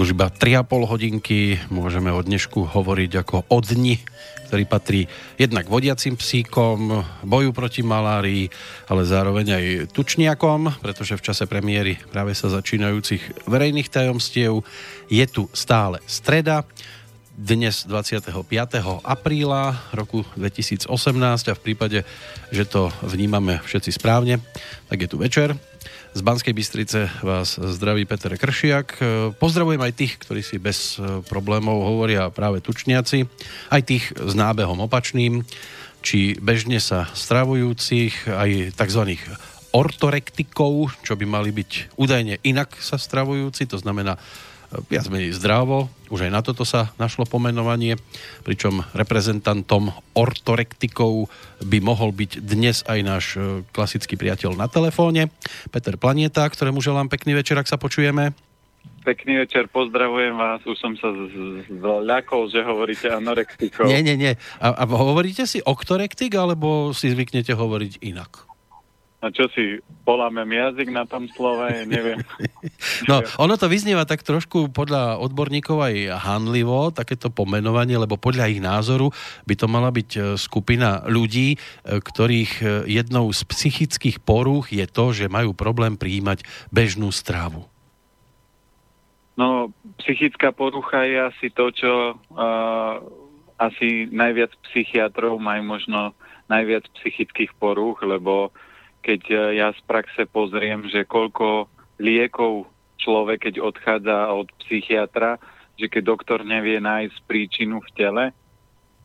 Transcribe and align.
Už 0.00 0.16
iba 0.16 0.32
3,5 0.32 0.64
hodinky 0.88 1.60
môžeme 1.68 2.08
o 2.08 2.24
dnešku 2.24 2.72
hovoriť 2.72 3.20
ako 3.20 3.52
o 3.52 3.58
dni, 3.60 4.00
ktorý 4.48 4.64
patrí 4.64 5.00
jednak 5.36 5.68
vodiacim 5.68 6.16
psíkom, 6.16 7.04
boju 7.20 7.52
proti 7.52 7.84
malárii, 7.84 8.48
ale 8.88 9.04
zároveň 9.04 9.60
aj 9.60 9.64
tučniakom, 9.92 10.80
pretože 10.80 11.20
v 11.20 11.24
čase 11.28 11.44
premiéry 11.44 12.00
práve 12.08 12.32
sa 12.32 12.48
začínajúcich 12.48 13.44
verejných 13.44 13.92
tajomstiev 13.92 14.64
je 15.12 15.24
tu 15.28 15.52
stále 15.52 16.00
streda, 16.08 16.64
dnes 17.36 17.84
25. 17.84 18.32
apríla 19.04 19.84
roku 19.92 20.24
2018 20.40 20.88
a 21.44 21.52
v 21.52 21.60
prípade, 21.60 22.08
že 22.48 22.64
to 22.64 22.88
vnímame 23.04 23.60
všetci 23.68 24.00
správne, 24.00 24.40
tak 24.88 25.04
je 25.04 25.08
tu 25.12 25.20
večer 25.20 25.60
z 26.10 26.20
Banskej 26.26 26.54
Bystrice 26.54 27.06
vás 27.22 27.54
zdraví 27.54 28.02
Peter 28.02 28.34
Kršiak. 28.34 28.98
Pozdravujem 29.38 29.78
aj 29.78 29.92
tých, 29.94 30.18
ktorí 30.18 30.42
si 30.42 30.58
bez 30.58 30.98
e, 30.98 31.22
problémov 31.22 31.86
hovoria 31.86 32.34
práve 32.34 32.58
tučniaci, 32.58 33.30
aj 33.70 33.82
tých 33.86 34.04
s 34.18 34.34
nábehom 34.34 34.82
opačným, 34.82 35.46
či 36.02 36.34
bežne 36.42 36.82
sa 36.82 37.06
stravujúcich, 37.14 38.26
aj 38.26 38.74
tzv 38.74 39.02
ortorektikov, 39.70 40.90
čo 41.06 41.14
by 41.14 41.26
mali 41.30 41.54
byť 41.54 41.94
údajne 41.94 42.42
inak 42.42 42.74
sa 42.82 42.98
stravujúci, 42.98 43.70
to 43.70 43.78
znamená 43.78 44.18
viac 44.86 45.06
menej 45.10 45.34
zdravo. 45.34 45.90
Už 46.10 46.26
aj 46.26 46.32
na 46.34 46.40
toto 46.42 46.62
sa 46.62 46.94
našlo 46.98 47.26
pomenovanie, 47.26 47.98
pričom 48.46 48.86
reprezentantom 48.94 49.94
ortorektikov 50.14 51.30
by 51.62 51.78
mohol 51.82 52.14
byť 52.14 52.42
dnes 52.42 52.82
aj 52.86 52.98
náš 53.02 53.24
e, 53.34 53.62
klasický 53.70 54.14
priateľ 54.18 54.58
na 54.58 54.66
telefóne, 54.66 55.30
Peter 55.70 55.94
Planieta, 55.98 56.46
ktorému 56.46 56.82
želám 56.82 57.10
pekný 57.10 57.38
večer, 57.38 57.58
ak 57.58 57.70
sa 57.70 57.78
počujeme. 57.78 58.34
Pekný 59.00 59.40
večer, 59.40 59.64
pozdravujem 59.72 60.36
vás. 60.36 60.60
Už 60.68 60.76
som 60.76 60.92
sa 61.00 61.08
zľakol, 61.72 62.52
že 62.52 62.60
hovoríte 62.60 63.08
anorektikov. 63.08 63.88
Nie, 63.88 64.04
nie, 64.04 64.16
nie. 64.16 64.32
A, 64.60 64.76
a 64.76 64.84
hovoríte 64.84 65.48
si 65.48 65.64
oktorektik, 65.64 66.36
alebo 66.36 66.92
si 66.92 67.08
zvyknete 67.08 67.56
hovoriť 67.56 68.04
inak? 68.04 68.49
A 69.20 69.28
čo 69.28 69.52
si, 69.52 69.84
polámem 70.08 70.48
jazyk 70.48 70.88
na 70.88 71.04
tom 71.04 71.28
slove, 71.36 71.68
neviem. 71.84 72.24
No, 73.08 73.24
ono 73.40 73.56
to 73.56 73.68
vyznieva 73.68 74.04
tak 74.04 74.20
trošku 74.20 74.72
podľa 74.72 75.20
odborníkov 75.24 75.76
aj 75.80 75.96
hanlivo, 76.20 76.92
takéto 76.92 77.32
pomenovanie, 77.32 77.96
lebo 77.96 78.20
podľa 78.20 78.52
ich 78.52 78.60
názoru 78.60 79.12
by 79.48 79.54
to 79.56 79.66
mala 79.68 79.88
byť 79.88 80.10
e, 80.16 80.20
skupina 80.36 81.04
ľudí, 81.08 81.56
e, 81.56 81.58
ktorých 82.00 82.52
e, 82.60 82.64
jednou 82.92 83.32
z 83.32 83.40
psychických 83.48 84.20
porúch 84.20 84.72
je 84.72 84.84
to, 84.84 85.16
že 85.16 85.32
majú 85.32 85.56
problém 85.56 85.96
prijímať 85.96 86.44
bežnú 86.68 87.08
strávu. 87.08 87.64
No, 89.40 89.72
psychická 90.04 90.52
porucha 90.52 91.08
je 91.08 91.16
asi 91.16 91.46
to, 91.48 91.72
čo 91.72 91.92
uh, 92.12 93.00
asi 93.56 94.04
najviac 94.12 94.52
psychiatrov 94.68 95.40
majú 95.40 95.64
možno 95.64 96.12
najviac 96.52 96.84
psychických 97.00 97.56
porúch, 97.56 98.04
lebo 98.04 98.52
keď 99.00 99.22
e, 99.28 99.36
ja 99.60 99.72
z 99.72 99.80
praxe 99.88 100.28
pozriem, 100.28 100.86
že 100.88 101.08
koľko 101.08 101.68
liekov 102.00 102.68
človek, 103.00 103.50
keď 103.50 103.54
odchádza 103.64 104.32
od 104.32 104.48
psychiatra, 104.64 105.40
že 105.80 105.88
keď 105.88 106.02
doktor 106.04 106.38
nevie 106.44 106.76
nájsť 106.76 107.16
príčinu 107.24 107.80
v 107.80 107.90
tele, 107.96 108.24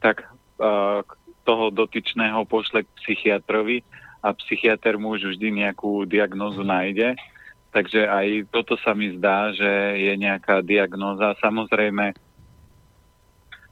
tak 0.04 0.28
uh, 0.60 1.00
toho 1.48 1.72
dotyčného 1.72 2.44
pošle 2.44 2.84
k 2.84 2.96
psychiatrovi 3.00 3.80
a 4.20 4.36
psychiatr 4.36 5.00
mu 5.00 5.16
už 5.16 5.36
vždy 5.36 5.64
nejakú 5.64 6.04
diagnózu 6.04 6.68
nájde. 6.68 7.16
Takže 7.72 8.08
aj 8.08 8.28
toto 8.52 8.76
sa 8.84 8.92
mi 8.92 9.16
zdá, 9.16 9.56
že 9.56 9.72
je 10.00 10.14
nejaká 10.20 10.60
diagnóza. 10.66 11.36
Samozrejme, 11.40 12.12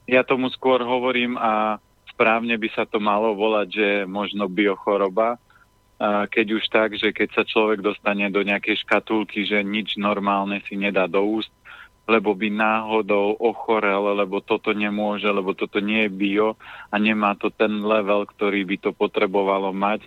ja 0.08 0.22
tomu 0.24 0.52
skôr 0.52 0.84
hovorím 0.84 1.40
a 1.40 1.80
správne 2.12 2.56
by 2.60 2.70
sa 2.76 2.84
to 2.86 3.00
malo 3.00 3.34
volať, 3.34 3.68
že 3.72 3.88
možno 4.06 4.46
biochoroba, 4.52 5.40
keď 6.04 6.48
už 6.60 6.64
tak, 6.68 6.90
že 7.00 7.16
keď 7.16 7.30
sa 7.32 7.44
človek 7.48 7.80
dostane 7.80 8.28
do 8.28 8.44
nejakej 8.44 8.84
škatulky, 8.84 9.48
že 9.48 9.64
nič 9.64 9.96
normálne 9.96 10.60
si 10.68 10.76
nedá 10.76 11.08
do 11.08 11.24
úst, 11.24 11.52
lebo 12.04 12.36
by 12.36 12.52
náhodou 12.52 13.40
ochorel, 13.40 14.12
lebo 14.12 14.44
toto 14.44 14.76
nemôže, 14.76 15.32
lebo 15.32 15.56
toto 15.56 15.80
nie 15.80 16.08
je 16.08 16.12
bio 16.12 16.60
a 16.92 17.00
nemá 17.00 17.40
to 17.40 17.48
ten 17.48 17.80
level, 17.80 18.28
ktorý 18.28 18.68
by 18.68 18.76
to 18.84 18.92
potrebovalo 18.92 19.72
mať, 19.72 20.04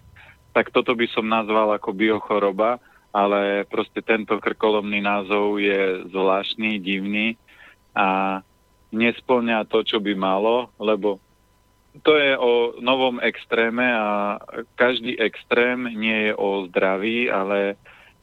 tak 0.52 0.68
toto 0.68 0.92
by 0.92 1.08
som 1.08 1.24
nazval 1.24 1.72
ako 1.72 1.96
biochoroba, 1.96 2.76
ale 3.16 3.64
proste 3.64 4.04
tento 4.04 4.36
krkolomný 4.36 5.00
názov 5.00 5.56
je 5.56 6.04
zvláštny, 6.12 6.76
divný 6.84 7.40
a 7.96 8.40
nesplňa 8.92 9.64
to, 9.64 9.80
čo 9.80 9.96
by 9.96 10.12
malo, 10.12 10.68
lebo 10.76 11.16
to 12.02 12.12
je 12.16 12.32
o 12.36 12.76
novom 12.80 13.20
extréme 13.22 13.84
a 13.84 14.36
každý 14.74 15.16
extrém 15.16 15.88
nie 15.94 16.30
je 16.30 16.32
o 16.36 16.66
zdraví, 16.68 17.30
ale 17.30 17.76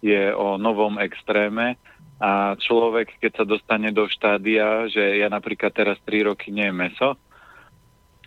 je 0.04 0.36
o 0.36 0.60
novom 0.60 1.00
extréme. 1.00 1.80
A 2.24 2.56
človek, 2.56 3.20
keď 3.20 3.44
sa 3.44 3.46
dostane 3.48 3.92
do 3.92 4.08
štádia, 4.08 4.88
že 4.88 5.20
ja 5.20 5.28
napríklad 5.28 5.74
teraz 5.76 5.98
3 6.08 6.30
roky 6.30 6.52
nie 6.52 6.70
je 6.70 6.76
meso, 6.76 7.10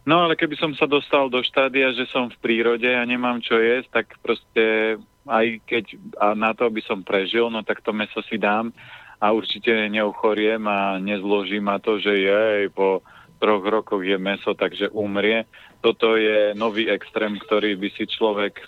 no 0.05 0.27
ale 0.27 0.37
keby 0.37 0.57
som 0.61 0.73
sa 0.77 0.85
dostal 0.85 1.33
do 1.33 1.41
štádia, 1.41 1.97
že 1.97 2.05
som 2.13 2.29
v 2.29 2.41
prírode 2.41 2.89
a 2.89 3.03
nemám 3.09 3.41
čo 3.41 3.57
jesť, 3.57 4.03
tak 4.03 4.07
proste 4.21 4.97
aj 5.27 5.47
keď 5.67 5.85
a 6.21 6.27
na 6.39 6.55
to, 6.55 6.69
aby 6.69 6.85
som 6.85 7.03
prežil, 7.03 7.51
no 7.51 7.67
tak 7.67 7.83
to 7.83 7.91
meso 7.91 8.23
si 8.31 8.39
dám 8.39 8.71
a 9.19 9.33
určite 9.33 9.73
neuchoriem 9.73 10.63
a 10.69 11.01
nezloží 11.01 11.59
ma 11.59 11.81
to, 11.81 11.97
že 11.99 12.13
jej 12.15 12.69
po 12.71 13.01
troch 13.37 13.65
rokoch 13.65 14.03
je 14.03 14.17
meso, 14.17 14.57
takže 14.57 14.93
umrie. 14.93 15.45
Toto 15.85 16.17
je 16.17 16.57
nový 16.57 16.89
extrém, 16.89 17.37
ktorý 17.37 17.77
by 17.77 17.89
si 17.95 18.05
človek 18.09 18.65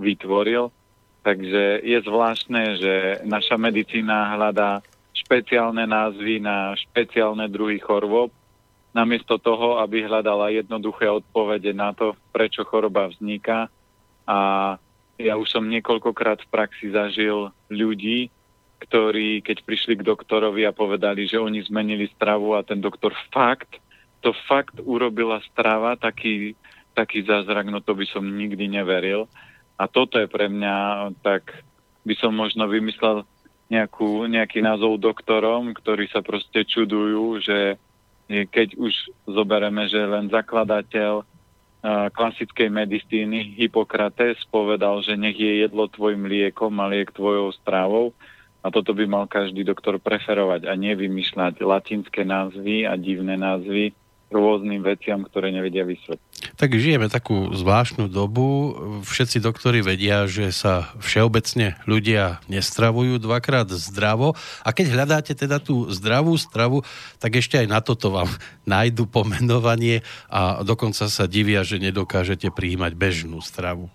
vytvoril. 0.00 0.72
Takže 1.26 1.82
je 1.82 1.98
zvláštne, 2.06 2.62
že 2.78 2.94
naša 3.26 3.58
medicína 3.58 4.38
hľadá 4.38 4.84
špeciálne 5.10 5.82
názvy 5.82 6.38
na 6.38 6.78
špeciálne 6.78 7.50
druhy 7.50 7.82
chorôb, 7.82 8.30
namiesto 8.94 9.36
toho, 9.36 9.82
aby 9.82 10.06
hľadala 10.06 10.54
jednoduché 10.54 11.10
odpovede 11.10 11.74
na 11.74 11.90
to, 11.92 12.14
prečo 12.30 12.62
choroba 12.62 13.10
vzniká. 13.10 13.66
A 14.22 14.38
ja 15.18 15.34
už 15.34 15.50
som 15.50 15.66
niekoľkokrát 15.66 16.46
v 16.46 16.52
praxi 16.52 16.94
zažil 16.94 17.50
ľudí, 17.68 18.30
ktorí, 18.76 19.40
keď 19.40 19.64
prišli 19.64 19.98
k 19.98 20.06
doktorovi 20.06 20.68
a 20.68 20.76
povedali, 20.76 21.24
že 21.24 21.40
oni 21.40 21.64
zmenili 21.64 22.06
stravu 22.12 22.54
a 22.54 22.62
ten 22.62 22.78
doktor 22.78 23.16
fakt 23.32 23.80
to 24.26 24.34
fakt 24.50 24.82
urobila 24.82 25.38
strava, 25.46 25.94
taký, 25.94 26.58
taký 26.98 27.22
zázrak, 27.22 27.70
no 27.70 27.78
to 27.78 27.94
by 27.94 28.02
som 28.10 28.26
nikdy 28.26 28.66
neveril. 28.66 29.30
A 29.78 29.86
toto 29.86 30.18
je 30.18 30.26
pre 30.26 30.50
mňa, 30.50 30.74
tak 31.22 31.62
by 32.02 32.18
som 32.18 32.34
možno 32.34 32.66
vymyslel 32.66 33.22
nejakú, 33.70 34.26
nejaký 34.26 34.66
názov 34.66 34.98
doktorom, 34.98 35.70
ktorí 35.78 36.10
sa 36.10 36.26
proste 36.26 36.66
čudujú, 36.66 37.38
že 37.38 37.78
keď 38.26 38.74
už 38.74 38.90
zobereme, 39.30 39.86
že 39.86 40.02
len 40.02 40.26
zakladateľ 40.26 41.22
klasickej 42.10 42.66
medicíny 42.66 43.54
Hippokrates 43.54 44.42
povedal, 44.50 45.06
že 45.06 45.14
nech 45.14 45.38
je 45.38 45.62
jedlo 45.62 45.86
tvojim 45.86 46.26
liekom 46.26 46.74
a 46.82 46.90
liek 46.90 47.14
tvojou 47.14 47.54
strávou. 47.54 48.10
A 48.66 48.74
toto 48.74 48.90
by 48.90 49.06
mal 49.06 49.30
každý 49.30 49.62
doktor 49.62 50.02
preferovať 50.02 50.66
a 50.66 50.74
nie 50.74 50.98
vymýšľať 50.98 51.62
latinské 51.62 52.26
názvy 52.26 52.82
a 52.82 52.98
divné 52.98 53.38
názvy, 53.38 53.94
rôznym 54.26 54.82
veciam, 54.82 55.22
ktoré 55.22 55.54
nevedia 55.54 55.86
vysvetliť. 55.86 56.58
Tak 56.58 56.74
žijeme 56.74 57.06
takú 57.06 57.54
zvláštnu 57.54 58.10
dobu. 58.10 58.74
Všetci 59.06 59.38
doktori 59.38 59.86
vedia, 59.86 60.26
že 60.26 60.50
sa 60.50 60.90
všeobecne 60.98 61.78
ľudia 61.86 62.42
nestravujú 62.50 63.22
dvakrát 63.22 63.70
zdravo. 63.70 64.34
A 64.66 64.74
keď 64.74 64.86
hľadáte 64.98 65.32
teda 65.38 65.62
tú 65.62 65.86
zdravú 65.94 66.34
stravu, 66.34 66.82
tak 67.22 67.38
ešte 67.38 67.62
aj 67.62 67.66
na 67.70 67.78
toto 67.78 68.10
vám 68.10 68.30
nájdu 68.66 69.06
pomenovanie 69.06 70.02
a 70.26 70.66
dokonca 70.66 71.06
sa 71.06 71.24
divia, 71.30 71.62
že 71.62 71.78
nedokážete 71.78 72.50
prijímať 72.50 72.92
bežnú 72.98 73.38
stravu. 73.38 73.86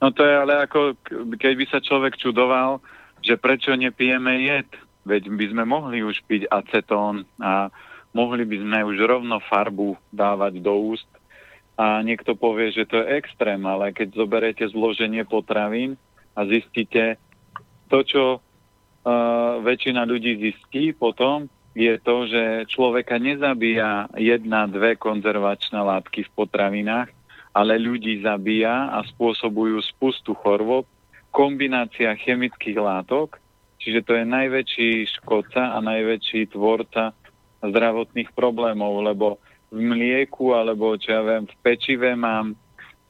No 0.00 0.10
to 0.10 0.24
je 0.24 0.34
ale 0.34 0.64
ako, 0.64 0.96
keď 1.36 1.52
by 1.54 1.64
sa 1.68 1.78
človek 1.78 2.16
čudoval, 2.16 2.80
že 3.20 3.36
prečo 3.36 3.76
nepijeme 3.76 4.48
jed. 4.48 4.70
Veď 5.04 5.32
by 5.32 5.46
sme 5.52 5.64
mohli 5.68 6.00
už 6.00 6.24
piť 6.24 6.48
acetón 6.48 7.28
a 7.40 7.68
mohli 8.12 8.42
by 8.46 8.56
sme 8.60 8.78
už 8.86 8.96
rovno 9.06 9.38
farbu 9.38 9.96
dávať 10.10 10.62
do 10.62 10.74
úst 10.94 11.08
a 11.80 12.04
niekto 12.04 12.36
povie, 12.36 12.74
že 12.74 12.84
to 12.84 13.00
je 13.00 13.16
extrém, 13.16 13.60
ale 13.64 13.94
keď 13.96 14.12
zoberete 14.12 14.64
zloženie 14.68 15.24
potravín 15.24 15.96
a 16.36 16.44
zistíte 16.44 17.16
to, 17.88 18.04
čo 18.04 18.24
uh, 18.36 18.40
väčšina 19.64 20.04
ľudí 20.04 20.38
zistí 20.38 20.92
potom, 20.92 21.48
je 21.72 21.94
to, 22.02 22.26
že 22.26 22.66
človeka 22.66 23.16
nezabíja 23.16 24.10
jedna, 24.18 24.66
dve 24.66 24.98
konzervačné 24.98 25.78
látky 25.78 26.26
v 26.26 26.34
potravinách, 26.34 27.08
ale 27.54 27.78
ľudí 27.78 28.20
zabíja 28.20 28.90
a 28.90 29.06
spôsobujú 29.06 29.78
spustu 29.86 30.34
chorôb, 30.34 30.84
kombinácia 31.30 32.10
chemických 32.18 32.78
látok 32.78 33.38
Čiže 33.80 34.00
to 34.04 34.12
je 34.12 34.24
najväčší 34.28 34.90
škodca 35.18 35.72
a 35.72 35.78
najväčší 35.80 36.52
tvorca 36.52 37.16
zdravotných 37.60 38.32
problémov, 38.32 39.04
lebo 39.04 39.36
v 39.70 39.78
mlieku 39.78 40.56
alebo 40.56 40.98
čo 40.98 41.14
ja 41.14 41.22
viem, 41.22 41.44
v 41.46 41.56
pečive 41.62 42.12
mám 42.16 42.58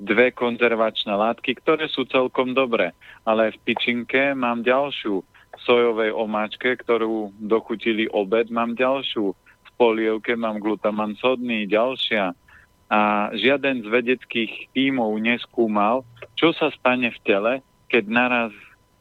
dve 0.01 0.33
konzervačné 0.33 1.13
látky, 1.13 1.61
ktoré 1.61 1.89
sú 1.93 2.09
celkom 2.09 2.57
dobré, 2.57 2.97
ale 3.29 3.53
v 3.53 3.57
tyčinke 3.69 4.33
mám 4.33 4.65
ďalšiu 4.65 5.21
sojovej 5.61 6.17
omáčke, 6.17 6.73
ktorú 6.81 7.37
dochutili 7.37 8.09
obed, 8.09 8.49
mám 8.49 8.73
ďalšiu. 8.73 9.37
V 9.37 9.71
polievke 9.77 10.33
mám 10.37 10.57
glutaman 10.57 11.17
sodný, 11.21 11.69
ďalšia. 11.69 12.33
A 12.91 13.31
žiaden 13.37 13.85
z 13.85 13.89
vedeckých 13.93 14.73
tímov 14.73 15.21
neskúmal, 15.21 16.03
čo 16.35 16.57
sa 16.57 16.73
stane 16.73 17.13
v 17.13 17.19
tele, 17.23 17.53
keď 17.93 18.05
naraz 18.09 18.53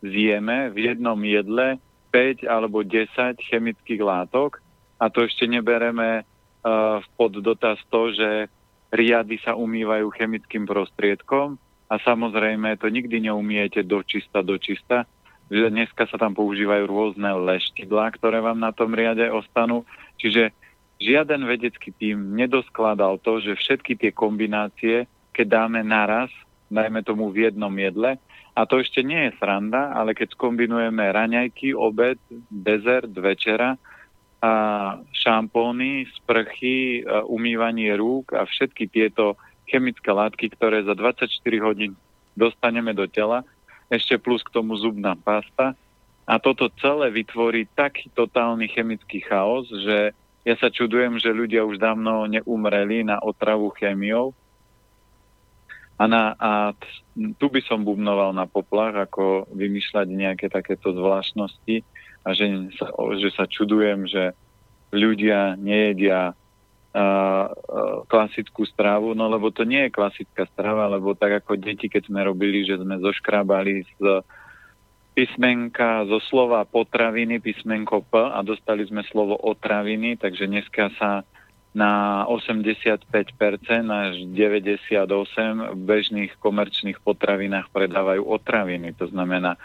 zjeme 0.04 0.70
v 0.76 0.94
jednom 0.94 1.18
jedle 1.24 1.80
5 2.12 2.46
alebo 2.46 2.84
10 2.84 3.40
chemických 3.40 4.02
látok 4.04 4.60
a 5.00 5.08
to 5.08 5.24
ešte 5.24 5.48
nebereme 5.48 6.22
uh, 6.22 7.00
pod 7.16 7.40
dotaz 7.40 7.80
to, 7.88 8.12
že 8.12 8.52
riady 8.92 9.40
sa 9.42 9.56
umývajú 9.56 10.12
chemickým 10.12 10.68
prostriedkom 10.68 11.56
a 11.90 11.96
samozrejme 12.04 12.78
to 12.78 12.92
nikdy 12.92 13.24
neumiete 13.32 13.82
do 13.82 14.04
čista, 14.04 14.44
do 14.44 14.60
čista, 14.60 15.08
dneska 15.50 16.06
sa 16.06 16.18
tam 16.22 16.38
používajú 16.38 16.86
rôzne 16.86 17.34
leštidlá, 17.34 18.14
ktoré 18.14 18.38
vám 18.38 18.62
na 18.62 18.70
tom 18.70 18.94
riade 18.94 19.26
ostanú. 19.34 19.82
Čiže 20.22 20.54
žiaden 21.02 21.50
vedecký 21.50 21.90
tým 21.90 22.38
nedoskladal 22.38 23.18
to, 23.26 23.42
že 23.42 23.58
všetky 23.58 23.98
tie 23.98 24.12
kombinácie, 24.14 25.10
keď 25.34 25.66
dáme 25.66 25.82
naraz, 25.82 26.30
dajme 26.70 27.02
tomu 27.02 27.34
v 27.34 27.50
jednom 27.50 27.74
jedle, 27.74 28.22
a 28.54 28.68
to 28.68 28.84
ešte 28.84 29.00
nie 29.02 29.30
je 29.30 29.38
sranda, 29.40 29.96
ale 29.96 30.12
keď 30.12 30.36
skombinujeme 30.36 31.00
raňajky, 31.00 31.72
obed, 31.72 32.20
dezert, 32.52 33.10
večera, 33.16 33.80
šampóny, 35.12 36.08
sprchy, 36.16 37.04
umývanie 37.28 37.92
rúk 38.00 38.32
a 38.32 38.48
všetky 38.48 38.88
tieto 38.88 39.36
chemické 39.68 40.10
látky, 40.10 40.56
ktoré 40.56 40.82
za 40.88 40.96
24 40.96 41.28
hodín 41.60 41.94
dostaneme 42.40 42.96
do 42.96 43.04
tela, 43.06 43.44
ešte 43.92 44.16
plus 44.16 44.40
k 44.42 44.54
tomu 44.56 44.80
zubná 44.80 45.14
pasta. 45.20 45.76
A 46.30 46.38
toto 46.38 46.70
celé 46.80 47.10
vytvorí 47.10 47.68
taký 47.74 48.08
totálny 48.14 48.70
chemický 48.70 49.20
chaos, 49.26 49.68
že 49.68 50.14
ja 50.48 50.56
sa 50.56 50.72
čudujem, 50.72 51.20
že 51.20 51.36
ľudia 51.36 51.68
už 51.68 51.82
dávno 51.82 52.24
neumreli 52.30 53.04
na 53.04 53.20
otravu 53.20 53.74
chémiou. 53.76 54.32
A, 56.00 56.08
na, 56.08 56.32
a 56.40 56.72
tu 57.36 57.46
by 57.52 57.60
som 57.68 57.84
bubnoval 57.84 58.32
na 58.32 58.48
poplach, 58.48 58.96
ako 58.96 59.52
vymýšľať 59.52 60.08
nejaké 60.08 60.48
takéto 60.48 60.96
zvláštnosti 60.96 61.84
a 62.30 62.38
že 62.38 62.46
sa, 62.78 62.94
že 63.18 63.30
sa 63.34 63.50
čudujem, 63.50 64.06
že 64.06 64.38
ľudia 64.94 65.58
nejedia 65.58 66.38
klasickú 68.10 68.66
stravu, 68.66 69.14
no 69.14 69.30
lebo 69.30 69.54
to 69.54 69.62
nie 69.62 69.86
je 69.88 69.94
klasická 69.94 70.50
strava, 70.50 70.90
lebo 70.90 71.14
tak 71.14 71.46
ako 71.46 71.58
deti, 71.58 71.86
keď 71.86 72.10
sme 72.10 72.26
robili, 72.26 72.66
že 72.66 72.82
sme 72.82 72.98
zoškrábali 72.98 73.86
z 73.98 74.26
písmenka, 75.14 76.10
zo 76.10 76.18
slova 76.26 76.66
potraviny, 76.66 77.38
písmenko 77.38 78.02
P 78.10 78.14
a 78.18 78.42
dostali 78.42 78.90
sme 78.90 79.06
slovo 79.06 79.38
otraviny, 79.38 80.18
takže 80.18 80.50
dneska 80.50 80.90
sa 80.98 81.22
na 81.78 82.26
85% 82.26 83.06
až 83.86 84.14
98% 84.26 85.06
v 85.70 85.82
bežných 85.86 86.32
komerčných 86.42 86.98
potravinách 87.06 87.70
predávajú 87.70 88.26
otraviny. 88.26 88.98
To 88.98 89.06
znamená 89.14 89.62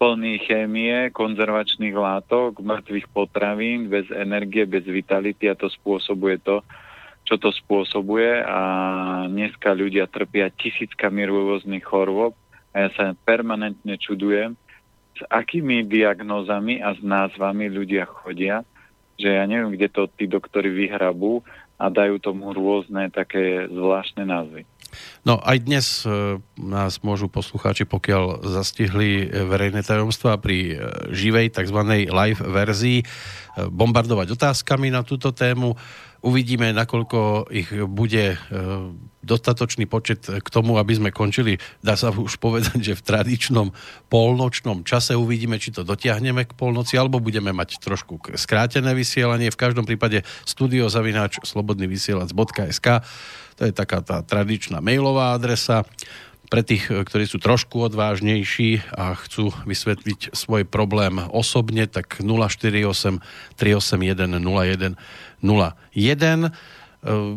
plný 0.00 0.40
chémie, 0.48 1.12
konzervačných 1.12 1.92
látok, 1.92 2.64
mŕtvych 2.64 3.12
potravín, 3.12 3.92
bez 3.92 4.08
energie, 4.08 4.64
bez 4.64 4.88
vitality 4.88 5.52
a 5.52 5.54
to 5.54 5.68
spôsobuje 5.68 6.40
to, 6.40 6.64
čo 7.28 7.36
to 7.36 7.52
spôsobuje 7.52 8.40
a 8.40 8.60
dneska 9.28 9.76
ľudia 9.76 10.08
trpia 10.08 10.48
tisíckami 10.48 11.28
rôznych 11.28 11.84
chorôb 11.84 12.32
a 12.72 12.88
ja 12.88 12.90
sa 12.96 13.12
permanentne 13.12 14.00
čudujem, 14.00 14.56
s 15.20 15.22
akými 15.28 15.84
diagnózami 15.84 16.80
a 16.80 16.96
s 16.96 17.04
názvami 17.04 17.68
ľudia 17.68 18.08
chodia, 18.08 18.64
že 19.20 19.36
ja 19.36 19.44
neviem, 19.44 19.76
kde 19.76 19.92
to 19.92 20.08
tí 20.16 20.24
doktory 20.24 20.72
vyhrabú 20.72 21.44
a 21.76 21.92
dajú 21.92 22.16
tomu 22.24 22.56
rôzne 22.56 23.12
také 23.12 23.68
zvláštne 23.68 24.24
názvy. 24.24 24.64
No 25.24 25.36
aj 25.40 25.56
dnes 25.64 25.86
e, 26.02 26.40
nás 26.56 27.04
môžu 27.04 27.28
poslucháči, 27.28 27.84
pokiaľ 27.84 28.44
zastihli 28.46 29.28
verejné 29.28 29.84
tajomstvá 29.84 30.40
pri 30.40 30.58
e, 30.58 30.74
živej 31.12 31.52
tzv. 31.52 32.08
live 32.08 32.40
verzii, 32.40 32.98
e, 33.02 33.06
bombardovať 33.68 34.32
otázkami 34.32 34.88
na 34.88 35.04
túto 35.04 35.30
tému. 35.34 35.76
Uvidíme, 36.20 36.76
nakoľko 36.76 37.48
ich 37.48 37.72
bude 37.88 38.36
dostatočný 39.24 39.84
počet 39.84 40.24
k 40.24 40.48
tomu, 40.48 40.80
aby 40.80 40.96
sme 40.96 41.10
končili, 41.12 41.60
dá 41.84 41.96
sa 41.96 42.12
už 42.12 42.40
povedať, 42.40 42.76
že 42.80 42.92
v 42.96 43.04
tradičnom 43.04 43.68
polnočnom 44.08 44.84
čase 44.84 45.16
uvidíme, 45.16 45.60
či 45.60 45.72
to 45.72 45.84
dotiahneme 45.84 46.48
k 46.48 46.56
polnoci, 46.56 46.96
alebo 46.96 47.20
budeme 47.20 47.52
mať 47.52 47.80
trošku 47.80 48.20
skrátené 48.36 48.96
vysielanie. 48.96 49.52
V 49.52 49.60
každom 49.60 49.84
prípade 49.84 50.24
studiozavináč 50.44 51.40
slobodnyvysielac.sk 51.44 53.04
to 53.60 53.68
je 53.68 53.76
taká 53.76 54.00
tá 54.00 54.24
tradičná 54.24 54.80
mailová 54.80 55.36
adresa. 55.36 55.84
Pre 56.48 56.64
tých, 56.64 56.88
ktorí 56.88 57.28
sú 57.28 57.36
trošku 57.36 57.92
odvážnejší 57.92 58.96
a 58.96 59.12
chcú 59.20 59.52
vysvetliť 59.68 60.32
svoj 60.32 60.64
problém 60.64 61.20
osobne, 61.28 61.84
tak 61.84 62.24
048 62.24 63.20
381 63.60 64.40
01 64.40 64.96
01. 65.92 66.50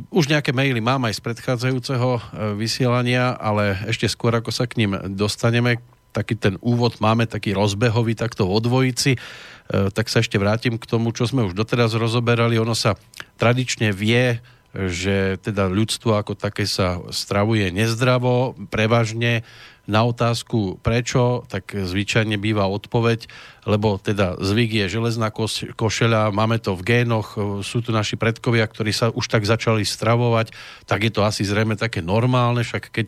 Už 0.10 0.26
nejaké 0.32 0.56
maily 0.56 0.80
mám 0.80 1.04
aj 1.06 1.20
z 1.20 1.22
predchádzajúceho 1.28 2.10
uh, 2.16 2.22
vysielania, 2.56 3.36
ale 3.36 3.76
ešte 3.92 4.08
skôr 4.08 4.32
ako 4.32 4.52
sa 4.52 4.64
k 4.64 4.80
ním 4.80 4.96
dostaneme, 5.14 5.84
taký 6.16 6.40
ten 6.40 6.56
úvod 6.64 7.04
máme 7.04 7.28
taký 7.28 7.52
rozbehový 7.52 8.16
takto 8.16 8.48
vo 8.48 8.60
dvojici, 8.64 9.20
uh, 9.20 9.92
tak 9.92 10.08
sa 10.08 10.24
ešte 10.24 10.40
vrátim 10.40 10.80
k 10.80 10.90
tomu, 10.90 11.12
čo 11.16 11.28
sme 11.28 11.48
už 11.48 11.56
doteraz 11.56 11.96
rozoberali. 11.96 12.60
Ono 12.60 12.76
sa 12.76 12.96
tradične 13.40 13.92
vie 13.96 14.44
že 14.74 15.38
teda 15.38 15.70
ľudstvo 15.70 16.18
ako 16.18 16.34
také 16.34 16.66
sa 16.66 16.98
stravuje 17.14 17.70
nezdravo, 17.70 18.58
prevažne 18.74 19.46
na 19.84 20.08
otázku 20.08 20.80
prečo, 20.80 21.44
tak 21.52 21.76
zvyčajne 21.76 22.40
býva 22.40 22.72
odpoveď, 22.72 23.28
lebo 23.68 24.00
teda 24.00 24.40
zvyk 24.40 24.84
je 24.84 24.86
železná 24.88 25.32
košeľa, 25.76 26.32
máme 26.36 26.60
to 26.60 26.76
v 26.76 26.84
génoch, 26.84 27.36
sú 27.64 27.84
tu 27.84 27.92
naši 27.92 28.16
predkovia, 28.16 28.64
ktorí 28.64 28.96
sa 28.96 29.12
už 29.12 29.28
tak 29.28 29.44
začali 29.44 29.84
stravovať, 29.84 30.56
tak 30.88 31.04
je 31.04 31.12
to 31.12 31.28
asi 31.28 31.44
zrejme 31.44 31.76
také 31.76 32.00
normálne, 32.00 32.64
však 32.64 32.92
keď 32.92 33.08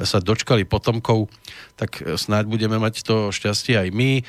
sa 0.00 0.20
dočkali 0.20 0.64
potomkov, 0.64 1.28
tak 1.76 2.00
snáď 2.00 2.48
budeme 2.48 2.76
mať 2.80 3.04
to 3.04 3.16
šťastie 3.28 3.76
aj 3.76 3.88
my. 3.92 4.22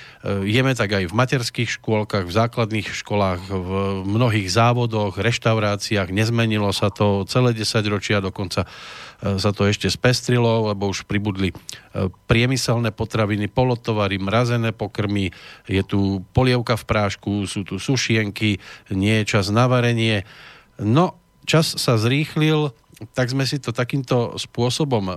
Jeme 0.47 0.73
tak 0.75 0.95
aj 0.95 1.11
v 1.11 1.13
materských 1.15 1.69
škôlkach, 1.79 2.27
v 2.27 2.33
základných 2.33 2.87
školách, 2.91 3.41
v 3.47 3.71
mnohých 4.03 4.51
závodoch, 4.51 5.15
reštauráciách, 5.19 6.11
nezmenilo 6.11 6.71
sa 6.75 6.91
to 6.91 7.23
celé 7.27 7.55
10 7.55 7.87
ročia, 7.87 8.23
dokonca 8.23 8.65
E, 8.65 9.04
sa 9.41 9.49
to 9.49 9.65
ešte 9.65 9.89
spestrilo, 9.89 10.69
lebo 10.69 10.93
už 10.93 11.09
pribudli 11.09 11.49
e, 11.49 11.55
priemyselné 12.29 12.93
potraviny, 12.93 13.49
polotovary, 13.49 14.21
mrazené 14.21 14.69
pokrmy, 14.69 15.33
je 15.65 15.81
tu 15.81 16.21
polievka 16.31 16.77
v 16.77 16.85
prášku, 16.85 17.49
sú 17.49 17.65
tu 17.65 17.81
sušienky, 17.81 18.61
nie 18.93 19.15
je 19.23 19.37
čas 19.37 19.49
na 19.49 19.65
varenie. 19.65 20.23
No, 20.77 21.17
čas 21.49 21.73
sa 21.81 21.97
zrýchlil, 21.97 22.69
tak 23.11 23.27
sme 23.33 23.43
si 23.43 23.59
to 23.59 23.75
takýmto 23.75 24.37
spôsobom 24.37 25.09
e, 25.09 25.15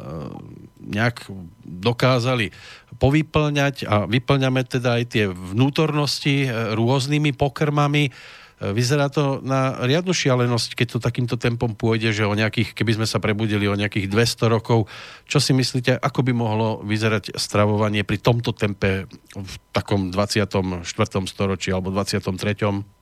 nejak 0.88 1.28
dokázali 1.62 2.50
povyplňať 2.98 3.86
a 3.86 4.08
vyplňame 4.08 4.64
teda 4.66 4.98
aj 4.98 5.04
tie 5.12 5.24
vnútornosti 5.30 6.48
rôznymi 6.50 7.36
pokrmami. 7.36 8.10
Vyzerá 8.58 9.06
to 9.06 9.38
na 9.38 9.78
riadnu 9.86 10.10
šialenosť, 10.10 10.74
keď 10.74 10.86
to 10.90 10.98
takýmto 10.98 11.38
tempom 11.38 11.78
pôjde, 11.78 12.10
že 12.10 12.26
o 12.26 12.34
nejakých, 12.34 12.74
keby 12.74 12.98
sme 12.98 13.06
sa 13.06 13.22
prebudili 13.22 13.70
o 13.70 13.78
nejakých 13.78 14.10
200 14.10 14.50
rokov, 14.50 14.90
čo 15.30 15.38
si 15.38 15.54
myslíte, 15.54 15.94
ako 15.94 16.26
by 16.26 16.32
mohlo 16.34 16.82
vyzerať 16.82 17.38
stravovanie 17.38 18.02
pri 18.02 18.18
tomto 18.18 18.50
tempe 18.50 19.06
v 19.38 19.52
takom 19.70 20.10
24. 20.10 20.82
storočí 21.30 21.70
alebo 21.70 21.94
23. 21.94 22.98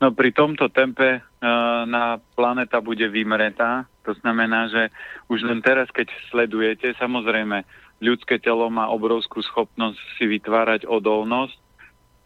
No 0.00 0.16
pri 0.16 0.32
tomto 0.32 0.72
tempe 0.72 1.20
uh, 1.20 1.84
na 1.84 2.16
planeta 2.32 2.80
bude 2.80 3.04
vymretá. 3.12 3.84
To 4.08 4.16
znamená, 4.16 4.72
že 4.72 4.88
už 5.28 5.44
len 5.44 5.60
teraz, 5.60 5.92
keď 5.92 6.08
sledujete, 6.32 6.96
samozrejme, 6.96 7.68
ľudské 8.00 8.40
telo 8.40 8.72
má 8.72 8.88
obrovskú 8.88 9.44
schopnosť 9.44 10.00
si 10.16 10.24
vytvárať 10.24 10.88
odolnosť, 10.88 11.60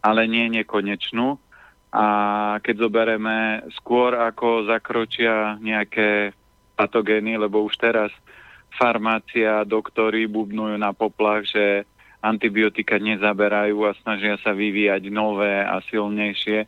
ale 0.06 0.30
nie 0.30 0.46
nekonečnú 0.54 1.34
a 1.94 2.06
keď 2.58 2.90
zoberieme 2.90 3.62
skôr 3.78 4.18
ako 4.18 4.66
zakročia 4.66 5.54
nejaké 5.62 6.34
patogény, 6.74 7.38
lebo 7.38 7.62
už 7.62 7.78
teraz 7.78 8.10
farmácia, 8.74 9.62
doktory 9.62 10.26
bubnujú 10.26 10.74
na 10.74 10.90
poplach, 10.90 11.46
že 11.46 11.86
antibiotika 12.18 12.98
nezaberajú 12.98 13.86
a 13.86 13.94
snažia 14.02 14.34
sa 14.42 14.50
vyvíjať 14.50 15.06
nové 15.14 15.62
a 15.62 15.78
silnejšie. 15.86 16.66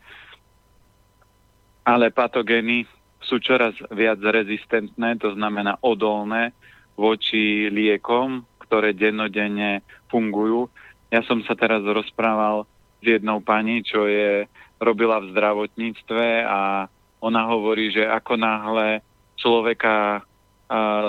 Ale 1.82 2.14
patogény 2.14 2.86
sú 3.18 3.42
čoraz 3.42 3.74
viac 3.90 4.22
rezistentné, 4.22 5.18
to 5.18 5.34
znamená 5.34 5.74
odolné 5.82 6.54
voči 6.94 7.66
liekom, 7.66 8.46
ktoré 8.62 8.94
dennodenne 8.94 9.82
fungujú. 10.06 10.70
Ja 11.10 11.26
som 11.26 11.42
sa 11.42 11.58
teraz 11.58 11.82
rozprával 11.82 12.62
s 13.02 13.04
jednou 13.18 13.42
pani, 13.42 13.82
čo 13.82 14.06
je 14.06 14.46
robila 14.80 15.20
v 15.20 15.30
zdravotníctve 15.32 16.44
a 16.44 16.90
ona 17.20 17.42
hovorí, 17.48 17.90
že 17.90 18.04
ako 18.04 18.36
náhle 18.36 19.00
človeka 19.36 20.24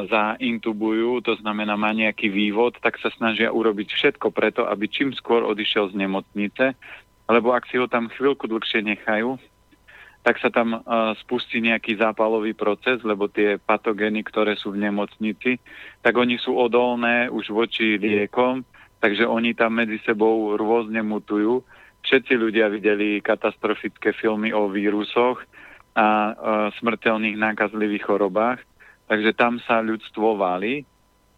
zaintubujú, 0.08 1.26
to 1.26 1.34
znamená 1.42 1.74
má 1.74 1.90
nejaký 1.90 2.30
vývod, 2.30 2.78
tak 2.78 3.02
sa 3.02 3.10
snažia 3.10 3.50
urobiť 3.50 3.90
všetko 3.90 4.30
preto, 4.30 4.70
aby 4.70 4.86
čím 4.86 5.18
skôr 5.18 5.42
odišiel 5.42 5.90
z 5.90 5.98
nemocnice, 5.98 6.78
lebo 7.26 7.58
ak 7.58 7.66
si 7.66 7.82
ho 7.82 7.90
tam 7.90 8.06
chvíľku 8.14 8.46
dlhšie 8.46 8.86
nechajú, 8.86 9.42
tak 10.22 10.44
sa 10.44 10.52
tam 10.52 10.84
spustí 11.24 11.64
nejaký 11.64 11.98
zápalový 11.98 12.54
proces, 12.54 13.00
lebo 13.02 13.32
tie 13.32 13.58
patogény, 13.58 14.22
ktoré 14.28 14.60
sú 14.60 14.76
v 14.76 14.84
nemocnici, 14.86 15.58
tak 16.04 16.20
oni 16.20 16.38
sú 16.38 16.54
odolné 16.54 17.26
už 17.32 17.50
voči 17.50 17.98
liekom, 17.98 18.62
takže 19.00 19.26
oni 19.26 19.56
tam 19.56 19.80
medzi 19.80 19.98
sebou 20.06 20.54
rôzne 20.54 21.00
mutujú. 21.02 21.64
Všetci 22.08 22.34
ľudia 22.40 22.72
videli 22.72 23.20
katastrofické 23.20 24.16
filmy 24.16 24.56
o 24.56 24.72
vírusoch 24.72 25.44
a 25.92 26.08
uh, 26.08 26.34
smrteľných 26.80 27.36
nákazlivých 27.36 28.08
chorobách 28.08 28.64
Takže 29.08 29.32
tam 29.40 29.58
sa 29.64 29.80
ľudstvo 29.80 30.36
váli, 30.36 30.84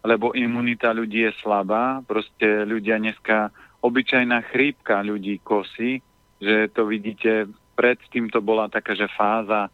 lebo 0.02 0.34
imunita 0.34 0.90
ľudí 0.90 1.22
je 1.30 1.32
slabá. 1.38 2.02
Proste 2.02 2.66
ľudia 2.66 2.98
dneska, 2.98 3.54
obyčajná 3.78 4.42
chrípka 4.50 5.06
ľudí 5.06 5.38
kosí, 5.38 6.02
že 6.42 6.66
to 6.74 6.90
vidíte, 6.90 7.46
predtým 7.78 8.26
to 8.26 8.42
bola 8.42 8.66
taká, 8.66 8.98
že 8.98 9.06
fáza, 9.14 9.70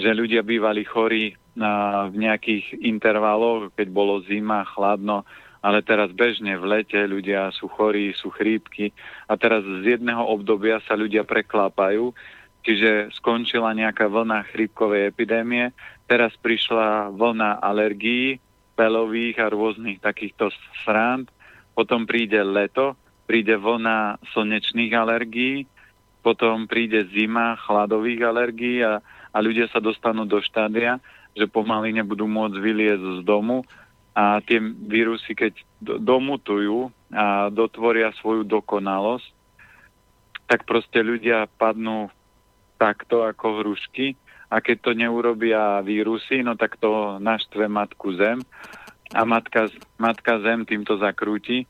že 0.00 0.08
ľudia 0.08 0.40
bývali 0.40 0.88
chorí 0.88 1.36
na, 1.52 2.04
v 2.08 2.24
nejakých 2.24 2.80
intervaloch, 2.80 3.68
keď 3.76 3.88
bolo 3.92 4.24
zima, 4.24 4.64
chladno, 4.72 5.28
ale 5.66 5.82
teraz 5.82 6.14
bežne 6.14 6.54
v 6.54 6.78
lete 6.78 7.02
ľudia 7.02 7.50
sú 7.50 7.66
chorí, 7.66 8.14
sú 8.14 8.30
chrípky 8.30 8.94
a 9.26 9.34
teraz 9.34 9.66
z 9.66 9.98
jedného 9.98 10.22
obdobia 10.22 10.78
sa 10.86 10.94
ľudia 10.94 11.26
preklápajú, 11.26 12.14
čiže 12.62 13.10
skončila 13.18 13.74
nejaká 13.74 14.06
vlna 14.06 14.46
chrípkovej 14.54 15.10
epidémie 15.10 15.74
Teraz 16.06 16.30
prišla 16.38 17.10
vlna 17.10 17.58
alergií, 17.58 18.38
pelových 18.78 19.42
a 19.42 19.50
rôznych 19.50 19.98
takýchto 19.98 20.54
srand. 20.86 21.26
Potom 21.74 22.06
príde 22.06 22.38
leto, 22.46 22.94
príde 23.26 23.58
vlna 23.58 24.22
slnečných 24.30 24.94
alergií, 24.94 25.66
potom 26.22 26.70
príde 26.70 27.10
zima 27.10 27.58
chladových 27.66 28.22
alergií 28.22 28.86
a, 28.86 29.02
a 29.34 29.38
ľudia 29.42 29.66
sa 29.70 29.82
dostanú 29.82 30.30
do 30.30 30.38
štádia, 30.38 31.02
že 31.34 31.50
pomaly 31.50 31.90
nebudú 31.90 32.30
môcť 32.30 32.54
vyliezť 32.54 33.06
z 33.20 33.20
domu 33.26 33.66
a 34.16 34.40
tie 34.40 34.64
vírusy, 34.64 35.36
keď 35.36 35.60
domutujú 36.00 36.88
a 37.12 37.52
dotvoria 37.52 38.16
svoju 38.16 38.48
dokonalosť, 38.48 39.28
tak 40.48 40.64
proste 40.64 41.04
ľudia 41.04 41.44
padnú 41.60 42.08
takto 42.80 43.28
ako 43.28 43.60
hrušky 43.60 44.16
a 44.48 44.64
keď 44.64 44.76
to 44.80 44.90
neurobia 44.96 45.84
vírusy, 45.84 46.40
no 46.40 46.56
tak 46.56 46.80
to 46.80 47.20
naštve 47.20 47.68
matku 47.68 48.16
zem 48.16 48.40
a 49.12 49.22
matka, 49.28 49.68
matka 50.00 50.40
zem 50.40 50.64
týmto 50.64 50.96
zakrúti. 50.96 51.68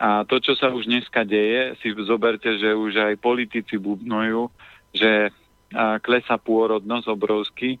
A 0.00 0.24
to, 0.24 0.40
čo 0.40 0.56
sa 0.56 0.72
už 0.72 0.88
dneska 0.88 1.28
deje, 1.28 1.76
si 1.82 1.92
zoberte, 2.06 2.56
že 2.56 2.72
už 2.72 3.12
aj 3.12 3.20
politici 3.20 3.76
bubnujú, 3.76 4.48
že 4.96 5.28
klesa 6.00 6.40
pôrodnosť 6.40 7.06
obrovsky. 7.10 7.76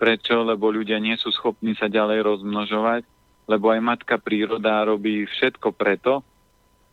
Prečo? 0.00 0.42
Lebo 0.42 0.72
ľudia 0.72 0.98
nie 0.98 1.14
sú 1.14 1.30
schopní 1.30 1.78
sa 1.78 1.86
ďalej 1.86 2.24
rozmnožovať, 2.26 3.04
lebo 3.50 3.74
aj 3.74 3.80
matka 3.82 4.14
príroda 4.22 4.86
robí 4.86 5.26
všetko 5.26 5.74
preto, 5.74 6.22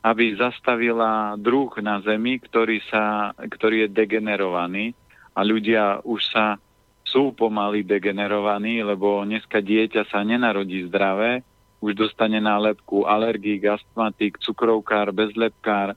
aby 0.02 0.34
zastavila 0.34 1.38
druh 1.38 1.70
na 1.78 2.02
Zemi, 2.02 2.42
ktorý, 2.42 2.82
sa, 2.90 3.30
ktorý 3.38 3.86
je 3.86 3.94
degenerovaný 3.94 4.98
a 5.38 5.46
ľudia 5.46 6.02
už 6.02 6.34
sa 6.34 6.58
sú 7.06 7.30
pomaly 7.30 7.86
degenerovaní, 7.86 8.82
lebo 8.82 9.22
dneska 9.22 9.62
dieťa 9.62 10.10
sa 10.10 10.26
nenarodí 10.26 10.84
zdravé, 10.90 11.46
už 11.78 11.94
dostane 11.94 12.42
nálepku 12.42 13.06
alergík, 13.06 13.70
astmatik, 13.70 14.42
cukrovkár, 14.42 15.14
bezlepkár, 15.14 15.94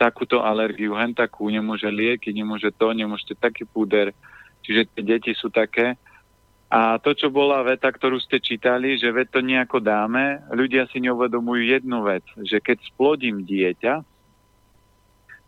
takúto 0.00 0.40
alergiu, 0.40 0.96
hen 0.96 1.12
takú, 1.12 1.48
nemôže 1.52 1.88
lieky, 1.88 2.32
nemôže 2.32 2.72
to, 2.72 2.92
nemôžete 2.96 3.36
taký 3.36 3.68
púder. 3.68 4.16
Čiže 4.64 4.88
tie 4.96 5.02
deti 5.04 5.32
sú 5.36 5.52
také. 5.52 5.96
A 6.70 7.02
to, 7.02 7.18
čo 7.18 7.34
bola 7.34 7.66
veta, 7.66 7.90
ktorú 7.90 8.22
ste 8.22 8.38
čítali, 8.38 8.94
že 8.94 9.10
veď 9.10 9.26
to 9.34 9.40
nejako 9.42 9.82
dáme, 9.82 10.38
ľudia 10.54 10.86
si 10.94 11.02
neuvedomujú 11.02 11.66
jednu 11.66 12.06
vec, 12.06 12.22
že 12.46 12.62
keď 12.62 12.78
splodím 12.94 13.42
dieťa, 13.42 14.06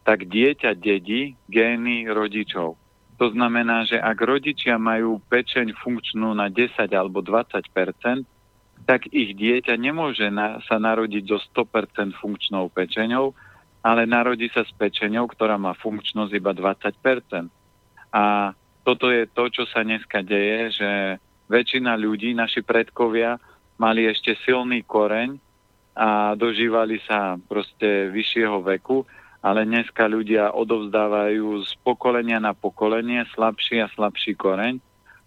tak 0.02 0.26
dieťa 0.26 0.74
dedí 0.74 1.38
gény 1.46 2.10
rodičov. 2.10 2.74
To 3.22 3.26
znamená, 3.30 3.86
že 3.86 4.02
ak 4.02 4.18
rodičia 4.18 4.82
majú 4.82 5.22
pečeň 5.30 5.78
funkčnú 5.78 6.34
na 6.34 6.50
10 6.50 6.74
alebo 6.90 7.22
20% 7.22 8.26
tak 8.82 9.06
ich 9.14 9.38
dieťa 9.38 9.78
nemôže 9.78 10.26
na, 10.30 10.58
sa 10.66 10.78
narodiť 10.78 11.24
so 11.30 11.38
100% 11.38 12.18
funkčnou 12.18 12.66
pečeňou, 12.70 13.30
ale 13.82 14.06
narodí 14.06 14.50
sa 14.50 14.66
s 14.66 14.72
pečeňou, 14.74 15.26
ktorá 15.30 15.58
má 15.58 15.74
funkčnosť 15.78 16.32
iba 16.34 16.50
20%. 16.54 17.46
A 18.12 18.54
toto 18.82 19.10
je 19.10 19.26
to, 19.30 19.48
čo 19.50 19.64
sa 19.70 19.86
dneska 19.86 20.22
deje, 20.22 20.76
že 20.76 20.90
väčšina 21.50 21.94
ľudí, 21.98 22.34
naši 22.34 22.62
predkovia, 22.62 23.38
mali 23.78 24.06
ešte 24.06 24.36
silný 24.42 24.82
koreň 24.86 25.38
a 25.98 26.32
dožívali 26.38 27.02
sa 27.04 27.36
proste 27.48 28.10
vyššieho 28.10 28.62
veku 28.62 29.04
ale 29.42 29.66
dneska 29.66 30.06
ľudia 30.06 30.54
odovzdávajú 30.54 31.66
z 31.66 31.70
pokolenia 31.82 32.38
na 32.38 32.54
pokolenie 32.54 33.26
slabší 33.34 33.82
a 33.82 33.90
slabší 33.90 34.38
koreň. 34.38 34.78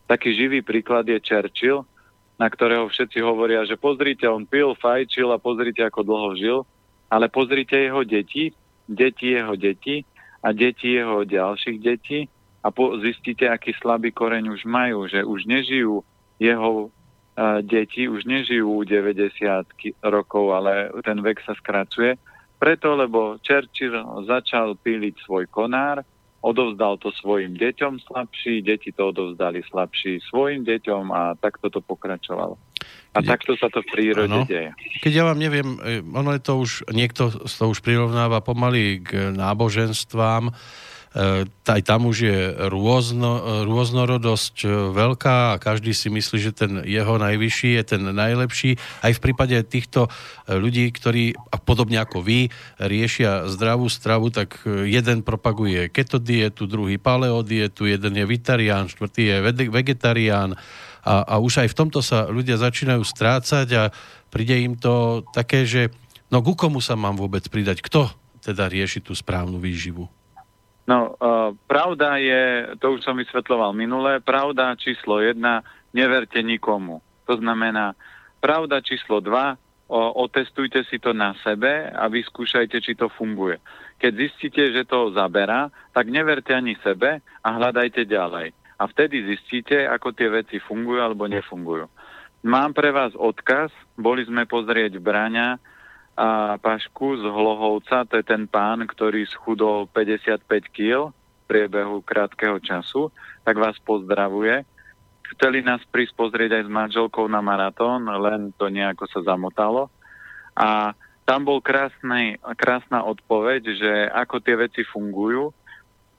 Taký 0.08 0.32
živý 0.32 0.60
príklad 0.64 1.04
je 1.04 1.20
Churchill, 1.20 1.84
na 2.40 2.48
ktorého 2.48 2.88
všetci 2.88 3.20
hovoria, 3.20 3.68
že 3.68 3.76
pozrite, 3.76 4.24
on 4.24 4.48
pil, 4.48 4.72
fajčil 4.80 5.36
a 5.36 5.40
pozrite, 5.40 5.84
ako 5.84 6.08
dlho 6.08 6.32
žil, 6.40 6.60
ale 7.12 7.28
pozrite 7.28 7.76
jeho 7.76 8.08
deti, 8.08 8.56
deti 8.88 9.36
jeho 9.36 9.60
deti 9.60 10.08
a 10.40 10.56
deti 10.56 10.96
jeho 10.96 11.28
ďalších 11.28 11.78
detí 11.84 12.32
a 12.66 12.74
po, 12.74 12.98
zistíte, 12.98 13.46
aký 13.46 13.78
slabý 13.78 14.10
koreň 14.10 14.50
už 14.50 14.66
majú, 14.66 15.06
že 15.06 15.22
už 15.22 15.46
nežijú 15.46 16.02
jeho 16.42 16.90
uh, 16.90 17.62
deti, 17.62 18.10
už 18.10 18.26
nežijú 18.26 18.82
90 18.82 19.70
rokov, 20.02 20.46
ale 20.50 20.90
ten 21.06 21.22
vek 21.22 21.46
sa 21.46 21.54
skracuje 21.54 22.18
preto, 22.58 22.98
lebo 22.98 23.38
Churchill 23.46 24.26
začal 24.26 24.74
píliť 24.80 25.22
svoj 25.28 25.46
konár, 25.52 26.02
odovzdal 26.42 26.98
to 27.02 27.14
svojim 27.14 27.58
deťom 27.58 28.02
slabší, 28.06 28.62
deti 28.66 28.90
to 28.90 29.10
odovzdali 29.10 29.66
slabší 29.66 30.22
svojim 30.30 30.66
deťom 30.66 31.14
a 31.14 31.38
takto 31.38 31.70
to 31.70 31.82
pokračovalo. 31.82 32.58
A 33.14 33.22
Keď... 33.22 33.26
takto 33.26 33.52
sa 33.58 33.70
to 33.70 33.82
v 33.82 33.88
prírode 33.90 34.30
ano. 34.30 34.46
deje. 34.46 34.74
Keď 35.02 35.12
ja 35.14 35.24
vám 35.26 35.42
neviem, 35.42 35.78
e, 35.82 36.02
ono 36.06 36.38
je 36.38 36.42
to 36.42 36.54
už, 36.62 36.72
niekto 36.94 37.34
to 37.34 37.64
už 37.66 37.82
prirovnáva 37.82 38.46
pomaly 38.46 39.02
k 39.02 39.34
náboženstvám, 39.34 40.54
aj 41.16 41.82
tam 41.88 42.12
už 42.12 42.18
je 42.28 42.40
rôzno, 42.68 43.64
rôznorodosť 43.64 44.68
e, 44.68 44.70
veľká 44.92 45.56
a 45.56 45.62
každý 45.64 45.96
si 45.96 46.12
myslí, 46.12 46.38
že 46.44 46.52
ten 46.52 46.84
jeho 46.84 47.16
najvyšší 47.16 47.80
je 47.80 47.84
ten 47.88 48.04
najlepší. 48.04 48.76
Aj 49.00 49.16
v 49.16 49.24
prípade 49.24 49.56
týchto 49.64 50.12
e, 50.12 50.60
ľudí, 50.60 50.92
ktorí, 50.92 51.32
a 51.32 51.56
podobne 51.56 52.04
ako 52.04 52.20
vy, 52.20 52.52
riešia 52.84 53.48
zdravú 53.48 53.88
stravu, 53.88 54.28
tak 54.28 54.60
jeden 54.68 55.24
propaguje 55.24 55.88
keto 55.88 56.20
dietu, 56.20 56.68
druhý 56.68 57.00
paleo 57.00 57.40
dietu, 57.48 57.88
jeden 57.88 58.20
je 58.20 58.26
vitarián, 58.28 58.92
štvrtý 58.92 59.22
je 59.32 59.36
vegetarián 59.72 60.60
a, 61.06 61.22
a 61.24 61.36
už 61.38 61.64
aj 61.64 61.70
v 61.72 61.78
tomto 61.78 62.02
sa 62.02 62.26
ľudia 62.28 62.58
začínajú 62.58 63.06
strácať 63.06 63.68
a 63.78 63.84
príde 64.34 64.58
im 64.58 64.74
to 64.76 65.24
také, 65.32 65.64
že 65.64 65.94
no 66.34 66.42
ku 66.42 66.58
komu 66.58 66.82
sa 66.82 66.98
mám 66.98 67.16
vôbec 67.16 67.46
pridať? 67.48 67.86
Kto 67.86 68.10
teda 68.42 68.66
rieši 68.68 69.06
tú 69.06 69.14
správnu 69.14 69.62
výživu? 69.62 70.10
No, 70.86 71.18
uh, 71.18 71.58
pravda 71.66 72.22
je, 72.22 72.44
to 72.78 72.94
už 72.94 73.02
som 73.02 73.18
vysvetloval 73.18 73.74
minule, 73.74 74.22
pravda 74.22 74.78
číslo 74.78 75.18
jedna, 75.18 75.66
neverte 75.98 76.38
nikomu. 76.46 77.02
To 77.26 77.42
znamená, 77.42 77.98
pravda 78.38 78.86
číslo 78.86 79.18
dva, 79.18 79.58
o, 79.90 80.00
otestujte 80.26 80.86
si 80.86 81.02
to 81.02 81.14
na 81.14 81.34
sebe 81.42 81.90
a 81.90 82.06
vyskúšajte, 82.06 82.78
či 82.82 82.94
to 82.94 83.10
funguje. 83.10 83.58
Keď 83.98 84.12
zistíte, 84.14 84.62
že 84.70 84.86
to 84.86 85.10
zaberá, 85.14 85.74
tak 85.90 86.10
neverte 86.14 86.54
ani 86.54 86.78
sebe 86.86 87.22
a 87.42 87.48
hľadajte 87.50 88.06
ďalej. 88.06 88.54
A 88.76 88.84
vtedy 88.92 89.24
zistíte, 89.24 89.88
ako 89.88 90.12
tie 90.12 90.28
veci 90.28 90.60
fungujú 90.60 91.00
alebo 91.00 91.26
nefungujú. 91.26 91.88
Mám 92.46 92.78
pre 92.78 92.94
vás 92.94 93.16
odkaz, 93.18 93.74
boli 93.98 94.22
sme 94.28 94.46
pozrieť 94.46 95.02
v 95.02 95.06
Bráňa 95.06 95.58
a 96.16 96.56
Pašku 96.56 97.20
z 97.20 97.28
Hlohovca, 97.28 98.08
to 98.08 98.24
je 98.24 98.26
ten 98.26 98.48
pán, 98.48 98.88
ktorý 98.88 99.28
schudol 99.28 99.92
55 99.92 100.48
kg 100.72 101.12
v 101.12 101.44
priebehu 101.44 102.00
krátkeho 102.00 102.56
času, 102.64 103.12
tak 103.44 103.60
vás 103.60 103.76
pozdravuje. 103.84 104.64
Chceli 105.36 105.60
nás 105.60 105.84
prísť 105.92 106.16
pozrieť 106.16 106.56
aj 106.56 106.64
s 106.64 106.72
manželkou 106.72 107.28
na 107.28 107.44
maratón, 107.44 108.08
len 108.08 108.56
to 108.56 108.72
nejako 108.72 109.12
sa 109.12 109.28
zamotalo. 109.28 109.92
A 110.56 110.96
tam 111.28 111.44
bol 111.44 111.60
krásny, 111.60 112.40
krásna 112.56 113.04
odpoveď, 113.04 113.76
že 113.76 114.08
ako 114.08 114.40
tie 114.40 114.56
veci 114.56 114.88
fungujú. 114.88 115.52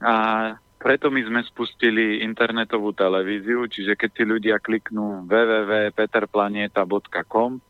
A 0.04 0.52
preto 0.76 1.08
my 1.08 1.24
sme 1.24 1.40
spustili 1.46 2.20
internetovú 2.20 2.92
televíziu, 2.92 3.64
čiže 3.64 3.96
keď 3.96 4.10
si 4.12 4.28
ľudia 4.28 4.60
kliknú 4.60 5.24
www.peterplaneta.com, 5.24 7.64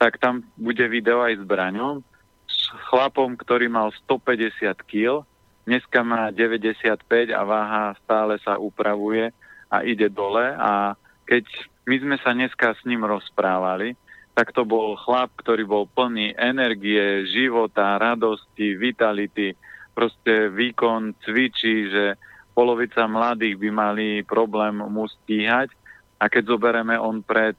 tak 0.00 0.16
tam 0.16 0.40
bude 0.56 0.88
video 0.88 1.20
aj 1.20 1.36
s 1.36 1.44
Braňom, 1.44 2.00
s 2.48 2.72
chlapom, 2.88 3.36
ktorý 3.36 3.68
mal 3.68 3.92
150 4.08 4.72
kg, 4.88 5.28
dneska 5.68 6.00
má 6.00 6.32
95 6.32 7.04
a 7.36 7.42
váha 7.44 7.92
stále 8.00 8.40
sa 8.40 8.56
upravuje 8.56 9.28
a 9.68 9.84
ide 9.84 10.08
dole 10.08 10.56
a 10.56 10.96
keď 11.28 11.44
my 11.84 11.96
sme 12.00 12.16
sa 12.24 12.32
dneska 12.32 12.72
s 12.74 12.82
ním 12.88 13.04
rozprávali, 13.04 13.92
tak 14.32 14.56
to 14.56 14.64
bol 14.64 14.96
chlap, 14.96 15.36
ktorý 15.36 15.68
bol 15.68 15.84
plný 15.84 16.32
energie, 16.32 17.28
života, 17.28 18.00
radosti, 18.00 18.72
vitality, 18.80 19.52
proste 19.92 20.48
výkon 20.48 21.12
cvičí, 21.20 21.92
že 21.92 22.16
polovica 22.56 23.04
mladých 23.04 23.60
by 23.60 23.68
mali 23.68 24.08
problém 24.24 24.80
mu 24.80 25.04
stíhať 25.06 25.70
a 26.16 26.32
keď 26.32 26.56
zoberieme 26.56 26.96
on 26.96 27.20
pred 27.20 27.54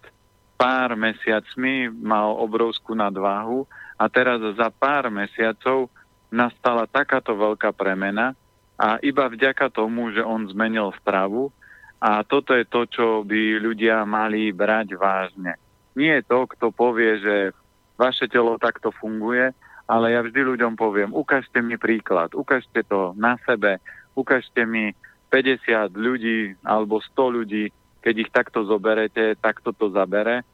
pár 0.61 0.93
mesiacmi 0.93 1.89
mal 1.89 2.37
obrovskú 2.37 2.93
nadváhu 2.93 3.65
a 3.97 4.05
teraz 4.13 4.37
za 4.53 4.69
pár 4.69 5.09
mesiacov 5.09 5.89
nastala 6.29 6.85
takáto 6.85 7.33
veľká 7.33 7.73
premena 7.73 8.37
a 8.77 9.01
iba 9.01 9.25
vďaka 9.25 9.73
tomu, 9.73 10.13
že 10.13 10.21
on 10.21 10.45
zmenil 10.45 10.93
stravu 11.01 11.49
a 11.97 12.21
toto 12.21 12.53
je 12.53 12.69
to, 12.69 12.85
čo 12.85 13.05
by 13.25 13.57
ľudia 13.57 14.05
mali 14.05 14.53
brať 14.53 15.01
vážne. 15.01 15.57
Nie 15.97 16.21
je 16.21 16.29
to, 16.29 16.45
kto 16.45 16.69
povie, 16.69 17.17
že 17.17 17.57
vaše 17.97 18.29
telo 18.29 18.61
takto 18.61 18.93
funguje, 18.93 19.49
ale 19.89 20.05
ja 20.13 20.21
vždy 20.21 20.45
ľuďom 20.45 20.77
poviem, 20.77 21.09
ukážte 21.09 21.57
mi 21.65 21.81
príklad, 21.81 22.37
ukážte 22.37 22.85
to 22.85 23.17
na 23.17 23.41
sebe, 23.49 23.81
ukážte 24.13 24.61
mi 24.69 24.93
50 25.33 25.89
ľudí 25.97 26.53
alebo 26.61 27.01
100 27.01 27.37
ľudí, 27.37 27.73
keď 28.05 28.13
ich 28.13 28.29
takto 28.29 28.61
zoberete, 28.61 29.41
takto 29.41 29.73
to 29.73 29.89
zabere 29.89 30.45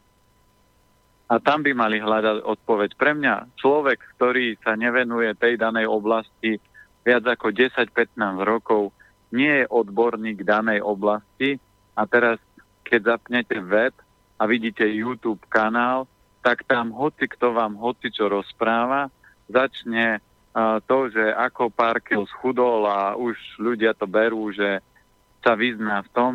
a 1.28 1.34
tam 1.44 1.60
by 1.64 1.76
mali 1.76 2.00
hľadať 2.00 2.44
odpoveď. 2.44 2.90
Pre 2.96 3.12
mňa 3.12 3.60
človek, 3.60 4.00
ktorý 4.16 4.56
sa 4.64 4.80
nevenuje 4.80 5.36
tej 5.36 5.60
danej 5.60 5.92
oblasti 5.92 6.56
viac 7.04 7.24
ako 7.28 7.52
10-15 7.52 8.16
rokov, 8.48 8.96
nie 9.36 9.64
je 9.64 9.66
odborník 9.68 10.48
danej 10.48 10.80
oblasti 10.84 11.60
a 12.00 12.08
teraz, 12.08 12.40
keď 12.88 13.20
zapnete 13.20 13.60
web 13.60 13.92
a 14.40 14.44
vidíte 14.48 14.88
YouTube 14.88 15.44
kanál, 15.52 16.08
tak 16.40 16.64
tam 16.64 16.96
hoci 16.96 17.28
kto 17.28 17.52
vám 17.52 17.76
hoci 17.76 18.08
čo 18.08 18.32
rozpráva, 18.32 19.12
začne 19.52 20.24
to, 20.88 20.98
že 21.12 21.22
ako 21.36 21.70
pár 21.70 22.02
kil 22.02 22.26
schudol 22.26 22.88
a 22.88 23.14
už 23.14 23.36
ľudia 23.60 23.94
to 23.94 24.10
berú, 24.10 24.50
že 24.50 24.82
sa 25.46 25.54
vyzná 25.54 26.02
v 26.02 26.10
tom. 26.16 26.32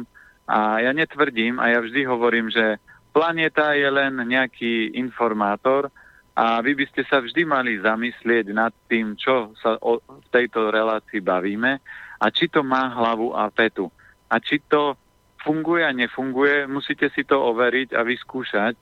A 0.46 0.78
ja 0.84 0.92
netvrdím 0.94 1.58
a 1.58 1.74
ja 1.74 1.78
vždy 1.82 2.06
hovorím, 2.06 2.52
že 2.52 2.78
Planéta 3.12 3.76
je 3.76 3.84
len 3.92 4.16
nejaký 4.24 4.96
informátor 4.96 5.92
a 6.32 6.64
vy 6.64 6.72
by 6.72 6.84
ste 6.88 7.04
sa 7.04 7.20
vždy 7.20 7.44
mali 7.44 7.76
zamyslieť 7.76 8.56
nad 8.56 8.72
tým, 8.88 9.12
čo 9.20 9.52
sa 9.60 9.76
o, 9.84 10.00
v 10.00 10.28
tejto 10.32 10.72
relácii 10.72 11.20
bavíme 11.20 11.76
a 12.16 12.26
či 12.32 12.48
to 12.48 12.64
má 12.64 12.88
hlavu 12.88 13.36
a 13.36 13.52
petu. 13.52 13.92
A 14.32 14.40
či 14.40 14.64
to 14.64 14.96
funguje 15.44 15.84
a 15.84 15.92
nefunguje, 15.92 16.64
musíte 16.64 17.12
si 17.12 17.28
to 17.28 17.36
overiť 17.36 17.92
a 17.92 18.00
vyskúšať. 18.00 18.74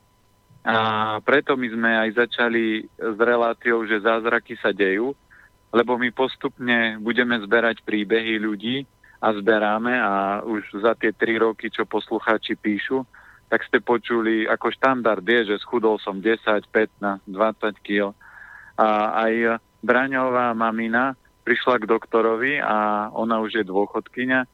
A 0.60 0.76
preto 1.24 1.56
my 1.56 1.66
sme 1.72 1.90
aj 2.06 2.10
začali 2.22 2.84
s 2.86 3.18
reláciou, 3.18 3.82
že 3.88 4.04
zázraky 4.04 4.60
sa 4.60 4.70
dejú, 4.70 5.10
lebo 5.72 5.96
my 5.96 6.12
postupne 6.14 7.00
budeme 7.00 7.40
zberať 7.40 7.82
príbehy 7.82 8.38
ľudí 8.38 8.84
a 9.24 9.32
zberáme 9.34 9.96
a 9.96 10.44
už 10.44 10.84
za 10.84 10.92
tie 10.94 11.16
tri 11.16 11.40
roky, 11.40 11.72
čo 11.72 11.88
poslucháči 11.88 12.54
píšu, 12.60 13.02
tak 13.50 13.66
ste 13.66 13.82
počuli, 13.82 14.46
ako 14.46 14.70
štandard 14.70 15.26
je, 15.26 15.52
že 15.54 15.62
schudol 15.62 15.98
som 15.98 16.22
10, 16.22 16.38
15, 16.70 17.26
20 17.26 17.74
kg. 17.82 18.14
A 18.78 18.86
aj 19.26 19.58
Braňová 19.82 20.54
mamina 20.54 21.18
prišla 21.42 21.82
k 21.82 21.90
doktorovi 21.90 22.62
a 22.62 23.10
ona 23.10 23.42
už 23.42 23.60
je 23.60 23.64
dôchodkynia 23.66 24.46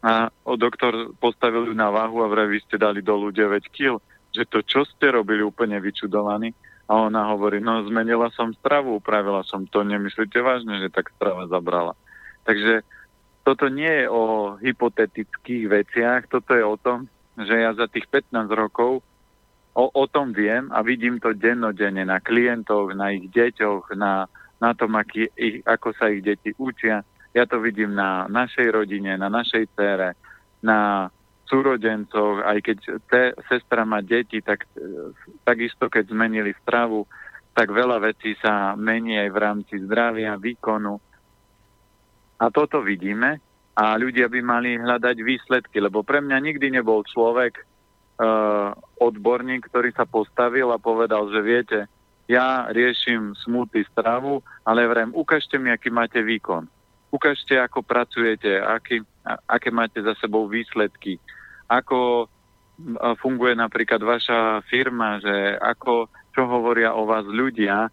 a 0.00 0.32
o 0.48 0.56
doktor 0.56 1.12
postavil 1.20 1.68
ju 1.68 1.74
na 1.76 1.92
váhu 1.92 2.24
a 2.24 2.32
vraj 2.32 2.48
vy 2.48 2.58
ste 2.64 2.80
dali 2.80 3.04
dolu 3.04 3.28
9 3.28 3.68
kg. 3.68 4.00
Že 4.32 4.44
to, 4.48 4.58
čo 4.64 4.80
ste 4.88 5.12
robili, 5.12 5.44
úplne 5.44 5.76
vyčudovaní. 5.76 6.56
A 6.90 7.06
ona 7.06 7.30
hovorí, 7.30 7.62
no 7.62 7.86
zmenila 7.86 8.32
som 8.34 8.50
stravu, 8.56 8.98
upravila 8.98 9.46
som 9.46 9.62
to, 9.68 9.86
nemyslíte 9.86 10.42
vážne, 10.42 10.82
že 10.82 10.90
tak 10.90 11.12
strava 11.14 11.46
zabrala. 11.46 11.94
Takže 12.42 12.82
toto 13.46 13.70
nie 13.70 13.90
je 13.90 14.06
o 14.10 14.56
hypotetických 14.58 15.64
veciach, 15.70 16.20
toto 16.26 16.50
je 16.56 16.64
o 16.66 16.74
tom, 16.80 17.06
že 17.44 17.56
ja 17.56 17.70
za 17.72 17.86
tých 17.86 18.06
15 18.08 18.50
rokov 18.52 19.04
o, 19.74 19.84
o 19.88 20.04
tom 20.10 20.34
viem 20.34 20.68
a 20.74 20.82
vidím 20.82 21.22
to 21.22 21.32
dennodenne 21.32 22.02
na 22.02 22.18
klientoch, 22.18 22.92
na 22.92 23.14
ich 23.14 23.30
deťoch, 23.30 23.94
na, 23.94 24.26
na 24.58 24.70
tom, 24.74 24.98
aký, 24.98 25.30
ich, 25.38 25.62
ako 25.64 25.94
sa 25.94 26.10
ich 26.10 26.20
deti 26.26 26.52
učia. 26.58 27.06
Ja 27.30 27.46
to 27.46 27.62
vidím 27.62 27.94
na 27.94 28.26
našej 28.26 28.74
rodine, 28.74 29.14
na 29.14 29.30
našej 29.30 29.70
cére, 29.78 30.18
na 30.60 31.08
súrodencoch, 31.46 32.46
aj 32.46 32.58
keď 32.62 32.78
te, 33.10 33.22
sestra 33.50 33.82
má 33.82 34.02
deti, 34.02 34.38
tak 34.38 34.70
takisto 35.42 35.90
keď 35.90 36.14
zmenili 36.14 36.54
stravu, 36.62 37.06
tak 37.54 37.74
veľa 37.74 37.98
vecí 37.98 38.38
sa 38.38 38.78
mení 38.78 39.18
aj 39.18 39.30
v 39.34 39.38
rámci 39.42 39.74
zdravia, 39.82 40.38
výkonu. 40.38 40.94
A 42.38 42.44
toto 42.54 42.80
vidíme 42.80 43.42
a 43.80 43.96
ľudia 43.96 44.28
by 44.28 44.40
mali 44.44 44.76
hľadať 44.76 45.16
výsledky, 45.24 45.80
lebo 45.80 46.04
pre 46.04 46.20
mňa 46.20 46.36
nikdy 46.36 46.68
nebol 46.68 47.00
človek, 47.00 47.64
uh, 48.20 48.76
odborník, 49.00 49.72
ktorý 49.72 49.96
sa 49.96 50.04
postavil 50.04 50.68
a 50.68 50.76
povedal, 50.76 51.32
že 51.32 51.40
viete, 51.40 51.78
ja 52.28 52.68
riešim 52.68 53.32
smutý 53.40 53.88
stravu, 53.88 54.44
ale 54.68 54.84
vrem, 54.84 55.10
ukážte 55.16 55.56
mi, 55.56 55.72
aký 55.72 55.88
máte 55.88 56.20
výkon. 56.20 56.68
Ukážte, 57.08 57.56
ako 57.56 57.80
pracujete, 57.80 58.60
aký, 58.60 59.00
aké 59.48 59.72
máte 59.72 59.98
za 60.04 60.12
sebou 60.20 60.46
výsledky, 60.46 61.16
ako 61.66 62.28
funguje 63.18 63.56
napríklad 63.56 63.98
vaša 63.98 64.62
firma, 64.68 65.18
že 65.18 65.58
ako, 65.58 66.06
čo 66.36 66.46
hovoria 66.46 66.94
o 66.94 67.08
vás 67.08 67.26
ľudia, 67.26 67.90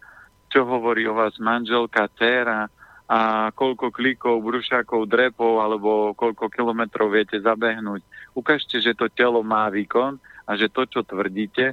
čo 0.48 0.64
hovorí 0.64 1.04
o 1.08 1.18
vás 1.18 1.36
manželka, 1.42 2.08
dcéra, 2.14 2.70
a 3.08 3.48
koľko 3.56 3.88
klikov, 3.88 4.44
brušákov, 4.44 5.08
drepov 5.08 5.64
alebo 5.64 6.12
koľko 6.12 6.52
kilometrov 6.52 7.08
viete 7.08 7.40
zabehnúť. 7.40 8.04
Ukážte, 8.36 8.84
že 8.84 8.92
to 8.92 9.08
telo 9.08 9.40
má 9.40 9.64
výkon 9.72 10.20
a 10.44 10.50
že 10.60 10.68
to, 10.68 10.84
čo 10.84 11.00
tvrdíte, 11.00 11.72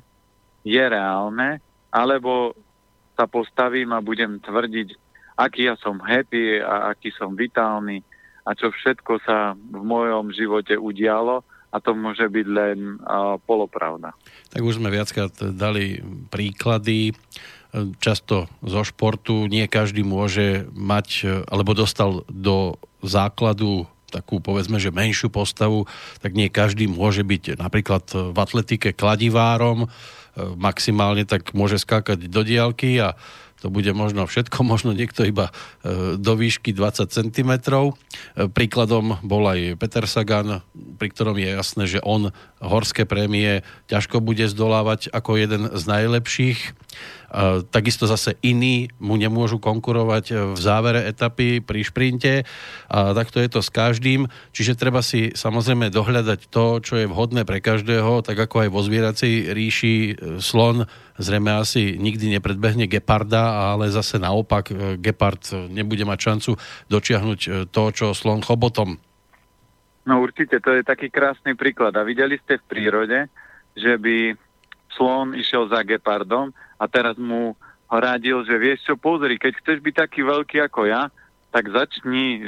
je 0.64 0.84
reálne, 0.84 1.60
alebo 1.92 2.56
sa 3.20 3.28
postavím 3.28 3.92
a 3.92 4.00
budem 4.00 4.40
tvrdiť, 4.40 4.96
aký 5.36 5.68
ja 5.68 5.76
som 5.76 6.00
happy 6.00 6.64
a 6.64 6.96
aký 6.96 7.12
som 7.12 7.36
vitálny 7.36 8.00
a 8.48 8.56
čo 8.56 8.72
všetko 8.72 9.20
sa 9.28 9.56
v 9.56 9.84
mojom 9.84 10.32
živote 10.32 10.80
udialo 10.80 11.44
a 11.76 11.78
to 11.84 11.92
môže 11.92 12.24
byť 12.32 12.48
len 12.48 12.96
uh, 13.04 13.36
polopravda. 13.44 14.16
Tak 14.56 14.64
už 14.64 14.80
sme 14.80 14.88
viackrát 14.88 15.36
dali 15.52 16.00
príklady 16.32 17.12
často 18.00 18.48
zo 18.64 18.82
športu 18.88 19.48
nie 19.52 19.68
každý 19.68 20.06
môže 20.06 20.68
mať, 20.72 21.44
alebo 21.50 21.76
dostal 21.76 22.24
do 22.32 22.80
základu 23.04 23.88
takú 24.14 24.40
povedzme, 24.40 24.80
že 24.80 24.96
menšiu 24.96 25.28
postavu, 25.28 25.84
tak 26.24 26.40
nie 26.40 26.48
každý 26.48 26.88
môže 26.88 27.28
byť 27.28 27.60
napríklad 27.60 28.06
v 28.32 28.38
atletike 28.38 28.96
kladivárom, 28.96 29.92
maximálne 30.56 31.28
tak 31.28 31.52
môže 31.52 31.80
skákať 31.80 32.32
do 32.32 32.42
diálky 32.48 32.96
a 33.00 33.20
to 33.64 33.74
bude 33.74 33.90
možno 33.98 34.30
všetko, 34.30 34.62
možno 34.78 34.94
niekto 34.94 35.26
iba 35.26 35.50
e, 35.50 36.22
do 36.22 36.34
výšky 36.38 36.76
20 36.76 37.10
cm. 37.10 37.52
E, 37.58 37.92
príkladom 38.52 39.18
bol 39.26 39.44
aj 39.50 39.80
Peter 39.82 40.06
Sagan, 40.06 40.62
pri 41.02 41.08
ktorom 41.10 41.40
je 41.40 41.50
jasné, 41.50 41.84
že 41.90 42.00
on 42.06 42.30
horské 42.66 43.06
prémie 43.06 43.62
ťažko 43.88 44.20
bude 44.20 44.46
zdolávať 44.50 45.14
ako 45.14 45.38
jeden 45.38 45.70
z 45.72 45.84
najlepších. 45.86 46.60
Takisto 47.74 48.08
zase 48.08 48.40
iní 48.40 48.88
mu 48.96 49.20
nemôžu 49.20 49.60
konkurovať 49.60 50.56
v 50.56 50.60
závere 50.60 51.04
etapy 51.04 51.60
pri 51.60 51.84
šprinte 51.84 52.48
a 52.88 53.12
takto 53.12 53.44
je 53.44 53.50
to 53.52 53.60
s 53.60 53.68
každým. 53.68 54.32
Čiže 54.56 54.80
treba 54.80 55.04
si 55.04 55.36
samozrejme 55.36 55.92
dohľadať 55.92 56.48
to, 56.48 56.80
čo 56.80 56.96
je 56.96 57.10
vhodné 57.12 57.44
pre 57.44 57.60
každého, 57.60 58.24
tak 58.24 58.40
ako 58.40 58.66
aj 58.66 58.70
vo 58.72 58.80
zvieracej 58.80 59.52
ríši 59.52 59.96
e, 59.96 60.14
slon 60.40 60.88
zrejme 61.20 61.52
asi 61.60 61.96
nikdy 61.96 62.40
nepredbehne 62.40 62.88
geparda, 62.88 63.76
ale 63.76 63.92
zase 63.92 64.20
naopak 64.20 64.72
e, 64.72 64.76
gepard 65.00 65.44
nebude 65.72 66.04
mať 66.08 66.20
šancu 66.20 66.52
dočiahnuť 66.88 67.40
e, 67.44 67.50
to, 67.68 67.84
čo 67.92 68.16
slon 68.16 68.44
chobotom. 68.44 69.00
No 70.06 70.22
určite, 70.22 70.62
to 70.62 70.78
je 70.78 70.86
taký 70.86 71.10
krásny 71.10 71.58
príklad. 71.58 71.98
A 71.98 72.06
videli 72.06 72.38
ste 72.38 72.62
v 72.62 72.70
prírode, 72.70 73.20
že 73.74 73.98
by 73.98 74.38
slon 74.94 75.34
išiel 75.34 75.68
za 75.68 75.82
gepardom 75.82 76.54
a 76.78 76.86
teraz 76.86 77.18
mu 77.18 77.58
radil, 77.90 78.46
že 78.46 78.56
vieš 78.58 78.86
čo, 78.86 78.96
pozri, 78.96 79.38
keď 79.42 79.62
chceš 79.62 79.78
byť 79.82 79.96
taký 80.08 80.22
veľký 80.26 80.58
ako 80.66 80.88
ja, 80.90 81.10
tak 81.54 81.72
začni 81.72 82.38
e, 82.38 82.42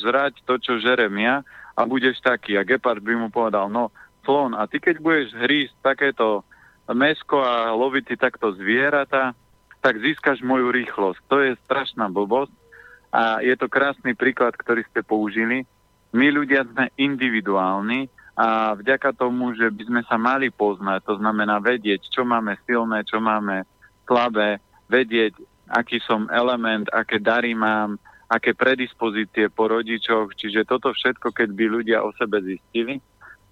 žrať 0.00 0.40
to, 0.48 0.56
čo 0.56 0.80
žerem 0.80 1.12
ja 1.20 1.44
a 1.76 1.80
budeš 1.84 2.20
taký. 2.24 2.56
A 2.56 2.64
Gepard 2.64 3.04
by 3.04 3.14
mu 3.16 3.28
povedal, 3.28 3.68
no 3.68 3.92
slon, 4.24 4.56
a 4.56 4.64
ty 4.64 4.80
keď 4.80 4.96
budeš 5.00 5.28
hrísť 5.36 5.76
takéto 5.84 6.44
mesko 6.90 7.44
a 7.44 7.70
loviť 7.76 8.04
si 8.08 8.16
takto 8.16 8.56
zvieratá, 8.56 9.36
tak 9.80 10.00
získaš 10.00 10.44
moju 10.44 10.72
rýchlosť. 10.72 11.20
To 11.28 11.36
je 11.40 11.52
strašná 11.68 12.08
blbosť 12.08 12.52
a 13.12 13.44
je 13.44 13.54
to 13.56 13.66
krásny 13.66 14.12
príklad, 14.16 14.56
ktorý 14.56 14.84
ste 14.88 15.04
použili. 15.04 15.64
My 16.10 16.26
ľudia 16.30 16.66
sme 16.66 16.90
individuálni 16.98 18.10
a 18.34 18.74
vďaka 18.74 19.14
tomu, 19.14 19.54
že 19.54 19.70
by 19.70 19.82
sme 19.86 20.02
sa 20.08 20.16
mali 20.16 20.50
poznať, 20.50 21.06
to 21.06 21.14
znamená 21.20 21.60
vedieť, 21.62 22.08
čo 22.10 22.26
máme 22.26 22.56
silné, 22.66 23.06
čo 23.06 23.20
máme 23.22 23.62
slabé, 24.08 24.58
vedieť, 24.90 25.38
aký 25.70 26.02
som 26.02 26.26
element, 26.34 26.90
aké 26.90 27.22
dary 27.22 27.54
mám, 27.54 28.00
aké 28.26 28.54
predispozície 28.54 29.50
po 29.50 29.70
rodičoch, 29.70 30.34
čiže 30.34 30.66
toto 30.66 30.90
všetko, 30.90 31.30
keď 31.30 31.48
by 31.54 31.64
ľudia 31.66 31.98
o 32.02 32.10
sebe 32.18 32.42
zistili, 32.42 32.98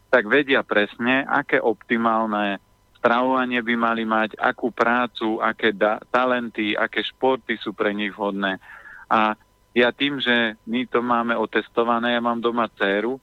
tak 0.09 0.27
vedia 0.27 0.65
presne, 0.65 1.23
aké 1.29 1.61
optimálne 1.61 2.59
stravovanie 2.99 3.63
by 3.63 3.75
mali 3.79 4.03
mať, 4.03 4.35
akú 4.35 4.75
prácu, 4.75 5.39
aké 5.39 5.71
da- 5.71 6.03
talenty, 6.11 6.75
aké 6.75 7.07
športy 7.07 7.55
sú 7.63 7.71
pre 7.71 7.95
nich 7.95 8.11
vhodné. 8.11 8.59
A 9.07 9.39
ja 9.79 9.95
tým, 9.95 10.19
že 10.19 10.59
my 10.67 10.91
to 10.91 10.99
máme 10.99 11.39
otestované, 11.39 12.19
ja 12.19 12.23
mám 12.23 12.43
doma 12.43 12.67
dceru, 12.75 13.23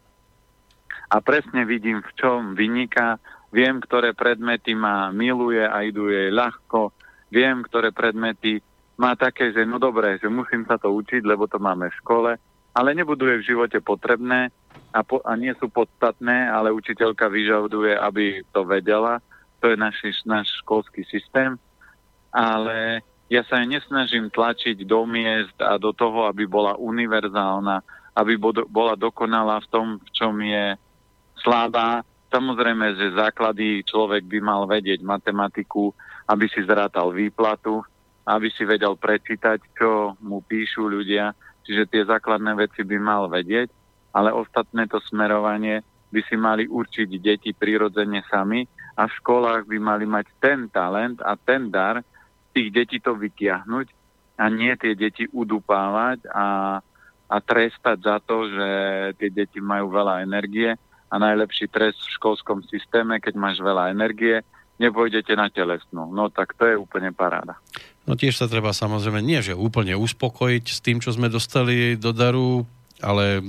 a 1.09 1.21
presne 1.21 1.65
vidím, 1.69 2.01
v 2.01 2.11
čom 2.17 2.39
vyniká. 2.57 3.21
Viem, 3.53 3.79
ktoré 3.79 4.11
predmety 4.17 4.73
ma 4.73 5.13
miluje 5.13 5.61
a 5.61 5.85
idú 5.85 6.09
jej 6.09 6.33
ľahko. 6.33 6.91
Viem, 7.29 7.63
ktoré 7.63 7.93
predmety 7.93 8.59
má 8.97 9.13
také, 9.13 9.53
že 9.53 9.67
no 9.67 9.77
dobré, 9.77 10.17
že 10.17 10.31
musím 10.31 10.65
sa 10.65 10.79
to 10.79 10.91
učiť, 10.91 11.21
lebo 11.23 11.45
to 11.47 11.59
máme 11.59 11.91
v 11.91 11.99
škole, 12.03 12.31
ale 12.75 12.89
nebudú 12.95 13.27
je 13.27 13.39
v 13.43 13.47
živote 13.55 13.79
potrebné 13.83 14.51
a, 14.91 14.99
po, 15.03 15.19
a 15.23 15.35
nie 15.35 15.51
sú 15.59 15.67
podstatné, 15.71 16.51
ale 16.51 16.75
učiteľka 16.75 17.27
vyžaduje, 17.27 17.95
aby 17.95 18.43
to 18.51 18.67
vedela. 18.67 19.19
To 19.63 19.71
je 19.71 19.77
naš, 19.79 19.95
náš 20.27 20.51
školský 20.63 21.07
systém. 21.07 21.55
Ale 22.35 22.99
ja 23.25 23.41
sa 23.49 23.57
nesnažím 23.65 24.29
tlačiť 24.29 24.85
do 24.85 25.09
miest 25.09 25.57
a 25.57 25.81
do 25.81 25.89
toho, 25.89 26.29
aby 26.29 26.45
bola 26.45 26.77
univerzálna, 26.77 27.81
aby 28.13 28.37
bola 28.69 28.93
dokonalá 28.93 29.65
v 29.65 29.69
tom, 29.73 29.87
v 29.97 30.09
čom 30.13 30.37
je 30.45 30.77
slabá. 31.41 32.05
Samozrejme, 32.29 32.93
že 32.97 33.17
základy 33.17 33.81
človek 33.87 34.29
by 34.29 34.39
mal 34.45 34.61
vedieť 34.69 35.01
matematiku, 35.01 35.89
aby 36.29 36.45
si 36.49 36.61
zrátal 36.65 37.09
výplatu, 37.09 37.81
aby 38.29 38.49
si 38.53 38.65
vedel 38.65 38.93
prečítať, 38.97 39.61
čo 39.73 40.13
mu 40.21 40.45
píšu 40.45 40.85
ľudia. 40.85 41.33
Čiže 41.65 41.89
tie 41.89 42.01
základné 42.05 42.53
veci 42.53 42.85
by 42.85 42.97
mal 43.01 43.25
vedieť, 43.25 43.73
ale 44.13 44.29
ostatné 44.29 44.85
to 44.85 45.01
smerovanie 45.01 45.81
by 46.13 46.21
si 46.29 46.37
mali 46.37 46.69
určiť 46.69 47.09
deti 47.17 47.51
prirodzene 47.57 48.21
sami 48.29 48.61
a 48.95 49.09
v 49.09 49.15
školách 49.17 49.65
by 49.65 49.77
mali 49.81 50.05
mať 50.05 50.25
ten 50.37 50.69
talent 50.69 51.19
a 51.25 51.33
ten 51.33 51.73
dar 51.73 52.05
tých 52.55 52.69
detí 52.71 52.97
to 53.03 53.11
vytiahnuť 53.19 53.87
a 54.39 54.43
nie 54.47 54.71
tie 54.79 54.95
deti 54.95 55.27
udupávať 55.27 56.31
a, 56.31 56.79
a 57.27 57.35
trestať 57.43 57.97
za 57.99 58.17
to, 58.23 58.47
že 58.47 58.69
tie 59.19 59.29
deti 59.31 59.59
majú 59.59 59.91
veľa 59.91 60.23
energie 60.23 60.71
a 61.11 61.15
najlepší 61.19 61.67
trest 61.67 61.99
v 61.99 62.15
školskom 62.15 62.63
systéme, 62.71 63.19
keď 63.19 63.35
máš 63.35 63.59
veľa 63.59 63.91
energie, 63.91 64.39
nepôjdete 64.79 65.35
na 65.35 65.47
telesnú. 65.51 66.11
No 66.11 66.27
tak 66.31 66.55
to 66.55 66.67
je 66.67 66.75
úplne 66.75 67.11
paráda. 67.15 67.59
No 68.05 68.19
tiež 68.19 68.37
sa 68.37 68.51
treba 68.51 68.75
samozrejme 68.75 69.23
nie, 69.23 69.39
že 69.39 69.55
úplne 69.55 69.95
uspokojiť 69.95 70.65
s 70.67 70.79
tým, 70.83 70.99
čo 70.99 71.15
sme 71.15 71.31
dostali 71.31 71.95
do 71.95 72.11
daru, 72.11 72.67
ale 72.99 73.43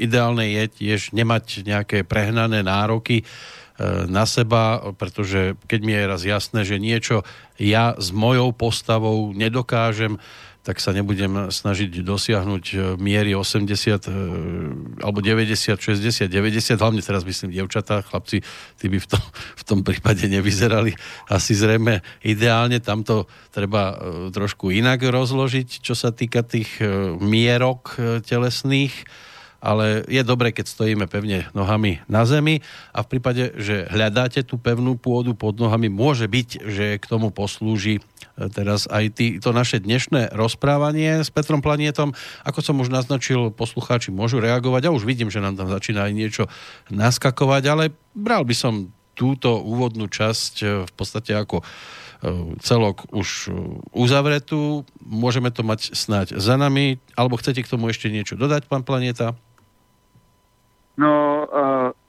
ideálne 0.00 0.44
je 0.50 0.64
tiež 0.68 1.12
nemať 1.16 1.64
nejaké 1.64 1.98
prehnané 2.04 2.64
nároky 2.64 3.24
na 4.12 4.28
seba, 4.28 4.92
pretože 4.92 5.56
keď 5.64 5.80
mi 5.80 5.92
je 5.96 6.04
raz 6.04 6.22
jasné, 6.22 6.68
že 6.68 6.76
niečo 6.76 7.24
ja 7.56 7.96
s 7.96 8.12
mojou 8.12 8.52
postavou 8.52 9.32
nedokážem, 9.32 10.20
tak 10.60 10.76
sa 10.76 10.92
nebudem 10.92 11.48
snažiť 11.48 12.04
dosiahnuť 12.04 12.64
e, 12.70 12.76
miery 13.00 13.32
80 13.32 13.64
e, 13.64 14.12
alebo 15.00 15.24
90, 15.24 15.56
60, 15.56 16.28
90, 16.28 16.76
hlavne 16.76 17.00
teraz 17.00 17.24
myslím 17.24 17.56
dievčatá, 17.56 18.04
chlapci, 18.04 18.44
tí 18.76 18.86
by 18.92 19.00
v 19.00 19.08
tom, 19.08 19.24
v 19.56 19.62
tom 19.64 19.80
prípade 19.80 20.28
nevyzerali 20.28 20.92
asi 21.32 21.56
zrejme 21.56 22.04
ideálne, 22.20 22.76
tamto 22.84 23.24
treba 23.48 23.96
e, 23.96 24.28
trošku 24.36 24.68
inak 24.68 25.00
rozložiť, 25.00 25.80
čo 25.80 25.96
sa 25.96 26.12
týka 26.12 26.44
tých 26.44 26.76
mierok 27.18 27.96
telesných 28.28 28.92
ale 29.60 30.08
je 30.08 30.24
dobre, 30.24 30.56
keď 30.56 30.66
stojíme 30.66 31.04
pevne 31.04 31.46
nohami 31.52 32.00
na 32.08 32.24
zemi 32.24 32.64
a 32.96 33.04
v 33.04 33.10
prípade, 33.16 33.52
že 33.60 33.84
hľadáte 33.92 34.40
tú 34.40 34.56
pevnú 34.56 34.96
pôdu 34.96 35.36
pod 35.36 35.60
nohami, 35.60 35.92
môže 35.92 36.24
byť, 36.24 36.64
že 36.64 36.86
k 36.96 37.04
tomu 37.04 37.28
poslúži 37.28 38.00
e, 38.00 38.02
teraz 38.48 38.88
aj 38.88 39.04
tý, 39.12 39.26
to 39.36 39.52
naše 39.52 39.84
dnešné 39.84 40.32
rozprávanie 40.32 41.20
s 41.20 41.28
Petrom 41.28 41.60
Planietom. 41.60 42.16
Ako 42.48 42.64
som 42.64 42.80
už 42.80 42.88
naznačil, 42.88 43.52
poslucháči 43.52 44.08
môžu 44.08 44.40
reagovať 44.40 44.88
a 44.88 44.94
už 44.96 45.04
vidím, 45.04 45.28
že 45.28 45.44
nám 45.44 45.60
tam 45.60 45.68
začína 45.68 46.08
aj 46.08 46.12
niečo 46.16 46.44
naskakovať, 46.88 47.62
ale 47.68 47.84
bral 48.16 48.48
by 48.48 48.56
som 48.56 48.88
túto 49.12 49.60
úvodnú 49.60 50.08
časť 50.08 50.54
e, 50.64 50.66
v 50.88 50.92
podstate 50.96 51.36
ako 51.36 51.60
e, 51.60 51.64
celok 52.64 53.04
už 53.12 53.52
uzavretú. 53.92 54.88
Môžeme 55.04 55.52
to 55.52 55.60
mať 55.60 55.92
snáď 55.92 56.40
za 56.40 56.56
nami. 56.56 56.96
Alebo 57.12 57.36
chcete 57.36 57.60
k 57.60 57.68
tomu 57.68 57.92
ešte 57.92 58.08
niečo 58.08 58.40
dodať, 58.40 58.64
pán 58.64 58.80
Planeta? 58.80 59.36
No, 61.00 61.48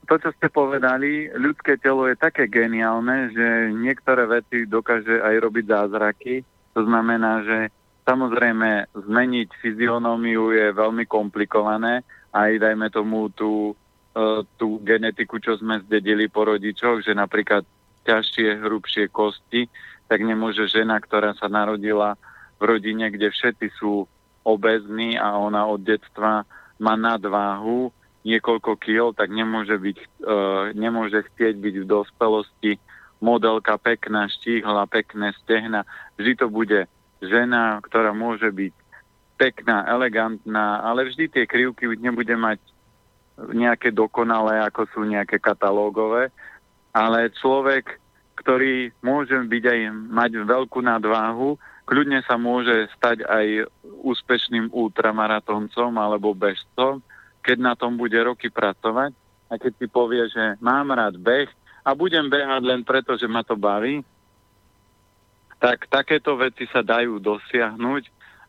to, 0.04 0.14
čo 0.20 0.30
ste 0.36 0.52
povedali, 0.52 1.32
ľudské 1.32 1.80
telo 1.80 2.04
je 2.04 2.20
také 2.20 2.44
geniálne, 2.44 3.32
že 3.32 3.72
niektoré 3.72 4.28
veci 4.28 4.68
dokáže 4.68 5.24
aj 5.24 5.34
robiť 5.40 5.64
zázraky. 5.64 6.44
To 6.76 6.84
znamená, 6.84 7.40
že 7.40 7.72
samozrejme 8.04 8.92
zmeniť 8.92 9.48
fyzionómiu 9.64 10.52
je 10.52 10.76
veľmi 10.76 11.08
komplikované, 11.08 12.04
aj 12.36 12.60
dajme 12.60 12.92
tomu 12.92 13.32
tú, 13.32 13.72
e, 14.12 14.44
tú 14.60 14.76
genetiku, 14.84 15.40
čo 15.40 15.56
sme 15.56 15.80
zdedili 15.88 16.28
po 16.28 16.44
rodičoch, 16.44 17.00
že 17.00 17.16
napríklad 17.16 17.64
ťažšie, 18.04 18.60
hrubšie 18.60 19.08
kosti, 19.08 19.72
tak 20.04 20.20
nemôže 20.20 20.68
žena, 20.68 21.00
ktorá 21.00 21.32
sa 21.38 21.48
narodila 21.48 22.20
v 22.60 22.76
rodine, 22.76 23.08
kde 23.08 23.32
všetci 23.32 23.72
sú 23.80 24.04
obezní 24.44 25.16
a 25.16 25.32
ona 25.38 25.64
od 25.64 25.80
detstva 25.80 26.44
má 26.82 26.94
nadváhu, 26.98 27.94
niekoľko 28.22 28.78
kil, 28.78 29.10
tak 29.14 29.34
nemôže, 29.34 29.74
byť, 29.74 29.98
e, 29.98 30.06
nemôže 30.78 31.26
chcieť 31.32 31.54
byť 31.58 31.74
v 31.82 31.88
dospelosti 31.90 32.72
modelka 33.22 33.78
pekná, 33.78 34.26
štíhla, 34.30 34.86
pekné 34.90 35.34
stehna. 35.42 35.86
Vždy 36.18 36.32
to 36.38 36.46
bude 36.50 36.86
žena, 37.22 37.78
ktorá 37.82 38.10
môže 38.10 38.50
byť 38.50 38.74
pekná, 39.38 39.86
elegantná, 39.90 40.82
ale 40.82 41.10
vždy 41.10 41.30
tie 41.30 41.44
krivky 41.46 41.86
nebude 41.98 42.34
mať 42.34 42.58
nejaké 43.50 43.90
dokonalé, 43.90 44.62
ako 44.62 44.86
sú 44.92 45.00
nejaké 45.02 45.42
katalógové, 45.42 46.30
ale 46.94 47.32
človek, 47.34 47.98
ktorý 48.38 48.92
môže 49.02 49.34
byť 49.34 49.64
aj 49.66 49.80
mať 50.10 50.30
veľkú 50.46 50.78
nadváhu, 50.84 51.58
kľudne 51.88 52.22
sa 52.22 52.38
môže 52.38 52.86
stať 52.94 53.26
aj 53.26 53.66
úspešným 54.02 54.70
ultramaratoncom 54.70 55.90
alebo 55.98 56.36
bežcom, 56.36 57.02
keď 57.42 57.58
na 57.58 57.74
tom 57.74 57.98
bude 57.98 58.16
roky 58.22 58.48
pracovať 58.48 59.12
a 59.50 59.54
keď 59.58 59.72
si 59.76 59.86
povie, 59.90 60.24
že 60.30 60.56
mám 60.62 60.94
rád 60.94 61.18
beh 61.18 61.50
a 61.82 61.90
budem 61.92 62.30
behať 62.30 62.62
len 62.62 62.82
preto, 62.86 63.18
že 63.18 63.26
ma 63.26 63.42
to 63.42 63.58
baví, 63.58 64.00
tak 65.58 65.86
takéto 65.86 66.34
veci 66.38 66.66
sa 66.70 66.82
dajú 66.82 67.22
dosiahnuť 67.22 68.02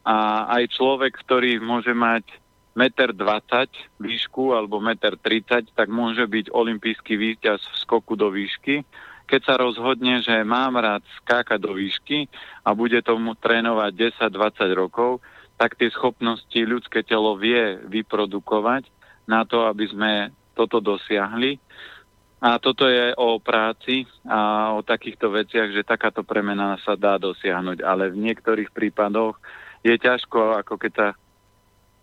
a 0.05 0.47
aj 0.57 0.63
človek, 0.73 1.13
ktorý 1.21 1.61
môže 1.61 1.93
mať 1.93 2.25
meter 2.73 3.13
20 3.13 4.01
výšku 4.01 4.57
alebo 4.57 4.81
meter 4.81 5.13
30, 5.17 5.77
tak 5.77 5.87
môže 5.93 6.25
byť 6.25 6.49
olimpijský 6.49 7.13
víťaz 7.13 7.61
v 7.61 7.75
skoku 7.85 8.17
do 8.17 8.33
výšky. 8.33 8.81
Keď 9.29 9.41
sa 9.45 9.55
rozhodne, 9.61 10.19
že 10.25 10.41
mám 10.41 10.75
rád 10.75 11.05
skákať 11.21 11.61
do 11.61 11.77
výšky 11.77 12.27
a 12.65 12.73
bude 12.73 12.97
tomu 13.05 13.37
trénovať 13.37 14.17
10-20 14.17 14.73
rokov, 14.73 15.21
tak 15.57 15.77
tie 15.77 15.89
schopnosti 15.93 16.59
ľudské 16.59 17.05
telo 17.05 17.37
vie 17.37 17.77
vyprodukovať 17.87 18.89
na 19.29 19.47
to, 19.47 19.69
aby 19.69 19.85
sme 19.87 20.11
toto 20.53 20.83
dosiahli. 20.83 21.57
A 22.43 22.59
toto 22.59 22.91
je 22.91 23.15
o 23.15 23.39
práci 23.39 24.03
a 24.27 24.75
o 24.75 24.83
takýchto 24.83 25.31
veciach, 25.31 25.71
že 25.71 25.87
takáto 25.87 26.27
premena 26.27 26.75
sa 26.83 26.99
dá 26.99 27.15
dosiahnuť, 27.15 27.79
ale 27.79 28.11
v 28.11 28.19
niektorých 28.19 28.75
prípadoch 28.75 29.39
je 29.79 29.95
ťažko, 29.95 30.59
ako 30.59 30.75
keď 30.75 30.91
sa 30.91 31.07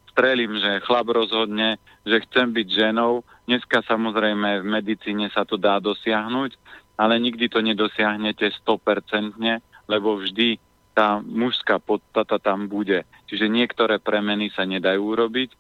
strelím, 0.09 0.57
že 0.57 0.81
chlap 0.89 1.13
rozhodne, 1.13 1.77
že 2.09 2.25
chcem 2.25 2.57
byť 2.57 2.69
ženou. 2.73 3.21
Dneska 3.45 3.85
samozrejme 3.85 4.65
v 4.65 4.67
medicíne 4.67 5.29
sa 5.29 5.45
to 5.45 5.61
dá 5.61 5.77
dosiahnuť, 5.77 6.57
ale 6.97 7.21
nikdy 7.21 7.53
to 7.53 7.61
nedosiahnete 7.61 8.49
100%, 8.65 9.37
lebo 9.89 10.21
vždy 10.21 10.57
tá 10.94 11.22
mužská 11.22 11.79
podstata 11.79 12.42
tam 12.42 12.66
bude. 12.66 13.07
Čiže 13.31 13.46
niektoré 13.46 14.03
premeny 14.03 14.50
sa 14.50 14.66
nedajú 14.66 15.00
urobiť, 15.00 15.50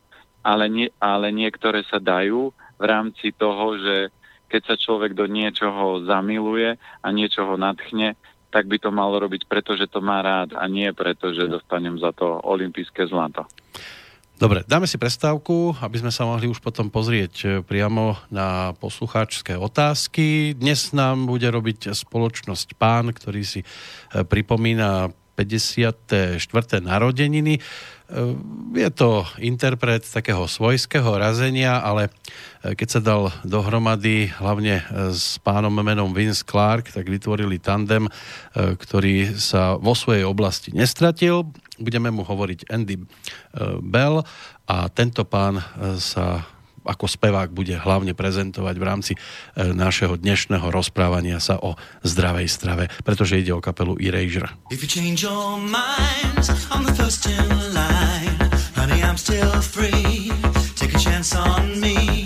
ale, 0.42 0.66
nie, 0.66 0.88
ale 0.98 1.30
niektoré 1.30 1.84
sa 1.86 2.02
dajú 2.02 2.50
v 2.80 2.84
rámci 2.84 3.30
toho, 3.36 3.76
že 3.78 3.96
keď 4.50 4.62
sa 4.66 4.76
človek 4.76 5.14
do 5.14 5.30
niečoho 5.30 6.02
zamiluje 6.02 6.74
a 6.76 7.06
niečoho 7.14 7.54
nadchne, 7.54 8.18
tak 8.50 8.66
by 8.66 8.82
to 8.82 8.90
malo 8.90 9.22
robiť, 9.22 9.46
pretože 9.46 9.86
to 9.86 10.02
má 10.02 10.18
rád 10.26 10.58
a 10.58 10.66
nie 10.66 10.90
preto, 10.90 11.30
že 11.30 11.46
dostanem 11.46 11.94
za 12.02 12.10
to 12.10 12.42
olympijské 12.42 13.06
zlato. 13.06 13.46
Dobre, 14.40 14.64
dáme 14.64 14.88
si 14.88 14.96
prestávku, 14.96 15.76
aby 15.84 16.00
sme 16.00 16.08
sa 16.08 16.24
mohli 16.24 16.48
už 16.48 16.64
potom 16.64 16.88
pozrieť 16.88 17.34
e, 17.44 17.46
priamo 17.60 18.16
na 18.32 18.72
poslucháčské 18.80 19.52
otázky. 19.52 20.56
Dnes 20.56 20.96
nám 20.96 21.28
bude 21.28 21.44
robiť 21.44 21.92
spoločnosť 21.92 22.72
pán, 22.80 23.12
ktorý 23.12 23.44
si 23.44 23.60
e, 23.60 23.66
pripomína 24.24 25.12
54. 25.40 26.84
narodeniny. 26.84 27.56
Je 28.74 28.90
to 28.90 29.22
interpret 29.38 30.02
takého 30.02 30.42
svojského 30.50 31.14
razenia, 31.14 31.78
ale 31.78 32.10
e, 32.60 32.74
keď 32.74 32.88
sa 32.90 33.00
dal 33.00 33.30
dohromady 33.46 34.34
hlavne 34.34 34.82
e, 34.82 35.14
s 35.14 35.38
pánom 35.38 35.70
menom 35.70 36.10
Vince 36.10 36.42
Clark, 36.42 36.90
tak 36.90 37.06
vytvorili 37.06 37.62
tandem, 37.62 38.10
e, 38.10 38.74
ktorý 38.74 39.38
sa 39.38 39.78
vo 39.78 39.94
svojej 39.94 40.26
oblasti 40.26 40.74
nestratil. 40.74 41.54
Budeme 41.78 42.10
mu 42.10 42.26
hovoriť 42.26 42.66
Andy 42.68 42.98
Bell 43.80 44.20
a 44.68 44.76
tento 44.92 45.24
pán 45.24 45.64
sa 45.96 46.44
ako 46.84 47.06
spevák 47.08 47.52
bude 47.52 47.76
hlavne 47.76 48.12
prezentovať 48.16 48.74
v 48.76 48.84
rámci 48.84 49.12
našeho 49.56 50.16
dnešného 50.16 50.68
rozprávania 50.68 51.40
sa 51.40 51.60
o 51.60 51.76
zdravej 52.04 52.48
strave, 52.48 52.84
pretože 53.02 53.40
ide 53.40 53.52
o 53.52 53.64
kapelu 53.64 53.96
Erasure. 54.00 54.48
If 54.72 54.84
you 54.84 54.90
change 54.90 55.24
your 55.24 55.56
mind, 55.60 56.40
I'm 56.72 56.84
the 56.84 56.96
first 56.96 57.24
in 57.28 57.48
line. 57.72 58.38
Honey, 58.76 59.00
I'm 59.04 59.20
still 59.20 59.60
free. 59.60 60.32
Take 60.76 60.96
a 60.96 61.00
chance 61.00 61.36
on 61.36 61.80
me. 61.80 62.19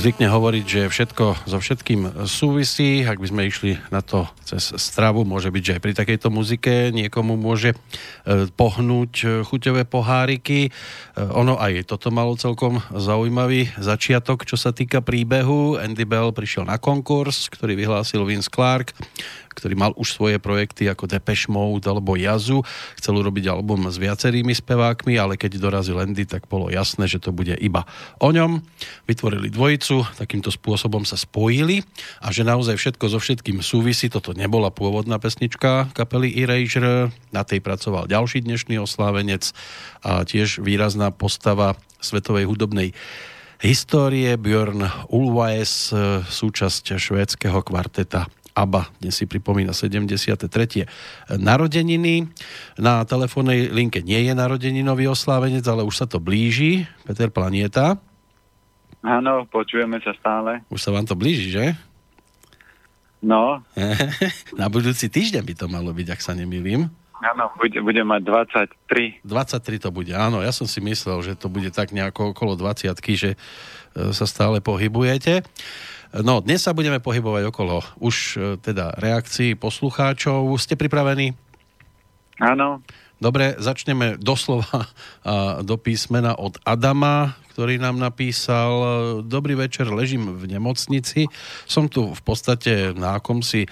Zvykne 0.00 0.32
hovoriť, 0.32 0.64
že 0.64 0.82
všetko 0.88 1.44
so 1.44 1.60
všetkým 1.60 2.24
súvisí. 2.24 3.04
Ak 3.04 3.20
by 3.20 3.28
sme 3.28 3.42
išli 3.52 3.76
na 3.92 4.00
to 4.00 4.24
cez 4.48 4.72
stravu, 4.80 5.28
môže 5.28 5.52
byť, 5.52 5.60
že 5.60 5.74
aj 5.76 5.82
pri 5.84 5.92
takejto 5.92 6.28
muzike 6.32 6.88
niekomu 6.88 7.36
môže 7.36 7.76
e, 7.76 7.76
pohnúť 8.48 9.12
e, 9.20 9.26
chuťové 9.44 9.84
poháriky. 9.84 10.66
E, 10.66 10.70
ono 11.20 11.60
aj 11.60 11.84
toto 11.84 12.08
malo 12.08 12.32
celkom 12.40 12.80
zaujímavý 12.88 13.76
začiatok, 13.76 14.48
čo 14.48 14.56
sa 14.56 14.72
týka 14.72 15.04
príbehu. 15.04 15.76
Andy 15.76 16.08
Bell 16.08 16.32
prišiel 16.32 16.64
na 16.64 16.80
konkurs, 16.80 17.52
ktorý 17.52 17.76
vyhlásil 17.76 18.24
Vince 18.24 18.48
Clark 18.48 18.96
ktorý 19.50 19.74
mal 19.74 19.92
už 19.98 20.14
svoje 20.14 20.38
projekty 20.38 20.86
ako 20.86 21.10
Depeche 21.10 21.50
Mode 21.50 21.84
alebo 21.90 22.14
Jazu. 22.14 22.62
Chcel 22.96 23.18
urobiť 23.18 23.50
album 23.50 23.90
s 23.90 23.98
viacerými 23.98 24.54
spevákmi, 24.54 25.18
ale 25.18 25.34
keď 25.34 25.58
dorazil 25.58 25.98
Andy, 25.98 26.24
tak 26.24 26.46
bolo 26.46 26.70
jasné, 26.70 27.10
že 27.10 27.18
to 27.18 27.34
bude 27.34 27.52
iba 27.58 27.84
o 28.22 28.30
ňom. 28.30 28.62
Vytvorili 29.10 29.50
dvojicu, 29.50 30.06
takýmto 30.22 30.54
spôsobom 30.54 31.02
sa 31.02 31.18
spojili 31.18 31.82
a 32.22 32.30
že 32.30 32.46
naozaj 32.46 32.78
všetko 32.78 33.10
so 33.10 33.18
všetkým 33.18 33.58
súvisí. 33.58 34.06
Toto 34.06 34.30
nebola 34.38 34.70
pôvodná 34.70 35.18
pesnička 35.18 35.90
kapely 35.98 36.30
Erasure, 36.38 37.10
na 37.34 37.42
tej 37.42 37.58
pracoval 37.58 38.06
ďalší 38.06 38.46
dnešný 38.46 38.78
oslávenec 38.78 39.50
a 40.06 40.22
tiež 40.22 40.62
výrazná 40.62 41.10
postava 41.10 41.74
svetovej 41.98 42.46
hudobnej 42.46 42.94
histórie 43.58 44.30
Björn 44.38 44.86
Ulvaes, 45.10 45.90
súčasť 46.30 46.94
švédskeho 46.94 47.66
kvarteta 47.66 48.30
ABBA. 48.54 48.94
Dnes 49.02 49.18
si 49.18 49.26
pripomína 49.26 49.74
73. 49.74 50.46
narodeniny. 51.34 52.30
Na 52.78 53.02
telefónnej 53.02 53.74
linke 53.74 54.06
nie 54.06 54.22
je 54.22 54.38
narodeninový 54.38 55.10
oslávenec, 55.10 55.66
ale 55.66 55.82
už 55.82 55.98
sa 55.98 56.06
to 56.06 56.22
blíži. 56.22 56.86
Peter 57.10 57.26
Planieta. 57.34 57.98
Áno, 59.00 59.48
počujeme 59.48 59.96
sa 60.04 60.12
stále. 60.20 60.60
Už 60.68 60.80
sa 60.84 60.92
vám 60.92 61.08
to 61.08 61.16
blíži, 61.16 61.48
že? 61.48 61.72
No. 63.20 63.60
Na 64.60 64.68
budúci 64.68 65.08
týždeň 65.08 65.44
by 65.44 65.54
to 65.56 65.66
malo 65.68 65.92
byť, 65.92 66.08
ak 66.12 66.20
sa 66.20 66.32
nemýlim. 66.36 66.88
Áno, 67.20 67.52
bude, 67.60 67.84
bude 67.84 68.00
mať 68.00 68.20
23. 68.88 69.28
23 69.28 69.84
to 69.84 69.90
bude, 69.92 70.12
áno. 70.16 70.40
Ja 70.40 70.56
som 70.56 70.64
si 70.64 70.80
myslel, 70.80 71.20
že 71.20 71.32
to 71.36 71.52
bude 71.52 71.68
tak 71.68 71.92
nejako 71.92 72.32
okolo 72.32 72.56
20 72.56 72.96
že 73.12 73.36
e, 73.36 73.38
sa 74.16 74.24
stále 74.24 74.64
pohybujete. 74.64 75.44
No, 76.24 76.40
dnes 76.40 76.64
sa 76.64 76.72
budeme 76.72 76.96
pohybovať 76.96 77.52
okolo 77.52 77.84
už 78.00 78.16
e, 78.16 78.38
teda 78.64 78.96
reakcií 78.96 79.52
poslucháčov. 79.52 80.48
Ste 80.56 80.80
pripravení? 80.80 81.36
Áno. 82.40 82.80
Dobre, 83.20 83.52
začneme 83.60 84.16
doslova 84.16 84.88
do 85.60 85.76
písmena 85.76 86.32
od 86.40 86.56
Adama, 86.64 87.36
ktorý 87.60 87.76
nám 87.76 88.00
napísal 88.00 88.72
Dobrý 89.28 89.52
večer, 89.52 89.84
ležím 89.92 90.32
v 90.32 90.48
nemocnici. 90.48 91.28
Som 91.68 91.92
tu 91.92 92.08
v 92.08 92.22
podstate 92.24 92.96
na 92.96 93.20
akomsi 93.20 93.68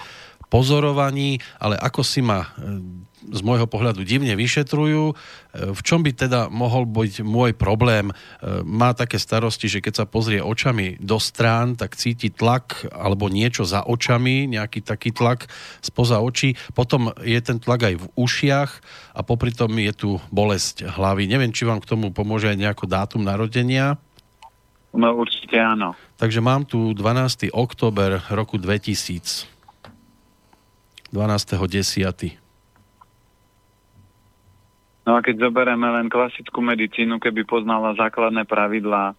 pozorovaní, 0.52 1.40
ale 1.56 1.80
ako 1.80 2.04
si 2.04 2.20
ma 2.20 2.44
e, 2.44 2.48
z 3.26 3.40
môjho 3.42 3.66
pohľadu 3.66 4.06
divne 4.06 4.32
vyšetrujú. 4.38 5.10
E, 5.10 5.14
v 5.74 5.80
čom 5.82 6.06
by 6.06 6.14
teda 6.14 6.40
mohol 6.48 6.86
byť 6.86 7.26
môj 7.26 7.52
problém? 7.58 8.10
E, 8.10 8.14
má 8.62 8.94
také 8.94 9.18
starosti, 9.18 9.66
že 9.66 9.82
keď 9.82 10.04
sa 10.04 10.06
pozrie 10.06 10.38
očami 10.38 10.96
do 11.02 11.18
strán, 11.18 11.74
tak 11.74 11.98
cíti 11.98 12.30
tlak 12.30 12.86
alebo 12.94 13.26
niečo 13.26 13.66
za 13.66 13.82
očami, 13.82 14.46
nejaký 14.46 14.86
taký 14.86 15.10
tlak 15.10 15.50
spoza 15.82 16.22
očí. 16.22 16.54
Potom 16.72 17.10
je 17.20 17.38
ten 17.42 17.58
tlak 17.58 17.90
aj 17.90 17.94
v 17.98 18.06
ušiach 18.14 18.70
a 19.18 19.20
popri 19.26 19.50
tom 19.50 19.74
je 19.74 19.92
tu 19.92 20.10
bolesť 20.30 20.86
hlavy. 20.86 21.26
Neviem, 21.26 21.50
či 21.50 21.66
vám 21.66 21.82
k 21.82 21.90
tomu 21.90 22.14
pomôže 22.14 22.48
aj 22.48 22.58
nejako 22.58 22.86
dátum 22.86 23.22
narodenia. 23.26 23.98
No 24.94 25.12
určite 25.14 25.60
áno. 25.60 25.92
Takže 26.16 26.40
mám 26.40 26.64
tu 26.64 26.96
12. 26.96 27.52
október 27.52 28.24
roku 28.32 28.56
2000. 28.56 29.58
12.10. 31.12 32.47
No 35.08 35.16
a 35.16 35.24
keď 35.24 35.48
zoberieme 35.48 35.88
len 35.88 36.12
klasickú 36.12 36.60
medicínu, 36.60 37.16
keby 37.16 37.48
poznala 37.48 37.96
základné 37.96 38.44
pravidlá 38.44 39.16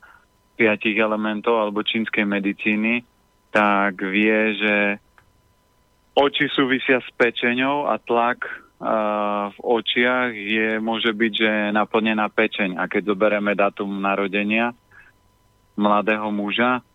piatich 0.54 0.94
elementov 0.94 1.58
alebo 1.58 1.82
čínskej 1.82 2.30
medicíny, 2.30 3.02
tak 3.50 3.98
vie, 3.98 4.54
že 4.54 5.02
oči 6.14 6.46
súvisia 6.54 7.02
s 7.02 7.10
pečeňou 7.18 7.90
a 7.90 7.98
tlak 7.98 8.46
uh, 8.46 9.50
v 9.50 9.58
očiach 9.66 10.30
je, 10.30 10.78
môže 10.78 11.10
byť, 11.10 11.32
že 11.34 11.52
naplnená 11.74 12.30
pečeň. 12.30 12.78
A 12.78 12.86
keď 12.86 13.10
zoberieme 13.10 13.58
datum 13.58 13.90
narodenia 13.90 14.78
mladého 15.74 16.30
muža, 16.30 16.86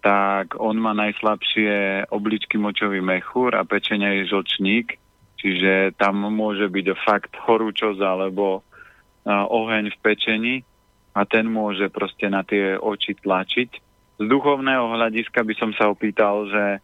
tak 0.00 0.56
on 0.56 0.80
má 0.80 0.96
najslabšie 0.96 2.08
obličky 2.08 2.56
močový 2.56 3.04
mechúr 3.04 3.52
a 3.60 3.68
pečenia 3.68 4.16
je 4.16 4.32
žlčník 4.32 5.01
Čiže 5.42 5.98
tam 5.98 6.22
môže 6.30 6.70
byť 6.70 6.86
fakt 7.02 7.34
horúčosť 7.34 7.98
alebo 7.98 8.62
oheň 9.26 9.90
v 9.90 9.98
pečení 9.98 10.56
a 11.18 11.26
ten 11.26 11.50
môže 11.50 11.90
proste 11.90 12.30
na 12.30 12.46
tie 12.46 12.78
oči 12.78 13.18
tlačiť. 13.18 13.70
Z 14.22 14.24
duchovného 14.30 14.94
hľadiska 14.94 15.42
by 15.42 15.54
som 15.58 15.74
sa 15.74 15.90
opýtal, 15.90 16.46
že 16.46 16.78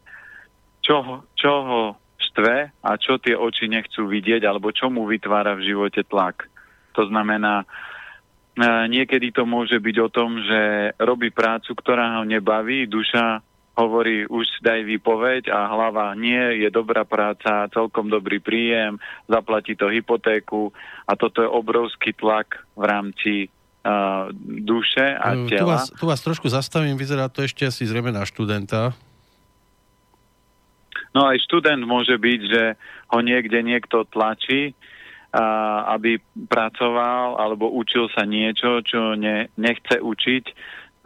čo, 0.83 1.23
čo 1.39 1.53
ho 1.63 1.83
štve 2.19 2.83
a 2.83 2.91
čo 2.99 3.23
tie 3.23 3.39
oči 3.39 3.71
nechcú 3.71 4.11
vidieť 4.11 4.43
alebo 4.43 4.75
čo 4.75 4.91
mu 4.91 5.07
vytvára 5.07 5.55
v 5.55 5.71
živote 5.71 6.03
tlak. 6.03 6.51
To 6.99 7.07
znamená, 7.07 7.63
niekedy 8.91 9.31
to 9.31 9.47
môže 9.47 9.79
byť 9.79 9.97
o 10.03 10.09
tom, 10.11 10.43
že 10.43 10.91
robí 10.99 11.31
prácu, 11.31 11.79
ktorá 11.79 12.19
ho 12.19 12.27
nebaví, 12.27 12.91
duša 12.91 13.39
hovorí, 13.79 14.27
už 14.27 14.59
daj 14.59 14.83
výpoveď 14.83 15.55
a 15.55 15.71
hlava 15.71 16.11
nie, 16.19 16.67
je 16.67 16.69
dobrá 16.75 17.07
práca, 17.07 17.71
celkom 17.71 18.11
dobrý 18.11 18.43
príjem, 18.43 18.99
zaplatí 19.31 19.79
to 19.79 19.87
hypotéku 19.87 20.75
a 21.07 21.15
toto 21.15 21.47
je 21.47 21.49
obrovský 21.49 22.11
tlak 22.19 22.59
v 22.75 22.83
rámci 22.83 23.33
uh, 23.47 24.35
duše 24.43 25.15
a 25.15 25.39
tela. 25.47 25.63
Tu 25.63 25.67
vás, 25.71 25.85
tu 25.95 26.05
vás 26.11 26.21
trošku 26.21 26.51
zastavím, 26.51 26.99
vyzerá 26.99 27.31
to 27.31 27.47
ešte 27.47 27.71
asi 27.71 27.87
zrejme 27.87 28.11
na 28.11 28.27
študenta. 28.27 28.91
No 31.15 31.25
aj 31.31 31.39
študent 31.47 31.81
môže 31.87 32.19
byť, 32.19 32.41
že 32.51 32.63
ho 33.15 33.19
niekde 33.23 33.63
niekto 33.65 34.05
tlačí, 34.11 34.77
a, 35.29 35.97
aby 35.97 36.21
pracoval 36.49 37.37
alebo 37.41 37.69
učil 37.69 38.09
sa 38.13 38.25
niečo, 38.25 38.81
čo 38.85 39.13
ne, 39.17 39.49
nechce 39.57 40.01
učiť 40.01 40.45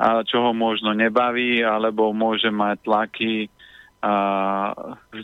a 0.02 0.26
čo 0.26 0.42
ho 0.42 0.50
možno 0.50 0.90
nebaví, 0.90 1.62
alebo 1.62 2.10
môže 2.10 2.50
mať 2.50 2.76
tlaky, 2.82 3.46
a, 4.02 4.14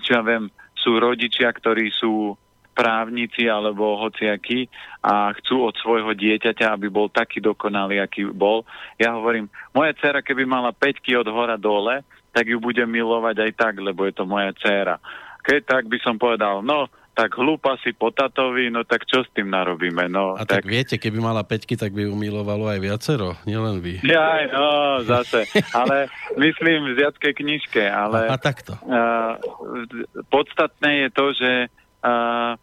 čo 0.06 0.10
ja 0.14 0.22
viem, 0.22 0.46
sú 0.78 1.02
rodičia, 1.02 1.50
ktorí 1.50 1.90
sú 1.90 2.38
právnici 2.78 3.50
alebo 3.50 3.98
hociakí 3.98 4.70
a 5.02 5.34
chcú 5.34 5.66
od 5.66 5.74
svojho 5.82 6.14
dieťaťa, 6.14 6.78
aby 6.78 6.86
bol 6.86 7.10
taký 7.10 7.42
dokonalý, 7.42 7.98
aký 7.98 8.30
bol. 8.30 8.62
Ja 8.94 9.18
hovorím, 9.18 9.50
moja 9.74 9.90
dcera, 9.98 10.22
keby 10.22 10.46
mala 10.46 10.70
5 10.70 11.02
od 11.18 11.26
hora 11.26 11.58
dole, 11.58 12.06
tak 12.30 12.46
ju 12.46 12.62
budem 12.62 12.86
milovať 12.86 13.50
aj 13.50 13.52
tak, 13.58 13.74
lebo 13.82 14.06
je 14.06 14.14
to 14.14 14.30
moja 14.30 14.54
dcera. 14.54 15.02
Keď 15.42 15.60
tak 15.66 15.90
by 15.90 15.98
som 15.98 16.22
povedal, 16.22 16.62
no, 16.62 16.86
tak 17.18 17.34
hlúpa 17.34 17.74
si 17.82 17.90
po 17.90 18.14
tatovi, 18.14 18.70
no 18.70 18.86
tak 18.86 19.02
čo 19.02 19.26
s 19.26 19.30
tým 19.34 19.50
narobíme? 19.50 20.06
No, 20.06 20.38
a 20.38 20.46
tak, 20.46 20.62
tak 20.62 20.70
viete, 20.70 21.02
keby 21.02 21.18
mala 21.18 21.42
peťky, 21.42 21.74
tak 21.74 21.90
by 21.90 22.06
umilovalo 22.06 22.70
aj 22.70 22.78
viacero, 22.78 23.34
nielen 23.42 23.82
vy. 23.82 23.98
Ja, 24.06 24.46
no, 24.46 25.02
zase. 25.02 25.50
Ale 25.74 26.06
myslím 26.38 26.94
v 26.94 27.02
ziadkej 27.02 27.34
knižke, 27.42 27.82
ale... 27.90 28.30
A, 28.30 28.38
a 28.38 28.38
takto. 28.38 28.78
Uh, 28.86 29.34
podstatné 30.30 31.02
je 31.02 31.08
to, 31.10 31.26
že 31.34 31.52
uh, 32.06 32.54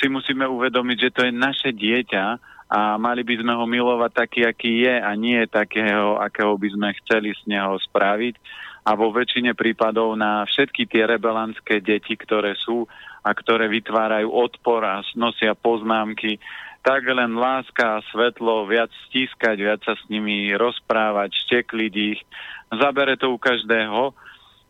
si 0.00 0.08
musíme 0.08 0.48
uvedomiť, 0.48 0.96
že 0.96 1.10
to 1.12 1.20
je 1.28 1.32
naše 1.36 1.76
dieťa 1.76 2.24
a 2.72 2.96
mali 2.96 3.28
by 3.28 3.44
sme 3.44 3.52
ho 3.52 3.64
milovať 3.68 4.10
taký, 4.16 4.40
aký 4.48 4.88
je 4.88 4.94
a 5.04 5.12
nie 5.20 5.44
takého, 5.52 6.16
akého 6.16 6.56
by 6.56 6.68
sme 6.72 6.88
chceli 7.04 7.36
z 7.36 7.44
neho 7.44 7.76
spraviť. 7.92 8.40
A 8.86 8.94
vo 8.94 9.10
väčšine 9.10 9.52
prípadov 9.52 10.14
na 10.14 10.46
všetky 10.46 10.86
tie 10.86 11.10
rebelantské 11.10 11.82
deti, 11.82 12.14
ktoré 12.14 12.54
sú, 12.54 12.86
a 13.26 13.30
ktoré 13.34 13.66
vytvárajú 13.66 14.30
odpor 14.30 14.86
a 14.86 15.02
nosia 15.18 15.58
poznámky, 15.58 16.38
tak 16.86 17.02
len 17.10 17.34
láska 17.34 17.98
a 17.98 18.04
svetlo, 18.14 18.70
viac 18.70 18.94
stískať, 19.10 19.58
viac 19.58 19.82
sa 19.82 19.98
s 19.98 20.06
nimi 20.06 20.54
rozprávať, 20.54 21.34
štekliť 21.34 21.94
ich. 22.14 22.22
Zabere 22.70 23.18
to 23.18 23.34
u 23.34 23.38
každého. 23.42 24.14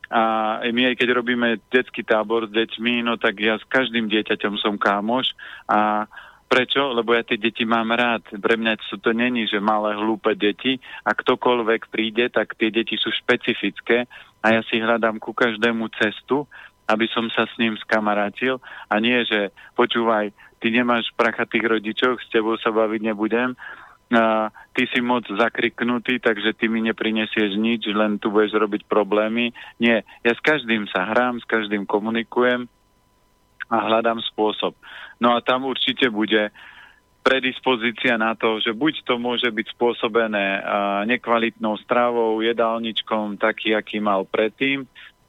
A 0.09 0.23
my 0.65 0.83
aj 0.89 0.97
keď 0.97 1.09
robíme 1.13 1.61
detský 1.69 2.01
tábor 2.01 2.49
s 2.49 2.55
deťmi, 2.57 3.05
no 3.05 3.21
tak 3.21 3.37
ja 3.37 3.61
s 3.61 3.65
každým 3.69 4.09
dieťaťom 4.09 4.57
som 4.57 4.81
kámoš 4.81 5.37
a 5.69 6.09
Prečo? 6.47 6.95
Lebo 6.95 7.11
ja 7.11 7.27
tie 7.27 7.43
deti 7.43 7.67
mám 7.67 7.91
rád. 7.91 8.23
Pre 8.31 8.55
mňa 8.55 8.79
sú 8.87 9.03
to 9.03 9.11
není, 9.11 9.51
že 9.51 9.59
malé 9.59 9.99
hlúpe 9.99 10.31
deti. 10.39 10.79
A 11.03 11.11
ktokoľvek 11.11 11.91
príde, 11.91 12.31
tak 12.31 12.55
tie 12.55 12.71
deti 12.71 12.95
sú 12.95 13.11
špecifické 13.11 14.07
a 14.47 14.47
ja 14.55 14.63
si 14.71 14.79
hľadám 14.79 15.19
ku 15.19 15.35
každému 15.35 15.91
cestu, 15.99 16.47
aby 16.87 17.07
som 17.11 17.27
sa 17.35 17.47
s 17.47 17.55
ním 17.59 17.75
skamarátil 17.79 18.63
a 18.89 18.99
nie, 19.03 19.23
že 19.27 19.51
počúvaj, 19.75 20.31
ty 20.63 20.71
nemáš 20.71 21.11
prachatých 21.19 21.65
rodičov, 21.67 22.23
s 22.23 22.31
tebou 22.31 22.55
sa 22.59 22.71
baviť 22.71 23.01
nebudem, 23.13 23.59
a 24.07 24.55
ty 24.71 24.87
si 24.87 25.03
moc 25.03 25.27
zakriknutý, 25.27 26.23
takže 26.23 26.55
ty 26.55 26.71
mi 26.71 26.79
neprinesieš 26.79 27.59
nič, 27.59 27.91
len 27.91 28.23
tu 28.23 28.31
budeš 28.31 28.55
robiť 28.55 28.87
problémy. 28.87 29.51
Nie, 29.83 30.07
ja 30.23 30.31
s 30.31 30.39
každým 30.39 30.87
sa 30.87 31.11
hrám, 31.11 31.43
s 31.43 31.47
každým 31.51 31.83
komunikujem 31.91 32.71
a 33.67 33.77
hľadám 33.83 34.23
spôsob. 34.23 34.79
No 35.19 35.35
a 35.35 35.43
tam 35.43 35.67
určite 35.67 36.07
bude 36.07 36.55
predispozícia 37.27 38.15
na 38.15 38.39
to, 38.39 38.63
že 38.63 38.71
buď 38.71 39.03
to 39.03 39.19
môže 39.19 39.51
byť 39.51 39.75
spôsobené 39.75 40.63
nekvalitnou 41.11 41.75
stravou, 41.83 42.39
jedálničkom, 42.39 43.43
taký, 43.43 43.75
aký 43.75 43.99
mal 43.99 44.23
predtým, 44.23 44.87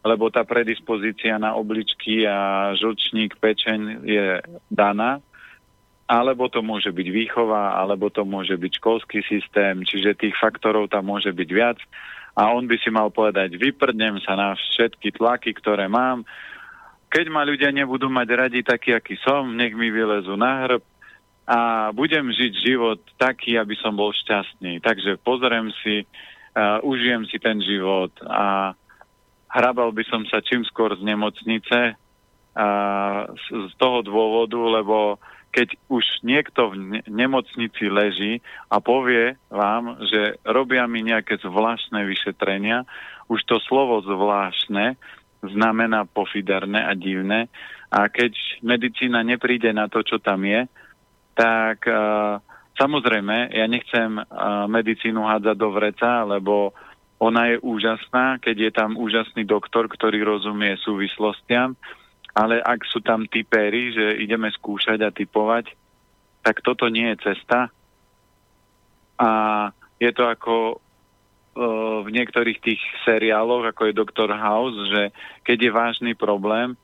lebo 0.08 0.32
tá 0.32 0.48
predispozícia 0.48 1.36
na 1.36 1.52
obličky 1.60 2.24
a 2.24 2.72
žlčník, 2.80 3.36
pečeň 3.44 4.08
je 4.08 4.40
daná, 4.72 5.20
alebo 6.08 6.48
to 6.48 6.64
môže 6.64 6.88
byť 6.88 7.08
výchova, 7.12 7.76
alebo 7.76 8.08
to 8.08 8.24
môže 8.24 8.56
byť 8.56 8.72
školský 8.80 9.20
systém, 9.28 9.84
čiže 9.84 10.16
tých 10.16 10.40
faktorov 10.40 10.88
tam 10.88 11.12
môže 11.12 11.36
byť 11.36 11.50
viac. 11.52 11.80
A 12.38 12.54
on 12.56 12.70
by 12.70 12.80
si 12.80 12.88
mal 12.88 13.12
povedať, 13.12 13.60
vyprdnem 13.60 14.24
sa 14.24 14.40
na 14.40 14.56
všetky 14.56 15.20
tlaky, 15.20 15.52
ktoré 15.58 15.92
mám, 15.92 16.24
keď 17.08 17.26
ma 17.28 17.44
ľudia 17.44 17.72
nebudú 17.72 18.08
mať 18.08 18.28
radi 18.36 18.60
taký, 18.64 18.96
aký 18.96 19.20
som, 19.20 19.52
nech 19.52 19.76
mi 19.76 19.92
vylezú 19.92 20.36
na 20.40 20.64
hrb 20.64 20.84
a 21.48 21.90
budem 21.96 22.28
žiť 22.28 22.54
život 22.60 23.00
taký, 23.16 23.56
aby 23.56 23.80
som 23.80 23.96
bol 23.96 24.12
šťastný. 24.12 24.84
Takže 24.84 25.16
pozriem 25.24 25.72
si, 25.80 26.04
uh, 26.04 26.84
užijem 26.84 27.24
si 27.32 27.40
ten 27.40 27.64
život 27.64 28.12
a 28.28 28.76
hrabal 29.48 29.92
by 29.96 30.04
som 30.08 30.24
sa 30.28 30.44
čím 30.44 30.64
skôr 30.68 30.96
z 30.96 31.04
nemocnice 31.04 31.98
z, 33.38 33.46
z 33.70 33.74
toho 33.78 34.02
dôvodu, 34.02 34.58
lebo 34.58 35.22
keď 35.54 35.74
už 35.90 36.04
niekto 36.22 36.74
v 36.74 37.02
nemocnici 37.10 37.90
leží 37.90 38.42
a 38.70 38.78
povie 38.78 39.38
vám, 39.50 39.98
že 40.06 40.38
robia 40.46 40.86
mi 40.86 41.02
nejaké 41.02 41.42
zvláštne 41.42 42.06
vyšetrenia, 42.06 42.86
už 43.26 43.42
to 43.48 43.58
slovo 43.66 44.02
zvláštne 44.06 44.98
znamená 45.42 46.06
pofiderné 46.10 46.86
a 46.86 46.94
divné. 46.94 47.50
A 47.90 48.10
keď 48.12 48.36
medicína 48.62 49.24
nepríde 49.24 49.72
na 49.72 49.88
to, 49.88 50.04
čo 50.04 50.20
tam 50.20 50.44
je, 50.44 50.68
tak 51.38 51.86
uh, 51.88 52.42
samozrejme, 52.76 53.54
ja 53.54 53.66
nechcem 53.70 54.18
uh, 54.18 54.66
medicínu 54.68 55.24
hádzať 55.24 55.56
do 55.56 55.70
vreca, 55.72 56.26
lebo 56.26 56.74
ona 57.18 57.54
je 57.54 57.58
úžasná, 57.66 58.38
keď 58.38 58.56
je 58.70 58.72
tam 58.72 58.92
úžasný 58.94 59.42
doktor, 59.46 59.90
ktorý 59.90 60.22
rozumie 60.22 60.78
súvislostiam, 60.86 61.74
ale 62.38 62.62
ak 62.62 62.86
sú 62.86 63.02
tam 63.02 63.26
typéry, 63.26 63.90
že 63.90 64.22
ideme 64.22 64.54
skúšať 64.54 65.02
a 65.02 65.10
typovať, 65.10 65.74
tak 66.46 66.62
toto 66.62 66.86
nie 66.86 67.10
je 67.18 67.34
cesta. 67.34 67.74
A 69.18 69.30
je 69.98 70.12
to 70.14 70.30
ako 70.30 70.78
uh, 70.78 72.06
v 72.06 72.10
niektorých 72.14 72.62
tých 72.62 72.82
seriáloch, 73.02 73.66
ako 73.74 73.90
je 73.90 73.98
Dr. 73.98 74.30
House, 74.38 74.78
že 74.94 75.10
keď 75.42 75.58
je 75.58 75.72
vážny 75.74 76.14
problém, 76.14 76.78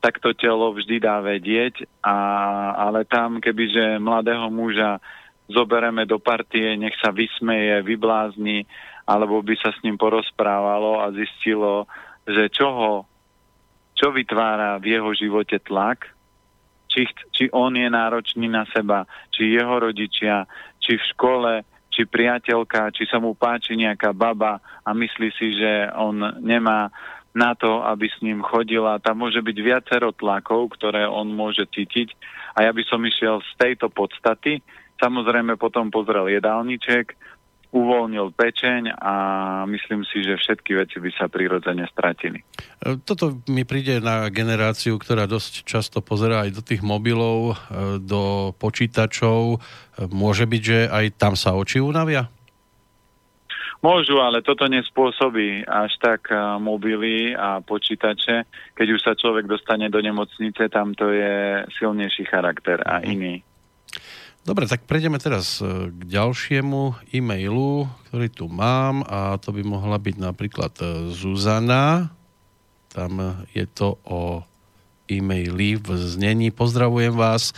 tak 0.00 0.22
to 0.22 0.32
telo 0.32 0.72
vždy 0.72 0.96
dá 0.96 1.20
vedieť, 1.20 1.84
a, 2.00 2.16
ale 2.88 3.04
tam, 3.04 3.36
kebyže 3.36 4.00
mladého 4.00 4.48
muža 4.48 4.96
zobereme 5.50 6.08
do 6.08 6.16
partie, 6.16 6.72
nech 6.78 6.96
sa 7.04 7.12
vysmeje, 7.12 7.84
vyblázni, 7.84 8.64
alebo 9.10 9.42
by 9.42 9.58
sa 9.58 9.74
s 9.74 9.82
ním 9.82 9.98
porozprávalo 9.98 11.02
a 11.02 11.10
zistilo, 11.10 11.90
že 12.22 12.46
čo 12.54 12.68
ho 12.70 12.92
čo 13.98 14.16
vytvára 14.16 14.80
v 14.80 14.96
jeho 14.96 15.12
živote 15.12 15.60
tlak, 15.60 16.08
či, 16.88 17.04
či 17.36 17.52
on 17.52 17.76
je 17.76 17.84
náročný 17.84 18.48
na 18.48 18.64
seba, 18.72 19.04
či 19.28 19.52
jeho 19.52 19.76
rodičia, 19.76 20.48
či 20.80 20.96
v 20.96 21.08
škole, 21.12 21.52
či 21.92 22.08
priateľka, 22.08 22.96
či 22.96 23.04
sa 23.04 23.20
mu 23.20 23.36
páči 23.36 23.76
nejaká 23.76 24.16
baba 24.16 24.56
a 24.80 24.90
myslí 24.96 25.28
si, 25.36 25.52
že 25.52 25.92
on 25.92 26.16
nemá 26.40 26.88
na 27.36 27.52
to, 27.54 27.84
aby 27.84 28.08
s 28.08 28.18
ním 28.24 28.40
chodila. 28.40 28.98
Tam 28.98 29.20
môže 29.20 29.38
byť 29.38 29.56
viacero 29.60 30.16
tlakov, 30.16 30.80
ktoré 30.80 31.04
on 31.04 31.30
môže 31.30 31.68
cítiť 31.68 32.16
a 32.56 32.66
ja 32.66 32.72
by 32.72 32.82
som 32.88 33.04
išiel 33.04 33.44
z 33.44 33.52
tejto 33.60 33.92
podstaty. 33.92 34.64
Samozrejme 34.96 35.60
potom 35.60 35.92
pozrel 35.92 36.26
jedálniček, 36.32 37.14
uvoľnil 37.70 38.34
pečeň 38.34 38.98
a 38.98 39.14
myslím 39.70 40.02
si, 40.02 40.26
že 40.26 40.34
všetky 40.34 40.74
veci 40.74 40.98
by 40.98 41.10
sa 41.14 41.30
prirodzene 41.30 41.86
stratili. 41.86 42.42
E, 42.82 42.98
toto 43.06 43.38
mi 43.46 43.62
príde 43.62 44.02
na 44.02 44.26
generáciu, 44.26 44.98
ktorá 44.98 45.30
dosť 45.30 45.62
často 45.62 46.02
pozerá 46.02 46.42
aj 46.46 46.50
do 46.50 46.62
tých 46.66 46.82
mobilov, 46.82 47.54
e, 47.54 48.02
do 48.02 48.50
počítačov. 48.58 49.40
E, 49.54 49.58
môže 50.10 50.50
byť, 50.50 50.62
že 50.62 50.78
aj 50.90 51.04
tam 51.14 51.38
sa 51.38 51.54
oči 51.54 51.78
unavia? 51.78 52.26
Môžu, 53.80 54.20
ale 54.20 54.44
toto 54.44 54.68
nespôsobí 54.68 55.64
až 55.64 55.96
tak 56.04 56.28
mobily 56.60 57.32
a 57.32 57.64
počítače. 57.64 58.44
Keď 58.76 58.86
už 58.92 59.00
sa 59.00 59.16
človek 59.16 59.48
dostane 59.48 59.88
do 59.88 60.04
nemocnice, 60.04 60.68
tam 60.68 60.92
to 60.92 61.08
je 61.08 61.64
silnejší 61.80 62.28
charakter 62.28 62.84
a 62.84 63.00
mhm. 63.00 63.04
iný. 63.08 63.34
Dobre, 64.40 64.64
tak 64.64 64.88
prejdeme 64.88 65.20
teraz 65.20 65.60
e, 65.60 65.92
k 65.92 66.00
ďalšiemu 66.00 67.12
e-mailu, 67.12 67.84
ktorý 68.08 68.28
tu 68.32 68.48
mám 68.48 69.04
a 69.04 69.36
to 69.36 69.52
by 69.52 69.60
mohla 69.60 70.00
byť 70.00 70.16
napríklad 70.16 70.72
e, 70.80 71.12
Zuzana. 71.12 72.08
Tam 72.90 73.44
je 73.52 73.68
to 73.68 74.00
o 74.08 74.42
e-maily 75.10 75.76
v 75.76 75.88
znení. 75.98 76.54
Pozdravujem 76.54 77.12
vás. 77.12 77.50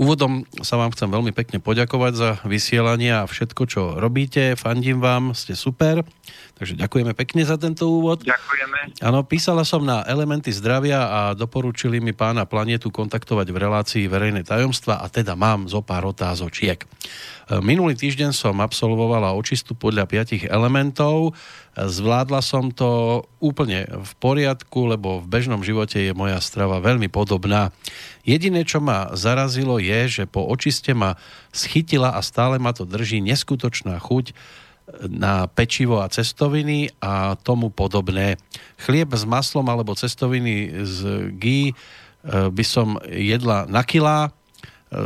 Úvodom 0.00 0.48
sa 0.64 0.80
vám 0.80 0.90
chcem 0.96 1.12
veľmi 1.12 1.36
pekne 1.36 1.60
poďakovať 1.60 2.12
za 2.16 2.30
vysielanie 2.48 3.12
a 3.12 3.28
všetko, 3.28 3.62
čo 3.68 3.82
robíte. 4.00 4.56
Fandím 4.56 5.04
vám, 5.04 5.36
ste 5.36 5.52
super. 5.52 6.02
Takže 6.54 6.78
ďakujeme 6.78 7.18
pekne 7.18 7.42
za 7.42 7.58
tento 7.58 7.90
úvod. 7.90 8.22
Ďakujeme. 8.22 9.02
Áno, 9.02 9.26
písala 9.26 9.66
som 9.66 9.82
na 9.82 10.06
Elementy 10.06 10.54
zdravia 10.54 11.02
a 11.02 11.20
doporučili 11.34 11.98
mi 11.98 12.14
pána 12.14 12.46
Planetu 12.46 12.94
kontaktovať 12.94 13.50
v 13.50 13.58
relácii 13.58 14.04
verejné 14.06 14.46
tajomstva 14.46 15.02
a 15.02 15.10
teda 15.10 15.34
mám 15.34 15.66
zo 15.66 15.82
pár 15.82 16.06
otázočiek. 16.06 16.78
E, 16.78 16.86
minulý 17.58 17.98
týždeň 17.98 18.30
som 18.30 18.62
absolvovala 18.62 19.34
očistu 19.34 19.74
podľa 19.74 20.06
piatich 20.06 20.46
elementov. 20.46 21.34
Zvládla 21.74 22.38
som 22.38 22.70
to 22.70 23.26
úplne 23.42 23.90
v 23.90 24.12
poriadku, 24.22 24.94
lebo 24.94 25.18
v 25.18 25.26
bežnom 25.26 25.66
živote 25.66 25.98
je 25.98 26.14
moja 26.14 26.38
strava 26.38 26.78
veľmi 26.78 27.10
podobná. 27.10 27.74
Jediné, 28.22 28.62
čo 28.62 28.78
ma 28.78 29.10
zarazilo, 29.18 29.82
je, 29.82 30.22
že 30.22 30.24
po 30.30 30.46
očiste 30.46 30.94
ma 30.94 31.18
schytila 31.50 32.14
a 32.14 32.22
stále 32.22 32.62
ma 32.62 32.70
to 32.70 32.86
drží 32.86 33.18
neskutočná 33.26 33.98
chuť 33.98 34.30
na 35.08 35.48
pečivo 35.48 36.00
a 36.04 36.12
cestoviny 36.12 36.92
a 37.00 37.34
tomu 37.40 37.72
podobné. 37.72 38.36
Chlieb 38.76 39.16
s 39.16 39.24
maslom 39.24 39.64
alebo 39.68 39.96
cestoviny 39.96 40.84
z 40.84 40.98
gý 41.40 41.60
e, 41.70 41.74
by 42.52 42.64
som 42.64 43.00
jedla 43.08 43.64
na 43.64 43.80
kilá. 43.80 44.28
E, 44.28 44.30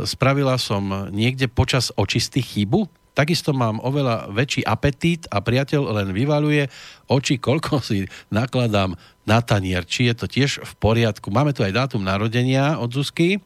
spravila 0.03 0.59
som 0.59 1.11
niekde 1.11 1.47
počas 1.47 1.95
očisty 1.95 2.43
chybu, 2.43 2.91
Takisto 3.19 3.51
mám 3.51 3.83
oveľa 3.83 4.31
väčší 4.31 4.63
apetít 4.63 5.27
a 5.27 5.43
priateľ 5.43 5.91
len 5.91 6.15
vyvaluje 6.15 6.71
oči, 7.11 7.35
koľko 7.35 7.83
si 7.83 8.07
nakladám 8.31 8.95
na 9.27 9.43
tanier. 9.43 9.83
Či 9.83 10.07
je 10.07 10.15
to 10.15 10.25
tiež 10.31 10.63
v 10.63 10.73
poriadku. 10.79 11.27
Máme 11.27 11.51
tu 11.51 11.67
aj 11.67 11.75
dátum 11.75 11.99
narodenia 11.99 12.79
od 12.79 12.95
Zuzky. 12.95 13.43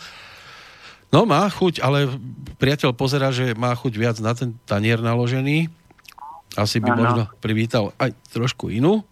No 1.13 1.29
má 1.29 1.45
chuť, 1.47 1.79
ale 1.83 2.09
priateľ 2.57 2.97
pozera, 2.97 3.29
že 3.29 3.53
má 3.53 3.69
chuť 3.75 3.93
viac 3.95 4.17
na 4.19 4.33
ten 4.33 4.57
tanier 4.65 4.99
naložený. 4.99 5.69
Asi 6.57 6.83
by 6.83 6.91
Aha. 6.91 6.99
možno 6.99 7.21
privítal 7.39 7.93
aj 8.01 8.11
trošku 8.33 8.73
inú. 8.73 9.05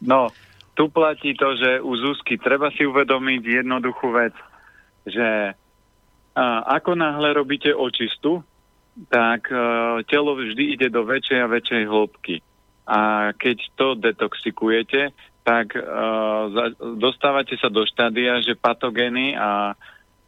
No, 0.00 0.32
tu 0.76 0.88
platí 0.88 1.36
to, 1.36 1.56
že 1.56 1.80
u 1.80 1.96
Zuzky 1.96 2.40
treba 2.40 2.70
si 2.72 2.84
uvedomiť 2.84 3.64
jednoduchú 3.64 4.12
vec, 4.12 4.34
že 5.04 5.52
a 6.34 6.66
ako 6.78 6.98
náhle 6.98 7.32
robíte 7.32 7.70
očistu, 7.70 8.42
tak 9.10 9.50
uh, 9.50 10.02
telo 10.06 10.34
vždy 10.34 10.78
ide 10.78 10.88
do 10.90 11.06
väčšej 11.06 11.38
a 11.42 11.50
väčšej 11.50 11.82
hĺbky. 11.86 12.36
A 12.84 13.32
keď 13.38 13.58
to 13.78 13.96
detoxikujete, 13.96 15.14
tak 15.44 15.76
za, 15.76 16.64
dostávate 16.96 17.56
sa 17.60 17.68
do 17.68 17.84
štádia, 17.84 18.40
že 18.40 18.56
patogény 18.56 19.36
a, 19.36 19.76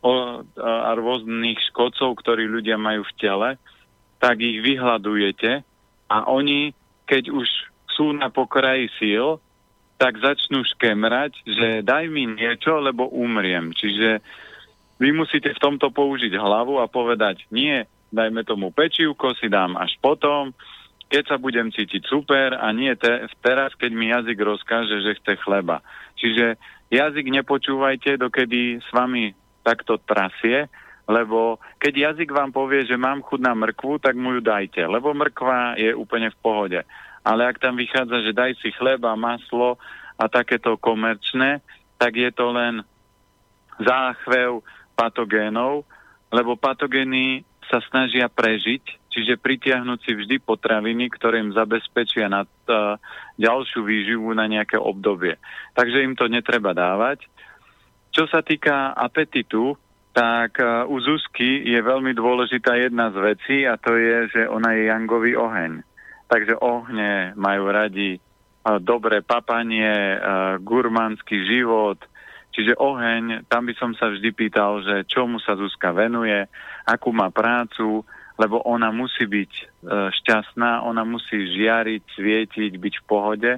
a 0.04 0.90
rôznych 0.92 1.56
škodcov, 1.72 2.20
ktorí 2.20 2.44
ľudia 2.44 2.76
majú 2.76 3.04
v 3.04 3.16
tele, 3.16 3.50
tak 4.20 4.40
ich 4.40 4.60
vyhľadujete 4.60 5.64
a 6.12 6.16
oni, 6.30 6.70
keď 7.08 7.32
už 7.32 7.48
sú 7.96 8.12
na 8.12 8.30
pokraji 8.30 8.92
síl, 9.00 9.40
tak 9.96 10.20
začnú 10.20 10.60
škemrať, 10.76 11.32
že 11.48 11.80
daj 11.80 12.12
mi 12.12 12.28
niečo, 12.28 12.76
lebo 12.78 13.08
umriem. 13.08 13.72
Čiže 13.72 14.20
vy 14.96 15.12
musíte 15.12 15.52
v 15.52 15.62
tomto 15.62 15.92
použiť 15.92 16.32
hlavu 16.36 16.80
a 16.80 16.88
povedať, 16.88 17.44
nie, 17.52 17.84
dajme 18.12 18.42
tomu 18.48 18.72
pečivko, 18.72 19.36
si 19.36 19.52
dám 19.52 19.76
až 19.76 19.92
potom, 20.00 20.56
keď 21.06 21.22
sa 21.28 21.36
budem 21.38 21.70
cítiť 21.70 22.02
super 22.08 22.58
a 22.58 22.66
nie 22.74 22.90
te, 22.98 23.30
teraz, 23.38 23.70
keď 23.78 23.90
mi 23.94 24.10
jazyk 24.10 24.38
rozkáže, 24.42 24.96
že 25.06 25.18
chce 25.22 25.38
chleba. 25.44 25.78
Čiže 26.18 26.58
jazyk 26.90 27.26
nepočúvajte, 27.30 28.18
dokedy 28.18 28.82
s 28.82 28.88
vami 28.90 29.30
takto 29.62 30.02
trasie, 30.02 30.66
lebo 31.06 31.62
keď 31.78 32.14
jazyk 32.14 32.34
vám 32.34 32.50
povie, 32.50 32.82
že 32.82 32.98
mám 32.98 33.22
chud 33.22 33.38
na 33.38 33.54
mrkvu, 33.54 34.02
tak 34.02 34.18
mu 34.18 34.34
ju 34.38 34.42
dajte, 34.42 34.82
lebo 34.82 35.14
mrkva 35.14 35.78
je 35.78 35.94
úplne 35.94 36.34
v 36.34 36.40
pohode. 36.42 36.80
Ale 37.22 37.46
ak 37.46 37.62
tam 37.62 37.78
vychádza, 37.78 38.26
že 38.26 38.34
daj 38.34 38.58
si 38.58 38.74
chleba, 38.74 39.14
maslo 39.18 39.78
a 40.18 40.26
takéto 40.26 40.74
komerčné, 40.78 41.62
tak 41.98 42.18
je 42.18 42.30
to 42.34 42.50
len 42.50 42.82
záchvev 43.78 44.62
patogénov, 44.96 45.84
lebo 46.32 46.56
patogény 46.58 47.44
sa 47.70 47.82
snažia 47.86 48.30
prežiť, 48.30 49.10
čiže 49.10 49.40
pritiahnuť 49.42 49.98
si 50.02 50.12
vždy 50.14 50.36
potraviny, 50.42 51.10
ktoré 51.10 51.42
im 51.42 51.54
zabezpečia 51.54 52.30
na 52.30 52.46
uh, 52.46 52.98
ďalšiu 53.38 53.82
výživu 53.82 54.30
na 54.32 54.46
nejaké 54.46 54.78
obdobie. 54.78 55.36
Takže 55.74 56.04
im 56.04 56.14
to 56.14 56.30
netreba 56.30 56.72
dávať. 56.72 57.26
Čo 58.14 58.30
sa 58.30 58.40
týka 58.40 58.94
apetitu, 58.94 59.74
tak 60.14 60.56
uh, 60.62 60.86
u 60.88 60.96
Zuzky 61.02 61.66
je 61.66 61.80
veľmi 61.82 62.14
dôležitá 62.14 62.78
jedna 62.78 63.10
z 63.12 63.16
vecí 63.34 63.56
a 63.66 63.76
to 63.76 63.98
je, 63.98 64.16
že 64.32 64.42
ona 64.48 64.72
je 64.78 64.88
jangový 64.88 65.34
oheň. 65.34 65.82
Takže 66.26 66.58
ohne 66.58 67.34
majú 67.34 67.70
radi 67.70 68.18
uh, 68.18 68.78
dobré 68.78 69.26
papanie, 69.26 70.18
gurmánsky 70.62 71.46
život, 71.46 71.98
Čiže 72.56 72.80
oheň, 72.80 73.44
tam 73.52 73.68
by 73.68 73.76
som 73.76 73.92
sa 73.92 74.08
vždy 74.08 74.32
pýtal, 74.32 74.80
že 74.80 75.04
čomu 75.04 75.36
sa 75.36 75.60
Zuzka 75.60 75.92
venuje, 75.92 76.48
akú 76.88 77.12
má 77.12 77.28
prácu, 77.28 78.00
lebo 78.40 78.64
ona 78.64 78.88
musí 78.88 79.28
byť 79.28 79.52
e, 79.52 79.64
šťastná, 80.08 80.80
ona 80.80 81.04
musí 81.04 81.36
žiariť, 81.52 82.16
svietiť, 82.16 82.72
byť 82.80 82.94
v 82.96 83.04
pohode, 83.04 83.52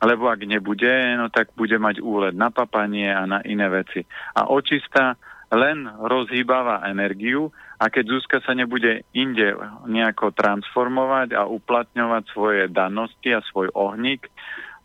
lebo 0.00 0.32
ak 0.32 0.48
nebude, 0.48 0.92
no 1.20 1.28
tak 1.28 1.52
bude 1.52 1.76
mať 1.76 2.00
úled 2.00 2.32
na 2.32 2.48
papanie 2.48 3.12
a 3.12 3.28
na 3.28 3.44
iné 3.44 3.68
veci. 3.68 4.00
A 4.32 4.48
očista 4.48 5.20
len 5.52 5.84
rozhýbava 5.84 6.88
energiu 6.88 7.52
a 7.76 7.92
keď 7.92 8.04
Zuzka 8.16 8.38
sa 8.40 8.56
nebude 8.56 9.04
inde 9.12 9.52
nejako 9.84 10.32
transformovať 10.32 11.36
a 11.36 11.44
uplatňovať 11.44 12.22
svoje 12.32 12.62
danosti 12.72 13.36
a 13.36 13.44
svoj 13.44 13.68
ohník, 13.76 14.32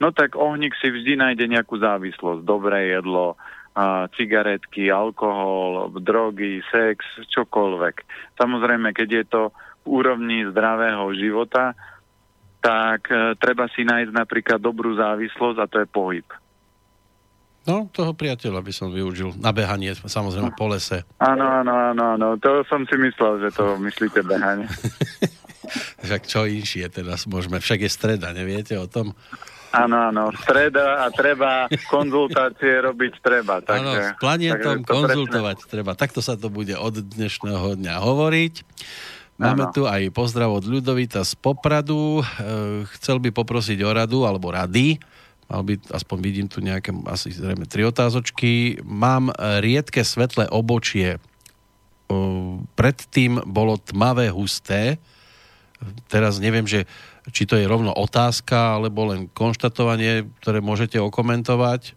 no 0.02 0.10
tak 0.10 0.34
ohník 0.34 0.74
si 0.82 0.89
vždy 0.89 1.22
nájde 1.22 1.45
nejakú 1.45 1.78
závislosť. 1.78 2.41
Dobré 2.41 2.97
jedlo, 2.97 3.38
a 3.72 4.12
cigaretky, 4.20 4.91
alkohol, 4.91 5.95
drogy, 6.04 6.60
sex, 6.68 7.08
čokoľvek. 7.32 8.04
Samozrejme, 8.36 8.91
keď 8.91 9.10
je 9.10 9.26
to 9.32 9.41
v 9.82 9.88
úrovni 9.88 10.43
zdravého 10.52 11.08
života, 11.16 11.72
tak 12.60 13.08
e, 13.08 13.34
treba 13.39 13.72
si 13.72 13.88
nájsť 13.88 14.12
napríklad 14.12 14.60
dobrú 14.60 14.93
závislosť 14.99 15.58
a 15.58 15.66
to 15.72 15.78
je 15.82 15.88
pohyb. 15.88 16.28
No, 17.62 17.88
toho 17.93 18.12
priateľa 18.18 18.60
by 18.60 18.74
som 18.74 18.89
využil 18.89 19.38
na 19.38 19.54
behanie, 19.54 19.93
samozrejme 19.93 20.58
po 20.58 20.66
lese. 20.68 21.06
Áno, 21.22 21.45
áno, 21.45 21.93
áno, 21.93 22.04
áno, 22.18 22.28
to 22.41 22.66
som 22.66 22.84
si 22.89 22.97
myslel, 22.97 23.47
že 23.47 23.49
to 23.54 23.78
myslíte 23.80 24.26
behanie. 24.26 24.68
Však 26.04 26.28
čo 26.28 26.49
inšie 26.49 26.89
teraz 26.91 27.30
môžeme, 27.30 27.62
však 27.62 27.88
je 27.88 27.91
streda, 27.93 28.36
neviete 28.36 28.76
o 28.76 28.91
tom? 28.91 29.16
Áno, 29.72 30.11
áno, 30.11 30.36
streda 30.36 31.07
a 31.07 31.11
treba 31.15 31.72
konzultácie 31.88 32.84
robiť 32.84 33.13
treba. 33.24 33.63
Áno, 33.63 33.91
s 33.95 34.11
planietom 34.19 34.84
konzultovať 34.84 35.57
presne. 35.63 35.72
treba. 35.72 35.91
Takto 35.95 36.19
sa 36.19 36.36
to 36.36 36.51
bude 36.51 36.76
od 36.76 36.99
dnešného 36.99 37.80
dňa 37.80 37.95
hovoriť. 38.03 38.53
Máme 39.39 39.72
ano. 39.72 39.74
tu 39.74 39.88
aj 39.88 40.11
pozdrav 40.11 40.51
od 40.51 40.67
Ľudovita 40.67 41.24
z 41.24 41.34
Popradu. 41.39 42.19
E, 42.19 42.24
chcel 42.99 43.24
by 43.24 43.32
poprosiť 43.32 43.80
o 43.82 43.89
radu 43.95 44.28
alebo 44.28 44.51
rady. 44.51 44.99
Mal 45.47 45.63
by, 45.63 45.74
aspoň 45.95 46.17
vidím 46.19 46.47
tu 46.51 46.59
nejaké, 46.59 46.91
asi 47.07 47.32
zrejme 47.32 47.63
tri 47.65 47.88
otázočky. 47.88 48.84
Mám 48.84 49.32
riedke 49.63 50.03
svetlé 50.03 50.51
obočie. 50.51 51.15
E, 51.15 51.19
predtým 52.76 53.39
bolo 53.47 53.80
tmavé, 53.80 54.30
husté. 54.36 54.99
Teraz 56.11 56.38
neviem, 56.38 56.67
že 56.67 56.86
či 57.32 57.47
to 57.47 57.55
je 57.57 57.65
rovno 57.65 57.95
otázka, 57.95 58.77
alebo 58.77 59.09
len 59.09 59.32
konštatovanie, 59.32 60.27
ktoré 60.43 60.59
môžete 60.59 60.99
okomentovať? 60.99 61.95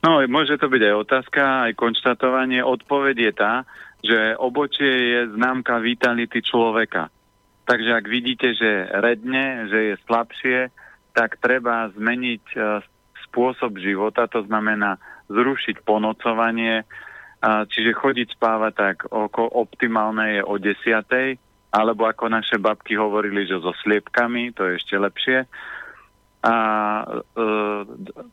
No, 0.00 0.24
môže 0.24 0.56
to 0.56 0.72
byť 0.72 0.82
aj 0.86 0.94
otázka, 0.96 1.42
aj 1.68 1.72
konštatovanie. 1.76 2.64
Odpoveď 2.64 3.16
je 3.20 3.32
tá, 3.36 3.54
že 4.00 4.18
obočie 4.40 4.88
je 4.88 5.20
známka 5.36 5.76
vitality 5.76 6.40
človeka. 6.40 7.12
Takže 7.68 7.90
ak 8.00 8.06
vidíte, 8.08 8.56
že 8.56 8.88
redne, 8.96 9.68
že 9.68 9.92
je 9.92 9.94
slabšie, 10.08 10.58
tak 11.12 11.36
treba 11.42 11.92
zmeniť 11.92 12.44
e, 12.56 12.58
spôsob 13.28 13.76
života, 13.76 14.24
to 14.26 14.40
znamená 14.48 14.96
zrušiť 15.30 15.86
ponocovanie, 15.86 16.82
čiže 17.40 17.96
chodiť 17.96 18.36
spávať 18.36 18.72
tak 18.76 18.96
oko 19.08 19.48
optimálne 19.48 20.40
je 20.40 20.42
o 20.44 20.54
desiatej, 20.60 21.40
alebo 21.70 22.06
ako 22.06 22.26
naše 22.26 22.58
babky 22.58 22.98
hovorili, 22.98 23.46
že 23.46 23.62
so 23.62 23.70
sliepkami, 23.86 24.50
to 24.54 24.66
je 24.66 24.72
ešte 24.82 24.94
lepšie. 24.98 25.38
A 26.40 26.54
e, 27.04 27.44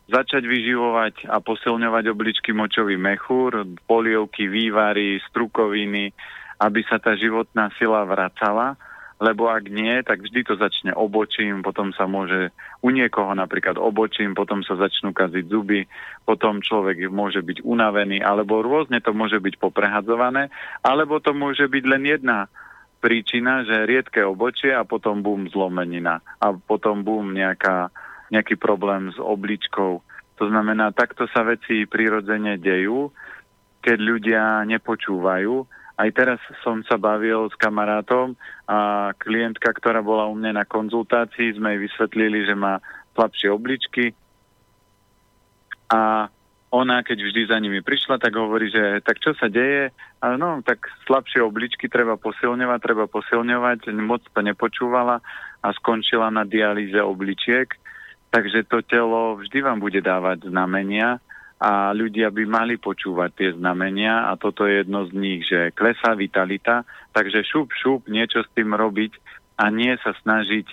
začať 0.09 0.43
vyživovať 0.47 1.29
a 1.29 1.37
posilňovať 1.43 2.03
obličky 2.09 2.55
močový 2.55 2.97
mechúr, 2.97 3.67
polievky, 3.85 4.49
vývary, 4.49 5.21
strukoviny, 5.29 6.15
aby 6.57 6.81
sa 6.89 6.97
tá 6.97 7.13
životná 7.13 7.69
sila 7.77 8.07
vracala, 8.07 8.73
lebo 9.17 9.49
ak 9.49 9.65
nie, 9.69 10.01
tak 10.05 10.21
vždy 10.21 10.45
to 10.45 10.53
začne 10.61 10.93
obočím, 10.93 11.65
potom 11.65 11.89
sa 11.93 12.05
môže 12.05 12.53
u 12.85 12.89
niekoho 12.93 13.33
napríklad 13.33 13.77
obočím, 13.77 14.37
potom 14.37 14.61
sa 14.61 14.77
začnú 14.77 15.09
kaziť 15.09 15.45
zuby, 15.49 15.89
potom 16.21 16.61
človek 16.61 17.09
môže 17.09 17.41
byť 17.41 17.65
unavený, 17.65 18.21
alebo 18.21 18.61
rôzne 18.61 19.01
to 19.01 19.17
môže 19.17 19.41
byť 19.41 19.57
poprehadzované, 19.57 20.53
alebo 20.85 21.17
to 21.17 21.33
môže 21.33 21.65
byť 21.65 21.83
len 21.85 22.03
jedna 22.05 22.45
príčina, 22.97 23.63
že 23.63 23.85
riedke 23.85 24.25
obočie 24.25 24.73
a 24.73 24.83
potom 24.83 25.21
bum 25.21 25.45
zlomenina 25.47 26.19
a 26.41 26.51
potom 26.53 27.05
bum 27.05 27.33
nejaký 27.33 28.55
problém 28.59 29.13
s 29.13 29.17
obličkou. 29.21 30.01
To 30.37 30.45
znamená, 30.45 30.93
takto 30.93 31.25
sa 31.29 31.41
veci 31.41 31.89
prirodzene 31.89 32.61
dejú, 32.61 33.09
keď 33.81 33.97
ľudia 33.97 34.43
nepočúvajú. 34.69 35.53
Aj 35.97 36.09
teraz 36.13 36.37
som 36.61 36.85
sa 36.85 37.01
bavil 37.01 37.49
s 37.49 37.57
kamarátom 37.57 38.37
a 38.69 39.09
klientka, 39.17 39.73
ktorá 39.73 40.05
bola 40.05 40.29
u 40.29 40.37
mňa 40.37 40.61
na 40.61 40.65
konzultácii, 40.69 41.57
sme 41.57 41.73
jej 41.73 41.89
vysvetlili, 41.89 42.45
že 42.45 42.53
má 42.53 42.77
slabšie 43.17 43.49
obličky 43.49 44.13
a 45.89 46.29
ona, 46.67 46.99
keď 46.99 47.17
vždy 47.23 47.41
za 47.47 47.57
nimi 47.63 47.79
prišla, 47.79 48.19
tak 48.19 48.35
hovorí, 48.35 48.67
že 48.67 48.99
tak 48.99 49.23
čo 49.23 49.31
sa 49.39 49.47
deje? 49.47 49.95
A 50.19 50.35
no, 50.35 50.59
tak 50.67 50.91
slabšie 51.07 51.39
obličky 51.39 51.87
treba 51.87 52.19
posilňovať, 52.19 52.79
treba 52.83 53.05
posilňovať, 53.07 53.87
moc 54.03 54.19
to 54.27 54.41
nepočúvala 54.43 55.23
a 55.63 55.67
skončila 55.71 56.27
na 56.27 56.43
dialýze 56.43 56.99
obličiek. 56.99 57.71
Takže 58.27 58.67
to 58.67 58.83
telo 58.83 59.39
vždy 59.39 59.63
vám 59.63 59.79
bude 59.79 60.03
dávať 60.03 60.51
znamenia 60.51 61.23
a 61.57 61.95
ľudia 61.95 62.29
by 62.29 62.43
mali 62.45 62.75
počúvať 62.75 63.31
tie 63.33 63.49
znamenia 63.55 64.29
a 64.29 64.35
toto 64.35 64.67
je 64.67 64.83
jedno 64.83 65.07
z 65.07 65.11
nich, 65.15 65.41
že 65.47 65.73
klesá 65.73 66.13
vitalita, 66.13 66.85
takže 67.15 67.47
šup, 67.47 67.73
šup, 67.73 68.05
niečo 68.11 68.43
s 68.43 68.49
tým 68.53 68.75
robiť 68.75 69.15
a 69.57 69.73
nie 69.73 69.95
sa 70.03 70.13
snažiť, 70.21 70.67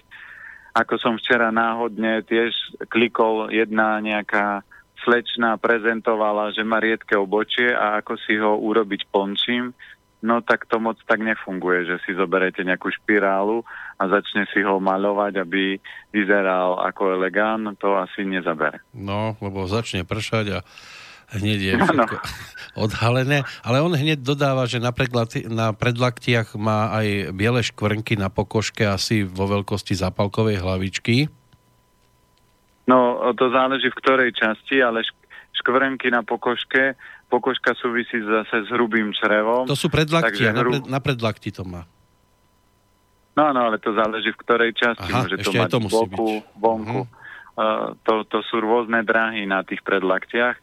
ako 0.76 0.94
som 1.00 1.14
včera 1.16 1.48
náhodne 1.54 2.20
tiež 2.26 2.52
klikol 2.92 3.48
jedna 3.48 4.02
nejaká 4.02 4.66
slečna 5.04 5.60
prezentovala, 5.60 6.50
že 6.56 6.66
má 6.66 6.80
riedke 6.80 7.14
obočie 7.14 7.70
a 7.70 8.00
ako 8.00 8.12
si 8.18 8.34
ho 8.40 8.56
urobiť 8.58 9.06
pončím, 9.12 9.76
no 10.24 10.40
tak 10.40 10.64
to 10.64 10.80
moc 10.80 10.96
tak 11.04 11.20
nefunguje, 11.20 11.84
že 11.84 11.96
si 12.08 12.16
zoberete 12.16 12.64
nejakú 12.64 12.88
špirálu 12.88 13.60
a 14.00 14.02
začne 14.08 14.48
si 14.50 14.64
ho 14.64 14.80
maľovať, 14.80 15.44
aby 15.44 15.76
vyzeral 16.10 16.80
ako 16.80 17.20
elegán, 17.20 17.76
to 17.76 17.92
asi 17.94 18.24
nezabere. 18.24 18.80
No, 18.96 19.36
lebo 19.44 19.68
začne 19.68 20.08
pršať 20.08 20.46
a 20.56 20.58
hneď 21.36 21.58
je 21.60 21.72
všetko 21.84 22.16
odhalené, 22.88 23.44
ale 23.60 23.84
on 23.84 23.92
hneď 23.92 24.24
dodáva, 24.24 24.64
že 24.64 24.80
na, 24.80 24.96
predlakti- 24.96 25.46
na 25.46 25.76
predlaktiach 25.76 26.56
má 26.56 26.96
aj 26.96 27.36
biele 27.36 27.60
škvrnky 27.60 28.16
na 28.16 28.32
pokožke 28.32 28.88
asi 28.88 29.28
vo 29.28 29.44
veľkosti 29.44 29.92
zapalkovej 29.92 30.58
hlavičky. 30.64 31.28
No, 32.84 33.20
to 33.32 33.48
záleží 33.48 33.88
v 33.88 34.00
ktorej 34.00 34.30
časti, 34.36 34.84
ale 34.84 35.00
škvrnky 35.56 36.12
na 36.12 36.20
pokožke, 36.20 36.98
pokožka 37.32 37.72
súvisí 37.78 38.20
zase 38.20 38.66
s 38.66 38.68
hrubým 38.68 39.14
črevom. 39.16 39.64
To 39.64 39.78
sú 39.78 39.88
predlakti, 39.88 40.44
hru... 40.44 40.52
na, 40.52 40.62
pred, 40.62 40.82
na 40.90 41.00
predlakti 41.00 41.50
to 41.54 41.64
má. 41.64 41.88
No, 43.34 43.50
no, 43.50 43.66
ale 43.66 43.82
to 43.82 43.90
záleží 43.96 44.30
v 44.30 44.40
ktorej 44.46 44.70
časti. 44.78 45.10
Aha, 45.10 45.26
Môže 45.26 45.42
to 45.42 45.50
mať 45.56 45.70
to 45.74 45.80
musí 45.82 46.04
boku, 46.06 46.26
byť. 46.38 46.60
vonku. 46.60 47.00
Uh-huh. 47.02 47.22
Uh, 47.54 47.94
to, 48.02 48.26
to 48.26 48.42
sú 48.46 48.62
rôzne 48.62 49.02
dráhy 49.06 49.46
na 49.46 49.62
tých 49.66 49.82
predlaktiach. 49.82 50.58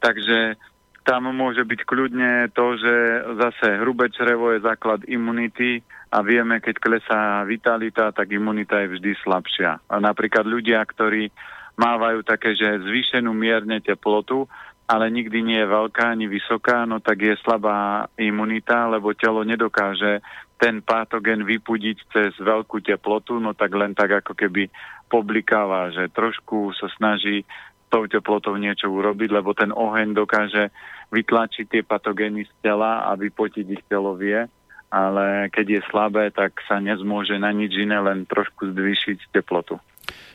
Takže 0.00 0.56
tam 1.04 1.28
môže 1.34 1.64
byť 1.66 1.80
kľudne 1.84 2.48
to, 2.54 2.66
že 2.78 2.94
zase 3.36 3.80
hrubé 3.82 4.08
črevo 4.12 4.54
je 4.54 4.64
základ 4.64 5.04
imunity 5.08 5.84
a 6.12 6.18
vieme, 6.20 6.60
keď 6.60 6.76
klesá 6.76 7.40
vitalita, 7.48 8.12
tak 8.12 8.28
imunita 8.36 8.84
je 8.84 9.00
vždy 9.00 9.16
slabšia. 9.24 9.80
A 9.88 9.96
napríklad 9.96 10.44
ľudia, 10.44 10.84
ktorí 10.84 11.32
mávajú 11.80 12.20
také, 12.20 12.52
že 12.52 12.84
zvýšenú 12.84 13.32
mierne 13.32 13.80
teplotu, 13.80 14.44
ale 14.84 15.08
nikdy 15.08 15.40
nie 15.40 15.58
je 15.64 15.72
veľká 15.72 16.12
ani 16.12 16.28
vysoká, 16.28 16.84
no 16.84 17.00
tak 17.00 17.24
je 17.24 17.32
slabá 17.40 18.04
imunita, 18.20 18.92
lebo 18.92 19.16
telo 19.16 19.40
nedokáže 19.40 20.20
ten 20.60 20.84
patogen 20.84 21.48
vypudiť 21.48 21.96
cez 22.12 22.30
veľkú 22.36 22.84
teplotu, 22.84 23.40
no 23.40 23.56
tak 23.56 23.72
len 23.72 23.96
tak 23.96 24.20
ako 24.20 24.36
keby 24.36 24.68
poblikáva, 25.08 25.96
že 25.96 26.12
trošku 26.12 26.76
sa 26.76 26.92
snaží 26.92 27.48
tou 27.88 28.04
teplotou 28.04 28.56
niečo 28.60 28.88
urobiť, 28.88 29.32
lebo 29.32 29.56
ten 29.56 29.72
oheň 29.72 30.12
dokáže 30.12 30.68
vytlačiť 31.12 31.66
tie 31.68 31.82
patogény 31.84 32.44
z 32.44 32.52
tela 32.60 33.08
a 33.08 33.16
vypotiť 33.16 33.66
ich 33.68 33.84
telo 33.88 34.16
vie, 34.16 34.44
ale 34.92 35.48
keď 35.48 35.80
je 35.80 35.88
slabé, 35.88 36.28
tak 36.28 36.60
sa 36.68 36.76
nezmôže 36.76 37.40
na 37.40 37.48
nič 37.48 37.72
iné, 37.80 37.96
len 37.96 38.28
trošku 38.28 38.76
zvýšiť 38.76 39.32
teplotu. 39.32 39.80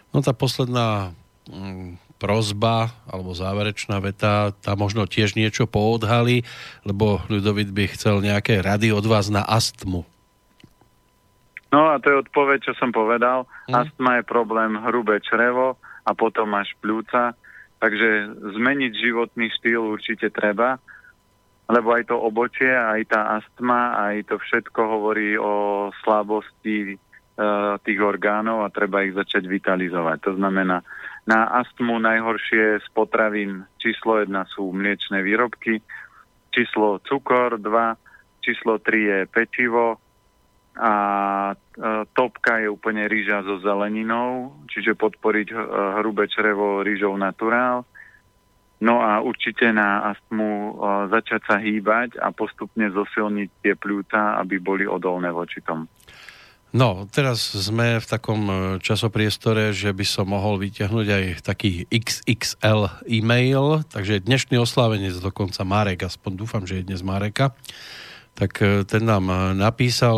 No 0.09 0.25
tá 0.25 0.33
posledná 0.33 1.13
mm, 1.45 2.01
prozba 2.17 2.89
alebo 3.05 3.37
záverečná 3.37 4.01
veta, 4.01 4.49
tá 4.65 4.73
možno 4.73 5.05
tiež 5.05 5.37
niečo 5.37 5.69
poodhali, 5.69 6.41
lebo 6.81 7.21
Ľudovit 7.29 7.69
by 7.69 7.93
chcel 7.93 8.25
nejaké 8.25 8.65
rady 8.65 8.89
od 8.89 9.05
vás 9.05 9.29
na 9.29 9.45
astmu. 9.45 10.01
No 11.69 11.93
a 11.93 12.01
to 12.01 12.09
je 12.09 12.21
odpoveď, 12.25 12.71
čo 12.71 12.73
som 12.81 12.89
povedal. 12.89 13.45
Hmm. 13.69 13.85
Astma 13.85 14.17
je 14.17 14.25
problém 14.25 14.73
hrubé 14.81 15.21
črevo 15.21 15.77
a 16.01 16.11
potom 16.17 16.49
máš 16.49 16.73
pľúca 16.81 17.37
Takže 17.77 18.41
zmeniť 18.57 18.91
životný 18.97 19.53
štýl 19.53 19.81
určite 19.85 20.33
treba, 20.33 20.81
lebo 21.67 21.91
aj 21.91 22.07
to 22.07 22.15
obočie, 22.15 22.71
aj 22.71 23.11
tá 23.11 23.39
astma, 23.39 23.99
aj 24.11 24.31
to 24.31 24.35
všetko 24.39 24.81
hovorí 24.81 25.35
o 25.35 25.87
slabosti 26.03 26.95
e, 26.95 26.97
tých 27.83 27.99
orgánov 27.99 28.63
a 28.63 28.71
treba 28.71 29.03
ich 29.03 29.11
začať 29.11 29.43
vitalizovať. 29.43 30.17
To 30.31 30.33
znamená, 30.39 30.79
na 31.27 31.39
astmu 31.59 31.99
najhoršie 31.99 32.79
z 32.79 32.87
potravín 32.95 33.67
číslo 33.83 34.23
1 34.23 34.31
sú 34.55 34.71
mliečne 34.71 35.19
výrobky, 35.19 35.83
číslo 36.55 37.03
cukor 37.03 37.59
2, 37.59 37.67
číslo 38.39 38.79
3 38.79 38.87
je 38.95 39.19
pečivo, 39.27 39.99
a 40.77 40.93
e, 41.51 41.55
topka 42.13 42.61
je 42.61 42.69
úplne 42.69 43.09
rýža 43.09 43.41
so 43.41 43.57
zeleninou, 43.65 44.53
čiže 44.69 44.93
podporiť 44.93 45.47
e, 45.49 45.55
hrubé 46.01 46.29
črevo 46.29 46.85
rýžou 46.85 47.17
naturál. 47.17 47.81
No 48.77 49.01
a 49.01 49.19
určite 49.25 49.73
na 49.73 50.13
astmu 50.13 50.49
e, 50.49 50.71
začať 51.09 51.41
sa 51.49 51.55
hýbať 51.57 52.21
a 52.21 52.29
postupne 52.29 52.85
zosilniť 52.93 53.49
tie 53.65 53.73
pľúca, 53.73 54.37
aby 54.37 54.61
boli 54.61 54.85
odolné 54.85 55.33
voči 55.33 55.65
tomu. 55.65 55.89
No, 56.75 57.07
teraz 57.09 57.55
sme 57.55 57.97
v 57.97 58.05
takom 58.05 58.41
časopriestore, 58.83 59.71
že 59.71 59.95
by 59.95 60.03
som 60.03 60.29
mohol 60.29 60.59
vyťahnuť 60.59 61.07
aj 61.07 61.23
taký 61.41 61.87
XXL 61.87 63.07
e-mail, 63.07 63.87
takže 63.87 64.27
dnešný 64.27 64.59
oslávenec 64.59 65.15
dokonca 65.17 65.63
Marek, 65.63 66.05
aspoň 66.05 66.31
dúfam, 66.35 66.67
že 66.67 66.83
je 66.83 66.87
dnes 66.91 66.99
Mareka 67.01 67.55
tak 68.37 68.61
e, 68.61 68.85
ten 68.85 69.01
nám 69.01 69.25
e, 69.25 69.35
napísal 69.57 70.15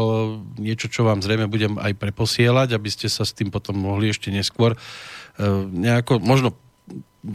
niečo, 0.59 0.91
čo 0.91 1.07
vám 1.07 1.23
zrejme 1.23 1.47
budem 1.47 1.79
aj 1.79 1.95
preposielať, 1.95 2.75
aby 2.75 2.89
ste 2.91 3.07
sa 3.07 3.23
s 3.23 3.31
tým 3.31 3.47
potom 3.47 3.79
mohli 3.79 4.11
ešte 4.11 4.27
neskôr 4.27 4.75
e, 4.75 4.77
nejako, 5.71 6.19
možno 6.19 6.51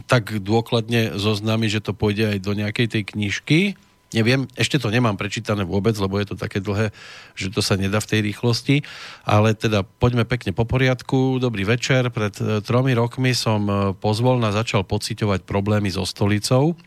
tak 0.09 0.41
dôkladne 0.41 1.13
zoznámiť, 1.17 1.69
že 1.69 1.83
to 1.85 1.93
pôjde 1.93 2.37
aj 2.37 2.39
do 2.41 2.57
nejakej 2.57 2.87
tej 2.89 3.03
knižky. 3.13 3.59
Neviem, 4.15 4.47
ešte 4.55 4.79
to 4.79 4.87
nemám 4.87 5.19
prečítané 5.19 5.67
vôbec, 5.67 5.91
lebo 5.99 6.15
je 6.15 6.31
to 6.31 6.39
také 6.39 6.63
dlhé, 6.63 6.95
že 7.35 7.51
to 7.51 7.59
sa 7.59 7.75
nedá 7.75 7.99
v 7.99 8.09
tej 8.15 8.19
rýchlosti. 8.23 8.87
Ale 9.27 9.51
teda 9.57 9.83
poďme 9.83 10.23
pekne 10.23 10.55
po 10.55 10.63
poriadku. 10.63 11.41
Dobrý 11.41 11.67
večer. 11.67 12.07
Pred 12.07 12.63
tromi 12.63 12.95
rokmi 12.95 13.35
som 13.35 13.93
pozvolna 13.99 14.55
začal 14.55 14.87
pociťovať 14.87 15.43
problémy 15.43 15.91
so 15.91 16.07
stolicou. 16.07 16.79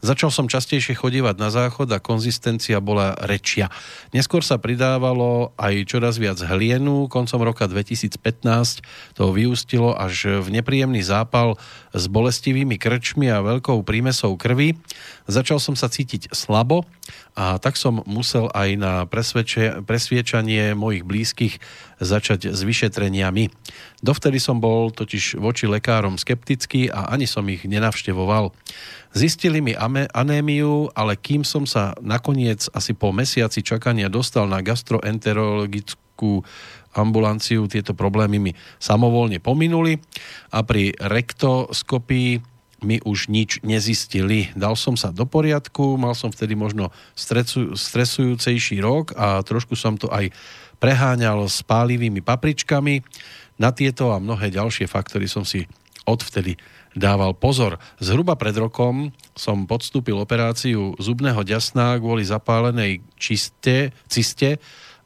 Začal 0.00 0.32
som 0.32 0.48
častejšie 0.48 0.96
chodívať 0.96 1.36
na 1.36 1.52
záchod 1.52 1.92
a 1.92 2.00
konzistencia 2.00 2.80
bola 2.80 3.12
rečia. 3.20 3.68
Neskôr 4.16 4.40
sa 4.40 4.56
pridávalo 4.56 5.52
aj 5.60 5.84
čoraz 5.84 6.16
viac 6.16 6.40
hlienu. 6.40 7.04
Koncom 7.12 7.44
roka 7.44 7.68
2015 7.68 8.16
to 9.12 9.24
vyústilo 9.28 9.92
až 9.92 10.40
v 10.40 10.56
nepríjemný 10.56 11.04
zápal 11.04 11.60
s 11.92 12.08
bolestivými 12.08 12.80
krčmi 12.80 13.28
a 13.28 13.44
veľkou 13.44 13.84
prímesou 13.84 14.40
krvi. 14.40 14.80
Začal 15.28 15.60
som 15.60 15.76
sa 15.76 15.92
cítiť 15.92 16.32
slabo 16.32 16.88
a 17.36 17.60
tak 17.60 17.76
som 17.76 18.00
musel 18.08 18.48
aj 18.56 18.68
na 18.80 18.92
presviečanie 19.84 20.72
mojich 20.72 21.04
blízkych 21.04 21.60
začať 22.00 22.50
s 22.50 22.60
vyšetreniami. 22.64 23.52
Dovtedy 24.00 24.40
som 24.40 24.58
bol 24.58 24.88
totiž 24.90 25.36
voči 25.36 25.68
lekárom 25.68 26.16
skeptický 26.16 26.88
a 26.88 27.12
ani 27.12 27.28
som 27.28 27.44
ich 27.52 27.68
nenavštevoval. 27.68 28.56
Zistili 29.12 29.60
mi 29.60 29.76
anémiu, 30.16 30.88
ale 30.96 31.20
kým 31.20 31.44
som 31.44 31.68
sa 31.68 31.92
nakoniec 32.00 32.66
asi 32.72 32.96
po 32.96 33.12
mesiaci 33.12 33.60
čakania 33.60 34.08
dostal 34.08 34.48
na 34.48 34.64
gastroenterologickú 34.64 36.42
ambulanciu, 36.96 37.70
tieto 37.70 37.94
problémy 37.94 38.42
mi 38.42 38.52
samovolne 38.82 39.38
pominuli 39.38 40.02
a 40.50 40.66
pri 40.66 40.96
rektoskopii 40.98 42.50
mi 42.80 42.96
už 43.04 43.28
nič 43.28 43.60
nezistili. 43.60 44.48
Dal 44.56 44.74
som 44.74 44.96
sa 44.96 45.12
do 45.12 45.28
poriadku, 45.28 46.00
mal 46.00 46.16
som 46.16 46.32
vtedy 46.32 46.56
možno 46.56 46.88
stresu, 47.12 47.76
stresujúcejší 47.76 48.80
rok 48.80 49.12
a 49.16 49.44
trošku 49.44 49.76
som 49.76 50.00
to 50.00 50.08
aj 50.08 50.32
preháňal 50.80 51.46
s 51.46 51.60
pálivými 51.62 52.24
papričkami. 52.24 53.04
Na 53.60 53.76
tieto 53.76 54.10
a 54.10 54.18
mnohé 54.18 54.48
ďalšie 54.48 54.88
faktory 54.88 55.28
som 55.28 55.44
si 55.44 55.68
odvtedy 56.08 56.56
dával 56.96 57.36
pozor. 57.36 57.78
Zhruba 58.02 58.34
pred 58.34 58.56
rokom 58.56 59.14
som 59.36 59.68
podstúpil 59.68 60.16
operáciu 60.18 60.98
zubného 60.98 61.44
ďasná 61.46 62.00
kvôli 62.00 62.26
zapálenej 62.26 63.04
čiste, 63.14 63.94
ciste 64.10 64.58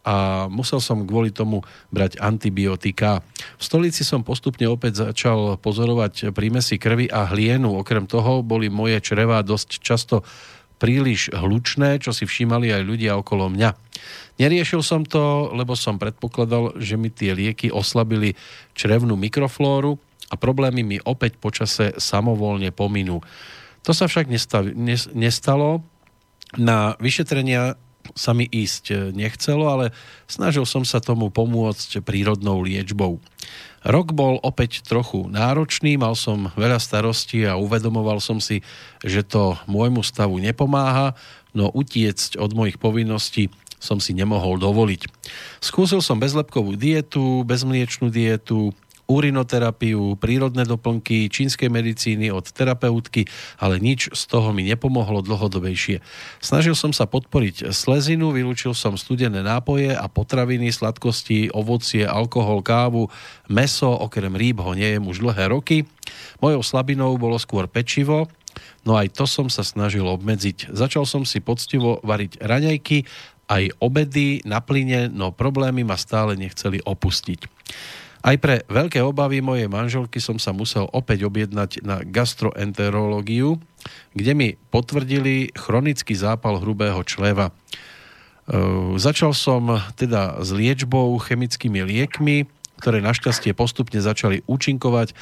a 0.04 0.46
musel 0.52 0.84
som 0.84 1.08
kvôli 1.08 1.32
tomu 1.32 1.64
brať 1.88 2.20
antibiotika. 2.20 3.24
V 3.56 3.62
stolici 3.64 4.04
som 4.04 4.20
postupne 4.20 4.68
opäť 4.68 5.08
začal 5.08 5.56
pozorovať 5.56 6.28
prímesy 6.32 6.76
krvi 6.76 7.08
a 7.08 7.24
hlienu. 7.32 7.72
Okrem 7.80 8.04
toho 8.04 8.44
boli 8.44 8.68
moje 8.68 9.00
črevá 9.00 9.40
dosť 9.40 9.80
často 9.80 10.20
príliš 10.84 11.32
hlučné, 11.32 11.96
čo 11.96 12.12
si 12.12 12.28
všímali 12.28 12.68
aj 12.68 12.82
ľudia 12.84 13.16
okolo 13.16 13.48
mňa. 13.48 13.72
Neriešil 14.36 14.84
som 14.84 15.00
to, 15.08 15.48
lebo 15.56 15.72
som 15.72 15.96
predpokladal, 15.96 16.76
že 16.76 17.00
mi 17.00 17.08
tie 17.08 17.32
lieky 17.32 17.72
oslabili 17.72 18.36
črevnú 18.76 19.16
mikroflóru 19.16 19.96
a 20.28 20.36
problémy 20.36 20.84
mi 20.84 21.00
opäť 21.00 21.40
počase 21.40 21.96
samovolne 21.96 22.68
pominú. 22.68 23.24
To 23.88 23.96
sa 23.96 24.04
však 24.04 24.28
nestalo. 25.16 25.80
Na 26.60 27.00
vyšetrenia 27.00 27.80
sa 28.12 28.36
mi 28.36 28.44
ísť 28.44 29.16
nechcelo, 29.16 29.64
ale 29.64 29.96
snažil 30.28 30.68
som 30.68 30.84
sa 30.84 31.00
tomu 31.00 31.32
pomôcť 31.32 32.04
prírodnou 32.04 32.60
liečbou. 32.60 33.16
Rok 33.84 34.16
bol 34.16 34.40
opäť 34.40 34.80
trochu 34.80 35.28
náročný, 35.28 36.00
mal 36.00 36.16
som 36.16 36.48
veľa 36.56 36.80
starostí 36.80 37.44
a 37.44 37.60
uvedomoval 37.60 38.16
som 38.16 38.40
si, 38.40 38.64
že 39.04 39.20
to 39.20 39.60
môjmu 39.68 40.00
stavu 40.00 40.40
nepomáha, 40.40 41.12
no 41.52 41.68
utiecť 41.68 42.40
od 42.40 42.50
mojich 42.56 42.80
povinností 42.80 43.52
som 43.84 44.00
si 44.00 44.16
nemohol 44.16 44.56
dovoliť. 44.56 45.04
Skúsil 45.60 46.00
som 46.00 46.16
bezlepkovú 46.16 46.72
dietu, 46.80 47.44
bezmliečnú 47.44 48.08
dietu, 48.08 48.72
urinoterapiu, 49.04 50.16
prírodné 50.16 50.64
doplnky, 50.64 51.28
čínskej 51.28 51.68
medicíny 51.68 52.32
od 52.32 52.48
terapeutky, 52.48 53.28
ale 53.60 53.76
nič 53.76 54.08
z 54.12 54.22
toho 54.28 54.56
mi 54.56 54.64
nepomohlo 54.64 55.20
dlhodobejšie. 55.20 56.00
Snažil 56.40 56.72
som 56.72 56.96
sa 56.96 57.04
podporiť 57.04 57.68
slezinu, 57.70 58.32
vylúčil 58.32 58.72
som 58.72 58.96
studené 58.96 59.44
nápoje 59.44 59.92
a 59.92 60.08
potraviny, 60.08 60.72
sladkosti, 60.72 61.52
ovocie, 61.52 62.08
alkohol, 62.08 62.64
kávu, 62.64 63.12
meso, 63.52 63.92
okrem 63.92 64.32
rýb 64.32 64.64
ho 64.64 64.72
nejem 64.72 65.04
už 65.04 65.20
dlhé 65.20 65.52
roky. 65.52 65.84
Mojou 66.40 66.64
slabinou 66.64 67.16
bolo 67.20 67.36
skôr 67.36 67.68
pečivo, 67.68 68.28
no 68.88 68.96
aj 68.96 69.12
to 69.16 69.24
som 69.28 69.52
sa 69.52 69.60
snažil 69.60 70.04
obmedziť. 70.08 70.72
Začal 70.72 71.04
som 71.04 71.28
si 71.28 71.44
poctivo 71.44 72.00
variť 72.00 72.40
raňajky, 72.40 73.04
aj 73.44 73.76
obedy 73.76 74.40
na 74.48 74.64
plyne, 74.64 75.12
no 75.12 75.28
problémy 75.28 75.84
ma 75.84 76.00
stále 76.00 76.32
nechceli 76.32 76.80
opustiť. 76.80 77.44
Aj 78.24 78.40
pre 78.40 78.64
veľké 78.72 79.04
obavy 79.04 79.44
mojej 79.44 79.68
manželky 79.68 80.16
som 80.16 80.40
sa 80.40 80.56
musel 80.56 80.88
opäť 80.96 81.28
objednať 81.28 81.84
na 81.84 82.00
gastroenterológiu, 82.00 83.60
kde 84.16 84.32
mi 84.32 84.48
potvrdili 84.72 85.52
chronický 85.52 86.16
zápal 86.16 86.56
hrubého 86.56 87.04
čleva. 87.04 87.52
E, 87.52 88.96
začal 88.96 89.36
som 89.36 89.76
teda 90.00 90.40
s 90.40 90.56
liečbou 90.56 91.12
chemickými 91.20 91.84
liekmi, 91.84 92.48
ktoré 92.80 93.04
našťastie 93.04 93.52
postupne 93.52 94.00
začali 94.00 94.40
účinkovať 94.48 95.12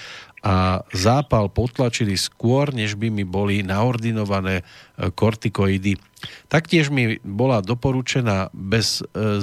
a 0.46 0.86
zápal 0.94 1.50
potlačili 1.50 2.14
skôr, 2.14 2.70
než 2.70 2.94
by 2.94 3.10
mi 3.10 3.26
boli 3.26 3.66
naordinované 3.66 4.62
e, 4.62 5.10
kortikoidy. 5.10 5.98
Taktiež 6.46 6.92
mi 6.92 7.18
bola 7.24 7.64
doporučená 7.64 8.52
bez 8.54 9.02
e, 9.14 9.40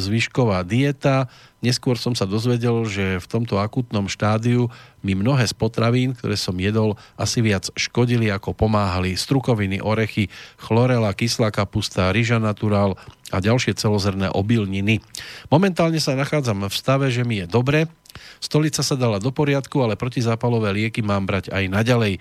dieta. 0.64 1.28
Neskôr 1.60 2.00
som 2.00 2.16
sa 2.16 2.24
dozvedel, 2.24 2.88
že 2.88 3.20
v 3.20 3.28
tomto 3.28 3.60
akutnom 3.60 4.08
štádiu 4.08 4.72
mi 5.04 5.16
mnohé 5.16 5.44
z 5.44 5.56
potravín, 5.56 6.16
ktoré 6.16 6.40
som 6.40 6.56
jedol, 6.56 6.96
asi 7.20 7.44
viac 7.44 7.68
škodili 7.76 8.32
ako 8.32 8.56
pomáhali. 8.56 9.20
Strukoviny, 9.20 9.84
orechy, 9.84 10.32
chlorela, 10.56 11.12
kyslá 11.12 11.52
kapusta, 11.52 12.16
ryža 12.16 12.40
naturál 12.40 12.96
a 13.30 13.44
ďalšie 13.44 13.76
celozrné 13.76 14.32
obilniny. 14.32 15.04
Momentálne 15.52 16.00
sa 16.00 16.16
nachádzam 16.16 16.66
v 16.66 16.76
stave, 16.76 17.08
že 17.12 17.28
mi 17.28 17.44
je 17.44 17.48
dobre, 17.48 17.92
Stolica 18.40 18.82
sa 18.82 18.96
dala 18.98 19.22
do 19.22 19.30
poriadku, 19.30 19.84
ale 19.84 20.00
protizápalové 20.00 20.74
lieky 20.74 21.04
mám 21.04 21.28
brať 21.28 21.52
aj 21.54 21.64
naďalej. 21.70 22.14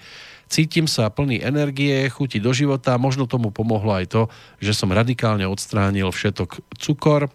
Cítim 0.49 0.89
sa 0.89 1.13
plný 1.13 1.45
energie, 1.45 2.09
chuti 2.09 2.41
do 2.41 2.57
života, 2.57 2.97
možno 2.97 3.29
tomu 3.29 3.53
pomohlo 3.53 3.93
aj 3.93 4.09
to, 4.09 4.23
že 4.65 4.73
som 4.73 4.89
radikálne 4.89 5.45
odstránil 5.45 6.09
všetok 6.09 6.65
cukor. 6.81 7.29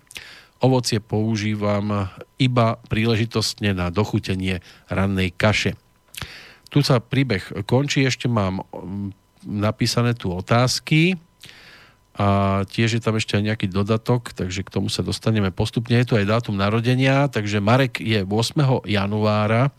Ovocie 0.57 0.97
používam 0.97 2.09
iba 2.41 2.81
príležitostne 2.89 3.77
na 3.77 3.93
dochutenie 3.93 4.65
rannej 4.89 5.29
kaše. 5.29 5.77
Tu 6.73 6.81
sa 6.81 6.97
príbeh 6.97 7.45
končí, 7.69 8.01
ešte 8.01 8.25
mám 8.25 8.65
mm, 8.65 9.13
napísané 9.45 10.17
tu 10.17 10.33
otázky 10.33 11.21
a 12.17 12.61
tiež 12.65 12.97
je 12.97 13.01
tam 13.01 13.17
ešte 13.17 13.37
aj 13.37 13.43
nejaký 13.45 13.67
dodatok, 13.69 14.33
takže 14.33 14.65
k 14.65 14.73
tomu 14.73 14.89
sa 14.89 15.05
dostaneme 15.05 15.53
postupne. 15.53 16.01
Je 16.01 16.09
tu 16.09 16.17
aj 16.17 16.29
dátum 16.29 16.57
narodenia, 16.57 17.29
takže 17.29 17.61
Marek 17.61 18.01
je 18.01 18.25
8. 18.25 18.89
januára 18.89 19.69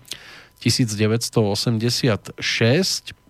1986. 0.59 3.24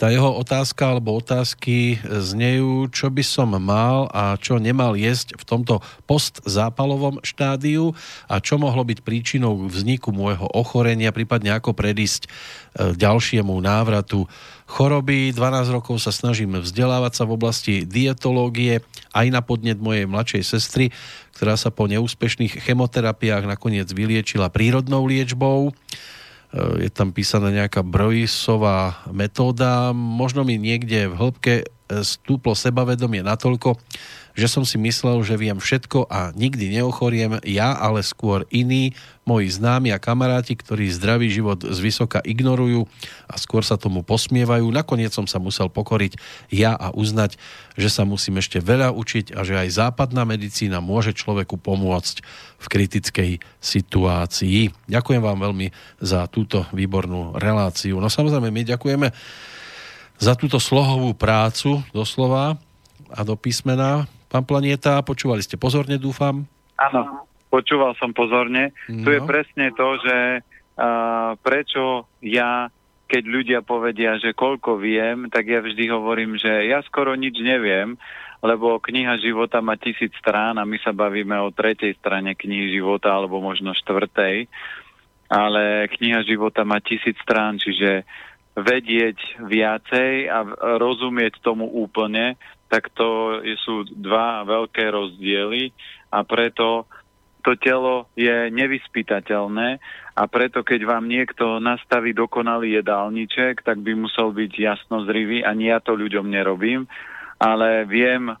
Tá 0.00 0.08
jeho 0.08 0.32
otázka 0.32 0.96
alebo 0.96 1.20
otázky 1.20 2.00
znejú, 2.00 2.88
čo 2.88 3.12
by 3.12 3.20
som 3.20 3.52
mal 3.60 4.08
a 4.16 4.32
čo 4.40 4.56
nemal 4.56 4.96
jesť 4.96 5.36
v 5.36 5.44
tomto 5.44 5.84
postzápalovom 6.08 7.20
štádiu 7.20 7.92
a 8.24 8.40
čo 8.40 8.56
mohlo 8.56 8.80
byť 8.80 9.04
príčinou 9.04 9.68
vzniku 9.68 10.08
môjho 10.08 10.48
ochorenia, 10.56 11.12
prípadne 11.12 11.52
ako 11.52 11.76
predísť 11.76 12.24
e, 12.24 12.28
ďalšiemu 12.96 13.52
návratu 13.60 14.24
choroby. 14.64 15.36
12 15.36 15.68
rokov 15.68 16.00
sa 16.00 16.16
snažím 16.16 16.56
vzdelávať 16.56 17.20
sa 17.20 17.28
v 17.28 17.36
oblasti 17.36 17.84
dietológie 17.84 18.80
aj 19.12 19.26
na 19.28 19.44
podnet 19.44 19.76
mojej 19.84 20.08
mladšej 20.08 20.42
sestry, 20.48 20.96
ktorá 21.36 21.60
sa 21.60 21.68
po 21.68 21.84
neúspešných 21.84 22.56
chemoterapiách 22.64 23.44
nakoniec 23.44 23.92
vyliečila 23.92 24.48
prírodnou 24.48 25.04
liečbou. 25.04 25.76
Je 26.52 26.90
tam 26.90 27.14
písaná 27.14 27.54
nejaká 27.54 27.86
brojisová 27.86 29.06
metóda. 29.14 29.94
Možno 29.94 30.42
mi 30.42 30.58
niekde 30.58 31.06
v 31.06 31.14
hĺbke 31.14 31.54
e, 31.62 31.64
stúplo 32.02 32.58
sebavedomie 32.58 33.22
natoľko, 33.22 33.78
že 34.34 34.50
som 34.50 34.66
si 34.66 34.74
myslel, 34.82 35.22
že 35.22 35.38
viem 35.38 35.62
všetko 35.62 36.10
a 36.10 36.34
nikdy 36.34 36.74
neochoriem 36.74 37.38
ja, 37.46 37.78
ale 37.78 38.02
skôr 38.02 38.50
iní, 38.50 38.98
moji 39.30 39.46
známi 39.54 39.94
a 39.94 40.02
kamaráti, 40.02 40.58
ktorí 40.58 40.90
zdravý 40.90 41.30
život 41.30 41.62
zvysoka 41.62 42.18
ignorujú 42.26 42.90
a 43.30 43.38
skôr 43.38 43.62
sa 43.62 43.78
tomu 43.78 44.02
posmievajú. 44.02 44.66
Nakoniec 44.74 45.14
som 45.14 45.30
sa 45.30 45.38
musel 45.38 45.70
pokoriť 45.70 46.18
ja 46.50 46.74
a 46.74 46.90
uznať, 46.90 47.38
že 47.78 47.86
sa 47.86 48.02
musím 48.02 48.42
ešte 48.42 48.58
veľa 48.58 48.90
učiť 48.90 49.38
a 49.38 49.46
že 49.46 49.54
aj 49.54 49.78
západná 49.78 50.26
medicína 50.26 50.82
môže 50.82 51.14
človeku 51.14 51.54
pomôcť 51.62 52.26
v 52.58 52.66
kritickej 52.66 53.30
situácii. 53.62 54.74
Ďakujem 54.90 55.22
vám 55.22 55.38
veľmi 55.38 55.70
za 56.02 56.26
túto 56.26 56.66
výbornú 56.74 57.38
reláciu. 57.38 58.02
No 58.02 58.10
samozrejme, 58.10 58.50
my 58.50 58.62
ďakujeme 58.66 59.14
za 60.18 60.34
túto 60.34 60.58
slohovú 60.58 61.14
prácu 61.14 61.80
doslova 61.94 62.58
a 63.08 63.20
do 63.22 63.38
písmena 63.38 64.10
pán 64.26 64.42
Planieta. 64.42 65.00
Počúvali 65.06 65.40
ste 65.40 65.54
pozorne, 65.54 65.96
dúfam. 65.96 66.44
Áno, 66.76 67.29
počúval 67.50 67.98
som 67.98 68.14
pozorne. 68.14 68.70
No. 68.86 69.04
Tu 69.04 69.18
je 69.18 69.20
presne 69.26 69.74
to, 69.74 69.98
že 70.00 70.40
uh, 70.40 71.34
prečo 71.42 72.06
ja, 72.22 72.70
keď 73.10 73.22
ľudia 73.26 73.60
povedia, 73.66 74.16
že 74.22 74.32
koľko 74.32 74.78
viem, 74.78 75.26
tak 75.28 75.50
ja 75.50 75.60
vždy 75.60 75.90
hovorím, 75.90 76.38
že 76.38 76.70
ja 76.70 76.80
skoro 76.86 77.18
nič 77.18 77.36
neviem, 77.42 77.98
lebo 78.40 78.80
kniha 78.80 79.20
života 79.20 79.60
má 79.60 79.76
tisíc 79.76 80.14
strán 80.16 80.56
a 80.56 80.64
my 80.64 80.80
sa 80.80 80.96
bavíme 80.96 81.36
o 81.42 81.52
tretej 81.52 81.92
strane 82.00 82.32
knihy 82.32 82.72
života 82.72 83.12
alebo 83.12 83.42
možno 83.42 83.76
štvrtej, 83.76 84.48
ale 85.28 85.90
kniha 85.92 86.24
života 86.24 86.64
má 86.64 86.80
tisíc 86.80 87.18
strán, 87.20 87.60
čiže 87.60 88.08
vedieť 88.56 89.44
viacej 89.46 90.26
a 90.26 90.38
rozumieť 90.80 91.38
tomu 91.38 91.68
úplne, 91.70 92.34
tak 92.70 92.90
to 92.94 93.38
sú 93.62 93.86
dva 93.94 94.42
veľké 94.46 94.90
rozdiely 94.90 95.70
a 96.10 96.22
preto 96.26 96.86
to 97.40 97.56
telo 97.56 98.08
je 98.14 98.48
nevyspytateľné 98.52 99.68
a 100.16 100.22
preto 100.28 100.60
keď 100.60 100.80
vám 100.84 101.08
niekto 101.08 101.58
nastaví 101.58 102.12
dokonalý 102.12 102.80
jedálniček, 102.80 103.64
tak 103.64 103.80
by 103.80 103.96
musel 103.96 104.30
byť 104.30 104.52
jasnozrivý 104.52 105.42
a 105.42 105.56
nie 105.56 105.72
ja 105.72 105.80
to 105.80 105.96
ľuďom 105.96 106.28
nerobím, 106.28 106.84
ale 107.40 107.88
viem 107.88 108.32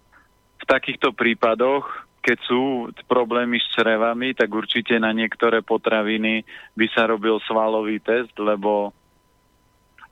v 0.60 0.64
takýchto 0.68 1.16
prípadoch, 1.16 1.88
keď 2.20 2.38
sú 2.44 2.92
problémy 3.08 3.56
s 3.56 3.66
črevami, 3.72 4.36
tak 4.36 4.52
určite 4.52 4.92
na 5.00 5.08
niektoré 5.16 5.64
potraviny 5.64 6.44
by 6.76 6.86
sa 6.92 7.08
robil 7.08 7.40
svalový 7.48 7.96
test, 8.04 8.36
lebo 8.36 8.92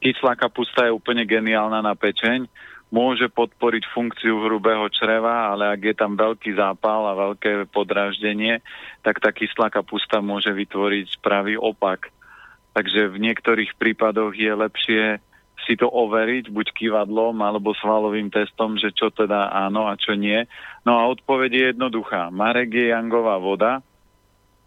kyslá 0.01 0.41
kapusta 0.41 0.89
je 0.89 0.97
úplne 0.97 1.29
geniálna 1.29 1.85
na 1.85 1.93
pečeň, 1.93 2.49
môže 2.89 3.29
podporiť 3.29 3.85
funkciu 3.93 4.49
hrubého 4.49 4.89
čreva, 4.89 5.53
ale 5.53 5.69
ak 5.69 5.81
je 5.85 5.95
tam 5.97 6.17
veľký 6.17 6.57
zápal 6.57 7.05
a 7.09 7.21
veľké 7.29 7.69
podráždenie, 7.69 8.65
tak 9.05 9.21
tá 9.21 9.29
kyslá 9.29 9.69
kapusta 9.69 10.25
môže 10.25 10.49
vytvoriť 10.49 11.21
pravý 11.21 11.61
opak. 11.61 12.09
Takže 12.73 13.13
v 13.13 13.17
niektorých 13.29 13.77
prípadoch 13.77 14.33
je 14.33 14.53
lepšie 14.53 15.03
si 15.67 15.75
to 15.77 15.91
overiť, 15.91 16.49
buď 16.49 16.67
kývadlom 16.73 17.37
alebo 17.45 17.77
svalovým 17.77 18.33
testom, 18.33 18.81
že 18.81 18.95
čo 18.95 19.13
teda 19.13 19.53
áno 19.53 19.85
a 19.91 19.99
čo 20.01 20.17
nie. 20.17 20.49
No 20.87 20.97
a 20.97 21.11
odpoveď 21.13 21.51
je 21.53 21.65
jednoduchá. 21.75 22.33
Marek 22.33 22.73
je 22.73 22.95
jangová 22.95 23.37
voda, 23.37 23.85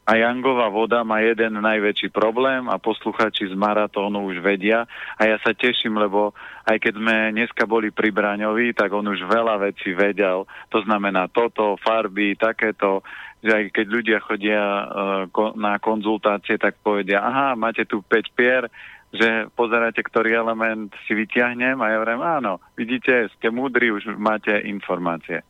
a 0.01 0.17
Jangová 0.17 0.65
voda 0.73 1.05
má 1.05 1.21
jeden 1.21 1.61
najväčší 1.61 2.09
problém 2.09 2.65
a 2.65 2.81
posluchači 2.81 3.45
z 3.45 3.53
maratónu 3.53 4.33
už 4.33 4.41
vedia 4.41 4.89
a 5.13 5.21
ja 5.29 5.37
sa 5.37 5.53
teším, 5.53 6.01
lebo 6.01 6.33
aj 6.65 6.77
keď 6.81 6.93
sme 6.97 7.15
dneska 7.37 7.69
boli 7.69 7.93
pri 7.93 8.09
Braňovi, 8.09 8.73
tak 8.73 8.89
on 8.97 9.05
už 9.05 9.29
veľa 9.29 9.61
vecí 9.61 9.93
vedel. 9.93 10.49
To 10.73 10.79
znamená 10.81 11.29
toto, 11.29 11.77
farby, 11.77 12.33
takéto, 12.33 13.05
že 13.45 13.53
aj 13.53 13.63
keď 13.77 13.85
ľudia 13.85 14.19
chodia 14.25 14.61
uh, 14.61 15.53
na 15.53 15.77
konzultácie, 15.77 16.57
tak 16.57 16.81
povedia, 16.81 17.21
aha, 17.21 17.53
máte 17.53 17.85
tu 17.85 18.01
5 18.01 18.37
pier, 18.37 18.65
že 19.13 19.53
pozeráte, 19.53 20.01
ktorý 20.01 20.33
element 20.33 20.89
si 21.05 21.13
vyťahnem 21.13 21.77
a 21.77 21.85
ja 21.93 22.01
hovorím, 22.01 22.25
áno, 22.25 22.53
vidíte, 22.73 23.29
ste 23.37 23.53
múdri, 23.53 23.93
už 23.93 24.17
máte 24.17 24.55
informácie. 24.65 25.45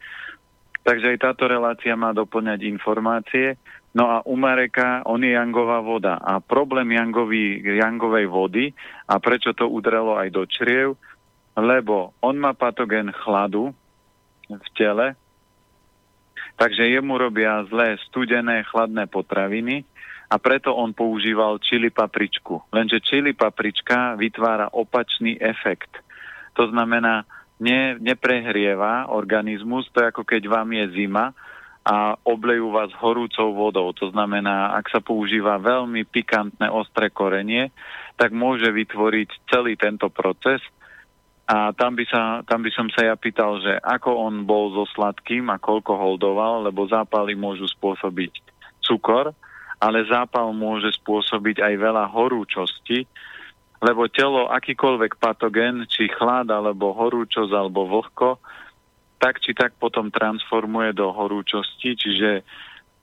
Takže 0.82 1.14
aj 1.14 1.18
táto 1.22 1.46
relácia 1.46 1.94
má 1.94 2.10
doplňať 2.10 2.66
informácie 2.66 3.54
No 3.92 4.08
a 4.08 4.18
u 4.24 4.40
Mareka 4.40 5.04
on 5.04 5.20
je 5.24 5.36
jangová 5.36 5.84
voda. 5.84 6.16
A 6.16 6.40
problém 6.40 6.96
jangový, 6.96 7.60
jangovej 7.60 8.26
vody, 8.32 8.66
a 9.08 9.20
prečo 9.20 9.52
to 9.52 9.68
udrelo 9.68 10.16
aj 10.16 10.30
do 10.32 10.48
čriev, 10.48 10.96
lebo 11.60 12.16
on 12.24 12.40
má 12.40 12.56
patogen 12.56 13.12
chladu 13.12 13.76
v 14.48 14.68
tele, 14.76 15.20
takže 16.56 16.88
jemu 16.88 17.20
robia 17.20 17.68
zlé 17.68 18.00
studené 18.08 18.64
chladné 18.64 19.08
potraviny 19.12 19.84
a 20.32 20.40
preto 20.40 20.72
on 20.72 20.96
používal 20.96 21.60
čili 21.60 21.92
papričku. 21.92 22.72
Lenže 22.72 23.04
čili 23.04 23.36
paprička 23.36 24.16
vytvára 24.16 24.72
opačný 24.72 25.36
efekt. 25.36 26.00
To 26.56 26.72
znamená, 26.72 27.28
ne, 27.60 28.00
neprehrieva 28.00 29.12
organizmus, 29.12 29.92
to 29.92 30.04
je 30.04 30.12
ako 30.12 30.24
keď 30.24 30.48
vám 30.48 30.72
je 30.72 30.86
zima, 30.96 31.36
a 31.82 32.14
oblejú 32.22 32.70
vás 32.70 32.94
horúcou 32.94 33.58
vodou. 33.58 33.90
To 33.98 34.14
znamená, 34.14 34.78
ak 34.78 34.94
sa 34.94 35.02
používa 35.02 35.58
veľmi 35.58 36.06
pikantné 36.06 36.70
ostré 36.70 37.10
korenie, 37.10 37.74
tak 38.22 38.38
môže 38.38 38.70
vytvoriť 38.70 39.50
celý 39.50 39.74
tento 39.74 40.14
proces. 40.14 40.62
A 41.50 41.74
tam 41.74 41.98
by, 41.98 42.06
sa, 42.06 42.46
tam 42.46 42.62
by 42.62 42.72
som 42.72 42.88
sa 42.94 43.10
ja 43.10 43.16
pýtal, 43.18 43.60
že 43.60 43.74
ako 43.82 44.14
on 44.14 44.46
bol 44.46 44.72
so 44.72 44.86
sladkým 44.94 45.50
a 45.50 45.58
koľko 45.58 45.98
holdoval, 45.98 46.70
lebo 46.70 46.86
zápaly 46.86 47.34
môžu 47.34 47.66
spôsobiť 47.66 48.40
cukor, 48.86 49.34
ale 49.82 50.06
zápal 50.06 50.54
môže 50.54 50.94
spôsobiť 51.02 51.66
aj 51.66 51.74
veľa 51.82 52.06
horúčosti, 52.14 53.10
lebo 53.82 54.06
telo, 54.14 54.46
akýkoľvek 54.54 55.18
patogen, 55.18 55.90
či 55.90 56.06
chlad, 56.14 56.46
alebo 56.54 56.94
horúčosť, 56.94 57.50
alebo 57.50 57.90
vlhko, 57.90 58.38
tak 59.22 59.38
či 59.38 59.54
tak 59.54 59.78
potom 59.78 60.10
transformuje 60.10 60.98
do 60.98 61.14
horúčosti, 61.14 61.94
čiže 61.94 62.42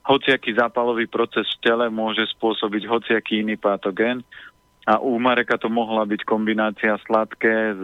hociaký 0.03 0.51
zápalový 0.51 1.07
proces 1.07 1.47
v 1.55 1.61
tele 1.63 1.87
môže 1.87 2.27
spôsobiť 2.35 2.83
hociaký 2.83 3.39
iný 3.39 3.55
patogen 3.55 4.19
A 4.83 4.99
u 4.99 5.15
Mareka 5.15 5.55
to 5.55 5.71
mohla 5.71 6.03
byť 6.03 6.27
kombinácia 6.27 6.99
sladké 7.07 7.79
s, 7.79 7.83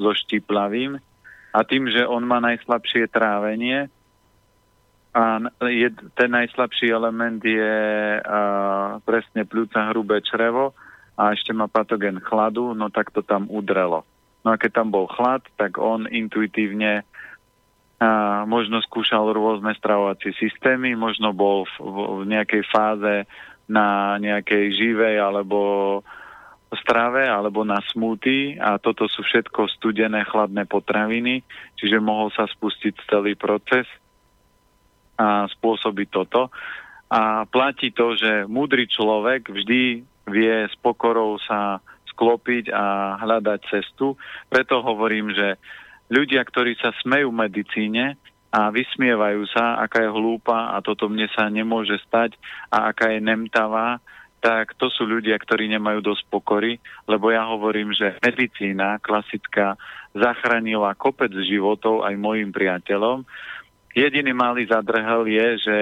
so 0.00 0.12
štiplavým. 0.16 0.96
A 1.52 1.58
tým, 1.66 1.90
že 1.92 2.08
on 2.08 2.24
má 2.24 2.40
najslabšie 2.40 3.10
trávenie, 3.12 3.92
a 5.18 5.40
je, 5.66 5.88
ten 6.14 6.30
najslabší 6.30 6.92
element 6.92 7.42
je 7.42 7.74
a, 8.22 9.00
presne 9.02 9.42
pľúca 9.48 9.90
hrubé 9.90 10.22
črevo 10.22 10.76
a 11.18 11.34
ešte 11.34 11.50
má 11.50 11.66
patogen 11.66 12.22
chladu, 12.22 12.76
no 12.76 12.92
tak 12.92 13.10
to 13.10 13.24
tam 13.24 13.50
udrelo. 13.50 14.06
No 14.46 14.54
a 14.54 14.60
keď 14.60 14.84
tam 14.84 14.94
bol 14.94 15.10
chlad, 15.10 15.42
tak 15.58 15.80
on 15.80 16.06
intuitívne 16.06 17.02
a 17.98 18.46
možno 18.46 18.78
skúšal 18.78 19.34
rôzne 19.34 19.74
stravovacie 19.74 20.30
systémy, 20.38 20.94
možno 20.94 21.34
bol 21.34 21.66
v, 21.66 21.74
v 22.22 22.30
nejakej 22.30 22.62
fáze 22.70 23.26
na 23.66 24.16
nejakej 24.22 24.70
živej 24.78 25.18
alebo 25.18 25.58
strave 26.78 27.26
alebo 27.26 27.64
na 27.64 27.80
smúty 27.90 28.54
a 28.60 28.78
toto 28.78 29.08
sú 29.10 29.24
všetko 29.24 29.66
studené 29.80 30.22
chladné 30.28 30.68
potraviny, 30.68 31.42
čiže 31.74 31.98
mohol 31.98 32.30
sa 32.30 32.46
spustiť 32.46 33.08
celý 33.08 33.34
proces 33.34 33.88
a 35.18 35.50
spôsobiť 35.50 36.08
toto. 36.12 36.54
A 37.08 37.48
platí 37.48 37.90
to, 37.90 38.14
že 38.14 38.44
múdry 38.46 38.84
človek 38.86 39.48
vždy 39.48 40.06
vie 40.28 40.56
s 40.68 40.74
pokorou 40.78 41.40
sa 41.40 41.80
sklopiť 42.12 42.68
a 42.68 43.16
hľadať 43.16 43.60
cestu. 43.72 44.14
Preto 44.52 44.84
hovorím, 44.84 45.32
že 45.32 45.56
ľudia, 46.08 46.42
ktorí 46.44 46.76
sa 46.80 46.92
smejú 47.04 47.32
medicíne 47.32 48.16
a 48.48 48.72
vysmievajú 48.72 49.44
sa, 49.52 49.80
aká 49.84 50.08
je 50.08 50.10
hlúpa 50.10 50.72
a 50.72 50.80
toto 50.80 51.08
mne 51.08 51.28
sa 51.36 51.52
nemôže 51.52 52.00
stať 52.08 52.36
a 52.72 52.88
aká 52.92 53.12
je 53.12 53.20
nemtavá, 53.20 54.00
tak 54.38 54.78
to 54.78 54.86
sú 54.88 55.04
ľudia, 55.04 55.34
ktorí 55.36 55.66
nemajú 55.66 56.00
dosť 56.00 56.22
pokory, 56.30 56.78
lebo 57.10 57.28
ja 57.34 57.44
hovorím, 57.44 57.90
že 57.90 58.16
medicína 58.22 59.02
klasická 59.02 59.74
zachránila 60.14 60.94
kopec 60.94 61.34
životov 61.34 62.06
aj 62.06 62.14
mojim 62.16 62.54
priateľom. 62.54 63.26
Jediný 63.98 64.30
malý 64.30 64.70
zadrhel 64.70 65.26
je, 65.26 65.46
že 65.58 65.78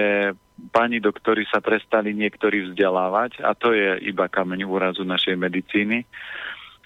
pani 0.73 0.97
doktori 0.97 1.45
sa 1.45 1.61
prestali 1.61 2.17
niektorí 2.17 2.71
vzdelávať 2.71 3.45
a 3.45 3.53
to 3.53 3.77
je 3.77 4.09
iba 4.09 4.25
kameň 4.25 4.65
úrazu 4.65 5.05
našej 5.05 5.37
medicíny. 5.37 6.01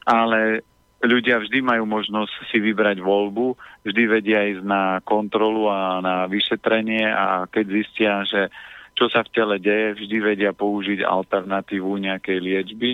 Ale 0.03 0.67
ľudia 1.01 1.41
vždy 1.41 1.59
majú 1.65 1.83
možnosť 1.89 2.49
si 2.53 2.57
vybrať 2.61 3.01
voľbu, 3.01 3.57
vždy 3.85 4.03
vedia 4.05 4.45
ísť 4.53 4.63
na 4.65 5.01
kontrolu 5.01 5.65
a 5.69 5.97
na 5.99 6.15
vyšetrenie 6.29 7.09
a 7.09 7.49
keď 7.49 7.65
zistia, 7.69 8.11
že 8.25 8.53
čo 8.93 9.09
sa 9.09 9.25
v 9.25 9.33
tele 9.33 9.55
deje, 9.57 9.97
vždy 9.97 10.17
vedia 10.21 10.51
použiť 10.53 11.01
alternatívu 11.01 11.89
nejakej 11.97 12.37
liečby. 12.37 12.91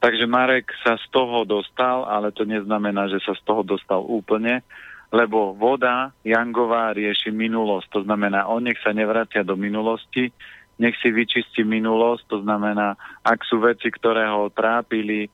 Takže 0.00 0.24
Marek 0.28 0.72
sa 0.84 0.96
z 0.96 1.06
toho 1.12 1.44
dostal, 1.44 2.06
ale 2.06 2.32
to 2.32 2.48
neznamená, 2.48 3.08
že 3.10 3.20
sa 3.24 3.34
z 3.36 3.42
toho 3.44 3.66
dostal 3.66 4.04
úplne, 4.04 4.62
lebo 5.10 5.52
voda 5.56 6.12
Jangová 6.22 6.94
rieši 6.96 7.32
minulosť. 7.32 7.88
To 7.92 8.00
znamená, 8.06 8.46
on 8.48 8.64
nech 8.68 8.78
sa 8.80 8.94
nevracia 8.96 9.42
do 9.42 9.56
minulosti, 9.58 10.30
nech 10.76 10.96
si 11.00 11.08
vyčistí 11.08 11.64
minulosť, 11.64 12.22
to 12.28 12.38
znamená, 12.44 12.94
ak 13.24 13.40
sú 13.48 13.64
veci, 13.64 13.88
ktoré 13.88 14.28
ho 14.28 14.52
trápili, 14.52 15.32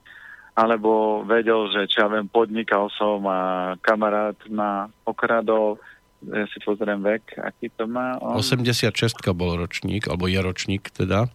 alebo 0.52 1.22
vedel, 1.24 1.72
že 1.72 1.88
čo 1.88 2.04
ja 2.04 2.08
viem, 2.12 2.28
podnikal 2.28 2.92
som 2.92 3.24
a 3.24 3.72
kamarát 3.80 4.36
ma 4.52 4.92
okradol, 5.08 5.80
ja 6.28 6.46
si 6.52 6.62
pozriem 6.62 7.02
vek, 7.02 7.40
aký 7.40 7.72
to 7.74 7.88
má. 7.88 8.20
On... 8.22 8.38
86 8.38 8.94
bol 9.34 9.58
ročník, 9.58 10.06
alebo 10.06 10.30
je 10.30 10.38
ročník 10.38 10.92
teda. 10.92 11.26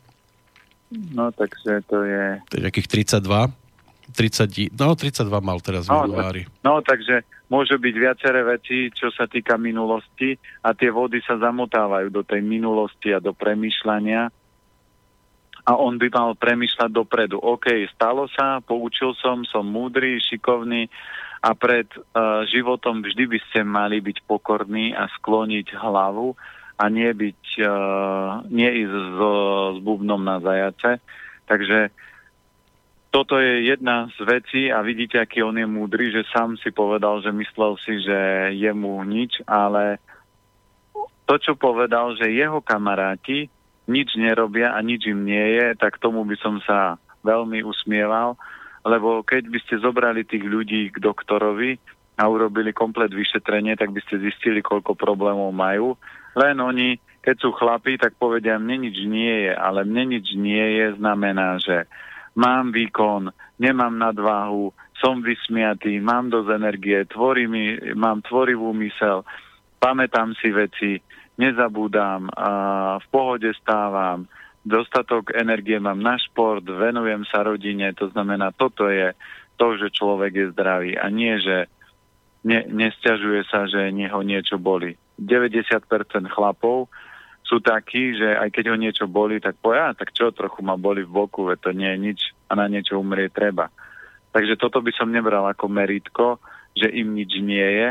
No, 0.88 1.36
takže 1.36 1.84
to 1.92 2.08
je... 2.08 2.40
To 2.48 2.54
je 2.56 2.62
nejakých 2.64 2.88
32. 3.20 3.52
30, 4.08 4.72
no 4.72 4.96
32 4.96 5.28
mal 5.44 5.60
teraz 5.60 5.84
v 5.84 5.92
no, 5.92 6.08
januári. 6.08 6.44
No, 6.64 6.80
takže 6.80 7.28
môžu 7.52 7.76
byť 7.76 7.96
viaceré 8.00 8.40
veci, 8.48 8.88
čo 8.96 9.12
sa 9.12 9.28
týka 9.28 9.60
minulosti 9.60 10.32
a 10.64 10.72
tie 10.72 10.88
vody 10.88 11.20
sa 11.28 11.36
zamotávajú 11.36 12.08
do 12.08 12.24
tej 12.24 12.40
minulosti 12.40 13.12
a 13.12 13.20
do 13.20 13.36
premyšľania 13.36 14.32
a 15.68 15.76
on 15.76 16.00
by 16.00 16.08
mal 16.08 16.32
premyšľať 16.40 16.90
dopredu. 16.96 17.44
OK, 17.44 17.92
stalo 17.92 18.32
sa, 18.32 18.64
poučil 18.64 19.12
som, 19.20 19.44
som 19.44 19.68
múdry, 19.68 20.16
šikovný 20.24 20.88
a 21.44 21.52
pred 21.52 21.92
uh, 21.92 22.48
životom 22.48 23.04
vždy 23.04 23.28
by 23.28 23.40
ste 23.52 23.68
mali 23.68 24.00
byť 24.00 24.24
pokorní 24.24 24.96
a 24.96 25.12
skloniť 25.20 25.76
hlavu 25.76 26.40
a 26.80 26.84
nie 26.88 27.12
byť, 27.12 27.44
uh, 27.68 28.48
nie 28.48 28.70
ísť 28.88 28.96
s, 28.96 29.20
s 29.76 29.78
bubnom 29.84 30.24
na 30.24 30.40
zajace. 30.40 31.04
Takže 31.52 31.92
toto 33.12 33.36
je 33.36 33.68
jedna 33.68 34.08
z 34.16 34.18
vecí 34.24 34.62
a 34.72 34.80
vidíte, 34.80 35.20
aký 35.20 35.44
on 35.44 35.60
je 35.60 35.68
múdry, 35.68 36.16
že 36.16 36.28
sám 36.32 36.56
si 36.64 36.72
povedal, 36.72 37.20
že 37.20 37.36
myslel 37.36 37.76
si, 37.84 38.00
že 38.08 38.20
je 38.56 38.72
mu 38.72 39.04
nič, 39.04 39.44
ale 39.44 40.00
to, 41.28 41.36
čo 41.44 41.60
povedal, 41.60 42.16
že 42.16 42.32
jeho 42.32 42.64
kamaráti 42.64 43.52
nič 43.88 44.20
nerobia 44.20 44.76
a 44.76 44.80
nič 44.84 45.08
im 45.08 45.24
nie 45.24 45.58
je, 45.58 45.76
tak 45.80 46.00
tomu 46.04 46.28
by 46.28 46.36
som 46.40 46.60
sa 46.64 47.00
veľmi 47.24 47.64
usmieval, 47.64 48.36
lebo 48.84 49.24
keď 49.24 49.52
by 49.52 49.60
ste 49.64 49.84
zobrali 49.84 50.24
tých 50.24 50.44
ľudí 50.44 50.92
k 50.92 50.98
doktorovi 51.00 51.80
a 52.18 52.24
urobili 52.28 52.72
komplet 52.72 53.12
vyšetrenie, 53.12 53.76
tak 53.76 53.92
by 53.92 54.00
ste 54.08 54.24
zistili, 54.24 54.64
koľko 54.64 54.96
problémov 54.96 55.52
majú. 55.52 55.96
Len 56.36 56.58
oni, 56.58 56.98
keď 57.22 57.36
sú 57.42 57.50
chlapí, 57.56 58.00
tak 58.00 58.16
povedia, 58.16 58.56
mne 58.58 58.88
nič 58.88 58.98
nie 59.06 59.50
je, 59.50 59.54
ale 59.54 59.84
mne 59.84 60.18
nič 60.18 60.34
nie 60.36 60.82
je 60.82 60.88
znamená, 60.98 61.60
že 61.62 61.86
mám 62.38 62.72
výkon, 62.72 63.30
nemám 63.62 63.94
nadváhu, 63.98 64.72
som 64.98 65.22
vysmiatý, 65.22 66.02
mám 66.02 66.34
dosť 66.34 66.50
energie, 66.58 67.06
tvorím, 67.06 67.78
mám 67.94 68.26
tvorivú 68.26 68.74
mysel, 68.82 69.22
pamätám 69.78 70.34
si 70.42 70.50
veci, 70.50 70.92
nezabúdam, 71.38 72.28
v 72.98 73.08
pohode 73.14 73.54
stávam, 73.62 74.26
dostatok 74.66 75.32
energie 75.38 75.80
mám 75.80 76.02
na 76.02 76.20
šport, 76.20 76.66
venujem 76.66 77.24
sa 77.30 77.46
rodine, 77.46 77.94
to 77.96 78.12
znamená, 78.12 78.52
toto 78.52 78.90
je 78.92 79.16
to, 79.56 79.78
že 79.80 79.96
človek 79.96 80.34
je 80.34 80.46
zdravý 80.54 80.92
a 81.00 81.08
nie, 81.08 81.40
že 81.40 81.72
ne, 82.44 82.66
nestiažuje 82.68 83.48
sa, 83.48 83.66
že 83.66 83.90
neho 83.96 84.20
niečo 84.22 84.60
boli. 84.60 84.98
90% 85.18 85.88
chlapov 86.30 86.92
sú 87.48 87.64
takí, 87.64 88.12
že 88.14 88.38
aj 88.38 88.50
keď 88.52 88.76
ho 88.76 88.78
niečo 88.78 89.06
boli, 89.08 89.40
tak 89.40 89.56
poja, 89.58 89.96
tak 89.96 90.12
čo, 90.12 90.36
trochu 90.36 90.60
ma 90.62 90.76
boli 90.76 91.08
v 91.08 91.16
boku, 91.16 91.48
to 91.58 91.72
nie 91.72 91.88
je 91.96 91.98
nič 91.98 92.20
a 92.52 92.60
na 92.60 92.68
niečo 92.68 93.00
umrieť 93.00 93.32
treba. 93.32 93.72
Takže 94.36 94.60
toto 94.60 94.84
by 94.84 94.92
som 94.94 95.10
nebral 95.10 95.48
ako 95.48 95.72
meritko, 95.72 96.44
že 96.76 96.92
im 96.92 97.16
nič 97.16 97.40
nie 97.40 97.64
je, 97.64 97.88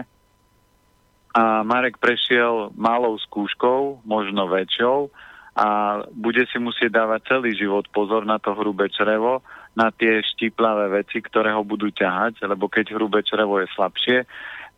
a 1.37 1.61
Marek 1.61 2.01
prešiel 2.01 2.73
malou 2.73 3.21
skúškou, 3.21 4.01
možno 4.09 4.49
väčšou 4.49 5.13
a 5.53 6.01
bude 6.09 6.49
si 6.49 6.57
musieť 6.57 6.97
dávať 6.97 7.37
celý 7.37 7.53
život 7.53 7.85
pozor 7.93 8.25
na 8.25 8.41
to 8.41 8.57
hrubé 8.57 8.89
črevo, 8.89 9.45
na 9.77 9.93
tie 9.93 10.25
štiplavé 10.25 11.05
veci, 11.05 11.21
ktoré 11.21 11.53
ho 11.53 11.61
budú 11.61 11.93
ťahať, 11.93 12.41
lebo 12.49 12.73
keď 12.73 12.97
hrubé 12.97 13.21
črevo 13.21 13.61
je 13.61 13.69
slabšie, 13.77 14.25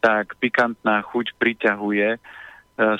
tak 0.03 0.35
pikantná 0.43 0.99
chuť 1.07 1.39
priťahuje, 1.39 2.09
e, 2.15 2.19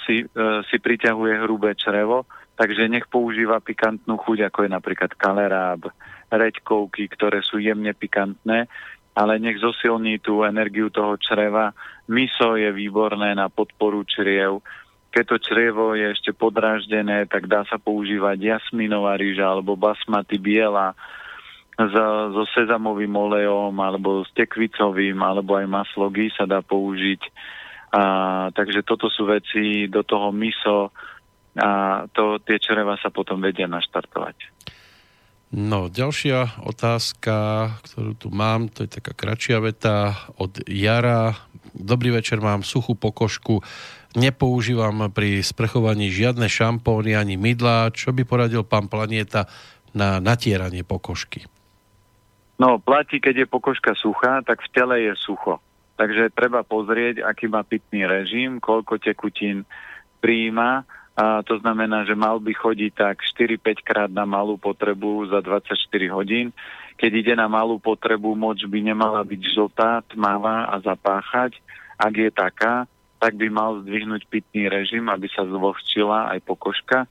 si, 0.07 0.23
e, 0.23 0.47
si 0.71 0.77
priťahuje 0.79 1.43
hrubé 1.43 1.75
črevo, 1.75 2.31
takže 2.55 2.87
nech 2.87 3.11
používa 3.11 3.59
pikantnú 3.59 4.23
chuť, 4.23 4.51
ako 4.51 4.59
je 4.67 4.71
napríklad 4.71 5.11
kaleráb, 5.19 5.91
reďkovky, 6.31 7.11
ktoré 7.11 7.43
sú 7.43 7.59
jemne 7.59 7.91
pikantné, 7.91 8.71
ale 9.19 9.43
nech 9.43 9.59
zosilní 9.59 10.23
tú 10.23 10.47
energiu 10.47 10.95
toho 10.95 11.19
čreva. 11.19 11.75
Miso 12.07 12.55
je 12.55 12.71
výborné 12.71 13.35
na 13.35 13.51
podporu 13.51 14.07
čriev. 14.07 14.63
Keď 15.11 15.25
to 15.27 15.37
črievo 15.43 15.99
je 15.99 16.15
ešte 16.15 16.31
podráždené, 16.31 17.27
tak 17.27 17.51
dá 17.51 17.67
sa 17.67 17.83
používať 17.83 18.39
jasminová 18.39 19.19
rýža 19.19 19.51
alebo 19.51 19.75
basmaty 19.75 20.39
biela 20.39 20.95
so 21.79 22.43
sezamovým 22.55 23.11
olejom 23.11 23.75
alebo 23.75 24.23
s 24.23 24.31
tekvicovým 24.35 25.19
alebo 25.19 25.59
aj 25.59 25.67
maslo 25.67 26.11
gy 26.15 26.31
sa 26.31 26.47
dá 26.47 26.63
použiť. 26.63 27.23
A, 27.89 28.03
takže 28.55 28.87
toto 28.87 29.11
sú 29.11 29.27
veci 29.27 29.91
do 29.91 30.07
toho 30.07 30.31
miso 30.31 30.95
a 31.59 32.05
to, 32.15 32.39
tie 32.47 32.63
čreva 32.63 32.95
sa 33.03 33.11
potom 33.11 33.43
vedia 33.43 33.67
naštartovať. 33.67 34.58
No, 35.49 35.89
ďalšia 35.89 36.61
otázka, 36.61 37.35
ktorú 37.81 38.13
tu 38.21 38.29
mám, 38.29 38.69
to 38.69 38.85
je 38.85 39.01
taká 39.01 39.17
kratšia 39.17 39.65
veta 39.65 40.13
od 40.37 40.61
Jara. 40.69 41.41
Dobrý 41.73 42.13
večer, 42.13 42.45
mám 42.45 42.61
suchú 42.61 42.93
pokožku, 42.93 43.65
nepoužívam 44.13 45.09
pri 45.09 45.41
sprchovaní 45.41 46.13
žiadne 46.13 46.53
šampóny 46.53 47.17
ani 47.17 47.41
mydlá. 47.41 47.89
Čo 47.97 48.13
by 48.13 48.29
poradil 48.29 48.61
pán 48.61 48.93
Planieta 48.93 49.49
na 49.97 50.21
natieranie 50.21 50.85
pokožky? 50.85 51.49
No, 52.61 52.77
platí, 52.77 53.17
keď 53.17 53.45
je 53.45 53.47
pokožka 53.49 53.97
suchá, 53.97 54.45
tak 54.45 54.61
v 54.61 54.69
tele 54.77 54.97
je 55.01 55.17
sucho. 55.17 55.65
Takže 55.97 56.29
treba 56.37 56.61
pozrieť, 56.61 57.25
aký 57.25 57.49
má 57.49 57.65
pitný 57.65 58.05
režim, 58.05 58.61
koľko 58.61 59.01
tekutín 59.01 59.65
príjma 60.21 60.85
a 61.19 61.43
to 61.43 61.59
znamená, 61.59 62.07
že 62.07 62.15
mal 62.15 62.39
by 62.39 62.55
chodiť 62.55 62.95
tak 62.95 63.27
4-5 63.27 63.83
krát 63.83 64.07
na 64.07 64.23
malú 64.23 64.55
potrebu 64.55 65.27
za 65.27 65.43
24 65.43 65.75
hodín. 66.15 66.55
keď 66.95 67.11
ide 67.15 67.35
na 67.35 67.51
malú 67.51 67.79
potrebu, 67.79 68.39
moč 68.39 68.63
by 68.67 68.79
nemala 68.83 69.23
byť 69.27 69.43
žltá, 69.55 70.03
tmavá 70.15 70.71
a 70.71 70.79
zapáchať. 70.79 71.59
Ak 71.99 72.15
je 72.15 72.31
taká, 72.31 72.87
tak 73.19 73.35
by 73.35 73.51
mal 73.51 73.83
zdvihnúť 73.83 74.31
pitný 74.31 74.71
režim, 74.71 75.07
aby 75.11 75.27
sa 75.31 75.43
zvlhčila 75.43 76.35
aj 76.35 76.39
pokožka. 76.47 77.11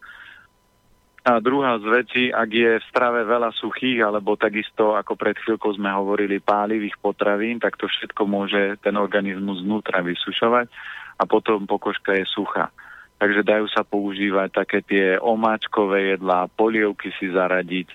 A 1.27 1.43
druhá 1.43 1.75
z 1.79 1.87
vecí, 1.91 2.23
ak 2.31 2.47
je 2.47 2.79
v 2.79 2.87
strave 2.87 3.27
veľa 3.27 3.51
suchých, 3.59 4.07
alebo 4.07 4.39
takisto, 4.39 4.95
ako 4.95 5.19
pred 5.19 5.35
chvíľkou 5.35 5.75
sme 5.75 5.91
hovorili, 5.91 6.39
pálivých 6.39 6.95
potravín, 7.03 7.59
tak 7.59 7.75
to 7.75 7.91
všetko 7.91 8.23
môže 8.23 8.79
ten 8.79 8.95
organizmus 8.95 9.63
znútra 9.67 9.99
vysušovať 9.99 10.71
a 11.19 11.23
potom 11.27 11.67
pokožka 11.67 12.15
je 12.15 12.23
suchá. 12.31 12.71
Takže 13.17 13.41
dajú 13.41 13.65
sa 13.73 13.81
používať 13.81 14.49
také 14.53 14.79
tie 14.85 15.17
omáčkové 15.17 16.17
jedlá, 16.17 16.45
polievky 16.53 17.09
si 17.17 17.33
zaradiť, 17.33 17.89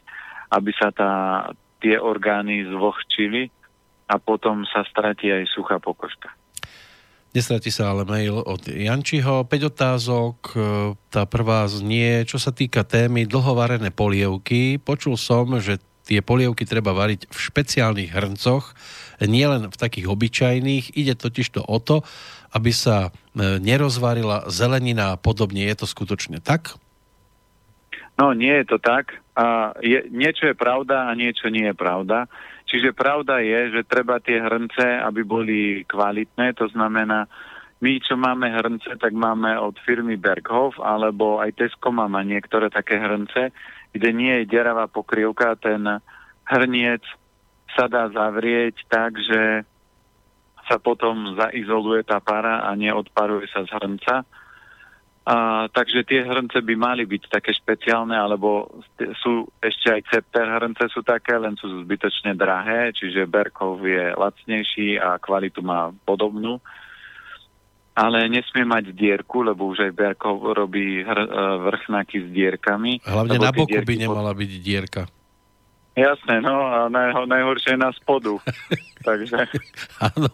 aby 0.51 0.71
sa 0.75 0.91
tá, 0.91 1.13
tie 1.79 1.95
orgány 1.95 2.67
zvlhčili 2.67 3.47
a 4.11 4.19
potom 4.19 4.67
sa 4.67 4.83
stratí 4.83 5.31
aj 5.31 5.47
suchá 5.55 5.79
pokožka. 5.79 6.35
Nestratí 7.33 7.73
sa 7.73 7.97
ale 7.97 8.05
mail 8.05 8.45
od 8.45 8.69
Jančiho. 8.69 9.49
5 9.49 9.71
otázok. 9.73 10.37
E, 10.53 10.57
tá 11.09 11.25
prvá 11.25 11.65
znie, 11.65 12.29
čo 12.29 12.37
sa 12.37 12.53
týka 12.53 12.85
témy 12.85 13.25
dlhovarené 13.25 13.89
polievky. 13.89 14.77
Počul 14.77 15.17
som, 15.17 15.49
že 15.57 15.81
tie 16.05 16.21
polievky 16.21 16.69
treba 16.69 16.93
variť 16.93 17.33
v 17.33 17.39
špeciálnych 17.41 18.13
hrncoch, 18.13 18.77
nielen 19.25 19.73
v 19.73 19.81
takých 19.81 20.13
obyčajných. 20.13 20.93
Ide 20.93 21.17
totiž 21.17 21.57
to 21.57 21.65
o 21.65 21.79
to, 21.81 22.05
aby 22.53 22.71
sa 22.73 23.09
e, 23.09 23.11
nerozvarila 23.59 24.49
zelenina 24.53 25.17
a 25.17 25.21
podobne. 25.21 25.65
Je 25.65 25.77
to 25.77 25.87
skutočne 25.89 26.39
tak? 26.45 26.77
No, 28.21 28.37
nie 28.37 28.53
je 28.63 28.77
to 28.77 28.79
tak. 28.79 29.17
A 29.33 29.73
je, 29.81 30.05
niečo 30.13 30.53
je 30.53 30.57
pravda 30.57 31.09
a 31.09 31.17
niečo 31.17 31.49
nie 31.49 31.73
je 31.73 31.77
pravda. 31.77 32.29
Čiže 32.69 32.97
pravda 32.97 33.41
je, 33.41 33.81
že 33.81 33.89
treba 33.89 34.21
tie 34.21 34.41
hrnce, 34.41 35.01
aby 35.05 35.21
boli 35.25 35.61
kvalitné, 35.89 36.57
to 36.57 36.69
znamená, 36.73 37.29
my, 37.83 37.99
čo 37.99 38.15
máme 38.15 38.47
hrnce, 38.47 38.95
tak 38.97 39.11
máme 39.11 39.59
od 39.59 39.75
firmy 39.83 40.15
Berghof, 40.15 40.79
alebo 40.79 41.43
aj 41.43 41.59
Tesco 41.59 41.91
má 41.91 42.07
niektoré 42.23 42.71
také 42.71 42.97
hrnce, 42.97 43.51
kde 43.91 44.09
nie 44.15 44.33
je 44.41 44.55
deravá 44.55 44.87
pokrývka, 44.87 45.59
ten 45.59 45.83
hrniec 46.47 47.03
sa 47.75 47.91
dá 47.91 48.07
zavrieť 48.13 48.87
tak, 48.87 49.19
že 49.19 49.67
sa 50.67 50.79
potom 50.79 51.35
zaizoluje 51.35 52.07
tá 52.07 52.23
para 52.23 52.67
a 52.67 52.75
neodparuje 52.79 53.51
sa 53.51 53.67
z 53.67 53.71
hrnca. 53.75 54.23
A, 55.23 55.71
takže 55.71 56.03
tie 56.03 56.27
hrnce 56.27 56.59
by 56.67 56.75
mali 56.75 57.07
byť 57.07 57.23
také 57.31 57.55
špeciálne, 57.55 58.19
alebo 58.19 58.83
sú 59.23 59.47
ešte 59.63 59.95
aj 59.95 60.01
Cepter 60.11 60.51
hrnce 60.51 60.91
sú 60.91 61.07
také, 61.07 61.39
len 61.39 61.55
sú 61.55 61.71
zbytočne 61.87 62.35
drahé, 62.35 62.91
čiže 62.91 63.31
Berkov 63.31 63.87
je 63.87 64.11
lacnejší 64.19 64.99
a 64.99 65.23
kvalitu 65.23 65.63
má 65.63 65.95
podobnú. 66.03 66.59
Ale 67.95 68.27
nesmie 68.27 68.67
mať 68.67 68.91
dierku, 68.97 69.47
lebo 69.47 69.71
už 69.71 69.87
aj 69.87 69.93
Berkov 69.95 70.43
robí 70.43 71.05
hr, 71.05 71.21
e, 71.23 71.29
vrchnáky 71.71 72.25
s 72.25 72.29
dierkami. 72.33 73.05
Hlavne 73.05 73.37
na 73.39 73.53
boku 73.53 73.79
by 73.79 73.95
nemala 73.95 74.33
byť 74.35 74.51
dierka. 74.59 75.03
Jasné, 75.93 76.41
no 76.41 76.57
a 76.73 76.89
naj, 76.89 77.29
najhoršie 77.29 77.77
je 77.77 77.81
na 77.81 77.93
spodu. 77.93 78.41
takže... 79.09 79.45
Áno. 80.01 80.33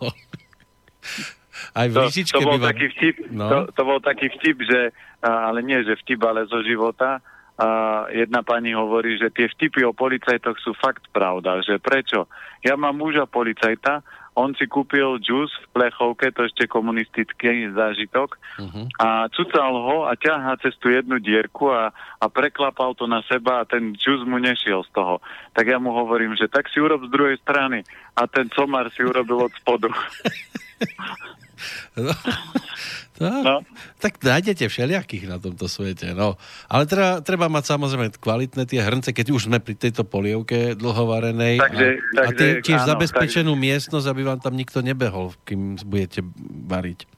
Aj 1.75 1.87
v 1.91 1.95
to, 1.95 2.11
to 2.11 2.41
bol 2.43 2.59
taký 2.63 2.87
vtip, 2.95 3.17
no. 3.35 3.47
to, 3.51 3.59
to 3.75 3.83
bol 3.83 3.99
taký 3.99 4.31
vtip, 4.39 4.63
že, 4.63 4.81
ale 5.23 5.63
nie, 5.67 5.83
že 5.83 5.99
vtip, 5.99 6.23
ale 6.23 6.47
zo 6.47 6.63
života. 6.63 7.19
A 7.59 7.67
jedna 8.15 8.47
pani 8.47 8.71
hovorí, 8.71 9.19
že 9.19 9.35
tie 9.35 9.51
vtipy 9.51 9.83
o 9.83 9.91
policajtoch 9.91 10.55
sú 10.63 10.79
fakt 10.79 11.11
pravda, 11.11 11.59
že 11.67 11.83
prečo? 11.83 12.31
Ja 12.63 12.79
mám 12.79 13.03
muža 13.03 13.27
policajta, 13.27 14.07
on 14.39 14.55
si 14.55 14.71
kúpil 14.71 15.19
džus 15.19 15.51
v 15.51 15.67
plechovke, 15.75 16.31
to 16.31 16.47
ešte 16.47 16.71
komunistický 16.71 17.75
zážitok, 17.75 18.39
uh-huh. 18.39 18.87
a 19.03 19.27
cucal 19.35 19.75
ho 19.75 19.99
a 20.07 20.15
ťahá 20.15 20.55
cez 20.63 20.79
tú 20.79 20.95
jednu 20.95 21.19
dierku 21.19 21.75
a, 21.75 21.91
a 22.23 22.27
preklapal 22.31 22.95
to 22.95 23.11
na 23.11 23.27
seba 23.27 23.67
a 23.67 23.69
ten 23.69 23.99
džus 23.99 24.23
mu 24.23 24.39
nešiel 24.39 24.87
z 24.87 24.91
toho. 24.95 25.19
Tak 25.59 25.67
ja 25.67 25.83
mu 25.83 25.91
hovorím, 25.91 26.39
že 26.39 26.47
tak 26.47 26.71
si 26.71 26.79
urob 26.79 27.03
z 27.03 27.11
druhej 27.11 27.37
strany 27.43 27.83
a 28.15 28.31
ten 28.31 28.47
comar 28.47 28.87
si 28.95 29.03
urobil 29.03 29.51
od 29.51 29.53
spodu. 29.59 29.91
No, 33.19 33.35
no, 33.35 33.43
no. 33.43 33.57
Tak 33.99 34.23
nájdete 34.23 34.71
všelijakých 34.71 35.27
na 35.27 35.43
tomto 35.43 35.67
svete. 35.67 36.15
No. 36.15 36.39
Ale 36.71 36.87
treba, 36.87 37.19
treba 37.19 37.51
mať 37.51 37.75
samozrejme 37.75 38.15
kvalitné 38.15 38.63
tie 38.63 38.79
hrnce, 38.79 39.11
keď 39.11 39.35
už 39.35 39.51
sme 39.51 39.59
pri 39.59 39.75
tejto 39.75 40.07
polievke 40.07 40.79
dlhovarenej. 40.79 41.59
Takže, 41.59 41.87
a, 41.99 42.15
takže, 42.15 42.31
a 42.31 42.39
tie, 42.39 42.49
tiež 42.63 42.81
áno, 42.87 42.89
zabezpečenú 42.95 43.53
takže... 43.59 43.65
miestnosť, 43.67 44.07
aby 44.07 44.23
vám 44.23 44.39
tam 44.39 44.55
nikto 44.55 44.79
nebehol, 44.87 45.35
kým 45.43 45.83
budete 45.83 46.23
variť. 46.71 47.11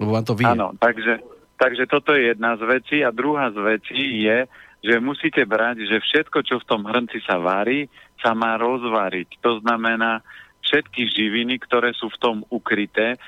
Lebo 0.00 0.16
vám 0.16 0.24
to 0.24 0.32
vie. 0.32 0.48
Áno, 0.48 0.72
takže, 0.80 1.20
takže 1.60 1.84
toto 1.84 2.16
je 2.16 2.32
jedna 2.32 2.56
z 2.56 2.62
vecí. 2.64 3.04
A 3.04 3.12
druhá 3.12 3.52
z 3.52 3.60
vecí 3.60 4.24
je, 4.24 4.48
že 4.80 5.04
musíte 5.04 5.44
brať, 5.44 5.84
že 5.84 6.00
všetko, 6.00 6.48
čo 6.48 6.64
v 6.64 6.68
tom 6.68 6.88
hrnci 6.88 7.20
sa 7.28 7.36
varí, 7.36 7.92
sa 8.24 8.32
má 8.32 8.56
rozvariť. 8.56 9.36
To 9.44 9.60
znamená, 9.60 10.24
všetky 10.64 11.10
živiny, 11.12 11.60
ktoré 11.60 11.92
sú 11.92 12.08
v 12.08 12.20
tom 12.22 12.36
ukryté, 12.48 13.20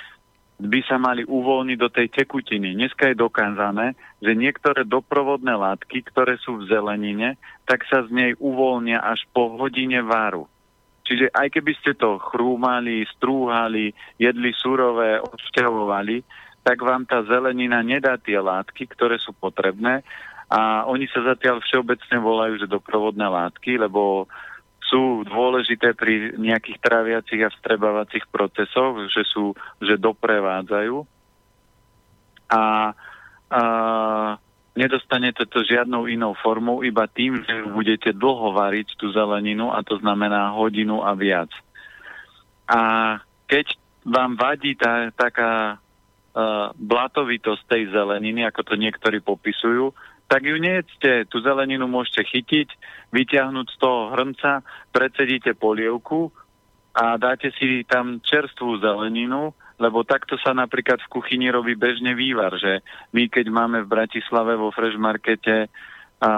by 0.55 0.81
sa 0.87 0.97
mali 1.03 1.27
uvoľniť 1.27 1.79
do 1.79 1.91
tej 1.91 2.09
tekutiny. 2.15 2.79
Dneska 2.79 3.11
je 3.11 3.19
dokázané, 3.19 3.99
že 4.23 4.39
niektoré 4.39 4.87
doprovodné 4.87 5.59
látky, 5.59 6.07
ktoré 6.07 6.39
sú 6.39 6.63
v 6.63 6.71
zelenine, 6.71 7.35
tak 7.67 7.83
sa 7.91 8.07
z 8.07 8.11
nej 8.15 8.31
uvoľnia 8.39 9.03
až 9.03 9.27
po 9.35 9.59
hodine 9.59 9.99
váru. 10.07 10.47
Čiže 11.05 11.35
aj 11.35 11.49
keby 11.59 11.73
ste 11.77 11.93
to 11.99 12.17
chrúmali, 12.17 13.05
strúhali, 13.19 13.93
jedli 14.17 14.51
surové, 14.57 15.21
odšťavovali, 15.21 16.17
tak 16.65 16.81
vám 16.81 17.05
tá 17.05 17.21
zelenina 17.29 17.85
nedá 17.85 18.17
tie 18.17 18.41
látky, 18.41 18.89
ktoré 18.89 19.21
sú 19.21 19.37
potrebné 19.37 20.01
a 20.49 20.85
oni 20.89 21.09
sa 21.13 21.35
zatiaľ 21.35 21.61
všeobecne 21.61 22.17
volajú, 22.21 22.63
že 22.63 22.71
doprovodné 22.71 23.27
látky, 23.27 23.81
lebo 23.81 24.31
sú 24.95 25.27
dôležité 25.27 25.91
pri 25.99 26.39
nejakých 26.39 26.79
traviacich 26.79 27.43
a 27.43 27.51
vstrebávacích 27.51 28.31
procesoch, 28.31 29.11
že 29.11 29.27
sú, 29.27 29.51
že 29.83 29.99
doprevádzajú 29.99 31.03
a, 32.47 32.95
a 33.51 33.63
nedostanete 34.79 35.51
to 35.51 35.67
žiadnou 35.67 36.07
inou 36.07 36.39
formou, 36.39 36.87
iba 36.87 37.11
tým, 37.11 37.43
že 37.43 37.67
budete 37.75 38.15
dlho 38.15 38.55
variť 38.55 38.95
tú 38.95 39.11
zeleninu 39.11 39.75
a 39.75 39.83
to 39.83 39.99
znamená 39.99 40.55
hodinu 40.55 41.03
a 41.03 41.19
viac. 41.19 41.51
A 42.71 43.19
keď 43.51 43.75
vám 44.07 44.39
vadí 44.39 44.79
tá, 44.79 45.11
taká 45.11 45.75
uh, 45.75 46.71
blatovitosť 46.79 47.67
tej 47.67 47.83
zeleniny, 47.91 48.47
ako 48.47 48.63
to 48.63 48.75
niektorí 48.79 49.19
popisujú, 49.19 49.91
tak 50.29 50.43
ju 50.45 50.57
nejedzte. 50.57 51.29
Tú 51.29 51.41
zeleninu 51.45 51.87
môžete 51.87 52.25
chytiť, 52.25 52.69
vyťahnuť 53.13 53.67
z 53.71 53.77
toho 53.79 54.01
hrnca, 54.13 54.65
predsedíte 54.91 55.55
polievku 55.55 56.33
a 56.95 57.19
dáte 57.19 57.51
si 57.59 57.83
tam 57.87 58.23
čerstvú 58.23 58.79
zeleninu, 58.79 59.53
lebo 59.83 60.07
takto 60.07 60.39
sa 60.39 60.55
napríklad 60.55 61.03
v 61.03 61.13
kuchyni 61.19 61.51
robí 61.51 61.75
bežne 61.75 62.15
vývar, 62.15 62.55
že 62.59 62.87
my 63.11 63.27
keď 63.27 63.47
máme 63.51 63.79
v 63.83 63.91
Bratislave 63.91 64.55
vo 64.55 64.71
Fresh 64.71 64.99
Markete 64.99 65.67
a, 66.23 66.33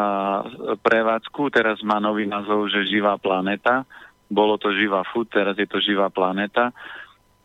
prevádzku, 0.80 1.52
teraz 1.52 1.84
má 1.84 2.00
nový 2.00 2.24
názov, 2.24 2.72
že 2.72 2.88
živá 2.88 3.20
planeta, 3.20 3.84
bolo 4.26 4.58
to 4.58 4.74
živá 4.74 5.06
food, 5.06 5.30
teraz 5.30 5.54
je 5.54 5.68
to 5.68 5.78
živá 5.78 6.10
planeta, 6.10 6.74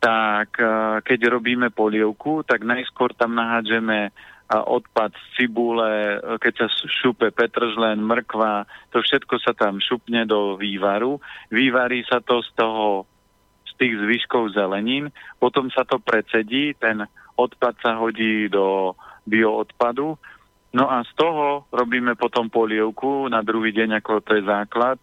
tak 0.02 0.58
keď 1.06 1.20
robíme 1.30 1.70
polievku, 1.70 2.42
tak 2.42 2.66
najskôr 2.66 3.14
tam 3.14 3.38
nahádžeme 3.38 4.10
a 4.52 4.68
odpad 4.68 5.16
z 5.16 5.24
cibule, 5.40 6.20
keď 6.44 6.54
sa 6.60 6.68
šupe 6.68 7.32
petržlen, 7.32 8.04
mrkva, 8.04 8.68
to 8.92 9.00
všetko 9.00 9.40
sa 9.40 9.56
tam 9.56 9.80
šupne 9.80 10.28
do 10.28 10.60
vývaru. 10.60 11.24
Vývarí 11.48 12.04
sa 12.04 12.20
to 12.20 12.44
z 12.44 12.52
toho, 12.60 13.08
z 13.64 13.72
tých 13.80 13.96
zvyškov 13.96 14.52
zelenín, 14.52 15.08
potom 15.40 15.72
sa 15.72 15.88
to 15.88 16.04
precedí, 16.04 16.76
ten 16.76 17.08
odpad 17.40 17.80
sa 17.80 17.96
hodí 17.96 18.52
do 18.52 18.92
bioodpadu, 19.24 20.20
no 20.76 20.84
a 20.92 21.08
z 21.08 21.12
toho 21.16 21.72
robíme 21.72 22.20
potom 22.20 22.52
polievku 22.52 23.32
na 23.32 23.40
druhý 23.40 23.72
deň, 23.72 24.04
ako 24.04 24.20
to 24.20 24.36
je 24.36 24.44
základ, 24.44 25.00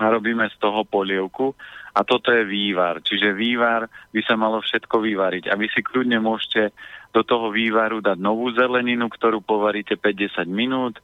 a 0.00 0.08
robíme 0.08 0.48
z 0.48 0.56
toho 0.56 0.88
polievku 0.88 1.52
a 1.92 2.00
toto 2.00 2.32
je 2.32 2.48
vývar. 2.48 3.04
Čiže 3.04 3.36
vývar 3.36 3.84
by 4.16 4.20
sa 4.24 4.40
malo 4.40 4.64
všetko 4.64 4.96
vyvariť. 5.04 5.52
A 5.52 5.54
vy 5.60 5.68
si 5.68 5.84
kľudne 5.84 6.16
môžete 6.24 6.72
do 7.12 7.20
toho 7.20 7.52
vývaru 7.52 8.00
dať 8.00 8.16
novú 8.16 8.48
zeleninu, 8.56 9.12
ktorú 9.12 9.44
povaríte 9.44 10.00
50 10.00 10.48
minút 10.48 10.96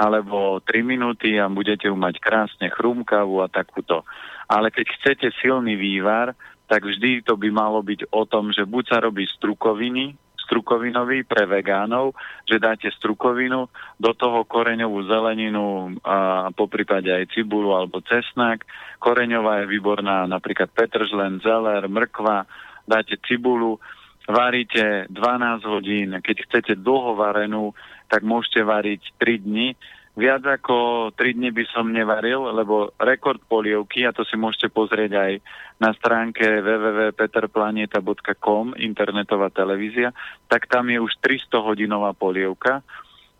alebo 0.00 0.58
3 0.64 0.80
minúty 0.80 1.36
a 1.36 1.46
budete 1.52 1.86
ju 1.86 1.94
mať 1.94 2.18
krásne 2.18 2.72
chrumkavú 2.72 3.44
a 3.44 3.52
takúto. 3.52 4.02
Ale 4.48 4.72
keď 4.72 4.86
chcete 4.96 5.28
silný 5.38 5.76
vývar, 5.76 6.32
tak 6.66 6.88
vždy 6.88 7.20
to 7.22 7.36
by 7.36 7.52
malo 7.52 7.84
byť 7.84 8.08
o 8.08 8.24
tom, 8.24 8.48
že 8.50 8.64
buď 8.64 8.84
sa 8.88 8.98
robí 9.04 9.28
strukoviny, 9.28 10.16
strukovinový 10.50 11.22
pre 11.22 11.46
vegánov, 11.46 12.18
že 12.42 12.58
dáte 12.58 12.90
strukovinu, 12.90 13.70
do 14.02 14.10
toho 14.18 14.42
koreňovú 14.42 15.06
zeleninu 15.06 15.94
a 16.02 16.50
po 16.50 16.66
prípade 16.66 17.06
aj 17.06 17.30
cibulu 17.30 17.70
alebo 17.78 18.02
cesnak. 18.02 18.66
Koreňová 18.98 19.62
je 19.62 19.70
výborná 19.70 20.26
napríklad 20.26 20.74
petržlen, 20.74 21.38
zeler, 21.38 21.86
mrkva, 21.86 22.50
dáte 22.82 23.14
cibulu, 23.22 23.78
varíte 24.26 25.06
12 25.06 25.62
hodín, 25.70 26.18
keď 26.18 26.36
chcete 26.50 26.72
dlho 26.82 27.14
varenú, 27.14 27.70
tak 28.10 28.26
môžete 28.26 28.66
variť 28.66 29.02
3 29.22 29.46
dni. 29.46 29.78
Viac 30.20 30.44
ako 30.44 31.08
3 31.16 31.32
dni 31.32 31.48
by 31.48 31.64
som 31.72 31.88
nevaril, 31.88 32.44
lebo 32.52 32.92
rekord 33.00 33.40
polievky, 33.40 34.04
a 34.04 34.12
to 34.12 34.20
si 34.28 34.36
môžete 34.36 34.68
pozrieť 34.68 35.16
aj 35.16 35.40
na 35.80 35.96
stránke 35.96 36.44
www.peterplaneta.com, 36.60 38.76
internetová 38.76 39.48
televízia, 39.48 40.12
tak 40.44 40.68
tam 40.68 40.92
je 40.92 41.00
už 41.00 41.16
300 41.24 41.64
hodinová 41.64 42.12
polievka. 42.12 42.84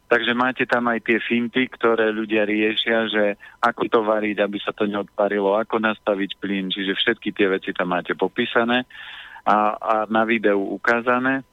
Takže 0.09 0.33
máte 0.33 0.65
tam 0.65 0.89
aj 0.89 1.05
tie 1.05 1.21
finty, 1.21 1.69
ktoré 1.69 2.09
ľudia 2.11 2.49
riešia, 2.49 3.13
že 3.13 3.37
ako 3.61 3.85
to 3.87 4.01
variť, 4.01 4.41
aby 4.41 4.57
sa 4.59 4.73
to 4.73 4.89
neodparilo, 4.89 5.61
ako 5.61 5.85
nastaviť 5.85 6.41
plyn, 6.41 6.73
čiže 6.73 6.97
všetky 6.97 7.37
tie 7.37 7.45
veci 7.47 7.77
tam 7.77 7.93
máte 7.93 8.17
popísané 8.17 8.89
a, 9.45 9.77
a 9.77 10.09
na 10.09 10.25
videu 10.25 10.59
ukázané. 10.59 11.45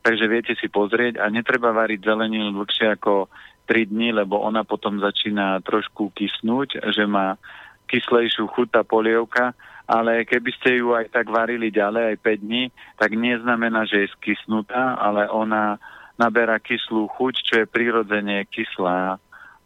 Takže 0.00 0.24
viete 0.26 0.56
si 0.56 0.72
pozrieť 0.72 1.20
a 1.20 1.28
netreba 1.28 1.76
variť 1.76 2.08
zeleninu 2.08 2.56
dlhšie 2.56 2.96
ako 2.96 3.28
3 3.70 3.86
dní, 3.86 4.10
lebo 4.10 4.42
ona 4.42 4.66
potom 4.66 4.98
začína 4.98 5.62
trošku 5.62 6.10
kysnúť, 6.10 6.82
že 6.90 7.06
má 7.06 7.38
kyslejšiu 7.86 8.50
chuť 8.50 8.66
tá 8.74 8.82
polievka, 8.82 9.54
ale 9.86 10.26
keby 10.26 10.50
ste 10.58 10.82
ju 10.82 10.94
aj 10.94 11.14
tak 11.14 11.30
varili 11.30 11.70
ďalej 11.70 12.14
aj 12.14 12.16
5 12.18 12.46
dní, 12.46 12.64
tak 12.98 13.14
neznamená, 13.14 13.86
že 13.86 14.06
je 14.06 14.14
skysnutá, 14.18 14.98
ale 14.98 15.30
ona 15.30 15.78
naberá 16.18 16.58
kyslú 16.58 17.06
chuť, 17.14 17.34
čo 17.46 17.54
je 17.62 17.70
prirodzene 17.70 18.42
kyslá 18.50 19.22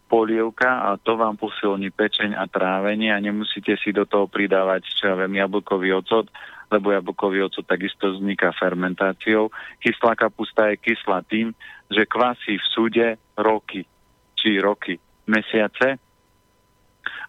polievka 0.09 0.85
a 0.85 1.01
to 1.01 1.17
vám 1.17 1.41
posilní 1.41 1.89
pečeň 1.89 2.37
a 2.37 2.45
trávenie 2.45 3.09
a 3.09 3.19
nemusíte 3.25 3.77
si 3.81 3.91
do 3.91 4.05
toho 4.05 4.29
pridávať, 4.29 4.85
čo 4.95 5.11
ja 5.11 5.15
viem, 5.17 5.41
jablkový 5.41 5.97
ocot, 5.97 6.29
lebo 6.69 6.93
jablkový 6.93 7.45
ocot 7.49 7.65
takisto 7.65 8.13
vzniká 8.13 8.53
fermentáciou. 8.55 9.49
Kyslá 9.81 10.15
kapusta 10.15 10.73
je 10.73 10.77
kyslá 10.81 11.25
tým, 11.27 11.57
že 11.91 12.09
kvasí 12.09 12.57
v 12.57 12.71
súde 12.71 13.07
roky, 13.37 13.85
či 14.45 14.61
roky, 14.61 15.01
mesiace. 15.25 15.97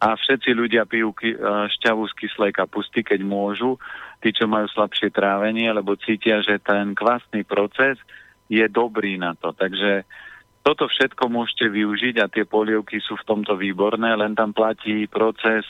A 0.04 0.08
všetci 0.20 0.52
ľudia 0.52 0.84
pijú 0.84 1.16
e, 1.16 1.32
šťavu 1.72 2.04
z 2.12 2.14
kyslej 2.20 2.52
kapusty, 2.52 3.00
keď 3.00 3.24
môžu, 3.24 3.80
tí, 4.20 4.36
čo 4.36 4.44
majú 4.44 4.68
slabšie 4.68 5.16
trávenie, 5.16 5.72
lebo 5.72 5.96
cítia, 5.96 6.44
že 6.44 6.60
ten 6.60 6.92
kvasný 6.92 7.48
proces 7.48 7.96
je 8.52 8.68
dobrý 8.68 9.16
na 9.16 9.40
to. 9.40 9.56
Takže 9.56 10.04
toto 10.68 10.92
všetko 10.92 11.32
môžete 11.32 11.72
využiť 11.72 12.16
a 12.20 12.28
tie 12.28 12.44
polievky 12.44 13.00
sú 13.00 13.16
v 13.16 13.28
tomto 13.28 13.56
výborné, 13.56 14.12
len 14.20 14.36
tam 14.36 14.52
platí 14.52 15.08
proces 15.08 15.64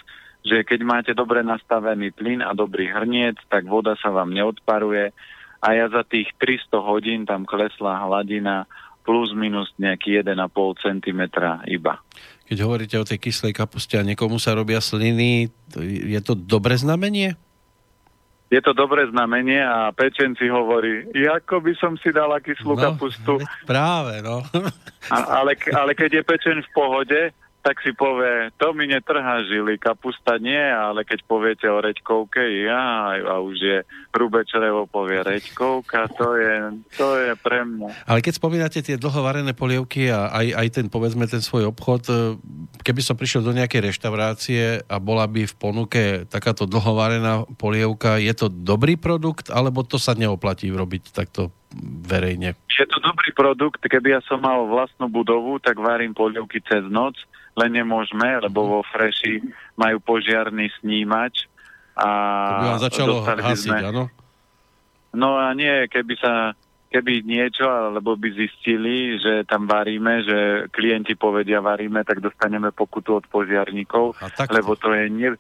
že 0.46 0.62
keď 0.62 0.80
máte 0.86 1.12
dobre 1.18 1.42
nastavený 1.42 2.14
plyn 2.14 2.46
a 2.46 2.54
dobrý 2.54 2.86
hrniec, 2.94 3.42
tak 3.50 3.66
voda 3.66 3.98
sa 3.98 4.14
vám 4.14 4.30
neodparuje 4.30 5.10
a 5.66 5.68
ja 5.74 5.90
za 5.90 6.06
tých 6.06 6.30
300 6.38 6.70
hodín 6.86 7.26
tam 7.26 7.50
klesla 7.50 8.06
hladina 8.06 8.70
plus 9.06 9.32
minus 9.38 9.70
nejaký 9.78 10.26
1,5 10.26 10.42
cm 10.82 11.22
iba. 11.70 12.02
Keď 12.50 12.58
hovoríte 12.62 12.98
o 12.98 13.06
tej 13.06 13.22
kyslej 13.22 13.54
kapuste 13.54 13.96
a 13.98 14.06
niekomu 14.06 14.42
sa 14.42 14.58
robia 14.58 14.82
sliny, 14.82 15.50
je 15.82 16.20
to 16.26 16.34
dobré 16.34 16.78
znamenie? 16.78 17.38
Je 18.54 18.62
to 18.62 18.78
dobré 18.78 19.10
znamenie 19.10 19.58
a 19.58 19.90
pečenci 19.90 20.46
hovorí, 20.50 21.10
ako 21.14 21.66
by 21.66 21.74
som 21.82 21.98
si 21.98 22.14
dala 22.14 22.38
kyslú 22.38 22.78
no, 22.78 22.82
kapustu. 22.82 23.42
Práve, 23.70 24.22
no. 24.22 24.46
a, 25.10 25.42
ale, 25.42 25.58
ale 25.74 25.92
keď 25.98 26.22
je 26.22 26.24
pečen 26.26 26.58
v 26.62 26.70
pohode, 26.74 27.20
tak 27.66 27.82
si 27.82 27.98
povie, 27.98 28.54
to 28.62 28.78
mi 28.78 28.86
netrhá 28.86 29.42
žily, 29.50 29.82
kapusta 29.82 30.38
nie, 30.38 30.54
ale 30.54 31.02
keď 31.02 31.26
poviete 31.26 31.66
o 31.66 31.82
reďkovke, 31.82 32.38
ja, 32.62 33.18
a 33.18 33.42
už 33.42 33.58
je 33.58 33.78
hrubé 34.14 34.46
črevo 34.46 34.86
povie 34.86 35.18
reďkovka, 35.26 36.06
to 36.14 36.38
je, 36.38 36.54
to 36.94 37.08
je 37.18 37.34
pre 37.42 37.66
mňa. 37.66 38.06
Ale 38.06 38.22
keď 38.22 38.38
spomínate 38.38 38.86
tie 38.86 39.02
dlhovarené 39.02 39.58
polievky 39.58 40.14
a 40.14 40.30
aj, 40.30 40.48
aj 40.62 40.68
ten, 40.78 40.86
povedzme, 40.94 41.26
ten 41.26 41.42
svoj 41.42 41.74
obchod, 41.74 42.02
e, 42.06 42.14
keby 42.86 43.02
som 43.02 43.18
prišiel 43.18 43.42
do 43.42 43.58
nejakej 43.58 43.90
reštaurácie 43.90 44.86
a 44.86 45.02
bola 45.02 45.26
by 45.26 45.50
v 45.50 45.56
ponuke 45.58 46.04
takáto 46.30 46.70
dlhovarená 46.70 47.50
polievka, 47.58 48.22
je 48.22 48.34
to 48.38 48.46
dobrý 48.46 48.94
produkt, 48.94 49.50
alebo 49.50 49.82
to 49.82 49.98
sa 49.98 50.14
neoplatí 50.14 50.70
robiť 50.70 51.18
takto 51.18 51.50
verejne? 52.06 52.54
Je 52.70 52.86
to 52.86 53.02
dobrý 53.02 53.34
produkt, 53.34 53.82
keby 53.82 54.20
ja 54.20 54.22
som 54.30 54.38
mal 54.38 54.70
vlastnú 54.70 55.10
budovu, 55.10 55.58
tak 55.58 55.82
varím 55.82 56.14
polievky 56.14 56.62
cez 56.62 56.86
noc, 56.94 57.18
len 57.56 57.72
nemôžeme, 57.72 58.44
lebo 58.44 58.68
vo 58.68 58.82
Freši 58.84 59.40
majú 59.80 60.04
požiarný 60.04 60.68
snímač. 60.80 61.48
A 61.96 62.08
to 62.44 62.54
by 62.60 62.68
vám 62.76 62.84
začalo 62.84 63.14
hasiť, 63.24 63.80
áno? 63.92 64.12
No 65.16 65.40
a 65.40 65.56
nie, 65.56 65.88
keby 65.88 66.14
sa 66.20 66.52
keby 66.96 67.28
niečo, 67.28 67.68
alebo 67.68 68.16
by 68.16 68.32
zistili, 68.32 69.20
že 69.20 69.44
tam 69.44 69.68
varíme, 69.68 70.24
že 70.24 70.40
klienti 70.72 71.20
povedia 71.20 71.60
varíme, 71.60 72.08
tak 72.08 72.24
dostaneme 72.24 72.72
pokutu 72.72 73.20
od 73.20 73.26
požiarníkov, 73.28 74.16
lebo 74.48 74.80
to 74.80 74.96
je, 74.96 75.12
ne, 75.12 75.36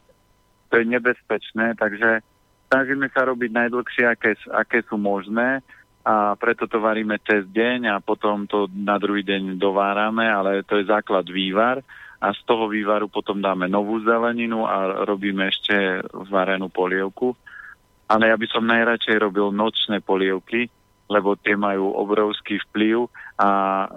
to 0.68 0.84
je 0.84 0.84
nebezpečné, 0.84 1.80
takže 1.80 2.20
snažíme 2.68 3.08
sa 3.08 3.24
robiť 3.24 3.52
najdlhšie, 3.56 4.04
aké, 4.04 4.36
aké 4.52 4.84
sú 4.84 5.00
možné 5.00 5.64
a 6.04 6.36
preto 6.36 6.68
to 6.68 6.84
varíme 6.84 7.16
cez 7.24 7.48
deň 7.48 7.88
a 7.88 8.04
potom 8.04 8.44
to 8.52 8.68
na 8.76 9.00
druhý 9.00 9.24
deň 9.24 9.56
dovárame, 9.56 10.28
ale 10.28 10.60
to 10.68 10.76
je 10.76 10.92
základ 10.92 11.24
vývar 11.24 11.80
a 12.26 12.34
z 12.34 12.42
toho 12.50 12.66
vývaru 12.66 13.06
potom 13.06 13.38
dáme 13.38 13.70
novú 13.70 14.02
zeleninu 14.02 14.66
a 14.66 15.06
robíme 15.06 15.46
ešte 15.46 16.02
varenú 16.26 16.74
polievku. 16.74 17.38
Ale 18.10 18.34
ja 18.34 18.36
by 18.38 18.48
som 18.50 18.66
najradšej 18.66 19.18
robil 19.22 19.54
nočné 19.54 20.02
polievky, 20.02 20.66
lebo 21.06 21.38
tie 21.38 21.54
majú 21.54 21.94
obrovský 21.94 22.58
vplyv 22.70 23.06
a 23.38 23.50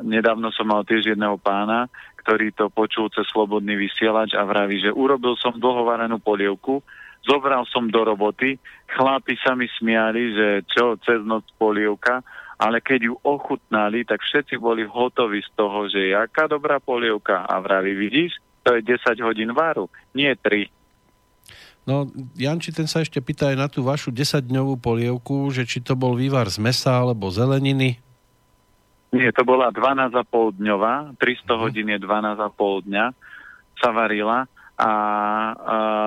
nedávno 0.05 0.53
som 0.53 0.69
mal 0.69 0.85
tiež 0.85 1.17
jedného 1.17 1.41
pána, 1.41 1.89
ktorý 2.21 2.53
to 2.53 2.69
počul 2.69 3.09
cez 3.09 3.25
slobodný 3.33 3.81
vysielač 3.81 4.37
a 4.37 4.45
vraví, 4.45 4.85
že 4.85 4.93
urobil 4.93 5.33
som 5.41 5.57
dlhovarenú 5.57 6.21
polievku, 6.21 6.85
zobral 7.25 7.65
som 7.65 7.89
do 7.89 8.05
roboty, 8.05 8.61
chlapi 8.93 9.41
sa 9.41 9.57
mi 9.57 9.65
smiali, 9.81 10.37
že 10.37 10.49
čo, 10.69 11.01
cez 11.01 11.25
noc 11.25 11.49
polievka, 11.57 12.21
ale 12.59 12.83
keď 12.83 13.01
ju 13.07 13.15
ochutnali, 13.23 14.03
tak 14.03 14.19
všetci 14.19 14.59
boli 14.59 14.83
hotoví 14.83 15.39
z 15.47 15.51
toho, 15.55 15.87
že 15.87 16.11
jaká 16.11 16.51
dobrá 16.51 16.83
polievka. 16.83 17.47
A 17.47 17.63
vraví, 17.63 17.95
vidíš, 17.95 18.43
to 18.67 18.75
je 18.75 18.83
10 18.83 19.23
hodín 19.23 19.55
varu, 19.55 19.87
nie 20.11 20.35
3. 20.35 20.67
No, 21.89 22.05
Janči, 22.37 22.75
ten 22.75 22.85
sa 22.85 23.01
ešte 23.01 23.23
pýta 23.25 23.49
aj 23.49 23.57
na 23.57 23.65
tú 23.71 23.81
vašu 23.81 24.13
10-dňovú 24.13 24.77
polievku, 24.77 25.49
že 25.49 25.65
či 25.65 25.81
to 25.81 25.97
bol 25.97 26.13
vývar 26.13 26.45
z 26.53 26.61
mesa 26.61 27.01
alebo 27.01 27.33
zeleniny. 27.33 27.97
Nie, 29.09 29.33
to 29.33 29.41
bola 29.41 29.73
12,5 29.73 30.61
dňová, 30.61 31.17
300 31.17 31.49
uh-huh. 31.49 31.57
hodín 31.65 31.89
je 31.89 31.97
12,5 31.97 32.93
dňa, 32.93 33.07
sa 33.81 33.89
varila 33.95 34.45
a, 34.45 34.45
a 34.85 34.91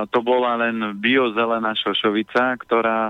to 0.07 0.21
bola 0.21 0.55
len 0.61 1.01
biozelená 1.01 1.73
šošovica, 1.75 2.61
ktorá 2.61 3.09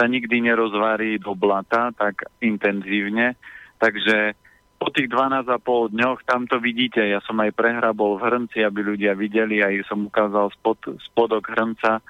sa 0.00 0.08
nikdy 0.08 0.40
nerozvarí 0.40 1.20
do 1.20 1.36
blata 1.36 1.92
tak 1.92 2.24
intenzívne, 2.40 3.36
takže 3.76 4.32
po 4.80 4.88
tých 4.88 5.12
12,5 5.12 5.92
dňoch 5.92 6.24
tam 6.24 6.48
to 6.48 6.56
vidíte, 6.56 7.04
ja 7.04 7.20
som 7.20 7.36
aj 7.36 7.52
prehrabol 7.52 8.16
v 8.16 8.24
hrnci, 8.32 8.64
aby 8.64 8.80
ľudia 8.80 9.12
videli, 9.12 9.60
aj 9.60 9.84
som 9.84 10.08
ukázal 10.08 10.48
spod, 10.56 10.96
spodok 11.04 11.52
hrnca, 11.52 12.00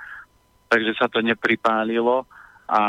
takže 0.71 0.95
sa 0.95 1.11
to 1.11 1.19
nepripálilo. 1.19 2.31
A 2.71 2.83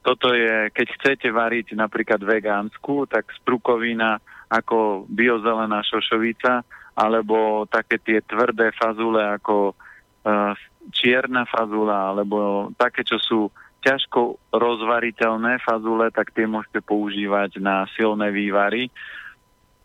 toto 0.00 0.32
je, 0.32 0.72
keď 0.72 0.86
chcete 0.96 1.28
variť 1.28 1.76
napríklad 1.76 2.24
vegánsku, 2.24 3.04
tak 3.04 3.28
sprukovina 3.36 4.16
ako 4.48 5.04
biozelená 5.12 5.84
šošovica, 5.84 6.64
alebo 6.96 7.68
také 7.68 8.00
tie 8.00 8.24
tvrdé 8.24 8.72
fazule 8.72 9.20
ako 9.36 9.76
uh, 9.76 10.56
čierna 10.88 11.44
fazula, 11.44 12.16
alebo 12.16 12.72
také, 12.80 13.04
čo 13.04 13.20
sú 13.20 13.52
ťažko 13.86 14.42
rozvariteľné 14.50 15.62
fazule, 15.62 16.10
tak 16.10 16.34
tie 16.34 16.50
môžete 16.50 16.82
používať 16.82 17.62
na 17.62 17.86
silné 17.94 18.34
vývary. 18.34 18.90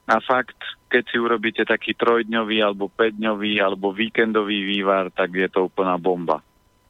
A 0.09 0.17
fakt, 0.17 0.57
keď 0.89 1.03
si 1.07 1.21
urobíte 1.21 1.61
taký 1.61 1.93
trojdňový 1.93 2.57
alebo 2.65 2.89
päťdňový 2.89 3.61
alebo 3.61 3.93
víkendový 3.93 4.65
vývar, 4.65 5.13
tak 5.13 5.37
je 5.37 5.45
to 5.45 5.69
úplná 5.69 6.01
bomba 6.01 6.41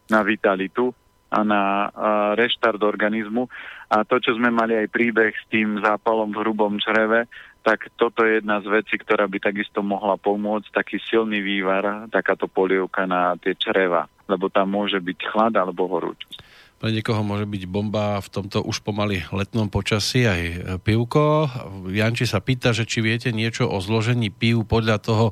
na 0.08 0.24
vitalitu 0.24 0.96
a 1.28 1.44
na 1.44 1.92
reštart 2.40 2.80
organizmu. 2.80 3.52
A 3.92 4.08
to, 4.08 4.24
čo 4.24 4.40
sme 4.40 4.48
mali 4.48 4.80
aj 4.80 4.88
príbeh 4.90 5.36
s 5.36 5.46
tým 5.52 5.84
zápalom 5.84 6.32
v 6.32 6.40
hrubom 6.42 6.80
čreve, 6.80 7.28
tak 7.62 7.94
toto 7.94 8.26
je 8.26 8.42
jedna 8.42 8.58
z 8.64 8.74
vecí, 8.74 8.98
ktorá 8.98 9.30
by 9.30 9.38
takisto 9.38 9.86
mohla 9.86 10.18
pomôcť, 10.18 10.74
taký 10.74 10.98
silný 10.98 11.46
vývar, 11.46 12.10
takáto 12.10 12.50
polievka 12.50 13.06
na 13.06 13.38
tie 13.38 13.54
čreva, 13.54 14.10
lebo 14.26 14.50
tam 14.50 14.74
môže 14.74 14.98
byť 14.98 15.20
chlad 15.30 15.54
alebo 15.60 15.86
horúčosť. 15.86 16.51
Pre 16.82 16.90
niekoho 16.90 17.22
môže 17.22 17.46
byť 17.46 17.64
bomba 17.70 18.18
v 18.18 18.28
tomto 18.34 18.66
už 18.66 18.82
pomaly 18.82 19.22
letnom 19.30 19.70
počasí 19.70 20.26
aj 20.26 20.42
pivko. 20.82 21.46
Janči 21.86 22.26
sa 22.26 22.42
pýta, 22.42 22.74
že 22.74 22.90
či 22.90 23.06
viete 23.06 23.30
niečo 23.30 23.70
o 23.70 23.78
zložení 23.78 24.34
piv 24.34 24.66
podľa 24.66 24.98
toho, 24.98 25.26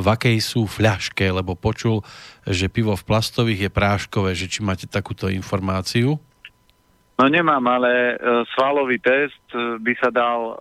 v 0.00 0.06
akej 0.08 0.40
sú 0.40 0.64
fľaške, 0.64 1.28
lebo 1.28 1.60
počul, 1.60 2.00
že 2.48 2.72
pivo 2.72 2.96
v 2.96 3.04
plastových 3.04 3.68
je 3.68 3.70
práškové, 3.76 4.32
že 4.32 4.48
či 4.48 4.64
máte 4.64 4.88
takúto 4.88 5.28
informáciu? 5.28 6.16
No 7.20 7.24
nemám, 7.28 7.62
ale 7.68 8.16
uh, 8.16 8.42
svalový 8.56 8.96
test 8.96 9.44
uh, 9.52 9.76
by 9.76 9.92
sa 10.00 10.08
dal 10.08 10.56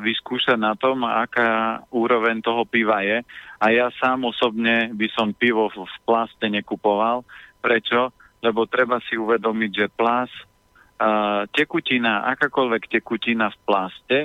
vyskúšať 0.00 0.56
na 0.56 0.72
tom, 0.72 1.04
aká 1.04 1.84
úroveň 1.92 2.40
toho 2.40 2.64
piva 2.64 3.04
je. 3.04 3.20
A 3.60 3.68
ja 3.68 3.92
sám 4.00 4.24
osobne 4.24 4.88
by 4.96 5.04
som 5.12 5.36
pivo 5.36 5.68
v 5.68 5.84
plaste 6.08 6.48
nekupoval. 6.48 7.28
Prečo? 7.60 8.08
Lebo 8.40 8.64
treba 8.66 9.00
si 9.04 9.16
uvedomiť, 9.16 9.70
že 9.72 9.86
plás, 9.92 10.32
uh, 10.32 11.44
tekutina, 11.52 12.28
akákoľvek 12.36 12.88
tekutina 12.88 13.52
v 13.52 13.58
plaste 13.64 14.18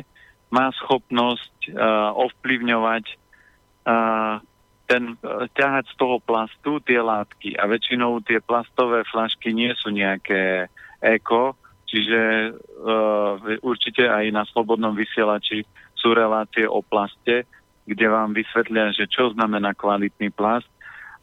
má 0.54 0.72
schopnosť 0.72 1.74
ovplyvňovať 2.16 3.06
uh, 3.12 4.38
ten, 4.86 5.18
uh, 5.20 5.50
ťahať 5.52 5.86
z 5.92 5.96
toho 5.98 6.18
plastu 6.22 6.80
tie 6.86 7.02
látky. 7.02 7.58
A 7.58 7.66
väčšinou 7.66 8.22
tie 8.22 8.40
plastové 8.40 9.02
flašky 9.10 9.52
nie 9.52 9.74
sú 9.76 9.90
nejaké 9.90 10.70
eko, 11.02 11.58
čiže 11.90 12.54
uh, 12.54 13.42
určite 13.66 14.06
aj 14.06 14.26
na 14.32 14.44
slobodnom 14.48 14.94
vysielači 14.94 15.66
sú 15.98 16.14
relácie 16.14 16.70
o 16.70 16.86
plaste, 16.86 17.50
kde 17.86 18.06
vám 18.10 18.34
vysvetlia, 18.34 18.94
že 18.94 19.10
čo 19.10 19.34
znamená 19.34 19.74
kvalitný 19.74 20.34
plast 20.34 20.70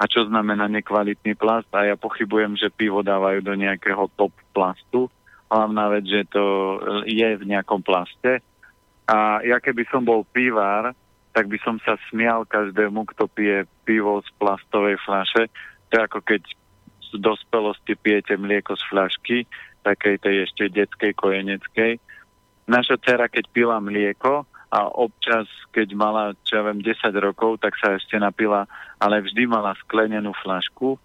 a 0.03 0.11
čo 0.11 0.27
znamená 0.27 0.67
nekvalitný 0.67 1.39
plast 1.39 1.71
a 1.71 1.87
ja 1.87 1.95
pochybujem, 1.95 2.59
že 2.59 2.75
pivo 2.75 3.07
dávajú 3.07 3.39
do 3.47 3.55
nejakého 3.55 4.11
top 4.19 4.35
plastu. 4.51 5.07
Hlavná 5.47 5.95
vec, 5.95 6.11
že 6.11 6.27
to 6.27 6.43
je 7.07 7.39
v 7.39 7.45
nejakom 7.47 7.87
plaste. 7.87 8.43
A 9.07 9.39
ja 9.47 9.63
keby 9.63 9.87
som 9.95 10.03
bol 10.03 10.27
pivár, 10.35 10.91
tak 11.31 11.47
by 11.47 11.55
som 11.63 11.79
sa 11.87 11.95
smial 12.11 12.43
každému, 12.51 13.07
kto 13.15 13.31
pije 13.31 13.63
pivo 13.87 14.19
z 14.27 14.31
plastovej 14.43 14.99
fľaše. 15.07 15.47
To 15.89 15.93
je 15.95 16.03
ako 16.03 16.19
keď 16.27 16.43
z 17.07 17.11
dospelosti 17.23 17.95
pijete 17.95 18.35
mlieko 18.35 18.75
z 18.75 18.83
fľašky, 18.91 19.39
takej 19.87 20.19
tej 20.19 20.51
ešte 20.51 20.67
detskej 20.67 21.15
kojeneckej. 21.15 22.03
Naša 22.67 22.99
dcera, 22.99 23.31
keď 23.31 23.45
pila 23.55 23.79
mlieko, 23.79 24.51
a 24.73 24.89
občas, 24.89 25.45
keď 25.69 25.93
mala, 25.93 26.33
čo 26.49 26.57
ja 26.57 26.63
viem, 26.65 26.81
10 26.81 27.13
rokov, 27.21 27.61
tak 27.61 27.77
sa 27.77 27.93
ešte 27.93 28.17
napila, 28.17 28.65
ale 28.97 29.21
vždy 29.21 29.45
mala 29.45 29.77
sklenenú 29.85 30.33
flašku 30.41 30.97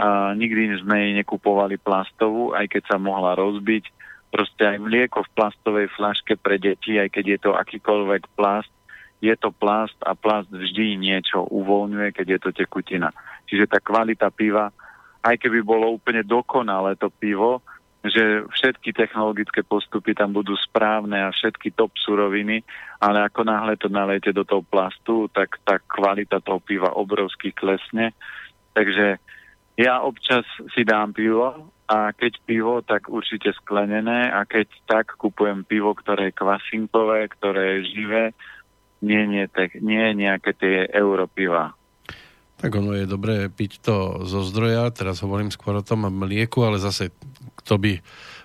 a 0.00 0.32
nikdy 0.32 0.80
sme 0.80 0.96
jej 0.96 1.12
nekupovali 1.20 1.76
plastovú, 1.76 2.56
aj 2.56 2.72
keď 2.72 2.82
sa 2.88 2.96
mohla 2.96 3.36
rozbiť. 3.36 3.92
Proste 4.32 4.64
aj 4.64 4.80
mlieko 4.80 5.20
v 5.20 5.32
plastovej 5.36 5.86
flaške 5.92 6.40
pre 6.40 6.56
deti, 6.56 6.96
aj 6.96 7.12
keď 7.12 7.24
je 7.28 7.38
to 7.44 7.50
akýkoľvek 7.52 8.32
plast, 8.32 8.72
je 9.20 9.36
to 9.36 9.52
plast 9.52 10.00
a 10.00 10.16
plast 10.16 10.48
vždy 10.48 10.96
niečo 10.96 11.44
uvoľňuje, 11.44 12.08
keď 12.16 12.26
je 12.26 12.38
to 12.40 12.50
tekutina. 12.56 13.12
Čiže 13.44 13.68
tá 13.68 13.84
kvalita 13.84 14.32
piva, 14.32 14.72
aj 15.20 15.36
keby 15.36 15.60
bolo 15.60 15.92
úplne 15.92 16.24
dokonalé 16.24 16.96
to 16.96 17.12
pivo, 17.12 17.60
že 18.00 18.48
všetky 18.48 18.96
technologické 18.96 19.60
postupy 19.60 20.16
tam 20.16 20.32
budú 20.32 20.56
správne 20.56 21.20
a 21.20 21.34
všetky 21.34 21.76
top 21.76 21.92
suroviny, 22.00 22.64
ale 22.96 23.28
ako 23.28 23.44
náhle 23.44 23.76
to 23.76 23.92
nalejete 23.92 24.32
do 24.32 24.44
toho 24.48 24.64
plastu, 24.64 25.28
tak 25.28 25.60
tá 25.68 25.76
kvalita 25.84 26.40
toho 26.40 26.64
piva 26.64 26.96
obrovsky 26.96 27.52
klesne. 27.52 28.16
Takže 28.72 29.20
ja 29.76 30.00
občas 30.00 30.48
si 30.72 30.84
dám 30.84 31.12
pivo 31.12 31.72
a 31.90 32.12
keď 32.16 32.32
pivo, 32.48 32.80
tak 32.80 33.12
určite 33.12 33.52
sklenené 33.60 34.32
a 34.32 34.48
keď 34.48 34.68
tak 34.88 35.20
kupujem 35.20 35.68
pivo, 35.68 35.92
ktoré 35.92 36.32
je 36.32 36.38
kvasinkové, 36.40 37.28
ktoré 37.36 37.62
je 37.84 38.00
živé, 38.00 38.24
nie, 39.00 39.24
nie, 39.28 39.44
tak, 39.48 39.80
nie 39.80 40.12
nejaké 40.16 40.52
tie 40.56 40.76
europiva. 40.92 41.76
Tak 42.60 42.76
ono 42.76 42.92
je 42.92 43.08
dobré 43.08 43.48
piť 43.48 43.80
to 43.80 44.28
zo 44.28 44.44
zdroja, 44.44 44.92
teraz 44.92 45.24
hovorím 45.24 45.48
skôr 45.48 45.80
o 45.80 45.86
tom 45.86 46.04
mlieku, 46.12 46.60
ale 46.60 46.76
zase 46.76 47.08
kto 47.56 47.80
by 47.80 47.92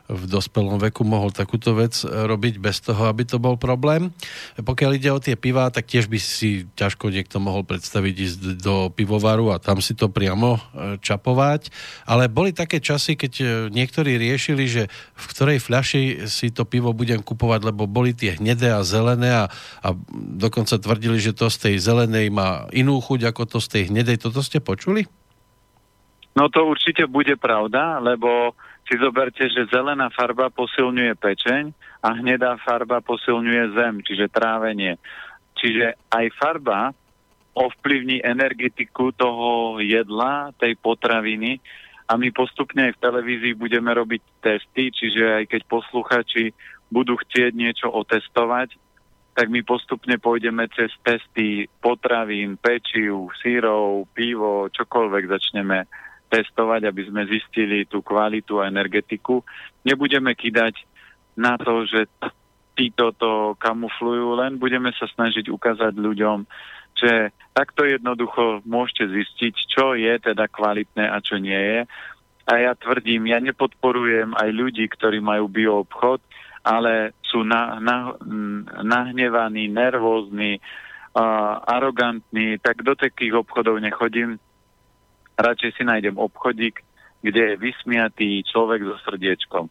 v 0.05 0.23
dospelom 0.29 0.77
veku 0.77 1.01
mohol 1.01 1.33
takúto 1.33 1.73
vec 1.73 1.97
e, 2.01 2.07
robiť 2.07 2.61
bez 2.61 2.77
toho, 2.81 3.09
aby 3.09 3.25
to 3.25 3.41
bol 3.41 3.57
problém. 3.57 4.13
Pokiaľ 4.57 4.91
ide 5.01 5.09
o 5.09 5.17
tie 5.17 5.33
pivá, 5.33 5.73
tak 5.73 5.89
tiež 5.89 6.05
by 6.05 6.21
si 6.21 6.69
ťažko 6.77 7.09
niekto 7.09 7.41
mohol 7.41 7.65
predstaviť 7.65 8.15
ísť 8.15 8.39
do 8.61 8.93
pivovaru 8.93 9.49
a 9.49 9.61
tam 9.61 9.81
si 9.81 9.97
to 9.97 10.05
priamo 10.05 10.57
e, 10.57 10.59
čapovať. 11.01 11.73
Ale 12.05 12.29
boli 12.29 12.53
také 12.53 12.77
časy, 12.77 13.17
keď 13.17 13.33
e, 13.41 13.45
niektorí 13.73 14.21
riešili, 14.21 14.69
že 14.69 14.83
v 15.17 15.25
ktorej 15.33 15.57
fľaši 15.65 16.29
si 16.29 16.53
to 16.53 16.69
pivo 16.69 16.93
budem 16.93 17.25
kupovať, 17.25 17.73
lebo 17.73 17.89
boli 17.89 18.13
tie 18.13 18.37
hnedé 18.37 18.77
a 18.77 18.85
zelené 18.85 19.33
a, 19.33 19.49
a 19.81 19.89
dokonca 20.37 20.77
tvrdili, 20.77 21.17
že 21.17 21.33
to 21.33 21.49
z 21.49 21.57
tej 21.69 21.75
zelenej 21.81 22.29
má 22.29 22.69
inú 22.69 23.01
chuť 23.01 23.33
ako 23.33 23.43
to 23.49 23.57
z 23.57 23.67
tej 23.73 23.83
hnedej. 23.89 24.21
Toto 24.21 24.45
ste 24.45 24.61
počuli? 24.61 25.09
No 26.35 26.51
to 26.51 26.67
určite 26.67 27.07
bude 27.07 27.39
pravda, 27.39 28.03
lebo 28.03 28.51
si 28.85 28.95
zoberte, 29.01 29.49
že 29.49 29.65
zelená 29.73 30.13
farba 30.13 30.53
posilňuje 30.53 31.13
pečeň 31.17 31.63
a 32.05 32.07
hnedá 32.21 32.61
farba 32.61 33.01
posilňuje 33.01 33.63
zem, 33.73 33.95
čiže 34.05 34.29
trávenie. 34.29 35.01
Čiže 35.57 35.97
aj 36.13 36.25
farba 36.37 36.93
ovplyvní 37.55 38.21
energetiku 38.21 39.09
toho 39.15 39.79
jedla, 39.81 40.53
tej 40.61 40.77
potraviny 40.77 41.57
a 42.05 42.13
my 42.19 42.29
postupne 42.29 42.91
aj 42.91 42.99
v 42.99 43.01
televízii 43.01 43.53
budeme 43.57 43.89
robiť 43.89 44.21
testy, 44.43 44.93
čiže 44.93 45.41
aj 45.41 45.43
keď 45.49 45.61
posluchači 45.65 46.53
budú 46.93 47.17
chcieť 47.17 47.51
niečo 47.57 47.89
otestovať, 47.89 48.77
tak 49.33 49.49
my 49.49 49.65
postupne 49.65 50.15
pôjdeme 50.21 50.69
cez 50.77 50.93
testy 51.01 51.65
potravín, 51.81 52.55
pečiv, 52.61 53.33
sírov, 53.41 54.05
pivo, 54.13 54.69
čokoľvek 54.69 55.23
začneme 55.27 55.89
testovať, 56.27 56.89
aby 56.89 57.01
sme 57.07 57.29
zistili 57.29 57.85
tú 57.85 58.01
kvalitu 58.01 58.59
a 58.59 58.69
energetiku. 58.69 59.45
Nebudeme 59.85 60.33
kidať 60.33 60.75
na 61.37 61.59
to, 61.59 61.83
že 61.85 62.07
títo 62.75 63.15
to 63.15 63.55
kamuflujú, 63.57 64.35
len 64.35 64.59
budeme 64.59 64.91
sa 64.95 65.07
snažiť 65.07 65.47
ukázať 65.47 65.95
ľuďom, 65.95 66.43
že 66.95 67.31
takto 67.55 67.87
jednoducho 67.87 68.63
môžete 68.67 69.11
zistiť, 69.11 69.53
čo 69.67 69.95
je 69.95 70.11
teda 70.19 70.47
kvalitné 70.51 71.07
a 71.07 71.17
čo 71.23 71.39
nie 71.39 71.55
je. 71.55 71.79
A 72.45 72.53
ja 72.61 72.73
tvrdím, 72.77 73.31
ja 73.31 73.41
nepodporujem 73.41 74.35
aj 74.37 74.49
ľudí, 74.53 74.85
ktorí 74.85 75.17
majú 75.17 75.49
bioobchod, 75.49 76.21
ale 76.61 77.15
sú 77.25 77.41
na, 77.41 77.81
na, 77.81 78.13
nahnevaní, 78.85 79.65
nervózni, 79.71 80.61
uh, 81.15 81.61
arogantní, 81.65 82.61
tak 82.61 82.83
do 82.85 82.93
takých 82.93 83.41
obchodov 83.41 83.81
nechodím 83.81 84.37
radšej 85.37 85.71
si 85.75 85.83
nájdem 85.83 86.15
obchodík, 86.15 86.81
kde 87.23 87.41
je 87.53 87.61
vysmiatý 87.61 88.43
človek 88.45 88.85
so 88.85 88.95
srdiečkom. 89.07 89.65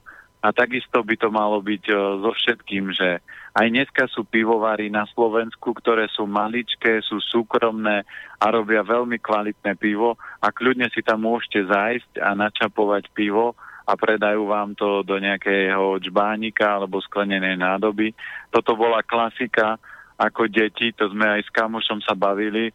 A 0.44 0.52
takisto 0.52 1.00
by 1.00 1.16
to 1.16 1.32
malo 1.32 1.64
byť 1.64 1.84
o, 1.88 2.20
so 2.20 2.30
všetkým, 2.36 2.92
že 2.92 3.24
aj 3.56 3.66
dneska 3.72 4.04
sú 4.12 4.28
pivovary 4.28 4.92
na 4.92 5.08
Slovensku, 5.08 5.72
ktoré 5.72 6.04
sú 6.12 6.28
maličké, 6.28 7.00
sú 7.00 7.16
súkromné 7.16 8.04
a 8.36 8.44
robia 8.52 8.84
veľmi 8.84 9.16
kvalitné 9.24 9.72
pivo 9.80 10.20
a 10.44 10.52
kľudne 10.52 10.92
si 10.92 11.00
tam 11.00 11.24
môžete 11.24 11.64
zájsť 11.64 12.20
a 12.20 12.36
načapovať 12.36 13.08
pivo 13.16 13.56
a 13.88 13.92
predajú 13.96 14.44
vám 14.44 14.76
to 14.76 15.00
do 15.00 15.16
nejakého 15.16 15.96
čbánika 16.00 16.76
alebo 16.76 17.00
sklenenej 17.00 17.56
nádoby. 17.56 18.12
Toto 18.52 18.76
bola 18.76 19.00
klasika 19.00 19.80
ako 20.20 20.46
deti, 20.46 20.92
to 20.92 21.08
sme 21.08 21.40
aj 21.40 21.42
s 21.48 21.50
kamošom 21.56 22.04
sa 22.04 22.12
bavili, 22.12 22.70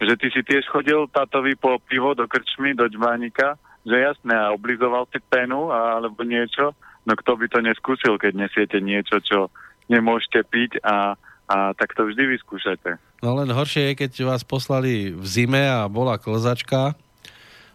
že 0.00 0.14
ty 0.18 0.26
si 0.34 0.40
tiež 0.42 0.66
chodil 0.70 1.06
tátovi 1.10 1.54
po 1.54 1.78
pivo 1.78 2.14
do 2.18 2.26
krčmy, 2.26 2.74
do 2.74 2.90
džbánika, 2.90 3.54
že 3.84 4.00
jasné, 4.00 4.34
a 4.34 4.50
oblizoval 4.50 5.06
si 5.12 5.20
penu 5.20 5.70
a, 5.70 6.00
alebo 6.00 6.24
niečo, 6.24 6.72
no 7.04 7.12
kto 7.14 7.36
by 7.36 7.46
to 7.52 7.58
neskúsil, 7.60 8.16
keď 8.16 8.32
nesiete 8.48 8.80
niečo, 8.80 9.20
čo 9.20 9.52
nemôžete 9.92 10.40
piť 10.48 10.80
a, 10.80 11.14
a 11.46 11.56
tak 11.76 11.92
to 11.92 12.08
vždy 12.08 12.34
vyskúšate. 12.34 12.96
No 13.20 13.36
len 13.36 13.52
horšie 13.52 13.92
je, 13.92 14.00
keď 14.04 14.10
vás 14.24 14.42
poslali 14.42 15.12
v 15.12 15.26
zime 15.28 15.64
a 15.68 15.84
bola 15.88 16.16
klzačka 16.16 16.96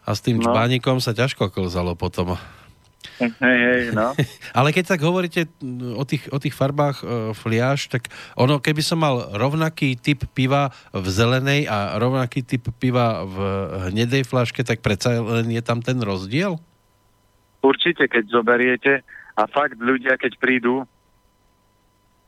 a 0.06 0.10
s 0.10 0.22
tým 0.26 0.42
no. 0.42 0.50
čbánikom 0.50 0.98
sa 0.98 1.14
ťažko 1.14 1.54
klzalo 1.54 1.94
potom. 1.94 2.36
Hej, 3.20 3.32
hej, 3.40 3.84
no. 3.96 4.12
Ale 4.60 4.76
keď 4.76 4.96
tak 4.96 5.02
hovoríte 5.04 5.48
o 5.96 6.04
tých, 6.04 6.28
o 6.32 6.40
tých 6.40 6.56
farbách 6.56 6.98
e, 7.00 7.06
fliaž, 7.32 7.88
tak 7.88 8.12
ono, 8.36 8.60
keby 8.60 8.84
som 8.84 9.00
mal 9.00 9.32
rovnaký 9.36 9.96
typ 9.96 10.28
piva 10.36 10.72
v 10.92 11.08
zelenej 11.08 11.68
a 11.68 11.96
rovnaký 11.96 12.44
typ 12.44 12.68
piva 12.80 13.24
v 13.24 13.38
hnedej 13.92 14.28
flaške, 14.28 14.64
tak 14.68 14.84
predsa 14.84 15.20
len 15.20 15.48
je 15.52 15.64
tam 15.64 15.80
ten 15.80 16.00
rozdiel? 16.00 16.60
Určite, 17.60 18.08
keď 18.08 18.24
zoberiete 18.32 19.04
a 19.36 19.44
fakt 19.48 19.80
ľudia, 19.80 20.20
keď 20.20 20.40
prídu 20.40 20.84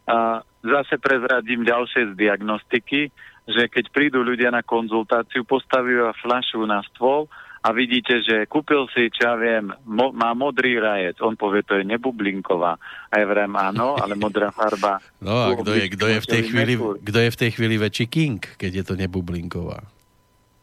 a 0.08 0.44
zase 0.64 1.00
prezradím 1.00 1.64
ďalšie 1.64 2.12
z 2.12 2.20
diagnostiky, 2.20 3.12
že 3.48 3.64
keď 3.68 3.86
prídu 3.92 4.24
ľudia 4.24 4.52
na 4.52 4.64
konzultáciu, 4.64 5.44
postavia 5.44 6.12
fľašu 6.20 6.64
na 6.68 6.84
stôl 6.92 7.32
a 7.62 7.70
vidíte, 7.78 8.26
že 8.26 8.50
kúpil 8.50 8.90
si, 8.90 9.14
čo 9.14 9.30
ja 9.30 9.36
viem, 9.38 9.70
mo, 9.86 10.10
má 10.10 10.34
modrý 10.34 10.82
rajec, 10.82 11.22
on 11.22 11.38
povie, 11.38 11.62
to 11.62 11.78
je 11.78 11.86
nebublinková. 11.86 12.82
A 13.10 13.14
ja 13.22 13.26
vrem, 13.30 13.54
áno, 13.54 14.02
ale 14.02 14.18
modrá 14.18 14.50
farba. 14.50 14.98
No 15.22 15.38
a 15.38 15.54
kto 15.54 15.78
je, 15.78 15.86
kto 15.94 16.06
je, 16.10 16.18
v 16.18 16.28
tej 16.28 16.44
chvíli, 16.50 16.74
kto 16.82 17.20
je 17.22 17.30
v 17.30 17.40
tej 17.46 17.50
chvíli 17.54 17.76
väčší 17.78 18.10
king, 18.10 18.42
keď 18.58 18.72
je 18.82 18.84
to 18.90 18.94
nebublinková? 18.98 19.86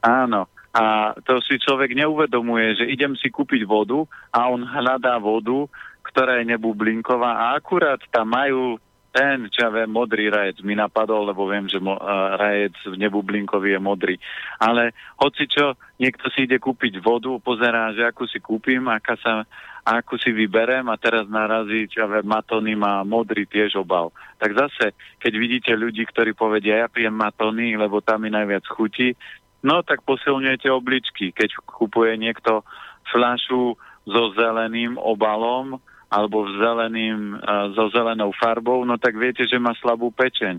Áno, 0.03 0.51
a 0.75 1.15
to 1.23 1.39
si 1.39 1.62
človek 1.62 1.95
neuvedomuje, 1.95 2.83
že 2.83 2.91
idem 2.91 3.15
si 3.15 3.31
kúpiť 3.31 3.62
vodu 3.62 4.03
a 4.35 4.51
on 4.51 4.66
hľadá 4.66 5.15
vodu, 5.23 5.70
ktorá 6.03 6.43
je 6.43 6.51
nebublinková 6.51 7.31
a 7.39 7.45
akurát 7.55 8.03
tam 8.11 8.35
majú 8.35 8.83
ten, 9.09 9.48
čo 9.48 9.66
ja 9.66 9.70
viem, 9.72 9.89
modrý 9.89 10.28
rajec 10.28 10.60
mi 10.60 10.76
napadol, 10.76 11.32
lebo 11.32 11.48
viem, 11.48 11.64
že 11.64 11.80
mo, 11.80 11.97
uh, 11.97 12.36
rajec 12.36 12.76
v 12.85 12.97
nebublinkový 13.01 13.74
je 13.74 13.80
modrý. 13.80 14.14
Ale 14.60 14.93
hoci 15.16 15.48
čo, 15.48 15.74
niekto 15.97 16.28
si 16.28 16.44
ide 16.44 16.60
kúpiť 16.60 17.01
vodu, 17.01 17.32
pozerá, 17.40 17.90
že 17.97 18.05
akú 18.05 18.28
si 18.28 18.39
kúpim, 18.39 18.85
aká 18.93 19.16
sa, 19.18 19.48
akú 19.82 20.20
si 20.20 20.28
vyberem 20.28 20.85
a 20.93 21.01
teraz 21.01 21.24
narazí, 21.26 21.89
čo 21.89 22.05
ja 22.05 22.06
viem, 22.06 22.28
matony 22.28 22.76
má 22.76 23.01
modrý 23.02 23.48
tiež 23.48 23.80
obal. 23.80 24.12
Tak 24.36 24.52
zase, 24.52 24.93
keď 25.18 25.32
vidíte 25.35 25.72
ľudí, 25.72 26.05
ktorí 26.05 26.36
povedia, 26.36 26.85
ja 26.85 26.89
pijem 26.93 27.16
matony, 27.16 27.74
lebo 27.74 28.05
tam 28.05 28.22
mi 28.22 28.30
najviac 28.30 28.68
chutí, 28.68 29.16
no 29.64 29.80
tak 29.82 30.05
posilňujete 30.05 30.68
obličky. 30.68 31.32
Keď 31.32 31.64
kupuje 31.64 32.14
niekto 32.20 32.62
fľašu 33.09 33.74
so 34.09 34.22
zeleným 34.36 34.97
obalom, 35.01 35.80
alebo 36.09 36.48
zeleným, 36.56 37.36
so 37.76 37.93
zelenou 37.93 38.32
farbou, 38.32 38.80
no 38.89 38.97
tak 38.97 39.12
viete, 39.16 39.44
že 39.44 39.60
má 39.60 39.76
slabú 39.76 40.09
pečeň. 40.09 40.56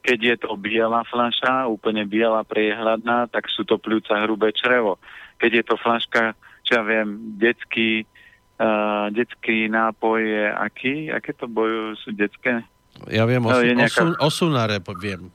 Keď 0.00 0.18
je 0.18 0.36
to 0.40 0.56
biela 0.56 1.04
flaša, 1.04 1.68
úplne 1.68 2.08
biela, 2.08 2.40
priehľadná, 2.40 3.28
tak 3.28 3.52
sú 3.52 3.68
to 3.68 3.76
pľúca 3.76 4.16
hrubé 4.24 4.56
črevo. 4.56 4.96
Keď 5.36 5.50
je 5.52 5.64
to 5.68 5.76
flaška, 5.76 6.32
čo 6.64 6.80
ja 6.80 6.82
viem, 6.84 7.36
detský, 7.36 8.08
uh, 8.56 9.12
detský 9.12 9.68
nápoj 9.68 10.20
je 10.24 10.44
aký? 10.48 10.94
Aké 11.12 11.36
to 11.36 11.44
bojujú, 11.44 12.00
sú 12.00 12.08
detské? 12.16 12.64
Ja 13.12 13.28
viem, 13.28 13.44
osu, 13.44 13.60
no, 13.60 13.76
nejaká... 13.84 14.00
osun, 14.00 14.10
osunáre 14.16 14.80
viem. 14.96 15.28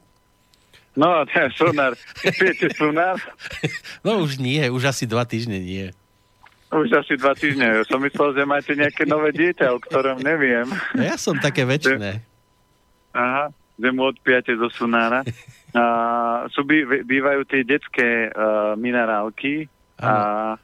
No, 0.95 1.27
sunár. 1.59 1.93
Viete 2.41 2.71
sunár? 2.71 3.19
No 4.01 4.23
už 4.23 4.39
nie, 4.39 4.63
už 4.71 4.95
asi 4.95 5.03
dva 5.03 5.27
týždne 5.27 5.59
nie. 5.59 5.91
Už 6.73 6.89
asi 6.97 7.13
dva 7.15 7.37
týždne. 7.37 7.85
Som 7.85 8.01
myslel, 8.01 8.33
že 8.35 8.43
máte 8.43 8.73
nejaké 8.73 9.05
nové 9.05 9.29
dieťa, 9.31 9.69
o 9.73 9.79
ktorom 9.79 10.19
neviem. 10.19 10.65
No 10.97 11.01
ja 11.05 11.15
som 11.15 11.37
také 11.37 11.61
väčšie. 11.63 12.21
Aha, 13.15 13.53
že 13.77 13.89
mu 13.93 14.09
odpiate 14.09 14.57
zo 14.57 14.67
sunára. 14.73 15.21
A, 15.75 15.83
sú, 16.51 16.63
bý, 16.63 16.83
bývajú 16.83 17.43
tie 17.47 17.61
detské 17.67 18.31
uh, 18.31 18.73
minerálky 18.79 19.67
a 19.99 20.55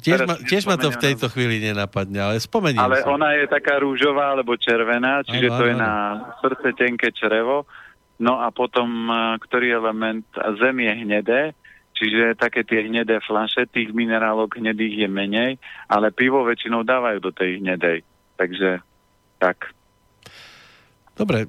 Tiež 0.00 0.24
ma, 0.24 0.34
tiež 0.40 0.64
ma 0.64 0.80
to 0.80 0.88
v 0.88 1.02
tejto 1.02 1.28
chvíli 1.28 1.60
nenapadne, 1.60 2.16
ale 2.16 2.34
spomeniem 2.40 2.80
Ale 2.80 3.04
sa. 3.04 3.12
ona 3.12 3.36
je 3.36 3.44
taká 3.50 3.82
rúžová 3.82 4.32
alebo 4.32 4.56
červená, 4.56 5.20
čiže 5.26 5.52
ano, 5.52 5.58
to 5.58 5.64
je 5.68 5.74
na 5.76 5.92
srdce 6.40 6.68
tenké 6.78 7.12
črevo. 7.12 7.68
No 8.20 8.40
a 8.40 8.48
potom, 8.54 9.10
ktorý 9.42 9.76
element, 9.80 10.24
zem 10.60 10.76
je 10.80 10.92
hnedé, 11.04 11.40
Čiže 12.00 12.40
také 12.40 12.64
tie 12.64 12.88
hnedé 12.88 13.20
flaše, 13.20 13.68
tých 13.68 13.92
minerálok 13.92 14.56
hnedých 14.56 15.04
je 15.04 15.08
menej, 15.12 15.60
ale 15.84 16.08
pivo 16.08 16.40
väčšinou 16.48 16.80
dávajú 16.80 17.20
do 17.20 17.28
tej 17.28 17.60
hnedej. 17.60 18.00
Takže 18.40 18.80
tak. 19.36 19.76
Dobre, 21.20 21.44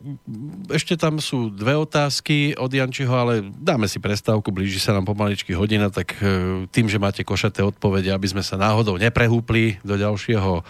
ešte 0.67 0.99
tam 0.99 1.23
sú 1.23 1.47
dve 1.47 1.79
otázky 1.79 2.59
od 2.59 2.67
Jančiho, 2.67 3.15
ale 3.15 3.39
dáme 3.55 3.87
si 3.87 4.03
prestávku, 4.03 4.51
blíži 4.51 4.83
sa 4.83 4.91
nám 4.91 5.07
pomaličky 5.07 5.55
hodina, 5.55 5.87
tak 5.87 6.19
e, 6.19 6.67
tým, 6.67 6.91
že 6.91 6.99
máte 6.99 7.23
košaté 7.23 7.63
odpovede, 7.63 8.11
aby 8.11 8.27
sme 8.27 8.43
sa 8.43 8.59
náhodou 8.59 8.99
neprehúpli 8.99 9.79
do 9.87 9.95
ďalšieho, 9.95 10.59
e, 10.59 10.61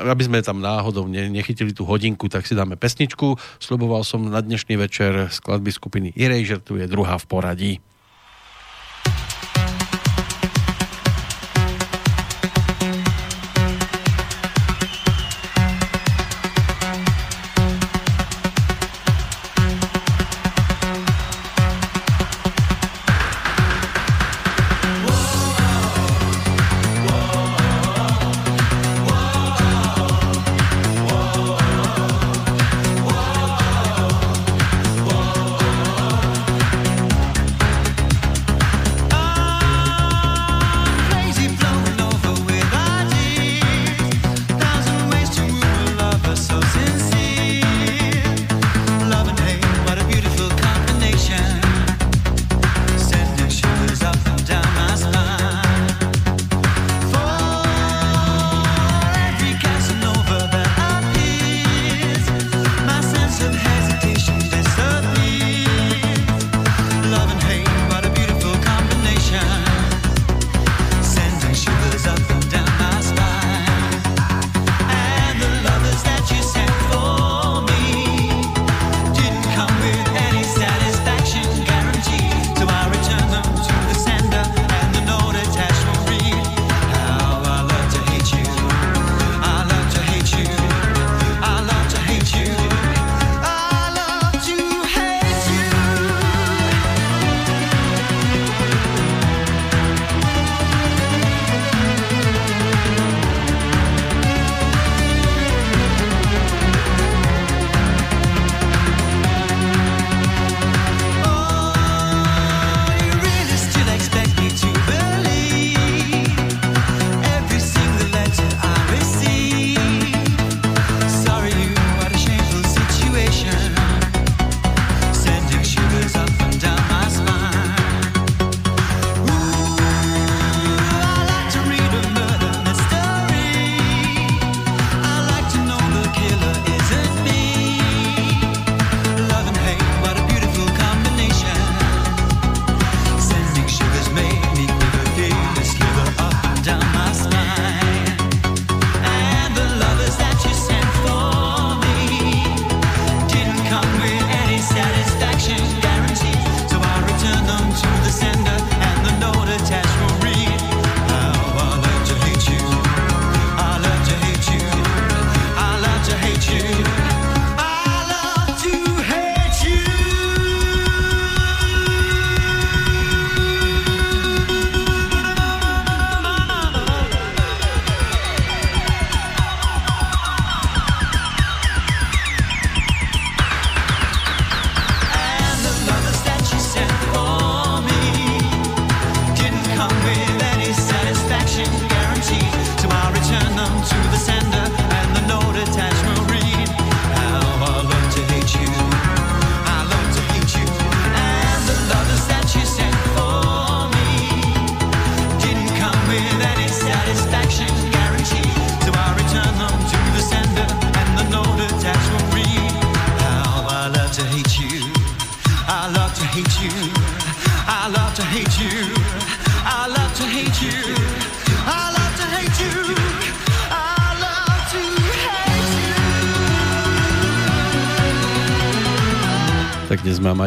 aby 0.00 0.22
sme 0.24 0.40
tam 0.40 0.64
náhodou 0.64 1.04
nechytili 1.12 1.76
tú 1.76 1.84
hodinku, 1.84 2.32
tak 2.32 2.48
si 2.48 2.56
dáme 2.56 2.80
pesničku. 2.80 3.36
Sluboval 3.60 4.00
som 4.00 4.24
na 4.24 4.40
dnešný 4.40 4.80
večer 4.80 5.28
skladby 5.28 5.76
skupiny 5.76 6.08
Erasure, 6.16 6.64
tu 6.64 6.80
je 6.80 6.88
druhá 6.88 7.20
v 7.20 7.28
poradí. 7.28 7.74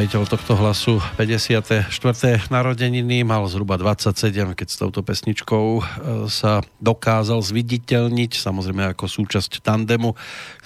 Majiteľ 0.04 0.28
tohto 0.28 0.60
hlasu 0.60 1.00
54. 1.16 1.88
narodeniny, 2.52 3.24
mal 3.24 3.48
zhruba 3.48 3.80
27, 3.80 4.52
keď 4.52 4.68
s 4.68 4.76
touto 4.76 5.00
pesničkou 5.00 5.80
e, 5.80 5.82
sa 6.28 6.60
dokázal 6.84 7.40
zviditeľniť, 7.40 8.36
samozrejme 8.36 8.84
ako 8.92 9.08
súčasť 9.08 9.64
tandemu, 9.64 10.12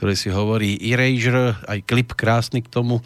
ktorý 0.02 0.14
si 0.18 0.34
hovorí 0.34 0.82
Erasure, 0.82 1.54
aj 1.70 1.86
klip 1.86 2.18
krásny 2.18 2.66
k 2.66 2.74
tomu 2.82 3.06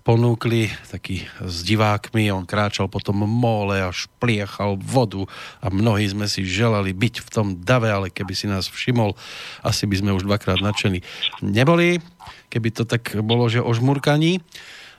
ponúkli, 0.00 0.72
taký 0.88 1.28
s 1.44 1.60
divákmi, 1.60 2.32
on 2.32 2.48
kráčal 2.48 2.88
potom 2.88 3.28
mole 3.28 3.76
a 3.76 3.92
špliechal 3.92 4.80
vodu 4.80 5.28
a 5.60 5.68
mnohí 5.68 6.08
sme 6.08 6.24
si 6.24 6.40
želali 6.48 6.96
byť 6.96 7.20
v 7.20 7.28
tom 7.28 7.46
dave, 7.60 7.92
ale 7.92 8.08
keby 8.08 8.32
si 8.32 8.48
nás 8.48 8.64
všimol, 8.64 9.12
asi 9.60 9.84
by 9.84 10.00
sme 10.00 10.16
už 10.16 10.24
dvakrát 10.24 10.56
nadšení 10.56 11.04
neboli, 11.44 12.00
keby 12.48 12.72
to 12.72 12.88
tak 12.88 13.12
bolo, 13.20 13.44
že 13.52 13.60
o. 13.60 13.76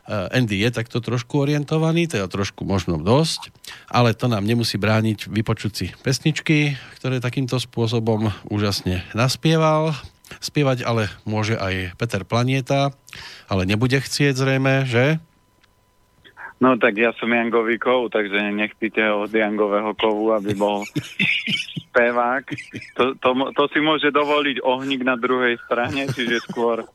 Eh, 0.07 0.39
Andy 0.39 0.63
je 0.63 0.71
takto 0.71 1.03
trošku 1.03 1.43
orientovaný, 1.43 2.07
teda 2.07 2.31
trošku 2.31 2.63
možno 2.63 2.95
dosť, 2.95 3.51
ale 3.91 4.15
to 4.15 4.31
nám 4.31 4.47
nemusí 4.47 4.79
brániť 4.79 5.27
vypočuť 5.27 5.71
si 5.75 5.85
pesničky, 5.99 6.79
ktoré 6.95 7.19
takýmto 7.19 7.59
spôsobom 7.59 8.31
úžasne 8.47 9.03
naspieval. 9.11 9.91
Spievať 10.39 10.87
ale 10.87 11.11
môže 11.27 11.59
aj 11.59 11.99
Peter 11.99 12.23
Planieta, 12.23 12.95
ale 13.51 13.67
nebude 13.67 13.99
chcieť 13.99 14.31
zrejme, 14.31 14.87
že? 14.87 15.19
No 16.57 16.73
tak 16.81 16.97
ja 16.97 17.13
som 17.21 17.29
Jangový 17.29 17.77
kov, 17.77 18.09
takže 18.09 18.49
nechpíte 18.49 19.05
od 19.13 19.29
Jangového 19.29 19.93
kovu, 19.93 20.33
aby 20.33 20.57
bol 20.57 20.81
spevák. 21.93 22.43
To, 22.97 23.13
to, 23.17 23.29
to 23.53 23.63
si 23.73 23.79
môže 23.81 24.09
dovoliť 24.09 24.61
ohník 24.61 25.01
na 25.01 25.17
druhej 25.17 25.57
strane, 25.65 26.09
čiže 26.09 26.45
skôr 26.45 26.85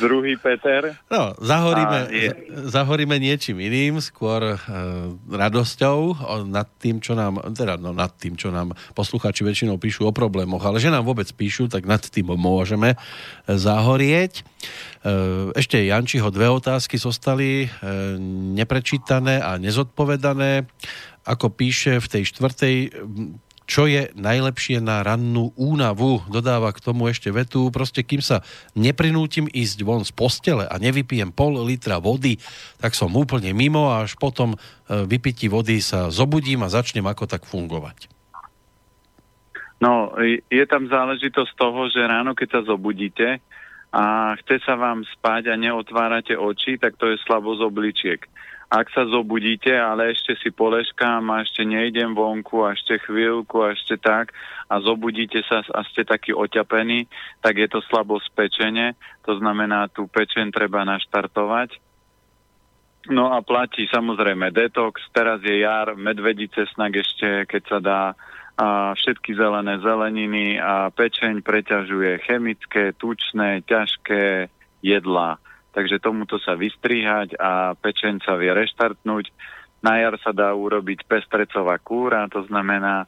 druhý 0.00 0.40
Peter. 0.40 0.96
No, 1.12 1.36
zahoríme, 1.36 2.08
je... 2.08 2.30
zahoríme 2.72 3.16
niečím 3.20 3.60
iným, 3.60 4.00
skôr 4.00 4.40
e, 4.40 4.56
radosťou 5.28 6.16
nad 6.48 6.68
tým, 6.80 7.04
čo 7.04 7.12
nám, 7.12 7.40
teda 7.52 7.76
no, 7.76 7.92
nad 7.92 8.12
tým, 8.16 8.40
čo 8.40 8.48
nám 8.48 8.72
posluchači 8.96 9.44
väčšinou 9.44 9.76
píšu 9.76 10.08
o 10.08 10.12
problémoch, 10.16 10.64
ale 10.64 10.80
že 10.80 10.88
nám 10.88 11.04
vôbec 11.04 11.28
píšu, 11.28 11.68
tak 11.68 11.84
nad 11.84 12.00
tým 12.00 12.32
môžeme 12.36 12.96
zahorieť. 13.44 14.44
E, 15.04 15.10
ešte 15.56 15.82
Jančiho 15.82 16.32
dve 16.32 16.48
otázky 16.48 16.96
zostali 16.96 17.66
e, 17.66 17.68
neprečítané 18.56 19.42
a 19.42 19.60
nezodpovedané. 19.60 20.64
Ako 21.26 21.50
píše 21.50 21.98
v 21.98 22.06
tej 22.06 22.22
štvrtej, 22.30 22.76
čo 23.66 23.90
je 23.90 24.14
najlepšie 24.14 24.78
na 24.78 25.02
rannú 25.02 25.50
únavu. 25.58 26.22
Dodáva 26.30 26.70
k 26.70 26.80
tomu 26.80 27.10
ešte 27.10 27.34
vetu, 27.34 27.68
proste 27.74 28.06
kým 28.06 28.22
sa 28.22 28.46
neprinútim 28.78 29.50
ísť 29.50 29.78
von 29.82 30.06
z 30.06 30.14
postele 30.14 30.64
a 30.70 30.74
nevypijem 30.78 31.34
pol 31.34 31.58
litra 31.66 31.98
vody, 31.98 32.38
tak 32.78 32.94
som 32.94 33.10
úplne 33.12 33.50
mimo 33.50 33.90
a 33.90 34.06
až 34.06 34.14
potom 34.16 34.54
e, 34.54 34.58
vypití 35.04 35.50
vody 35.50 35.82
sa 35.82 36.08
zobudím 36.14 36.62
a 36.62 36.72
začnem 36.72 37.04
ako 37.04 37.26
tak 37.26 37.42
fungovať. 37.44 38.08
No, 39.76 40.16
je 40.48 40.64
tam 40.64 40.88
záležitosť 40.88 41.52
toho, 41.52 41.92
že 41.92 42.00
ráno, 42.00 42.32
keď 42.32 42.48
sa 42.48 42.60
zobudíte, 42.64 43.44
a 43.94 44.34
chce 44.42 44.62
sa 44.66 44.74
vám 44.74 45.06
spať 45.06 45.52
a 45.52 45.54
neotvárate 45.54 46.34
oči, 46.34 46.76
tak 46.76 46.98
to 46.98 47.10
je 47.10 47.22
slabosť 47.22 47.62
obličiek. 47.62 48.20
Ak 48.66 48.90
sa 48.90 49.06
zobudíte, 49.06 49.70
ale 49.78 50.10
ešte 50.10 50.34
si 50.42 50.50
poleškám 50.50 51.22
a 51.30 51.46
ešte 51.46 51.62
nejdem 51.62 52.18
vonku 52.18 52.66
a 52.66 52.74
ešte 52.74 52.98
chvíľku 52.98 53.62
a 53.62 53.78
ešte 53.78 53.94
tak 53.94 54.34
a 54.66 54.82
zobudíte 54.82 55.38
sa 55.46 55.62
a 55.70 55.86
ste 55.86 56.02
taký 56.02 56.34
oťapení, 56.34 57.06
tak 57.38 57.62
je 57.62 57.68
to 57.70 57.78
slabosť 57.86 58.26
pečene, 58.34 58.98
to 59.22 59.38
znamená, 59.38 59.86
tú 59.86 60.10
pečen 60.10 60.50
treba 60.50 60.82
naštartovať. 60.82 61.78
No 63.06 63.30
a 63.30 63.38
platí 63.38 63.86
samozrejme 63.86 64.50
detox, 64.50 64.98
teraz 65.14 65.38
je 65.46 65.62
jar, 65.62 65.94
medvedice 65.94 66.66
snak 66.74 66.98
ešte, 66.98 67.46
keď 67.46 67.62
sa 67.70 67.78
dá 67.78 68.00
a 68.56 68.96
všetky 68.96 69.36
zelené 69.36 69.76
zeleniny 69.84 70.56
a 70.56 70.88
pečeň 70.88 71.44
preťažuje 71.44 72.24
chemické, 72.24 72.96
tučné, 72.96 73.60
ťažké 73.68 74.48
jedlá. 74.80 75.36
Takže 75.76 76.00
tomuto 76.00 76.40
sa 76.40 76.56
vystrihať 76.56 77.36
a 77.36 77.76
pečeň 77.76 78.24
sa 78.24 78.40
vie 78.40 78.48
reštartnúť. 78.48 79.28
Na 79.84 80.00
jar 80.00 80.16
sa 80.24 80.32
dá 80.32 80.56
urobiť 80.56 81.04
pestrecová 81.04 81.76
kúra, 81.76 82.24
to 82.32 82.48
znamená, 82.48 83.04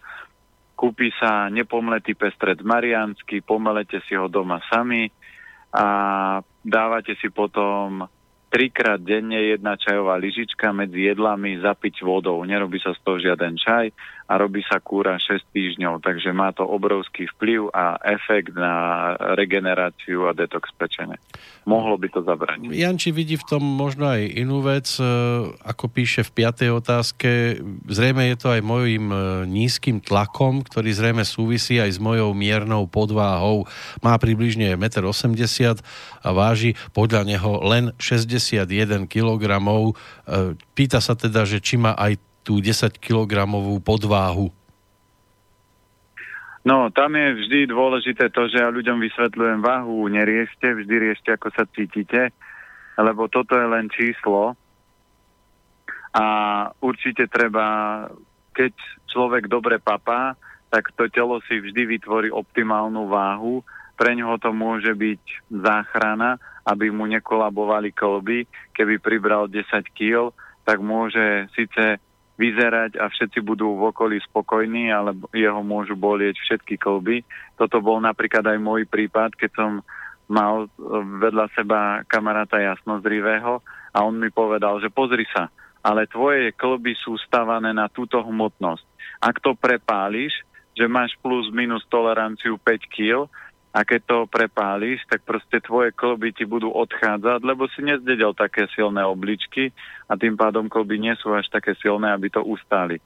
kúpi 0.77 1.09
sa 1.17 1.49
nepomletý 1.49 2.13
pestrec 2.13 2.61
mariánsky, 2.61 3.41
pomelete 3.41 4.05
si 4.05 4.13
ho 4.13 4.29
doma 4.29 4.61
sami 4.69 5.09
a 5.73 5.87
dávate 6.61 7.17
si 7.17 7.33
potom 7.33 8.05
trikrát 8.53 9.01
denne 9.01 9.49
jedna 9.49 9.81
čajová 9.81 10.21
lyžička 10.21 10.73
medzi 10.77 11.09
jedlami 11.09 11.61
zapiť 11.61 12.05
vodou. 12.05 12.41
Nerobí 12.45 12.81
sa 12.81 12.93
z 12.93 13.01
toho 13.01 13.17
žiaden 13.17 13.57
čaj 13.57 13.93
a 14.29 14.37
robí 14.37 14.61
sa 14.69 14.77
kúra 14.77 15.17
6 15.17 15.41
týždňov, 15.57 16.05
takže 16.05 16.37
má 16.37 16.53
to 16.53 16.61
obrovský 16.61 17.25
vplyv 17.33 17.73
a 17.73 17.97
efekt 18.05 18.53
na 18.53 19.17
regeneráciu 19.33 20.29
a 20.29 20.37
detox 20.37 20.69
pečene. 20.77 21.17
Mohlo 21.65 21.97
by 21.97 22.09
to 22.13 22.21
zabrať. 22.21 22.61
Janči 22.69 23.09
vidí 23.09 23.41
v 23.41 23.49
tom 23.49 23.65
možno 23.65 24.05
aj 24.05 24.29
inú 24.37 24.61
vec, 24.61 24.89
e, 25.01 25.05
ako 25.49 25.85
píše 25.89 26.29
v 26.29 26.45
piatej 26.45 26.71
otázke. 26.77 27.61
Zrejme 27.89 28.29
je 28.29 28.37
to 28.37 28.49
aj 28.53 28.61
mojim 28.61 29.09
e, 29.09 29.17
nízkym 29.49 30.05
tlakom, 30.05 30.61
ktorý 30.61 30.93
zrejme 30.93 31.25
súvisí 31.25 31.81
aj 31.81 31.97
s 31.97 31.99
mojou 32.01 32.37
miernou 32.37 32.85
podváhou. 32.85 33.65
Má 34.05 34.13
približne 34.21 34.77
1,80 34.77 34.77
m 34.77 35.81
a 36.21 36.29
váži 36.37 36.77
podľa 36.93 37.25
neho 37.25 37.65
len 37.65 37.97
61 37.97 39.09
kg. 39.09 39.45
E, 39.57 39.93
pýta 40.77 41.01
sa 41.01 41.17
teda, 41.17 41.49
že 41.49 41.65
či 41.65 41.81
má 41.81 41.97
aj 41.97 42.28
tú 42.49 42.65
10 42.65 42.97
kg 42.97 43.45
podváhu? 43.85 44.49
No, 46.65 46.89
tam 46.89 47.13
je 47.13 47.37
vždy 47.45 47.69
dôležité 47.69 48.33
to, 48.33 48.49
že 48.49 48.65
ja 48.65 48.73
ľuďom 48.73 49.05
vysvetľujem 49.05 49.61
váhu, 49.61 50.09
neriešte, 50.09 50.73
vždy 50.73 50.95
riešte, 50.97 51.29
ako 51.37 51.53
sa 51.53 51.69
cítite, 51.69 52.33
lebo 52.97 53.29
toto 53.29 53.53
je 53.53 53.69
len 53.69 53.93
číslo. 53.93 54.57
A 56.17 56.25
určite 56.81 57.29
treba, 57.29 58.09
keď 58.57 58.73
človek 59.13 59.45
dobre 59.49 59.77
papá, 59.77 60.33
tak 60.73 60.93
to 60.97 61.09
telo 61.13 61.41
si 61.49 61.61
vždy 61.61 61.85
vytvorí 62.01 62.29
optimálnu 62.33 63.09
váhu, 63.09 63.61
pre 63.97 64.17
ňoho 64.17 64.41
to 64.41 64.53
môže 64.57 64.93
byť 64.93 65.53
záchrana, 65.53 66.41
aby 66.65 66.93
mu 66.93 67.09
nekolabovali 67.09 67.93
kolby, 67.93 68.45
keby 68.77 69.01
pribral 69.01 69.49
10 69.49 69.65
kg, 69.97 70.31
tak 70.69 70.85
môže 70.85 71.49
síce 71.57 71.97
vyzerať 72.39 73.03
a 73.03 73.11
všetci 73.11 73.43
budú 73.43 73.75
v 73.75 73.91
okolí 73.91 74.23
spokojní, 74.23 74.95
ale 74.95 75.19
jeho 75.35 75.59
môžu 75.67 75.99
bolieť 75.99 76.39
všetky 76.39 76.79
kolby. 76.79 77.27
Toto 77.59 77.83
bol 77.83 77.99
napríklad 77.99 78.47
aj 78.47 78.59
môj 78.63 78.87
prípad, 78.87 79.35
keď 79.35 79.51
som 79.59 79.71
mal 80.31 80.71
vedľa 81.19 81.51
seba 81.59 82.07
kamaráta 82.07 82.63
jasnozrivého 82.63 83.59
a 83.91 83.99
on 84.07 84.15
mi 84.15 84.31
povedal, 84.31 84.79
že 84.79 84.93
pozri 84.93 85.27
sa, 85.35 85.51
ale 85.83 86.07
tvoje 86.07 86.55
kolby 86.55 86.95
sú 86.95 87.19
stavané 87.19 87.75
na 87.75 87.91
túto 87.91 88.23
hmotnosť. 88.23 88.87
Ak 89.19 89.43
to 89.43 89.59
prepáliš, 89.59 90.47
že 90.79 90.87
máš 90.87 91.19
plus 91.19 91.51
minus 91.51 91.83
toleranciu 91.91 92.55
5 92.55 92.87
kg, 92.87 93.27
a 93.69 93.85
keď 93.85 94.01
to 94.09 94.19
prepáliš, 94.27 95.05
tak 95.07 95.23
proste 95.29 95.61
tvoje 95.61 95.93
kolby 95.93 96.33
ti 96.33 96.49
budú 96.49 96.73
odchádzať, 96.73 97.41
lebo 97.45 97.69
si 97.69 97.85
nezdedel 97.85 98.33
také 98.33 98.65
silné 98.73 99.05
obličky 99.05 99.71
a 100.09 100.17
tým 100.17 100.41
pádom 100.41 100.73
kolby 100.73 100.97
nie 100.97 101.13
sú 101.21 101.37
až 101.37 101.47
také 101.53 101.77
silné, 101.77 102.09
aby 102.09 102.33
to 102.33 102.41
ustáli. 102.41 102.97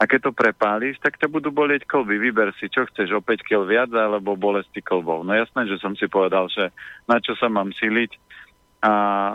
A 0.00 0.08
keď 0.08 0.32
to 0.32 0.32
prepáliš, 0.32 0.96
tak 1.04 1.20
ťa 1.20 1.28
budú 1.28 1.52
bolieť 1.52 1.84
kolby. 1.84 2.16
Vyber 2.16 2.56
si, 2.56 2.72
čo 2.72 2.88
chceš, 2.88 3.12
o 3.12 3.20
5 3.20 3.44
kg 3.44 3.68
viac 3.68 3.92
alebo 3.92 4.32
bolesti 4.32 4.80
kolbov. 4.80 5.28
No 5.28 5.36
jasné, 5.36 5.68
že 5.68 5.76
som 5.76 5.92
si 5.92 6.08
povedal, 6.08 6.48
že 6.48 6.72
na 7.04 7.20
čo 7.20 7.36
sa 7.36 7.52
mám 7.52 7.68
siliť 7.76 8.16
a 8.80 8.92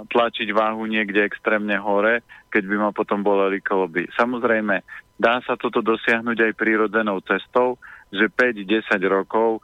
tlačiť 0.10 0.50
váhu 0.50 0.90
niekde 0.90 1.22
extrémne 1.22 1.78
hore, 1.78 2.26
keď 2.50 2.64
by 2.66 2.76
ma 2.82 2.90
potom 2.90 3.22
boleli 3.22 3.62
kolby. 3.62 4.10
Samozrejme, 4.18 4.82
dá 5.22 5.38
sa 5.46 5.54
toto 5.54 5.86
dosiahnuť 5.86 6.50
aj 6.50 6.58
prírodzenou 6.58 7.22
cestou, 7.22 7.78
že 8.10 8.26
5-10 8.34 8.90
rokov 9.06 9.62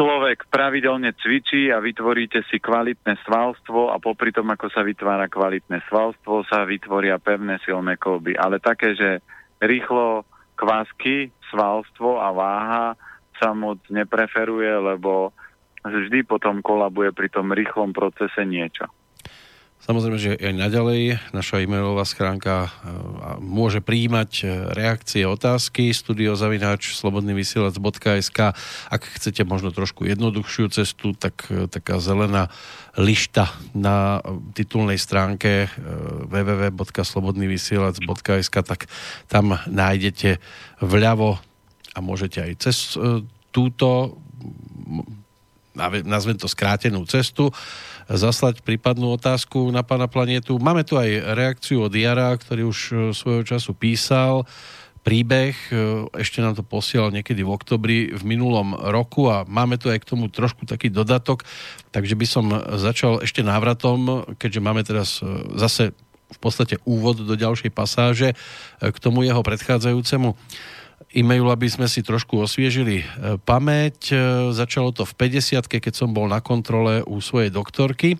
človek 0.00 0.48
pravidelne 0.48 1.12
cvičí 1.12 1.68
a 1.68 1.76
vytvoríte 1.76 2.40
si 2.48 2.56
kvalitné 2.56 3.20
svalstvo 3.20 3.92
a 3.92 4.00
popri 4.00 4.32
tom, 4.32 4.48
ako 4.48 4.72
sa 4.72 4.80
vytvára 4.80 5.28
kvalitné 5.28 5.84
svalstvo, 5.92 6.40
sa 6.48 6.64
vytvoria 6.64 7.20
pevné 7.20 7.60
silné 7.68 8.00
kolby. 8.00 8.32
Ale 8.32 8.64
také, 8.64 8.96
že 8.96 9.20
rýchlo 9.60 10.24
kvásky, 10.56 11.28
svalstvo 11.52 12.16
a 12.16 12.32
váha 12.32 12.96
sa 13.36 13.52
moc 13.52 13.84
nepreferuje, 13.92 14.72
lebo 14.72 15.36
vždy 15.84 16.24
potom 16.24 16.64
kolabuje 16.64 17.12
pri 17.12 17.28
tom 17.28 17.52
rýchlom 17.52 17.92
procese 17.92 18.40
niečo. 18.48 18.88
Samozrejme, 19.90 20.22
že 20.22 20.38
aj 20.38 20.54
naďalej 20.54 21.18
naša 21.34 21.66
e-mailová 21.66 22.06
schránka 22.06 22.70
e, 22.70 23.42
môže 23.42 23.82
príjmať 23.82 24.30
e, 24.38 24.46
reakcie, 24.70 25.26
otázky. 25.26 25.90
Studiozavináč 25.90 26.94
slobodnyvysielac.sk 26.94 28.54
Ak 28.86 29.02
chcete 29.18 29.42
možno 29.42 29.74
trošku 29.74 30.06
jednoduchšiu 30.06 30.70
cestu, 30.70 31.10
tak 31.18 31.42
taká 31.74 31.98
zelená 31.98 32.54
lišta 32.94 33.50
na 33.74 34.22
titulnej 34.54 34.94
stránke 34.94 35.66
www.slobodnyvysielac.sk 36.30 38.56
tak 38.62 38.86
tam 39.26 39.58
nájdete 39.66 40.38
vľavo 40.86 41.42
a 41.90 41.98
môžete 41.98 42.46
aj 42.46 42.62
cez 42.62 42.94
túto 43.50 44.22
nazvem 46.04 46.36
to 46.36 46.50
skrátenú 46.50 47.06
cestu, 47.06 47.54
zaslať 48.10 48.66
prípadnú 48.66 49.14
otázku 49.14 49.70
na 49.70 49.86
pána 49.86 50.10
planetu. 50.10 50.58
Máme 50.58 50.82
tu 50.82 50.98
aj 50.98 51.10
reakciu 51.38 51.86
od 51.86 51.94
Jara, 51.94 52.34
ktorý 52.34 52.66
už 52.66 52.78
e, 52.90 52.94
svojho 53.14 53.46
času 53.46 53.70
písal 53.70 54.42
príbeh, 55.06 55.54
e, 55.70 55.74
ešte 56.18 56.42
nám 56.42 56.58
to 56.58 56.66
posielal 56.66 57.14
niekedy 57.14 57.46
v 57.46 57.54
oktobri 57.54 57.98
v 58.10 58.22
minulom 58.26 58.74
roku 58.74 59.30
a 59.30 59.46
máme 59.46 59.78
tu 59.78 59.88
aj 59.88 60.02
k 60.02 60.08
tomu 60.10 60.26
trošku 60.26 60.66
taký 60.66 60.90
dodatok, 60.90 61.46
takže 61.94 62.18
by 62.18 62.26
som 62.26 62.44
začal 62.82 63.22
ešte 63.22 63.46
návratom, 63.46 64.26
keďže 64.36 64.60
máme 64.60 64.82
teraz 64.82 65.22
e, 65.22 65.30
zase 65.54 65.94
v 66.30 66.38
podstate 66.38 66.78
úvod 66.86 67.18
do 67.26 67.34
ďalšej 67.34 67.74
pasáže 67.74 68.38
k 68.78 68.96
tomu 69.02 69.26
jeho 69.26 69.42
predchádzajúcemu 69.42 70.38
e-mailu, 71.10 71.50
aby 71.50 71.66
sme 71.66 71.90
si 71.90 72.06
trošku 72.06 72.38
osviežili 72.38 73.02
e, 73.02 73.04
pamäť. 73.42 74.14
E, 74.14 74.16
začalo 74.54 74.94
to 74.94 75.02
v 75.02 75.14
50 75.26 75.66
keď 75.66 75.94
som 75.94 76.14
bol 76.14 76.30
na 76.30 76.38
kontrole 76.38 77.02
u 77.02 77.18
svojej 77.18 77.50
doktorky. 77.50 78.14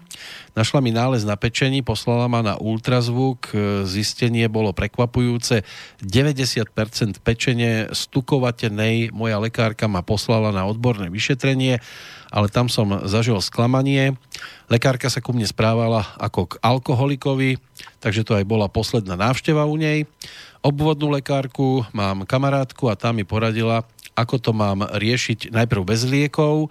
Našla 0.59 0.83
mi 0.83 0.91
nález 0.91 1.23
na 1.23 1.39
pečení, 1.39 1.87
poslala 1.87 2.27
ma 2.27 2.43
na 2.43 2.59
ultrazvuk. 2.59 3.55
E, 3.55 3.87
zistenie 3.87 4.51
bolo 4.51 4.75
prekvapujúce. 4.75 5.62
90% 6.03 7.23
pečenie 7.23 7.87
stukovatenej 7.95 9.15
moja 9.15 9.39
lekárka 9.39 9.87
ma 9.87 10.03
poslala 10.03 10.51
na 10.51 10.67
odborné 10.67 11.15
vyšetrenie, 11.15 11.79
ale 12.35 12.47
tam 12.51 12.67
som 12.67 13.07
zažil 13.07 13.39
sklamanie. 13.39 14.19
Lekárka 14.67 15.07
sa 15.07 15.23
ku 15.23 15.31
mne 15.31 15.47
správala 15.47 16.11
ako 16.19 16.51
k 16.51 16.53
alkoholikovi, 16.59 17.62
takže 18.03 18.27
to 18.27 18.35
aj 18.35 18.45
bola 18.51 18.67
posledná 18.67 19.15
návšteva 19.15 19.62
u 19.62 19.79
nej 19.79 20.11
obvodnú 20.61 21.09
lekárku, 21.12 21.85
mám 21.93 22.28
kamarátku 22.28 22.89
a 22.89 22.97
tá 22.97 23.12
mi 23.12 23.24
poradila, 23.24 23.85
ako 24.12 24.37
to 24.37 24.51
mám 24.53 24.85
riešiť 24.85 25.53
najprv 25.53 25.82
bez 25.85 26.05
liekov, 26.05 26.69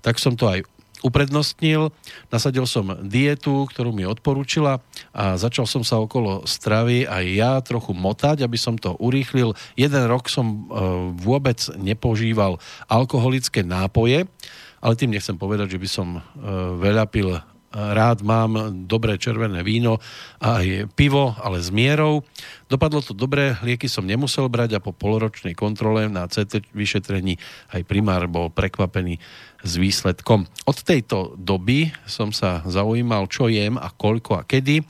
tak 0.00 0.16
som 0.16 0.36
to 0.36 0.48
aj 0.48 0.64
uprednostnil, 1.04 1.92
nasadil 2.32 2.64
som 2.64 2.96
dietu, 3.04 3.68
ktorú 3.68 3.92
mi 3.92 4.08
odporúčila 4.08 4.80
a 5.12 5.36
začal 5.36 5.68
som 5.68 5.84
sa 5.84 6.00
okolo 6.00 6.48
stravy 6.48 7.04
aj 7.04 7.24
ja 7.30 7.52
trochu 7.60 7.92
motať, 7.92 8.40
aby 8.42 8.56
som 8.56 8.80
to 8.80 8.96
urýchlil. 8.96 9.52
Jeden 9.76 10.04
rok 10.08 10.32
som 10.32 10.46
e, 10.46 10.56
vôbec 11.20 11.60
nepožíval 11.76 12.56
alkoholické 12.88 13.60
nápoje, 13.60 14.24
ale 14.80 14.98
tým 14.98 15.12
nechcem 15.12 15.36
povedať, 15.36 15.76
že 15.76 15.82
by 15.82 15.88
som 15.88 16.08
e, 16.16 16.20
veľa 16.80 17.04
pil 17.12 17.36
rád 17.76 18.24
mám 18.24 18.72
dobré 18.88 19.20
červené 19.20 19.60
víno 19.60 20.00
a 20.40 20.64
aj 20.64 20.88
pivo, 20.96 21.36
ale 21.36 21.60
s 21.60 21.68
mierou. 21.68 22.24
Dopadlo 22.72 23.04
to 23.04 23.12
dobre, 23.12 23.54
lieky 23.60 23.86
som 23.86 24.08
nemusel 24.08 24.48
brať 24.48 24.80
a 24.80 24.82
po 24.82 24.96
poloročnej 24.96 25.52
kontrole 25.52 26.08
na 26.08 26.24
CT 26.24 26.72
vyšetrení 26.72 27.36
aj 27.76 27.84
primár 27.84 28.24
bol 28.32 28.48
prekvapený 28.48 29.20
s 29.60 29.72
výsledkom. 29.76 30.48
Od 30.64 30.78
tejto 30.80 31.36
doby 31.36 31.92
som 32.08 32.32
sa 32.32 32.64
zaujímal, 32.64 33.28
čo 33.28 33.52
jem 33.52 33.76
a 33.76 33.92
koľko 33.92 34.40
a 34.40 34.42
kedy. 34.42 34.80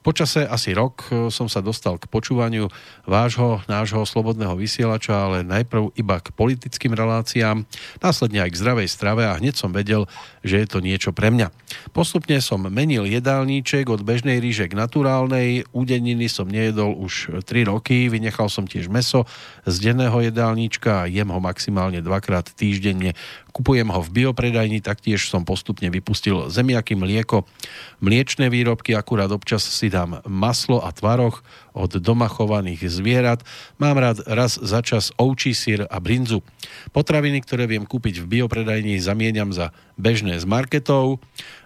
Počase 0.00 0.48
asi 0.48 0.72
rok 0.72 1.04
e, 1.12 1.28
som 1.28 1.44
sa 1.44 1.60
dostal 1.60 2.00
k 2.00 2.08
počúvaniu 2.08 2.72
vášho, 3.04 3.60
nášho 3.68 4.00
slobodného 4.08 4.56
vysielača, 4.56 5.12
ale 5.12 5.44
najprv 5.44 5.92
iba 5.92 6.16
k 6.24 6.32
politickým 6.32 6.96
reláciám, 6.96 7.68
následne 8.00 8.40
aj 8.40 8.50
k 8.56 8.60
zdravej 8.64 8.88
strave 8.88 9.28
a 9.28 9.36
hneď 9.36 9.60
som 9.60 9.76
vedel, 9.76 10.08
že 10.40 10.64
je 10.64 10.66
to 10.72 10.80
niečo 10.80 11.12
pre 11.12 11.28
mňa. 11.28 11.52
Postupne 11.92 12.40
som 12.40 12.64
menil 12.64 13.04
jedálníček 13.04 13.92
od 13.92 14.00
bežnej 14.00 14.40
ríže 14.40 14.72
k 14.72 14.78
naturálnej, 14.80 15.68
údeniny 15.76 16.32
som 16.32 16.48
nejedol 16.48 16.96
už 16.96 17.44
3 17.44 17.68
roky, 17.68 18.08
vynechal 18.08 18.48
som 18.48 18.64
tiež 18.64 18.88
meso 18.88 19.28
z 19.68 19.92
denného 19.92 20.16
jedálnička 20.24 21.04
a 21.04 21.08
jem 21.12 21.28
ho 21.28 21.44
maximálne 21.44 22.00
dvakrát 22.00 22.48
týždenne 22.56 23.12
Kupujem 23.50 23.90
ho 23.90 24.00
v 24.00 24.10
biopredajni, 24.22 24.80
taktiež 24.80 25.26
som 25.26 25.42
postupne 25.44 25.90
vypustil 25.90 26.48
zemiaky, 26.48 26.94
mlieko, 26.94 27.44
mliečné 28.00 28.48
výrobky, 28.48 28.94
akurát 28.94 29.30
občas 29.34 29.66
si 29.66 29.90
dám 29.90 30.22
maslo 30.26 30.82
a 30.82 30.94
tvaroch 30.94 31.42
od 31.72 32.00
doma 32.00 32.26
chovaných 32.26 32.90
zvierat. 32.90 33.46
Mám 33.78 33.96
rád 33.98 34.18
raz 34.26 34.58
za 34.58 34.80
čas 34.80 35.14
ovčí 35.16 35.54
sír 35.54 35.86
a 35.86 35.96
brinzu. 36.02 36.42
Potraviny, 36.90 37.42
ktoré 37.42 37.70
viem 37.70 37.86
kúpiť 37.86 38.22
v 38.22 38.38
biopredajni, 38.38 38.98
zamieňam 38.98 39.54
za 39.54 39.72
bežné 40.00 40.40
z 40.40 40.46
marketov. 40.48 41.20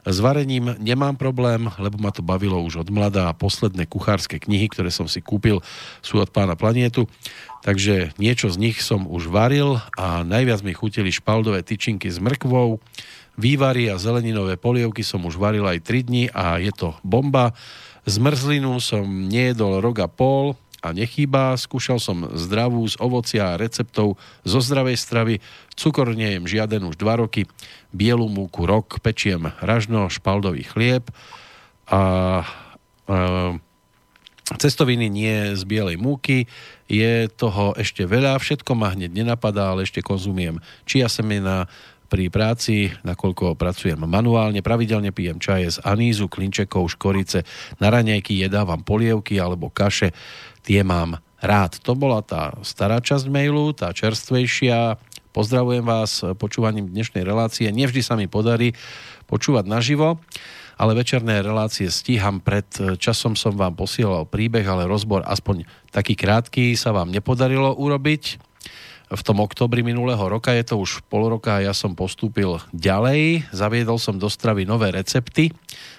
S 0.04 0.18
varením 0.20 0.76
nemám 0.82 1.16
problém, 1.16 1.70
lebo 1.80 1.96
ma 2.02 2.10
to 2.12 2.20
bavilo 2.20 2.60
už 2.60 2.84
od 2.84 2.88
mladá 2.92 3.30
posledné 3.32 3.86
kuchárske 3.88 4.42
knihy, 4.42 4.68
ktoré 4.68 4.90
som 4.92 5.08
si 5.08 5.24
kúpil, 5.24 5.62
sú 6.04 6.20
od 6.20 6.28
pána 6.28 6.58
Planietu. 6.58 7.08
Takže 7.64 8.12
niečo 8.20 8.52
z 8.52 8.60
nich 8.60 8.84
som 8.84 9.08
už 9.08 9.32
varil 9.32 9.80
a 9.96 10.20
najviac 10.20 10.60
mi 10.60 10.76
chutili 10.76 11.08
špaldové 11.08 11.64
tyčinky 11.64 12.12
s 12.12 12.20
mrkvou. 12.20 12.76
Vývary 13.34 13.90
a 13.90 13.98
zeleninové 13.98 14.54
polievky 14.60 15.02
som 15.02 15.24
už 15.26 15.40
varil 15.40 15.66
aj 15.66 15.82
3 15.82 16.06
dní 16.06 16.24
a 16.30 16.60
je 16.60 16.70
to 16.70 16.94
bomba. 17.02 17.56
Zmrzlinu 18.04 18.76
som 18.84 19.08
nejedol 19.08 19.80
rok 19.80 20.04
a 20.04 20.08
pol 20.08 20.56
a 20.84 20.92
nechýba. 20.92 21.56
Skúšal 21.56 21.96
som 21.96 22.28
zdravú 22.36 22.84
z 22.84 23.00
ovocia 23.00 23.56
a 23.56 23.58
receptov 23.60 24.20
zo 24.44 24.60
zdravej 24.60 25.00
stravy. 25.00 25.34
Cukor 25.72 26.12
nejem 26.12 26.44
žiaden 26.44 26.84
už 26.84 27.00
2 27.00 27.24
roky. 27.24 27.48
Bielu 27.96 28.28
múku 28.28 28.68
rok. 28.68 29.00
Pečiem 29.00 29.56
ražno, 29.64 30.12
špaldový 30.12 30.68
chlieb. 30.68 31.08
A, 31.88 32.44
a 33.08 33.16
cestoviny 34.52 35.08
nie 35.08 35.56
z 35.56 35.62
bielej 35.64 35.96
múky, 35.96 36.44
je 36.84 37.32
toho 37.32 37.72
ešte 37.80 38.04
veľa, 38.04 38.36
všetko 38.36 38.76
ma 38.76 38.92
hneď 38.92 39.24
nenapadá, 39.24 39.72
ale 39.72 39.88
ešte 39.88 40.04
konzumujem 40.04 40.60
čia 40.84 41.08
semena 41.08 41.64
pri 42.14 42.30
práci, 42.30 42.94
nakoľko 43.02 43.58
pracujem 43.58 43.98
manuálne, 43.98 44.62
pravidelne 44.62 45.10
pijem 45.10 45.42
čaje 45.42 45.74
z 45.74 45.82
anízu, 45.82 46.30
klinčekov, 46.30 46.86
škorice, 46.94 47.42
na 47.82 47.90
raňajky 47.90 48.38
jedávam 48.38 48.86
polievky 48.86 49.42
alebo 49.42 49.66
kaše, 49.66 50.14
tie 50.62 50.86
mám 50.86 51.18
rád. 51.42 51.82
To 51.82 51.98
bola 51.98 52.22
tá 52.22 52.54
stará 52.62 53.02
časť 53.02 53.26
mailu, 53.26 53.74
tá 53.74 53.90
čerstvejšia. 53.90 54.94
Pozdravujem 55.34 55.82
vás 55.82 56.22
počúvaním 56.38 56.86
dnešnej 56.86 57.26
relácie. 57.26 57.66
Nevždy 57.74 58.06
sa 58.06 58.14
mi 58.14 58.30
podarí 58.30 58.78
počúvať 59.26 59.66
naživo 59.66 60.22
ale 60.74 60.98
večerné 60.98 61.38
relácie 61.38 61.86
stíham. 61.86 62.42
Pred 62.42 62.98
časom 62.98 63.38
som 63.38 63.54
vám 63.54 63.78
posielal 63.78 64.26
príbeh, 64.26 64.66
ale 64.66 64.90
rozbor 64.90 65.22
aspoň 65.22 65.70
taký 65.94 66.18
krátky 66.18 66.74
sa 66.74 66.90
vám 66.90 67.14
nepodarilo 67.14 67.78
urobiť. 67.78 68.53
V 69.12 69.20
tom 69.20 69.44
oktobri 69.44 69.84
minulého 69.84 70.20
roka 70.20 70.48
je 70.56 70.64
to 70.64 70.80
už 70.80 71.04
pol 71.12 71.28
roka 71.28 71.60
a 71.60 71.64
ja 71.64 71.76
som 71.76 71.92
postúpil 71.92 72.56
ďalej. 72.72 73.44
Zaviedol 73.52 74.00
som 74.00 74.16
do 74.16 74.32
stravy 74.32 74.64
nové 74.64 74.88
recepty 74.90 75.52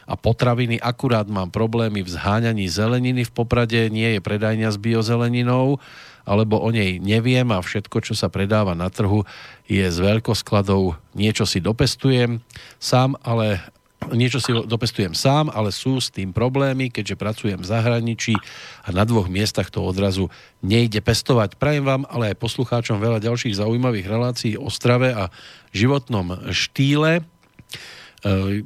a 0.09 0.17
potraviny. 0.17 0.81
Akurát 0.81 1.29
mám 1.29 1.53
problémy 1.53 2.01
v 2.01 2.09
zháňaní 2.09 2.65
zeleniny 2.65 3.29
v 3.29 3.31
Poprade. 3.31 3.93
Nie 3.93 4.17
je 4.17 4.21
predajňa 4.25 4.73
s 4.73 4.81
biozeleninou 4.81 5.77
alebo 6.25 6.57
o 6.57 6.73
nej 6.73 6.97
neviem 6.97 7.45
a 7.53 7.61
všetko, 7.61 8.01
čo 8.01 8.17
sa 8.17 8.33
predáva 8.33 8.73
na 8.73 8.89
trhu, 8.89 9.23
je 9.69 9.85
z 9.85 9.97
veľkoskladov. 10.01 10.97
Niečo 11.13 11.45
si 11.45 11.61
dopestujem 11.61 12.41
sám, 12.81 13.13
ale 13.21 13.61
niečo 14.13 14.37
si 14.37 14.53
dopestujem 14.53 15.17
sám, 15.17 15.49
ale 15.49 15.73
sú 15.73 15.97
s 15.97 16.13
tým 16.13 16.35
problémy, 16.35 16.93
keďže 16.93 17.15
pracujem 17.17 17.59
v 17.61 17.69
zahraničí 17.69 18.33
a 18.85 18.89
na 18.93 19.07
dvoch 19.07 19.31
miestach 19.31 19.71
to 19.73 19.81
odrazu 19.81 20.29
nejde 20.61 21.01
pestovať. 21.01 21.57
Prajem 21.57 21.85
vám, 21.87 22.03
ale 22.05 22.33
aj 22.33 22.41
poslucháčom 22.41 23.01
veľa 23.01 23.23
ďalších 23.23 23.57
zaujímavých 23.57 24.05
relácií 24.05 24.53
o 24.59 24.69
strave 24.69 25.15
a 25.15 25.33
životnom 25.73 26.51
štýle. 26.53 27.21
E, 27.21 27.23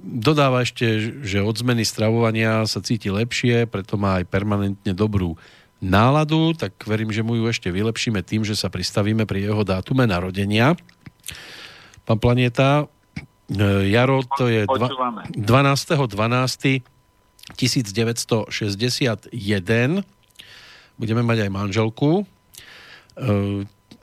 dodáva 0.02 0.68
ešte, 0.68 1.16
že 1.24 1.40
od 1.40 1.56
zmeny 1.56 1.88
stravovania 1.88 2.68
sa 2.68 2.84
cíti 2.84 3.08
lepšie, 3.08 3.70
preto 3.70 3.96
má 3.96 4.20
aj 4.20 4.26
permanentne 4.28 4.92
dobrú 4.92 5.40
náladu, 5.80 6.52
tak 6.60 6.76
verím, 6.84 7.12
že 7.12 7.24
mu 7.24 7.40
ju 7.40 7.48
ešte 7.48 7.72
vylepšíme 7.72 8.20
tým, 8.24 8.44
že 8.44 8.56
sa 8.56 8.68
pristavíme 8.68 9.24
pri 9.24 9.48
jeho 9.48 9.64
dátume 9.64 10.04
narodenia. 10.04 10.76
Pán 12.04 12.20
Planeta, 12.20 12.90
Jaro, 13.50 14.22
to 14.38 14.46
je 14.46 14.70
12.12.1961. 14.70 16.86
Budeme 21.00 21.24
mať 21.26 21.48
aj 21.48 21.50
manželku. 21.50 22.22
E, 22.22 22.24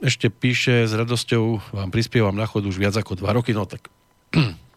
ešte 0.03 0.27
píše, 0.27 0.83
s 0.83 0.91
radosťou 0.91 1.71
vám 1.71 1.95
prispievam 1.95 2.35
na 2.35 2.43
chod 2.43 2.67
už 2.67 2.75
viac 2.75 2.99
ako 2.99 3.15
dva 3.15 3.39
roky, 3.39 3.55
no 3.55 3.63
tak 3.63 3.87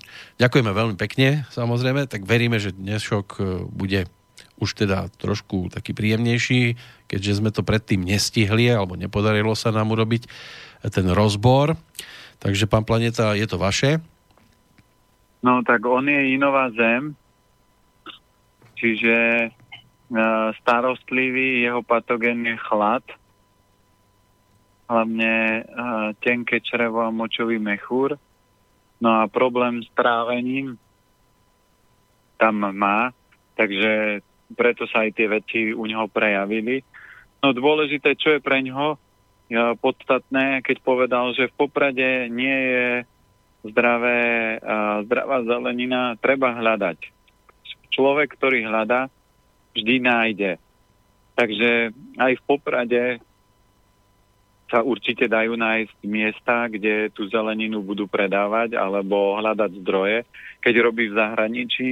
Ďakujeme 0.41 0.73
veľmi 0.73 0.97
pekne, 0.97 1.45
samozrejme, 1.53 2.09
tak 2.09 2.25
veríme, 2.25 2.57
že 2.57 2.73
dnešok 2.73 3.27
e, 3.37 3.41
bude 3.69 4.09
už 4.57 4.73
teda 4.73 5.13
trošku 5.21 5.69
taký 5.69 5.93
príjemnejší, 5.93 6.81
keďže 7.09 7.45
sme 7.45 7.53
to 7.53 7.61
predtým 7.61 8.01
nestihli, 8.01 8.73
alebo 8.73 8.97
nepodarilo 8.97 9.53
sa 9.53 9.69
nám 9.69 9.93
urobiť 9.93 10.25
ten 10.89 11.13
rozbor. 11.13 11.77
Takže, 12.41 12.65
pán 12.69 12.89
Planeta, 12.89 13.37
je 13.37 13.45
to 13.45 13.61
vaše? 13.61 14.01
No, 15.41 15.65
tak 15.65 15.81
on 15.89 16.05
je 16.05 16.37
inová 16.37 16.69
zem, 16.77 17.17
čiže 18.77 19.17
e, 19.17 19.49
starostlivý, 20.61 21.65
jeho 21.65 21.81
patogén 21.81 22.45
je 22.45 22.61
chlad, 22.61 23.05
hlavne 24.85 25.33
e, 25.33 25.63
tenké 26.21 26.61
črevo 26.61 27.01
a 27.01 27.15
močový 27.15 27.57
mechúr. 27.57 28.21
No 29.01 29.25
a 29.25 29.33
problém 29.33 29.81
s 29.81 29.89
trávením 29.97 30.77
tam 32.37 32.61
má, 32.77 33.17
takže 33.57 34.21
preto 34.53 34.85
sa 34.93 35.09
aj 35.09 35.11
tie 35.17 35.27
veci 35.29 35.61
u 35.73 35.89
neho 35.89 36.05
prejavili. 36.09 36.85
No 37.41 37.57
dôležité, 37.57 38.13
čo 38.13 38.37
je 38.37 38.45
pre 38.45 38.61
ňoho 38.61 39.01
podstatné, 39.81 40.63
keď 40.63 40.77
povedal, 40.85 41.35
že 41.35 41.51
v 41.51 41.57
Poprade 41.59 42.31
nie 42.31 42.59
je 42.71 42.87
zdravé, 43.65 44.57
zdravá 45.05 45.45
zelenina, 45.45 46.17
treba 46.17 46.57
hľadať. 46.57 46.99
Človek, 47.91 48.39
ktorý 48.39 48.65
hľadá, 48.65 49.13
vždy 49.77 49.95
nájde. 50.01 50.53
Takže 51.37 51.95
aj 52.21 52.33
v 52.37 52.43
Poprade 52.47 53.05
sa 54.71 54.87
určite 54.87 55.27
dajú 55.27 55.59
nájsť 55.59 55.99
miesta, 56.07 56.71
kde 56.71 57.11
tú 57.11 57.27
zeleninu 57.27 57.83
budú 57.83 58.07
predávať 58.07 58.79
alebo 58.79 59.35
hľadať 59.35 59.83
zdroje. 59.83 60.23
Keď 60.63 60.75
robí 60.79 61.11
v 61.11 61.19
zahraničí, 61.19 61.91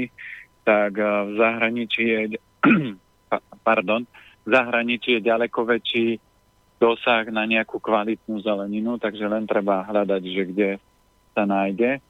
tak 0.62 0.94
v 1.00 1.32
zahraničí 1.34 2.04
je, 2.06 2.20
pardon, 3.68 4.06
v 4.46 4.48
zahraničí 4.48 5.18
je 5.18 5.26
ďaleko 5.26 5.66
väčší 5.66 6.22
dosah 6.78 7.26
na 7.34 7.42
nejakú 7.42 7.82
kvalitnú 7.82 8.38
zeleninu, 8.46 9.02
takže 9.02 9.26
len 9.26 9.50
treba 9.50 9.82
hľadať, 9.82 10.22
že 10.22 10.42
kde 10.46 10.68
sa 11.38 11.46
nájde. 11.46 12.02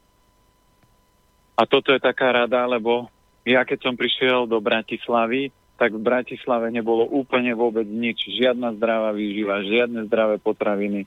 A 1.53 1.61
toto 1.69 1.93
je 1.93 2.01
taká 2.01 2.33
rada, 2.33 2.65
lebo 2.65 3.13
ja 3.45 3.61
keď 3.61 3.85
som 3.85 3.93
prišiel 3.93 4.49
do 4.49 4.57
Bratislavy, 4.57 5.53
tak 5.77 5.93
v 5.93 6.01
Bratislave 6.01 6.73
nebolo 6.73 7.05
úplne 7.05 7.53
vôbec 7.53 7.85
nič. 7.85 8.25
Žiadna 8.25 8.75
zdravá 8.81 9.13
výživa, 9.13 9.63
žiadne 9.63 10.09
zdravé 10.09 10.41
potraviny. 10.41 11.05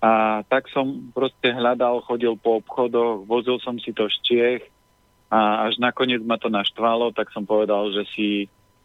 A 0.00 0.42
tak 0.48 0.68
som 0.72 1.12
proste 1.12 1.52
hľadal, 1.52 2.04
chodil 2.04 2.36
po 2.36 2.60
obchodoch, 2.60 3.24
vozil 3.24 3.60
som 3.60 3.76
si 3.80 3.92
to 3.92 4.08
z 4.08 4.16
Čiech 4.24 4.62
a 5.32 5.68
až 5.68 5.76
nakoniec 5.80 6.24
ma 6.24 6.40
to 6.40 6.48
naštvalo, 6.48 7.12
tak 7.12 7.28
som 7.32 7.44
povedal, 7.44 7.92
že 7.92 8.04
si 8.16 8.28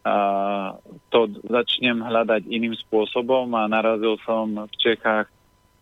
a, 0.04 0.76
to 1.12 1.28
začnem 1.48 2.04
hľadať 2.04 2.48
iným 2.52 2.76
spôsobom 2.88 3.48
a 3.56 3.68
narazil 3.68 4.20
som 4.28 4.68
v 4.68 4.76
Čechách 4.76 5.32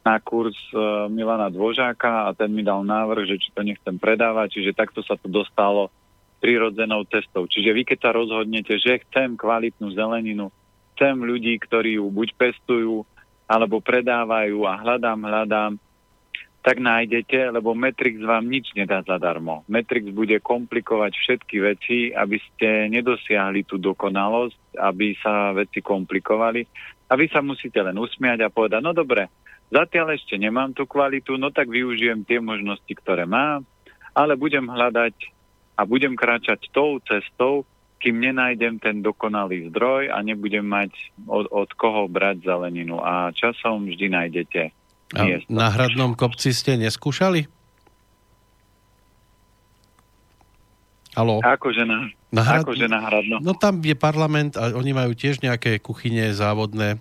na 0.03 0.19
kurz 0.19 0.55
uh, 0.75 1.07
Milana 1.07 1.47
Dvožáka 1.47 2.27
a 2.27 2.35
ten 2.35 2.51
mi 2.51 2.61
dal 2.61 2.83
návrh, 2.83 3.23
že 3.23 3.39
či 3.39 3.49
to 3.55 3.63
nechcem 3.63 3.95
predávať, 3.95 4.59
čiže 4.59 4.75
takto 4.75 4.99
sa 4.99 5.15
to 5.15 5.31
dostalo 5.31 5.87
prirodzenou 6.43 7.07
cestou. 7.07 7.47
Čiže 7.47 7.71
vy 7.71 7.81
keď 7.87 7.99
sa 8.03 8.11
rozhodnete, 8.11 8.75
že 8.75 8.99
chcem 9.07 9.39
kvalitnú 9.39 9.95
zeleninu, 9.95 10.51
chcem 10.93 11.15
ľudí, 11.15 11.55
ktorí 11.55 12.03
ju 12.03 12.11
buď 12.11 12.35
pestujú, 12.35 13.07
alebo 13.47 13.79
predávajú 13.79 14.67
a 14.67 14.75
hľadám, 14.75 15.19
hľadám, 15.23 15.71
tak 16.63 16.79
nájdete, 16.79 17.51
lebo 17.51 17.75
Matrix 17.75 18.23
vám 18.23 18.47
nič 18.47 18.71
nedá 18.71 19.03
zadarmo. 19.03 19.67
Matrix 19.67 20.07
bude 20.15 20.39
komplikovať 20.39 21.11
všetky 21.11 21.55
veci, 21.59 21.97
aby 22.15 22.39
ste 22.39 22.87
nedosiahli 22.87 23.67
tú 23.67 23.75
dokonalosť, 23.75 24.79
aby 24.79 25.11
sa 25.19 25.51
veci 25.51 25.83
komplikovali. 25.83 26.63
A 27.11 27.19
vy 27.19 27.27
sa 27.27 27.43
musíte 27.43 27.83
len 27.83 27.99
usmiať 27.99 28.47
a 28.47 28.53
povedať, 28.53 28.79
no 28.79 28.95
dobre, 28.95 29.27
zatiaľ 29.73 30.13
ešte 30.13 30.37
nemám 30.37 30.77
tú 30.77 30.85
kvalitu, 30.85 31.35
no 31.41 31.49
tak 31.49 31.67
využijem 31.67 32.21
tie 32.23 32.37
možnosti, 32.37 32.93
ktoré 33.01 33.25
mám, 33.25 33.65
ale 34.13 34.37
budem 34.37 34.69
hľadať 34.69 35.17
a 35.73 35.81
budem 35.89 36.13
kráčať 36.13 36.69
tou 36.69 37.01
cestou, 37.01 37.65
kým 37.97 38.21
nenájdem 38.21 38.77
ten 38.77 39.01
dokonalý 39.01 39.73
zdroj 39.73 40.13
a 40.13 40.21
nebudem 40.21 40.67
mať 40.67 40.93
od, 41.25 41.49
od 41.49 41.69
koho 41.73 42.05
brať 42.05 42.45
zeleninu. 42.45 43.01
A 43.01 43.33
časom 43.33 43.89
vždy 43.89 44.11
nájdete 44.13 44.63
a 45.13 45.21
Na 45.45 45.69
hradnom 45.69 46.17
kopci 46.17 46.49
ste 46.49 46.73
neskúšali? 46.73 47.45
Halo? 51.13 51.45
Akože 51.45 51.85
na, 51.85 52.09
na, 52.33 52.41
hrad... 52.41 52.65
akože 52.65 52.89
na 52.89 52.99
hradno. 53.05 53.37
No 53.37 53.53
tam 53.53 53.85
je 53.85 53.93
parlament 53.93 54.57
a 54.57 54.73
oni 54.73 54.97
majú 54.97 55.13
tiež 55.13 55.45
nejaké 55.45 55.77
kuchyne 55.77 56.33
závodné. 56.33 56.97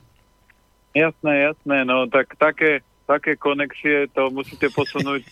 Jasné, 0.93 1.32
jasné, 1.48 1.89
no 1.89 2.05
tak 2.06 2.36
také, 2.36 2.85
také 3.09 3.36
konexie 3.40 4.12
to 4.12 4.28
musíte 4.28 4.69
posunúť 4.69 5.24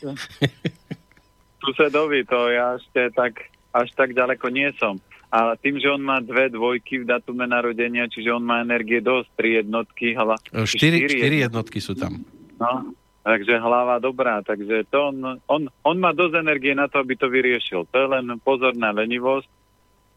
susedovi, 1.62 2.24
to 2.24 2.48
ja 2.48 2.80
ešte 2.80 3.12
tak, 3.12 3.44
až 3.76 3.88
tak 3.92 4.16
ďaleko 4.16 4.48
nie 4.48 4.72
som. 4.80 4.96
A 5.30 5.54
tým, 5.54 5.78
že 5.78 5.86
on 5.86 6.02
má 6.02 6.18
dve 6.18 6.50
dvojky 6.50 7.06
v 7.06 7.08
datume 7.08 7.46
narodenia, 7.46 8.10
čiže 8.10 8.34
on 8.34 8.42
má 8.42 8.66
energie 8.66 8.98
dosť, 8.98 9.28
tri 9.38 9.62
jednotky. 9.62 10.10
Hala, 10.18 10.34
e, 10.50 10.66
štyri, 10.66 11.06
štyri, 11.06 11.16
štyri 11.22 11.36
jednotky 11.46 11.78
sú 11.78 11.94
tam. 11.94 12.26
No, 12.58 12.90
takže 13.22 13.62
hlava 13.62 14.02
dobrá. 14.02 14.42
Takže 14.42 14.90
to 14.90 15.14
on, 15.14 15.38
on, 15.46 15.62
on 15.86 15.96
má 16.02 16.10
dosť 16.10 16.34
energie 16.42 16.74
na 16.74 16.90
to, 16.90 16.98
aby 16.98 17.14
to 17.14 17.30
vyriešil. 17.30 17.86
To 17.94 17.96
je 17.96 18.08
len 18.10 18.26
pozorná 18.42 18.90
lenivosť 18.90 19.59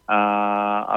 a 0.03 0.19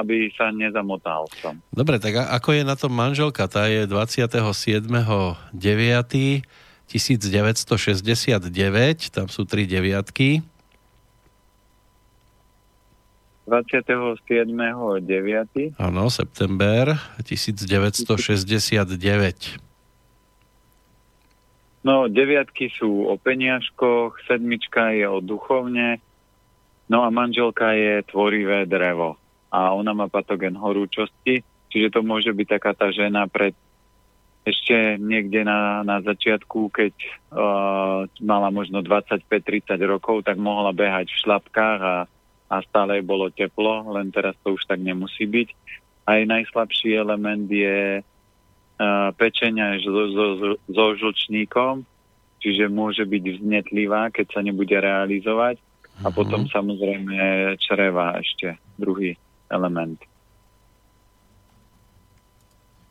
aby 0.03 0.27
sa 0.35 0.51
nezamotal 0.51 1.31
som. 1.39 1.55
Dobre, 1.71 1.95
tak 1.97 2.19
ako 2.19 2.59
je 2.59 2.63
na 2.67 2.75
tom 2.75 2.91
manželka? 2.91 3.47
Tá 3.47 3.71
je 3.71 3.87
27.9. 3.87 6.43
1969, 6.87 9.11
tam 9.11 9.27
sú 9.27 9.43
tri 9.43 9.67
deviatky. 9.67 10.39
27.9. 13.47 15.79
Áno, 15.79 16.11
september 16.11 16.99
1969. 17.23 19.55
No, 21.87 22.11
deviatky 22.11 22.67
sú 22.75 23.07
o 23.07 23.15
peniažkoch, 23.15 24.19
sedmička 24.27 24.91
je 24.91 25.07
o 25.07 25.23
duchovne, 25.23 26.03
no 26.87 27.03
a 27.03 27.09
manželka 27.11 27.75
je 27.75 28.03
tvorivé 28.07 28.67
drevo. 28.67 29.19
A 29.47 29.71
ona 29.71 29.95
má 29.95 30.11
patogen 30.11 30.59
horúčosti, 30.59 31.43
čiže 31.71 31.93
to 31.93 31.99
môže 32.03 32.31
byť 32.35 32.47
taká 32.59 32.71
tá 32.75 32.91
žena 32.91 33.27
pred 33.31 33.55
ešte 34.47 34.95
niekde 34.95 35.43
na, 35.43 35.83
na 35.83 35.99
začiatku, 35.99 36.71
keď 36.71 36.95
uh, 36.95 38.07
mala 38.23 38.47
možno 38.47 38.79
25-30 38.79 39.75
rokov, 39.83 40.23
tak 40.23 40.39
mohla 40.39 40.71
behať 40.71 41.11
v 41.11 41.21
šlapkách 41.27 41.79
a, 41.83 41.97
a 42.47 42.55
stále 42.63 43.03
bolo 43.03 43.27
teplo, 43.27 43.83
len 43.91 44.07
teraz 44.07 44.39
to 44.47 44.55
už 44.55 44.63
tak 44.63 44.79
nemusí 44.79 45.27
byť. 45.27 45.51
Aj 46.07 46.23
najslabší 46.23 46.95
element 46.95 47.51
je 47.51 47.99
uh, 47.99 49.09
pečenia 49.19 49.83
so, 49.83 49.91
so, 50.15 50.25
so, 50.71 50.85
žlčníkom, 50.95 51.83
čiže 52.39 52.71
môže 52.71 53.03
byť 53.03 53.43
vznetlivá, 53.43 54.15
keď 54.15 54.31
sa 54.31 54.39
nebude 54.39 54.79
realizovať. 54.79 55.59
A 56.05 56.13
potom 56.13 56.45
mhm. 56.45 56.51
samozrejme 56.53 57.17
čreva 57.57 58.17
ešte, 58.21 58.57
druhý 58.77 59.17
element. 59.49 59.97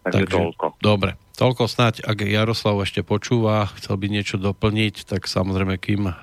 Takže, 0.06 0.22
Takže 0.22 0.34
toľko. 0.38 0.66
Dobre. 0.78 1.18
Toľko 1.36 1.68
snáď, 1.68 2.00
ak 2.00 2.24
Jaroslav 2.24 2.80
ešte 2.80 3.04
počúva, 3.04 3.68
chcel 3.76 4.00
by 4.00 4.08
niečo 4.08 4.40
doplniť, 4.40 5.04
tak 5.04 5.28
samozrejme, 5.28 5.76
kým 5.76 6.08
e, 6.08 6.14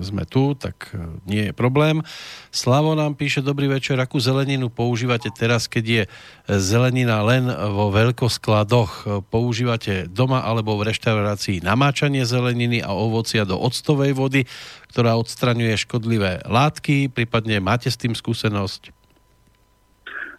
sme 0.00 0.24
tu, 0.24 0.56
tak 0.56 0.88
e, 0.96 1.20
nie 1.28 1.42
je 1.48 1.52
problém. 1.52 2.00
Slavo 2.48 2.96
nám 2.96 3.12
píše, 3.12 3.44
dobrý 3.44 3.68
večer, 3.68 4.00
akú 4.00 4.16
zeleninu 4.16 4.72
používate 4.72 5.28
teraz, 5.36 5.68
keď 5.68 5.84
je 5.84 6.02
zelenina 6.48 7.20
len 7.20 7.44
vo 7.76 7.92
veľkoskladoch? 7.92 9.24
Používate 9.28 10.08
doma 10.08 10.40
alebo 10.40 10.80
v 10.80 10.88
reštaurácii 10.88 11.60
namáčanie 11.60 12.24
zeleniny 12.24 12.80
a 12.80 12.96
ovocia 12.96 13.44
do 13.44 13.60
octovej 13.60 14.16
vody, 14.16 14.48
ktorá 14.88 15.20
odstraňuje 15.20 15.76
škodlivé 15.76 16.40
látky, 16.48 17.12
prípadne 17.12 17.60
máte 17.60 17.92
s 17.92 18.00
tým 18.00 18.16
skúsenosť? 18.16 18.96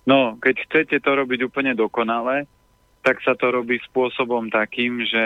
No, 0.09 0.41
keď 0.41 0.65
chcete 0.65 0.97
to 0.97 1.13
robiť 1.13 1.45
úplne 1.45 1.77
dokonale, 1.77 2.49
tak 3.05 3.21
sa 3.21 3.37
to 3.37 3.53
robí 3.53 3.77
spôsobom 3.85 4.49
takým, 4.49 5.05
že 5.05 5.25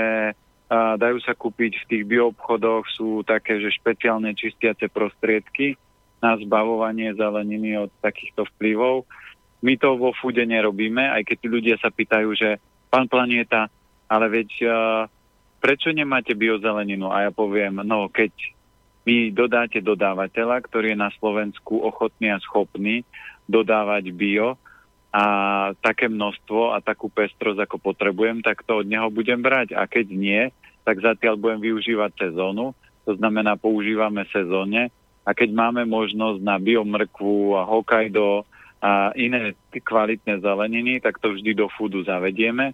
dajú 1.00 1.24
sa 1.24 1.32
kúpiť 1.32 1.72
v 1.80 1.88
tých 1.88 2.04
bioobchodoch, 2.04 2.84
sú 2.92 3.24
také, 3.24 3.64
že 3.64 3.72
špeciálne 3.72 4.36
čistiace 4.36 4.92
prostriedky 4.92 5.80
na 6.20 6.36
zbavovanie 6.36 7.16
zeleniny 7.16 7.80
od 7.80 7.92
takýchto 8.04 8.44
vplyvov. 8.54 9.08
My 9.64 9.80
to 9.80 9.96
vo 9.96 10.12
fude 10.12 10.44
nerobíme, 10.44 11.08
aj 11.08 11.24
keď 11.24 11.40
ľudia 11.48 11.76
sa 11.80 11.88
pýtajú, 11.88 12.36
že 12.36 12.60
pán 12.92 13.08
Planieta, 13.08 13.72
ale 14.12 14.26
veď 14.28 14.50
prečo 15.64 15.96
nemáte 15.96 16.36
biozeleninu? 16.36 17.08
A 17.08 17.28
ja 17.28 17.32
poviem, 17.32 17.80
no 17.82 18.12
keď 18.12 18.36
mi 19.08 19.32
dodáte 19.32 19.80
dodávateľa, 19.80 20.68
ktorý 20.68 20.94
je 20.94 21.00
na 21.00 21.10
Slovensku 21.18 21.82
ochotný 21.82 22.36
a 22.36 22.44
schopný 22.44 23.08
dodávať 23.50 24.12
bio 24.14 24.60
a 25.10 25.24
také 25.82 26.06
množstvo 26.06 26.78
a 26.78 26.86
takú 26.86 27.10
pestrosť, 27.10 27.66
ako 27.66 27.82
potrebujem, 27.82 28.46
tak 28.46 28.62
to 28.62 28.86
od 28.86 28.88
neho 28.88 29.10
budem 29.10 29.42
brať. 29.42 29.74
A 29.74 29.90
keď 29.90 30.06
nie, 30.14 30.42
tak 30.86 31.02
zatiaľ 31.02 31.38
budem 31.38 31.62
využívať 31.66 32.30
sezónu, 32.30 32.78
to 33.10 33.18
znamená 33.18 33.58
používame 33.58 34.26
sezóne 34.30 34.94
a 35.26 35.34
keď 35.34 35.50
máme 35.54 35.86
možnosť 35.90 36.42
na 36.42 36.62
biomrkvu 36.62 37.58
a 37.58 37.66
Hokkaido 37.66 38.46
a 38.80 39.12
iné 39.18 39.58
kvalitné 39.74 40.40
zeleniny, 40.40 41.02
tak 41.02 41.18
to 41.18 41.34
vždy 41.34 41.58
do 41.58 41.68
foodu 41.74 42.06
zavedieme 42.06 42.74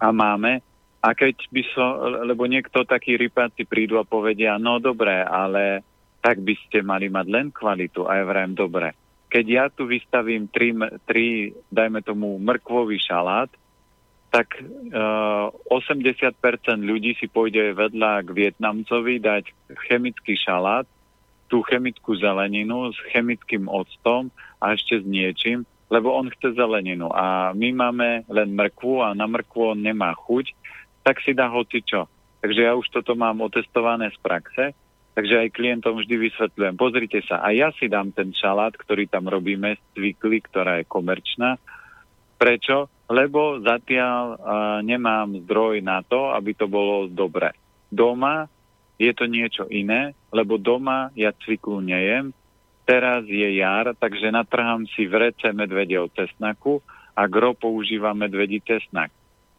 a 0.00 0.08
máme. 0.12 0.60
A 1.04 1.12
keď 1.12 1.36
by 1.52 1.62
som, 1.76 1.88
lebo 2.24 2.48
niekto 2.48 2.88
takí 2.88 3.20
rypáci 3.20 3.68
prídu 3.68 4.00
a 4.00 4.08
povedia, 4.08 4.56
no 4.56 4.80
dobre, 4.80 5.20
ale 5.20 5.84
tak 6.24 6.40
by 6.40 6.56
ste 6.64 6.80
mali 6.80 7.12
mať 7.12 7.26
len 7.28 7.46
kvalitu. 7.52 8.08
A 8.08 8.20
ja 8.20 8.24
vrajem, 8.24 8.56
dobre. 8.56 8.96
Keď 9.34 9.46
ja 9.50 9.66
tu 9.66 9.90
vystavím 9.90 10.46
tri, 10.46 10.70
tri 11.10 11.50
dajme 11.66 12.06
tomu, 12.06 12.38
mrkvový 12.38 13.02
šalát, 13.02 13.50
tak 14.30 14.62
uh, 14.62 15.50
eh, 15.50 15.74
80% 15.74 16.38
ľudí 16.78 17.18
si 17.18 17.26
pôjde 17.26 17.74
vedľa 17.74 18.22
k 18.22 18.28
Vietnamcovi 18.30 19.18
dať 19.18 19.50
chemický 19.90 20.38
šalát, 20.38 20.86
tú 21.50 21.66
chemickú 21.66 22.14
zeleninu 22.14 22.94
s 22.94 22.98
chemickým 23.10 23.66
octom 23.66 24.30
a 24.62 24.74
ešte 24.74 25.02
s 25.02 25.04
niečím, 25.06 25.66
lebo 25.90 26.14
on 26.14 26.30
chce 26.30 26.54
zeleninu. 26.54 27.10
A 27.10 27.50
my 27.58 27.74
máme 27.74 28.26
len 28.30 28.54
mrkvu 28.54 29.02
a 29.02 29.18
na 29.18 29.26
mrkvu 29.26 29.74
on 29.74 29.78
nemá 29.82 30.14
chuť, 30.14 30.54
tak 31.02 31.18
si 31.26 31.34
dá 31.34 31.50
hoci 31.50 31.82
čo. 31.82 32.06
Takže 32.38 32.60
ja 32.70 32.72
už 32.74 32.86
toto 32.90 33.18
mám 33.18 33.42
otestované 33.42 34.14
z 34.14 34.18
praxe, 34.22 34.64
takže 35.14 35.46
aj 35.46 35.54
klientom 35.54 35.98
vždy 35.98 36.30
vysvetľujem. 36.30 36.74
Pozrite 36.74 37.22
sa, 37.24 37.40
a 37.40 37.54
ja 37.54 37.70
si 37.78 37.86
dám 37.86 38.10
ten 38.10 38.34
šalát, 38.34 38.74
ktorý 38.74 39.06
tam 39.06 39.30
robíme 39.30 39.78
z 39.78 39.80
cvikly, 39.94 40.42
ktorá 40.42 40.82
je 40.82 40.90
komerčná. 40.90 41.56
Prečo? 42.36 42.90
Lebo 43.06 43.62
zatiaľ 43.62 44.22
uh, 44.34 44.36
nemám 44.82 45.44
zdroj 45.46 45.80
na 45.84 46.02
to, 46.02 46.34
aby 46.34 46.56
to 46.56 46.66
bolo 46.66 47.06
dobre. 47.06 47.54
Doma 47.88 48.50
je 48.98 49.12
to 49.14 49.26
niečo 49.26 49.66
iné, 49.70 50.14
lebo 50.30 50.58
doma 50.58 51.10
ja 51.18 51.34
cviklu 51.34 51.82
nejem, 51.82 52.30
teraz 52.86 53.26
je 53.26 53.58
jar, 53.58 53.92
takže 53.96 54.30
natrhám 54.30 54.86
si 54.94 55.06
v 55.06 55.30
rece 55.30 55.50
medvedieho 55.50 56.06
cesnaku 56.14 56.78
a 57.14 57.26
gro 57.26 57.54
používa 57.54 58.14
medvedí 58.14 58.62
cesnak. 58.62 59.10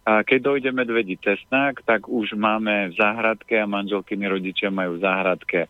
A 0.05 0.21
keď 0.21 0.53
dojde 0.53 0.69
medvedí 0.69 1.17
cesnak, 1.17 1.81
tak 1.81 2.05
už 2.05 2.37
máme 2.37 2.93
v 2.93 2.97
záhradke 2.97 3.57
a 3.57 3.65
manželkyni 3.65 4.29
rodičia 4.29 4.69
majú 4.69 5.01
v 5.01 5.03
záhradke 5.03 5.65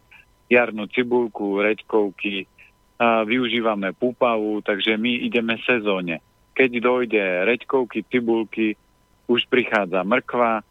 jarnú 0.52 0.92
cibulku, 0.92 1.64
reďkovky, 1.64 2.44
a 2.96 3.28
využívame 3.28 3.92
púpavu, 3.92 4.64
takže 4.64 4.96
my 4.96 5.28
ideme 5.28 5.60
sezóne. 5.68 6.24
Keď 6.56 6.72
dojde 6.80 7.24
reďkovky, 7.44 8.08
cibulky, 8.08 8.80
už 9.28 9.44
prichádza 9.52 10.00
mrkva, 10.08 10.64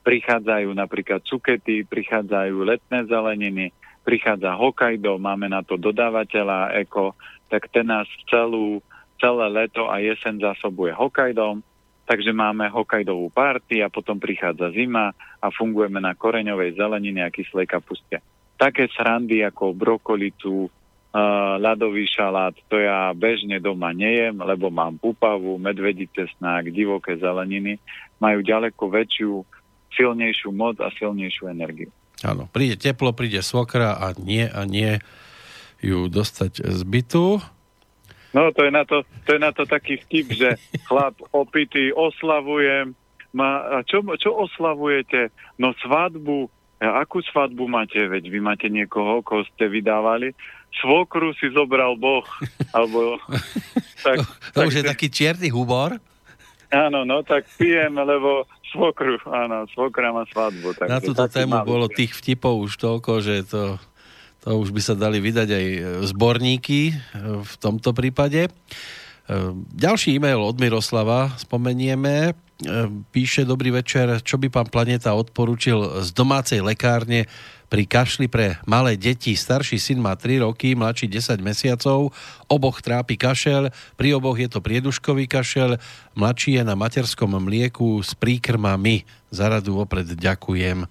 prichádzajú 0.00 0.72
napríklad 0.72 1.20
cukety, 1.28 1.84
prichádzajú 1.84 2.64
letné 2.64 3.04
zeleniny, 3.04 3.66
prichádza 4.00 4.56
Hokkaido, 4.56 5.20
máme 5.20 5.52
na 5.52 5.60
to 5.60 5.76
dodávateľa 5.76 6.80
Eko, 6.80 7.12
tak 7.52 7.68
ten 7.68 7.92
nás 7.92 8.08
celú, 8.24 8.80
celé 9.20 9.46
leto 9.52 9.92
a 9.92 10.00
jesen 10.00 10.40
zásobuje 10.40 10.96
Hokkaidom, 10.96 11.60
takže 12.08 12.32
máme 12.32 12.72
Hokkaidovú 12.72 13.28
party 13.28 13.84
a 13.84 13.92
potom 13.92 14.16
prichádza 14.16 14.72
zima 14.72 15.12
a 15.12 15.46
fungujeme 15.52 16.00
na 16.00 16.16
koreňovej 16.16 16.80
zelenine 16.80 17.20
a 17.20 17.28
kyslej 17.28 17.68
kapuste. 17.68 18.24
Také 18.56 18.88
srandy 18.96 19.44
ako 19.44 19.76
brokolicu, 19.76 20.66
uh, 20.66 21.60
ľadový 21.60 22.08
šalát, 22.08 22.56
to 22.72 22.80
ja 22.80 23.12
bežne 23.12 23.60
doma 23.60 23.92
nejem, 23.92 24.40
lebo 24.40 24.72
mám 24.72 24.96
pupavu, 24.96 25.60
medvedí 25.60 26.08
cesnák, 26.10 26.72
divoké 26.72 27.20
zeleniny, 27.20 27.76
majú 28.16 28.40
ďaleko 28.40 28.88
väčšiu 28.88 29.44
silnejšiu 29.92 30.50
moc 30.50 30.80
a 30.80 30.88
silnejšiu 30.96 31.52
energiu. 31.52 31.92
Áno, 32.26 32.50
príde 32.50 32.74
teplo, 32.74 33.14
príde 33.14 33.44
svokra 33.46 33.94
a 33.94 34.10
nie 34.18 34.42
a 34.42 34.66
nie 34.66 34.98
ju 35.78 36.10
dostať 36.10 36.66
z 36.66 36.80
bytu. 36.82 37.38
No 38.38 38.54
to 38.54 38.62
je 38.62 38.70
na 38.70 38.86
to, 38.86 39.02
to, 39.26 39.34
je 39.34 39.40
na 39.42 39.50
to 39.50 39.66
taký 39.66 39.98
vtip, 39.98 40.30
že 40.30 40.48
chlap 40.86 41.18
opitý, 41.34 41.90
oslavujem, 41.90 42.94
ma, 43.34 43.82
a 43.82 43.82
čo, 43.82 43.98
čo 44.14 44.30
oslavujete? 44.30 45.34
No 45.58 45.74
svadbu, 45.82 46.46
a 46.78 47.02
akú 47.02 47.18
svadbu 47.18 47.66
máte? 47.66 47.98
Veď 47.98 48.30
vy 48.30 48.38
máte 48.38 48.70
niekoho, 48.70 49.26
koho 49.26 49.42
ste 49.50 49.66
vydávali. 49.66 50.38
Svokru 50.78 51.34
si 51.34 51.50
zobral 51.50 51.98
Boh. 51.98 52.22
Alebo, 52.70 53.18
tak, 54.06 54.22
to, 54.22 54.54
to 54.54 54.58
tak, 54.62 54.68
už 54.70 54.74
je 54.78 54.84
taký 54.86 55.08
čierny 55.10 55.50
humor. 55.50 55.98
Áno, 56.70 57.02
no 57.02 57.26
tak 57.26 57.48
pijem, 57.58 57.96
lebo 57.98 58.46
svokru, 58.70 59.18
áno, 59.26 59.66
svokra 59.74 60.14
má 60.14 60.22
svadbu. 60.30 60.78
Tak 60.78 60.86
Na 60.86 61.00
túto 61.02 61.24
tému 61.26 61.58
bolo 61.66 61.90
tých 61.90 62.14
vtipov 62.14 62.60
už 62.60 62.78
toľko, 62.78 63.12
že 63.24 63.34
to, 63.48 63.80
už 64.56 64.72
by 64.72 64.80
sa 64.80 64.94
dali 64.96 65.20
vydať 65.20 65.48
aj 65.48 65.66
zborníky 66.08 66.80
e, 66.88 66.92
v 67.44 67.54
tomto 67.60 67.92
prípade. 67.92 68.48
E, 68.48 68.50
ďalší 69.76 70.16
e-mail 70.16 70.40
od 70.40 70.56
Miroslava 70.56 71.36
spomenieme. 71.36 72.32
Píše, 73.14 73.46
dobrý 73.46 73.70
večer, 73.70 74.18
čo 74.26 74.34
by 74.34 74.50
pán 74.50 74.66
Planeta 74.66 75.14
odporučil 75.14 76.02
z 76.02 76.10
domácej 76.10 76.58
lekárne 76.58 77.30
pri 77.70 77.84
kašli 77.86 78.26
pre 78.26 78.58
malé 78.64 78.96
deti. 78.98 79.36
Starší 79.36 79.78
syn 79.78 80.02
má 80.02 80.16
3 80.16 80.42
roky, 80.42 80.74
mladší 80.74 81.06
10 81.06 81.38
mesiacov, 81.38 82.10
oboch 82.48 82.82
trápi 82.82 83.14
kašel, 83.14 83.70
pri 83.94 84.16
oboch 84.16 84.40
je 84.40 84.48
to 84.50 84.58
prieduškový 84.64 85.30
kašel, 85.30 85.78
mladší 86.18 86.58
je 86.58 86.62
na 86.66 86.74
materskom 86.74 87.36
mlieku 87.38 88.00
s 88.02 88.16
príkrmami. 88.16 89.06
Za 89.30 89.52
radu 89.52 89.78
opred 89.78 90.08
ďakujem. 90.08 90.88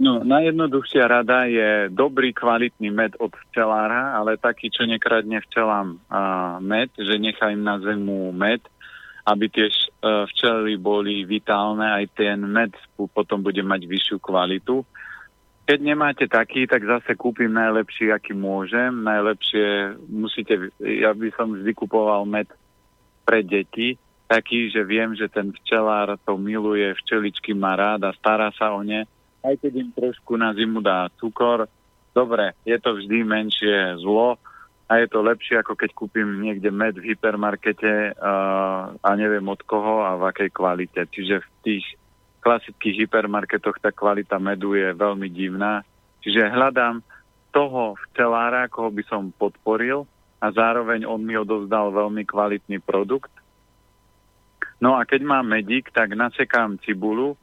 No, 0.00 0.24
najjednoduchšia 0.24 1.04
rada 1.04 1.44
je 1.44 1.92
dobrý, 1.92 2.32
kvalitný 2.32 2.88
med 2.88 3.20
od 3.20 3.36
včelára, 3.36 4.16
ale 4.16 4.40
taký, 4.40 4.72
čo 4.72 4.88
nekradne 4.88 5.44
včelám 5.44 6.00
uh, 6.00 6.56
med, 6.64 6.88
že 6.96 7.20
nechajím 7.20 7.60
na 7.60 7.76
zemu 7.84 8.32
med, 8.32 8.64
aby 9.28 9.52
tie 9.52 9.68
uh, 9.68 10.24
včely 10.24 10.80
boli 10.80 11.28
vitálne, 11.28 11.84
aj 11.84 12.16
ten 12.16 12.40
med 12.40 12.72
potom 13.12 13.44
bude 13.44 13.60
mať 13.60 13.84
vyššiu 13.84 14.16
kvalitu. 14.24 14.88
Keď 15.68 15.78
nemáte 15.84 16.24
taký, 16.32 16.64
tak 16.64 16.80
zase 16.88 17.12
kúpim 17.12 17.52
najlepší, 17.52 18.08
aký 18.08 18.32
môžem. 18.32 19.04
Najlepšie 19.04 20.00
musíte, 20.08 20.72
ja 20.80 21.12
by 21.12 21.28
som 21.36 21.52
vždy 21.52 21.76
kupoval 21.76 22.24
med 22.24 22.48
pre 23.28 23.44
deti, 23.44 24.00
taký, 24.32 24.72
že 24.72 24.80
viem, 24.80 25.12
že 25.12 25.28
ten 25.28 25.52
včelár 25.52 26.16
to 26.24 26.40
miluje, 26.40 26.88
včeličky 27.04 27.52
má 27.52 27.76
rád 27.76 28.08
a 28.08 28.16
stará 28.16 28.48
sa 28.56 28.72
o 28.72 28.80
ne. 28.80 29.04
Aj 29.40 29.54
keď 29.56 29.72
im 29.80 29.90
trošku 29.96 30.36
na 30.36 30.52
zimu 30.52 30.84
dá 30.84 31.08
cukor, 31.16 31.64
dobre, 32.12 32.52
je 32.68 32.76
to 32.76 32.96
vždy 32.96 33.24
menšie 33.24 34.00
zlo 34.04 34.36
a 34.90 34.98
je 34.98 35.06
to 35.06 35.22
lepšie, 35.22 35.62
ako 35.62 35.78
keď 35.78 35.90
kúpim 35.94 36.28
niekde 36.42 36.68
med 36.74 36.98
v 36.98 37.14
hypermarkete 37.14 38.18
uh, 38.18 38.90
a 38.90 39.10
neviem 39.14 39.46
od 39.46 39.62
koho 39.62 40.02
a 40.02 40.18
v 40.18 40.28
akej 40.34 40.50
kvalite. 40.50 41.06
Čiže 41.06 41.40
v 41.40 41.48
tých 41.62 41.84
klasických 42.42 43.06
hypermarketoch 43.06 43.78
tá 43.78 43.94
kvalita 43.94 44.42
medu 44.42 44.74
je 44.74 44.90
veľmi 44.90 45.30
divná. 45.30 45.86
Čiže 46.20 46.50
hľadám 46.50 47.00
toho 47.54 47.94
včelára, 48.10 48.66
koho 48.66 48.90
by 48.90 49.02
som 49.06 49.30
podporil 49.30 50.10
a 50.40 50.46
zároveň 50.50 51.04
on 51.04 51.22
mi 51.22 51.36
odovzdal 51.36 51.92
veľmi 51.92 52.26
kvalitný 52.26 52.80
produkt. 52.82 53.30
No 54.80 54.96
a 54.96 55.04
keď 55.04 55.22
mám 55.22 55.46
medík, 55.46 55.92
tak 55.92 56.16
nasekám 56.16 56.80
cibulu 56.80 57.36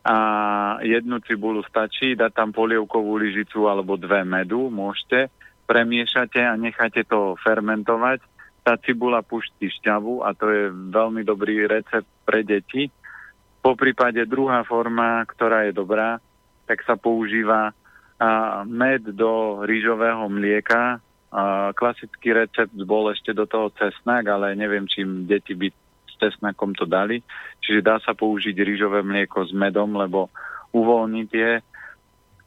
a 0.00 0.16
jednu 0.80 1.20
cibulu 1.24 1.60
stačí, 1.66 2.16
dať 2.16 2.32
tam 2.32 2.50
polievkovú 2.56 3.20
lyžicu 3.20 3.68
alebo 3.68 4.00
dve 4.00 4.24
medu, 4.24 4.72
môžete, 4.72 5.28
premiešate 5.68 6.40
a 6.40 6.56
necháte 6.56 7.04
to 7.04 7.36
fermentovať. 7.44 8.24
Tá 8.64 8.76
cibula 8.80 9.20
puští 9.20 9.68
šťavu 9.80 10.24
a 10.24 10.32
to 10.36 10.46
je 10.48 10.64
veľmi 10.72 11.24
dobrý 11.24 11.68
recept 11.68 12.08
pre 12.24 12.44
deti 12.44 12.88
po 13.60 13.76
prípade 13.76 14.24
druhá 14.24 14.64
forma, 14.64 15.20
ktorá 15.28 15.68
je 15.68 15.76
dobrá, 15.76 16.16
tak 16.64 16.80
sa 16.88 16.96
používa 16.96 17.76
med 18.64 19.04
do 19.12 19.64
rýžového 19.64 20.24
mlieka. 20.32 21.00
Klasický 21.76 22.32
recept 22.32 22.72
bol 22.88 23.12
ešte 23.12 23.36
do 23.36 23.44
toho 23.44 23.68
cesnak, 23.76 24.24
ale 24.32 24.56
neviem, 24.56 24.88
čím 24.88 25.28
deti 25.28 25.52
by 25.52 25.68
cesnakom 26.20 26.76
to 26.76 26.84
dali. 26.84 27.24
Čiže 27.64 27.80
dá 27.80 27.96
sa 28.04 28.12
použiť 28.12 28.52
rýžové 28.60 29.00
mlieko 29.00 29.48
s 29.48 29.56
medom, 29.56 29.96
lebo 29.96 30.28
uvoľní 30.76 31.26
tie 31.32 31.64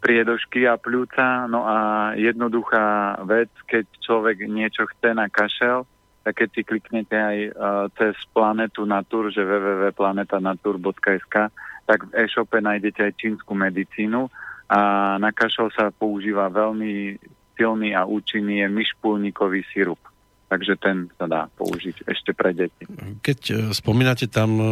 priedošky 0.03 0.67
a 0.69 0.77
pľúca. 0.77 1.47
No 1.49 1.65
a 1.65 2.11
jednoduchá 2.13 3.17
vec, 3.25 3.49
keď 3.65 3.89
človek 4.03 4.45
niečo 4.45 4.85
chce 4.85 5.17
na 5.17 5.31
kašel, 5.31 5.89
tak 6.23 6.39
keď 6.39 6.49
si 6.55 6.61
kliknete 6.63 7.15
aj 7.15 7.37
uh, 7.51 7.51
cez 7.99 8.15
Planetu 8.31 8.87
Natur, 8.87 9.27
že 9.31 9.43
www.planetanatur.sk, 9.43 11.35
tak 11.83 11.99
v 12.07 12.11
e-shope 12.15 12.63
nájdete 12.63 13.11
aj 13.11 13.19
čínsku 13.19 13.51
medicínu 13.51 14.31
a 14.71 14.79
na 15.19 15.35
kašel 15.35 15.67
sa 15.75 15.91
používa 15.91 16.47
veľmi 16.47 17.19
silný 17.59 17.91
a 17.91 18.07
účinný 18.07 18.63
je 18.63 18.67
myšpulníkový 18.71 19.67
sirup. 19.75 19.99
Takže 20.47 20.73
ten 20.77 21.09
sa 21.17 21.25
dá 21.25 21.41
použiť 21.57 22.05
ešte 22.05 22.31
pre 22.35 22.53
deti. 22.53 22.85
Keď 23.25 23.39
e, 23.49 23.53
spomínate 23.73 24.29
tam 24.29 24.51
e, 24.59 24.65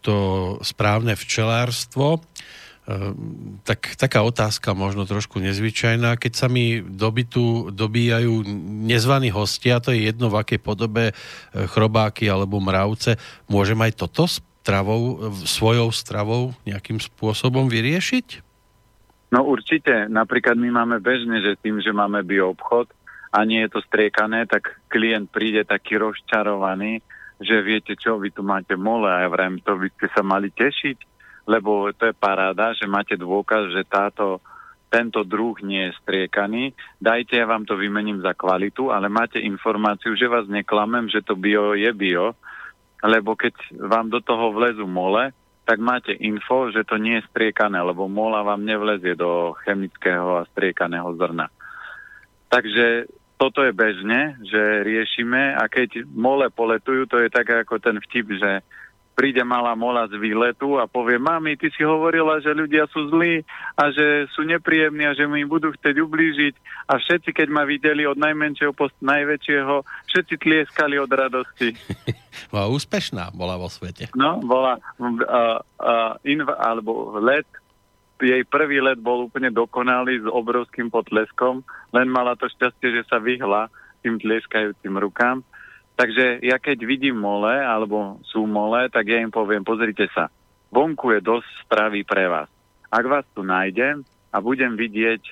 to 0.00 0.16
správne 0.64 1.12
včelárstvo, 1.12 2.16
e, 2.16 2.20
tak 3.66 4.00
taká 4.00 4.24
otázka 4.24 4.72
možno 4.72 5.04
trošku 5.04 5.36
nezvyčajná. 5.42 6.16
Keď 6.16 6.32
sa 6.32 6.48
mi 6.48 6.80
do 6.80 7.08
bytu 7.12 7.68
dobíjajú 7.74 8.48
nezvaní 8.88 9.28
hostia, 9.28 9.82
to 9.82 9.92
je 9.92 10.08
jedno 10.08 10.32
v 10.32 10.40
akej 10.40 10.60
podobe 10.62 11.12
chrobáky 11.52 12.30
alebo 12.32 12.62
mravce, 12.62 13.20
môžem 13.50 13.76
aj 13.84 13.92
toto 14.06 14.24
stravou, 14.30 15.36
svojou 15.44 15.92
stravou 15.92 16.56
nejakým 16.64 16.96
spôsobom 16.96 17.68
vyriešiť? 17.68 18.46
No 19.34 19.42
určite. 19.42 20.06
Napríklad 20.06 20.54
my 20.54 20.70
máme 20.70 20.96
bežne, 21.02 21.42
že 21.42 21.58
tým, 21.58 21.82
že 21.82 21.90
máme 21.90 22.22
bioobchod 22.22 22.88
a 23.34 23.42
nie 23.42 23.66
je 23.66 23.74
to 23.74 23.80
striekané, 23.84 24.46
tak 24.46 24.75
klient 24.86 25.30
príde 25.30 25.66
taký 25.66 25.98
rozčarovaný, 25.98 27.02
že 27.36 27.60
viete 27.60 27.94
čo, 27.98 28.16
vy 28.16 28.32
tu 28.32 28.40
máte 28.40 28.74
mole 28.74 29.10
a 29.12 29.26
ja 29.26 29.28
vrajím, 29.28 29.60
to 29.60 29.76
by 29.76 29.88
ste 29.92 30.06
sa 30.12 30.22
mali 30.24 30.48
tešiť, 30.48 30.98
lebo 31.46 31.92
to 31.92 32.10
je 32.10 32.14
paráda, 32.16 32.72
že 32.72 32.88
máte 32.88 33.14
dôkaz, 33.14 33.70
že 33.70 33.84
táto, 33.84 34.40
tento 34.88 35.20
druh 35.22 35.54
nie 35.60 35.90
je 35.90 35.96
striekaný. 36.00 36.72
Dajte, 36.96 37.36
ja 37.36 37.46
vám 37.46 37.68
to 37.68 37.76
vymením 37.76 38.24
za 38.24 38.32
kvalitu, 38.32 38.88
ale 38.88 39.12
máte 39.12 39.38
informáciu, 39.38 40.16
že 40.16 40.32
vás 40.32 40.48
neklamem, 40.48 41.12
že 41.12 41.20
to 41.20 41.36
bio 41.36 41.76
je 41.76 41.92
bio, 41.92 42.32
lebo 43.04 43.36
keď 43.36 43.52
vám 43.76 44.08
do 44.08 44.24
toho 44.24 44.56
vlezú 44.56 44.88
mole, 44.88 45.30
tak 45.66 45.82
máte 45.82 46.14
info, 46.14 46.70
že 46.70 46.86
to 46.86 46.94
nie 46.96 47.18
je 47.18 47.26
striekané, 47.28 47.82
lebo 47.82 48.06
mola 48.06 48.46
vám 48.46 48.62
nevlezie 48.62 49.18
do 49.18 49.52
chemického 49.66 50.40
a 50.40 50.46
striekaného 50.54 51.10
zrna. 51.18 51.50
Takže 52.46 53.10
toto 53.36 53.60
je 53.60 53.72
bežne, 53.72 54.40
že 54.48 54.84
riešime 54.84 55.56
a 55.56 55.68
keď 55.68 56.08
mole 56.08 56.48
poletujú, 56.48 57.04
to 57.04 57.20
je 57.20 57.28
tak 57.28 57.48
ako 57.52 57.76
ten 57.76 58.00
vtip, 58.00 58.32
že 58.32 58.64
príde 59.16 59.40
malá 59.40 59.72
mola 59.72 60.04
z 60.12 60.20
výletu 60.20 60.76
a 60.76 60.84
povie, 60.84 61.16
mami, 61.16 61.56
ty 61.56 61.72
si 61.72 61.80
hovorila, 61.80 62.36
že 62.44 62.52
ľudia 62.52 62.84
sú 62.92 63.08
zlí 63.08 63.40
a 63.72 63.88
že 63.88 64.28
sú 64.36 64.44
nepríjemní 64.44 65.08
a 65.08 65.16
že 65.16 65.24
mi 65.24 65.40
budú 65.48 65.72
chcieť 65.72 65.96
ublížiť. 66.04 66.54
A 66.92 67.00
všetci, 67.00 67.32
keď 67.32 67.48
ma 67.48 67.64
videli 67.64 68.04
od 68.04 68.20
najmenšieho 68.20 68.76
po 68.76 68.92
najväčšieho, 69.00 69.74
všetci 70.12 70.34
tlieskali 70.36 71.00
od 71.00 71.08
radosti. 71.08 71.72
bola 72.52 72.68
úspešná, 72.68 73.32
bola 73.32 73.56
vo 73.56 73.72
svete. 73.72 74.12
No, 74.12 74.36
bola 74.44 74.76
uh, 74.76 75.00
uh, 75.00 76.12
inv- 76.28 76.60
alebo 76.60 77.16
let, 77.16 77.48
jej 78.20 78.42
prvý 78.48 78.80
let 78.80 79.00
bol 79.00 79.28
úplne 79.28 79.52
dokonalý 79.52 80.24
s 80.24 80.28
obrovským 80.28 80.88
potleskom, 80.88 81.64
len 81.92 82.08
mala 82.08 82.36
to 82.36 82.48
šťastie, 82.48 83.00
že 83.00 83.02
sa 83.08 83.20
vyhla 83.20 83.68
tým 84.00 84.16
tlieskajúcim 84.20 84.96
rukám 84.96 85.44
Takže 85.96 86.44
ja 86.44 86.60
keď 86.60 86.84
vidím 86.84 87.16
mole, 87.16 87.56
alebo 87.56 88.20
sú 88.28 88.44
mole, 88.44 88.92
tak 88.92 89.08
ja 89.08 89.16
im 89.16 89.32
poviem, 89.32 89.64
pozrite 89.64 90.12
sa, 90.12 90.28
vonku 90.68 91.16
je 91.16 91.24
dosť 91.24 91.48
stravy 91.64 92.04
pre 92.04 92.28
vás. 92.28 92.52
Ak 92.92 93.08
vás 93.08 93.24
tu 93.32 93.40
nájdem 93.40 94.04
a 94.28 94.36
budem 94.44 94.76
vidieť, 94.76 95.22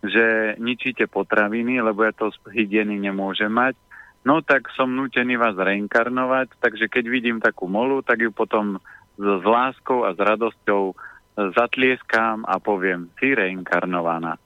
že 0.00 0.56
ničíte 0.56 1.04
potraviny, 1.04 1.84
lebo 1.84 2.00
ja 2.08 2.16
to 2.16 2.32
z 2.32 2.40
hygieny 2.48 2.96
nemôžem 2.96 3.52
mať, 3.52 3.76
no 4.24 4.40
tak 4.40 4.72
som 4.72 4.88
nutený 4.88 5.36
vás 5.36 5.52
reinkarnovať, 5.52 6.56
takže 6.64 6.88
keď 6.88 7.04
vidím 7.12 7.38
takú 7.44 7.68
molu, 7.68 8.00
tak 8.00 8.24
ju 8.24 8.32
potom 8.32 8.80
s, 9.20 9.44
láskou 9.44 10.08
a 10.08 10.16
s 10.16 10.18
radosťou 10.20 10.96
zatlieskám 11.36 12.48
a 12.48 12.56
poviem, 12.56 13.12
si 13.20 13.36
reinkarnovaná. 13.36 14.40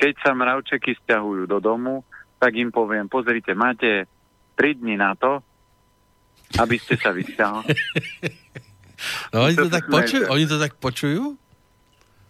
Keď 0.00 0.14
sa 0.24 0.32
mravčeky 0.32 0.96
stiahujú 1.04 1.44
do 1.44 1.60
domu, 1.60 2.02
tak 2.40 2.56
im 2.56 2.72
poviem, 2.72 3.06
pozrite, 3.06 3.52
máte 3.54 4.08
3 4.56 4.80
dní 4.80 4.96
na 4.96 5.14
to, 5.14 5.44
aby 6.58 6.76
ste 6.80 6.96
sa 6.98 7.12
vysťahol. 7.14 7.64
No 9.34 9.50
oni 9.50 9.58
to, 9.58 9.66
tak 9.66 9.90
počujú? 9.90 10.30
Oni 10.30 10.46
to 10.46 10.62
tak 10.62 10.78
počujú? 10.78 11.34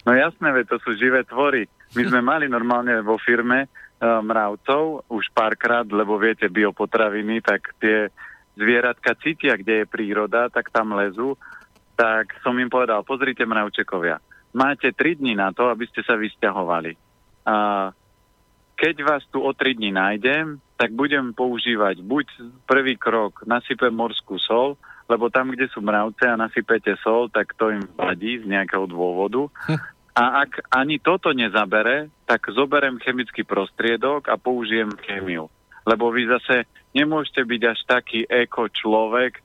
No 0.02 0.10
jasné, 0.16 0.48
veď 0.56 0.72
to 0.72 0.76
sú 0.80 0.96
živé 0.96 1.20
tvory. 1.28 1.68
My 1.92 2.02
sme 2.08 2.20
mali 2.24 2.48
normálne 2.48 2.96
vo 3.04 3.20
firme 3.20 3.68
uh, 3.68 4.24
mravcov 4.24 5.04
už 5.12 5.28
párkrát, 5.36 5.84
lebo 5.84 6.16
viete, 6.16 6.48
biopotraviny, 6.48 7.44
tak 7.44 7.76
tie 7.76 8.08
zvieratka 8.56 9.12
cítia, 9.20 9.60
kde 9.60 9.84
je 9.84 9.92
príroda, 9.92 10.48
tak 10.48 10.72
tam 10.72 10.96
lezú. 10.96 11.36
Tak 12.02 12.42
som 12.42 12.58
im 12.58 12.66
povedal, 12.66 13.06
pozrite 13.06 13.46
mravčekovia, 13.46 14.18
máte 14.58 14.90
3 14.90 15.22
dní 15.22 15.38
na 15.38 15.54
to, 15.54 15.70
aby 15.70 15.86
ste 15.86 16.02
sa 16.02 16.18
vysťahovali. 16.18 16.98
A 17.46 17.56
keď 18.74 18.94
vás 19.06 19.22
tu 19.30 19.38
o 19.38 19.54
3 19.54 19.78
dní 19.78 19.94
nájdem, 19.94 20.58
tak 20.74 20.90
budem 20.98 21.30
používať 21.30 22.02
buď 22.02 22.26
prvý 22.66 22.98
krok, 22.98 23.46
nasypem 23.46 23.94
morskú 23.94 24.34
sol, 24.42 24.74
lebo 25.06 25.30
tam, 25.30 25.54
kde 25.54 25.70
sú 25.70 25.78
mravce 25.78 26.26
a 26.26 26.34
nasypete 26.34 26.98
sol, 27.06 27.30
tak 27.30 27.54
to 27.54 27.70
im 27.70 27.86
vadí 27.94 28.42
z 28.42 28.50
nejakého 28.50 28.90
dôvodu. 28.90 29.46
Hm. 29.70 29.78
A 30.18 30.42
ak 30.42 30.74
ani 30.74 30.98
toto 30.98 31.30
nezabere, 31.30 32.10
tak 32.26 32.50
zoberem 32.50 32.98
chemický 32.98 33.46
prostriedok 33.46 34.26
a 34.26 34.34
použijem 34.34 34.90
chemiu. 35.06 35.46
Lebo 35.86 36.10
vy 36.10 36.26
zase 36.26 36.66
nemôžete 36.98 37.46
byť 37.46 37.62
až 37.62 37.78
taký 37.86 38.26
eko 38.26 38.66
človek, 38.74 39.38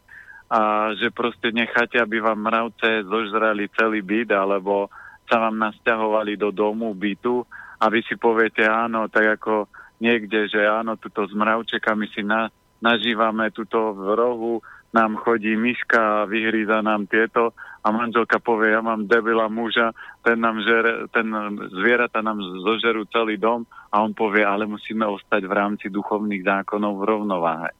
a 0.47 0.91
že 0.95 1.11
proste 1.11 1.51
necháte, 1.51 1.99
aby 1.99 2.23
vám 2.23 2.39
mravce 2.39 3.03
zožrali 3.03 3.67
celý 3.75 3.99
byt, 3.99 4.31
alebo 4.31 4.87
sa 5.27 5.43
vám 5.43 5.59
nasťahovali 5.59 6.39
do 6.39 6.55
domu, 6.55 6.95
bytu 6.95 7.43
a 7.77 7.91
vy 7.91 7.99
si 8.07 8.15
poviete 8.15 8.63
áno, 8.63 9.11
tak 9.11 9.39
ako 9.39 9.67
niekde, 9.99 10.47
že 10.47 10.63
áno, 10.63 10.95
tuto 10.95 11.27
s 11.27 11.33
mravčekami 11.35 12.07
si 12.15 12.23
na, 12.23 12.47
nažívame 12.79 13.51
tuto 13.51 13.91
v 13.91 14.15
rohu, 14.15 14.53
nám 14.95 15.19
chodí 15.19 15.51
myška 15.59 16.23
a 16.23 16.29
vyhríza 16.29 16.79
nám 16.79 17.11
tieto 17.11 17.51
a 17.83 17.91
manželka 17.91 18.39
povie, 18.39 18.71
ja 18.71 18.79
mám 18.79 19.03
debila 19.03 19.51
muža, 19.51 19.91
ten, 20.23 20.39
nám 20.39 20.63
žere, 20.63 21.11
ten 21.11 21.27
zvieratá 21.75 22.23
nám 22.23 22.39
zožerú 22.63 23.03
celý 23.11 23.35
dom 23.35 23.67
a 23.91 23.99
on 23.99 24.15
povie, 24.15 24.47
ale 24.47 24.63
musíme 24.63 25.03
ostať 25.03 25.43
v 25.43 25.53
rámci 25.53 25.85
duchovných 25.91 26.43
zákonov 26.43 27.03
v 27.03 27.07
rovnováhe. 27.07 27.71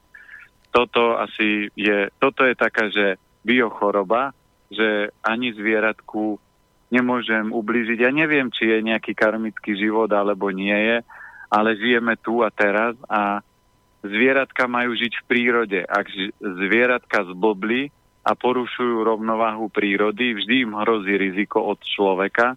Toto 0.78 1.18
asi 1.18 1.74
je, 1.74 2.14
toto 2.22 2.46
je 2.46 2.54
taká, 2.54 2.94
že 2.94 3.18
biochoroba, 3.42 4.38
že 4.70 5.10
ani 5.26 5.50
zvieratku 5.58 6.38
nemôžem 6.94 7.50
ublížiť. 7.50 7.98
Ja 8.06 8.14
neviem, 8.14 8.54
či 8.54 8.70
je 8.70 8.86
nejaký 8.86 9.18
karmický 9.18 9.74
život 9.74 10.14
alebo 10.14 10.54
nie 10.54 10.78
je, 10.78 10.98
ale 11.50 11.82
žijeme 11.82 12.14
tu 12.22 12.46
a 12.46 12.54
teraz 12.54 12.94
a 13.10 13.42
zvieratka 14.06 14.70
majú 14.70 14.94
žiť 14.94 15.14
v 15.18 15.24
prírode. 15.26 15.80
Ak 15.82 16.14
zvieratka 16.38 17.26
zblblí 17.26 17.90
a 18.22 18.38
porušujú 18.38 19.02
rovnováhu 19.02 19.74
prírody, 19.74 20.38
vždy 20.38 20.68
im 20.68 20.78
hrozí 20.78 21.18
riziko 21.18 21.64
od 21.74 21.82
človeka, 21.82 22.54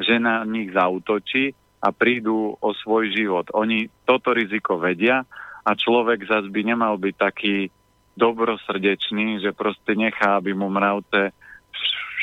že 0.00 0.18
na 0.18 0.42
nich 0.42 0.74
zautočí 0.74 1.54
a 1.80 1.94
prídu 1.94 2.56
o 2.58 2.70
svoj 2.82 3.14
život. 3.14 3.46
Oni 3.54 3.86
toto 4.02 4.34
riziko 4.34 4.80
vedia 4.80 5.22
a 5.64 5.70
človek 5.76 6.24
zase 6.24 6.48
by 6.48 6.60
nemal 6.64 6.96
byť 6.96 7.14
taký 7.16 7.68
dobrosrdečný, 8.16 9.40
že 9.40 9.50
proste 9.56 9.96
nechá, 9.96 10.36
aby 10.36 10.52
mu 10.52 10.68
mravce 10.68 11.32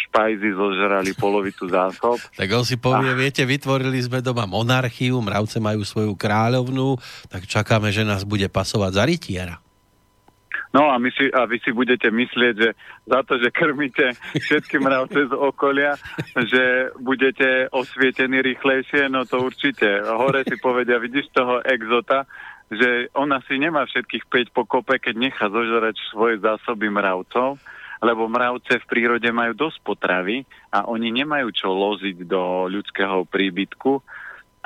špajzy 0.07 0.49
zožrali 0.55 1.11
polovicu 1.17 1.67
zásob. 1.67 2.17
tak 2.39 2.49
on 2.53 2.63
si 2.63 2.77
povie, 2.79 3.11
a... 3.11 3.17
viete, 3.17 3.43
vytvorili 3.43 3.99
sme 3.99 4.23
doma 4.23 4.45
monarchiu, 4.45 5.19
mravce 5.19 5.57
majú 5.57 5.81
svoju 5.83 6.13
kráľovnú, 6.15 6.95
tak 7.27 7.49
čakáme, 7.49 7.89
že 7.89 8.07
nás 8.07 8.23
bude 8.23 8.47
pasovať 8.47 8.91
za 8.93 9.03
rytiera. 9.03 9.55
No 10.75 10.91
a, 10.91 10.99
my 10.99 11.09
si, 11.15 11.31
a 11.31 11.47
vy 11.47 11.63
si 11.63 11.71
budete 11.71 12.11
myslieť, 12.11 12.53
že 12.59 12.69
za 13.07 13.23
to, 13.23 13.39
že 13.39 13.55
krmíte 13.55 14.13
všetky 14.35 14.77
mravce 14.83 15.31
z 15.31 15.33
okolia, 15.33 15.95
že 16.35 16.91
budete 16.99 17.71
osvietení 17.71 18.43
rýchlejšie, 18.43 19.07
no 19.07 19.23
to 19.23 19.41
určite. 19.41 19.87
Hore 20.05 20.43
si 20.43 20.59
povedia, 20.59 20.99
vidíš 20.99 21.31
toho 21.31 21.63
exota, 21.63 22.27
že 22.67 23.07
ona 23.15 23.39
si 23.47 23.55
nemá 23.55 23.87
všetkých 23.87 24.27
5 24.51 24.57
pokope, 24.57 24.99
keď 24.99 25.15
nechá 25.15 25.47
zožrať 25.47 25.95
svoje 26.11 26.39
zásoby 26.43 26.91
mravcov 26.91 27.59
lebo 28.01 28.29
mravce 28.29 28.77
v 28.77 28.89
prírode 28.89 29.29
majú 29.33 29.57
dosť 29.57 29.81
potravy 29.81 30.45
a 30.69 30.85
oni 30.85 31.09
nemajú 31.09 31.49
čo 31.49 31.73
loziť 31.73 32.29
do 32.29 32.69
ľudského 32.69 33.25
príbytku. 33.25 34.01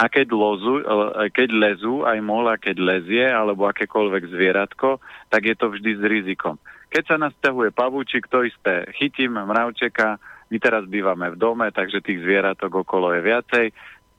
A 0.02 0.10
keď, 0.10 0.34
lozu, 0.34 0.82
e, 0.82 1.30
keď 1.30 1.50
lezú, 1.54 2.02
aj 2.04 2.20
mola, 2.26 2.58
keď 2.58 2.76
lezie, 2.82 3.26
alebo 3.28 3.70
akékoľvek 3.70 4.34
zvieratko, 4.34 4.98
tak 5.30 5.42
je 5.46 5.56
to 5.56 5.70
vždy 5.70 5.92
s 6.00 6.04
rizikom. 6.04 6.56
Keď 6.92 7.04
sa 7.08 7.16
nasťahuje 7.22 7.72
pavúčik, 7.72 8.28
to 8.28 8.44
isté. 8.44 8.90
Chytím 8.98 9.38
mravčeka, 9.38 10.20
my 10.52 10.58
teraz 10.60 10.84
bývame 10.90 11.32
v 11.32 11.40
dome, 11.40 11.70
takže 11.72 12.04
tých 12.04 12.20
zvieratok 12.20 12.84
okolo 12.84 13.16
je 13.16 13.22
viacej. 13.24 13.66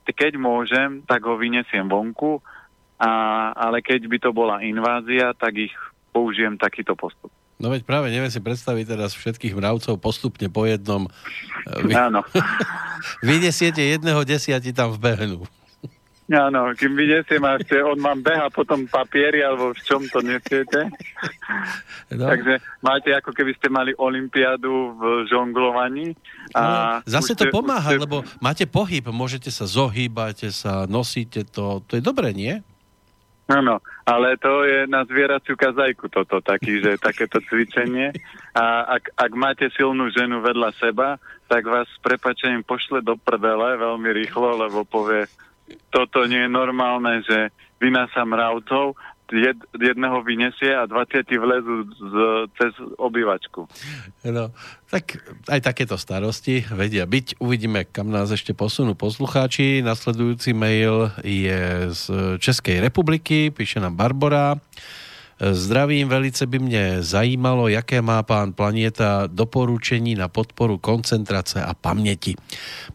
Keď 0.06 0.32
môžem, 0.40 1.04
tak 1.04 1.26
ho 1.28 1.36
vyniesiem 1.36 1.84
vonku, 1.90 2.40
a, 3.02 3.10
ale 3.58 3.82
keď 3.82 4.06
by 4.06 4.18
to 4.22 4.30
bola 4.30 4.62
invázia, 4.62 5.34
tak 5.34 5.58
ich 5.58 5.74
použijem 6.14 6.54
takýto 6.54 6.94
postup. 6.94 7.34
No 7.58 7.70
veď 7.70 7.82
práve 7.86 8.10
neviem 8.10 8.30
si 8.30 8.42
predstaviť 8.42 8.84
teraz 8.94 9.14
všetkých 9.14 9.54
mravcov 9.54 9.98
postupne 9.98 10.50
po 10.50 10.66
jednom. 10.66 11.06
Vy, 11.82 11.94
Áno. 11.94 12.22
Vynesiete 13.26 13.82
jedného, 13.82 14.22
desiati 14.26 14.74
tam 14.74 14.94
vbehnú. 14.94 15.46
Áno, 16.32 16.72
kým 16.78 16.96
vy 16.96 17.18
nesiem 17.18 17.44
a 17.44 17.60
ešte 17.60 17.76
on 17.82 17.98
mám 17.98 18.24
beha 18.24 18.48
potom 18.48 18.88
papieri, 18.88 19.44
alebo 19.44 19.76
v 19.76 19.80
čom 19.84 20.00
to 20.08 20.24
nesiete. 20.24 20.88
No. 22.08 22.24
Takže 22.30 22.62
máte 22.80 23.10
ako 23.12 23.36
keby 23.36 23.52
ste 23.58 23.68
mali 23.68 23.92
olympiádu 23.98 24.96
v 24.96 25.28
žonglovaní. 25.28 26.16
A 26.56 26.62
no, 26.62 26.78
zase 27.04 27.36
to 27.36 27.50
pomáha, 27.52 27.92
ste... 27.94 28.00
lebo 28.00 28.24
máte 28.40 28.64
pohyb, 28.64 29.12
môžete 29.12 29.52
sa 29.52 29.68
zohýbať, 29.68 30.48
sa 30.54 30.88
nosíte 30.88 31.44
to, 31.44 31.84
to 31.84 31.98
je 31.98 32.02
dobré, 32.02 32.32
nie? 32.32 32.64
Áno, 33.52 33.84
ale 34.08 34.40
to 34.40 34.64
je 34.64 34.88
na 34.88 35.04
zvieraciu 35.04 35.60
kazajku 35.60 36.08
toto, 36.08 36.40
taký, 36.40 36.80
že 36.80 36.96
takéto 36.96 37.36
cvičenie. 37.44 38.16
A 38.56 38.96
ak, 38.96 39.12
ak 39.12 39.32
máte 39.36 39.68
silnú 39.76 40.08
ženu 40.08 40.40
vedľa 40.40 40.72
seba, 40.80 41.20
tak 41.52 41.68
vás 41.68 41.84
s 41.84 42.00
prepačením 42.00 42.64
pošle 42.64 43.04
do 43.04 43.20
prdele 43.20 43.76
veľmi 43.76 44.08
rýchlo, 44.24 44.56
lebo 44.56 44.88
povie, 44.88 45.28
toto 45.92 46.24
nie 46.24 46.48
je 46.48 46.50
normálne, 46.50 47.20
že 47.28 47.52
vynáša 47.76 48.24
mravcov, 48.24 48.96
jed, 49.32 49.58
jedného 49.74 50.20
vyniesie 50.22 50.76
a 50.76 50.84
20 50.84 51.24
vlezú 51.40 51.88
z, 51.96 52.14
cez 52.60 52.72
obývačku. 53.00 53.64
No, 54.28 54.52
tak 54.92 55.18
aj 55.48 55.60
takéto 55.64 55.96
starosti 55.96 56.62
vedia 56.70 57.08
byť. 57.08 57.40
Uvidíme, 57.40 57.88
kam 57.88 58.12
nás 58.12 58.28
ešte 58.28 58.52
posunú 58.52 58.92
poslucháči. 58.92 59.80
Nasledujúci 59.80 60.52
mail 60.52 61.10
je 61.24 61.90
z 61.90 62.04
Českej 62.38 62.84
republiky, 62.84 63.48
píše 63.50 63.80
nám 63.80 63.96
Barbara. 63.96 64.60
Zdravím, 65.50 66.08
velice 66.08 66.46
by 66.46 66.58
mě 66.58 67.02
zajímalo, 67.02 67.68
jaké 67.68 68.02
má 68.02 68.22
pán 68.22 68.52
Planieta 68.52 69.26
doporučení 69.26 70.14
na 70.14 70.28
podporu 70.28 70.78
koncentrace 70.78 71.64
a 71.64 71.74
paměti. 71.74 72.34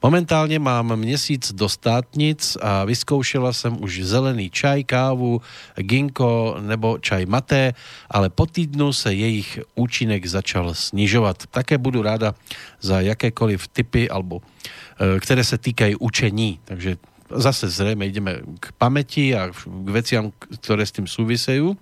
Momentálně 0.04 0.60
mám 0.60 0.96
měsíc 0.96 1.54
do 1.54 1.70
státnic 1.70 2.58
a 2.62 2.86
vyzkoušela 2.86 3.54
jsem 3.54 3.84
už 3.84 4.00
zelený 4.04 4.50
čaj, 4.50 4.84
kávu, 4.84 5.42
ginko 5.76 6.58
nebo 6.62 6.98
čaj 6.98 7.26
maté, 7.26 7.74
ale 8.10 8.30
po 8.30 8.46
týdnu 8.46 8.94
se 8.94 9.14
jejich 9.14 9.60
účinek 9.76 10.26
začal 10.26 10.74
snižovat. 10.74 11.44
Také 11.52 11.78
budu 11.78 12.02
ráda 12.02 12.36
za 12.80 13.02
jakékoliv 13.02 13.68
typy 13.68 14.10
alebo 14.10 14.40
e, 14.40 15.20
které 15.20 15.44
se 15.44 15.58
týkají 15.58 15.96
učení. 15.96 16.60
Takže 16.64 16.96
zase 17.28 17.68
zrejme 17.70 18.08
ideme 18.08 18.40
k 18.60 18.72
pamäti 18.80 19.36
a 19.36 19.52
k 19.52 19.88
veciam, 19.92 20.32
ktoré 20.64 20.88
s 20.88 20.96
tým 20.96 21.12
súvisejú. 21.12 21.76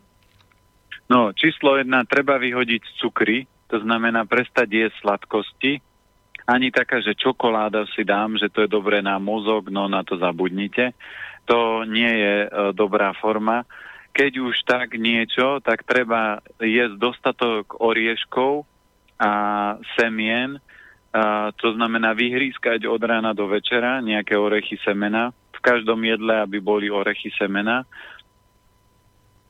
No, 1.05 1.29
číslo 1.37 1.77
jedna, 1.77 2.01
treba 2.01 2.41
vyhodiť 2.41 2.97
cukry, 2.97 3.45
to 3.69 3.77
znamená 3.81 4.25
prestať 4.25 4.67
jesť 4.69 4.95
sladkosti. 5.05 5.77
Ani 6.45 6.69
taká, 6.69 7.01
že 7.01 7.17
čokoláda 7.17 7.85
si 7.93 8.05
dám, 8.05 8.37
že 8.37 8.49
to 8.49 8.65
je 8.65 8.69
dobré 8.69 9.01
na 9.01 9.17
mozog, 9.17 9.69
no 9.73 9.89
na 9.89 10.05
to 10.05 10.17
zabudnite. 10.17 10.93
To 11.49 11.85
nie 11.85 12.09
je 12.09 12.35
e, 12.45 12.47
dobrá 12.73 13.13
forma. 13.17 13.65
Keď 14.13 14.31
už 14.41 14.55
tak 14.65 14.97
niečo, 14.97 15.61
tak 15.61 15.85
treba 15.85 16.41
jesť 16.61 16.95
dostatok 16.97 17.81
orieškov 17.81 18.65
a 19.21 19.31
semien, 19.97 20.61
a 21.15 21.55
to 21.55 21.71
znamená 21.71 22.11
vyhrískať 22.11 22.83
od 22.91 22.99
rána 22.99 23.31
do 23.31 23.47
večera 23.47 24.03
nejaké 24.03 24.35
orechy 24.35 24.75
semena. 24.83 25.31
V 25.55 25.59
každom 25.63 26.03
jedle, 26.03 26.43
aby 26.43 26.59
boli 26.59 26.91
orechy 26.91 27.31
semena 27.39 27.87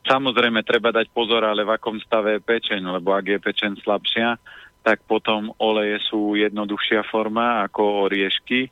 Samozrejme, 0.06 0.62
treba 0.62 0.94
dať 0.94 1.10
pozor, 1.10 1.42
ale 1.42 1.66
v 1.66 1.74
akom 1.74 1.98
stave 1.98 2.38
je 2.38 2.46
pečeň, 2.46 2.78
lebo 2.94 3.10
ak 3.10 3.26
je 3.26 3.38
pečeň 3.42 3.82
slabšia, 3.82 4.38
tak 4.86 5.02
potom 5.02 5.50
oleje 5.58 5.98
sú 6.06 6.38
jednoduchšia 6.38 7.02
forma 7.10 7.66
ako 7.66 8.06
oriešky. 8.06 8.70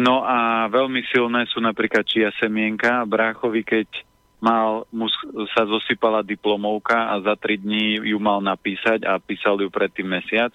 No 0.00 0.24
a 0.24 0.64
veľmi 0.72 1.04
silné 1.12 1.44
sú 1.52 1.60
napríklad 1.60 2.08
čia 2.08 2.32
semienka. 2.40 3.04
Bráchovi, 3.04 3.62
keď 3.62 3.86
mal, 4.40 4.88
mu 4.88 5.12
sa 5.52 5.68
zosypala 5.68 6.24
diplomovka 6.24 7.12
a 7.12 7.20
za 7.20 7.36
tri 7.36 7.60
dní 7.60 8.00
ju 8.00 8.16
mal 8.16 8.40
napísať 8.40 9.04
a 9.04 9.20
písal 9.20 9.60
ju 9.60 9.68
predtým 9.68 10.08
mesiac, 10.08 10.52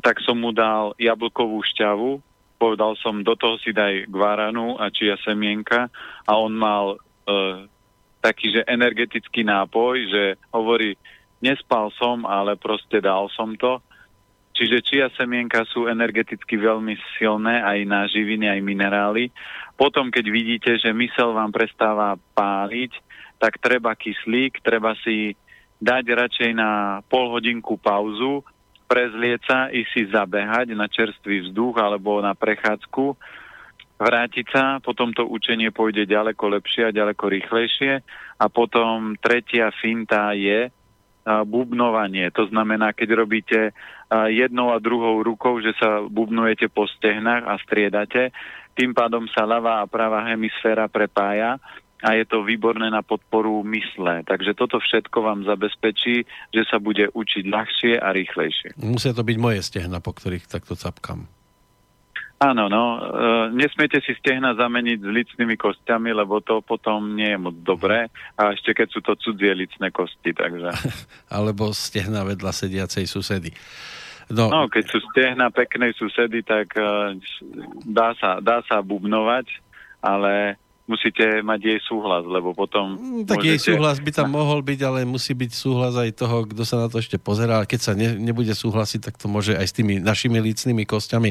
tak 0.00 0.20
som 0.24 0.40
mu 0.40 0.52
dal 0.52 0.96
jablkovú 0.96 1.60
šťavu, 1.76 2.20
povedal 2.60 2.96
som, 3.00 3.24
do 3.24 3.36
toho 3.36 3.56
si 3.60 3.72
daj 3.72 4.08
gvaranu 4.08 4.76
a 4.76 4.92
čia 4.92 5.16
semienka 5.24 5.92
a 6.24 6.32
on 6.36 6.52
mal 6.56 6.96
e, 6.96 6.96
taký, 8.20 8.52
že 8.52 8.68
energetický 8.68 9.42
nápoj, 9.42 9.96
že 10.08 10.22
hovorí, 10.52 10.94
nespal 11.40 11.88
som, 11.96 12.28
ale 12.28 12.60
proste 12.60 13.00
dal 13.00 13.32
som 13.32 13.56
to. 13.56 13.80
Čiže 14.52 14.78
čia 14.84 15.06
semienka 15.16 15.64
sú 15.72 15.88
energeticky 15.88 16.60
veľmi 16.60 16.92
silné, 17.16 17.64
aj 17.64 17.78
na 17.88 18.04
živiny, 18.04 18.44
aj 18.52 18.60
minerály. 18.60 19.32
Potom, 19.72 20.12
keď 20.12 20.24
vidíte, 20.28 20.72
že 20.76 20.92
mysel 20.92 21.32
vám 21.32 21.48
prestáva 21.48 22.20
páliť, 22.36 22.92
tak 23.40 23.56
treba 23.56 23.96
kyslík, 23.96 24.60
treba 24.60 24.92
si 25.00 25.32
dať 25.80 26.04
radšej 26.04 26.50
na 26.52 27.00
pol 27.08 27.32
hodinku 27.32 27.80
pauzu, 27.80 28.44
prezlieť 28.84 29.40
sa, 29.48 29.58
i 29.72 29.88
si 29.96 30.04
zabehať 30.12 30.76
na 30.76 30.90
čerstvý 30.92 31.48
vzduch 31.48 31.80
alebo 31.80 32.20
na 32.20 32.36
prechádzku 32.36 33.16
vrátiť 34.00 34.46
sa, 34.48 34.64
potom 34.80 35.12
to 35.12 35.28
učenie 35.28 35.68
pôjde 35.68 36.08
ďaleko 36.08 36.56
lepšie 36.56 36.88
a 36.88 36.96
ďaleko 36.96 37.28
rýchlejšie 37.28 38.00
a 38.40 38.44
potom 38.48 39.20
tretia 39.20 39.68
finta 39.76 40.32
je 40.32 40.72
bubnovanie. 41.44 42.32
To 42.32 42.48
znamená, 42.48 42.96
keď 42.96 43.08
robíte 43.12 43.76
jednou 44.32 44.72
a 44.72 44.80
druhou 44.80 45.20
rukou, 45.20 45.60
že 45.60 45.76
sa 45.76 46.00
bubnujete 46.08 46.72
po 46.72 46.88
stehnách 46.88 47.44
a 47.44 47.60
striedate, 47.60 48.32
tým 48.72 48.96
pádom 48.96 49.28
sa 49.28 49.44
ľavá 49.44 49.84
a 49.84 49.90
pravá 49.90 50.24
hemisféra 50.32 50.88
prepája 50.88 51.60
a 52.00 52.16
je 52.16 52.24
to 52.24 52.40
výborné 52.40 52.88
na 52.88 53.04
podporu 53.04 53.60
mysle. 53.68 54.24
Takže 54.24 54.56
toto 54.56 54.80
všetko 54.80 55.20
vám 55.20 55.44
zabezpečí, 55.44 56.24
že 56.48 56.62
sa 56.64 56.80
bude 56.80 57.12
učiť 57.12 57.44
ľahšie 57.44 58.00
a 58.00 58.16
rýchlejšie. 58.16 58.80
Musia 58.80 59.12
to 59.12 59.20
byť 59.20 59.36
moje 59.36 59.60
stehna, 59.60 60.00
po 60.00 60.16
ktorých 60.16 60.48
takto 60.48 60.72
capkam. 60.72 61.28
Áno, 62.40 62.72
no, 62.72 62.84
e, 62.96 63.00
nesmiete 63.52 64.00
si 64.00 64.16
stehna 64.16 64.56
zameniť 64.56 65.04
s 65.04 65.08
licnými 65.12 65.60
kostiami, 65.60 66.08
lebo 66.08 66.40
to 66.40 66.64
potom 66.64 67.12
nie 67.12 67.36
je 67.36 67.38
moc 67.38 67.52
dobré. 67.60 68.08
A 68.40 68.56
ešte 68.56 68.72
keď 68.72 68.88
sú 68.88 69.04
to 69.04 69.12
cudzie 69.20 69.52
licné 69.52 69.92
kosti, 69.92 70.32
takže... 70.32 70.72
Alebo 71.36 71.76
stehna 71.76 72.24
vedľa 72.24 72.48
sediacej 72.56 73.04
susedy. 73.04 73.52
No, 74.32 74.48
no 74.48 74.72
keď 74.72 74.84
sú 74.88 75.04
stehna 75.12 75.52
peknej 75.52 75.92
susedy, 75.92 76.40
tak 76.40 76.72
e, 76.80 77.20
dá 77.84 78.16
sa, 78.16 78.40
dá 78.40 78.64
sa 78.64 78.80
bubnovať, 78.80 79.44
ale 80.00 80.56
musíte 80.90 81.22
mať 81.46 81.60
jej 81.62 81.80
súhlas, 81.86 82.26
lebo 82.26 82.50
potom... 82.50 82.98
Mm, 82.98 83.22
tak 83.22 83.38
môžete... 83.38 83.50
jej 83.54 83.60
súhlas 83.70 84.02
by 84.02 84.10
tam 84.10 84.34
mohol 84.34 84.58
byť, 84.66 84.80
ale 84.82 85.06
musí 85.06 85.38
byť 85.38 85.52
súhlas 85.54 85.94
aj 85.94 86.18
toho, 86.18 86.50
kto 86.50 86.62
sa 86.66 86.82
na 86.82 86.90
to 86.90 86.98
ešte 86.98 87.14
pozerá. 87.14 87.62
Keď 87.62 87.80
sa 87.80 87.92
ne, 87.94 88.18
nebude 88.18 88.50
súhlasiť, 88.50 89.00
tak 89.06 89.14
to 89.14 89.30
môže 89.30 89.54
aj 89.54 89.66
s 89.70 89.76
tými 89.76 90.02
našimi 90.02 90.42
lícnymi 90.42 90.82
kostiami 90.82 91.30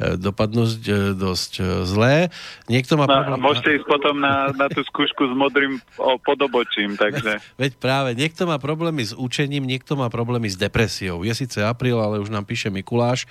dopadnúť 0.00 0.88
e, 0.88 1.12
dosť 1.14 1.60
e, 1.60 1.62
zlé. 1.84 2.30
Niekto 2.68 2.96
má 2.96 3.04
no, 3.04 3.12
problém... 3.12 3.40
Môžete 3.40 3.70
ísť 3.80 3.86
potom 3.86 4.18
na, 4.18 4.52
na 4.56 4.68
tú 4.72 4.82
skúšku 4.84 5.26
s 5.28 5.34
modrým 5.36 5.80
podobočím, 6.24 6.96
takže... 6.96 7.38
Veď 7.60 7.72
práve, 7.76 8.14
niekto 8.16 8.46
má 8.48 8.56
problémy 8.56 9.04
s 9.04 9.12
učením, 9.12 9.68
niekto 9.68 9.96
má 9.96 10.08
problémy 10.08 10.48
s 10.48 10.56
depresiou. 10.56 11.24
Je 11.24 11.34
síce 11.36 11.60
apríl, 11.60 12.00
ale 12.00 12.20
už 12.20 12.30
nám 12.32 12.44
píše 12.48 12.70
Mikuláš, 12.72 13.26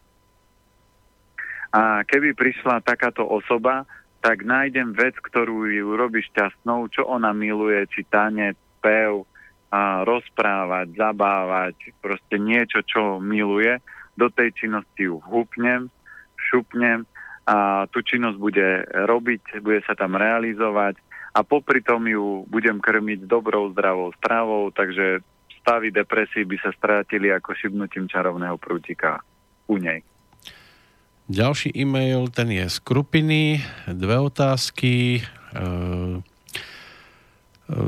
A 1.70 2.02
keby 2.02 2.34
prišla 2.34 2.82
takáto 2.82 3.22
osoba, 3.22 3.86
tak 4.20 4.44
nájdem 4.44 4.92
vec, 4.92 5.16
ktorú 5.16 5.68
ju 5.68 5.97
robí 5.97 6.20
šťastnou, 6.32 6.88
čo 6.92 7.09
ona 7.09 7.32
miluje, 7.32 7.88
či 7.88 8.05
tanec, 8.09 8.56
pev, 8.84 9.24
a 9.70 10.02
rozprávať, 10.02 10.98
zabávať, 10.98 11.94
proste 12.02 12.36
niečo, 12.42 12.82
čo 12.82 13.22
miluje, 13.22 13.78
do 14.18 14.26
tej 14.28 14.52
činnosti 14.52 15.06
ju 15.06 15.22
vhupnem, 15.22 15.86
šupnem 16.36 17.06
a 17.47 17.86
tú 17.88 18.02
činnosť 18.02 18.36
bude 18.36 18.68
robiť, 19.06 19.62
bude 19.62 19.80
sa 19.86 19.94
tam 19.94 20.18
realizovať 20.18 20.98
a 21.30 21.47
popri 21.47 21.80
tom 21.80 22.05
ju 22.10 22.44
budem 22.51 22.82
krmiť 22.82 23.30
dobrou, 23.30 23.70
zdravou 23.70 24.10
stravou, 24.18 24.74
takže 24.74 25.22
stavy 25.62 25.94
depresí 25.94 26.42
by 26.42 26.56
sa 26.59 26.74
strátili 26.74 27.30
ako 27.30 27.55
šibnutím 27.55 28.10
čarovného 28.10 28.59
prútika 28.59 29.22
u 29.70 29.78
nej. 29.78 30.02
Ďalší 31.30 31.70
e-mail, 31.78 32.26
ten 32.34 32.51
je 32.51 32.66
z 32.66 32.78
Krupiny, 32.82 33.62
dve 33.86 34.18
otázky. 34.18 35.22
E, 35.55 35.60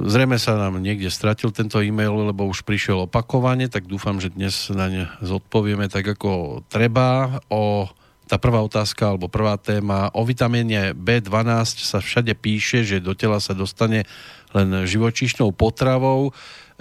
zrejme 0.06 0.38
sa 0.38 0.54
nám 0.54 0.78
niekde 0.78 1.10
stratil 1.10 1.50
tento 1.50 1.82
e-mail, 1.82 2.32
lebo 2.32 2.46
už 2.46 2.62
prišiel 2.62 3.06
opakovane, 3.06 3.66
tak 3.66 3.90
dúfam, 3.90 4.22
že 4.22 4.30
dnes 4.30 4.70
na 4.70 4.86
ne 4.86 5.04
zodpovieme 5.20 5.90
tak, 5.90 6.06
ako 6.18 6.62
treba. 6.70 7.40
O 7.50 7.90
tá 8.30 8.40
prvá 8.40 8.64
otázka 8.64 9.12
alebo 9.12 9.28
prvá 9.28 9.60
téma 9.60 10.09
o 10.16 10.24
vitamíne 10.24 10.96
B12 10.96 11.84
sa 11.84 12.00
všade 12.00 12.32
píše, 12.32 12.80
že 12.80 13.02
do 13.02 13.12
tela 13.12 13.36
sa 13.42 13.52
dostane 13.52 14.09
len 14.56 14.88
živočíšnou 14.88 15.52
potravou. 15.52 16.32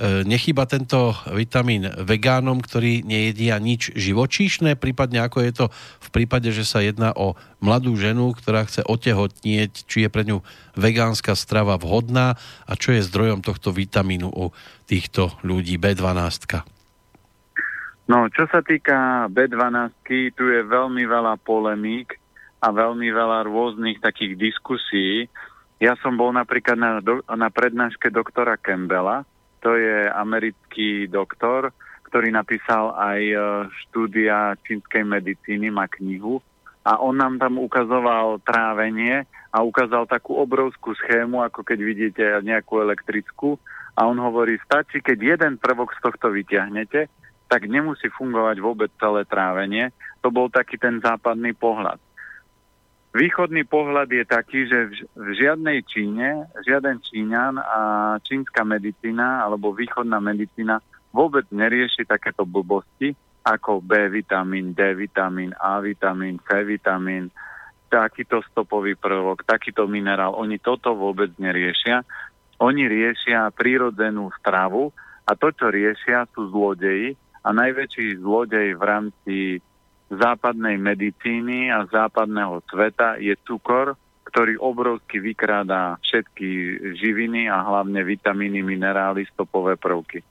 E, 0.02 0.26
nechýba 0.26 0.66
tento 0.66 1.14
vitamín 1.30 1.86
vegánom, 1.86 2.58
ktorí 2.58 3.06
nejedia 3.06 3.62
nič 3.62 3.94
živočíšne, 3.94 4.74
prípadne 4.74 5.22
ako 5.22 5.46
je 5.46 5.54
to 5.54 5.66
v 6.02 6.10
prípade, 6.10 6.50
že 6.50 6.66
sa 6.66 6.82
jedná 6.82 7.14
o 7.14 7.38
mladú 7.62 7.94
ženu, 7.94 8.34
ktorá 8.34 8.66
chce 8.66 8.82
otehotnieť, 8.82 9.86
či 9.86 10.02
je 10.02 10.10
pre 10.10 10.26
ňu 10.26 10.42
vegánska 10.74 11.38
strava 11.38 11.78
vhodná 11.78 12.34
a 12.66 12.74
čo 12.74 12.98
je 12.98 13.06
zdrojom 13.06 13.46
tohto 13.46 13.70
vitamínu 13.70 14.26
u 14.26 14.50
týchto 14.90 15.38
ľudí 15.46 15.78
B12. 15.78 16.66
No, 18.10 18.26
čo 18.34 18.50
sa 18.50 18.66
týka 18.66 19.30
B12, 19.30 20.34
tu 20.34 20.50
je 20.50 20.66
veľmi 20.66 21.06
veľa 21.06 21.38
polemík 21.46 22.18
a 22.58 22.74
veľmi 22.74 23.06
veľa 23.06 23.46
rôznych 23.46 24.02
takých 24.02 24.34
diskusí. 24.34 25.30
Ja 25.78 25.94
som 26.02 26.18
bol 26.18 26.34
napríklad 26.34 26.74
na, 26.74 26.98
na 27.38 27.50
prednáške 27.54 28.10
doktora 28.10 28.58
Campbella, 28.58 29.30
to 29.62 29.78
je 29.78 30.10
americký 30.10 31.06
doktor, 31.08 31.70
ktorý 32.10 32.34
napísal 32.34 32.92
aj 32.98 33.22
e, 33.24 33.38
štúdia 33.88 34.58
čínskej 34.68 35.08
medicíny, 35.08 35.72
má 35.72 35.88
knihu 35.88 36.44
a 36.84 36.98
on 36.98 37.16
nám 37.16 37.38
tam 37.38 37.62
ukazoval 37.62 38.42
trávenie 38.42 39.24
a 39.54 39.62
ukázal 39.62 40.10
takú 40.10 40.36
obrovskú 40.36 40.98
schému, 40.98 41.46
ako 41.46 41.62
keď 41.62 41.80
vidíte 41.80 42.24
nejakú 42.42 42.82
elektrickú 42.82 43.56
a 43.96 44.10
on 44.10 44.18
hovorí, 44.18 44.58
stačí, 44.66 45.00
keď 45.00 45.18
jeden 45.38 45.54
prvok 45.62 45.94
z 45.96 46.00
tohto 46.04 46.34
vyťahnete, 46.34 47.08
tak 47.52 47.68
nemusí 47.68 48.08
fungovať 48.12 48.58
vôbec 48.64 48.90
celé 48.96 49.28
trávenie. 49.28 49.92
To 50.24 50.32
bol 50.32 50.48
taký 50.48 50.80
ten 50.80 51.04
západný 51.04 51.52
pohľad. 51.52 52.00
Východný 53.12 53.68
pohľad 53.68 54.08
je 54.08 54.24
taký, 54.24 54.72
že 54.72 55.04
v 55.20 55.30
žiadnej 55.36 55.84
Číne, 55.84 56.48
žiaden 56.64 57.04
Číňan 57.04 57.60
a 57.60 57.80
čínska 58.24 58.64
medicína 58.64 59.44
alebo 59.44 59.76
východná 59.76 60.24
medicína 60.24 60.80
vôbec 61.12 61.44
nerieši 61.52 62.08
takéto 62.08 62.48
blbosti 62.48 63.12
ako 63.44 63.84
B 63.84 64.08
vitamín, 64.08 64.72
D 64.72 64.96
vitamín, 64.96 65.52
A 65.60 65.84
vitamín, 65.84 66.40
C 66.48 66.64
vitamín, 66.64 67.28
takýto 67.92 68.40
stopový 68.48 68.96
prvok, 68.96 69.44
takýto 69.44 69.92
minerál. 69.92 70.40
Oni 70.40 70.56
toto 70.56 70.96
vôbec 70.96 71.36
neriešia. 71.36 72.08
Oni 72.64 72.88
riešia 72.88 73.52
prírodzenú 73.52 74.32
stravu 74.40 74.96
a 75.28 75.36
to, 75.36 75.52
čo 75.52 75.68
riešia, 75.68 76.32
sú 76.32 76.48
zlodeji 76.48 77.20
a 77.44 77.50
najväčší 77.52 78.24
zlodej 78.24 78.80
v 78.80 78.84
rámci 78.88 79.36
západnej 80.12 80.76
medicíny 80.76 81.72
a 81.72 81.88
západného 81.88 82.60
sveta 82.68 83.16
je 83.16 83.32
cukor, 83.48 83.96
ktorý 84.28 84.60
obrovsky 84.60 85.24
vykrádá 85.24 86.00
všetky 86.04 86.80
živiny 87.00 87.48
a 87.48 87.64
hlavne 87.64 88.04
vitamíny, 88.04 88.64
minerály, 88.64 89.28
stopové 89.32 89.76
prvky. 89.76 90.24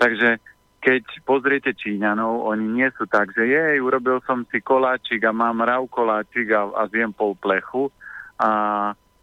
Takže 0.00 0.40
keď 0.80 1.04
pozriete 1.28 1.76
Číňanov, 1.76 2.48
oni 2.48 2.80
nie 2.80 2.88
sú 2.96 3.04
tak, 3.04 3.36
že 3.36 3.44
jej, 3.44 3.76
urobil 3.84 4.24
som 4.24 4.48
si 4.48 4.64
koláčik 4.64 5.20
a 5.28 5.36
mám 5.36 5.60
rav 5.60 5.84
koláčik 5.92 6.48
a, 6.56 6.72
a 6.72 6.88
zjem 6.88 7.12
pol 7.12 7.36
plechu 7.36 7.92
a 8.40 8.48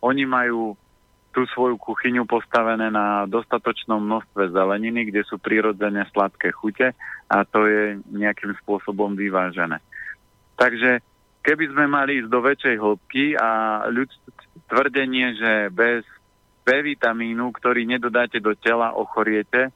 oni 0.06 0.24
majú 0.30 0.78
tú 1.38 1.46
svoju 1.54 1.78
kuchyňu 1.78 2.26
postavené 2.26 2.90
na 2.90 3.30
dostatočnom 3.30 4.02
množstve 4.02 4.50
zeleniny, 4.58 5.14
kde 5.14 5.22
sú 5.22 5.38
prirodzene 5.38 6.02
sladké 6.10 6.50
chute 6.50 6.98
a 7.30 7.38
to 7.46 7.70
je 7.70 8.02
nejakým 8.10 8.58
spôsobom 8.66 9.14
vyvážené. 9.14 9.78
Takže 10.58 11.06
keby 11.46 11.70
sme 11.70 11.86
mali 11.86 12.26
ísť 12.26 12.30
do 12.34 12.42
väčšej 12.42 12.76
hĺbky 12.82 13.38
a 13.38 13.86
ľud, 13.86 14.10
tvrdenie, 14.66 15.38
že 15.38 15.52
bez 15.70 16.02
B 16.66 16.82
vitamínu, 16.82 17.54
ktorý 17.54 17.86
nedodáte 17.86 18.42
do 18.42 18.58
tela, 18.58 18.98
ochoriete, 18.98 19.70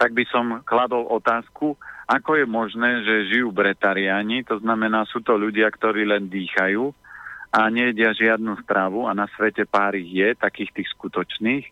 tak 0.00 0.16
by 0.16 0.24
som 0.32 0.64
kladol 0.64 1.04
otázku, 1.04 1.76
ako 2.08 2.40
je 2.40 2.46
možné, 2.48 3.04
že 3.04 3.36
žijú 3.36 3.52
bretariáni, 3.52 4.48
to 4.48 4.56
znamená, 4.56 5.04
sú 5.04 5.20
to 5.20 5.36
ľudia, 5.36 5.68
ktorí 5.68 6.08
len 6.08 6.32
dýchajú, 6.32 6.96
a 7.50 7.66
nejedia 7.66 8.14
žiadnu 8.14 8.62
stravu 8.62 9.10
a 9.10 9.12
na 9.14 9.26
svete 9.34 9.66
pár 9.66 9.98
ich 9.98 10.06
je, 10.06 10.38
takých 10.38 10.70
tých 10.70 10.88
skutočných, 10.94 11.66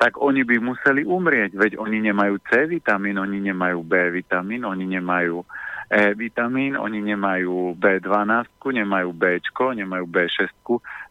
tak 0.00 0.16
oni 0.16 0.42
by 0.42 0.56
museli 0.58 1.04
umrieť, 1.04 1.54
veď 1.54 1.72
oni 1.76 2.00
nemajú 2.10 2.40
C 2.48 2.66
vitamín, 2.66 3.20
oni 3.20 3.38
nemajú 3.38 3.84
B 3.84 3.94
vitamín, 4.10 4.64
oni 4.64 4.88
nemajú 4.88 5.44
E 5.90 6.16
vitamín, 6.16 6.78
oni 6.78 7.04
nemajú 7.04 7.76
B12, 7.76 8.48
nemajú 8.72 9.10
B, 9.12 9.42
nemajú 9.76 10.04
B6, 10.08 10.48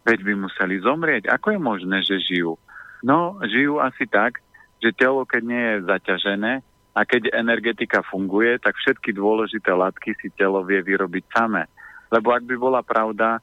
veď 0.08 0.20
by 0.26 0.34
museli 0.40 0.82
zomrieť. 0.82 1.30
Ako 1.30 1.54
je 1.54 1.60
možné, 1.62 1.98
že 2.02 2.18
žijú? 2.18 2.58
No, 3.06 3.38
žijú 3.46 3.78
asi 3.78 4.10
tak, 4.10 4.42
že 4.82 4.96
telo, 4.96 5.28
keď 5.28 5.42
nie 5.44 5.64
je 5.64 5.78
zaťažené 5.86 6.54
a 6.96 7.00
keď 7.06 7.36
energetika 7.36 8.02
funguje, 8.02 8.58
tak 8.58 8.74
všetky 8.80 9.14
dôležité 9.14 9.70
látky 9.70 10.18
si 10.18 10.34
telo 10.34 10.66
vie 10.66 10.82
vyrobiť 10.82 11.24
samé. 11.30 11.70
Lebo 12.10 12.34
ak 12.34 12.42
by 12.48 12.56
bola 12.58 12.82
pravda, 12.82 13.38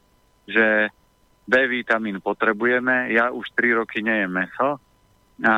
že 0.47 0.89
B 1.47 1.53
vitamín 1.67 2.19
potrebujeme. 2.19 3.11
Ja 3.11 3.31
už 3.31 3.51
3 3.55 3.79
roky 3.79 4.03
nejem 4.03 4.31
meso 4.31 4.79
a 5.43 5.55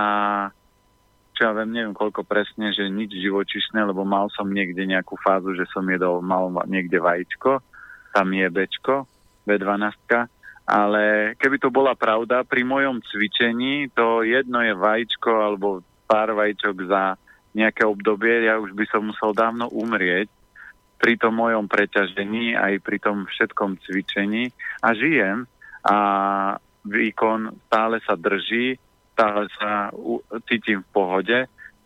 čo 1.39 1.47
ja 1.47 1.55
viem, 1.55 1.71
neviem 1.71 1.95
koľko 1.95 2.27
presne, 2.27 2.75
že 2.75 2.91
nič 2.91 3.15
živočišné, 3.15 3.79
lebo 3.87 4.03
mal 4.03 4.27
som 4.35 4.51
niekde 4.51 4.83
nejakú 4.83 5.15
fázu, 5.23 5.55
že 5.55 5.63
som 5.71 5.87
jedol, 5.87 6.19
mal 6.19 6.51
niekde 6.67 6.99
vajíčko, 6.99 7.63
tam 8.11 8.27
je 8.35 8.43
Bčko, 8.51 9.07
B12, 9.47 9.95
ale 10.67 11.33
keby 11.39 11.57
to 11.63 11.71
bola 11.71 11.95
pravda, 11.95 12.43
pri 12.43 12.67
mojom 12.67 12.99
cvičení 13.07 13.87
to 13.95 14.27
jedno 14.27 14.59
je 14.59 14.75
vajíčko 14.75 15.31
alebo 15.31 15.79
pár 16.11 16.35
vajíčok 16.35 16.75
za 16.91 17.15
nejaké 17.55 17.87
obdobie, 17.87 18.45
ja 18.45 18.59
už 18.59 18.75
by 18.75 18.85
som 18.91 19.07
musel 19.07 19.31
dávno 19.31 19.71
umrieť, 19.71 20.27
pri 20.99 21.15
tom 21.15 21.39
mojom 21.39 21.71
preťažení, 21.71 22.59
aj 22.59 22.83
pri 22.83 22.99
tom 22.99 23.23
všetkom 23.25 23.79
cvičení. 23.87 24.51
A 24.83 24.91
žijem 24.91 25.47
a 25.87 25.97
výkon 26.83 27.55
stále 27.71 28.03
sa 28.03 28.19
drží, 28.19 28.75
stále 29.15 29.47
sa 29.55 29.95
cítim 30.47 30.83
v 30.83 30.91
pohode, 30.91 31.39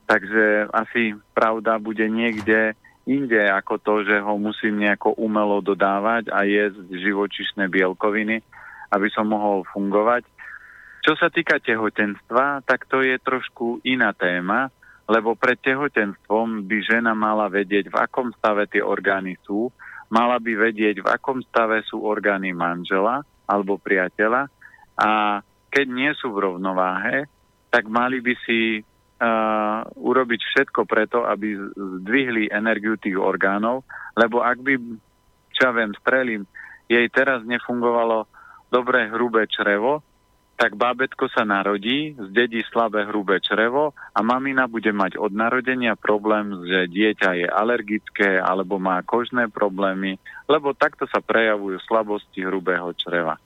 takže 0.09 0.67
asi 0.73 1.13
pravda 1.37 1.77
bude 1.77 2.05
niekde 2.09 2.73
inde 3.05 3.41
ako 3.51 3.77
to, 3.79 3.93
že 4.07 4.17
ho 4.17 4.33
musím 4.39 4.81
nejako 4.81 5.13
umelo 5.19 5.59
dodávať 5.59 6.31
a 6.31 6.47
jesť 6.47 6.87
živočišné 6.89 7.67
bielkoviny, 7.67 8.41
aby 8.93 9.07
som 9.11 9.29
mohol 9.29 9.67
fungovať. 9.69 10.23
Čo 11.03 11.19
sa 11.19 11.27
týka 11.27 11.59
tehotenstva, 11.59 12.63
tak 12.63 12.87
to 12.87 13.03
je 13.03 13.19
trošku 13.19 13.83
iná 13.83 14.15
téma, 14.15 14.71
lebo 15.07 15.35
pred 15.35 15.59
tehotenstvom 15.59 16.63
by 16.63 16.77
žena 16.83 17.11
mala 17.11 17.51
vedieť, 17.51 17.91
v 17.91 17.97
akom 17.99 18.31
stave 18.39 18.67
tie 18.71 18.79
orgány 18.79 19.35
sú, 19.43 19.67
mala 20.07 20.39
by 20.39 20.71
vedieť, 20.71 21.03
v 21.03 21.07
akom 21.11 21.43
stave 21.43 21.83
sú 21.83 22.03
orgány 22.03 22.55
manžela 22.55 23.25
alebo 23.43 23.75
priateľa 23.75 24.47
a 24.95 25.41
keď 25.73 25.85
nie 25.89 26.11
sú 26.15 26.31
v 26.31 26.41
rovnováhe, 26.47 27.25
tak 27.73 27.89
mali 27.89 28.21
by 28.21 28.33
si 28.45 28.79
uh, 28.79 29.81
urobiť 29.97 30.41
všetko 30.53 30.85
preto, 30.85 31.25
aby 31.25 31.57
zdvihli 32.05 32.53
energiu 32.53 32.93
tých 33.01 33.17
orgánov, 33.17 33.81
lebo 34.13 34.45
ak 34.45 34.61
by, 34.61 34.73
čo 35.57 35.61
ja 35.65 35.71
viem, 35.73 35.91
strelím, 35.97 36.45
jej 36.85 37.09
teraz 37.09 37.41
nefungovalo 37.41 38.29
dobré 38.69 39.09
hrubé 39.09 39.49
črevo, 39.49 40.05
tak 40.53 40.77
bábetko 40.77 41.27
sa 41.33 41.41
narodí, 41.43 42.13
zdedí 42.13 42.61
slabé 42.69 43.09
hrubé 43.09 43.41
črevo 43.41 43.97
a 44.13 44.19
mamina 44.21 44.69
bude 44.69 44.93
mať 44.93 45.17
od 45.17 45.33
narodenia 45.33 45.97
problém, 45.97 46.53
že 46.69 46.93
dieťa 46.93 47.29
je 47.41 47.47
alergické 47.49 48.37
alebo 48.37 48.77
má 48.77 49.01
kožné 49.01 49.49
problémy, 49.49 50.21
lebo 50.45 50.77
takto 50.77 51.09
sa 51.09 51.19
prejavujú 51.25 51.81
slabosti 51.83 52.45
hrubého 52.45 52.93
čreva. 52.93 53.41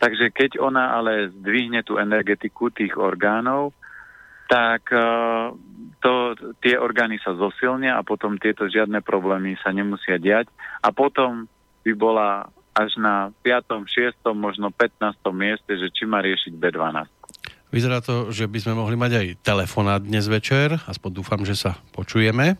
Takže 0.00 0.32
keď 0.32 0.56
ona 0.64 0.96
ale 0.96 1.28
zdvihne 1.28 1.84
tú 1.84 2.00
energetiku 2.00 2.72
tých 2.72 2.96
orgánov, 2.96 3.76
tak 4.48 4.88
uh, 4.90 5.52
to, 6.00 6.34
tie 6.64 6.80
orgány 6.80 7.20
sa 7.20 7.36
zosilnia 7.36 8.00
a 8.00 8.02
potom 8.02 8.40
tieto 8.40 8.66
žiadne 8.66 9.04
problémy 9.04 9.60
sa 9.60 9.70
nemusia 9.70 10.16
diať. 10.16 10.48
A 10.80 10.90
potom 10.90 11.46
by 11.84 11.92
bola 11.94 12.48
až 12.74 12.90
na 12.96 13.34
5., 13.42 13.86
6., 13.86 14.22
možno 14.34 14.70
15. 14.72 15.18
mieste, 15.34 15.72
že 15.74 15.90
či 15.90 16.06
má 16.06 16.22
riešiť 16.22 16.52
B12. 16.54 17.08
Vyzerá 17.70 18.02
to, 18.02 18.34
že 18.34 18.50
by 18.50 18.58
sme 18.58 18.74
mohli 18.74 18.98
mať 18.98 19.12
aj 19.14 19.26
telefonát 19.46 20.02
dnes 20.02 20.26
večer. 20.26 20.74
Aspoň 20.90 21.10
dúfam, 21.22 21.40
že 21.46 21.54
sa 21.54 21.78
počujeme. 21.94 22.58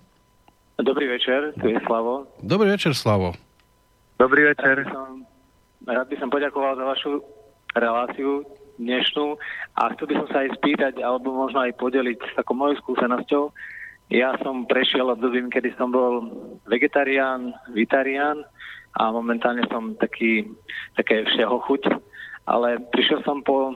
Dobrý 0.78 1.11
večer, 1.11 1.51
tu 1.59 1.66
je 1.66 1.77
Slavo. 1.82 2.31
Dobrý 2.41 2.70
večer, 2.70 2.95
Slavo. 2.95 3.35
Dobrý 4.16 4.55
večer. 4.55 4.81
Rád 4.81 4.87
by 4.87 4.95
som, 4.95 5.09
rád 5.85 6.07
by 6.09 6.16
som 6.23 6.28
poďakoval 6.31 6.73
za 6.78 6.85
vašu 6.87 7.12
reláciu 7.74 8.47
dnešnú 8.81 9.37
a 9.77 9.93
chcel 9.93 10.07
by 10.09 10.15
som 10.24 10.28
sa 10.32 10.39
aj 10.47 10.51
spýtať, 10.62 10.95
alebo 11.05 11.37
možno 11.37 11.61
aj 11.61 11.77
podeliť 11.77 12.16
s 12.16 12.32
takou 12.39 12.57
mojou 12.57 12.81
skúsenosťou. 12.81 13.45
Ja 14.11 14.35
som 14.43 14.66
prešiel 14.66 15.07
obdobím, 15.07 15.53
kedy 15.53 15.77
som 15.78 15.95
bol 15.95 16.27
vegetarián, 16.66 17.55
vitarián, 17.70 18.43
a 18.99 19.15
momentálne 19.15 19.62
som 19.71 19.95
taký, 19.95 20.51
také 20.99 21.23
všeho 21.27 21.62
chuť, 21.67 21.83
ale 22.51 22.83
prišiel 22.91 23.23
som 23.23 23.45
po 23.47 23.75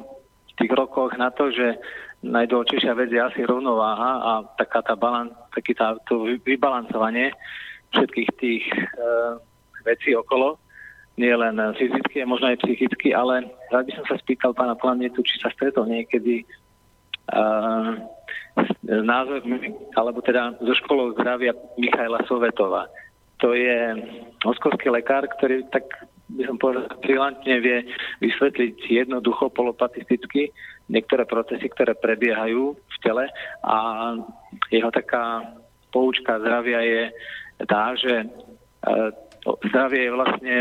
tých 0.58 0.72
rokoch 0.74 1.14
na 1.14 1.30
to, 1.30 1.50
že 1.54 1.78
najdôležitejšia 2.24 2.92
vec 2.96 3.10
je 3.12 3.20
asi 3.20 3.40
rovnováha 3.44 4.12
a 4.18 4.32
taká 4.58 4.80
tá 4.82 4.96
balan, 4.96 5.30
taký 5.52 5.76
tá, 5.76 5.94
to 6.08 6.26
vybalancovanie 6.42 7.30
všetkých 7.92 8.30
tých 8.40 8.64
e, 8.74 8.78
vecí 9.86 10.16
okolo, 10.16 10.58
nie 11.14 11.30
len 11.30 11.54
fyzicky, 11.78 12.26
možno 12.26 12.50
aj 12.50 12.62
psychicky, 12.66 13.14
ale 13.14 13.46
rád 13.70 13.86
by 13.86 13.92
som 13.94 14.06
sa 14.10 14.18
spýtal 14.18 14.50
pána 14.50 14.74
Planetu, 14.74 15.22
či 15.22 15.38
sa 15.38 15.46
stretol 15.54 15.86
niekedy 15.86 16.42
uh, 17.30 17.94
s 18.58 18.68
názormi, 18.82 19.70
alebo 19.94 20.18
teda 20.26 20.58
zo 20.58 20.74
školou 20.74 21.14
zdravia 21.14 21.54
Michaela 21.78 22.18
Sovetova 22.26 22.90
to 23.38 23.54
je 23.54 23.78
moskovský 24.44 24.90
lekár, 24.90 25.26
ktorý 25.26 25.66
tak 25.70 25.84
by 26.34 26.42
som 26.48 26.56
povedal, 26.56 26.88
brilantne 27.04 27.60
vie 27.60 27.84
vysvetliť 28.24 28.76
jednoducho, 28.88 29.52
polopatisticky 29.52 30.48
niektoré 30.88 31.28
procesy, 31.28 31.68
ktoré 31.68 31.92
prebiehajú 31.96 32.74
v 32.74 32.96
tele 33.04 33.28
a 33.64 33.76
jeho 34.72 34.90
taká 34.92 35.52
poučka 35.92 36.40
zdravia 36.40 36.80
je 36.80 37.02
tá, 37.68 37.92
že 37.94 38.24
e, 38.24 38.26
zdravie 39.70 40.08
je 40.08 40.16
vlastne 40.16 40.56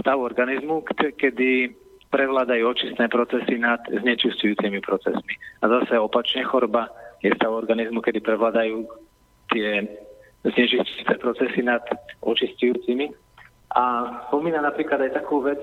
stav 0.00 0.18
organizmu, 0.18 0.84
kedy 1.16 1.72
prevládajú 2.10 2.64
očistné 2.64 3.06
procesy 3.12 3.60
nad 3.60 3.80
znečistujúcimi 3.88 4.80
procesmi. 4.80 5.34
A 5.60 5.68
zase 5.68 6.00
opačne 6.00 6.44
choroba 6.44 6.88
je 7.20 7.32
stav 7.36 7.52
organizmu, 7.52 8.00
kedy 8.00 8.20
prevládajú 8.20 8.84
tie 9.52 9.84
znečistujúce 10.44 11.14
procesy 11.22 11.60
nad 11.62 11.82
očistujúcimi. 12.22 13.12
A 13.76 13.82
spomína 14.28 14.64
napríklad 14.64 15.04
aj 15.04 15.12
takú 15.20 15.44
vec, 15.44 15.60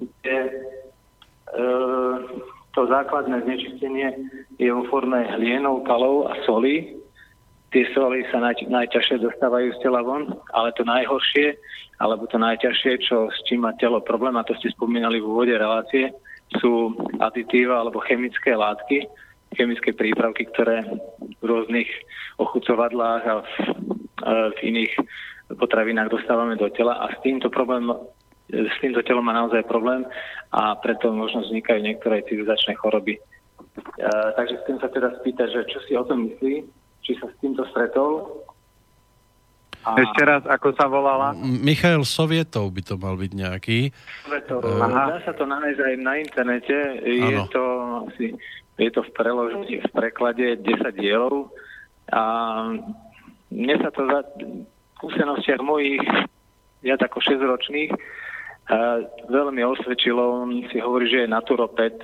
kde 0.00 0.36
e, 0.40 0.50
to 2.72 2.80
základné 2.86 3.42
znečistenie 3.44 4.08
je 4.56 4.70
vo 4.70 4.86
forme 4.88 5.26
hlienov, 5.36 5.84
kalov 5.84 6.30
a 6.30 6.38
soli. 6.46 6.96
Tie 7.70 7.86
soli 7.94 8.26
sa 8.32 8.42
naj, 8.42 8.66
najťažšie 8.66 9.22
dostávajú 9.22 9.76
z 9.76 9.82
tela 9.82 10.02
von, 10.02 10.30
ale 10.56 10.74
to 10.74 10.82
najhoršie, 10.82 11.54
alebo 12.02 12.26
to 12.26 12.38
najťažšie, 12.38 12.92
čo 13.06 13.30
s 13.30 13.38
čím 13.46 13.62
má 13.68 13.76
telo 13.78 14.00
problém, 14.02 14.34
a 14.34 14.46
to 14.46 14.56
ste 14.58 14.74
spomínali 14.74 15.20
v 15.20 15.28
úvode 15.28 15.54
relácie, 15.54 16.10
sú 16.58 16.96
aditíva 17.22 17.78
alebo 17.78 18.02
chemické 18.02 18.58
látky, 18.58 19.06
chemické 19.54 19.94
prípravky, 19.94 20.50
ktoré 20.50 20.82
v 21.20 21.44
rôznych 21.44 21.86
ochucovadlách 22.38 23.22
a 23.26 23.34
v 23.42 23.48
v 24.26 24.58
iných 24.62 24.92
potravinách 25.56 26.12
dostávame 26.14 26.54
do 26.54 26.70
tela 26.70 27.00
a 27.00 27.10
s 27.10 27.18
týmto 27.24 27.50
problém 27.50 27.90
s 28.50 28.76
týmto 28.82 29.02
telom 29.06 29.22
má 29.22 29.34
naozaj 29.34 29.62
problém 29.70 30.02
a 30.50 30.74
preto 30.74 31.14
možno 31.14 31.46
vznikajú 31.46 31.80
niektoré 31.86 32.26
civilizačné 32.26 32.74
choroby. 32.82 33.14
E, 33.16 33.20
takže 34.34 34.58
chcem 34.66 34.76
sa 34.82 34.90
teda 34.90 35.14
spýtať, 35.22 35.48
že 35.54 35.60
čo 35.70 35.78
si 35.86 35.92
o 35.94 36.02
tom 36.02 36.26
myslí, 36.26 36.66
či 37.06 37.12
sa 37.22 37.30
s 37.30 37.34
týmto 37.38 37.62
stretol. 37.70 38.42
A... 39.86 39.96
Ešte 39.96 40.22
raz, 40.26 40.42
ako 40.44 40.76
sa 40.76 40.90
volala? 40.90 41.32
Michail 41.40 42.04
Sovietov 42.04 42.68
by 42.74 42.82
to 42.84 42.94
mal 43.00 43.16
byť 43.16 43.32
nejaký. 43.32 43.78
Sovietov. 44.26 44.66
Uh... 44.66 44.82
Dá 44.82 45.18
sa 45.24 45.32
to 45.32 45.46
nájsť 45.46 45.80
aj 45.80 45.94
na 46.02 46.12
internete. 46.18 46.76
Je 47.06 47.40
to, 47.54 47.64
asi, 48.10 48.34
je 48.76 48.90
to 48.90 49.00
v 49.06 49.10
preložení, 49.14 49.78
v 49.80 49.90
preklade 49.94 50.58
10 50.58 51.00
dielov. 51.00 51.54
A 52.10 52.22
mne 53.50 53.74
sa 53.82 53.90
to 53.90 54.06
za 54.06 54.20
skúsenostiach 54.98 55.60
mojich, 55.60 56.02
ja 56.86 56.96
ako 56.96 57.18
6-ročných, 57.20 57.92
veľmi 59.26 59.62
osvedčilo. 59.66 60.46
On 60.46 60.50
si 60.70 60.78
hovorí, 60.78 61.10
že 61.10 61.26
je 61.26 61.28
naturopet, 61.28 61.98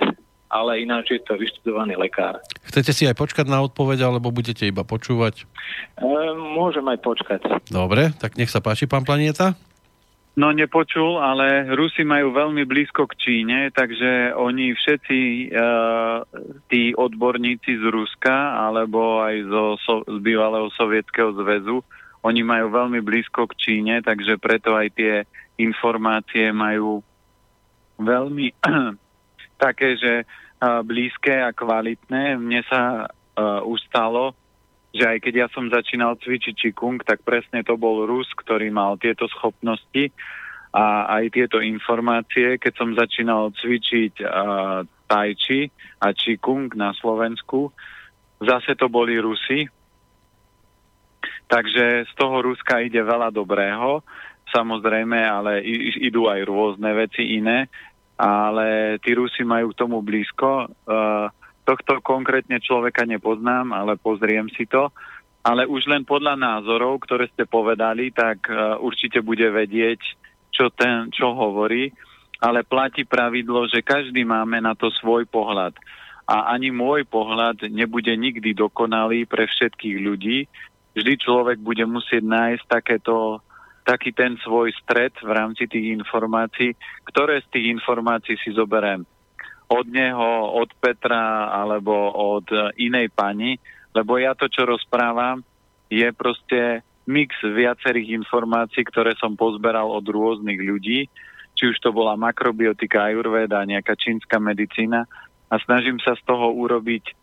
ale 0.47 0.83
ináč 0.83 1.15
je 1.15 1.21
to 1.23 1.35
vyštudovaný 1.39 1.95
lekár. 1.95 2.39
Chcete 2.67 2.91
si 2.91 3.03
aj 3.07 3.15
počkať 3.15 3.45
na 3.47 3.63
odpoveď, 3.63 4.07
alebo 4.07 4.31
budete 4.31 4.67
iba 4.67 4.83
počúvať? 4.83 5.43
E, 5.43 6.05
môžem 6.35 6.83
aj 6.87 6.99
počkať. 7.03 7.41
Dobre, 7.67 8.11
tak 8.19 8.35
nech 8.39 8.51
sa 8.51 8.63
páči, 8.63 8.87
pán 8.87 9.03
Planieta. 9.03 9.55
No 10.37 10.53
nepočul, 10.53 11.17
ale 11.17 11.65
Rusi 11.73 12.05
majú 12.05 12.29
veľmi 12.29 12.61
blízko 12.69 13.09
k 13.09 13.17
Číne, 13.17 13.73
takže 13.73 14.37
oni 14.37 14.69
všetci 14.77 15.49
uh, 15.49 16.21
tí 16.69 16.93
odborníci 16.93 17.81
z 17.81 17.85
Ruska 17.89 18.53
alebo 18.53 19.17
aj 19.25 19.35
zo, 19.49 19.65
so, 19.81 19.95
z 20.05 20.21
bývalého 20.21 20.69
sovietského 20.77 21.33
zväzu, 21.33 21.81
oni 22.21 22.45
majú 22.45 22.69
veľmi 22.69 23.01
blízko 23.01 23.49
k 23.49 23.57
Číne, 23.57 24.05
takže 24.05 24.37
preto 24.37 24.77
aj 24.77 24.93
tie 24.93 25.25
informácie 25.57 26.53
majú 26.53 27.01
veľmi 27.97 28.53
také, 29.65 29.97
že 29.97 30.21
uh, 30.21 30.85
blízke 30.85 31.33
a 31.33 31.49
kvalitné. 31.49 32.37
Mne 32.37 32.61
sa 32.69 33.09
uh, 33.09 33.65
už 33.65 33.81
stalo, 33.89 34.37
že 34.95 35.03
aj 35.03 35.17
keď 35.19 35.33
ja 35.35 35.47
som 35.51 35.67
začínal 35.67 36.15
cvičiť 36.17 36.55
Qigong, 36.55 37.03
tak 37.03 37.21
presne 37.21 37.61
to 37.61 37.75
bol 37.75 38.07
Rus, 38.07 38.27
ktorý 38.33 38.71
mal 38.71 38.95
tieto 38.95 39.27
schopnosti 39.27 40.09
a 40.71 41.09
aj 41.19 41.23
tieto 41.33 41.59
informácie. 41.59 42.55
Keď 42.57 42.73
som 42.75 42.95
začínal 42.95 43.51
cvičiť 43.55 44.13
uh, 44.23 44.83
Tai 45.07 45.29
Chi 45.35 45.67
a 45.99 46.07
Qigong 46.15 46.71
na 46.75 46.95
Slovensku, 46.95 47.71
zase 48.39 48.75
to 48.79 48.87
boli 48.87 49.19
Rusi. 49.19 49.67
Takže 51.47 52.03
z 52.03 52.13
toho 52.19 52.43
Ruska 52.43 52.83
ide 52.83 52.99
veľa 52.99 53.31
dobrého, 53.31 54.03
samozrejme, 54.51 55.15
ale 55.23 55.63
idú 56.03 56.27
aj 56.27 56.43
rôzne 56.43 56.91
veci 56.91 57.39
iné, 57.39 57.71
ale 58.19 58.99
tí 58.99 59.15
Rusi 59.15 59.47
majú 59.47 59.71
k 59.71 59.79
tomu 59.79 60.03
blízko. 60.03 60.67
Uh, 60.83 61.31
Tohto 61.67 61.99
konkrétne 61.99 62.63
človeka 62.63 63.03
nepoznám, 63.03 63.75
ale 63.75 63.99
pozriem 63.99 64.47
si 64.55 64.63
to. 64.63 64.87
Ale 65.43 65.67
už 65.67 65.83
len 65.91 66.07
podľa 66.07 66.39
názorov, 66.39 67.03
ktoré 67.03 67.27
ste 67.27 67.43
povedali, 67.43 68.15
tak 68.15 68.47
uh, 68.47 68.79
určite 68.79 69.19
bude 69.19 69.43
vedieť, 69.51 69.99
čo, 70.55 70.71
ten, 70.71 71.11
čo 71.11 71.35
hovorí. 71.35 71.91
Ale 72.39 72.63
platí 72.63 73.03
pravidlo, 73.03 73.67
že 73.67 73.83
každý 73.83 74.23
máme 74.23 74.63
na 74.63 74.79
to 74.79 74.87
svoj 74.95 75.27
pohľad. 75.27 75.75
A 76.23 76.55
ani 76.55 76.71
môj 76.71 77.03
pohľad 77.03 77.67
nebude 77.67 78.15
nikdy 78.15 78.55
dokonalý 78.55 79.27
pre 79.27 79.43
všetkých 79.43 79.97
ľudí. 79.99 80.47
Vždy 80.95 81.13
človek 81.19 81.59
bude 81.59 81.83
musieť 81.83 82.23
nájsť 82.23 82.63
takéto 82.63 83.43
taký 83.83 84.15
ten 84.15 84.39
svoj 84.39 84.71
stred 84.83 85.15
v 85.19 85.31
rámci 85.31 85.67
tých 85.67 85.95
informácií, 85.99 86.75
ktoré 87.07 87.43
z 87.43 87.47
tých 87.51 87.65
informácií 87.75 88.35
si 88.39 88.55
zoberiem 88.55 89.07
od 89.67 89.85
neho, 89.91 90.55
od 90.55 90.71
Petra 90.79 91.51
alebo 91.51 91.91
od 92.11 92.47
e, 92.51 92.87
inej 92.87 93.11
pani, 93.11 93.59
lebo 93.91 94.15
ja 94.15 94.31
to, 94.31 94.47
čo 94.47 94.63
rozprávam, 94.63 95.43
je 95.91 96.07
proste 96.15 96.83
mix 97.07 97.35
viacerých 97.39 98.15
informácií, 98.19 98.83
ktoré 98.83 99.15
som 99.15 99.35
pozberal 99.39 99.87
od 99.87 100.03
rôznych 100.03 100.59
ľudí, 100.59 101.07
či 101.57 101.63
už 101.71 101.79
to 101.79 101.89
bola 101.95 102.19
makrobiotika, 102.19 103.07
ajurveda, 103.09 103.63
nejaká 103.63 103.95
čínska 103.95 104.37
medicína 104.37 105.07
a 105.47 105.55
snažím 105.63 105.97
sa 106.03 106.13
z 106.13 106.21
toho 106.27 106.51
urobiť 106.53 107.15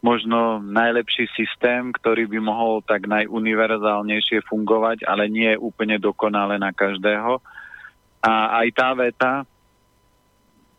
možno 0.00 0.62
najlepší 0.62 1.26
systém, 1.34 1.90
ktorý 1.90 2.30
by 2.30 2.38
mohol 2.38 2.80
tak 2.86 3.10
najuniverzálnejšie 3.10 4.46
fungovať, 4.46 5.04
ale 5.04 5.26
nie 5.26 5.54
je 5.54 5.62
úplne 5.62 5.98
dokonale 5.98 6.56
na 6.56 6.70
každého. 6.70 7.42
A 8.22 8.62
aj 8.62 8.68
tá 8.74 8.90
veta, 8.94 9.32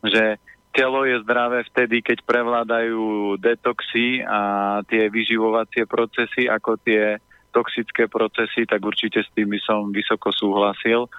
že 0.03 0.39
telo 0.79 1.03
je 1.03 1.19
zdravé 1.27 1.67
vtedy, 1.67 1.99
keď 1.99 2.23
prevládajú 2.23 3.35
detoxy 3.35 4.23
a 4.23 4.79
tie 4.87 5.11
vyživovacie 5.11 5.83
procesy 5.83 6.47
ako 6.47 6.79
tie 6.79 7.19
toxické 7.51 8.07
procesy, 8.07 8.63
tak 8.63 8.79
určite 8.79 9.19
s 9.19 9.27
tým 9.35 9.51
by 9.51 9.59
som 9.59 9.91
vysoko 9.91 10.31
súhlasil. 10.31 11.11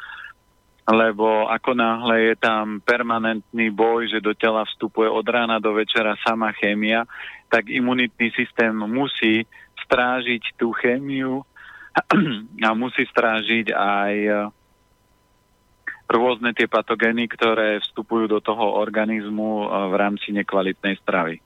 Lebo 0.88 1.44
ako 1.52 1.76
náhle 1.76 2.32
je 2.32 2.34
tam 2.40 2.80
permanentný 2.80 3.68
boj, 3.68 4.08
že 4.08 4.24
do 4.24 4.32
tela 4.32 4.64
vstupuje 4.64 5.12
od 5.12 5.28
rána 5.28 5.60
do 5.60 5.76
večera 5.76 6.16
sama 6.24 6.56
chémia, 6.56 7.04
tak 7.52 7.68
imunitný 7.68 8.32
systém 8.32 8.72
musí 8.72 9.44
strážiť 9.84 10.56
tú 10.56 10.72
chémiu 10.72 11.44
a 12.66 12.70
musí 12.72 13.04
strážiť 13.04 13.76
aj 13.76 14.14
rôzne 16.10 16.50
tie 16.58 16.66
patogény, 16.66 17.30
ktoré 17.30 17.78
vstupujú 17.86 18.26
do 18.26 18.42
toho 18.42 18.82
organizmu 18.82 19.50
e, 19.62 19.66
v 19.90 19.94
rámci 19.94 20.34
nekvalitnej 20.34 20.98
stravy. 20.98 21.38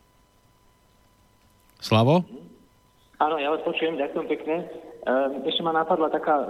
Slavo? 1.85 2.25
Áno, 3.21 3.37
ja 3.37 3.53
vás 3.53 3.61
počujem, 3.61 4.01
ďakujem 4.01 4.27
pekne. 4.27 4.57
Ehm, 5.05 5.45
ešte 5.45 5.61
ma 5.61 5.77
napadla 5.77 6.09
taká 6.09 6.49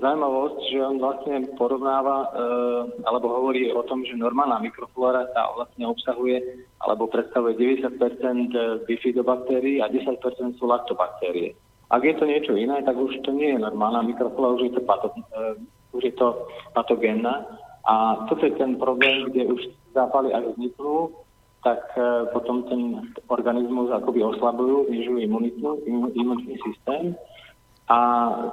zaujímavosť, 0.00 0.58
že 0.72 0.78
on 0.80 0.96
vlastne 0.96 1.52
porovnáva 1.60 2.32
ehm, 2.32 3.04
alebo 3.04 3.28
hovorí 3.28 3.68
o 3.76 3.84
tom, 3.84 4.00
že 4.08 4.16
normálna 4.16 4.56
mikroflóra 4.64 5.28
tá 5.36 5.52
vlastne 5.52 5.84
obsahuje 5.84 6.64
alebo 6.80 7.12
predstavuje 7.12 7.60
90% 7.84 8.88
bifidobaktérií 8.88 9.84
a 9.84 9.92
10 9.92 10.56
sú 10.56 10.64
laktobaktérie. 10.64 11.52
Ak 11.92 12.04
je 12.04 12.16
to 12.16 12.24
niečo 12.24 12.56
iné, 12.56 12.80
tak 12.84 12.96
už 12.96 13.20
to 13.24 13.36
nie 13.36 13.52
je 13.52 13.60
normálna 13.60 14.00
mikroflóra, 14.04 14.60
už 14.60 14.64
je 14.68 14.72
to, 14.76 14.82
pato, 14.84 15.08
už 15.92 16.02
je 16.04 16.14
to 16.16 16.48
patogénna. 16.72 17.46
A 17.88 18.26
toto 18.28 18.44
je 18.44 18.52
ten 18.56 18.76
problém, 18.76 19.32
kde 19.32 19.48
už 19.48 19.60
zápaly 19.96 20.32
ak 20.34 20.44
vzniknú, 20.54 21.12
tak 21.64 21.80
potom 22.32 22.68
ten 22.68 23.12
organizmus 23.26 23.90
akoby 23.90 24.22
oslabujú, 24.22 24.86
znižujú 24.92 25.18
imunitný 26.14 26.54
systém 26.62 27.16
a 27.88 27.98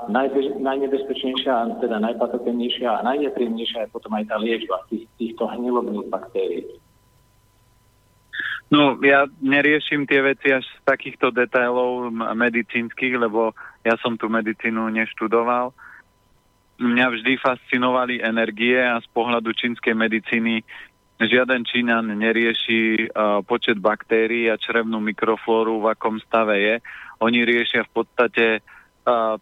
najbež, 0.07 0.63
najnebezpečnejšia, 0.63 1.83
teda 1.83 1.99
najpatogennejšia 1.99 2.87
a 2.87 3.03
najnepríjemnejšia 3.03 3.85
je 3.85 3.93
potom 3.93 4.15
aj 4.15 4.31
tá 4.31 4.39
liečba 4.39 4.79
tých, 4.87 5.05
týchto 5.19 5.51
hnilobných 5.51 6.07
baktérií. 6.07 6.79
No, 8.71 8.97
ja 9.03 9.29
neriešim 9.43 10.09
tie 10.09 10.25
veci 10.25 10.49
až 10.49 10.65
z 10.65 10.79
takýchto 10.87 11.29
detailov 11.29 12.09
medicínskych, 12.15 13.13
lebo 13.13 13.53
ja 13.85 13.93
som 14.01 14.17
tú 14.17 14.31
medicínu 14.31 14.89
neštudoval. 14.89 15.69
Mňa 16.75 17.05
vždy 17.07 17.39
fascinovali 17.39 18.19
energie 18.19 18.75
a 18.75 18.99
z 18.99 19.07
pohľadu 19.15 19.55
čínskej 19.55 19.95
medicíny 19.95 20.59
žiaden 21.15 21.63
Číňan 21.63 22.11
nerieši 22.11 23.07
počet 23.47 23.79
baktérií 23.79 24.51
a 24.51 24.59
črevnú 24.59 24.99
mikroflóru, 24.99 25.79
v 25.79 25.95
akom 25.95 26.19
stave 26.19 26.59
je. 26.59 26.75
Oni 27.23 27.47
riešia 27.47 27.87
v 27.87 27.91
podstate 27.95 28.45
5 29.07 29.39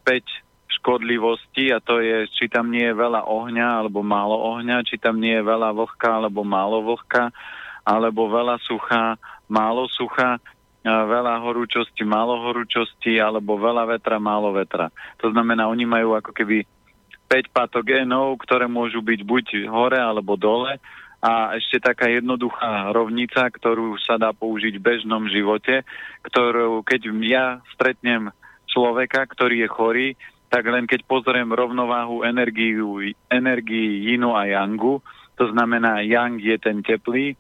škodlivostí 0.78 1.74
a 1.74 1.82
to 1.82 1.98
je, 1.98 2.30
či 2.30 2.46
tam 2.54 2.70
nie 2.70 2.86
je 2.86 2.94
veľa 2.94 3.26
ohňa 3.26 3.82
alebo 3.82 4.06
málo 4.06 4.38
ohňa, 4.54 4.86
či 4.86 5.02
tam 5.02 5.18
nie 5.18 5.34
je 5.34 5.42
veľa 5.42 5.74
vlhka 5.74 6.22
alebo 6.22 6.46
málo 6.46 6.86
vlhka, 6.86 7.34
alebo 7.82 8.30
veľa 8.30 8.62
sucha, 8.62 9.18
málo 9.50 9.90
sucha, 9.90 10.38
veľa 10.86 11.42
horúčosti, 11.42 12.06
málo 12.06 12.38
horúčosti, 12.44 13.18
alebo 13.18 13.58
veľa 13.58 13.98
vetra, 13.98 14.22
málo 14.22 14.54
vetra. 14.54 14.94
To 15.24 15.34
znamená, 15.34 15.66
oni 15.66 15.90
majú 15.90 16.14
ako 16.14 16.30
keby 16.36 16.62
5 17.28 17.54
patogénov, 17.56 18.40
ktoré 18.44 18.70
môžu 18.70 19.02
byť 19.02 19.20
buď 19.24 19.46
hore 19.70 20.00
alebo 20.00 20.38
dole. 20.38 20.78
A 21.24 21.56
ešte 21.56 21.80
taká 21.80 22.12
jednoduchá 22.12 22.92
rovnica, 22.92 23.48
ktorú 23.48 23.96
sa 23.96 24.20
dá 24.20 24.36
použiť 24.36 24.76
v 24.76 24.86
bežnom 24.86 25.24
živote, 25.32 25.88
ktorú 26.20 26.84
keď 26.84 27.02
ja 27.24 27.46
stretnem 27.72 28.28
človeka, 28.68 29.24
ktorý 29.32 29.64
je 29.64 29.70
chorý, 29.72 30.08
tak 30.52 30.68
len 30.68 30.84
keď 30.84 31.08
pozriem 31.08 31.48
rovnováhu 31.50 32.28
energiu, 32.28 33.00
energii 33.32 34.12
Yinu 34.12 34.36
a 34.36 34.46
Yangu, 34.46 35.00
to 35.40 35.50
znamená 35.50 36.04
Yang 36.04 36.34
je 36.44 36.58
ten 36.60 36.78
teplý, 36.84 37.40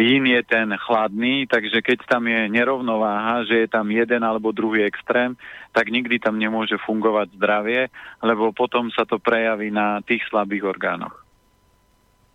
Yin 0.00 0.24
je 0.26 0.42
ten 0.42 0.68
chladný, 0.76 1.46
takže 1.46 1.84
keď 1.84 1.98
tam 2.08 2.28
je 2.28 2.48
nerovnováha, 2.48 3.44
že 3.44 3.64
je 3.64 3.68
tam 3.68 3.88
jeden 3.92 4.22
alebo 4.24 4.52
druhý 4.52 4.84
extrém, 4.88 5.36
tak 5.72 5.88
nikdy 5.88 6.18
tam 6.20 6.36
nemôže 6.40 6.76
fungovať 6.82 7.36
zdravie, 7.36 7.88
lebo 8.20 8.52
potom 8.52 8.88
sa 8.92 9.04
to 9.04 9.20
prejaví 9.20 9.72
na 9.72 10.00
tých 10.04 10.24
slabých 10.28 10.64
orgánoch. 10.68 11.16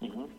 Uh-huh. 0.01 0.29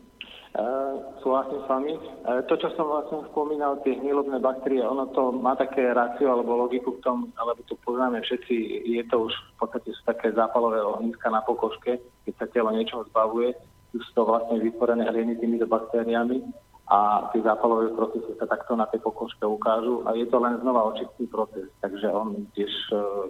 Uh, 0.58 1.14
súhlasím 1.22 1.60
s 1.62 1.66
vami. 1.70 1.92
Uh, 2.26 2.42
to, 2.50 2.58
čo 2.58 2.74
som 2.74 2.90
vlastne 2.90 3.22
spomínal, 3.30 3.78
tie 3.86 3.94
hnilobné 3.94 4.42
baktérie, 4.42 4.82
ono 4.82 5.06
to 5.14 5.30
má 5.30 5.54
také 5.54 5.86
rácio 5.94 6.26
alebo 6.26 6.66
logiku 6.66 6.98
v 6.98 7.02
tom, 7.04 7.18
alebo 7.38 7.62
to 7.68 7.78
poznáme 7.86 8.18
všetci, 8.18 8.82
je 8.90 9.02
to 9.06 9.30
už 9.30 9.34
v 9.38 9.54
podstate 9.60 9.94
sú 9.94 10.02
také 10.02 10.34
zápalové 10.34 10.82
ohniska 10.82 11.30
na 11.30 11.46
pokožke, 11.46 12.02
keď 12.26 12.34
sa 12.34 12.46
telo 12.50 12.74
niečoho 12.74 13.06
zbavuje, 13.06 13.54
sú 13.94 14.10
to 14.18 14.22
vlastne 14.26 14.58
vytvorené 14.58 15.06
hlieny 15.06 15.38
týmito 15.38 15.70
baktériami 15.70 16.42
a 16.88 17.28
tie 17.36 17.44
zápalové 17.44 17.92
procesy 17.92 18.32
sa 18.40 18.48
takto 18.48 18.72
na 18.72 18.88
tej 18.88 19.04
pokožke 19.04 19.44
ukážu 19.44 20.00
a 20.08 20.16
je 20.16 20.24
to 20.24 20.40
len 20.40 20.56
znova 20.64 20.88
očistný 20.88 21.28
proces. 21.28 21.68
Takže 21.84 22.08
on 22.08 22.48
tiež, 22.56 22.72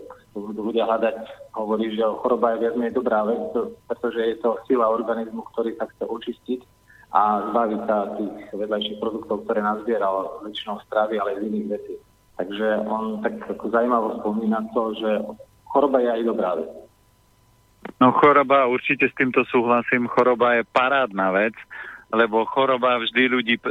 keď 0.07 0.39
budú 0.39 0.71
ľudia 0.71 0.87
hľadať, 0.87 1.17
hovorí, 1.59 1.91
že 1.91 2.07
choroba 2.23 2.55
je 2.55 2.63
viac 2.63 2.75
menej 2.79 2.95
dobrá 2.95 3.27
vec, 3.27 3.51
pretože 3.91 4.21
je 4.23 4.37
to 4.39 4.63
sila 4.71 4.87
organizmu, 4.87 5.43
ktorý 5.51 5.75
sa 5.75 5.91
chce 5.91 6.07
očistiť 6.07 6.61
a 7.11 7.51
zbaviť 7.51 7.81
sa 7.83 7.97
tých 8.15 8.37
vedľajších 8.55 9.01
produktov, 9.03 9.43
ktoré 9.43 9.59
nazbieral 9.59 10.45
väčšinou 10.47 10.79
stravy, 10.87 11.19
ale 11.19 11.43
z 11.43 11.51
iných 11.51 11.67
vecí. 11.75 11.95
Takže 12.39 12.87
on 12.87 13.27
tak 13.27 13.43
ako 13.43 13.75
zaujímavo 13.75 14.23
spomína 14.23 14.71
to, 14.71 14.95
že 15.03 15.11
choroba 15.67 15.99
je 15.99 16.11
aj 16.15 16.23
dobrá 16.23 16.51
vec. 16.55 16.71
No 17.99 18.15
choroba, 18.15 18.71
určite 18.71 19.11
s 19.11 19.19
týmto 19.19 19.43
súhlasím, 19.51 20.07
choroba 20.07 20.55
je 20.55 20.63
parádna 20.71 21.35
vec, 21.35 21.59
lebo 22.09 22.49
choroba 22.49 22.97
vždy 22.97 23.23
ľudí 23.29 23.57
e, 23.61 23.63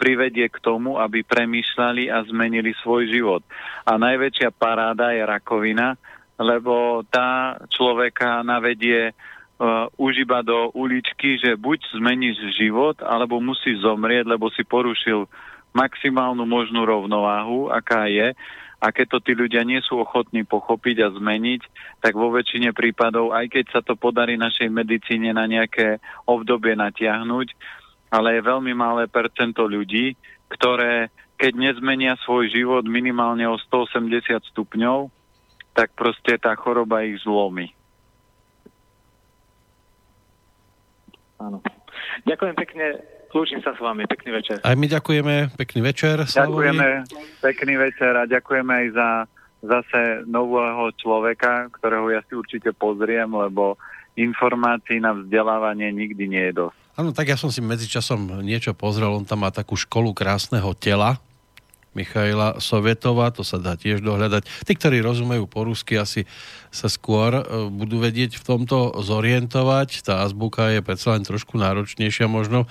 privedie 0.00 0.48
k 0.48 0.56
tomu, 0.64 0.96
aby 0.96 1.20
premýšľali 1.20 2.08
a 2.08 2.24
zmenili 2.24 2.72
svoj 2.80 3.12
život. 3.12 3.42
A 3.84 4.00
najväčšia 4.00 4.48
paráda 4.56 5.12
je 5.12 5.20
rakovina, 5.20 6.00
lebo 6.38 7.04
tá 7.10 7.58
človeka 7.66 8.46
navedie 8.46 9.10
uh, 9.10 9.90
už 9.98 10.22
iba 10.22 10.38
do 10.46 10.70
uličky, 10.70 11.34
že 11.34 11.58
buď 11.58 11.98
zmeníš 11.98 12.54
život, 12.54 13.02
alebo 13.02 13.42
musí 13.42 13.74
zomrieť, 13.74 14.30
lebo 14.30 14.46
si 14.54 14.62
porušil 14.62 15.26
maximálnu 15.74 16.46
možnú 16.46 16.86
rovnováhu, 16.86 17.74
aká 17.74 18.06
je. 18.06 18.38
A 18.78 18.94
keď 18.94 19.06
to 19.10 19.18
tí 19.18 19.32
ľudia 19.34 19.66
nie 19.66 19.82
sú 19.82 19.98
ochotní 19.98 20.46
pochopiť 20.46 21.02
a 21.02 21.08
zmeniť, 21.10 21.62
tak 21.98 22.14
vo 22.14 22.30
väčšine 22.30 22.70
prípadov, 22.70 23.34
aj 23.34 23.50
keď 23.50 23.64
sa 23.74 23.80
to 23.82 23.98
podarí 23.98 24.38
našej 24.38 24.70
medicíne 24.70 25.34
na 25.34 25.50
nejaké 25.50 25.98
obdobie 26.30 26.78
natiahnuť, 26.78 27.48
ale 28.14 28.38
je 28.38 28.48
veľmi 28.48 28.72
malé 28.78 29.10
percento 29.10 29.66
ľudí, 29.66 30.14
ktoré 30.46 31.10
keď 31.38 31.52
nezmenia 31.54 32.18
svoj 32.26 32.50
život 32.50 32.82
minimálne 32.86 33.46
o 33.46 33.54
180 33.54 34.42
stupňov, 34.54 35.10
tak 35.70 35.94
proste 35.94 36.34
tá 36.34 36.54
choroba 36.58 37.06
ich 37.06 37.22
zlomí. 37.22 37.70
Áno. 41.38 41.62
Ďakujem 42.26 42.54
pekne, 42.58 42.86
Lúčim 43.28 43.60
sa 43.60 43.76
s 43.76 43.80
vami, 43.80 44.08
pekný 44.08 44.40
večer. 44.40 44.56
Aj 44.64 44.72
my 44.72 44.86
ďakujeme, 44.88 45.52
pekný 45.56 45.80
večer. 45.84 46.24
Slavovi. 46.24 46.72
Ďakujeme, 46.72 46.88
pekný 47.44 47.74
večer 47.76 48.12
a 48.16 48.22
ďakujeme 48.24 48.72
aj 48.72 48.86
za 48.96 49.08
zase 49.58 50.22
nového 50.26 50.94
človeka, 50.94 51.66
ktorého 51.74 52.14
ja 52.14 52.22
si 52.30 52.38
určite 52.38 52.70
pozriem, 52.70 53.26
lebo 53.26 53.74
informácií 54.14 55.02
na 55.02 55.14
vzdelávanie 55.14 55.90
nikdy 55.90 56.24
nie 56.30 56.44
je 56.50 56.66
dosť. 56.66 56.78
Áno, 56.98 57.10
tak 57.14 57.30
ja 57.30 57.38
som 57.38 57.50
si 57.50 57.62
medzičasom 57.62 58.42
niečo 58.42 58.74
pozrel, 58.74 59.10
on 59.14 59.26
tam 59.26 59.46
má 59.46 59.50
takú 59.54 59.78
školu 59.78 60.10
krásneho 60.14 60.74
tela, 60.74 61.22
Michaila 61.98 62.62
Sovietova, 62.62 63.34
to 63.34 63.42
sa 63.42 63.58
dá 63.58 63.74
tiež 63.74 64.04
dohľadať. 64.04 64.46
Tí, 64.62 64.72
ktorí 64.78 65.02
rozumejú 65.02 65.50
po 65.50 65.66
rusky, 65.66 65.98
asi 65.98 66.28
sa 66.70 66.86
skôr 66.86 67.42
e, 67.42 67.42
budú 67.72 67.98
vedieť 67.98 68.38
v 68.38 68.44
tomto 68.46 68.94
zorientovať. 69.02 70.06
Tá 70.06 70.22
azbuka 70.22 70.70
je 70.70 70.84
predsa 70.84 71.18
len 71.18 71.26
trošku 71.26 71.58
náročnejšia 71.58 72.30
možno 72.30 72.70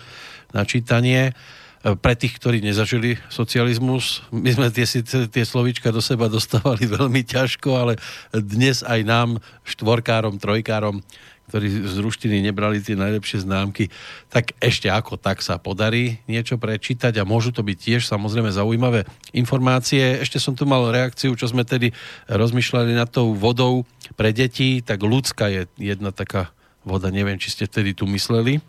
na 0.51 0.63
čítanie. 0.63 1.31
E, 1.31 1.95
pre 1.95 2.13
tých, 2.17 2.35
ktorí 2.37 2.59
nezažili 2.59 3.15
socializmus, 3.31 4.25
my 4.33 4.49
sme 4.51 4.67
tie, 4.73 4.85
tie 5.07 5.45
slovíčka 5.45 5.93
do 5.93 6.03
seba 6.03 6.27
dostávali 6.27 6.89
veľmi 6.97 7.23
ťažko, 7.23 7.69
ale 7.75 7.93
dnes 8.33 8.83
aj 8.83 9.01
nám, 9.07 9.29
štvorkárom, 9.63 10.39
trojkárom, 10.41 11.03
ktorí 11.47 11.87
z 11.87 11.97
ruštiny 12.03 12.43
nebrali 12.43 12.83
tie 12.83 12.99
najlepšie 12.99 13.47
známky, 13.47 13.87
tak 14.27 14.51
ešte 14.59 14.91
ako 14.91 15.15
tak 15.15 15.39
sa 15.39 15.55
podarí 15.55 16.19
niečo 16.27 16.59
prečítať 16.59 17.15
a 17.15 17.27
môžu 17.27 17.55
to 17.55 17.63
byť 17.63 17.77
tiež 17.79 18.01
samozrejme 18.03 18.51
zaujímavé 18.51 19.07
informácie. 19.31 20.19
Ešte 20.19 20.43
som 20.43 20.59
tu 20.59 20.67
mal 20.67 20.91
reakciu, 20.91 21.31
čo 21.39 21.47
sme 21.47 21.63
tedy 21.63 21.95
rozmýšľali 22.27 22.91
nad 22.99 23.07
tou 23.07 23.31
vodou 23.31 23.87
pre 24.19 24.35
deti, 24.35 24.83
tak 24.83 24.99
ľudská 24.99 25.47
je 25.47 25.61
jedna 25.79 26.11
taká 26.11 26.51
voda, 26.83 27.07
neviem, 27.11 27.39
či 27.39 27.51
ste 27.51 27.63
vtedy 27.63 27.95
tu 27.95 28.03
mysleli. 28.11 28.59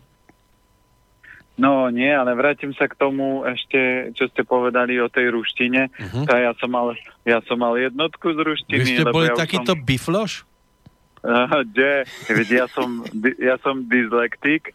No 1.59 1.91
nie, 1.91 2.07
ale 2.07 2.31
vrátim 2.39 2.71
sa 2.71 2.87
k 2.87 2.95
tomu 2.95 3.43
ešte, 3.43 4.15
čo 4.15 4.31
ste 4.31 4.47
povedali 4.47 4.95
o 5.03 5.11
tej 5.11 5.35
ruštine. 5.35 5.91
Uh-huh. 5.91 6.23
ja, 6.23 6.55
som 6.55 6.71
mal, 6.71 6.95
ja 7.27 7.43
som 7.43 7.59
mal 7.59 7.75
jednotku 7.75 8.31
z 8.31 8.39
ruštiny. 8.39 8.79
Vy 8.79 8.95
ste 8.95 9.11
boli 9.11 9.27
ja 9.27 9.35
takýto 9.35 9.75
som... 9.75 9.83
bifloš? 9.83 10.47
Kde? 11.19 12.07
Veď 12.31 12.47
ja 12.63 12.65
som, 12.71 13.03
ja 13.35 13.59
som 13.59 13.83
dyslektik 13.83 14.71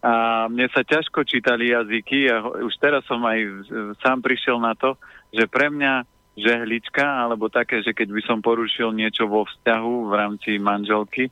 a 0.00 0.48
mne 0.48 0.64
sa 0.72 0.80
ťažko 0.80 1.28
čítali 1.28 1.76
jazyky 1.76 2.32
a 2.32 2.40
už 2.40 2.72
teraz 2.80 3.04
som 3.04 3.20
aj 3.20 3.68
sám 4.00 4.24
prišiel 4.24 4.56
na 4.64 4.72
to, 4.72 4.96
že 5.28 5.44
pre 5.44 5.68
mňa 5.68 6.08
žehlička, 6.40 7.04
alebo 7.04 7.52
také, 7.52 7.84
že 7.84 7.92
keď 7.92 8.08
by 8.16 8.22
som 8.24 8.38
porušil 8.40 8.96
niečo 8.96 9.28
vo 9.28 9.44
vzťahu 9.44 10.08
v 10.08 10.12
rámci 10.12 10.50
manželky, 10.56 11.28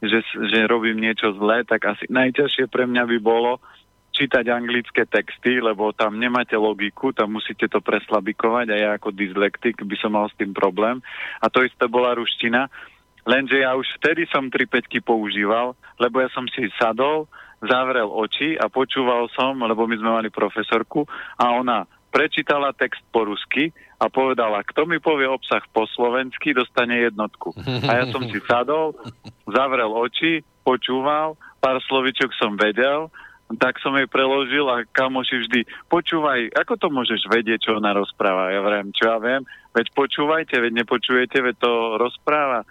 že, 0.00 0.24
že 0.24 0.70
robím 0.70 1.02
niečo 1.02 1.36
zlé, 1.36 1.66
tak 1.66 1.84
asi 1.84 2.08
najťažšie 2.08 2.70
pre 2.72 2.88
mňa 2.88 3.04
by 3.04 3.18
bolo 3.20 3.60
čítať 4.20 4.44
anglické 4.52 5.08
texty, 5.08 5.64
lebo 5.64 5.96
tam 5.96 6.20
nemáte 6.20 6.52
logiku, 6.52 7.08
tam 7.16 7.40
musíte 7.40 7.72
to 7.72 7.80
preslabikovať 7.80 8.66
a 8.68 8.76
ja 8.76 8.90
ako 9.00 9.16
dyslektik 9.16 9.80
by 9.80 9.96
som 9.96 10.12
mal 10.12 10.28
s 10.28 10.36
tým 10.36 10.52
problém. 10.52 11.00
A 11.40 11.48
to 11.48 11.64
isté 11.64 11.88
bola 11.88 12.12
ruština, 12.12 12.68
lenže 13.24 13.64
ja 13.64 13.72
už 13.72 13.88
vtedy 13.96 14.28
som 14.28 14.52
3 14.52 14.68
používal, 15.00 15.72
lebo 15.96 16.20
ja 16.20 16.28
som 16.36 16.44
si 16.52 16.68
sadol, 16.76 17.32
zavrel 17.64 18.12
oči 18.12 18.60
a 18.60 18.68
počúval 18.68 19.32
som, 19.32 19.56
lebo 19.56 19.88
my 19.88 19.96
sme 19.96 20.10
mali 20.20 20.28
profesorku 20.28 21.08
a 21.40 21.56
ona 21.56 21.88
prečítala 22.12 22.76
text 22.76 23.00
po 23.08 23.24
rusky 23.24 23.72
a 23.96 24.12
povedala, 24.12 24.60
kto 24.68 24.84
mi 24.84 25.00
povie 25.00 25.30
obsah 25.30 25.64
po 25.72 25.88
slovensky, 25.96 26.52
dostane 26.52 27.08
jednotku. 27.08 27.56
A 27.88 28.04
ja 28.04 28.04
som 28.12 28.20
si 28.28 28.36
sadol, 28.44 28.92
zavrel 29.48 29.88
oči, 29.88 30.44
počúval, 30.60 31.40
pár 31.62 31.80
slovičok 31.88 32.36
som 32.36 32.60
vedel 32.60 33.08
tak 33.58 33.82
som 33.82 33.96
jej 33.98 34.06
preložil 34.06 34.62
a 34.70 34.86
kamoši 34.86 35.46
vždy, 35.46 35.60
počúvaj, 35.90 36.54
ako 36.54 36.78
to 36.78 36.86
môžeš 36.92 37.26
vedieť, 37.26 37.66
čo 37.66 37.82
ona 37.82 37.90
rozpráva? 37.90 38.54
Ja 38.54 38.62
vrem, 38.62 38.94
čo 38.94 39.10
ja 39.10 39.18
viem, 39.18 39.42
veď 39.74 39.90
počúvajte, 39.90 40.54
veď 40.62 40.84
nepočujete, 40.84 41.42
veď 41.42 41.56
to 41.58 41.72
rozpráva. 41.98 42.62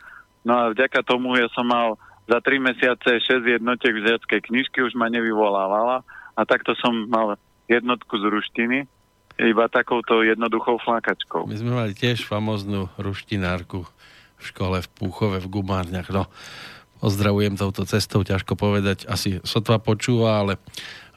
No 0.48 0.56
a 0.56 0.64
vďaka 0.72 1.04
tomu 1.04 1.36
ja 1.36 1.52
som 1.52 1.68
mal 1.68 2.00
za 2.30 2.40
3 2.40 2.62
mesiace 2.62 3.20
6 3.20 3.44
jednotiek 3.44 3.92
v 3.92 4.06
žiackej 4.06 4.40
knižky, 4.48 4.80
už 4.86 4.96
ma 4.96 5.12
nevyvolávala 5.12 6.06
a 6.38 6.42
takto 6.48 6.78
som 6.80 7.10
mal 7.12 7.36
jednotku 7.68 8.16
z 8.16 8.26
ruštiny, 8.30 8.78
iba 9.40 9.66
takouto 9.72 10.24
jednoduchou 10.24 10.80
flákačkou. 10.84 11.48
My 11.48 11.58
sme 11.60 11.72
mali 11.72 11.92
tiež 11.96 12.28
famoznú 12.28 12.92
ruštinárku 13.00 13.88
v 14.40 14.44
škole 14.44 14.80
v 14.80 14.88
Púchove 14.96 15.40
v 15.44 15.48
Gumárniach. 15.48 16.12
No, 16.12 16.28
Ozdravujem 17.00 17.56
touto 17.56 17.88
cestou, 17.88 18.28
ťažko 18.28 18.60
povedať, 18.60 19.08
asi 19.08 19.40
sotva 19.48 19.80
počúva, 19.80 20.44
ale 20.44 20.60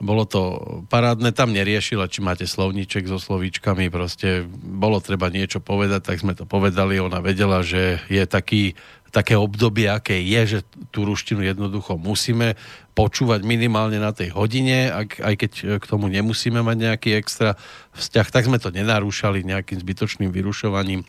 bolo 0.02 0.26
to 0.26 0.42
parádne, 0.90 1.30
tam 1.30 1.54
neriešila, 1.54 2.10
či 2.10 2.22
máte 2.22 2.46
slovníček 2.46 3.06
so 3.06 3.18
slovíčkami, 3.22 3.90
proste 3.90 4.46
bolo 4.50 4.98
treba 4.98 5.30
niečo 5.30 5.58
povedať, 5.62 6.06
tak 6.06 6.22
sme 6.22 6.34
to 6.34 6.46
povedali, 6.46 7.02
ona 7.02 7.18
vedela, 7.22 7.62
že 7.62 8.02
je 8.10 8.22
taký, 8.26 8.78
také 9.14 9.38
obdobie, 9.38 9.86
aké 9.86 10.18
je, 10.22 10.58
že 10.58 10.58
tú 10.94 11.06
ruštinu 11.06 11.46
jednoducho 11.46 11.98
musíme 11.98 12.58
počúvať 12.98 13.46
minimálne 13.46 14.02
na 14.02 14.10
tej 14.10 14.34
hodine, 14.34 14.90
ak, 14.90 15.22
aj 15.22 15.34
keď 15.34 15.52
k 15.78 15.84
tomu 15.86 16.10
nemusíme 16.10 16.62
mať 16.62 16.76
nejaký 16.78 17.10
extra 17.18 17.54
vzťah, 17.94 18.26
tak 18.30 18.46
sme 18.50 18.58
to 18.58 18.74
nenarúšali 18.74 19.46
nejakým 19.46 19.78
zbytočným 19.82 20.30
vyrušovaním 20.34 21.06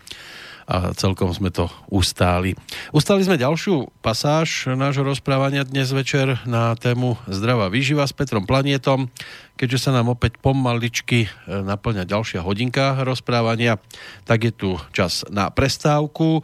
a 0.67 0.95
celkom 0.95 1.31
sme 1.35 1.51
to 1.51 1.67
ustáli. 1.91 2.55
Ustáli 2.95 3.27
sme 3.27 3.39
ďalšiu 3.39 3.91
pasáž 3.99 4.71
nášho 4.71 5.03
rozprávania 5.03 5.67
dnes 5.67 5.91
večer 5.91 6.39
na 6.47 6.75
tému 6.79 7.19
zdravá 7.27 7.67
výživa 7.67 8.07
s 8.07 8.15
Petrom 8.15 8.47
Planietom. 8.47 9.11
Keďže 9.59 9.89
sa 9.89 9.91
nám 9.93 10.09
opäť 10.09 10.39
pomaličky 10.39 11.27
e, 11.27 11.29
naplňa 11.47 12.09
ďalšia 12.09 12.41
hodinka 12.41 13.05
rozprávania, 13.05 13.77
tak 14.25 14.49
je 14.49 14.53
tu 14.55 14.69
čas 14.95 15.27
na 15.29 15.51
prestávku. 15.51 16.41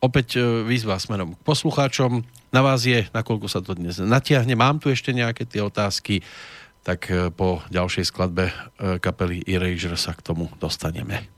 Opäť 0.00 0.40
e, 0.40 0.66
výzva 0.66 0.98
smerom 0.98 1.36
k 1.36 1.44
poslucháčom. 1.44 2.24
Na 2.50 2.60
vás 2.64 2.88
je, 2.88 3.06
nakoľko 3.12 3.46
sa 3.46 3.60
to 3.60 3.76
dnes 3.76 4.00
natiahne. 4.00 4.56
Mám 4.56 4.80
tu 4.80 4.88
ešte 4.88 5.12
nejaké 5.12 5.44
tie 5.44 5.60
otázky, 5.62 6.24
tak 6.82 7.12
e, 7.12 7.28
po 7.30 7.62
ďalšej 7.70 8.04
skladbe 8.08 8.50
kapely 8.98 9.44
Erasure 9.44 10.00
sa 10.00 10.16
k 10.16 10.24
tomu 10.24 10.50
dostaneme. 10.58 11.28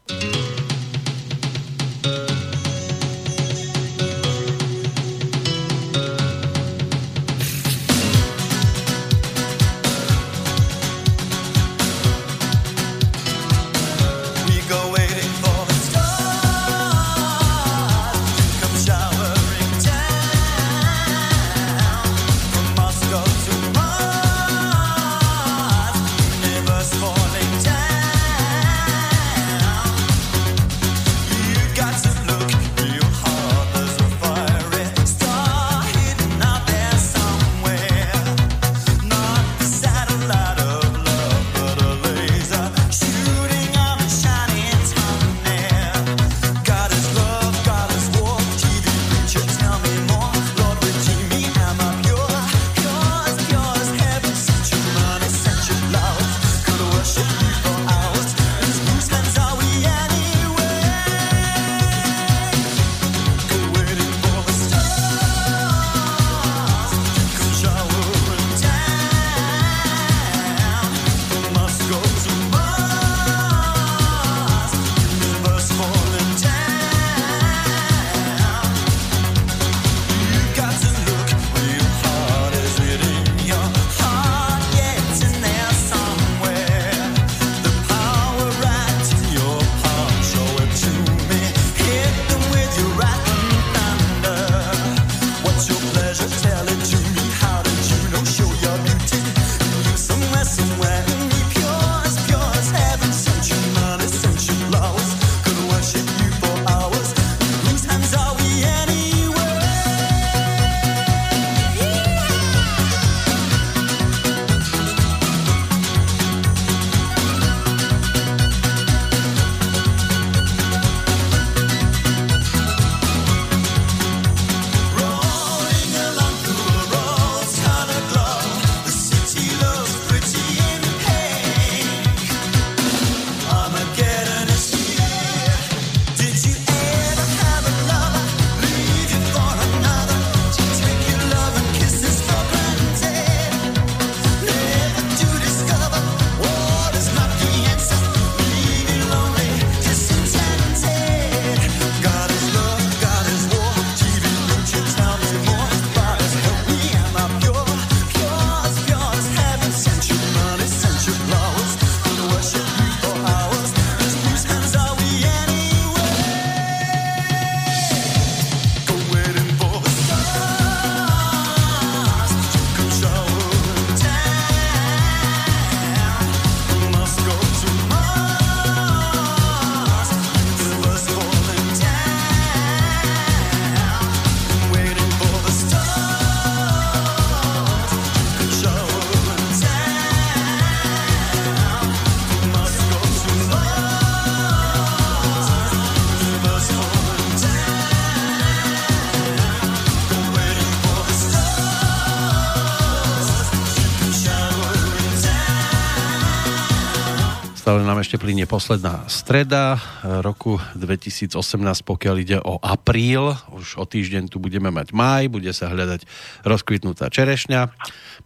Plinie 208.21 208.45
posledná 208.45 209.09
streda 209.09 209.81
roku 210.05 210.61
2018, 210.77 211.41
pokiaľ 211.89 212.17
ide 212.21 212.37
o 212.37 212.61
apríl. 212.61 213.33
Už 213.49 213.81
o 213.81 213.89
týždeň 213.89 214.29
tu 214.29 214.37
budeme 214.37 214.69
mať 214.69 214.93
maj, 214.93 215.33
bude 215.33 215.49
sa 215.57 215.73
hľadať 215.73 216.05
rozkvitnutá 216.45 217.09
čerešňa. 217.09 217.73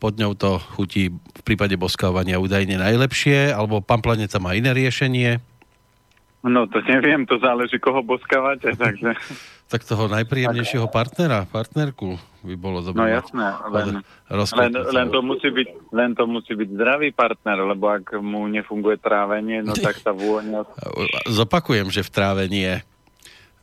Pod 0.02 0.18
ňou 0.18 0.34
to 0.34 0.58
chutí 0.74 1.14
v 1.14 1.42
prípade 1.46 1.78
boskávania 1.78 2.42
údajne 2.42 2.74
najlepšie, 2.74 3.54
alebo 3.54 3.78
pán 3.78 4.02
Planeta 4.02 4.42
má 4.42 4.58
iné 4.58 4.74
riešenie. 4.74 5.38
No 6.42 6.66
to 6.66 6.82
neviem, 6.82 7.22
to 7.22 7.38
záleží, 7.38 7.78
koho 7.78 8.02
boskávate, 8.02 8.74
takže... 8.74 9.14
tak 9.68 9.82
toho 9.82 10.06
najpríjemnejšieho 10.12 10.86
partnera, 10.92 11.48
partnerku 11.48 12.20
by 12.44 12.54
bolo 12.60 12.84
dobré. 12.84 13.00
No 13.00 13.08
jasné, 13.08 13.46
len, 13.72 13.88
len, 14.28 14.72
len, 14.92 15.06
to 15.08 15.20
musí 15.24 15.48
byť, 15.48 15.68
len 15.96 16.12
to 16.12 16.28
musí 16.28 16.52
byť 16.52 16.68
zdravý 16.76 17.08
partner, 17.16 17.64
lebo 17.64 17.88
ak 17.88 18.20
mu 18.20 18.44
nefunguje 18.52 19.00
trávenie, 19.00 19.64
no 19.64 19.72
tak 19.72 19.96
sa 20.04 20.12
vôňa... 20.12 20.68
Zopakujem, 21.32 21.88
že 21.88 22.04
v 22.04 22.10
trávenie. 22.12 22.72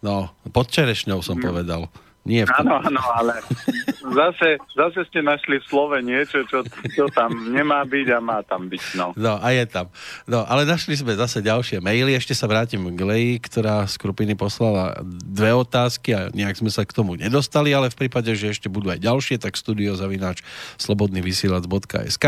No, 0.02 0.34
pod 0.50 0.74
čerešňou 0.74 1.22
som 1.22 1.38
no. 1.38 1.54
povedal. 1.54 1.82
Nie 2.22 2.46
v 2.46 2.54
tom. 2.54 2.70
Áno, 2.70 2.76
áno, 2.86 3.02
ale 3.18 3.42
zase, 4.14 4.62
zase 4.78 5.00
ste 5.10 5.26
našli 5.26 5.58
v 5.58 5.66
slove 5.66 5.98
niečo, 6.06 6.46
čo, 6.46 6.62
čo 6.94 7.10
tam 7.10 7.34
nemá 7.50 7.82
byť 7.82 8.08
a 8.14 8.20
má 8.22 8.46
tam 8.46 8.70
byť. 8.70 8.84
No. 8.94 9.18
no, 9.18 9.42
a 9.42 9.48
je 9.50 9.66
tam. 9.66 9.90
No, 10.30 10.46
ale 10.46 10.70
našli 10.70 10.94
sme 10.94 11.18
zase 11.18 11.42
ďalšie 11.42 11.82
maily. 11.82 12.14
Ešte 12.14 12.38
sa 12.38 12.46
vrátim 12.46 12.86
k 12.94 13.02
Leji, 13.02 13.34
ktorá 13.42 13.90
z 13.90 13.98
Krupiny 13.98 14.38
poslala 14.38 15.02
dve 15.06 15.50
otázky 15.50 16.14
a 16.14 16.30
nejak 16.30 16.62
sme 16.62 16.70
sa 16.70 16.86
k 16.86 16.94
tomu 16.94 17.18
nedostali, 17.18 17.74
ale 17.74 17.90
v 17.90 18.06
prípade, 18.06 18.30
že 18.38 18.54
ešte 18.54 18.70
budú 18.70 18.94
aj 18.94 19.02
ďalšie, 19.02 19.42
tak 19.42 19.58
studiozavináč 19.58 20.46
slobodnyvysielac.sk 20.78 22.26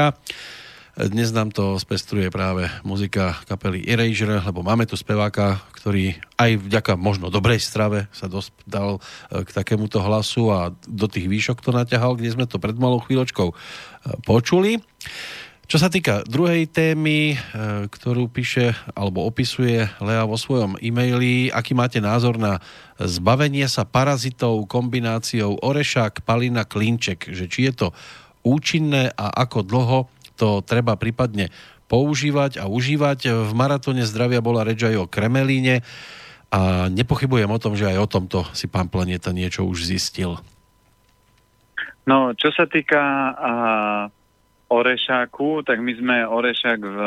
dnes 0.93 1.33
nám 1.33 1.49
to 1.49 1.81
spestruje 1.81 2.29
práve 2.29 2.69
muzika 2.85 3.33
kapely 3.49 3.81
Erasure, 3.81 4.37
lebo 4.37 4.61
máme 4.61 4.85
tu 4.85 4.93
speváka, 4.93 5.57
ktorý 5.73 6.13
aj 6.37 6.69
vďaka 6.69 6.93
možno 7.01 7.33
dobrej 7.33 7.65
strave 7.65 8.05
sa 8.13 8.29
dostal 8.29 9.01
e, 9.33 9.41
k 9.41 9.49
takémuto 9.49 9.97
hlasu 10.05 10.53
a 10.53 10.69
do 10.85 11.09
tých 11.09 11.25
výšok 11.25 11.65
to 11.65 11.73
naťahal, 11.73 12.13
kde 12.13 12.37
sme 12.37 12.45
to 12.45 12.61
pred 12.61 12.77
malou 12.77 13.01
chvíľočkou 13.01 13.49
e, 13.49 13.55
počuli. 14.21 14.85
Čo 15.65 15.81
sa 15.81 15.89
týka 15.89 16.21
druhej 16.29 16.69
témy, 16.69 17.33
e, 17.33 17.35
ktorú 17.89 18.29
píše 18.29 18.77
alebo 18.93 19.25
opisuje 19.25 19.89
Lea 19.97 20.29
vo 20.29 20.37
svojom 20.37 20.77
e-maili, 20.77 21.49
aký 21.49 21.73
máte 21.73 21.97
názor 22.05 22.37
na 22.37 22.61
zbavenie 23.01 23.65
sa 23.65 23.81
parazitov 23.81 24.69
kombináciou 24.69 25.57
orešák, 25.57 26.21
palina, 26.21 26.69
klinček, 26.69 27.33
že 27.33 27.49
či 27.49 27.65
je 27.65 27.73
to 27.73 27.87
účinné 28.45 29.09
a 29.17 29.41
ako 29.41 29.65
dlho 29.65 29.99
to 30.37 30.65
treba 30.65 30.97
prípadne 30.97 31.53
používať 31.91 32.57
a 32.57 32.65
užívať. 32.65 33.29
V 33.49 33.51
maratóne 33.53 34.01
zdravia 34.07 34.41
bola 34.41 34.65
reč 34.65 34.81
aj 34.81 34.95
o 34.97 35.05
kremelíne 35.05 35.85
a 36.53 36.89
nepochybujem 36.89 37.49
o 37.49 37.61
tom, 37.61 37.73
že 37.73 37.89
aj 37.89 37.97
o 37.97 38.07
tomto 38.09 38.39
si 38.53 38.65
pán 38.69 38.89
Planeta 38.89 39.33
niečo 39.33 39.65
už 39.65 39.89
zistil. 39.89 40.37
No, 42.03 42.35
čo 42.35 42.51
sa 42.51 42.67
týka 42.67 42.99
a, 42.99 43.53
orešáku, 44.73 45.63
tak 45.63 45.79
my 45.79 45.93
sme 45.95 46.17
orešák 46.25 46.79
v, 46.81 46.97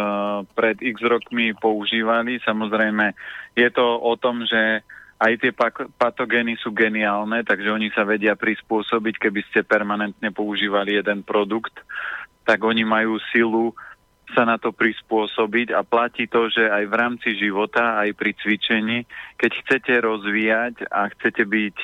pred 0.54 0.78
x 0.80 1.02
rokmi 1.02 1.52
používali. 1.52 2.38
Samozrejme, 2.46 3.12
je 3.58 3.68
to 3.74 3.84
o 3.84 4.14
tom, 4.16 4.46
že 4.46 4.86
aj 5.16 5.32
tie 5.40 5.52
patogény 5.96 6.60
sú 6.60 6.76
geniálne, 6.76 7.40
takže 7.40 7.72
oni 7.72 7.88
sa 7.90 8.04
vedia 8.04 8.36
prispôsobiť, 8.36 9.14
keby 9.16 9.40
ste 9.48 9.64
permanentne 9.64 10.28
používali 10.28 11.00
jeden 11.00 11.24
produkt 11.24 11.72
tak 12.46 12.62
oni 12.62 12.86
majú 12.86 13.18
silu 13.34 13.74
sa 14.34 14.42
na 14.42 14.58
to 14.58 14.74
prispôsobiť 14.74 15.70
a 15.74 15.86
platí 15.86 16.26
to, 16.26 16.50
že 16.50 16.66
aj 16.66 16.84
v 16.90 16.94
rámci 16.94 17.30
života, 17.38 17.98
aj 18.02 18.10
pri 18.14 18.34
cvičení, 18.34 18.98
keď 19.38 19.50
chcete 19.62 19.92
rozvíjať 20.02 20.90
a 20.90 21.06
chcete 21.14 21.46
byť 21.46 21.76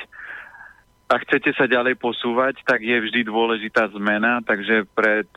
a 1.13 1.15
chcete 1.23 1.51
sa 1.53 1.69
ďalej 1.69 1.99
posúvať, 1.99 2.63
tak 2.65 2.81
je 2.81 2.97
vždy 2.97 3.27
dôležitá 3.27 3.91
zmena, 3.93 4.41
takže 4.41 4.89
pred 4.97 5.29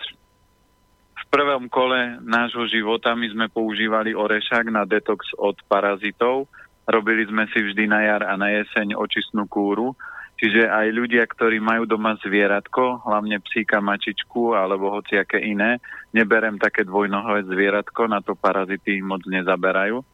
v 1.17 1.25
prvom 1.29 1.67
kole 1.69 2.23
nášho 2.23 2.65
života 2.71 3.13
my 3.13 3.27
sme 3.29 3.47
používali 3.51 4.15
orešák 4.15 4.71
na 4.71 4.87
detox 4.87 5.27
od 5.37 5.59
parazitov. 5.67 6.47
Robili 6.87 7.27
sme 7.27 7.51
si 7.51 7.61
vždy 7.61 7.85
na 7.91 8.01
jar 8.07 8.23
a 8.25 8.39
na 8.39 8.47
jeseň 8.55 8.95
očistnú 8.95 9.45
kúru 9.51 9.93
Čiže 10.37 10.69
aj 10.69 10.87
ľudia, 10.93 11.25
ktorí 11.25 11.65
majú 11.65 11.89
doma 11.89 12.13
zvieratko, 12.21 13.09
hlavne 13.09 13.41
psíka, 13.41 13.81
mačičku 13.81 14.53
alebo 14.53 14.93
hociaké 14.93 15.41
iné, 15.41 15.81
neberem 16.13 16.61
také 16.61 16.85
dvojnohové 16.85 17.49
zvieratko, 17.49 18.05
na 18.05 18.21
to 18.21 18.37
parazity 18.37 19.01
moc 19.01 19.25
nezaberajú. 19.25 20.05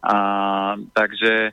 A, 0.00 0.16
takže 0.96 1.52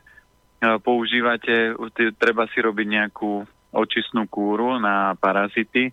používate, 0.80 1.76
treba 2.16 2.48
si 2.48 2.64
robiť 2.64 2.86
nejakú 2.88 3.44
očistnú 3.76 4.24
kúru 4.24 4.80
na 4.80 5.12
parazity, 5.20 5.92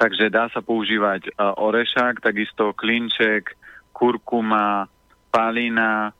takže 0.00 0.32
dá 0.32 0.48
sa 0.48 0.64
používať 0.64 1.28
e, 1.28 1.30
orešák, 1.36 2.24
takisto 2.24 2.72
klinček, 2.72 3.52
kurkuma, 3.92 4.88
palina, 5.28 6.16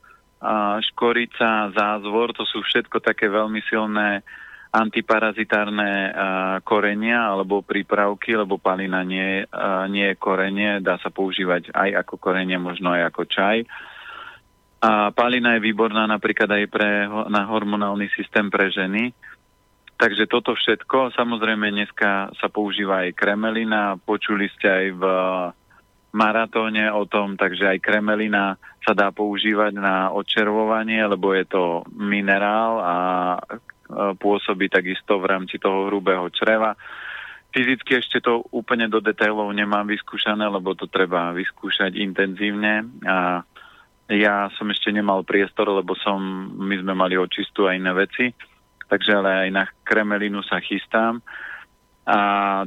škorica, 0.92 1.74
zázvor, 1.74 2.32
to 2.36 2.46
sú 2.46 2.62
všetko 2.62 3.02
také 3.02 3.26
veľmi 3.26 3.60
silné 3.66 4.22
antiparazitárne 4.76 6.12
korenia 6.60 7.32
alebo 7.32 7.64
prípravky, 7.64 8.36
lebo 8.36 8.60
palina 8.60 9.00
nie, 9.06 9.46
nie 9.88 10.06
je 10.12 10.20
korenie, 10.20 10.84
dá 10.84 11.00
sa 11.00 11.08
používať 11.08 11.72
aj 11.72 12.04
ako 12.04 12.14
korenie, 12.20 12.60
možno 12.60 12.92
aj 12.92 13.08
ako 13.08 13.22
čaj. 13.24 13.58
A 14.84 15.10
palina 15.16 15.56
je 15.56 15.64
výborná 15.64 16.04
napríklad 16.04 16.50
aj 16.52 16.64
pre, 16.68 17.08
na 17.32 17.48
hormonálny 17.48 18.12
systém 18.12 18.52
pre 18.52 18.68
ženy. 18.68 19.16
Takže 19.96 20.28
toto 20.28 20.52
všetko, 20.52 21.16
samozrejme 21.16 21.72
dneska 21.72 22.28
sa 22.36 22.48
používa 22.52 23.08
aj 23.08 23.16
kremelina, 23.16 23.96
počuli 23.96 24.52
ste 24.52 24.68
aj 24.68 24.86
v 24.92 25.02
maratóne 26.16 26.88
o 26.88 27.04
tom, 27.04 27.36
takže 27.36 27.76
aj 27.76 27.84
kremelina 27.84 28.56
sa 28.80 28.96
dá 28.96 29.12
používať 29.12 29.76
na 29.76 30.08
odčervovanie, 30.16 31.04
lebo 31.04 31.36
je 31.36 31.44
to 31.44 31.84
minerál 31.92 32.72
a 32.80 32.94
pôsobí 34.16 34.72
takisto 34.72 35.20
v 35.20 35.28
rámci 35.28 35.60
toho 35.60 35.92
hrubého 35.92 36.24
čreva. 36.32 36.72
Fyzicky 37.52 38.00
ešte 38.00 38.24
to 38.24 38.48
úplne 38.52 38.88
do 38.88 39.04
detailov 39.04 39.52
nemám 39.52 39.84
vyskúšané, 39.86 40.48
lebo 40.48 40.72
to 40.72 40.88
treba 40.88 41.36
vyskúšať 41.36 41.94
intenzívne. 42.00 42.88
A 43.04 43.44
ja 44.10 44.48
som 44.56 44.72
ešte 44.72 44.88
nemal 44.90 45.22
priestor, 45.22 45.68
lebo 45.68 45.92
som, 46.00 46.18
my 46.56 46.80
sme 46.80 46.96
mali 46.96 47.20
očistú 47.20 47.68
a 47.68 47.76
iné 47.76 47.92
veci, 47.92 48.32
takže 48.88 49.18
ale 49.18 49.30
aj 49.46 49.48
na 49.52 49.64
kremelinu 49.84 50.40
sa 50.46 50.62
chystám 50.64 51.20
a 52.06 52.18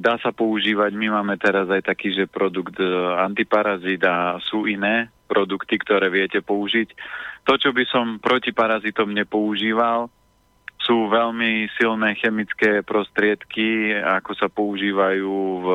dá 0.04 0.20
sa 0.20 0.36
používať. 0.36 0.92
My 1.00 1.16
máme 1.16 1.40
teraz 1.40 1.72
aj 1.72 1.88
taký, 1.88 2.12
že 2.12 2.28
produkt 2.28 2.76
e, 2.76 2.84
antiparazit 3.24 4.04
a 4.04 4.36
sú 4.44 4.68
iné 4.68 5.08
produkty, 5.32 5.80
ktoré 5.80 6.12
viete 6.12 6.44
použiť. 6.44 6.92
To, 7.48 7.56
čo 7.56 7.72
by 7.72 7.88
som 7.88 8.20
proti 8.20 8.52
parazitom 8.52 9.16
nepoužíval, 9.16 10.12
sú 10.84 11.08
veľmi 11.08 11.72
silné 11.80 12.20
chemické 12.20 12.84
prostriedky, 12.84 13.96
ako 13.96 14.32
sa 14.36 14.52
používajú 14.52 15.32
v 15.64 15.68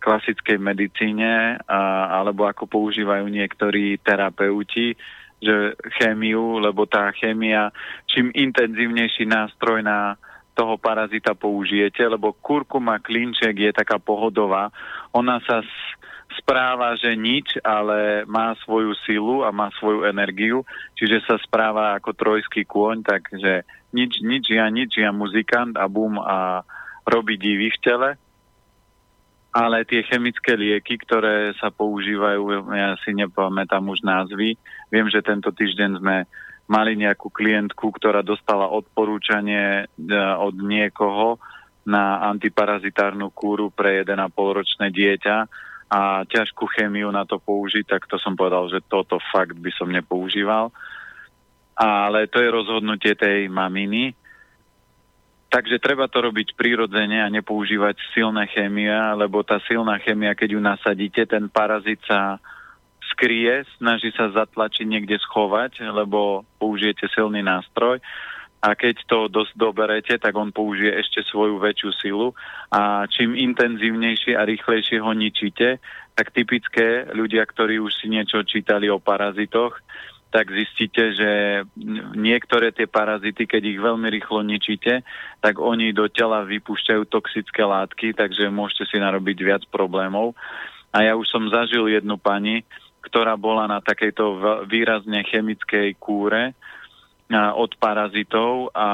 klasickej 0.00 0.56
medicíne, 0.56 1.60
a, 1.68 1.80
alebo 2.24 2.48
ako 2.48 2.64
používajú 2.66 3.28
niektorí 3.28 4.00
terapeuti, 4.00 4.96
že 5.42 5.76
chémiu, 6.00 6.62
lebo 6.62 6.88
tá 6.88 7.10
chémia, 7.12 7.68
čím 8.08 8.32
intenzívnejší 8.32 9.28
nástroj 9.28 9.84
na 9.84 10.16
toho 10.52 10.76
parazita 10.76 11.32
použijete, 11.32 12.04
lebo 12.04 12.36
kurkuma 12.36 13.00
klinček 13.00 13.56
je 13.56 13.72
taká 13.72 13.96
pohodová. 13.96 14.68
Ona 15.16 15.40
sa 15.48 15.64
správa, 16.36 16.96
že 16.96 17.12
nič, 17.12 17.60
ale 17.60 18.24
má 18.24 18.56
svoju 18.64 18.96
silu 19.04 19.44
a 19.44 19.52
má 19.52 19.68
svoju 19.76 20.08
energiu, 20.08 20.64
čiže 20.96 21.24
sa 21.24 21.36
správa 21.40 21.96
ako 22.00 22.16
trojský 22.16 22.64
kôň, 22.64 23.04
takže 23.04 23.64
nič, 23.92 24.24
nič, 24.24 24.44
ja 24.48 24.68
nič, 24.72 24.96
ja 24.96 25.12
muzikant 25.12 25.76
a 25.76 25.84
bum 25.88 26.16
a 26.16 26.64
robí 27.04 27.36
divy 27.36 27.68
v 27.68 27.82
tele. 27.82 28.10
Ale 29.52 29.84
tie 29.84 30.00
chemické 30.08 30.56
lieky, 30.56 30.96
ktoré 31.04 31.52
sa 31.60 31.68
používajú, 31.68 32.72
ja 32.72 32.96
si 33.04 33.12
nepamätám 33.12 33.84
už 33.84 34.00
názvy. 34.00 34.56
Viem, 34.88 35.12
že 35.12 35.20
tento 35.20 35.52
týždeň 35.52 36.00
sme 36.00 36.24
mali 36.72 36.96
nejakú 36.96 37.28
klientku, 37.28 37.92
ktorá 37.92 38.24
dostala 38.24 38.72
odporúčanie 38.72 39.84
e, 39.84 40.14
od 40.40 40.56
niekoho 40.56 41.36
na 41.84 42.24
antiparazitárnu 42.32 43.28
kúru 43.28 43.68
pre 43.68 44.00
1,5 44.00 44.16
ročné 44.32 44.88
dieťa 44.88 45.36
a 45.92 46.24
ťažkú 46.24 46.64
chemiu 46.72 47.12
na 47.12 47.28
to 47.28 47.36
použiť, 47.36 47.84
tak 47.84 48.08
to 48.08 48.16
som 48.16 48.32
povedal, 48.32 48.72
že 48.72 48.80
toto 48.88 49.20
fakt 49.28 49.60
by 49.60 49.68
som 49.76 49.92
nepoužíval. 49.92 50.72
Ale 51.76 52.32
to 52.32 52.40
je 52.40 52.48
rozhodnutie 52.48 53.12
tej 53.12 53.52
maminy. 53.52 54.16
Takže 55.52 55.76
treba 55.84 56.08
to 56.08 56.24
robiť 56.24 56.56
prirodzene 56.56 57.20
a 57.20 57.28
nepoužívať 57.28 58.00
silné 58.16 58.48
chémia, 58.48 59.12
lebo 59.12 59.44
tá 59.44 59.60
silná 59.68 60.00
chémia, 60.00 60.32
keď 60.32 60.56
ju 60.56 60.60
nasadíte, 60.64 61.28
ten 61.28 61.52
parazit 61.52 62.00
sa 62.08 62.40
skrie, 63.22 63.62
snaží 63.78 64.10
sa 64.18 64.34
zatlačiť 64.34 64.82
niekde 64.82 65.14
schovať, 65.22 65.86
lebo 65.94 66.42
použijete 66.58 67.06
silný 67.14 67.38
nástroj 67.38 68.02
a 68.58 68.74
keď 68.74 69.06
to 69.06 69.30
dosť 69.30 69.54
doberete, 69.54 70.14
tak 70.18 70.34
on 70.34 70.50
použije 70.50 70.90
ešte 70.90 71.22
svoju 71.30 71.62
väčšiu 71.62 71.90
silu 72.02 72.28
a 72.74 73.06
čím 73.06 73.38
intenzívnejšie 73.38 74.34
a 74.34 74.42
rýchlejšie 74.42 74.98
ho 74.98 75.14
ničíte, 75.14 75.78
tak 76.18 76.34
typické 76.34 77.06
ľudia, 77.14 77.46
ktorí 77.46 77.78
už 77.78 77.94
si 77.94 78.10
niečo 78.10 78.42
čítali 78.42 78.90
o 78.90 78.98
parazitoch, 78.98 79.78
tak 80.34 80.50
zistíte, 80.50 81.14
že 81.14 81.30
niektoré 82.18 82.74
tie 82.74 82.90
parazity, 82.90 83.46
keď 83.46 83.62
ich 83.68 83.78
veľmi 83.78 84.08
rýchlo 84.10 84.42
ničíte, 84.42 85.06
tak 85.38 85.62
oni 85.62 85.94
do 85.94 86.10
tela 86.10 86.42
vypúšťajú 86.42 87.06
toxické 87.06 87.62
látky, 87.62 88.18
takže 88.18 88.50
môžete 88.50 88.90
si 88.90 88.96
narobiť 88.98 89.38
viac 89.46 89.62
problémov. 89.70 90.34
A 90.92 91.04
ja 91.04 91.16
už 91.16 91.28
som 91.28 91.52
zažil 91.52 91.84
jednu 91.88 92.16
pani, 92.16 92.64
ktorá 93.02 93.34
bola 93.34 93.66
na 93.66 93.82
takejto 93.82 94.64
výrazne 94.70 95.26
chemickej 95.26 95.98
kúre, 95.98 96.54
od 97.32 97.72
parazitov 97.80 98.68
a 98.76 98.88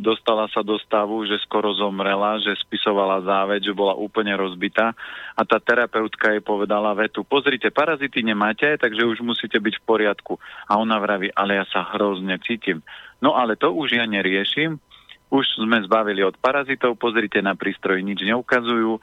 dostala 0.00 0.48
sa 0.48 0.64
do 0.64 0.80
stavu, 0.80 1.28
že 1.28 1.36
skoro 1.44 1.76
zomrela, 1.76 2.40
že 2.40 2.56
spisovala 2.64 3.20
záveď, 3.20 3.68
že 3.68 3.76
bola 3.76 3.92
úplne 3.92 4.32
rozbitá 4.32 4.96
a 5.36 5.40
tá 5.44 5.60
terapeutka 5.60 6.32
jej 6.32 6.40
povedala 6.40 6.96
vetu, 6.96 7.28
pozrite, 7.28 7.68
parazity 7.68 8.24
nemáte, 8.24 8.80
takže 8.80 9.04
už 9.04 9.20
musíte 9.20 9.60
byť 9.60 9.74
v 9.80 9.84
poriadku. 9.84 10.40
A 10.64 10.80
ona 10.80 10.96
vraví, 10.96 11.28
ale 11.36 11.60
ja 11.60 11.64
sa 11.68 11.84
hrozne 11.92 12.40
cítim. 12.40 12.80
No 13.20 13.36
ale 13.36 13.60
to 13.60 13.68
už 13.68 14.00
ja 14.00 14.08
neriešim, 14.08 14.80
už 15.28 15.60
sme 15.60 15.84
zbavili 15.84 16.24
od 16.24 16.40
parazitov, 16.40 16.96
pozrite 16.96 17.44
na 17.44 17.52
prístroj, 17.52 18.00
nič 18.00 18.24
neukazujú 18.24 18.96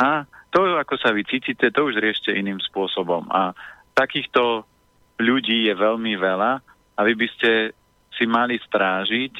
a 0.00 0.24
to, 0.48 0.80
ako 0.80 0.96
sa 0.96 1.12
vy 1.12 1.20
cítite, 1.28 1.68
to 1.68 1.80
už 1.84 2.00
riešte 2.00 2.32
iným 2.32 2.64
spôsobom. 2.64 3.28
A 3.28 3.52
takýchto 3.96 4.68
ľudí 5.16 5.66
je 5.66 5.74
veľmi 5.74 6.14
veľa 6.20 6.52
a 6.96 7.00
vy 7.00 7.16
by 7.16 7.28
ste 7.32 7.72
si 8.12 8.24
mali 8.28 8.60
strážiť, 8.60 9.32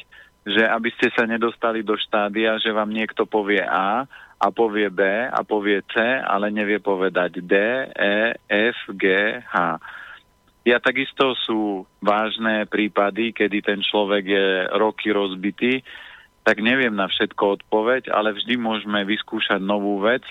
že 0.47 0.63
aby 0.65 0.89
ste 0.97 1.13
sa 1.13 1.29
nedostali 1.29 1.85
do 1.85 1.99
štádia, 2.01 2.57
že 2.57 2.73
vám 2.73 2.89
niekto 2.89 3.29
povie 3.29 3.61
A 3.61 4.09
a 4.37 4.47
povie 4.53 4.89
B 4.89 5.03
a 5.29 5.41
povie 5.45 5.85
C, 5.93 6.01
ale 6.01 6.53
nevie 6.53 6.81
povedať 6.81 7.41
D, 7.45 7.55
E, 7.93 8.37
F, 8.49 8.79
G, 8.95 9.05
H. 9.43 9.55
Ja 10.67 10.79
takisto 10.83 11.35
sú 11.47 11.87
vážne 12.03 12.67
prípady, 12.67 13.33
kedy 13.33 13.59
ten 13.63 13.81
človek 13.83 14.25
je 14.27 14.47
roky 14.77 15.15
rozbitý, 15.15 15.83
tak 16.47 16.63
neviem 16.63 16.95
na 16.95 17.11
všetko 17.11 17.63
odpoveď, 17.63 18.15
ale 18.15 18.35
vždy 18.35 18.55
môžeme 18.55 19.03
vyskúšať 19.03 19.59
novú 19.59 19.99
vec 19.99 20.23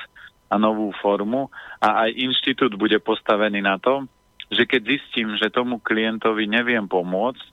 a 0.47 0.55
novú 0.55 0.95
formu 1.03 1.51
a 1.83 2.07
aj 2.07 2.15
inštitút 2.15 2.79
bude 2.79 2.95
postavený 3.03 3.59
na 3.59 3.75
tom, 3.81 4.07
že 4.51 4.63
keď 4.65 4.81
zistím, 4.97 5.33
že 5.37 5.53
tomu 5.53 5.81
klientovi 5.81 6.45
neviem 6.45 6.85
pomôcť, 6.85 7.45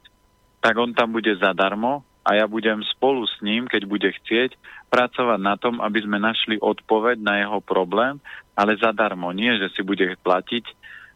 tak 0.62 0.74
on 0.78 0.94
tam 0.94 1.16
bude 1.16 1.32
zadarmo 1.36 2.06
a 2.22 2.38
ja 2.38 2.46
budem 2.46 2.78
spolu 2.94 3.26
s 3.26 3.34
ním, 3.42 3.66
keď 3.66 3.82
bude 3.88 4.10
chcieť, 4.22 4.54
pracovať 4.92 5.40
na 5.42 5.58
tom, 5.58 5.82
aby 5.82 5.98
sme 6.04 6.22
našli 6.22 6.60
odpoveď 6.60 7.18
na 7.18 7.42
jeho 7.42 7.58
problém, 7.58 8.22
ale 8.54 8.78
zadarmo. 8.78 9.34
Nie, 9.34 9.58
že 9.58 9.74
si 9.74 9.82
bude 9.82 10.04
platiť, 10.22 10.64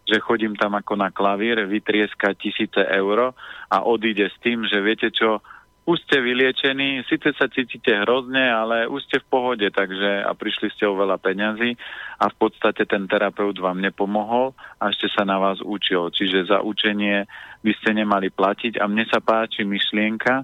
že 0.06 0.22
chodím 0.22 0.58
tam 0.58 0.74
ako 0.74 0.98
na 0.98 1.14
klavír, 1.14 1.62
vytrieska 1.66 2.34
tisíce 2.34 2.78
euro 2.90 3.34
a 3.70 3.82
odíde 3.86 4.26
s 4.26 4.36
tým, 4.42 4.66
že 4.66 4.82
viete 4.82 5.10
čo, 5.14 5.42
už 5.86 6.02
ste 6.02 6.18
vyliečení, 6.18 7.06
síce 7.06 7.30
sa 7.38 7.46
cítite 7.46 7.94
hrozne, 8.02 8.42
ale 8.50 8.90
už 8.90 9.06
ste 9.06 9.22
v 9.22 9.30
pohode, 9.30 9.66
takže 9.70 10.26
a 10.26 10.34
prišli 10.34 10.74
ste 10.74 10.82
o 10.82 10.98
veľa 10.98 11.14
peňazí 11.22 11.78
a 12.18 12.26
v 12.26 12.36
podstate 12.42 12.82
ten 12.90 13.06
terapeut 13.06 13.54
vám 13.62 13.78
nepomohol 13.78 14.50
a 14.82 14.90
ešte 14.90 15.06
sa 15.14 15.22
na 15.22 15.38
vás 15.38 15.62
učil. 15.62 16.10
Čiže 16.10 16.50
za 16.50 16.58
učenie 16.58 17.30
by 17.62 17.72
ste 17.78 18.02
nemali 18.02 18.34
platiť 18.34 18.82
a 18.82 18.90
mne 18.90 19.06
sa 19.06 19.22
páči 19.22 19.62
myšlienka, 19.62 20.42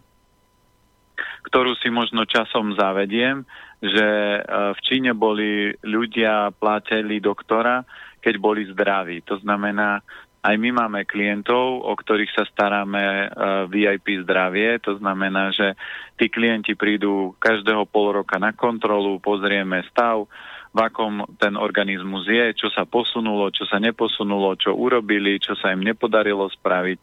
ktorú 1.50 1.74
si 1.74 1.90
možno 1.90 2.22
časom 2.22 2.78
zavediem, 2.78 3.42
že 3.82 4.06
e, 4.06 4.40
v 4.46 4.80
Číne 4.86 5.10
boli 5.10 5.74
ľudia 5.82 6.54
platili 6.54 7.18
doktora, 7.18 7.82
keď 8.22 8.34
boli 8.38 8.62
zdraví. 8.70 9.26
To 9.26 9.42
znamená, 9.42 10.06
aj 10.42 10.54
my 10.58 10.70
máme 10.74 11.06
klientov, 11.06 11.86
o 11.86 11.94
ktorých 11.94 12.34
sa 12.34 12.42
staráme 12.50 12.98
e, 12.98 13.26
VIP 13.70 14.26
zdravie, 14.26 14.82
to 14.82 14.98
znamená, 14.98 15.54
že 15.54 15.78
tí 16.18 16.26
klienti 16.26 16.74
prídu 16.74 17.38
každého 17.38 17.86
pol 17.86 18.22
roka 18.22 18.42
na 18.42 18.50
kontrolu, 18.50 19.22
pozrieme 19.22 19.86
stav, 19.86 20.26
v 20.72 20.78
akom 20.80 21.28
ten 21.36 21.54
organizmus 21.54 22.24
je, 22.24 22.56
čo 22.56 22.72
sa 22.72 22.88
posunulo, 22.88 23.52
čo 23.52 23.68
sa 23.68 23.76
neposunulo, 23.76 24.56
čo 24.56 24.72
urobili, 24.72 25.36
čo 25.36 25.52
sa 25.52 25.70
im 25.70 25.84
nepodarilo 25.84 26.48
spraviť. 26.48 26.98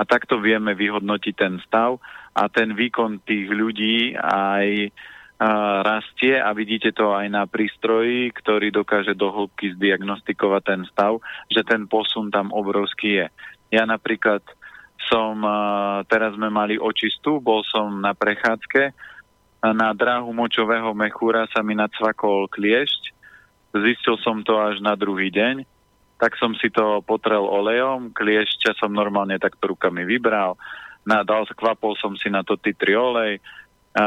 A 0.00 0.02
takto 0.08 0.40
vieme 0.40 0.72
vyhodnotiť 0.72 1.34
ten 1.36 1.60
stav 1.68 2.00
a 2.32 2.48
ten 2.48 2.72
výkon 2.72 3.20
tých 3.22 3.52
ľudí 3.52 4.16
aj 4.16 4.88
rastie 5.80 6.36
a 6.36 6.52
vidíte 6.52 6.92
to 6.92 7.16
aj 7.16 7.32
na 7.32 7.48
prístroji, 7.48 8.28
ktorý 8.36 8.68
dokáže 8.68 9.16
do 9.16 9.32
hĺbky 9.32 9.72
zdiagnostikovať 9.72 10.62
ten 10.68 10.82
stav, 10.92 11.16
že 11.48 11.64
ten 11.64 11.88
posun 11.88 12.28
tam 12.28 12.52
obrovský 12.52 13.24
je. 13.24 13.26
Ja 13.72 13.88
napríklad 13.88 14.44
som, 15.08 15.40
teraz 16.12 16.36
sme 16.36 16.52
mali 16.52 16.76
očistú, 16.76 17.40
bol 17.40 17.64
som 17.64 18.04
na 18.04 18.12
prechádzke, 18.12 18.92
na 19.64 19.96
dráhu 19.96 20.28
močového 20.36 20.92
mechúra 20.92 21.48
sa 21.48 21.64
mi 21.64 21.72
nacvakol 21.72 22.44
kliešť, 22.52 23.02
zistil 23.80 24.20
som 24.20 24.44
to 24.44 24.60
až 24.60 24.84
na 24.84 24.92
druhý 24.92 25.32
deň, 25.32 25.64
tak 26.20 26.36
som 26.36 26.52
si 26.52 26.68
to 26.68 27.00
potrel 27.00 27.48
olejom, 27.48 28.12
kliešťa 28.12 28.76
som 28.76 28.92
normálne 28.92 29.40
takto 29.40 29.72
rukami 29.72 30.04
vybral, 30.04 30.60
nadal, 31.08 31.48
kvapol 31.48 31.96
som 31.96 32.12
si 32.20 32.28
na 32.28 32.44
to 32.44 32.60
titri 32.60 32.92
olej, 32.92 33.40
a 33.90 34.06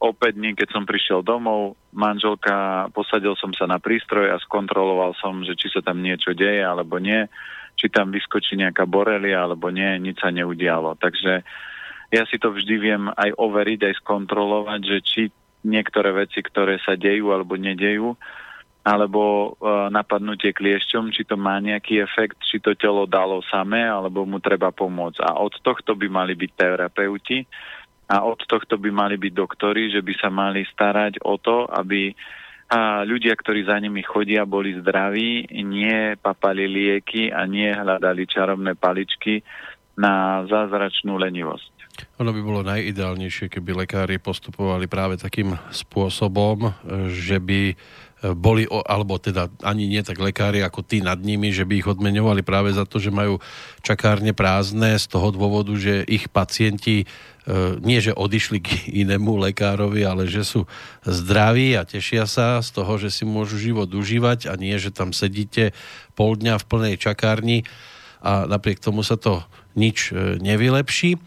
opäť 0.00 0.40
dní, 0.40 0.56
keď 0.56 0.68
som 0.72 0.88
prišiel 0.88 1.20
domov, 1.20 1.76
manželka, 1.92 2.88
posadil 2.96 3.36
som 3.36 3.52
sa 3.52 3.68
na 3.68 3.76
prístroj 3.76 4.32
a 4.32 4.40
skontroloval 4.40 5.12
som, 5.20 5.44
že 5.44 5.52
či 5.52 5.68
sa 5.68 5.84
tam 5.84 6.00
niečo 6.00 6.32
deje 6.32 6.64
alebo 6.64 6.96
nie, 6.96 7.28
či 7.76 7.92
tam 7.92 8.08
vyskočí 8.08 8.56
nejaká 8.56 8.88
borelia 8.88 9.44
alebo 9.44 9.68
nie, 9.68 10.00
nič 10.00 10.24
sa 10.24 10.32
neudialo. 10.32 10.96
Takže 10.96 11.44
ja 12.08 12.22
si 12.24 12.40
to 12.40 12.56
vždy 12.56 12.74
viem 12.80 13.12
aj 13.12 13.36
overiť, 13.36 13.80
aj 13.84 13.94
skontrolovať, 14.00 14.80
že 14.80 14.98
či 15.04 15.22
niektoré 15.60 16.16
veci, 16.16 16.40
ktoré 16.40 16.80
sa 16.80 16.96
dejú 16.96 17.28
alebo 17.28 17.60
nedejú, 17.60 18.16
alebo 18.80 19.22
e, 19.22 19.48
napadnutie 19.92 20.56
kliešťom, 20.56 21.12
či 21.12 21.28
to 21.28 21.36
má 21.36 21.60
nejaký 21.60 22.00
efekt, 22.00 22.40
či 22.48 22.56
to 22.64 22.72
telo 22.72 23.04
dalo 23.04 23.44
samé, 23.52 23.84
alebo 23.84 24.24
mu 24.24 24.40
treba 24.40 24.72
pomôcť. 24.72 25.20
A 25.20 25.36
od 25.36 25.52
tohto 25.60 25.92
by 25.92 26.08
mali 26.08 26.32
byť 26.32 26.50
terapeuti, 26.56 27.44
a 28.08 28.24
od 28.24 28.40
tohto 28.48 28.80
by 28.80 28.88
mali 28.88 29.20
byť 29.20 29.32
doktory, 29.36 29.92
že 29.92 30.00
by 30.00 30.12
sa 30.16 30.32
mali 30.32 30.64
starať 30.64 31.20
o 31.22 31.36
to, 31.36 31.68
aby 31.68 32.16
a 32.68 33.00
ľudia, 33.00 33.32
ktorí 33.32 33.64
za 33.64 33.80
nimi 33.80 34.04
chodia, 34.04 34.44
boli 34.44 34.76
zdraví, 34.76 35.48
nie 35.64 36.20
papali 36.20 36.68
lieky 36.68 37.32
a 37.32 37.48
nie 37.48 37.72
hľadali 37.72 38.28
čarovné 38.28 38.76
paličky 38.76 39.40
na 39.96 40.44
zázračnú 40.44 41.16
lenivosť. 41.16 41.72
Ono 42.20 42.30
by 42.30 42.40
bolo 42.44 42.60
najideálnejšie, 42.62 43.48
keby 43.48 43.88
lekári 43.88 44.20
postupovali 44.20 44.84
práve 44.84 45.16
takým 45.16 45.56
spôsobom, 45.72 46.76
že 47.08 47.40
by 47.40 47.72
boli, 48.34 48.66
alebo 48.66 49.14
teda 49.22 49.46
ani 49.62 49.86
nie 49.86 50.02
tak 50.02 50.18
lekári 50.18 50.58
ako 50.66 50.82
tí 50.82 50.98
nad 50.98 51.22
nimi, 51.22 51.54
že 51.54 51.62
by 51.62 51.78
ich 51.78 51.86
odmeňovali 51.86 52.42
práve 52.42 52.74
za 52.74 52.82
to, 52.82 52.98
že 52.98 53.14
majú 53.14 53.38
čakárne 53.86 54.34
prázdne 54.34 54.98
z 54.98 55.06
toho 55.06 55.30
dôvodu, 55.30 55.70
že 55.78 56.02
ich 56.02 56.26
pacienti 56.26 57.02
e, 57.02 57.06
nie 57.80 57.98
že 58.04 58.12
odišli 58.12 58.58
k 58.60 58.68
inému 58.92 59.40
lekárovi, 59.40 60.04
ale 60.04 60.28
že 60.28 60.44
sú 60.44 60.68
zdraví 61.00 61.72
a 61.80 61.88
tešia 61.88 62.28
sa 62.28 62.60
z 62.60 62.76
toho, 62.76 63.00
že 63.00 63.08
si 63.08 63.24
môžu 63.24 63.56
život 63.56 63.88
užívať 63.88 64.52
a 64.52 64.54
nie, 64.60 64.76
že 64.76 64.92
tam 64.92 65.16
sedíte 65.16 65.72
pol 66.12 66.36
dňa 66.36 66.60
v 66.60 66.68
plnej 66.68 66.94
čakárni 67.00 67.64
a 68.20 68.44
napriek 68.44 68.82
tomu 68.82 69.00
sa 69.06 69.16
to 69.16 69.40
nič 69.78 70.10
e, 70.10 70.36
nevylepší. 70.42 71.14
E, 71.14 71.18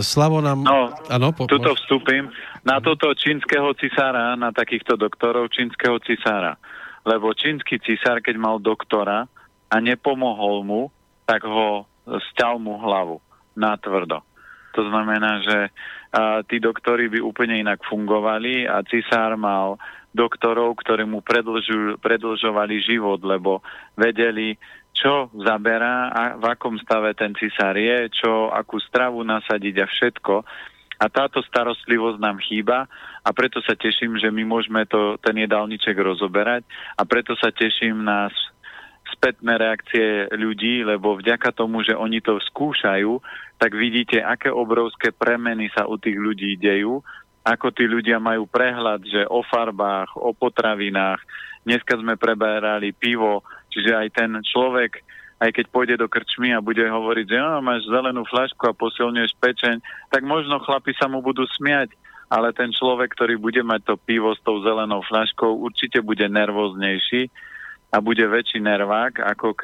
Slavo 0.00 0.40
nám... 0.40 0.64
No, 0.64 0.90
ano, 1.12 1.28
po, 1.36 1.44
tuto 1.44 1.76
vstúpim 1.76 2.32
na 2.64 2.80
toto 2.80 3.12
čínskeho 3.12 3.76
cisára, 3.76 4.32
na 4.34 4.48
takýchto 4.48 4.96
doktorov 4.96 5.52
čínskeho 5.52 6.00
cisára. 6.02 6.56
Lebo 7.04 7.36
čínsky 7.36 7.76
cisár, 7.82 8.24
keď 8.24 8.40
mal 8.40 8.56
doktora 8.62 9.28
a 9.68 9.76
nepomohol 9.82 10.64
mu, 10.64 10.82
tak 11.28 11.44
ho 11.44 11.84
sťal 12.32 12.56
mu 12.62 12.80
hlavu 12.80 13.20
natvrdo. 13.58 14.24
To 14.74 14.82
znamená, 14.88 15.40
že 15.44 15.58
a, 16.12 16.40
tí 16.44 16.60
doktory 16.60 17.08
by 17.12 17.18
úplne 17.20 17.60
inak 17.60 17.84
fungovali 17.88 18.68
a 18.68 18.80
cisár 18.84 19.36
mal 19.36 19.80
doktorov, 20.12 20.76
ktorí 20.76 21.08
mu 21.08 21.24
predlžu, 21.24 21.96
predlžovali 22.00 22.84
život, 22.84 23.20
lebo 23.24 23.64
vedeli, 23.96 24.56
čo 24.92 25.32
zaberá 25.40 26.12
a 26.12 26.22
v 26.36 26.44
akom 26.52 26.76
stave 26.84 27.16
ten 27.16 27.32
cisár 27.32 27.74
je, 27.74 28.12
čo, 28.12 28.52
akú 28.52 28.76
stravu 28.78 29.24
nasadiť 29.24 29.74
a 29.80 29.86
všetko. 29.88 30.34
A 31.02 31.10
táto 31.10 31.42
starostlivosť 31.42 32.18
nám 32.22 32.38
chýba 32.44 32.86
a 33.24 33.28
preto 33.34 33.58
sa 33.64 33.74
teším, 33.74 34.20
že 34.22 34.30
my 34.30 34.46
môžeme 34.46 34.86
to, 34.86 35.18
ten 35.18 35.34
jedálniček 35.34 35.96
rozoberať 35.98 36.62
a 36.94 37.02
preto 37.02 37.34
sa 37.34 37.50
teším 37.50 38.06
na 38.06 38.30
spätné 39.22 39.54
reakcie 39.54 40.26
ľudí, 40.34 40.82
lebo 40.82 41.14
vďaka 41.14 41.54
tomu, 41.54 41.86
že 41.86 41.94
oni 41.94 42.18
to 42.18 42.42
skúšajú, 42.42 43.22
tak 43.54 43.70
vidíte, 43.78 44.18
aké 44.18 44.50
obrovské 44.50 45.14
premeny 45.14 45.70
sa 45.70 45.86
u 45.86 45.94
tých 45.94 46.18
ľudí 46.18 46.58
dejú, 46.58 46.98
ako 47.46 47.70
tí 47.70 47.86
ľudia 47.86 48.18
majú 48.18 48.50
prehľad, 48.50 49.06
že 49.06 49.22
o 49.30 49.46
farbách, 49.46 50.18
o 50.18 50.34
potravinách, 50.34 51.22
dneska 51.62 51.94
sme 52.02 52.18
preberali 52.18 52.90
pivo, 52.90 53.46
čiže 53.70 53.94
aj 53.94 54.08
ten 54.10 54.30
človek, 54.42 55.06
aj 55.38 55.54
keď 55.54 55.64
pôjde 55.70 55.96
do 56.02 56.10
krčmy 56.10 56.50
a 56.50 56.58
bude 56.58 56.82
hovoriť, 56.82 57.26
že 57.30 57.38
no, 57.38 57.62
máš 57.62 57.86
zelenú 57.86 58.26
flašku 58.26 58.66
a 58.66 58.74
posilňuješ 58.74 59.38
pečeň, 59.38 59.78
tak 60.10 60.26
možno 60.26 60.58
chlapi 60.66 60.98
sa 60.98 61.06
mu 61.06 61.22
budú 61.22 61.46
smiať, 61.46 61.94
ale 62.26 62.50
ten 62.50 62.74
človek, 62.74 63.14
ktorý 63.14 63.38
bude 63.38 63.62
mať 63.62 63.86
to 63.86 63.94
pivo 64.02 64.34
s 64.34 64.42
tou 64.42 64.58
zelenou 64.66 65.06
flaškou, 65.06 65.62
určite 65.62 66.02
bude 66.02 66.26
nervóznejší, 66.26 67.30
a 67.92 67.96
bude 68.00 68.24
väčší 68.24 68.64
nervák 68.64 69.20
ako 69.20 69.52
k, 69.52 69.62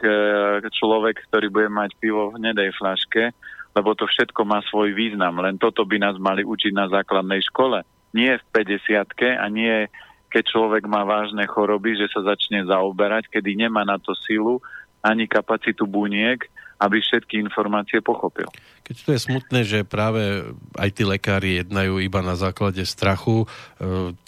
človek, 0.68 1.24
ktorý 1.32 1.48
bude 1.48 1.68
mať 1.73 1.97
pivo 1.97 2.28
v 2.28 2.36
hnedej 2.36 2.76
flaške, 2.76 3.32
lebo 3.73 3.97
to 3.97 4.05
všetko 4.05 4.44
má 4.44 4.60
svoj 4.68 4.92
význam. 4.92 5.40
Len 5.40 5.57
toto 5.57 5.89
by 5.89 5.97
nás 5.97 6.20
mali 6.20 6.44
učiť 6.44 6.73
na 6.76 6.92
základnej 6.92 7.40
škole. 7.48 7.81
Nie 8.12 8.36
v 8.36 8.44
50 8.52 9.40
a 9.40 9.47
nie 9.48 9.89
keď 10.28 10.44
človek 10.44 10.84
má 10.84 11.08
vážne 11.08 11.48
choroby, 11.48 11.97
že 11.97 12.07
sa 12.12 12.20
začne 12.20 12.68
zaoberať, 12.68 13.32
kedy 13.32 13.57
nemá 13.57 13.89
na 13.89 13.97
to 13.97 14.12
silu 14.12 14.60
ani 15.00 15.24
kapacitu 15.24 15.89
buniek, 15.89 16.44
aby 16.78 17.02
všetky 17.02 17.42
informácie 17.42 17.98
pochopil. 17.98 18.47
Keď 18.86 18.97
to 19.02 19.10
je 19.16 19.20
smutné, 19.24 19.60
že 19.66 19.89
práve 19.89 20.47
aj 20.78 20.90
tí 20.94 21.02
lekári 21.02 21.65
jednajú 21.65 21.98
iba 21.98 22.23
na 22.23 22.39
základe 22.39 22.84
strachu, 22.86 23.44
e, 23.44 23.47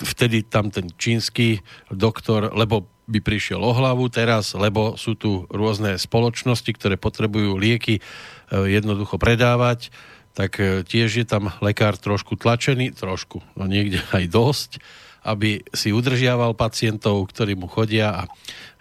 vtedy 0.03 0.43
tam 0.43 0.73
ten 0.73 0.91
čínsky 0.99 1.63
doktor, 1.93 2.51
lebo 2.51 2.91
by 3.11 3.19
prišiel 3.19 3.59
o 3.59 3.75
hlavu 3.75 4.07
teraz, 4.07 4.55
lebo 4.55 4.95
sú 4.95 5.19
tu 5.19 5.51
rôzne 5.51 5.99
spoločnosti, 5.99 6.71
ktoré 6.71 6.95
potrebujú 6.95 7.59
lieky 7.59 7.99
e, 7.99 8.03
jednoducho 8.71 9.19
predávať, 9.19 9.91
tak 10.33 10.63
e, 10.63 10.87
tiež 10.87 11.11
je 11.21 11.27
tam 11.27 11.51
lekár 11.59 11.99
trošku 11.99 12.39
tlačený, 12.39 12.95
trošku, 12.95 13.43
no 13.59 13.67
niekde 13.67 13.99
aj 14.17 14.25
dosť, 14.31 14.71
aby 15.27 15.67
si 15.75 15.93
udržiaval 15.93 16.57
pacientov, 16.57 17.29
ktorí 17.29 17.59
mu 17.59 17.69
chodia 17.69 18.15
a 18.15 18.23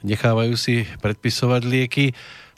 nechávajú 0.06 0.56
si 0.56 0.88
predpisovať 1.04 1.62
lieky. 1.68 2.06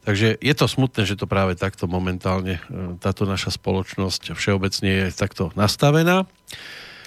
Takže 0.01 0.37
je 0.41 0.53
to 0.57 0.65
smutné, 0.65 1.05
že 1.05 1.17
to 1.17 1.29
práve 1.29 1.53
takto 1.57 1.87
momentálne 1.87 2.57
e, 2.57 2.97
táto 2.99 3.23
naša 3.23 3.55
spoločnosť 3.55 4.35
všeobecne 4.35 4.89
je 4.89 5.05
takto 5.13 5.49
nastavená. 5.55 6.27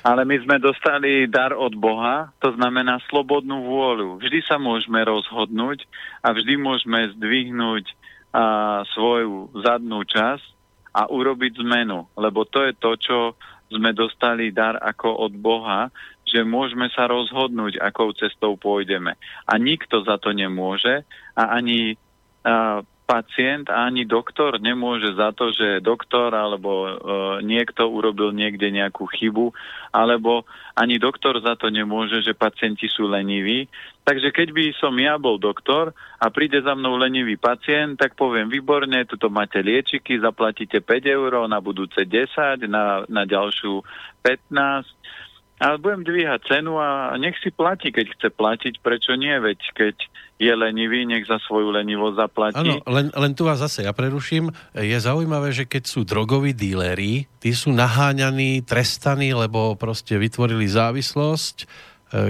Ale 0.04 0.28
my 0.28 0.36
sme 0.44 0.56
dostali 0.60 1.24
dar 1.24 1.56
od 1.56 1.72
Boha, 1.80 2.28
to 2.36 2.52
znamená 2.52 3.00
slobodnú 3.08 3.64
vôľu. 3.64 4.20
Vždy 4.20 4.44
sa 4.44 4.60
môžeme 4.60 5.00
rozhodnúť 5.00 5.88
a 6.20 6.36
vždy 6.36 6.60
môžeme 6.60 7.08
zdvihnúť 7.16 7.88
a, 7.88 7.94
svoju 8.92 9.48
zadnú 9.64 10.04
časť 10.04 10.44
a 10.92 11.08
urobiť 11.08 11.56
zmenu. 11.64 12.04
Lebo 12.20 12.44
to 12.44 12.68
je 12.68 12.76
to, 12.76 12.92
čo 13.00 13.18
sme 13.72 13.96
dostali 13.96 14.52
dar 14.52 14.76
ako 14.76 15.24
od 15.24 15.32
Boha, 15.40 15.88
že 16.28 16.44
môžeme 16.44 16.92
sa 16.92 17.08
rozhodnúť, 17.08 17.80
akou 17.80 18.12
cestou 18.12 18.60
pôjdeme. 18.60 19.16
A 19.48 19.52
nikto 19.56 20.04
za 20.04 20.20
to 20.20 20.36
nemôže 20.36 21.08
a 21.32 21.56
ani 21.56 21.96
a, 22.44 22.84
pacient 23.04 23.68
a 23.68 23.84
ani 23.84 24.08
doktor 24.08 24.56
nemôže 24.56 25.12
za 25.12 25.36
to, 25.36 25.52
že 25.52 25.84
doktor 25.84 26.32
alebo 26.32 26.72
e, 26.88 26.92
niekto 27.44 27.84
urobil 27.88 28.32
niekde 28.32 28.72
nejakú 28.72 29.04
chybu, 29.04 29.52
alebo 29.92 30.48
ani 30.72 30.96
doktor 30.96 31.36
za 31.44 31.54
to 31.54 31.68
nemôže, 31.68 32.24
že 32.24 32.32
pacienti 32.32 32.88
sú 32.88 33.04
leniví. 33.06 33.68
Takže 34.04 34.32
keď 34.32 34.48
by 34.52 34.64
som 34.80 34.96
ja 34.96 35.20
bol 35.20 35.36
doktor 35.36 35.92
a 36.20 36.26
príde 36.32 36.60
za 36.64 36.72
mnou 36.72 36.96
lenivý 36.96 37.36
pacient, 37.36 38.00
tak 38.00 38.16
poviem, 38.16 38.48
výborne, 38.48 39.04
tuto 39.04 39.28
máte 39.28 39.60
liečiky, 39.60 40.20
zaplatíte 40.20 40.80
5 40.80 41.04
eur, 41.04 41.44
na 41.48 41.60
budúce 41.60 42.08
10, 42.08 42.64
na, 42.68 43.04
na 43.08 43.22
ďalšiu 43.28 43.84
15 44.24 45.04
ale 45.64 45.80
budem 45.80 46.04
dvíhať 46.04 46.44
cenu 46.44 46.76
a 46.76 47.16
nech 47.16 47.40
si 47.40 47.48
platí, 47.48 47.88
keď 47.88 48.12
chce 48.12 48.28
platiť, 48.36 48.84
prečo 48.84 49.16
nie, 49.16 49.32
veď 49.32 49.60
keď 49.72 49.96
je 50.36 50.52
lenivý, 50.52 51.08
nech 51.08 51.24
za 51.24 51.40
svoju 51.40 51.72
lenivosť 51.72 52.16
zaplatí. 52.20 52.60
Áno, 52.60 52.84
len, 52.84 53.08
len 53.08 53.32
tu 53.32 53.48
vás 53.48 53.64
zase 53.64 53.88
ja 53.88 53.96
preruším. 53.96 54.52
Je 54.76 54.98
zaujímavé, 55.00 55.56
že 55.56 55.64
keď 55.64 55.88
sú 55.88 56.04
drogoví 56.04 56.52
díleri, 56.52 57.24
tí 57.40 57.50
sú 57.56 57.72
naháňaní, 57.72 58.60
trestaní, 58.66 59.32
lebo 59.32 59.72
proste 59.78 60.20
vytvorili 60.20 60.68
závislosť. 60.68 61.56
E, 61.62 61.66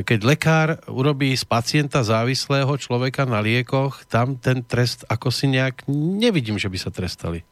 keď 0.07 0.21
lekár 0.23 0.69
urobí 0.87 1.35
z 1.35 1.43
pacienta 1.49 2.07
závislého 2.07 2.71
človeka 2.77 3.27
na 3.27 3.43
liekoch, 3.43 4.07
tam 4.07 4.37
ten 4.39 4.63
trest 4.63 5.03
ako 5.11 5.33
si 5.35 5.51
nejak 5.51 5.89
nevidím, 5.91 6.61
že 6.61 6.71
by 6.71 6.79
sa 6.79 6.93
trestali. 6.95 7.43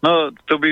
No, 0.00 0.32
tu 0.48 0.56
by 0.56 0.70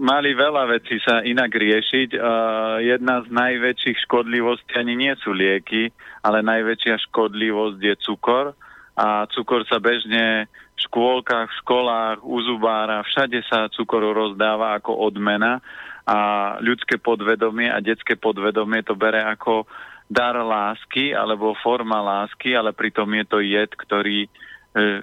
mali 0.00 0.32
veľa 0.32 0.64
vecí 0.64 0.96
sa 1.04 1.20
inak 1.20 1.52
riešiť. 1.52 2.16
Uh, 2.16 2.80
jedna 2.80 3.20
z 3.20 3.28
najväčších 3.28 4.08
škodlivostí 4.08 4.72
ani 4.80 4.96
nie 4.96 5.12
sú 5.20 5.36
lieky, 5.36 5.92
ale 6.24 6.40
najväčšia 6.40 6.96
škodlivosť 7.12 7.80
je 7.84 7.94
cukor. 8.00 8.56
A 8.96 9.28
cukor 9.28 9.68
sa 9.68 9.76
bežne 9.76 10.48
v 10.48 10.78
škôlkach, 10.88 11.52
v 11.52 11.58
školách, 11.60 12.24
u 12.24 12.36
zubára, 12.48 13.04
všade 13.04 13.44
sa 13.44 13.68
cukor 13.68 14.08
rozdáva 14.08 14.80
ako 14.80 15.04
odmena 15.04 15.60
a 16.08 16.18
ľudské 16.58 16.98
podvedomie 16.98 17.70
a 17.70 17.78
detské 17.78 18.18
podvedomie 18.18 18.82
to 18.82 18.98
bere 18.98 19.22
ako 19.22 19.68
dar 20.10 20.34
lásky 20.34 21.14
alebo 21.14 21.56
forma 21.60 22.02
lásky, 22.02 22.52
ale 22.52 22.74
pritom 22.74 23.08
je 23.16 23.24
to 23.24 23.38
jed, 23.40 23.70
ktorý 23.70 24.26
e, 24.26 24.28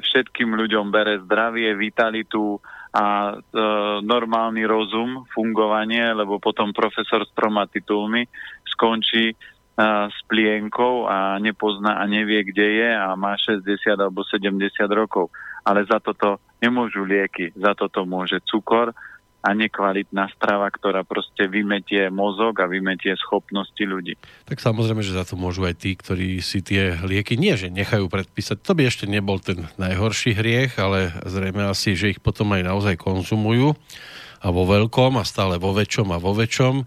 všetkým 0.04 0.54
ľuďom 0.54 0.92
bere 0.92 1.24
zdravie, 1.24 1.72
vitalitu, 1.74 2.60
a 2.90 3.38
e, 3.38 3.38
normálny 4.02 4.66
rozum, 4.66 5.30
fungovanie, 5.30 6.10
lebo 6.14 6.42
potom 6.42 6.74
profesor 6.74 7.22
s 7.22 7.32
troma 7.38 7.70
titulmi 7.70 8.26
skončí 8.66 9.26
e, 9.30 9.36
s 10.10 10.18
plienkou 10.26 11.06
a 11.06 11.38
nepozná 11.38 12.02
a 12.02 12.04
nevie, 12.10 12.42
kde 12.50 12.68
je 12.82 12.90
a 12.90 13.14
má 13.14 13.38
60 13.38 13.62
alebo 13.94 14.26
70 14.26 14.74
rokov. 14.90 15.30
Ale 15.62 15.86
za 15.86 16.02
toto 16.02 16.42
nemôžu 16.58 17.06
lieky, 17.06 17.54
za 17.54 17.78
toto 17.78 18.10
môže 18.10 18.42
cukor, 18.50 18.98
a 19.40 19.56
nekvalitná 19.56 20.28
strava, 20.36 20.68
ktorá 20.68 21.08
proste 21.08 21.48
vymetie 21.48 22.12
mozog 22.12 22.60
a 22.60 22.68
vymetie 22.68 23.16
schopnosti 23.16 23.80
ľudí. 23.80 24.20
Tak 24.44 24.60
samozrejme, 24.60 25.00
že 25.00 25.16
za 25.16 25.24
to 25.24 25.40
môžu 25.40 25.64
aj 25.64 25.80
tí, 25.80 25.96
ktorí 25.96 26.44
si 26.44 26.60
tie 26.60 27.00
lieky 27.00 27.40
nie, 27.40 27.56
že 27.56 27.72
nechajú 27.72 28.12
predpísať. 28.12 28.60
To 28.68 28.76
by 28.76 28.92
ešte 28.92 29.08
nebol 29.08 29.40
ten 29.40 29.72
najhorší 29.80 30.36
hriech, 30.36 30.76
ale 30.76 31.16
zrejme 31.24 31.72
asi, 31.72 31.96
že 31.96 32.12
ich 32.12 32.20
potom 32.20 32.52
aj 32.52 32.68
naozaj 32.68 33.00
konzumujú 33.00 33.80
a 34.44 34.48
vo 34.52 34.68
veľkom 34.68 35.16
a 35.16 35.24
stále 35.24 35.56
vo 35.56 35.72
väčšom 35.72 36.12
a 36.12 36.20
vo 36.20 36.36
väčšom 36.36 36.84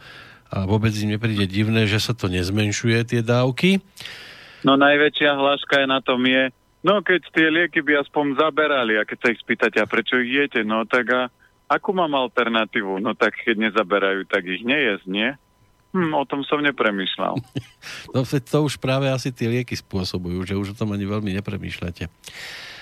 a 0.53 0.69
vôbec 0.69 0.93
im 1.01 1.17
nepríde 1.17 1.49
divné, 1.49 1.89
že 1.89 1.97
sa 1.97 2.13
to 2.13 2.29
nezmenšuje 2.29 3.17
tie 3.17 3.21
dávky. 3.25 3.81
No 4.61 4.77
najväčšia 4.77 5.33
hláška 5.33 5.81
je 5.81 5.87
na 5.89 6.05
tom 6.05 6.21
je, 6.29 6.53
no 6.85 7.01
keď 7.01 7.21
tie 7.33 7.49
lieky 7.49 7.81
by 7.81 8.05
aspoň 8.05 8.37
zaberali 8.37 9.01
a 9.01 9.09
keď 9.09 9.19
sa 9.19 9.29
ich 9.33 9.41
spýtate, 9.41 9.81
a 9.81 9.89
prečo 9.89 10.21
ich 10.21 10.29
jete, 10.37 10.61
no 10.61 10.85
tak 10.85 11.09
a 11.09 11.21
Akú 11.73 11.97
mám 11.97 12.13
alternatívu? 12.13 13.01
No 13.01 13.17
tak 13.17 13.41
keď 13.41 13.73
nezaberajú, 13.73 14.29
tak 14.29 14.45
ich 14.45 14.61
nejesť, 14.61 15.09
nie? 15.09 15.33
Hm, 15.93 16.13
o 16.17 16.25
tom 16.25 16.41
som 16.45 16.61
nepremýšľal. 16.61 17.41
no 18.13 18.21
to 18.53 18.59
už 18.65 18.77
práve 18.81 19.09
asi 19.09 19.33
tie 19.33 19.49
lieky 19.49 19.77
spôsobujú, 19.77 20.45
že 20.45 20.57
už 20.57 20.73
o 20.73 20.79
tom 20.79 20.93
ani 20.93 21.09
veľmi 21.09 21.33
nepremýšľate. 21.41 22.09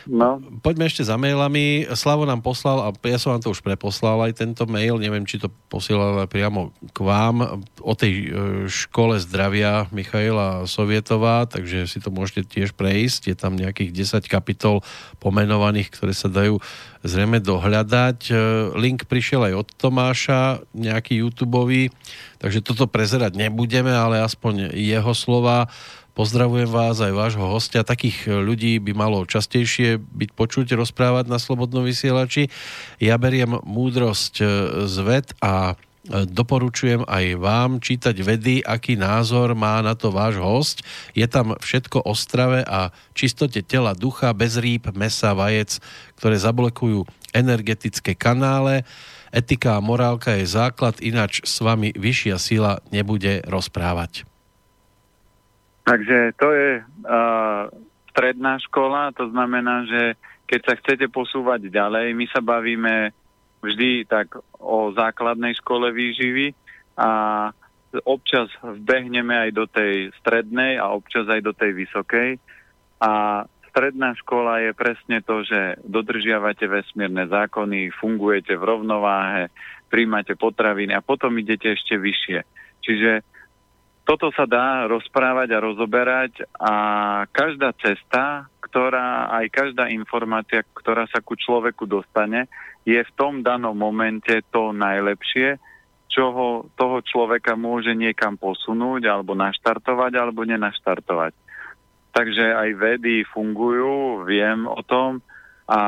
No. 0.09 0.41
Poďme 0.65 0.89
ešte 0.89 1.05
za 1.05 1.21
mailami. 1.21 1.85
Slavo 1.93 2.25
nám 2.25 2.41
poslal, 2.41 2.81
a 2.81 2.89
ja 3.05 3.19
som 3.21 3.37
vám 3.37 3.43
to 3.45 3.53
už 3.53 3.61
preposlal 3.61 4.23
aj 4.25 4.41
tento 4.41 4.65
mail, 4.65 4.97
neviem, 4.97 5.27
či 5.29 5.37
to 5.37 5.53
posielal 5.69 6.25
priamo 6.25 6.73
k 6.95 6.99
vám, 7.05 7.65
o 7.81 7.93
tej 7.93 8.13
e, 8.13 8.27
škole 8.69 9.21
zdravia 9.21 9.91
Michaila 9.93 10.65
Sovietová, 10.65 11.45
takže 11.45 11.85
si 11.85 11.99
to 12.01 12.09
môžete 12.09 12.49
tiež 12.49 12.73
prejsť. 12.73 13.33
Je 13.33 13.37
tam 13.37 13.59
nejakých 13.59 13.93
10 14.23 14.31
kapitol 14.31 14.81
pomenovaných, 15.21 15.93
ktoré 15.93 16.17
sa 16.17 16.33
dajú 16.33 16.63
zrejme 17.05 17.41
dohľadať. 17.41 18.19
E, 18.29 18.33
link 18.77 19.09
prišiel 19.09 19.53
aj 19.53 19.55
od 19.65 19.69
Tomáša, 19.77 20.43
nejaký 20.77 21.25
youtube 21.25 21.53
takže 22.41 22.65
toto 22.65 22.89
prezerať 22.89 23.37
nebudeme, 23.37 23.93
ale 23.93 24.25
aspoň 24.25 24.73
jeho 24.73 25.13
slova 25.13 25.69
Pozdravujem 26.21 26.69
vás 26.69 27.01
aj 27.01 27.17
vášho 27.17 27.49
hostia. 27.49 27.81
Takých 27.81 28.29
e, 28.29 28.45
ľudí 28.45 28.77
by 28.77 28.93
malo 28.93 29.25
častejšie 29.25 29.97
byť 29.97 30.37
počuť 30.37 30.77
rozprávať 30.77 31.33
na 31.33 31.41
Slobodnom 31.41 31.81
vysielači. 31.81 32.53
Ja 33.01 33.17
beriem 33.17 33.57
múdrosť 33.65 34.35
e, 34.37 34.45
z 34.85 34.97
ved 35.01 35.33
a 35.41 35.73
e, 35.73 36.29
doporučujem 36.29 37.09
aj 37.09 37.25
vám 37.41 37.81
čítať 37.81 38.21
vedy, 38.21 38.61
aký 38.61 39.01
názor 39.01 39.57
má 39.57 39.81
na 39.81 39.97
to 39.97 40.13
váš 40.13 40.37
host. 40.37 40.85
Je 41.17 41.25
tam 41.25 41.57
všetko 41.57 42.05
o 42.05 42.13
strave 42.13 42.69
a 42.69 42.93
čistote 43.17 43.65
tela, 43.65 43.97
ducha, 43.97 44.37
bez 44.37 44.61
rýb, 44.61 44.93
mesa, 44.93 45.33
vajec, 45.33 45.81
ktoré 46.21 46.37
zablekujú 46.37 47.09
energetické 47.33 48.13
kanále. 48.13 48.85
Etika 49.33 49.81
a 49.81 49.81
morálka 49.81 50.37
je 50.37 50.45
základ, 50.45 51.01
ináč 51.01 51.41
s 51.49 51.65
vami 51.65 51.97
vyššia 51.97 52.37
sila 52.37 52.85
nebude 52.93 53.41
rozprávať. 53.49 54.29
Takže 55.91 56.39
to 56.39 56.55
je 56.55 56.71
uh, 56.87 57.67
stredná 58.15 58.63
škola, 58.63 59.11
to 59.11 59.27
znamená, 59.35 59.91
že 59.91 60.15
keď 60.47 60.61
sa 60.63 60.75
chcete 60.79 61.11
posúvať 61.11 61.67
ďalej, 61.67 62.15
my 62.15 62.27
sa 62.31 62.39
bavíme 62.39 63.11
vždy 63.59 64.07
tak 64.07 64.39
o 64.63 64.95
základnej 64.95 65.59
škole 65.59 65.91
výživy 65.91 66.55
a 66.95 67.11
občas 68.07 68.47
vbehneme 68.63 69.35
aj 69.35 69.51
do 69.51 69.67
tej 69.67 70.15
strednej 70.23 70.79
a 70.79 70.95
občas 70.95 71.27
aj 71.27 71.43
do 71.43 71.51
tej 71.51 71.75
vysokej. 71.75 72.39
A 73.03 73.43
stredná 73.75 74.15
škola 74.15 74.63
je 74.63 74.71
presne 74.79 75.19
to, 75.27 75.43
že 75.43 75.83
dodržiavate 75.83 76.71
vesmírne 76.71 77.27
zákony, 77.27 77.91
fungujete 77.99 78.55
v 78.55 78.63
rovnováhe, 78.63 79.51
príjmate 79.91 80.39
potraviny 80.39 80.95
a 80.95 81.03
potom 81.03 81.35
idete 81.35 81.75
ešte 81.75 81.99
vyššie. 81.99 82.39
Čiže 82.79 83.11
toto 84.05 84.33
sa 84.35 84.49
dá 84.49 84.91
rozprávať 84.91 85.49
a 85.55 85.63
rozoberať 85.63 86.33
a 86.59 86.75
každá 87.31 87.71
cesta, 87.79 88.49
ktorá, 88.59 89.31
aj 89.41 89.47
každá 89.51 89.91
informácia, 89.91 90.67
ktorá 90.75 91.07
sa 91.11 91.23
ku 91.23 91.39
človeku 91.39 91.87
dostane, 91.87 92.51
je 92.87 92.99
v 92.99 93.15
tom 93.15 93.45
danom 93.45 93.77
momente 93.77 94.43
to 94.51 94.73
najlepšie, 94.73 95.61
čo 96.11 96.27
toho 96.75 96.99
človeka 97.07 97.55
môže 97.55 97.95
niekam 97.95 98.35
posunúť 98.35 99.07
alebo 99.07 99.39
naštartovať 99.39 100.13
alebo 100.19 100.43
nenaštartovať. 100.43 101.33
Takže 102.11 102.51
aj 102.51 102.71
vedy 102.75 103.23
fungujú, 103.31 104.27
viem 104.27 104.67
o 104.67 104.83
tom 104.83 105.23
a 105.71 105.81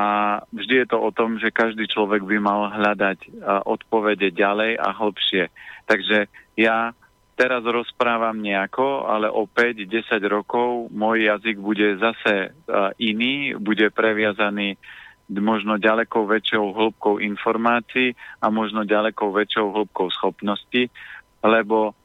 vždy 0.55 0.83
je 0.83 0.87
to 0.87 0.95
o 0.95 1.11
tom, 1.11 1.43
že 1.43 1.51
každý 1.51 1.91
človek 1.91 2.23
by 2.23 2.39
mal 2.39 2.71
hľadať 2.71 3.43
odpovede 3.67 4.31
ďalej 4.31 4.79
a 4.79 4.95
hlbšie. 4.95 5.51
Takže 5.91 6.31
ja 6.55 6.95
teraz 7.33 7.65
rozprávam 7.65 8.37
nejako, 8.37 9.09
ale 9.09 9.29
o 9.29 9.49
5-10 9.49 10.21
rokov 10.29 10.93
môj 10.93 11.29
jazyk 11.29 11.57
bude 11.57 11.97
zase 11.97 12.53
iný, 13.01 13.57
bude 13.57 13.89
previazaný 13.89 14.77
možno 15.33 15.79
ďaleko 15.79 16.29
väčšou 16.29 16.63
hĺbkou 16.75 17.17
informácií 17.23 18.13
a 18.43 18.51
možno 18.53 18.85
ďaleko 18.85 19.33
väčšou 19.33 19.71
hĺbkou 19.71 20.07
schopností, 20.13 20.91
lebo 21.41 21.95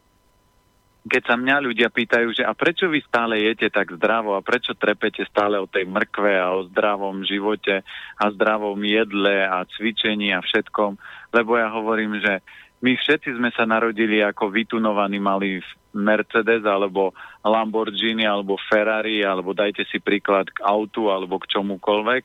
keď 1.09 1.21
sa 1.25 1.35
mňa 1.39 1.55
ľudia 1.63 1.89
pýtajú, 1.89 2.27
že 2.35 2.43
a 2.43 2.51
prečo 2.51 2.91
vy 2.91 2.99
stále 3.01 3.39
jete 3.39 3.71
tak 3.71 3.95
zdravo 3.95 4.35
a 4.35 4.45
prečo 4.45 4.75
trepete 4.75 5.23
stále 5.25 5.55
o 5.57 5.65
tej 5.65 5.87
mrkve 5.87 6.33
a 6.37 6.53
o 6.53 6.67
zdravom 6.69 7.23
živote 7.23 7.81
a 8.19 8.23
zdravom 8.29 8.77
jedle 8.83 9.47
a 9.47 9.63
cvičení 9.63 10.35
a 10.35 10.43
všetkom, 10.43 10.99
lebo 11.33 11.55
ja 11.55 11.71
hovorím, 11.71 12.19
že 12.19 12.43
my 12.79 12.91
všetci 12.95 13.35
sme 13.35 13.51
sa 13.51 13.67
narodili 13.67 14.23
ako 14.23 14.55
vytunovaní 14.55 15.19
mali 15.19 15.59
Mercedes 15.91 16.63
alebo 16.63 17.11
Lamborghini 17.43 18.23
alebo 18.23 18.55
Ferrari 18.55 19.19
alebo 19.19 19.51
dajte 19.51 19.83
si 19.91 19.99
príklad 19.99 20.47
k 20.47 20.63
autu 20.63 21.11
alebo 21.11 21.35
k 21.43 21.49
čomukoľvek 21.59 22.23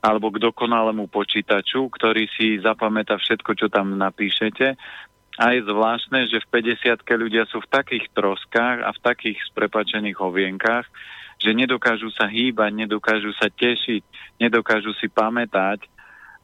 alebo 0.00 0.30
k 0.32 0.38
dokonalému 0.38 1.10
počítaču, 1.10 1.90
ktorý 1.90 2.30
si 2.30 2.62
zapamätá 2.62 3.18
všetko, 3.18 3.52
čo 3.58 3.66
tam 3.66 3.98
napíšete. 3.98 4.78
A 5.36 5.44
je 5.52 5.60
zvláštne, 5.66 6.30
že 6.30 6.40
v 6.40 6.62
50 6.62 7.02
ľudia 7.18 7.44
sú 7.50 7.60
v 7.60 7.68
takých 7.68 8.08
troskách 8.14 8.86
a 8.86 8.90
v 8.94 9.02
takých 9.02 9.38
sprepačených 9.52 10.16
hovienkách, 10.16 10.86
že 11.36 11.50
nedokážu 11.52 12.08
sa 12.14 12.24
hýbať, 12.24 12.72
nedokážu 12.72 13.34
sa 13.36 13.52
tešiť, 13.52 14.00
nedokážu 14.40 14.96
si 14.96 15.12
pamätať. 15.12 15.84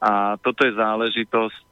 A 0.03 0.37
toto 0.43 0.67
je 0.67 0.77
záležitosť 0.77 1.65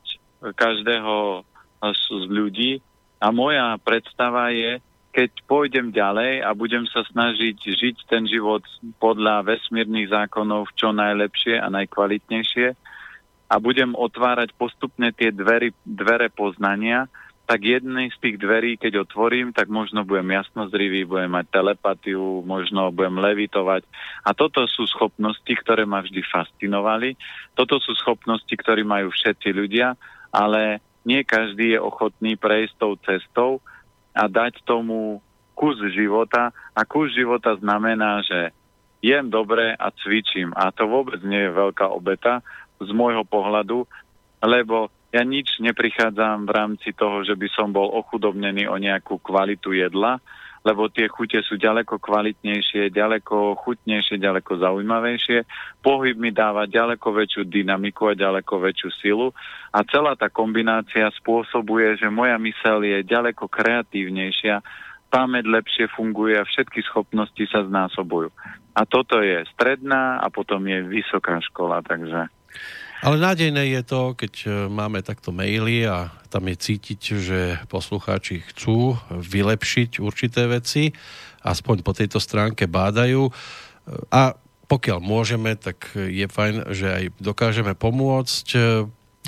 každého 0.57 1.45
z 1.81 2.29
ľudí. 2.29 2.73
A 3.21 3.33
moja 3.33 3.77
predstava 3.81 4.53
je, 4.53 4.81
keď 5.11 5.31
pôjdem 5.51 5.91
ďalej 5.91 6.47
a 6.47 6.55
budem 6.55 6.87
sa 6.87 7.03
snažiť 7.03 7.57
žiť 7.59 7.97
ten 8.07 8.25
život 8.31 8.63
podľa 9.03 9.43
vesmírnych 9.43 10.09
zákonov 10.15 10.71
čo 10.79 10.95
najlepšie 10.95 11.59
a 11.59 11.67
najkvalitnejšie 11.67 12.79
a 13.51 13.55
budem 13.59 13.99
otvárať 13.99 14.55
postupne 14.55 15.11
tie 15.11 15.35
dvery, 15.35 15.75
dvere 15.83 16.31
poznania, 16.31 17.11
tak 17.51 17.67
jednej 17.67 18.15
z 18.15 18.19
tých 18.23 18.37
dverí, 18.39 18.79
keď 18.79 19.11
otvorím, 19.11 19.51
tak 19.51 19.67
možno 19.67 20.07
budem 20.07 20.39
jasnozrivý, 20.39 21.03
budem 21.03 21.35
mať 21.35 21.51
telepatiu, 21.51 22.47
možno 22.47 22.95
budem 22.95 23.19
levitovať. 23.19 23.83
A 24.23 24.31
toto 24.39 24.71
sú 24.71 24.87
schopnosti, 24.87 25.51
ktoré 25.51 25.83
ma 25.83 25.99
vždy 25.99 26.23
fascinovali. 26.31 27.19
Toto 27.59 27.83
sú 27.83 27.99
schopnosti, 27.99 28.55
ktoré 28.55 28.87
majú 28.87 29.11
všetci 29.11 29.51
ľudia, 29.51 29.99
ale 30.31 30.79
nie 31.05 31.25
každý 31.25 31.77
je 31.77 31.81
ochotný 31.81 32.37
prejsť 32.37 32.75
tou 32.77 32.93
cestou 33.01 33.51
a 34.13 34.29
dať 34.29 34.61
tomu 34.65 35.25
kus 35.57 35.77
života. 35.93 36.53
A 36.73 36.81
kus 36.89 37.13
života 37.13 37.57
znamená, 37.57 38.25
že 38.25 38.53
jem 39.05 39.29
dobre 39.29 39.77
a 39.77 39.89
cvičím. 39.93 40.53
A 40.57 40.73
to 40.73 40.89
vôbec 40.89 41.21
nie 41.25 41.49
je 41.49 41.57
veľká 41.57 41.89
obeta 41.89 42.45
z 42.81 42.89
môjho 42.93 43.25
pohľadu, 43.29 43.85
lebo 44.41 44.89
ja 45.11 45.27
nič 45.27 45.59
neprichádzam 45.59 46.47
v 46.47 46.55
rámci 46.55 46.95
toho, 46.95 47.27
že 47.27 47.35
by 47.35 47.49
som 47.53 47.75
bol 47.75 47.91
ochudobnený 47.93 48.71
o 48.71 48.79
nejakú 48.79 49.19
kvalitu 49.21 49.75
jedla, 49.75 50.23
lebo 50.61 50.93
tie 50.93 51.09
chute 51.09 51.41
sú 51.41 51.57
ďaleko 51.57 51.97
kvalitnejšie, 51.97 52.93
ďaleko 52.93 53.57
chutnejšie, 53.65 54.21
ďaleko 54.21 54.61
zaujímavejšie. 54.61 55.49
Pohyb 55.81 56.21
mi 56.21 56.31
dáva 56.37 56.69
ďaleko 56.69 57.17
väčšiu 57.17 57.49
dynamiku 57.49 58.13
a 58.13 58.19
ďaleko 58.19 58.61
väčšiu 58.61 58.91
silu 59.01 59.29
a 59.73 59.79
celá 59.89 60.13
tá 60.21 60.29
kombinácia 60.29 61.09
spôsobuje, 61.17 61.97
že 61.97 62.13
moja 62.13 62.37
mysel 62.37 62.85
je 62.85 63.01
ďaleko 63.01 63.49
kreatívnejšia, 63.49 64.61
pamäť 65.09 65.45
lepšie 65.49 65.87
funguje 65.97 66.37
a 66.37 66.45
všetky 66.45 66.85
schopnosti 66.87 67.43
sa 67.49 67.65
znásobujú. 67.65 68.31
A 68.77 68.87
toto 68.87 69.19
je 69.19 69.43
stredná 69.57 70.23
a 70.23 70.31
potom 70.31 70.63
je 70.69 70.79
vysoká 70.87 71.41
škola, 71.43 71.83
takže... 71.83 72.31
Ale 73.01 73.17
nádejné 73.17 73.73
je 73.81 73.83
to, 73.83 74.13
keď 74.13 74.33
e, 74.45 74.49
máme 74.69 75.01
takto 75.01 75.33
maily 75.33 75.89
a 75.89 76.13
tam 76.29 76.45
je 76.53 76.57
cítiť, 76.61 77.01
že 77.17 77.41
poslucháči 77.73 78.45
chcú 78.53 79.01
vylepšiť 79.09 80.05
určité 80.05 80.45
veci, 80.45 80.93
aspoň 81.41 81.81
po 81.81 81.97
tejto 81.97 82.21
stránke 82.21 82.69
bádajú. 82.69 83.29
E, 83.29 83.33
a 84.13 84.37
pokiaľ 84.69 85.01
môžeme, 85.01 85.57
tak 85.57 85.97
je 85.97 86.29
fajn, 86.31 86.71
že 86.71 86.87
aj 86.87 87.05
dokážeme 87.19 87.75
pomôcť. 87.75 88.47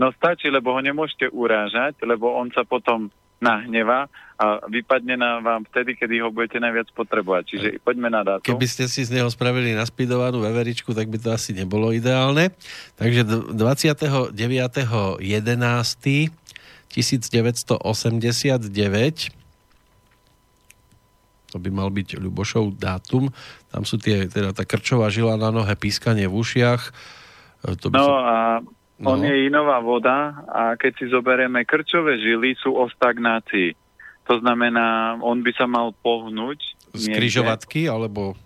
No 0.00 0.08
stačí, 0.16 0.48
lebo 0.48 0.72
ho 0.72 0.80
nemôžete 0.80 1.28
urážať, 1.28 2.00
lebo 2.08 2.32
on 2.32 2.48
sa 2.56 2.64
potom 2.64 3.12
nahneva 3.40 4.08
a 4.40 4.64
vypadne 4.68 5.20
na 5.20 5.40
vám 5.44 5.68
vtedy, 5.68 5.96
kedy 5.96 6.24
ho 6.24 6.32
budete 6.32 6.56
najviac 6.60 6.88
potrebovať. 6.96 7.44
Čiže 7.52 7.68
poďme 7.84 8.08
na 8.08 8.24
dátum. 8.24 8.48
Keby 8.48 8.64
ste 8.68 8.88
si 8.88 9.04
z 9.04 9.12
neho 9.20 9.28
spravili 9.28 9.76
naspidovanú 9.76 10.40
veveričku, 10.40 10.96
tak 10.96 11.12
by 11.12 11.20
to 11.20 11.28
asi 11.32 11.52
nebolo 11.52 11.92
ideálne. 11.92 12.52
Takže 12.96 13.52
29.11. 13.52 14.32
1989 16.92 19.40
to 21.50 21.58
by 21.58 21.70
mal 21.74 21.90
byť 21.90 22.22
Ľubošov 22.22 22.78
dátum. 22.78 23.26
Tam 23.74 23.82
sú 23.82 23.98
tie, 23.98 24.30
teda 24.30 24.54
tá 24.54 24.62
krčová 24.62 25.10
žila 25.10 25.34
na 25.34 25.50
nohe, 25.50 25.74
pískanie 25.74 26.30
v 26.30 26.38
ušiach. 26.38 26.82
E, 27.66 27.74
to 27.74 27.90
by 27.90 27.98
no 27.98 28.06
som... 28.06 28.14
a 28.14 28.36
on 29.02 29.18
no. 29.18 29.26
je 29.26 29.50
inová 29.50 29.82
voda 29.82 30.46
a 30.46 30.78
keď 30.78 30.92
si 30.94 31.04
zoberieme 31.10 31.66
krčové 31.66 32.22
žily 32.22 32.54
sú 32.54 32.78
o 32.78 32.86
stagnácii. 32.86 33.74
To 34.30 34.30
To 34.30 34.38
znamená, 34.38 35.18
on 35.18 35.42
by 35.42 35.50
sa 35.58 35.66
mal 35.66 35.90
pohnúť. 35.90 36.78
Z 36.94 37.10
križovatky, 37.10 37.90
alebo... 37.90 38.38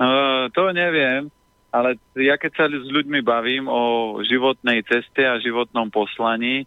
Uh, 0.00 0.48
to 0.56 0.72
neviem, 0.72 1.28
ale 1.74 2.00
ja 2.16 2.40
keď 2.40 2.52
sa 2.56 2.64
s 2.70 2.88
ľuďmi 2.88 3.20
bavím 3.20 3.68
o 3.68 4.16
životnej 4.24 4.80
ceste 4.88 5.26
a 5.26 5.42
životnom 5.42 5.92
poslaní, 5.92 6.64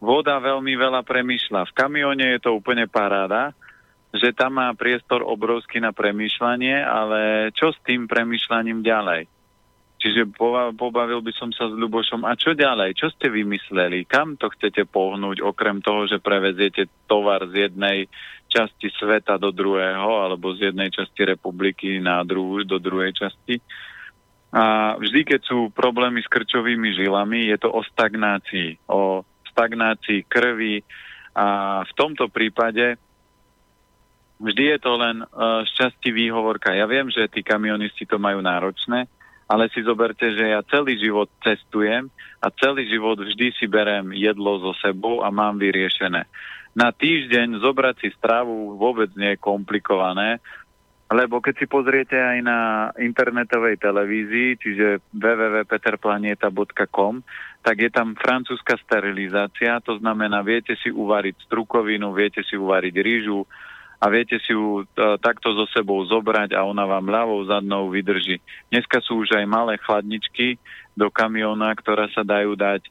voda 0.00 0.36
veľmi 0.40 0.76
veľa 0.76 1.02
premýšľa. 1.02 1.68
V 1.70 1.76
kamióne 1.76 2.36
je 2.36 2.40
to 2.42 2.56
úplne 2.56 2.84
paráda, 2.88 3.56
že 4.14 4.32
tam 4.32 4.56
má 4.60 4.72
priestor 4.72 5.20
obrovský 5.20 5.82
na 5.82 5.92
premýšľanie, 5.92 6.80
ale 6.80 7.50
čo 7.52 7.72
s 7.72 7.78
tým 7.84 8.08
premýšľaním 8.08 8.80
ďalej? 8.80 9.28
Čiže 9.96 10.28
pobavil 10.76 11.24
by 11.24 11.32
som 11.34 11.50
sa 11.56 11.66
s 11.66 11.74
Ľubošom. 11.74 12.28
A 12.28 12.36
čo 12.36 12.52
ďalej? 12.52 12.94
Čo 13.00 13.10
ste 13.16 13.32
vymysleli? 13.32 14.04
Kam 14.04 14.36
to 14.36 14.52
chcete 14.52 14.84
pohnúť, 14.92 15.40
okrem 15.40 15.80
toho, 15.80 16.04
že 16.04 16.22
preveziete 16.22 16.86
tovar 17.08 17.48
z 17.48 17.66
jednej 17.66 18.06
časti 18.46 18.92
sveta 18.92 19.40
do 19.40 19.50
druhého, 19.50 20.22
alebo 20.22 20.52
z 20.54 20.70
jednej 20.70 20.92
časti 20.92 21.26
republiky 21.26 21.98
na 21.98 22.22
druhú, 22.22 22.62
do 22.62 22.76
druhej 22.76 23.16
časti? 23.16 23.58
A 24.52 24.94
vždy, 25.00 25.26
keď 25.26 25.40
sú 25.42 25.72
problémy 25.74 26.22
s 26.22 26.30
krčovými 26.30 26.94
žilami, 26.94 27.50
je 27.50 27.56
to 27.58 27.72
o 27.72 27.82
stagnácii, 27.82 28.86
o 28.86 29.26
stagnácii 29.56 30.28
krvi 30.28 30.84
a 31.32 31.80
v 31.80 31.92
tomto 31.96 32.28
prípade 32.28 33.00
vždy 34.36 34.76
je 34.76 34.78
to 34.84 34.92
len 35.00 35.24
uh, 35.24 35.64
šťastí 35.64 36.12
výhovorka. 36.12 36.76
Ja 36.76 36.84
viem, 36.84 37.08
že 37.08 37.24
tí 37.32 37.40
kamionisti 37.40 38.04
to 38.04 38.20
majú 38.20 38.44
náročné, 38.44 39.08
ale 39.48 39.72
si 39.72 39.80
zoberte, 39.80 40.36
že 40.36 40.52
ja 40.52 40.60
celý 40.68 41.00
život 41.00 41.32
cestujem 41.40 42.12
a 42.44 42.52
celý 42.52 42.84
život 42.84 43.16
vždy 43.16 43.56
si 43.56 43.64
berem 43.64 44.12
jedlo 44.12 44.60
so 44.60 44.72
sebou 44.84 45.24
a 45.24 45.32
mám 45.32 45.56
vyriešené. 45.56 46.28
Na 46.76 46.92
týždeň 46.92 47.64
zobrať 47.64 48.04
si 48.04 48.08
stravu 48.12 48.76
vôbec 48.76 49.08
nie 49.16 49.32
je 49.32 49.40
komplikované, 49.40 50.44
lebo 51.06 51.38
keď 51.38 51.54
si 51.62 51.70
pozriete 51.70 52.18
aj 52.18 52.38
na 52.42 52.90
internetovej 52.98 53.78
televízii, 53.78 54.58
čiže 54.58 54.98
www.peterplanieta.com, 55.14 57.22
tak 57.62 57.76
je 57.78 57.90
tam 57.94 58.18
francúzska 58.18 58.74
sterilizácia, 58.82 59.78
to 59.86 60.02
znamená, 60.02 60.42
viete 60.42 60.74
si 60.82 60.90
uvariť 60.90 61.46
strukovinu, 61.46 62.10
viete 62.10 62.42
si 62.42 62.58
uvariť 62.58 62.94
rýžu, 62.98 63.46
a 63.96 64.12
viete 64.12 64.36
si 64.44 64.52
ju 64.52 64.82
e, 64.82 64.84
takto 65.24 65.56
so 65.56 65.64
sebou 65.72 66.04
zobrať 66.04 66.52
a 66.52 66.68
ona 66.68 66.84
vám 66.84 67.08
ľavou 67.08 67.40
zadnou 67.48 67.88
vydrží. 67.88 68.44
Dneska 68.68 69.00
sú 69.00 69.24
už 69.24 69.40
aj 69.40 69.48
malé 69.48 69.80
chladničky 69.80 70.60
do 70.92 71.08
kamiona, 71.08 71.72
ktoré 71.72 72.12
sa 72.12 72.20
dajú 72.20 72.60
dať. 72.60 72.84
E, 72.84 72.90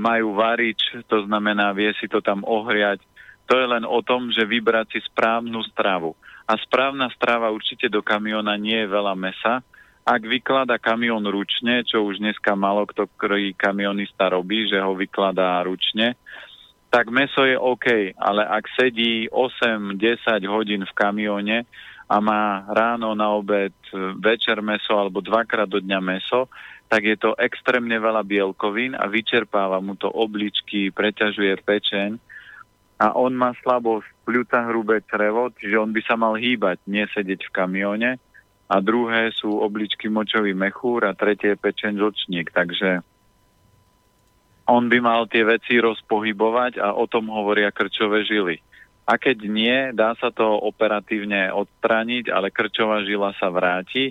majú 0.00 0.32
varič, 0.32 0.80
to 1.04 1.28
znamená, 1.28 1.76
vie 1.76 1.92
si 2.00 2.08
to 2.08 2.24
tam 2.24 2.40
ohriať. 2.48 3.04
To 3.46 3.60
je 3.60 3.66
len 3.68 3.84
o 3.84 4.00
tom, 4.00 4.32
že 4.32 4.48
vybrať 4.48 4.96
si 4.96 5.00
správnu 5.04 5.60
stravu. 5.68 6.16
A 6.46 6.54
správna 6.62 7.10
strava 7.10 7.50
určite 7.50 7.90
do 7.90 8.06
kamiona 8.06 8.54
nie 8.54 8.86
je 8.86 8.88
veľa 8.88 9.14
mesa. 9.18 9.66
Ak 10.06 10.22
vyklada 10.22 10.78
kamión 10.78 11.26
ručne, 11.26 11.82
čo 11.82 12.06
už 12.06 12.22
dneska 12.22 12.54
malo 12.54 12.86
kto, 12.86 13.10
ktorý 13.18 13.50
kamionista 13.58 14.30
robí, 14.30 14.70
že 14.70 14.78
ho 14.78 14.94
vykladá 14.94 15.58
ručne, 15.66 16.14
tak 16.86 17.10
meso 17.10 17.42
je 17.42 17.58
OK, 17.58 18.14
ale 18.14 18.46
ak 18.46 18.70
sedí 18.78 19.26
8-10 19.26 19.98
hodín 20.46 20.86
v 20.86 20.92
kamióne 20.94 21.66
a 22.06 22.16
má 22.22 22.62
ráno 22.70 23.18
na 23.18 23.34
obed 23.34 23.74
večer 24.22 24.62
meso 24.62 24.94
alebo 24.94 25.18
dvakrát 25.18 25.66
do 25.66 25.82
dňa 25.82 25.98
meso, 25.98 26.46
tak 26.86 27.02
je 27.02 27.18
to 27.18 27.34
extrémne 27.42 27.98
veľa 27.98 28.22
bielkovín 28.22 28.94
a 28.94 29.10
vyčerpáva 29.10 29.82
mu 29.82 29.98
to 29.98 30.06
obličky, 30.06 30.94
preťažuje 30.94 31.58
pečeň 31.66 32.35
a 32.96 33.12
on 33.12 33.36
má 33.36 33.52
slabosť 33.60 34.08
pľúca 34.24 34.64
hrubé 34.72 35.04
črevo, 35.04 35.52
čiže 35.52 35.76
on 35.76 35.92
by 35.92 36.00
sa 36.00 36.16
mal 36.16 36.34
hýbať, 36.34 36.80
nie 36.88 37.04
sedieť 37.12 37.48
v 37.48 37.54
kamióne 37.54 38.10
a 38.66 38.74
druhé 38.82 39.30
sú 39.36 39.62
obličky 39.62 40.08
močový 40.08 40.56
mechúr 40.56 41.06
a 41.06 41.14
tretie 41.14 41.54
je 41.54 41.62
pečeň 41.62 42.00
žlčník, 42.00 42.50
takže 42.50 43.04
on 44.66 44.90
by 44.90 44.98
mal 44.98 45.30
tie 45.30 45.46
veci 45.46 45.78
rozpohybovať 45.78 46.82
a 46.82 46.90
o 46.96 47.06
tom 47.06 47.30
hovoria 47.30 47.70
krčové 47.70 48.26
žily. 48.26 48.58
A 49.06 49.14
keď 49.14 49.46
nie, 49.46 49.94
dá 49.94 50.18
sa 50.18 50.34
to 50.34 50.42
operatívne 50.42 51.54
odstrániť, 51.54 52.34
ale 52.34 52.50
krčová 52.50 53.06
žila 53.06 53.30
sa 53.38 53.46
vráti, 53.54 54.10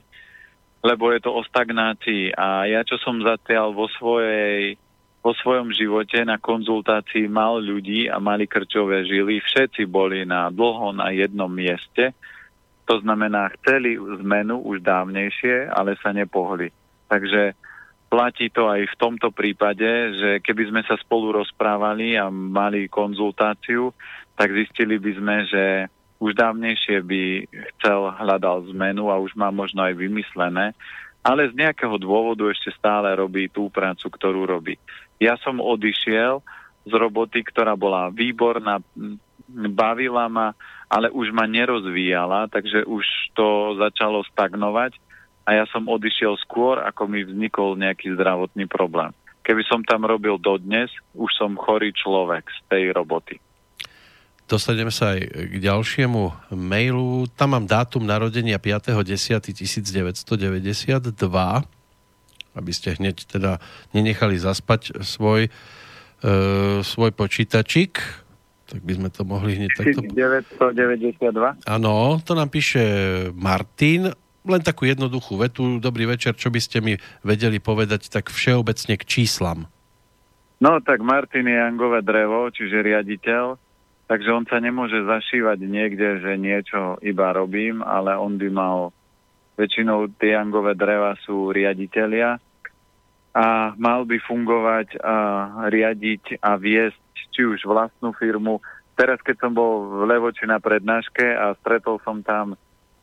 lebo 0.80 1.12
je 1.12 1.20
to 1.20 1.36
o 1.36 1.44
stagnácii. 1.44 2.32
A 2.32 2.64
ja, 2.72 2.80
čo 2.88 2.96
som 3.04 3.20
zatiaľ 3.20 3.76
vo, 3.76 3.92
svojej, 3.92 4.80
vo 5.26 5.34
svojom 5.34 5.74
živote 5.74 6.22
na 6.22 6.38
konzultácii 6.38 7.26
mal 7.26 7.58
ľudí 7.58 8.06
a 8.06 8.22
mali 8.22 8.46
krčové 8.46 9.10
žily, 9.10 9.42
všetci 9.42 9.90
boli 9.90 10.22
na 10.22 10.54
dlho 10.54 10.94
na 10.94 11.10
jednom 11.10 11.50
mieste, 11.50 12.14
to 12.86 13.02
znamená, 13.02 13.50
chceli 13.58 13.98
zmenu 13.98 14.62
už 14.62 14.86
dávnejšie, 14.86 15.74
ale 15.74 15.98
sa 15.98 16.14
nepohli. 16.14 16.70
Takže 17.10 17.58
platí 18.14 18.54
to 18.54 18.70
aj 18.70 18.86
v 18.86 19.00
tomto 19.02 19.34
prípade, 19.34 19.90
že 20.14 20.30
keby 20.46 20.70
sme 20.70 20.82
sa 20.86 20.94
spolu 21.02 21.34
rozprávali 21.34 22.14
a 22.14 22.30
mali 22.30 22.86
konzultáciu, 22.86 23.90
tak 24.38 24.54
zistili 24.54 25.02
by 25.02 25.12
sme, 25.18 25.38
že 25.50 25.64
už 26.22 26.38
dávnejšie 26.38 27.02
by 27.02 27.22
chcel, 27.76 28.14
hľadal 28.14 28.70
zmenu 28.78 29.10
a 29.10 29.18
už 29.18 29.34
má 29.34 29.50
možno 29.50 29.82
aj 29.82 29.98
vymyslené, 29.98 30.78
ale 31.26 31.50
z 31.50 31.58
nejakého 31.58 31.98
dôvodu 31.98 32.46
ešte 32.54 32.70
stále 32.78 33.10
robí 33.18 33.50
tú 33.50 33.74
prácu, 33.74 34.14
ktorú 34.14 34.46
robí. 34.46 34.78
Ja 35.22 35.40
som 35.40 35.64
odišiel 35.64 36.44
z 36.86 36.94
roboty, 36.94 37.42
ktorá 37.42 37.74
bola 37.74 38.12
výborná, 38.14 38.84
bavila 39.50 40.28
ma, 40.30 40.54
ale 40.90 41.10
už 41.10 41.34
ma 41.34 41.50
nerozvíjala, 41.50 42.50
takže 42.52 42.86
už 42.86 43.06
to 43.34 43.80
začalo 43.80 44.22
stagnovať 44.30 44.98
a 45.46 45.62
ja 45.62 45.66
som 45.70 45.86
odišiel 45.86 46.38
skôr, 46.42 46.82
ako 46.82 47.06
mi 47.10 47.26
vznikol 47.26 47.78
nejaký 47.78 48.14
zdravotný 48.18 48.66
problém. 48.66 49.14
Keby 49.46 49.62
som 49.70 49.86
tam 49.86 50.10
robil 50.10 50.42
dodnes, 50.42 50.90
už 51.14 51.30
som 51.38 51.54
chorý 51.54 51.94
človek 51.94 52.50
z 52.50 52.60
tej 52.66 52.84
roboty. 52.98 53.38
Dostaneme 54.46 54.94
sa 54.94 55.18
aj 55.18 55.26
k 55.26 55.56
ďalšiemu 55.58 56.54
mailu. 56.54 57.26
Tam 57.34 57.58
mám 57.58 57.66
dátum 57.66 58.06
narodenia 58.06 58.62
5.10.1992, 58.62 60.22
aby 62.56 62.72
ste 62.72 62.96
hneď 62.96 63.28
teda 63.28 63.60
nenechali 63.92 64.40
zaspať 64.40 65.04
svoj, 65.04 65.48
e, 65.48 65.52
svoj 66.82 67.12
počítačik. 67.14 68.00
Tak 68.66 68.82
by 68.82 68.94
sme 68.98 69.10
to 69.14 69.22
mohli 69.28 69.62
hneď 69.62 69.72
takto... 69.78 70.02
1992? 70.02 71.70
Áno, 71.70 72.18
to 72.26 72.34
nám 72.34 72.50
píše 72.50 72.82
Martin 73.38 74.10
len 74.46 74.62
takú 74.62 74.86
jednoduchú 74.86 75.42
vetu. 75.42 75.82
Dobrý 75.82 76.06
večer, 76.06 76.38
čo 76.38 76.54
by 76.54 76.60
ste 76.62 76.78
mi 76.82 76.94
vedeli 77.26 77.58
povedať 77.58 78.14
tak 78.14 78.30
všeobecne 78.30 78.94
k 78.98 79.04
číslam? 79.04 79.70
No 80.62 80.80
tak 80.80 81.04
Martin 81.04 81.50
je 81.52 81.58
Jangové 81.58 82.00
drevo, 82.00 82.48
čiže 82.48 82.80
riaditeľ, 82.80 83.60
takže 84.08 84.30
on 84.32 84.48
sa 84.48 84.64
nemôže 84.64 85.04
zašívať 85.04 85.60
niekde, 85.68 86.24
že 86.24 86.40
niečo 86.40 86.96
iba 87.04 87.36
robím, 87.36 87.84
ale 87.84 88.16
on 88.16 88.40
by 88.40 88.48
mal, 88.48 88.78
väčšinou 89.56 90.12
tie 90.20 90.36
Jangové 90.36 90.76
dreva 90.76 91.16
sú 91.24 91.52
riaditeľia 91.52 92.40
a 93.36 93.76
mal 93.76 94.08
by 94.08 94.16
fungovať 94.24 95.00
a 95.04 95.16
riadiť 95.68 96.40
a 96.40 96.56
viesť 96.56 97.04
či 97.36 97.44
už 97.44 97.68
vlastnú 97.68 98.16
firmu. 98.16 98.64
Teraz, 98.96 99.20
keď 99.20 99.44
som 99.44 99.52
bol 99.52 99.92
v 99.92 100.08
Levoči 100.08 100.48
na 100.48 100.64
prednáške 100.64 101.36
a 101.36 101.52
stretol 101.60 102.00
som 102.08 102.24
tam 102.24 102.56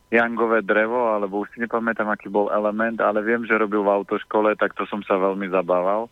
Jangové 0.09 0.61
drevo, 0.61 1.13
alebo 1.13 1.41
už 1.41 1.53
si 1.53 1.61
nepamätám, 1.61 2.09
aký 2.09 2.29
bol 2.29 2.49
element, 2.53 3.01
ale 3.01 3.25
viem, 3.25 3.45
že 3.45 3.57
robil 3.57 3.81
v 3.81 3.93
autoškole, 3.93 4.53
tak 4.57 4.77
to 4.77 4.85
som 4.89 5.01
sa 5.05 5.17
veľmi 5.17 5.49
zabával 5.49 6.09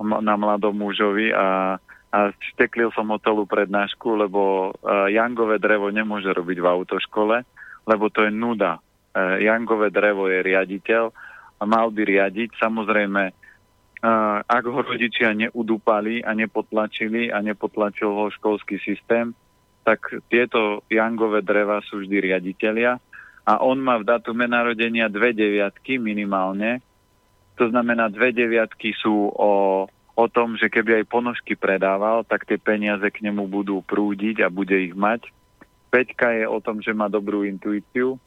na 0.00 0.34
mladom 0.34 0.74
mužovi 0.74 1.30
a, 1.30 1.76
a 2.12 2.18
šteklil 2.52 2.88
som 2.96 3.12
ho 3.12 3.18
celú 3.20 3.44
prednášku, 3.44 4.16
lebo 4.16 4.72
uh, 4.72 5.06
Jangové 5.12 5.60
drevo 5.60 5.92
nemôže 5.92 6.32
robiť 6.32 6.58
v 6.58 6.66
autoškole, 6.66 7.36
lebo 7.84 8.04
to 8.08 8.26
je 8.26 8.32
nuda. 8.32 8.80
Uh, 9.14 9.38
Jangové 9.38 9.94
drevo 9.94 10.26
je 10.26 10.42
riaditeľ 10.42 11.14
a 11.58 11.62
mal 11.62 11.94
by 11.94 12.02
riadiť. 12.02 12.58
Samozrejme, 12.58 13.22
uh, 13.30 14.38
ak 14.42 14.64
ho 14.66 14.80
rodičia 14.82 15.30
neudúpali 15.30 16.18
a 16.26 16.34
nepotlačili 16.34 17.30
a 17.30 17.38
nepotlačil 17.38 18.10
ho 18.10 18.26
školský 18.34 18.82
systém, 18.82 19.30
tak 19.86 20.02
tieto 20.26 20.82
Jangové 20.90 21.46
dreva 21.46 21.78
sú 21.86 22.02
vždy 22.02 22.16
riaditeľia 22.26 22.98
a 23.44 23.52
on 23.60 23.78
má 23.78 24.00
v 24.00 24.08
datume 24.08 24.48
narodenia 24.48 25.12
dve 25.12 25.36
deviatky 25.36 26.00
minimálne. 26.00 26.80
To 27.60 27.70
znamená, 27.70 28.10
dve 28.10 28.34
deviatky 28.34 28.96
sú 28.98 29.30
o, 29.30 29.86
o 30.16 30.26
tom, 30.32 30.58
že 30.58 30.72
keby 30.72 31.04
aj 31.04 31.12
ponožky 31.12 31.54
predával, 31.54 32.26
tak 32.26 32.48
tie 32.48 32.58
peniaze 32.58 33.04
k 33.12 33.22
nemu 33.22 33.46
budú 33.46 33.78
prúdiť 33.84 34.42
a 34.42 34.50
bude 34.50 34.74
ich 34.74 34.96
mať. 34.96 35.28
Peťka 35.92 36.34
je 36.34 36.50
o 36.50 36.58
tom, 36.58 36.82
že 36.82 36.90
má 36.90 37.06
dobrú 37.06 37.46
intuíciu. 37.46 38.18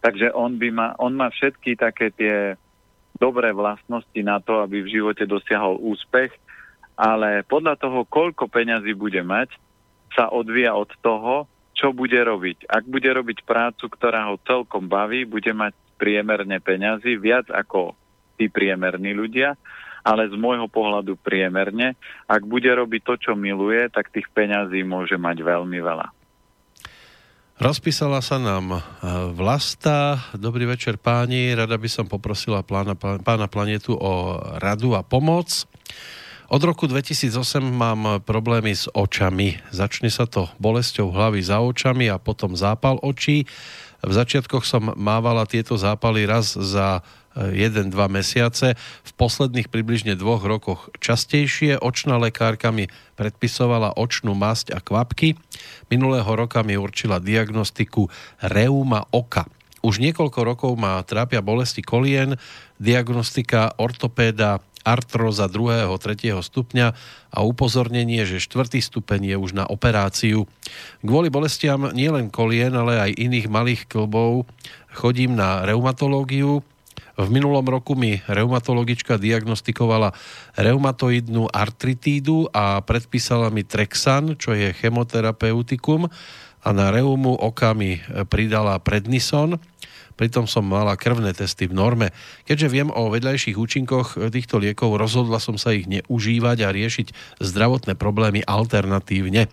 Takže 0.00 0.32
on, 0.32 0.56
by 0.56 0.68
ma, 0.72 0.88
on 0.96 1.12
má 1.12 1.28
všetky 1.28 1.76
také 1.76 2.08
tie 2.12 2.56
dobré 3.20 3.52
vlastnosti 3.52 4.20
na 4.24 4.40
to, 4.40 4.64
aby 4.64 4.80
v 4.80 4.92
živote 4.96 5.28
dosiahol 5.28 5.76
úspech, 5.76 6.32
ale 6.96 7.44
podľa 7.44 7.76
toho, 7.76 8.08
koľko 8.08 8.48
peňazí 8.48 8.96
bude 8.96 9.20
mať, 9.20 9.52
sa 10.16 10.32
odvíja 10.32 10.72
od 10.72 10.88
toho, 11.04 11.44
čo 11.76 11.92
bude 11.96 12.16
robiť. 12.16 12.68
Ak 12.68 12.84
bude 12.84 13.08
robiť 13.08 13.44
prácu, 13.44 13.88
ktorá 13.88 14.28
ho 14.32 14.40
celkom 14.44 14.88
baví, 14.88 15.24
bude 15.24 15.52
mať 15.52 15.72
priemerne 15.96 16.60
peňazí, 16.60 17.16
viac 17.20 17.48
ako 17.48 17.96
tí 18.36 18.48
priemerní 18.48 19.12
ľudia, 19.12 19.56
ale 20.00 20.28
z 20.28 20.36
môjho 20.36 20.68
pohľadu 20.68 21.16
priemerne. 21.20 21.92
Ak 22.24 22.44
bude 22.44 22.68
robiť 22.72 23.00
to, 23.04 23.14
čo 23.20 23.32
miluje, 23.36 23.84
tak 23.92 24.12
tých 24.12 24.28
peňazí 24.32 24.80
môže 24.84 25.20
mať 25.20 25.44
veľmi 25.44 25.76
veľa. 25.80 26.19
Rozpísala 27.60 28.24
sa 28.24 28.40
nám 28.40 28.72
e, 28.72 28.78
Vlasta. 29.36 30.16
Dobrý 30.32 30.64
večer 30.64 30.96
páni. 30.96 31.52
Rada 31.52 31.76
by 31.76 31.92
som 31.92 32.08
poprosila 32.08 32.64
pána, 32.64 32.96
pána 32.96 33.52
planetu 33.52 33.92
o 34.00 34.40
radu 34.56 34.96
a 34.96 35.04
pomoc. 35.04 35.68
Od 36.48 36.62
roku 36.64 36.88
2008 36.88 37.60
mám 37.60 38.24
problémy 38.24 38.72
s 38.72 38.88
očami. 38.88 39.60
Začne 39.76 40.08
sa 40.08 40.24
to 40.24 40.48
bolesťou 40.56 41.12
hlavy 41.12 41.44
za 41.44 41.60
očami 41.60 42.08
a 42.08 42.16
potom 42.16 42.56
zápal 42.56 42.96
očí. 43.04 43.44
V 44.00 44.12
začiatkoch 44.16 44.64
som 44.64 44.96
mávala 44.96 45.44
tieto 45.44 45.76
zápaly 45.76 46.24
raz 46.24 46.56
za 46.56 47.04
1-2 47.36 47.94
mesiace. 48.10 48.74
V 49.06 49.12
posledných 49.14 49.70
približne 49.70 50.18
dvoch 50.18 50.42
rokoch 50.42 50.90
častejšie. 50.98 51.78
Očná 51.78 52.18
lekárka 52.18 52.74
mi 52.74 52.90
predpisovala 53.14 53.94
očnú 53.94 54.34
masť 54.34 54.74
a 54.74 54.82
kvapky. 54.82 55.38
Minulého 55.88 56.28
roka 56.28 56.64
mi 56.66 56.74
určila 56.74 57.22
diagnostiku 57.22 58.10
reuma 58.42 59.06
oka. 59.14 59.46
Už 59.80 59.96
niekoľko 60.02 60.40
rokov 60.44 60.72
ma 60.76 61.00
trápia 61.00 61.40
bolesti 61.40 61.80
kolien, 61.80 62.36
diagnostika 62.76 63.72
ortopéda 63.80 64.60
artroza 64.84 65.48
2. 65.48 65.88
3. 65.88 66.36
stupňa 66.40 66.86
a 67.32 67.38
upozornenie, 67.44 68.24
že 68.24 68.40
4. 68.40 68.80
stupeň 68.80 69.32
je 69.32 69.36
už 69.36 69.52
na 69.56 69.64
operáciu. 69.68 70.48
Kvôli 71.04 71.28
bolestiam 71.28 71.92
nielen 71.92 72.32
kolien, 72.32 72.72
ale 72.72 72.96
aj 73.00 73.20
iných 73.20 73.46
malých 73.48 73.82
klbov 73.88 74.48
chodím 74.92 75.36
na 75.36 75.64
reumatológiu, 75.68 76.64
v 77.24 77.28
minulom 77.32 77.66
roku 77.66 77.92
mi 77.92 78.16
reumatologička 78.24 79.20
diagnostikovala 79.20 80.16
reumatoidnú 80.56 81.52
artritídu 81.52 82.48
a 82.54 82.80
predpísala 82.80 83.52
mi 83.52 83.66
Trexan, 83.66 84.38
čo 84.40 84.56
je 84.56 84.72
chemoterapeutikum 84.72 86.08
a 86.60 86.68
na 86.76 86.92
reumu 86.92 87.36
oka 87.36 87.72
mi 87.72 88.00
pridala 88.28 88.76
Prednison 88.80 89.56
pritom 90.20 90.44
som 90.44 90.68
mala 90.68 91.00
krvné 91.00 91.32
testy 91.32 91.64
v 91.64 91.72
norme. 91.72 92.12
Keďže 92.44 92.68
viem 92.68 92.92
o 92.92 93.08
vedľajších 93.08 93.56
účinkoch 93.56 94.20
týchto 94.28 94.60
liekov, 94.60 95.00
rozhodla 95.00 95.40
som 95.40 95.56
sa 95.56 95.72
ich 95.72 95.88
neužívať 95.88 96.58
a 96.60 96.68
riešiť 96.68 97.40
zdravotné 97.40 97.96
problémy 97.96 98.44
alternatívne. 98.44 99.48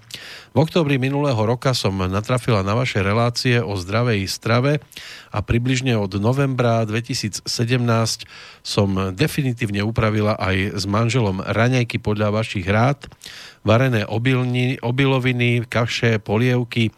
V 0.51 0.57
oktobri 0.59 0.99
minulého 0.99 1.39
roka 1.39 1.71
som 1.71 1.95
natrafila 1.95 2.67
na 2.67 2.75
vaše 2.75 2.99
relácie 2.99 3.63
o 3.63 3.79
zdravej 3.79 4.27
strave 4.27 4.83
a 5.31 5.39
približne 5.39 5.95
od 5.95 6.19
novembra 6.19 6.83
2017 6.83 7.47
som 8.65 8.89
definitívne 9.15 9.87
upravila 9.87 10.35
aj 10.35 10.75
s 10.75 10.83
manželom 10.83 11.39
raňajky 11.39 12.03
podľa 12.03 12.43
vašich 12.43 12.67
rád, 12.67 13.07
varené 13.67 14.07
obilní, 14.07 14.79
obiloviny, 14.79 15.67
kaše, 15.67 16.23
polievky, 16.23 16.89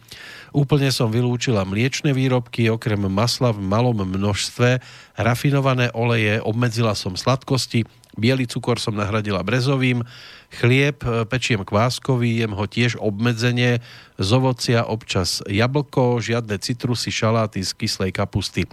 Úplne 0.50 0.90
som 0.90 1.14
vylúčila 1.14 1.62
mliečne 1.62 2.10
výrobky, 2.10 2.66
okrem 2.74 3.06
masla 3.06 3.54
v 3.54 3.62
malom 3.62 4.02
množstve, 4.02 4.82
rafinované 5.14 5.94
oleje, 5.94 6.42
obmedzila 6.42 6.98
som 6.98 7.14
sladkosti, 7.14 7.86
biely 8.18 8.50
cukor 8.50 8.82
som 8.82 8.98
nahradila 8.98 9.46
brezovým, 9.46 10.02
chlieb 10.50 11.00
e, 11.06 11.24
pečiem 11.24 11.62
kváskový, 11.62 12.42
jem 12.42 12.52
ho 12.58 12.66
tiež 12.66 12.98
obmedzenie, 12.98 13.78
z 14.20 14.30
ovocia 14.36 14.84
občas 14.84 15.40
jablko, 15.48 16.20
žiadne 16.20 16.60
citrusy, 16.60 17.08
šaláty 17.08 17.64
z 17.64 17.72
kyslej 17.72 18.12
kapusty. 18.12 18.68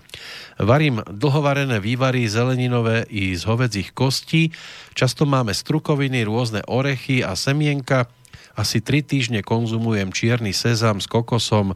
Varím 0.60 1.00
dlhovarené 1.08 1.80
vývary 1.80 2.28
zeleninové 2.28 3.08
i 3.08 3.32
z 3.38 3.48
hovedzích 3.48 3.96
kostí, 3.96 4.52
často 4.98 5.24
máme 5.24 5.56
strukoviny, 5.56 6.28
rôzne 6.28 6.66
orechy 6.68 7.24
a 7.24 7.38
semienka, 7.38 8.12
asi 8.58 8.82
3 8.82 9.06
týždne 9.06 9.40
konzumujem 9.46 10.10
čierny 10.10 10.50
sezam 10.50 10.98
s 10.98 11.06
kokosom, 11.06 11.72
e, 11.72 11.76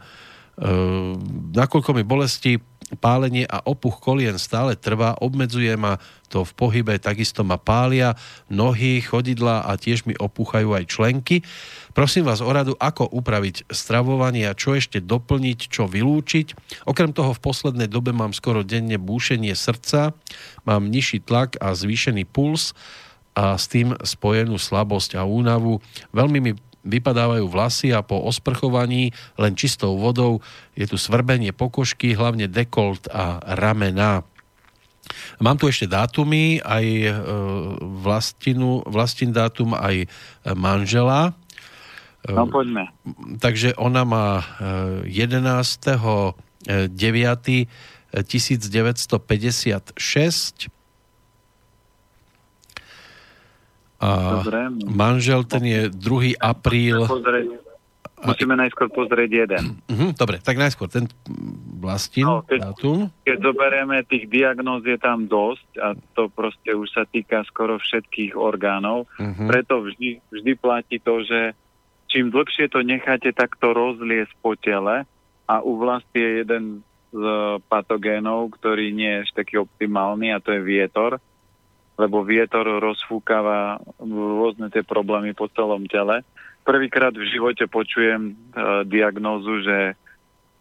nakoľko 1.54 1.94
mi 1.94 2.04
bolesti, 2.04 2.58
pálenie 3.00 3.48
a 3.48 3.64
opuch 3.64 4.02
kolien 4.04 4.36
stále 4.36 4.76
trvá, 4.76 5.16
obmedzuje 5.20 5.76
ma 5.80 6.02
to 6.32 6.48
v 6.48 6.52
pohybe, 6.56 6.96
takisto 6.96 7.44
ma 7.44 7.60
pália 7.60 8.16
nohy, 8.48 9.04
chodidla 9.04 9.68
a 9.68 9.76
tiež 9.76 10.08
mi 10.08 10.16
opúchajú 10.16 10.72
aj 10.72 10.88
členky. 10.88 11.44
Prosím 11.92 12.24
vás 12.24 12.40
o 12.40 12.48
radu, 12.48 12.74
ako 12.80 13.04
upraviť 13.12 13.68
stravovanie 13.68 14.48
a 14.48 14.56
čo 14.56 14.76
ešte 14.76 15.04
doplniť, 15.04 15.60
čo 15.68 15.92
vylúčiť. 15.92 16.56
Okrem 16.88 17.12
toho 17.12 17.36
v 17.36 17.44
poslednej 17.44 17.92
dobe 17.92 18.16
mám 18.16 18.32
skoro 18.32 18.64
denne 18.64 18.96
búšenie 18.96 19.52
srdca, 19.52 20.16
mám 20.64 20.88
nižší 20.88 21.20
tlak 21.20 21.60
a 21.60 21.76
zvýšený 21.76 22.24
puls 22.32 22.72
a 23.36 23.60
s 23.60 23.68
tým 23.68 23.96
spojenú 24.00 24.56
slabosť 24.56 25.20
a 25.20 25.28
únavu. 25.28 25.84
Veľmi 26.16 26.40
mi 26.40 26.52
vypadávajú 26.84 27.46
vlasy 27.46 27.94
a 27.94 28.02
po 28.02 28.18
osprchovaní 28.26 29.14
len 29.38 29.54
čistou 29.54 29.98
vodou 29.98 30.42
je 30.74 30.90
tu 30.90 30.98
svrbenie 30.98 31.54
pokožky, 31.54 32.18
hlavne 32.18 32.50
dekolt 32.50 33.08
a 33.12 33.38
ramena. 33.58 34.24
Mám 35.42 35.58
tu 35.60 35.68
ešte 35.68 35.90
dátumy, 35.90 36.62
aj 36.62 36.86
e, 36.86 37.10
vlastinu, 38.06 38.86
vlastin 38.88 39.34
dátum, 39.34 39.74
aj 39.76 40.08
manžela. 40.56 41.34
E, 42.24 42.32
no 42.32 42.48
poďme. 42.48 42.88
Takže 43.42 43.76
ona 43.76 44.06
má 44.06 44.46
11. 45.04 46.38
9. 46.62 47.66
1956 48.12 50.81
A 54.02 54.42
Dobre. 54.42 54.74
manžel 54.90 55.46
ten 55.46 55.62
je 55.62 55.82
2. 55.94 56.42
apríl... 56.42 57.06
Musíme 58.22 58.54
najskôr 58.54 58.86
pozrieť 58.94 59.30
jeden. 59.34 59.82
Uh-huh, 59.90 60.14
dobre, 60.14 60.38
tak 60.38 60.62
najskôr 60.62 60.86
ten 60.86 61.10
vlastín 61.82 62.30
no, 62.30 62.46
keď, 62.46 62.70
dátum. 62.70 63.10
Keď 63.26 63.38
zoberieme, 63.42 64.06
tých 64.06 64.30
diagnóz 64.30 64.86
je 64.86 64.98
tam 65.02 65.26
dosť 65.26 65.68
a 65.82 65.98
to 66.14 66.30
proste 66.30 66.70
už 66.70 66.86
sa 66.94 67.10
týka 67.10 67.42
skoro 67.50 67.82
všetkých 67.82 68.38
orgánov. 68.38 69.10
Uh-huh. 69.18 69.50
Preto 69.50 69.82
vždy, 69.82 70.22
vždy 70.30 70.52
platí 70.54 71.02
to, 71.02 71.26
že 71.26 71.58
čím 72.14 72.30
dlhšie 72.30 72.70
to 72.70 72.86
necháte, 72.86 73.34
tak 73.34 73.58
to 73.58 73.74
rozliesť 73.74 74.34
po 74.38 74.54
tele 74.54 75.10
a 75.50 75.54
u 75.66 75.82
vlasti 75.82 76.22
je 76.22 76.32
jeden 76.46 76.66
z 77.12 77.24
patogénov, 77.68 78.54
ktorý 78.54 78.94
nie 78.94 79.20
je 79.20 79.22
ešte 79.26 79.38
taký 79.44 79.56
optimálny 79.66 80.30
a 80.30 80.38
to 80.38 80.54
je 80.54 80.62
vietor 80.62 81.18
lebo 82.02 82.26
vietor 82.26 82.66
rozfúkava 82.82 83.78
rôzne 84.02 84.74
tie 84.74 84.82
problémy 84.82 85.38
po 85.38 85.46
celom 85.54 85.86
tele. 85.86 86.26
Prvýkrát 86.66 87.14
v 87.14 87.30
živote 87.30 87.70
počujem 87.70 88.34
e, 88.34 88.34
diagnózu, 88.90 89.62
že 89.62 89.94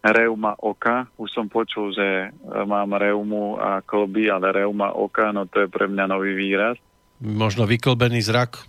reuma 0.05 0.53
oka. 0.57 1.09
Už 1.17 1.29
som 1.33 1.49
počul, 1.49 1.93
že 1.97 2.29
e, 2.29 2.57
mám 2.65 2.93
reumu 2.93 3.57
a 3.57 3.81
klby, 3.81 4.29
ale 4.29 4.65
reuma 4.65 4.93
oka, 4.93 5.33
no 5.33 5.49
to 5.49 5.65
je 5.65 5.67
pre 5.69 5.89
mňa 5.89 6.05
nový 6.05 6.37
výraz. 6.37 6.77
Možno 7.21 7.65
vyklbený 7.65 8.21
zrak? 8.21 8.65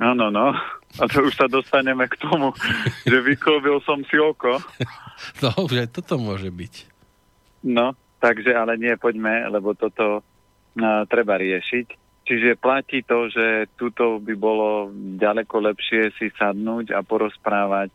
Áno, 0.00 0.28
no. 0.28 0.52
A 1.00 1.04
to 1.08 1.24
už 1.24 1.34
sa 1.36 1.48
dostaneme 1.48 2.04
k 2.08 2.20
tomu, 2.20 2.52
že 3.08 3.18
vyklbil 3.24 3.80
som 3.88 4.04
si 4.04 4.20
oko. 4.20 4.60
No, 5.40 5.50
že 5.68 5.88
toto 5.88 6.20
môže 6.20 6.52
byť. 6.52 6.74
No, 7.64 7.96
takže 8.20 8.52
ale 8.52 8.76
nie, 8.76 8.92
poďme, 9.00 9.48
lebo 9.48 9.72
toto 9.72 10.20
treba 11.08 11.38
riešiť. 11.38 11.86
Čiže 12.24 12.56
platí 12.56 13.04
to, 13.04 13.28
že 13.28 13.68
tuto 13.76 14.16
by 14.16 14.32
bolo 14.32 14.88
ďaleko 15.20 15.60
lepšie 15.60 16.08
si 16.16 16.32
sadnúť 16.32 16.96
a 16.96 17.04
porozprávať, 17.04 17.92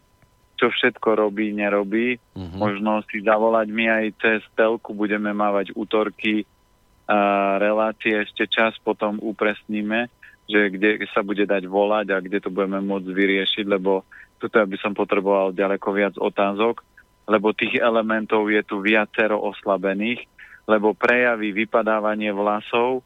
čo 0.53 0.69
všetko 0.69 1.17
robí, 1.17 1.49
nerobí. 1.49 2.21
Uh-huh. 2.37 2.57
Možno 2.61 3.01
si 3.09 3.25
zavolať 3.25 3.67
my 3.73 3.85
aj 3.89 4.05
cez 4.21 4.41
telku, 4.53 4.93
budeme 4.93 5.33
mávať 5.33 5.73
útorky 5.73 6.45
a 7.09 7.57
relácie, 7.57 8.21
ešte 8.21 8.45
čas 8.45 8.77
potom 8.85 9.17
upresníme, 9.17 10.13
že 10.45 10.69
kde 10.69 11.01
sa 11.09 11.25
bude 11.25 11.49
dať 11.49 11.65
volať 11.65 12.13
a 12.13 12.21
kde 12.21 12.37
to 12.37 12.53
budeme 12.53 12.85
môcť 12.85 13.09
vyriešiť, 13.09 13.65
lebo 13.65 14.05
tuto 14.37 14.61
by 14.61 14.77
som 14.77 14.93
potreboval 14.93 15.49
ďaleko 15.57 15.89
viac 15.89 16.13
otázok, 16.21 16.85
lebo 17.25 17.49
tých 17.57 17.81
elementov 17.81 18.45
je 18.53 18.61
tu 18.61 18.85
viacero 18.85 19.41
oslabených 19.41 20.21
lebo 20.69 20.93
prejavy 20.93 21.49
vypadávanie 21.49 22.29
vlasov 22.29 23.01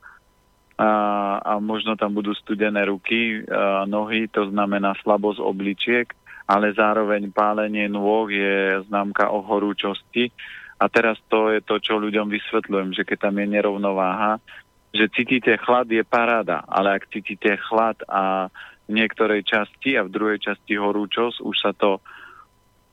a, 0.75 0.91
a 1.39 1.53
možno 1.63 1.95
tam 1.95 2.11
budú 2.11 2.35
studené 2.35 2.83
ruky 2.83 3.47
a 3.47 3.87
nohy, 3.87 4.27
to 4.27 4.51
znamená 4.51 4.99
slabosť 4.99 5.39
obličiek, 5.39 6.11
ale 6.43 6.75
zároveň 6.75 7.31
pálenie 7.31 7.87
nôh 7.87 8.27
je 8.27 8.83
známka 8.91 9.31
o 9.31 9.39
horúčosti. 9.39 10.27
A 10.75 10.91
teraz 10.91 11.15
to 11.31 11.55
je 11.55 11.63
to, 11.63 11.79
čo 11.79 11.95
ľuďom 11.95 12.27
vysvetľujem, 12.27 12.91
že 12.91 13.07
keď 13.07 13.31
tam 13.31 13.39
je 13.39 13.47
nerovnováha, 13.47 14.43
že 14.91 15.07
cítite 15.15 15.55
chlad 15.63 15.87
je 15.87 16.03
paráda, 16.03 16.67
ale 16.67 16.99
ak 16.99 17.07
cítite 17.07 17.55
chlad 17.71 17.95
a 18.11 18.51
v 18.83 18.91
niektorej 18.91 19.47
časti 19.47 19.95
a 19.95 20.03
v 20.03 20.11
druhej 20.11 20.43
časti 20.43 20.75
horúčosť, 20.75 21.39
už 21.39 21.55
sa 21.55 21.71
to 21.71 22.03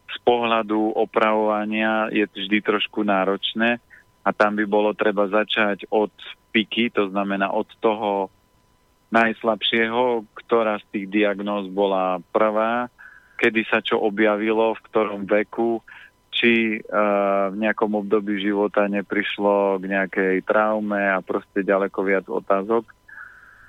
z 0.07 0.16
pohľadu 0.23 0.94
opravovania 0.94 2.07
je 2.15 2.23
vždy 2.31 2.62
trošku 2.62 3.02
náročné 3.02 3.82
a 4.31 4.36
tam 4.36 4.55
by 4.55 4.65
bolo 4.70 4.94
treba 4.94 5.26
začať 5.26 5.91
od 5.91 6.15
piky, 6.55 6.94
to 6.94 7.10
znamená 7.10 7.50
od 7.50 7.67
toho 7.83 8.31
najslabšieho, 9.10 10.23
ktorá 10.39 10.78
z 10.78 10.86
tých 10.94 11.07
diagnóz 11.10 11.67
bola 11.67 12.23
prvá, 12.31 12.86
kedy 13.42 13.67
sa 13.67 13.83
čo 13.83 13.99
objavilo, 13.99 14.78
v 14.78 14.84
ktorom 14.86 15.26
veku, 15.26 15.83
či 16.31 16.78
uh, 16.78 17.50
v 17.50 17.57
nejakom 17.59 17.91
období 17.91 18.39
života 18.39 18.86
neprišlo 18.86 19.83
k 19.83 19.84
nejakej 19.91 20.36
traume 20.47 21.10
a 21.10 21.18
proste 21.26 21.67
ďaleko 21.67 21.99
viac 22.07 22.31
otázok, 22.31 22.86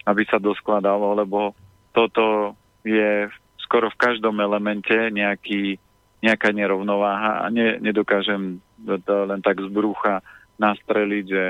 aby 0.05 0.21
sa 0.29 0.37
doskladalo, 0.37 1.17
lebo 1.17 1.57
toto 1.89 2.53
je 2.85 3.33
skoro 3.65 3.89
v 3.89 3.97
každom 3.97 4.37
elemente 4.37 4.93
nejaký, 5.09 5.81
nejaká 6.21 6.53
nerovnováha 6.53 7.41
a 7.41 7.49
ne, 7.49 7.81
nedokážem 7.81 8.61
to 8.85 9.15
len 9.25 9.41
tak 9.41 9.57
z 9.57 9.69
brucha 9.73 10.21
nastreliť, 10.61 11.25
že 11.25 11.43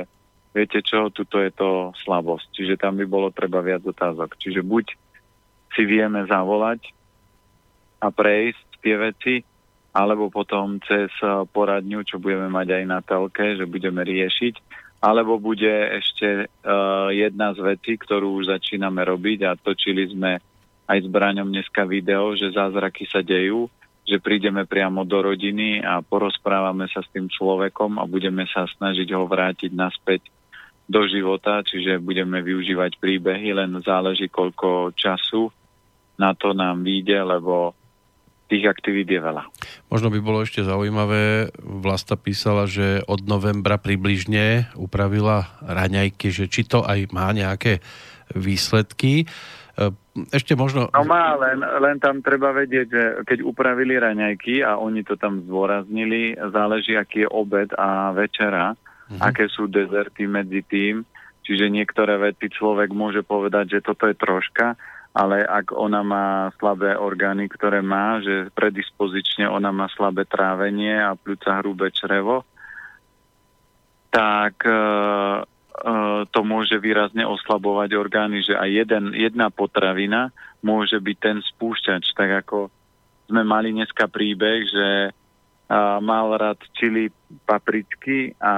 viete 0.55 0.79
čo, 0.79 1.11
tuto 1.11 1.43
je 1.43 1.51
to 1.51 1.91
slabosť. 2.07 2.47
Čiže 2.55 2.79
tam 2.79 2.95
by 2.95 3.05
bolo 3.07 3.27
treba 3.35 3.59
viac 3.59 3.83
otázok. 3.83 4.39
Čiže 4.39 4.63
buď 4.63 4.95
si 5.75 5.83
vieme 5.83 6.23
zavolať 6.27 6.91
a 7.99 8.07
prejsť 8.09 8.67
tie 8.79 8.95
veci, 8.95 9.35
alebo 9.91 10.31
potom 10.31 10.79
cez 10.87 11.11
eh, 11.19 11.43
poradňu, 11.51 12.07
čo 12.07 12.17
budeme 12.17 12.47
mať 12.47 12.67
aj 12.79 12.83
na 12.87 12.99
telke, 13.03 13.59
že 13.59 13.67
budeme 13.67 14.01
riešiť, 14.07 14.55
alebo 15.01 15.41
bude 15.41 15.97
ešte 15.97 16.45
uh, 16.45 17.09
jedna 17.09 17.57
z 17.57 17.73
vecí, 17.73 17.97
ktorú 17.97 18.37
už 18.37 18.53
začíname 18.53 19.01
robiť 19.01 19.49
a 19.49 19.57
točili 19.57 20.05
sme 20.05 20.37
aj 20.85 20.97
s 21.01 21.07
Braňom 21.09 21.49
dneska 21.49 21.89
video, 21.89 22.37
že 22.37 22.53
zázraky 22.53 23.09
sa 23.09 23.25
dejú, 23.25 23.65
že 24.11 24.19
prídeme 24.19 24.67
priamo 24.67 25.07
do 25.07 25.23
rodiny 25.23 25.79
a 25.79 26.03
porozprávame 26.03 26.91
sa 26.91 26.99
s 26.99 27.07
tým 27.15 27.31
človekom 27.31 27.95
a 27.95 28.03
budeme 28.03 28.43
sa 28.51 28.67
snažiť 28.67 29.07
ho 29.15 29.23
vrátiť 29.23 29.71
naspäť 29.71 30.27
do 30.91 31.07
života, 31.07 31.63
čiže 31.63 32.03
budeme 32.03 32.43
využívať 32.43 32.99
príbehy, 32.99 33.55
len 33.55 33.79
záleží 33.79 34.27
koľko 34.27 34.91
času 34.91 35.47
na 36.19 36.35
to 36.35 36.51
nám 36.51 36.83
vyjde, 36.83 37.23
lebo 37.23 37.71
tých 38.51 38.67
aktivít 38.67 39.07
je 39.07 39.23
veľa. 39.23 39.47
Možno 39.87 40.11
by 40.11 40.19
bolo 40.19 40.43
ešte 40.43 40.67
zaujímavé, 40.67 41.55
Vlasta 41.63 42.19
písala, 42.19 42.67
že 42.67 42.99
od 43.07 43.23
novembra 43.23 43.79
približne 43.79 44.75
upravila 44.75 45.55
raňajky, 45.63 46.27
že 46.35 46.51
či 46.51 46.67
to 46.67 46.83
aj 46.83 47.07
má 47.15 47.31
nejaké 47.31 47.79
výsledky. 48.35 49.31
E, 49.81 49.89
ešte 50.29 50.53
možno... 50.53 50.93
No 50.93 51.01
má, 51.07 51.33
len, 51.41 51.65
len 51.65 51.97
tam 51.97 52.21
treba 52.21 52.53
vedieť, 52.53 52.87
že 52.87 53.03
keď 53.25 53.41
upravili 53.41 53.97
raňajky 53.97 54.61
a 54.61 54.77
oni 54.77 55.01
to 55.01 55.17
tam 55.17 55.41
zdôraznili, 55.49 56.37
záleží, 56.37 56.93
aký 56.93 57.25
je 57.25 57.29
obed 57.29 57.73
a 57.73 58.13
večera, 58.13 58.77
uh-huh. 58.77 59.21
aké 59.21 59.49
sú 59.49 59.65
dezerty 59.65 60.29
medzi 60.29 60.61
tým. 60.61 61.01
Čiže 61.41 61.73
niektoré 61.73 62.21
vety 62.21 62.53
človek 62.53 62.93
môže 62.93 63.25
povedať, 63.25 63.79
že 63.79 63.85
toto 63.85 64.05
je 64.05 64.13
troška, 64.13 64.77
ale 65.11 65.43
ak 65.43 65.73
ona 65.73 66.05
má 66.05 66.27
slabé 66.61 66.95
orgány, 66.95 67.49
ktoré 67.49 67.81
má, 67.81 68.21
že 68.21 68.53
predispozične 68.53 69.49
ona 69.49 69.73
má 69.73 69.89
slabé 69.91 70.23
trávenie 70.29 70.95
a 70.95 71.17
pľúca 71.17 71.59
hrubé 71.59 71.91
črevo, 71.91 72.47
tak 74.11 74.63
e, 74.63 74.75
to 76.29 76.39
môže 76.45 76.77
výrazne 76.77 77.25
oslabovať 77.25 77.97
orgány, 77.97 78.45
že 78.45 78.53
aj 78.53 78.69
jeden, 78.69 79.03
jedna 79.17 79.49
potravina 79.49 80.29
môže 80.61 81.01
byť 81.01 81.17
ten 81.17 81.37
spúšťač. 81.41 82.13
Tak 82.13 82.29
ako 82.45 82.69
sme 83.31 83.41
mali 83.41 83.73
dneska 83.73 84.05
príbeh, 84.05 84.61
že 84.69 84.87
a 85.71 86.03
mal 86.03 86.35
rád 86.35 86.59
čili 86.75 87.07
papričky 87.47 88.35
a 88.43 88.55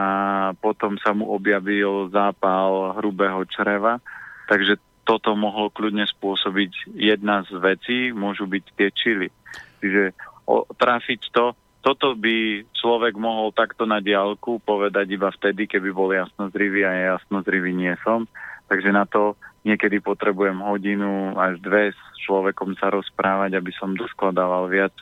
potom 0.58 0.98
sa 0.98 1.14
mu 1.14 1.30
objavil 1.30 2.10
zápal 2.10 2.98
hrubého 2.98 3.46
čreva. 3.46 4.02
Takže 4.50 4.82
toto 5.06 5.38
mohlo 5.38 5.70
kľudne 5.70 6.10
spôsobiť 6.10 6.98
jedna 6.98 7.46
z 7.46 7.54
vecí, 7.62 7.98
môžu 8.10 8.50
byť 8.50 8.66
tie 8.74 8.90
čily. 8.90 9.30
Čiže 9.78 10.18
o, 10.50 10.66
trafiť 10.74 11.22
to, 11.30 11.54
toto 11.84 12.16
by 12.16 12.64
človek 12.72 13.20
mohol 13.20 13.52
takto 13.52 13.84
na 13.84 14.00
diálku 14.00 14.64
povedať 14.64 15.20
iba 15.20 15.28
vtedy, 15.28 15.68
keby 15.68 15.92
bol 15.92 16.16
jasnozrivý 16.16 16.88
a 16.88 16.92
ja 16.96 17.04
jasnozrivý 17.20 17.76
nie 17.76 17.92
som. 18.08 18.24
Takže 18.72 18.96
na 18.96 19.04
to 19.04 19.36
niekedy 19.68 20.00
potrebujem 20.00 20.64
hodinu 20.64 21.36
až 21.36 21.60
dve 21.60 21.92
s 21.92 22.00
človekom 22.24 22.80
sa 22.80 22.88
rozprávať, 22.88 23.60
aby 23.60 23.76
som 23.76 24.00
doskladával 24.00 24.72
viac 24.72 24.96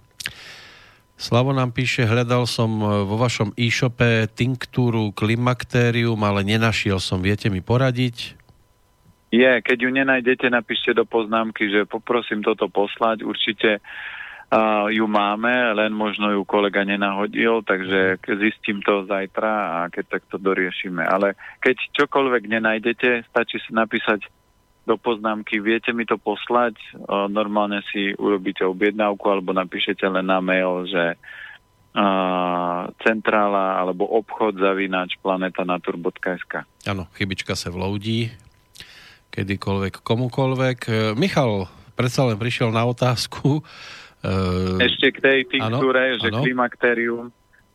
Slavo 1.19 1.51
nám 1.51 1.75
píše, 1.75 2.07
hľadal 2.07 2.47
som 2.47 2.79
e, 2.79 2.87
vo 3.03 3.19
vašom 3.19 3.51
e-shope 3.59 4.31
tinktúru 4.31 5.11
klimaktérium, 5.11 6.19
ale 6.23 6.47
nenašiel 6.47 7.03
som. 7.03 7.19
Viete 7.19 7.51
mi 7.51 7.59
poradiť? 7.59 8.38
Je, 9.29 9.61
keď 9.61 9.79
ju 9.85 9.91
nenájdete, 9.93 10.49
napíšte 10.49 10.97
do 10.97 11.05
poznámky, 11.05 11.69
že 11.69 11.85
poprosím 11.85 12.41
toto 12.41 12.73
poslať. 12.73 13.29
Určite 13.29 13.77
uh, 13.77 14.89
ju 14.89 15.05
máme, 15.05 15.77
len 15.77 15.93
možno 15.93 16.33
ju 16.33 16.49
kolega 16.49 16.81
nenahodil, 16.81 17.61
takže 17.61 18.17
zistím 18.25 18.81
to 18.81 19.05
zajtra 19.05 19.53
a 19.53 19.79
keď 19.93 20.17
tak 20.17 20.23
to 20.33 20.41
doriešime. 20.41 21.05
Ale 21.05 21.37
keď 21.61 21.77
čokoľvek 21.93 22.43
nenájdete, 22.49 23.29
stačí 23.29 23.61
si 23.61 23.77
napísať 23.77 24.25
do 24.89 24.97
poznámky, 24.97 25.61
viete 25.61 25.93
mi 25.93 26.09
to 26.09 26.17
poslať, 26.17 26.81
normálne 27.29 27.85
si 27.93 28.17
urobíte 28.17 28.65
objednávku 28.65 29.21
alebo 29.29 29.53
napíšete 29.53 30.09
len 30.09 30.25
na 30.25 30.41
mail, 30.41 30.89
že 30.89 31.21
centrála 33.05 33.77
alebo 33.77 34.09
obchod 34.09 34.57
zavínač 34.57 35.21
planetanatur.sk 35.21 36.65
Áno, 36.89 37.05
chybička 37.13 37.53
sa 37.53 37.69
vloudí 37.69 38.33
kedykoľvek, 39.39 40.03
komukoľvek. 40.03 40.79
E, 40.91 40.93
Michal 41.15 41.71
predsa 41.95 42.27
len 42.27 42.35
prišiel 42.35 42.75
na 42.75 42.83
otázku. 42.91 43.63
E, 44.19 44.33
Ešte 44.83 45.15
k 45.15 45.19
tej 45.23 45.39
tinktúre, 45.47 46.19
že 46.19 46.35
ano. 46.35 46.43
klimakterium 46.43 47.27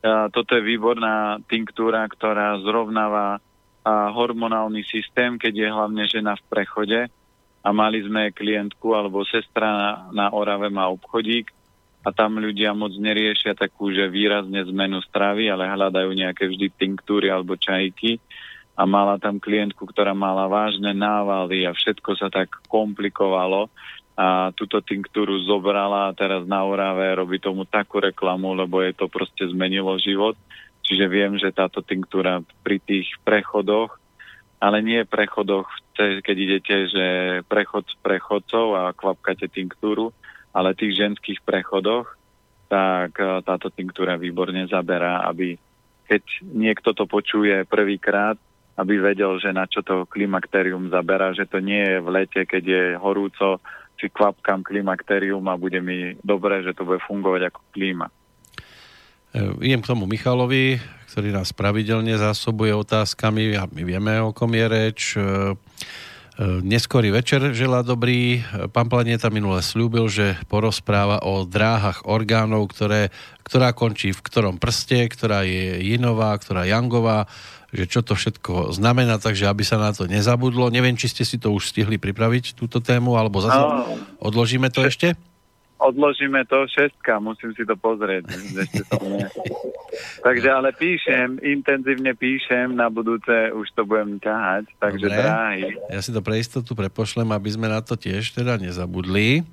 toto 0.04 0.60
je 0.60 0.64
výborná 0.68 1.40
tinktúra, 1.48 2.04
ktorá 2.12 2.60
zrovnáva 2.60 3.40
hormonálny 3.88 4.84
systém, 4.84 5.40
keď 5.40 5.54
je 5.56 5.70
hlavne 5.72 6.04
žena 6.12 6.36
v 6.36 6.44
prechode 6.52 7.02
a 7.64 7.70
mali 7.72 8.04
sme 8.04 8.36
klientku 8.36 8.92
alebo 8.92 9.24
sestra 9.24 9.68
na, 9.72 9.92
na 10.12 10.26
Orave 10.36 10.68
má 10.68 10.92
obchodík 10.92 11.52
a 12.04 12.12
tam 12.12 12.36
ľudia 12.40 12.76
moc 12.76 12.92
neriešia 13.00 13.56
takú, 13.56 13.96
že 13.96 14.12
výrazne 14.12 14.60
zmenu 14.68 15.00
stravy, 15.08 15.48
ale 15.48 15.72
hľadajú 15.72 16.12
nejaké 16.12 16.52
vždy 16.52 16.68
tinktúry 16.76 17.32
alebo 17.32 17.56
čajky 17.56 18.20
a 18.74 18.84
mala 18.90 19.22
tam 19.22 19.38
klientku, 19.38 19.86
ktorá 19.86 20.18
mala 20.18 20.50
vážne 20.50 20.98
návaly 20.98 21.70
a 21.70 21.78
všetko 21.78 22.18
sa 22.18 22.34
tak 22.34 22.50
komplikovalo 22.66 23.70
a 24.14 24.54
túto 24.54 24.82
tinktúru 24.82 25.42
zobrala 25.46 26.10
a 26.10 26.16
teraz 26.18 26.46
na 26.46 26.62
Orave 26.66 27.18
robí 27.18 27.42
tomu 27.42 27.66
takú 27.66 28.02
reklamu, 28.02 28.54
lebo 28.54 28.82
je 28.82 28.94
to 28.94 29.10
proste 29.10 29.50
zmenilo 29.50 29.98
život. 29.98 30.38
Čiže 30.86 31.06
viem, 31.10 31.38
že 31.42 31.56
táto 31.56 31.82
tinktúra 31.82 32.46
pri 32.62 32.78
tých 32.82 33.10
prechodoch 33.26 33.98
ale 34.64 34.80
nie 34.80 35.04
prechodoch, 35.04 35.68
keď 36.00 36.36
idete, 36.40 36.76
že 36.88 37.06
prechod 37.52 37.84
s 37.84 38.00
prechodcov 38.00 38.80
a 38.80 38.96
kvapkate 38.96 39.52
tinktúru, 39.52 40.16
ale 40.56 40.72
tých 40.72 40.96
ženských 40.96 41.44
prechodoch, 41.44 42.16
tak 42.72 43.20
e, 43.20 43.44
táto 43.44 43.68
tinktúra 43.68 44.16
výborne 44.16 44.64
zaberá, 44.72 45.28
aby 45.28 45.60
keď 46.08 46.24
niekto 46.48 46.96
to 46.96 47.04
počuje 47.04 47.68
prvýkrát, 47.68 48.40
aby 48.74 48.94
vedel, 48.98 49.38
že 49.38 49.54
na 49.54 49.70
čo 49.70 49.86
to 49.86 50.10
klimakterium 50.10 50.90
zaberá, 50.90 51.30
že 51.38 51.46
to 51.46 51.62
nie 51.62 51.82
je 51.82 51.98
v 52.02 52.10
lete, 52.10 52.42
keď 52.50 52.64
je 52.66 52.84
horúco, 52.98 53.62
si 54.04 54.12
kvapkám 54.12 54.68
klimakterium 54.68 55.48
a 55.48 55.56
bude 55.56 55.80
mi 55.80 56.18
dobre, 56.26 56.60
že 56.66 56.76
to 56.76 56.84
bude 56.84 57.00
fungovať 57.08 57.54
ako 57.54 57.60
klíma. 57.72 58.08
E, 59.32 59.40
idem 59.64 59.80
k 59.80 59.90
tomu 59.94 60.04
Michalovi, 60.10 60.82
ktorý 61.08 61.32
nás 61.32 61.56
pravidelne 61.56 62.18
zásobuje 62.20 62.76
otázkami 62.76 63.56
a 63.56 63.70
my 63.70 63.82
vieme, 63.86 64.20
o 64.20 64.36
kom 64.36 64.52
je 64.52 64.66
reč. 64.68 65.00
E, 65.16 65.22
e, 65.22 65.26
neskorý 66.66 67.16
večer 67.16 67.56
želá 67.56 67.80
dobrý. 67.80 68.44
Pán 68.76 68.92
Planeta 68.92 69.32
minule 69.32 69.64
slúbil, 69.64 70.12
že 70.12 70.36
porozpráva 70.52 71.24
o 71.24 71.48
dráhach 71.48 72.04
orgánov, 72.04 72.68
ktoré, 72.76 73.14
ktorá 73.48 73.72
končí 73.72 74.12
v 74.12 74.20
ktorom 74.20 74.60
prste, 74.60 75.08
ktorá 75.08 75.48
je 75.48 75.80
jinová, 75.80 76.36
ktorá 76.36 76.68
jangová, 76.68 77.30
že 77.74 77.90
čo 77.90 78.06
to 78.06 78.14
všetko 78.14 78.72
znamená, 78.78 79.18
takže 79.18 79.50
aby 79.50 79.66
sa 79.66 79.82
na 79.82 79.90
to 79.92 80.06
nezabudlo. 80.06 80.70
Neviem, 80.70 80.94
či 80.94 81.10
ste 81.10 81.26
si 81.26 81.42
to 81.42 81.50
už 81.50 81.74
stihli 81.74 81.98
pripraviť, 81.98 82.54
túto 82.54 82.78
tému, 82.78 83.18
alebo 83.18 83.42
zase 83.42 83.58
no, 83.58 83.98
odložíme 84.22 84.70
to 84.70 84.86
ešte? 84.86 85.18
odložíme 85.84 86.48
to 86.48 86.64
šestka, 86.72 87.20
musím 87.20 87.52
si 87.52 87.68
to 87.68 87.76
pozrieť. 87.76 88.32
Takže 90.26 90.50
ale 90.50 90.72
píšem, 90.74 91.38
intenzívne 91.44 92.16
píšem, 92.16 92.72
na 92.74 92.88
budúce 92.88 93.52
už 93.52 93.68
to 93.76 93.84
budem 93.84 94.18
ťahať, 94.24 94.66
takže 94.80 95.06
Dobre. 95.12 95.20
dráhy. 95.20 95.70
Ja 95.92 96.00
si 96.00 96.16
to 96.16 96.24
pre 96.24 96.40
istotu 96.40 96.72
prepošlem, 96.74 97.30
aby 97.36 97.50
sme 97.52 97.68
na 97.68 97.84
to 97.84 98.00
tiež 98.00 98.32
teda 98.34 98.56
nezabudli. 98.58 99.44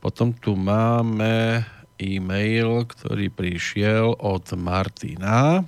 Potom 0.00 0.32
tu 0.32 0.56
máme 0.56 1.64
e-mail, 2.00 2.88
ktorý 2.88 3.30
prišiel 3.30 4.16
od 4.18 4.44
Martina, 4.58 5.62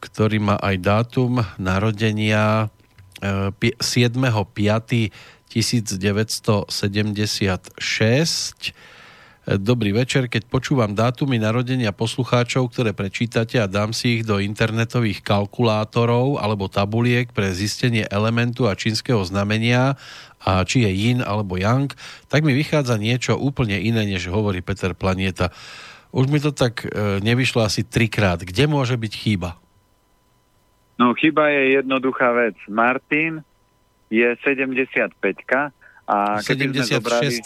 ktorý 0.00 0.38
má 0.42 0.56
aj 0.60 0.76
dátum 0.80 1.40
narodenia 1.56 2.68
7.5. 3.20 5.10
E, 5.10 5.10
1976. 5.50 6.70
Dobrý 9.50 9.90
večer, 9.90 10.30
keď 10.30 10.46
počúvam 10.46 10.94
dátumy 10.94 11.42
narodenia 11.42 11.90
poslucháčov, 11.90 12.70
ktoré 12.70 12.94
prečítate 12.94 13.58
a 13.58 13.66
dám 13.66 13.90
si 13.90 14.20
ich 14.20 14.22
do 14.22 14.38
internetových 14.38 15.26
kalkulátorov 15.26 16.38
alebo 16.38 16.70
tabuliek 16.70 17.34
pre 17.34 17.50
zistenie 17.50 18.06
elementu 18.14 18.70
a 18.70 18.78
čínskeho 18.78 19.26
znamenia 19.26 19.98
a 20.38 20.62
či 20.62 20.86
je 20.86 20.90
yin 20.94 21.18
alebo 21.18 21.58
yang, 21.58 21.90
tak 22.30 22.46
mi 22.46 22.54
vychádza 22.54 22.94
niečo 22.94 23.34
úplne 23.34 23.74
iné, 23.82 24.06
než 24.06 24.30
hovorí 24.30 24.62
Peter 24.62 24.94
Planieta. 24.94 25.50
Už 26.10 26.26
mi 26.26 26.42
to 26.42 26.50
tak 26.50 26.82
e, 26.82 27.22
nevyšlo 27.22 27.62
asi 27.62 27.86
trikrát. 27.86 28.42
Kde 28.42 28.66
môže 28.66 28.98
byť 28.98 29.12
chyba? 29.14 29.54
No 30.98 31.14
chyba 31.16 31.48
je 31.54 31.80
jednoduchá 31.80 32.34
vec. 32.34 32.58
Martin 32.66 33.40
je 34.10 34.26
75 34.42 35.14
a 36.10 36.42
76 36.42 36.98
zobrali... 36.98 37.40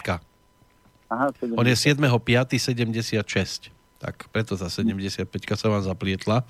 Aha, 1.13 1.29
76. 1.37 1.61
On 1.61 1.67
je 1.69 1.77
7.5.76. 1.77 3.69
Tak 4.01 4.27
preto 4.33 4.57
tá 4.57 4.67
75 4.67 5.29
sa 5.55 5.69
vám 5.69 5.85
zaplietla. 5.85 6.43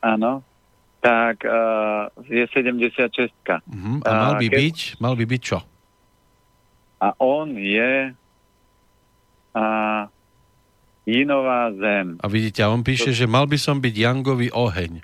Áno. 0.00 0.46
Tak 1.02 1.42
uh, 1.42 2.06
je 2.30 2.46
76. 2.54 3.34
Uh-huh. 3.42 3.98
A 4.06 4.10
mal 4.14 4.34
by, 4.38 4.46
uh, 4.46 4.54
byť, 4.54 4.78
mal 5.02 5.18
by 5.18 5.24
byť 5.26 5.42
čo? 5.42 5.58
A 7.02 7.10
on 7.18 7.58
je 7.58 8.14
uh, 9.58 10.02
Jinová 11.02 11.74
zem. 11.74 12.18
A 12.22 12.26
vidíte, 12.30 12.62
a 12.62 12.70
on 12.70 12.86
píše, 12.86 13.10
to... 13.10 13.18
že 13.18 13.26
mal 13.26 13.50
by 13.50 13.58
som 13.58 13.82
byť 13.82 13.94
Jangový 13.94 14.54
oheň. 14.54 15.02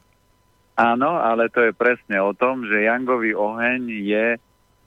Áno, 0.78 1.18
ale 1.18 1.50
to 1.50 1.66
je 1.66 1.74
presne 1.74 2.22
o 2.22 2.30
tom, 2.38 2.62
že 2.62 2.86
Jangový 2.86 3.34
oheň 3.34 3.82
je 4.06 4.38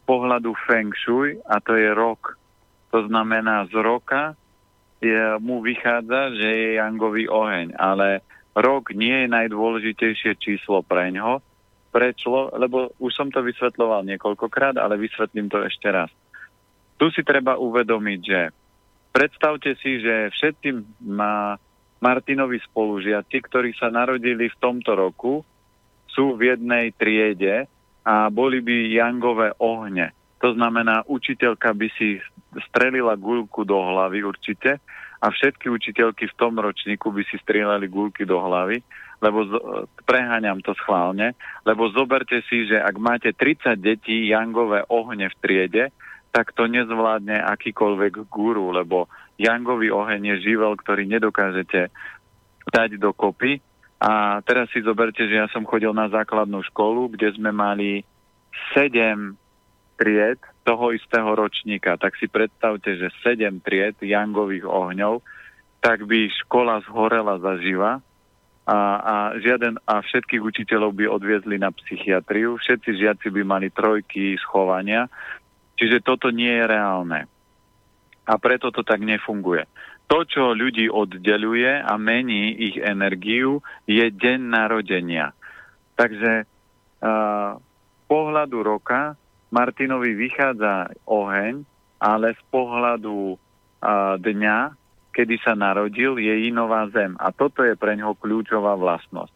pohľadu 0.08 0.56
Feng 0.64 0.96
Shui 0.96 1.36
a 1.44 1.60
to 1.60 1.76
je 1.76 1.92
rok. 1.92 2.40
To 2.96 3.04
znamená 3.12 3.68
z 3.68 3.76
roka 3.76 4.40
je, 5.04 5.36
mu 5.44 5.60
vychádza, 5.60 6.38
že 6.38 6.48
je 6.48 6.70
Jangový 6.80 7.28
oheň, 7.28 7.76
ale 7.76 8.24
rok 8.56 8.94
nie 8.96 9.26
je 9.26 9.28
najdôležitejšie 9.28 10.38
číslo 10.40 10.86
pre 10.86 11.12
ňo. 11.12 11.44
Prečo? 11.92 12.56
Lebo 12.56 12.96
už 13.04 13.12
som 13.12 13.28
to 13.28 13.44
vysvetloval 13.44 14.08
niekoľkokrát, 14.08 14.80
ale 14.80 14.96
vysvetlím 14.96 15.52
to 15.52 15.60
ešte 15.68 15.92
raz. 15.92 16.08
Tu 16.96 17.12
si 17.12 17.26
treba 17.26 17.58
uvedomiť, 17.60 18.20
že 18.22 18.40
predstavte 19.12 19.76
si, 19.80 20.00
že 20.00 20.32
všetci 20.32 20.70
má 21.06 21.60
Martinovi 22.02 22.58
spolužiaci, 22.58 23.38
ktorí 23.46 23.78
sa 23.78 23.94
narodili 23.94 24.50
v 24.50 24.60
tomto 24.60 24.98
roku, 24.98 25.46
sú 26.10 26.36
v 26.36 26.56
jednej 26.56 26.92
triede 26.98 27.70
a 28.02 28.28
boli 28.34 28.60
by 28.60 28.90
jangové 28.90 29.54
ohne. 29.62 30.12
To 30.42 30.58
znamená, 30.58 31.06
učiteľka 31.06 31.78
by 31.78 31.88
si 31.94 32.18
strelila 32.68 33.14
guľku 33.14 33.62
do 33.62 33.78
hlavy 33.78 34.26
určite 34.26 34.82
a 35.22 35.30
všetky 35.30 35.70
učiteľky 35.70 36.26
v 36.34 36.38
tom 36.38 36.58
ročníku 36.58 37.14
by 37.14 37.22
si 37.30 37.38
strieľali 37.38 37.86
guľky 37.86 38.26
do 38.26 38.42
hlavy, 38.42 38.82
lebo 39.22 39.46
z, 39.46 39.52
preháňam 40.10 40.66
to 40.66 40.74
schválne, 40.82 41.38
lebo 41.62 41.94
zoberte 41.94 42.42
si, 42.50 42.66
že 42.66 42.82
ak 42.82 42.98
máte 42.98 43.30
30 43.30 43.78
detí 43.78 44.34
jangové 44.34 44.82
ohne 44.90 45.30
v 45.30 45.36
triede, 45.38 45.84
tak 46.32 46.56
to 46.56 46.68
nezvládne 46.68 47.44
akýkoľvek 47.44 48.32
guru, 48.32 48.72
lebo 48.72 49.12
jangový 49.36 49.92
oheň 49.92 50.36
je 50.36 50.52
živel, 50.52 50.74
ktorý 50.80 51.04
nedokážete 51.08 51.92
dať 52.72 52.90
dokopy. 52.96 53.60
A 54.02 54.42
teraz 54.42 54.72
si 54.74 54.82
zoberte, 54.82 55.22
že 55.30 55.38
ja 55.38 55.48
som 55.54 55.68
chodil 55.68 55.94
na 55.94 56.10
základnú 56.10 56.66
školu, 56.74 57.14
kde 57.14 57.38
sme 57.38 57.54
mali 57.54 58.02
sedem 58.74 59.38
tried 60.00 60.42
toho 60.66 60.90
istého 60.96 61.30
ročníka. 61.38 62.00
Tak 62.02 62.18
si 62.18 62.26
predstavte, 62.26 62.98
že 62.98 63.14
sedem 63.22 63.62
tried 63.62 64.00
jangových 64.02 64.66
ohňov, 64.66 65.22
tak 65.84 66.10
by 66.10 66.34
škola 66.46 66.82
zhorela 66.90 67.38
zaživa. 67.38 68.02
A, 68.62 68.78
a, 68.78 69.16
žiaden, 69.42 69.82
a 69.90 70.06
všetkých 70.06 70.42
učiteľov 70.42 70.94
by 70.94 71.06
odviezli 71.10 71.58
na 71.58 71.74
psychiatriu, 71.74 72.62
všetci 72.62 72.94
žiaci 72.94 73.28
by 73.34 73.42
mali 73.42 73.74
trojky 73.74 74.38
schovania, 74.38 75.10
čiže 75.82 76.06
toto 76.06 76.30
nie 76.30 76.54
je 76.54 76.66
reálne. 76.70 77.26
A 78.30 78.38
preto 78.38 78.70
to 78.70 78.86
tak 78.86 79.02
nefunguje. 79.02 79.66
To, 80.06 80.22
čo 80.22 80.54
ľudí 80.54 80.86
oddeluje 80.94 81.82
a 81.82 81.98
mení 81.98 82.54
ich 82.70 82.78
energiu, 82.78 83.66
je 83.90 84.06
deň 84.06 84.40
narodenia. 84.46 85.34
Takže 85.98 86.46
uh, 86.46 87.58
pohľadu 88.06 88.58
roka 88.62 89.18
Martinovi 89.50 90.14
vychádza 90.14 90.94
oheň, 91.10 91.66
ale 91.98 92.38
z 92.38 92.44
pohľadu 92.54 93.34
uh, 93.34 93.40
dňa, 94.22 94.78
kedy 95.16 95.42
sa 95.42 95.58
narodil, 95.58 96.22
je 96.22 96.46
inová 96.46 96.86
zem. 96.94 97.18
A 97.18 97.34
toto 97.34 97.66
je 97.66 97.74
pre 97.74 97.98
ňoho 97.98 98.14
kľúčová 98.22 98.78
vlastnosť. 98.78 99.34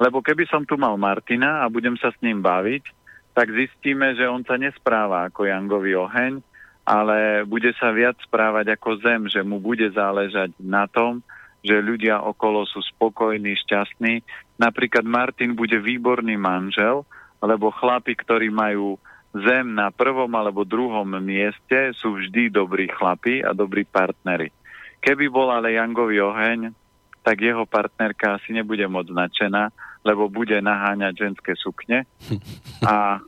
Lebo 0.00 0.24
keby 0.24 0.48
som 0.48 0.64
tu 0.64 0.80
mal 0.80 0.96
Martina 0.96 1.60
a 1.60 1.68
budem 1.68 1.94
sa 2.00 2.08
s 2.08 2.16
ním 2.24 2.40
baviť, 2.40 2.99
tak 3.40 3.56
zistíme, 3.56 4.12
že 4.12 4.28
on 4.28 4.44
sa 4.44 4.60
nespráva 4.60 5.24
ako 5.24 5.48
Jangový 5.48 5.96
oheň, 5.96 6.44
ale 6.84 7.48
bude 7.48 7.72
sa 7.80 7.88
viac 7.88 8.20
správať 8.20 8.76
ako 8.76 9.00
zem, 9.00 9.32
že 9.32 9.40
mu 9.40 9.56
bude 9.56 9.88
záležať 9.88 10.52
na 10.60 10.84
tom, 10.84 11.24
že 11.64 11.80
ľudia 11.80 12.20
okolo 12.20 12.68
sú 12.68 12.84
spokojní, 12.84 13.56
šťastní. 13.64 14.20
Napríklad 14.60 15.08
Martin 15.08 15.56
bude 15.56 15.80
výborný 15.80 16.36
manžel, 16.36 17.08
lebo 17.40 17.72
chlapi, 17.72 18.12
ktorí 18.12 18.52
majú 18.52 19.00
zem 19.32 19.72
na 19.72 19.88
prvom 19.88 20.28
alebo 20.36 20.68
druhom 20.68 21.08
mieste, 21.16 21.96
sú 21.96 22.20
vždy 22.20 22.52
dobrí 22.52 22.92
chlapi 22.92 23.40
a 23.40 23.56
dobrí 23.56 23.88
partnery. 23.88 24.52
Keby 25.00 25.32
bol 25.32 25.48
ale 25.48 25.80
Jangový 25.80 26.20
oheň, 26.20 26.76
tak 27.24 27.40
jeho 27.40 27.64
partnerka 27.64 28.36
asi 28.36 28.52
nebude 28.52 28.84
moc 28.84 29.08
značená, 29.08 29.72
lebo 30.04 30.32
bude 30.32 30.56
naháňať 30.60 31.28
ženské 31.28 31.52
sukne. 31.56 32.08
A, 32.84 33.20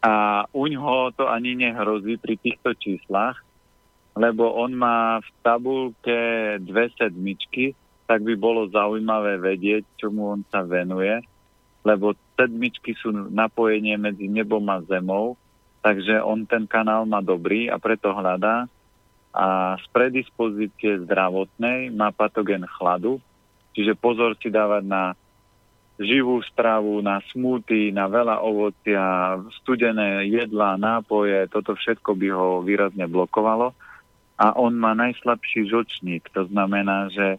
a 0.00 0.44
uňho 0.56 1.12
to 1.12 1.28
ani 1.28 1.56
nehrozí 1.56 2.16
pri 2.16 2.40
týchto 2.40 2.72
číslach, 2.72 3.36
lebo 4.16 4.48
on 4.56 4.72
má 4.74 5.20
v 5.20 5.28
tabulke 5.44 6.20
dve 6.64 6.88
sedmičky, 6.96 7.76
tak 8.08 8.26
by 8.26 8.34
bolo 8.34 8.66
zaujímavé 8.72 9.38
vedieť, 9.38 9.86
čomu 10.00 10.34
on 10.34 10.40
sa 10.48 10.66
venuje, 10.66 11.20
lebo 11.86 12.16
sedmičky 12.34 12.96
sú 12.98 13.12
napojenie 13.12 13.94
medzi 14.00 14.26
nebom 14.26 14.64
a 14.72 14.82
zemou, 14.88 15.36
takže 15.84 16.18
on 16.20 16.48
ten 16.48 16.66
kanál 16.66 17.06
má 17.06 17.22
dobrý 17.22 17.68
a 17.70 17.76
preto 17.78 18.12
hľadá. 18.12 18.66
A 19.30 19.78
z 19.78 19.86
predispozície 19.94 21.06
zdravotnej 21.06 21.94
má 21.94 22.10
patogen 22.10 22.66
chladu, 22.66 23.22
čiže 23.78 23.94
pozor 23.94 24.34
si 24.42 24.50
dávať 24.50 24.82
na 24.82 25.14
živú 26.00 26.40
stravu, 26.48 27.04
na 27.04 27.20
smúty, 27.28 27.92
na 27.92 28.08
veľa 28.08 28.40
ovocia, 28.40 29.36
studené 29.60 30.24
jedlá, 30.32 30.80
nápoje, 30.80 31.44
toto 31.52 31.76
všetko 31.76 32.16
by 32.16 32.28
ho 32.32 32.48
výrazne 32.64 33.04
blokovalo 33.04 33.76
a 34.40 34.56
on 34.56 34.72
má 34.80 34.96
najslabší 34.96 35.68
žočník. 35.68 36.32
To 36.32 36.48
znamená, 36.48 37.12
že 37.12 37.36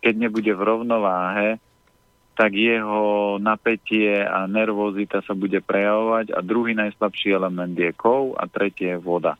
keď 0.00 0.14
nebude 0.16 0.52
v 0.56 0.62
rovnováhe, 0.64 1.48
tak 2.32 2.54
jeho 2.54 3.36
napätie 3.42 4.22
a 4.24 4.48
nervozita 4.48 5.20
sa 5.26 5.34
bude 5.34 5.60
prejavovať 5.60 6.32
a 6.32 6.38
druhý 6.40 6.72
najslabší 6.72 7.34
element 7.34 7.74
je 7.74 7.92
kov 7.92 8.38
a 8.40 8.48
tretie 8.48 8.94
je 8.94 8.98
voda. 9.02 9.36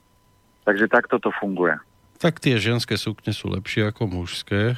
Takže 0.66 0.90
takto 0.90 1.16
to 1.16 1.32
funguje. 1.32 1.78
Tak 2.18 2.42
tie 2.42 2.58
ženské 2.58 2.98
sukne 2.98 3.30
sú 3.30 3.54
lepšie 3.54 3.88
ako 3.88 4.10
mužské. 4.10 4.74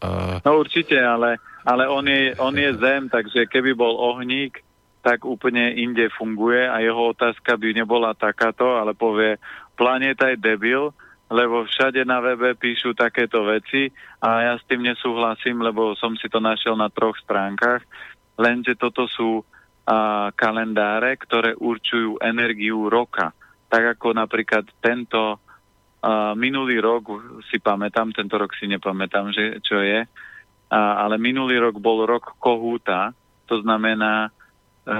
A... 0.00 0.40
No 0.42 0.64
určite, 0.64 0.96
ale, 0.96 1.36
ale 1.62 1.86
on, 1.88 2.04
je, 2.06 2.34
on 2.38 2.54
je 2.54 2.70
zem, 2.78 3.06
takže 3.06 3.46
keby 3.46 3.74
bol 3.74 3.94
ohník, 3.94 4.62
tak 5.02 5.26
úplne 5.26 5.74
inde 5.74 6.06
funguje 6.14 6.62
a 6.62 6.78
jeho 6.78 7.10
otázka 7.10 7.58
by 7.58 7.74
nebola 7.74 8.14
takáto, 8.14 8.78
ale 8.78 8.94
povie, 8.94 9.34
planéta 9.74 10.30
je 10.30 10.38
debil, 10.38 10.94
lebo 11.26 11.66
všade 11.66 12.06
na 12.06 12.22
webe 12.22 12.54
píšu 12.54 12.94
takéto 12.94 13.42
veci 13.42 13.90
a 14.22 14.52
ja 14.52 14.54
s 14.54 14.62
tým 14.70 14.86
nesúhlasím, 14.86 15.58
lebo 15.58 15.98
som 15.98 16.14
si 16.14 16.30
to 16.30 16.38
našiel 16.38 16.78
na 16.78 16.86
troch 16.86 17.18
stránkach, 17.18 17.82
lenže 18.38 18.78
toto 18.78 19.10
sú 19.10 19.42
a, 19.82 20.30
kalendáre, 20.38 21.18
ktoré 21.18 21.58
určujú 21.58 22.22
energiu 22.22 22.86
roka. 22.86 23.34
Tak 23.66 23.98
ako 23.98 24.14
napríklad 24.14 24.70
tento 24.78 25.42
a, 25.98 26.36
minulý 26.38 26.78
rok, 26.78 27.10
si 27.50 27.58
pamätám, 27.58 28.14
tento 28.14 28.38
rok 28.38 28.54
si 28.54 28.70
nepamätám, 28.70 29.34
že, 29.34 29.58
čo 29.64 29.82
je, 29.82 30.06
a, 30.72 31.04
ale 31.04 31.20
minulý 31.20 31.60
rok 31.60 31.76
bol 31.76 32.08
rok 32.08 32.40
kohúta, 32.40 33.12
to 33.44 33.60
znamená, 33.60 34.32
a, 34.88 34.96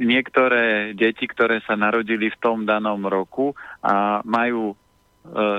niektoré 0.00 0.96
deti, 0.96 1.28
ktoré 1.28 1.60
sa 1.66 1.76
narodili 1.76 2.32
v 2.32 2.40
tom 2.40 2.64
danom 2.64 3.04
roku 3.04 3.52
a 3.84 4.24
majú 4.24 4.72
e, 4.72 4.76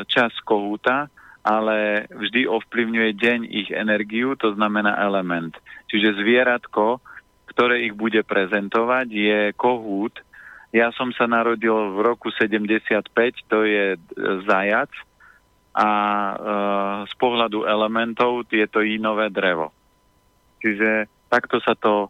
čas 0.10 0.34
kohúta, 0.42 1.14
ale 1.46 2.10
vždy 2.10 2.50
ovplyvňuje 2.50 3.12
deň 3.18 3.40
ich 3.46 3.70
energiu, 3.70 4.34
to 4.34 4.58
znamená 4.58 4.98
element. 4.98 5.54
Čiže 5.94 6.18
zvieratko, 6.18 7.02
ktoré 7.54 7.86
ich 7.86 7.94
bude 7.94 8.26
prezentovať, 8.26 9.08
je 9.14 9.40
kohút. 9.54 10.18
Ja 10.74 10.90
som 10.96 11.14
sa 11.14 11.30
narodil 11.30 11.74
v 11.94 12.00
roku 12.02 12.34
75, 12.34 13.14
to 13.46 13.62
je 13.62 13.86
e, 13.94 14.00
zajac 14.50 14.90
a 15.72 15.88
e, 15.88 16.36
z 17.08 17.14
pohľadu 17.16 17.64
elementov 17.64 18.48
je 18.52 18.68
to 18.68 18.84
inové 18.84 19.32
drevo. 19.32 19.72
Čiže 20.60 21.08
takto 21.32 21.64
sa 21.64 21.74
to 21.80 22.08
e, 22.08 22.10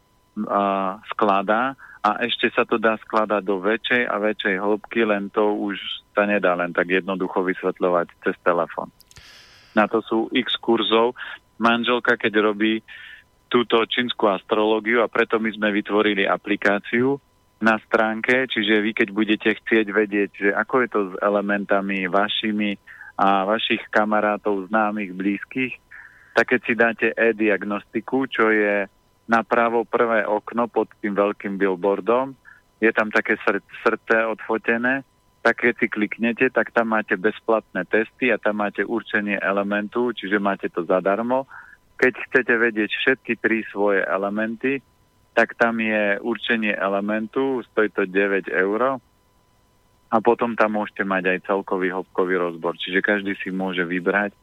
skladá 1.14 1.78
a 2.02 2.10
ešte 2.26 2.50
sa 2.50 2.66
to 2.66 2.82
dá 2.82 2.98
skladať 2.98 3.42
do 3.46 3.62
väčšej 3.62 4.04
a 4.10 4.16
väčšej 4.18 4.56
hĺbky, 4.58 5.06
len 5.06 5.30
to 5.30 5.54
už 5.54 5.78
sa 6.18 6.26
nedá 6.26 6.58
len 6.58 6.74
tak 6.74 6.90
jednoducho 6.90 7.46
vysvetľovať 7.46 8.08
cez 8.26 8.36
telefón. 8.42 8.90
Na 9.78 9.86
to 9.86 10.02
sú 10.02 10.28
x 10.34 10.58
kurzov. 10.58 11.14
Manželka, 11.62 12.18
keď 12.18 12.52
robí 12.52 12.82
túto 13.48 13.86
čínsku 13.86 14.26
astrológiu 14.26 15.06
a 15.06 15.12
preto 15.12 15.38
my 15.38 15.54
sme 15.54 15.70
vytvorili 15.70 16.26
aplikáciu 16.26 17.22
na 17.62 17.78
stránke, 17.86 18.50
čiže 18.50 18.82
vy 18.82 18.92
keď 18.98 19.08
budete 19.14 19.50
chcieť 19.54 19.88
vedieť, 19.94 20.30
že 20.34 20.50
ako 20.58 20.76
je 20.82 20.90
to 20.90 21.02
s 21.12 21.14
elementami 21.22 22.10
vašimi 22.10 22.74
a 23.22 23.45
vašich 23.45 23.85
kamarátov, 23.93 24.66
známych, 24.74 25.14
blízkych, 25.14 25.77
tak 26.33 26.58
keď 26.58 26.59
si 26.66 26.74
dáte 26.74 27.08
e-diagnostiku, 27.14 28.25
čo 28.25 28.50
je 28.50 28.90
napravo 29.30 29.85
prvé 29.85 30.25
okno 30.25 30.66
pod 30.66 30.90
tým 31.06 31.14
veľkým 31.14 31.61
billboardom, 31.61 32.33
je 32.82 32.90
tam 32.90 33.14
také 33.14 33.38
srdce 33.85 34.25
odfotené, 34.25 35.06
tak 35.45 35.61
keď 35.61 35.74
si 35.77 35.88
kliknete, 35.90 36.50
tak 36.50 36.74
tam 36.74 36.98
máte 36.98 37.14
bezplatné 37.14 37.85
testy 37.85 38.33
a 38.33 38.41
tam 38.41 38.66
máte 38.66 38.82
určenie 38.82 39.38
elementu, 39.38 40.09
čiže 40.17 40.41
máte 40.41 40.74
to 40.74 40.82
zadarmo. 40.82 41.45
Keď 42.01 42.14
chcete 42.25 42.53
vedieť 42.58 42.90
všetky 42.90 43.38
tri 43.38 43.61
svoje 43.69 44.01
elementy, 44.01 44.82
tak 45.38 45.53
tam 45.61 45.77
je 45.77 46.17
určenie 46.25 46.74
elementu, 46.74 47.61
stojí 47.69 47.93
to 47.93 48.09
9 48.09 48.50
eur 48.50 48.98
a 50.12 50.20
potom 50.20 50.60
tam 50.60 50.76
môžete 50.76 51.08
mať 51.08 51.24
aj 51.32 51.48
celkový 51.48 51.96
hĺbkový 51.96 52.36
rozbor. 52.36 52.76
Čiže 52.76 53.00
každý 53.00 53.34
si 53.40 53.48
môže 53.50 53.88
vybrať 53.88 54.36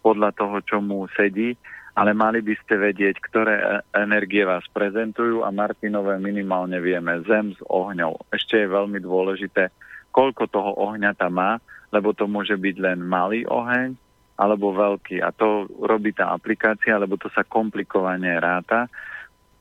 podľa 0.00 0.30
toho, 0.38 0.62
čo 0.62 0.78
mu 0.78 1.10
sedí 1.18 1.58
ale 1.96 2.12
mali 2.12 2.44
by 2.44 2.54
ste 2.60 2.76
vedieť, 2.76 3.16
ktoré 3.24 3.56
e, 3.56 3.66
energie 3.96 4.44
vás 4.44 4.62
prezentujú 4.68 5.40
a 5.40 5.48
Martinové 5.48 6.20
minimálne 6.20 6.76
vieme 6.76 7.24
zem 7.24 7.56
s 7.56 7.60
ohňou. 7.72 8.20
Ešte 8.28 8.60
je 8.60 8.68
veľmi 8.68 9.00
dôležité, 9.00 9.72
koľko 10.12 10.44
toho 10.52 10.76
ohňa 10.76 11.16
tam 11.16 11.40
má, 11.40 11.56
lebo 11.88 12.12
to 12.12 12.28
môže 12.28 12.52
byť 12.52 12.76
len 12.84 13.00
malý 13.00 13.48
oheň 13.48 13.96
alebo 14.36 14.76
veľký. 14.76 15.24
A 15.24 15.32
to 15.32 15.64
robí 15.80 16.12
tá 16.12 16.36
aplikácia, 16.36 17.00
lebo 17.00 17.16
to 17.16 17.32
sa 17.32 17.48
komplikovane 17.48 18.36
ráta. 18.36 18.92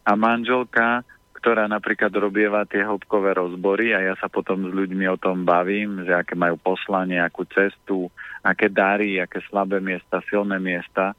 A 0.03 0.11
manželka, 0.19 1.07
ktorá 1.45 1.69
napríklad 1.69 2.09
robieva 2.17 2.65
tie 2.65 2.81
hĺbkové 2.81 3.37
rozbory 3.37 3.93
a 3.93 4.01
ja 4.01 4.17
sa 4.17 4.25
potom 4.25 4.65
s 4.65 4.73
ľuďmi 4.73 5.05
o 5.13 5.21
tom 5.21 5.45
bavím, 5.45 6.01
že 6.01 6.09
aké 6.09 6.33
majú 6.33 6.57
poslanie, 6.57 7.21
akú 7.21 7.45
cestu, 7.45 8.09
aké 8.41 8.65
dary, 8.65 9.21
aké 9.21 9.45
slabé 9.45 9.77
miesta, 9.77 10.25
silné 10.25 10.57
miesta, 10.57 11.13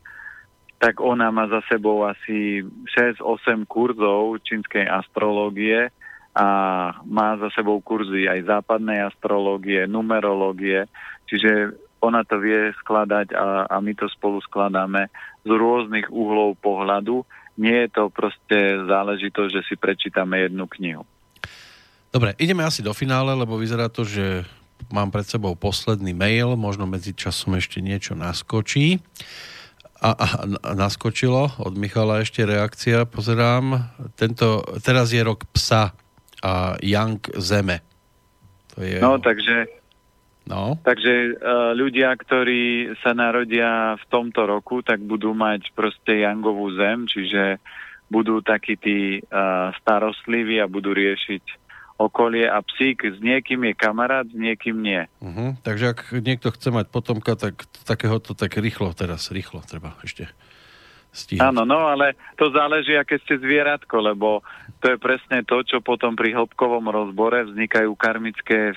tak 0.83 0.99
ona 0.99 1.31
má 1.31 1.47
za 1.47 1.63
sebou 1.71 2.03
asi 2.03 2.59
6-8 2.91 3.71
kurzov 3.71 4.43
čínskej 4.43 4.91
astrológie 4.91 5.95
a 6.35 6.47
má 7.07 7.39
za 7.39 7.47
sebou 7.55 7.79
kurzy 7.79 8.27
aj 8.27 8.51
západnej 8.51 9.07
astrológie, 9.07 9.87
numerológie, 9.87 10.91
čiže 11.31 11.71
ona 12.03 12.27
to 12.27 12.43
vie 12.43 12.75
skladať 12.83 13.31
a, 13.31 13.71
a 13.71 13.77
my 13.79 13.95
to 13.95 14.11
spolu 14.11 14.43
skladáme 14.43 15.07
z 15.47 15.51
rôznych 15.55 16.11
uhlov 16.11 16.59
pohľadu. 16.59 17.23
Nie 17.57 17.89
je 17.89 17.89
to 17.93 18.13
proste 18.13 18.85
záležitosť, 18.85 19.51
že 19.51 19.63
si 19.65 19.75
prečítame 19.81 20.45
jednu 20.45 20.69
knihu. 20.77 21.05
Dobre, 22.13 22.37
ideme 22.41 22.65
asi 22.65 22.81
do 22.81 22.93
finále, 22.93 23.33
lebo 23.37 23.61
vyzerá 23.61 23.89
to, 23.89 24.05
že 24.05 24.45
mám 24.93 25.09
pred 25.09 25.25
sebou 25.25 25.57
posledný 25.57 26.13
mail, 26.13 26.55
možno 26.55 26.85
medzi 26.85 27.17
časom 27.17 27.57
ešte 27.57 27.81
niečo 27.81 28.13
naskočí 28.13 29.01
a, 30.01 30.11
a, 30.13 30.27
a 30.61 30.71
naskočilo 30.77 31.57
od 31.61 31.75
Michala 31.75 32.21
ešte 32.21 32.45
reakcia, 32.45 33.09
pozerám. 33.09 33.97
Tento, 34.15 34.61
teraz 34.85 35.13
je 35.13 35.25
rok 35.25 35.49
psa 35.57 35.97
a 36.45 36.77
Jank 36.85 37.33
zeme. 37.41 37.81
To 38.77 38.85
je 38.85 39.01
no, 39.01 39.17
takže, 39.17 39.76
no. 40.47 40.81
takže 40.83 41.37
uh, 41.37 41.77
ľudia, 41.77 42.15
ktorí 42.15 42.95
sa 43.05 43.13
narodia 43.13 43.95
v 44.01 44.05
tomto 44.09 44.47
roku, 44.47 44.81
tak 44.81 45.03
budú 45.03 45.37
mať 45.37 45.71
proste 45.75 46.25
Jangovú 46.25 46.73
zem, 46.79 47.05
čiže 47.07 47.61
budú 48.07 48.39
takí 48.41 48.79
tí 48.79 49.19
uh, 49.19 49.75
starostliví 49.83 50.63
a 50.63 50.71
budú 50.71 50.95
riešiť 50.95 51.67
okolie 51.97 52.45
a 52.45 52.61
psík 52.61 53.09
s 53.09 53.19
niekým 53.25 53.73
je 53.73 53.75
kamarát, 53.75 54.29
s 54.29 54.37
niekým 54.37 54.85
nie. 54.85 55.09
Uh-huh. 55.19 55.57
Takže 55.65 55.97
ak 55.97 56.01
niekto 56.21 56.53
chce 56.53 56.69
mať 56.69 56.93
potomka, 56.93 57.35
tak 57.41 57.65
takého 57.89 58.21
to 58.21 58.37
tak 58.37 58.61
rýchlo 58.61 58.93
teraz, 58.93 59.33
rýchlo 59.33 59.65
treba 59.65 59.97
ešte 60.05 60.29
stíhať. 61.17 61.41
Áno, 61.41 61.65
no 61.65 61.89
ale 61.89 62.13
to 62.37 62.53
záleží, 62.53 62.93
aké 62.93 63.17
ste 63.25 63.41
zvieratko, 63.41 63.97
lebo 64.05 64.45
to 64.85 64.93
je 64.93 65.01
presne 65.01 65.41
to, 65.49 65.65
čo 65.65 65.81
potom 65.81 66.13
pri 66.13 66.37
hĺbkovom 66.37 66.93
rozbore 66.93 67.49
vznikajú 67.49 67.97
karmické 67.97 68.77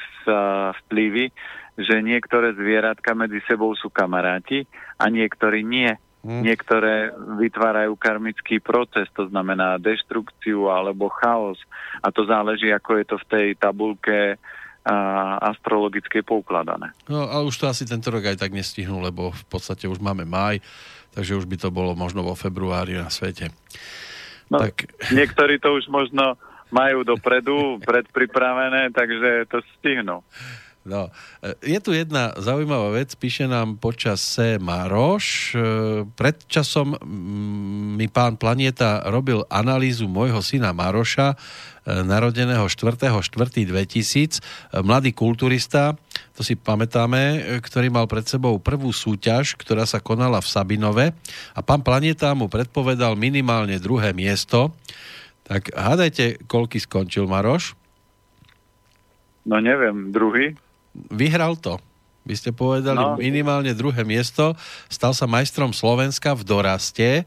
vplyvy, 0.88 1.36
že 1.80 2.04
niektoré 2.04 2.52
zvieratka 2.56 3.16
medzi 3.16 3.40
sebou 3.48 3.72
sú 3.80 3.88
kamaráti 3.88 4.68
a 5.00 5.08
niektorí 5.08 5.64
nie. 5.64 5.96
Hmm. 6.20 6.44
Niektoré 6.44 7.16
vytvárajú 7.40 7.96
karmický 7.96 8.60
proces, 8.60 9.08
to 9.16 9.32
znamená 9.32 9.80
deštrukciu 9.80 10.68
alebo 10.68 11.08
chaos. 11.08 11.56
A 12.04 12.12
to 12.12 12.28
záleží, 12.28 12.68
ako 12.76 13.00
je 13.00 13.06
to 13.08 13.16
v 13.24 13.26
tej 13.32 13.48
tabulke 13.56 14.36
a, 14.84 14.96
astrologickej 15.56 16.28
poukladané. 16.28 16.92
No, 17.08 17.24
ale 17.24 17.48
už 17.48 17.56
to 17.56 17.72
asi 17.72 17.88
tento 17.88 18.12
rok 18.12 18.28
aj 18.28 18.36
tak 18.36 18.52
nestihnú, 18.52 19.00
lebo 19.00 19.32
v 19.32 19.46
podstate 19.48 19.88
už 19.88 20.04
máme 20.04 20.28
maj, 20.28 20.60
takže 21.16 21.40
už 21.40 21.48
by 21.48 21.56
to 21.56 21.72
bolo 21.72 21.96
možno 21.96 22.20
vo 22.20 22.36
februári 22.36 23.00
na 23.00 23.08
svete. 23.08 23.56
No, 24.52 24.60
tak... 24.60 24.92
Niektorí 25.16 25.64
to 25.64 25.80
už 25.80 25.88
možno 25.88 26.36
majú 26.68 27.08
dopredu 27.08 27.78
predpripravené, 27.90 28.92
takže 28.92 29.48
to 29.48 29.64
stihnú. 29.80 30.20
No, 30.90 31.14
e, 31.46 31.54
je 31.62 31.78
tu 31.78 31.94
jedna 31.94 32.34
zaujímavá 32.34 32.98
vec, 32.98 33.14
píše 33.14 33.46
nám 33.46 33.78
počas 33.78 34.26
C. 34.26 34.58
Maroš. 34.58 35.54
E, 35.54 35.62
pred 36.18 36.34
časom 36.50 36.98
mi 37.94 38.10
pán 38.10 38.42
Planeta 38.42 39.06
robil 39.06 39.46
analýzu 39.54 40.10
môjho 40.10 40.42
syna 40.42 40.74
Maroša, 40.74 41.30
e, 41.30 41.38
narodeného 42.02 42.66
4.4.2000, 42.66 44.82
mladý 44.82 45.14
kulturista, 45.14 45.94
to 46.34 46.42
si 46.42 46.58
pamätáme, 46.58 47.62
ktorý 47.62 47.94
mal 47.94 48.10
pred 48.10 48.26
sebou 48.26 48.58
prvú 48.58 48.90
súťaž, 48.90 49.54
ktorá 49.62 49.86
sa 49.86 50.02
konala 50.02 50.42
v 50.42 50.50
Sabinove 50.50 51.14
a 51.54 51.62
pán 51.62 51.86
Planeta 51.86 52.34
mu 52.34 52.50
predpovedal 52.50 53.14
minimálne 53.14 53.78
druhé 53.78 54.10
miesto. 54.18 54.74
Tak 55.46 55.70
hádajte, 55.70 56.50
koľky 56.50 56.82
skončil 56.82 57.30
Maroš? 57.30 57.78
No 59.46 59.62
neviem, 59.62 60.14
druhý 60.14 60.58
vyhral 60.94 61.58
to. 61.58 61.82
Vy 62.30 62.38
ste 62.38 62.54
povedali 62.54 63.02
no. 63.02 63.18
minimálne 63.18 63.74
druhé 63.74 64.06
miesto. 64.06 64.54
Stal 64.86 65.18
sa 65.18 65.26
majstrom 65.26 65.74
Slovenska 65.74 66.38
v 66.38 66.46
doraste. 66.46 67.10
E, 67.10 67.24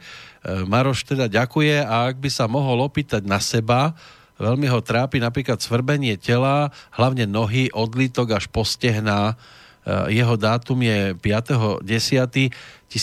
Maroš 0.62 1.02
teda 1.02 1.26
ďakuje 1.26 1.82
a 1.82 2.06
ak 2.06 2.22
by 2.22 2.30
sa 2.30 2.46
mohol 2.46 2.86
opýtať 2.86 3.26
na 3.26 3.42
seba, 3.42 3.98
veľmi 4.38 4.70
ho 4.70 4.78
trápi 4.78 5.18
napríklad 5.18 5.58
svrbenie 5.58 6.14
tela, 6.20 6.70
hlavne 6.94 7.26
nohy, 7.26 7.66
odlitok 7.74 8.38
až 8.38 8.46
po 8.46 8.62
stehná. 8.62 9.34
E, 9.82 10.14
jeho 10.22 10.38
dátum 10.38 10.78
je 10.86 11.18
5.10.1972. 11.18 12.94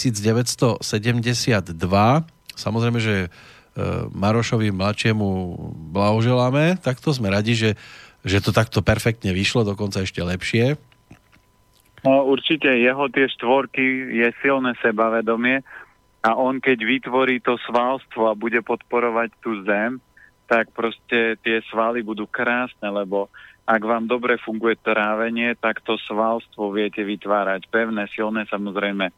Samozrejme, 2.56 3.00
že 3.04 3.28
e, 3.28 3.30
Marošovi 4.16 4.72
mladšiemu 4.72 5.28
blahoželáme, 5.92 6.80
takto 6.80 7.12
sme 7.12 7.28
radi, 7.28 7.60
že 7.60 7.76
že 8.24 8.44
to 8.44 8.52
takto 8.52 8.84
perfektne 8.84 9.32
vyšlo, 9.32 9.64
dokonca 9.64 10.04
ešte 10.04 10.20
lepšie? 10.20 10.76
No 12.04 12.24
určite, 12.28 12.72
jeho 12.80 13.12
tie 13.12 13.28
štvorky 13.28 14.16
je 14.24 14.28
silné 14.40 14.76
sebavedomie 14.80 15.64
a 16.24 16.36
on 16.36 16.64
keď 16.64 16.84
vytvorí 16.84 17.44
to 17.44 17.60
svalstvo 17.68 18.32
a 18.32 18.40
bude 18.40 18.60
podporovať 18.64 19.30
tú 19.44 19.64
zem, 19.68 20.00
tak 20.48 20.72
proste 20.72 21.38
tie 21.44 21.62
svaly 21.68 22.02
budú 22.02 22.26
krásne, 22.26 22.88
lebo 22.88 23.28
ak 23.70 23.82
vám 23.86 24.10
dobre 24.10 24.42
funguje 24.42 24.82
trávenie, 24.82 25.54
tak 25.60 25.86
to 25.86 26.00
svalstvo 26.10 26.74
viete 26.74 27.06
vytvárať 27.06 27.70
pevné, 27.70 28.10
silné 28.10 28.50
samozrejme 28.50 29.14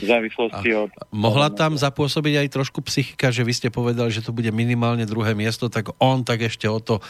v 0.00 0.06
závislosti 0.08 0.68
od... 0.72 0.90
Mohla 1.12 1.52
tam 1.52 1.76
zapôsobiť 1.76 2.46
aj 2.46 2.48
trošku 2.48 2.80
psychika, 2.88 3.28
že 3.28 3.44
vy 3.44 3.52
ste 3.52 3.68
povedali, 3.68 4.08
že 4.08 4.24
to 4.24 4.32
bude 4.32 4.48
minimálne 4.48 5.04
druhé 5.04 5.36
miesto, 5.36 5.68
tak 5.68 5.92
on 6.00 6.24
tak 6.24 6.48
ešte 6.48 6.64
o 6.64 6.80
to 6.80 6.98
e, 6.98 7.02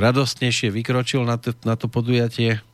radostnejšie 0.00 0.72
vykročil 0.72 1.28
na 1.28 1.36
to, 1.36 1.52
na 1.68 1.76
to 1.76 1.92
podujatie? 1.92 2.64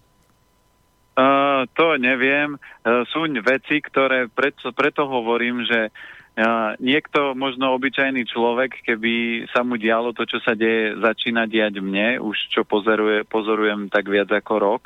Uh, 1.13 1.69
to 1.77 2.01
neviem. 2.01 2.57
Uh, 2.81 3.05
sú 3.13 3.29
veci, 3.45 3.85
ktoré 3.85 4.33
preto, 4.33 4.73
preto 4.73 5.05
hovorím, 5.05 5.61
že 5.69 5.93
uh, 5.93 6.73
niekto, 6.81 7.37
možno 7.37 7.77
obyčajný 7.77 8.25
človek, 8.25 8.81
keby 8.81 9.45
sa 9.53 9.61
mu 9.61 9.77
dialo 9.77 10.17
to, 10.17 10.25
čo 10.25 10.41
sa 10.41 10.57
deje, 10.57 10.97
začína 10.97 11.45
diať 11.45 11.85
mne, 11.85 12.17
už 12.17 12.49
čo 12.49 12.65
pozoruje, 12.65 13.29
pozorujem 13.29 13.93
tak 13.93 14.09
viac 14.09 14.33
ako 14.33 14.55
rok, 14.57 14.83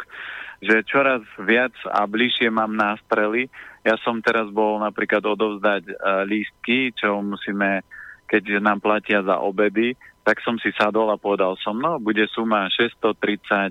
že 0.59 0.83
čoraz 0.83 1.23
viac 1.39 1.76
a 1.86 2.02
bližšie 2.10 2.51
mám 2.51 2.75
nástrely, 2.75 3.47
ja 3.86 3.94
som 4.02 4.18
teraz 4.18 4.50
bol 4.50 4.82
napríklad 4.82 5.23
odovzdať 5.23 5.82
uh, 5.94 6.26
lístky, 6.26 6.90
čo 6.90 7.23
musíme, 7.23 7.86
keď 8.26 8.58
nám 8.58 8.82
platia 8.82 9.23
za 9.23 9.39
obedy, 9.39 9.94
tak 10.26 10.42
som 10.42 10.58
si 10.58 10.74
sadol 10.74 11.06
a 11.15 11.23
povedal 11.23 11.55
som, 11.62 11.78
no, 11.78 12.02
bude 12.02 12.26
suma 12.34 12.66
634. 12.66 13.70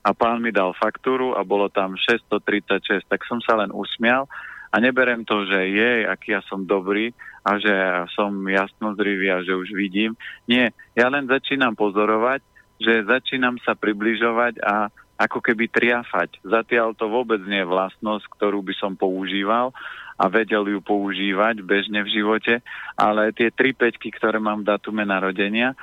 A 0.00 0.10
pán 0.16 0.40
mi 0.40 0.48
dal 0.48 0.72
faktúru 0.72 1.36
a 1.36 1.44
bolo 1.44 1.68
tam 1.68 1.92
636, 2.00 3.04
tak 3.04 3.20
som 3.28 3.36
sa 3.44 3.60
len 3.60 3.68
usmial 3.68 4.24
a 4.72 4.76
neberem 4.80 5.24
to, 5.24 5.44
že 5.44 5.60
je, 5.68 5.90
aký 6.08 6.32
ja 6.32 6.40
som 6.48 6.64
dobrý 6.64 7.12
a 7.44 7.56
že 7.60 7.72
som 8.12 8.32
jasnozrivý 8.44 9.28
a 9.32 9.44
že 9.44 9.52
už 9.52 9.72
vidím. 9.72 10.16
Nie, 10.44 10.72
ja 10.92 11.12
len 11.12 11.28
začínam 11.28 11.76
pozorovať, 11.76 12.40
že 12.80 13.04
začínam 13.04 13.56
sa 13.64 13.72
približovať 13.76 14.60
a 14.64 14.92
ako 15.18 15.42
keby 15.42 15.66
triafať. 15.66 16.38
Zatiaľ 16.46 16.94
to 16.94 17.10
vôbec 17.10 17.42
nie 17.42 17.60
je 17.60 17.68
vlastnosť, 17.68 18.24
ktorú 18.38 18.62
by 18.62 18.74
som 18.78 18.94
používal 18.94 19.74
a 20.18 20.24
vedel 20.30 20.66
ju 20.66 20.78
používať 20.82 21.62
bežne 21.62 22.02
v 22.06 22.10
živote, 22.10 22.54
ale 22.94 23.34
tie 23.34 23.50
tri 23.50 23.74
peťky, 23.74 24.14
ktoré 24.14 24.38
mám 24.38 24.62
v 24.62 24.70
datume 24.70 25.02
narodenia, 25.02 25.74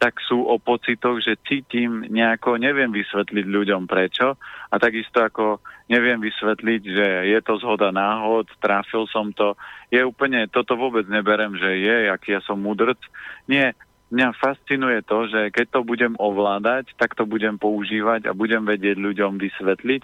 tak 0.00 0.16
sú 0.24 0.48
o 0.48 0.56
pocitoch, 0.56 1.20
že 1.20 1.36
cítim 1.44 2.08
nejako, 2.08 2.56
neviem 2.56 2.88
vysvetliť 2.88 3.44
ľuďom 3.44 3.84
prečo 3.84 4.40
a 4.72 4.74
takisto 4.80 5.20
ako 5.20 5.60
neviem 5.92 6.16
vysvetliť, 6.16 6.82
že 6.88 7.06
je 7.28 7.38
to 7.44 7.60
zhoda 7.60 7.92
náhod, 7.92 8.48
trafil 8.64 9.04
som 9.12 9.28
to. 9.36 9.60
Je 9.92 10.00
úplne, 10.00 10.48
toto 10.48 10.72
vôbec 10.80 11.04
neberem, 11.04 11.52
že 11.52 11.84
je, 11.84 11.96
aký 12.08 12.32
ja 12.32 12.40
som 12.40 12.56
mudrc. 12.56 12.96
Nie, 13.44 13.76
mňa 14.10 14.28
fascinuje 14.38 15.00
to, 15.06 15.30
že 15.30 15.40
keď 15.54 15.66
to 15.78 15.80
budem 15.86 16.14
ovládať, 16.18 16.94
tak 16.98 17.14
to 17.14 17.24
budem 17.26 17.56
používať 17.56 18.26
a 18.26 18.36
budem 18.36 18.66
vedieť 18.66 18.98
ľuďom 18.98 19.38
vysvetliť. 19.38 20.02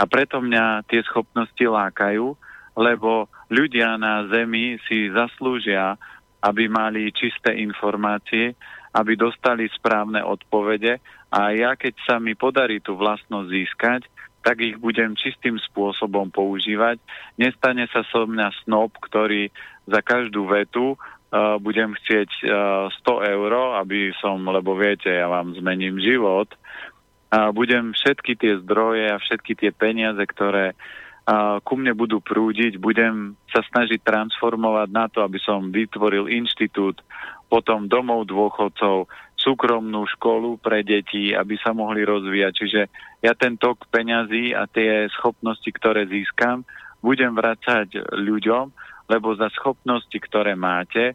A 0.00 0.04
preto 0.08 0.40
mňa 0.40 0.84
tie 0.88 1.00
schopnosti 1.04 1.60
lákajú, 1.60 2.36
lebo 2.76 3.28
ľudia 3.52 4.00
na 4.00 4.24
Zemi 4.28 4.80
si 4.88 5.12
zaslúžia, 5.12 6.00
aby 6.42 6.66
mali 6.66 7.12
čisté 7.12 7.60
informácie, 7.60 8.56
aby 8.92 9.16
dostali 9.16 9.68
správne 9.72 10.20
odpovede 10.20 11.00
a 11.32 11.56
ja 11.56 11.72
keď 11.78 11.94
sa 12.04 12.16
mi 12.20 12.36
podarí 12.36 12.84
tú 12.84 12.96
vlastnosť 13.00 13.48
získať, 13.48 14.02
tak 14.42 14.58
ich 14.58 14.76
budem 14.76 15.14
čistým 15.14 15.56
spôsobom 15.56 16.28
používať. 16.28 16.98
Nestane 17.38 17.86
sa 17.88 18.02
so 18.10 18.26
mňa 18.26 18.50
snob, 18.66 18.90
ktorý 18.98 19.48
za 19.86 20.02
každú 20.02 20.50
vetu 20.50 20.98
budem 21.58 21.96
chcieť 21.96 22.30
uh, 22.44 22.92
100 22.92 23.32
eur, 23.32 23.52
aby 23.80 24.12
som, 24.20 24.44
lebo 24.44 24.76
viete, 24.76 25.08
ja 25.08 25.32
vám 25.32 25.56
zmením 25.56 25.96
život, 25.96 26.52
a 27.32 27.48
budem 27.48 27.96
všetky 27.96 28.36
tie 28.36 28.60
zdroje 28.60 29.08
a 29.08 29.16
všetky 29.16 29.56
tie 29.56 29.72
peniaze, 29.72 30.20
ktoré 30.20 30.76
uh, 30.76 31.64
ku 31.64 31.80
mne 31.80 31.96
budú 31.96 32.20
prúdiť, 32.20 32.76
budem 32.76 33.40
sa 33.48 33.64
snažiť 33.64 34.04
transformovať 34.04 34.88
na 34.92 35.08
to, 35.08 35.24
aby 35.24 35.40
som 35.40 35.72
vytvoril 35.72 36.28
inštitút, 36.28 37.00
potom 37.48 37.88
domov 37.88 38.28
dôchodcov, 38.28 39.08
súkromnú 39.40 40.06
školu 40.12 40.60
pre 40.60 40.86
deti, 40.86 41.34
aby 41.34 41.58
sa 41.58 41.74
mohli 41.74 42.06
rozvíjať. 42.06 42.52
Čiže 42.54 42.80
ja 43.24 43.32
ten 43.34 43.58
tok 43.58 43.90
peňazí 43.90 44.54
a 44.54 44.70
tie 44.70 45.10
schopnosti, 45.10 45.66
ktoré 45.66 46.06
získam, 46.06 46.62
budem 47.02 47.34
vracať 47.34 48.12
ľuďom, 48.14 48.70
lebo 49.12 49.36
za 49.36 49.52
schopnosti, 49.52 50.16
ktoré 50.16 50.56
máte, 50.56 51.12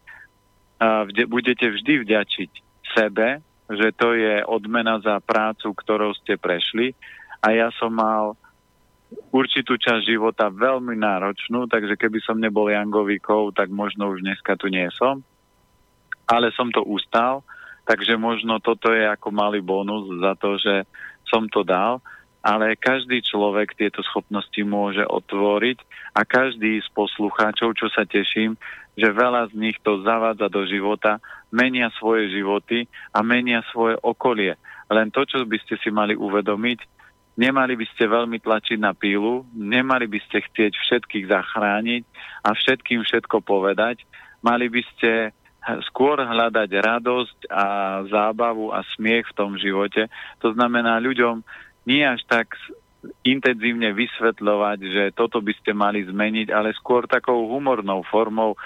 budete 1.25 1.73
vždy 1.73 2.05
vďačiť 2.05 2.51
sebe, 2.93 3.41
že 3.73 3.89
to 3.97 4.13
je 4.13 4.45
odmena 4.45 5.01
za 5.01 5.17
prácu, 5.17 5.73
ktorou 5.73 6.13
ste 6.13 6.37
prešli. 6.37 6.93
A 7.41 7.57
ja 7.57 7.73
som 7.73 7.89
mal 7.97 8.37
určitú 9.33 9.75
časť 9.81 10.05
života 10.05 10.53
veľmi 10.53 10.93
náročnú, 10.93 11.65
takže 11.65 11.97
keby 11.97 12.21
som 12.21 12.37
nebol 12.37 12.69
Jangovíkov, 12.69 13.57
tak 13.57 13.73
možno 13.73 14.13
už 14.13 14.21
dneska 14.21 14.53
tu 14.55 14.69
nie 14.69 14.85
som. 14.93 15.25
Ale 16.29 16.53
som 16.53 16.69
to 16.69 16.85
ustal, 16.85 17.41
takže 17.89 18.19
možno 18.19 18.61
toto 18.61 18.93
je 18.93 19.07
ako 19.09 19.33
malý 19.33 19.63
bonus 19.63 20.05
za 20.21 20.37
to, 20.37 20.59
že 20.61 20.85
som 21.25 21.49
to 21.49 21.65
dal 21.65 22.03
ale 22.41 22.79
každý 22.79 23.19
človek 23.21 23.75
tieto 23.75 24.01
schopnosti 24.05 24.61
môže 24.63 25.03
otvoriť 25.03 25.77
a 26.15 26.23
každý 26.23 26.79
z 26.79 26.89
poslucháčov, 26.93 27.75
čo 27.75 27.87
sa 27.91 28.07
teším, 28.07 28.55
že 28.97 29.13
veľa 29.13 29.53
z 29.53 29.53
nich 29.57 29.77
to 29.85 30.01
zavádza 30.01 30.49
do 30.49 30.65
života, 30.65 31.21
menia 31.53 31.93
svoje 32.01 32.33
životy 32.33 32.89
a 33.13 33.21
menia 33.21 33.61
svoje 33.69 33.95
okolie. 34.01 34.57
Len 34.89 35.13
to, 35.13 35.27
čo 35.27 35.45
by 35.45 35.57
ste 35.61 35.77
si 35.83 35.93
mali 35.93 36.17
uvedomiť, 36.17 36.79
nemali 37.37 37.77
by 37.77 37.85
ste 37.93 38.09
veľmi 38.09 38.41
tlačiť 38.41 38.79
na 38.81 38.97
pílu, 38.97 39.45
nemali 39.53 40.09
by 40.09 40.19
ste 40.25 40.41
chcieť 40.41 40.73
všetkých 40.73 41.29
zachrániť 41.29 42.03
a 42.41 42.49
všetkým 42.57 43.05
všetko 43.05 43.45
povedať, 43.45 44.01
mali 44.41 44.65
by 44.71 44.81
ste 44.95 45.11
skôr 45.91 46.15
hľadať 46.15 46.69
radosť 46.71 47.39
a 47.51 47.65
zábavu 48.07 48.71
a 48.71 48.81
smiech 48.95 49.27
v 49.27 49.35
tom 49.35 49.59
živote. 49.59 50.07
To 50.39 50.55
znamená 50.55 50.97
ľuďom 51.03 51.43
nie 51.87 52.03
až 52.03 52.19
tak 52.27 52.51
intenzívne 53.23 53.95
vysvetľovať, 53.95 54.79
že 54.83 55.03
toto 55.15 55.39
by 55.39 55.53
ste 55.55 55.71
mali 55.71 56.03
zmeniť, 56.03 56.51
ale 56.51 56.75
skôr 56.75 57.07
takou 57.07 57.47
humornou 57.47 58.03
formou. 58.03 58.59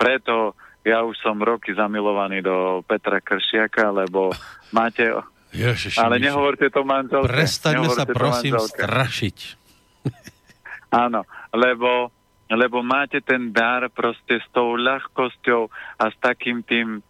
Preto 0.00 0.56
ja 0.82 1.04
už 1.04 1.20
som 1.20 1.36
roky 1.38 1.76
zamilovaný 1.76 2.40
do 2.40 2.80
Petra 2.88 3.20
Kršiaka, 3.20 3.92
lebo 3.92 4.32
máte... 4.72 5.12
Ježiši, 5.52 6.00
ale 6.00 6.16
nehovorte 6.16 6.72
to 6.72 6.80
manželke. 6.80 7.28
Prestaňme 7.28 7.92
sa 7.92 8.08
prosím 8.08 8.56
strašiť. 8.56 9.36
Áno, 11.04 11.28
lebo 11.52 12.08
lebo 12.52 12.84
máte 12.84 13.24
ten 13.24 13.48
dar 13.48 13.88
proste 13.88 14.40
s 14.40 14.46
tou 14.52 14.76
ľahkosťou 14.76 15.72
a 15.96 16.04
s 16.12 16.16
takým 16.20 16.60
tým 16.60 17.00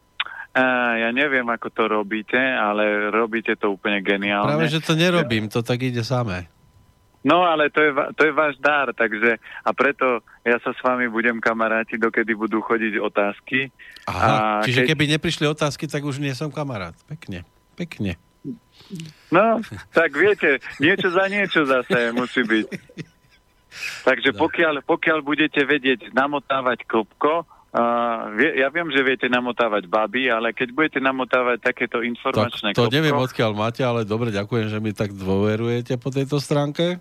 ja 1.00 1.08
neviem, 1.16 1.48
ako 1.48 1.68
to 1.72 1.82
robíte, 1.88 2.36
ale 2.36 3.08
robíte 3.08 3.56
to 3.56 3.72
úplne 3.72 4.04
geniálne. 4.04 4.52
Práve, 4.52 4.68
že 4.68 4.84
to 4.84 4.92
nerobím, 4.92 5.48
to 5.48 5.64
tak 5.64 5.80
ide 5.80 6.04
samé. 6.04 6.52
No, 7.22 7.46
ale 7.46 7.70
to 7.70 7.78
je, 7.78 7.94
to 8.18 8.22
je 8.26 8.32
váš 8.34 8.58
dar, 8.58 8.90
takže 8.90 9.38
a 9.38 9.70
preto 9.70 10.26
ja 10.42 10.58
sa 10.58 10.74
s 10.74 10.80
vami 10.82 11.06
budem 11.06 11.38
kamaráti, 11.38 11.94
dokedy 11.94 12.34
budú 12.34 12.58
chodiť 12.58 12.98
otázky. 12.98 13.70
Aha, 14.10 14.58
a 14.58 14.66
čiže 14.66 14.82
keď... 14.82 14.88
keby 14.90 15.04
neprišli 15.16 15.46
otázky, 15.46 15.86
tak 15.86 16.02
už 16.02 16.18
nie 16.18 16.34
som 16.34 16.50
kamarát. 16.50 16.98
Pekne, 17.06 17.46
pekne. 17.78 18.18
No, 19.30 19.62
tak 19.94 20.18
viete, 20.18 20.58
niečo 20.82 21.14
za 21.14 21.30
niečo 21.30 21.62
zase 21.62 22.10
musí 22.10 22.42
byť. 22.42 22.66
Takže 24.10 24.34
pokiaľ, 24.34 24.82
pokiaľ 24.82 25.18
budete 25.22 25.62
vedieť 25.62 26.10
namotávať 26.10 26.84
kopko, 26.90 27.46
Uh, 27.72 28.36
ja 28.36 28.68
viem, 28.68 28.84
že 28.92 29.00
viete 29.00 29.32
namotávať 29.32 29.88
baby, 29.88 30.28
ale 30.28 30.52
keď 30.52 30.76
budete 30.76 31.00
namotávať 31.00 31.72
takéto 31.72 32.04
informačné 32.04 32.76
tak, 32.76 32.76
to 32.76 32.84
kopko... 32.84 32.92
neviem, 32.92 33.16
odkiaľ 33.16 33.52
máte, 33.56 33.80
ale 33.80 34.04
dobre, 34.04 34.28
ďakujem, 34.28 34.68
že 34.68 34.76
mi 34.76 34.92
tak 34.92 35.16
dôverujete 35.16 35.96
po 35.96 36.12
tejto 36.12 36.36
stránke. 36.36 37.00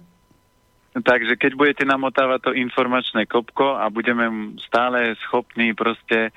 Takže 0.95 1.35
keď 1.35 1.51
budete 1.59 1.83
namotávať 1.83 2.39
to 2.47 2.51
informačné 2.55 3.27
kopko 3.27 3.79
a 3.79 3.91
budeme 3.91 4.55
stále 4.63 5.15
schopní 5.27 5.75
proste 5.75 6.31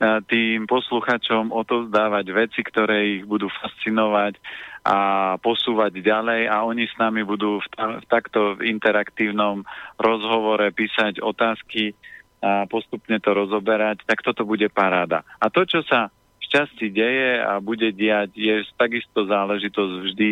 tým 0.00 0.64
posluchačom 0.64 1.52
otozdávať 1.52 2.32
veci, 2.32 2.60
ktoré 2.64 3.20
ich 3.20 3.24
budú 3.28 3.52
fascinovať 3.52 4.40
a 4.80 4.96
posúvať 5.44 6.00
ďalej 6.00 6.48
a 6.48 6.64
oni 6.64 6.88
s 6.88 6.96
nami 6.96 7.20
budú 7.20 7.60
v, 7.60 7.68
v 8.00 8.04
takto 8.08 8.56
interaktívnom 8.64 9.60
rozhovore 10.00 10.64
písať 10.72 11.20
otázky, 11.20 11.92
a 12.40 12.64
postupne 12.64 13.20
to 13.20 13.30
rozoberať, 13.36 14.04
tak 14.08 14.24
toto 14.24 14.48
bude 14.48 14.66
paráda. 14.72 15.22
A 15.36 15.52
to, 15.52 15.68
čo 15.68 15.84
sa 15.84 16.08
šťastí 16.40 16.88
deje 16.90 17.38
a 17.44 17.60
bude 17.60 17.92
diať, 17.92 18.32
je 18.34 18.64
takisto 18.74 19.28
záležitosť 19.28 19.94
vždy 20.08 20.30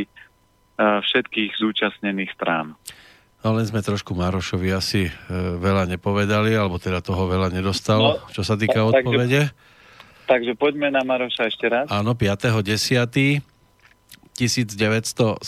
všetkých 0.79 1.59
zúčastnených 1.59 2.31
strán. 2.39 2.79
No 3.43 3.55
len 3.55 3.67
sme 3.67 3.83
trošku 3.83 4.19
Marošovi 4.19 4.71
asi 4.75 5.07
e, 5.07 5.13
veľa 5.63 5.87
nepovedali, 5.95 6.59
alebo 6.59 6.83
teda 6.83 6.99
toho 6.99 7.31
veľa 7.31 7.55
nedostal, 7.55 8.19
no, 8.19 8.27
čo 8.35 8.43
sa 8.43 8.59
týka 8.59 8.83
tak, 8.83 9.07
odpovede. 9.07 9.47
Takže, 9.47 10.27
takže 10.27 10.53
poďme 10.59 10.91
na 10.91 11.07
Maroša 11.07 11.47
ešte 11.47 11.71
raz. 11.71 11.87
Áno, 11.87 12.19
5.10. 12.19 13.43
1972, 14.39 15.43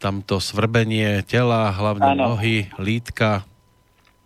tamto 0.00 0.40
svrbenie 0.40 1.20
tela, 1.28 1.76
hlavne 1.76 2.16
ano. 2.16 2.32
nohy, 2.32 2.72
lítka, 2.80 3.44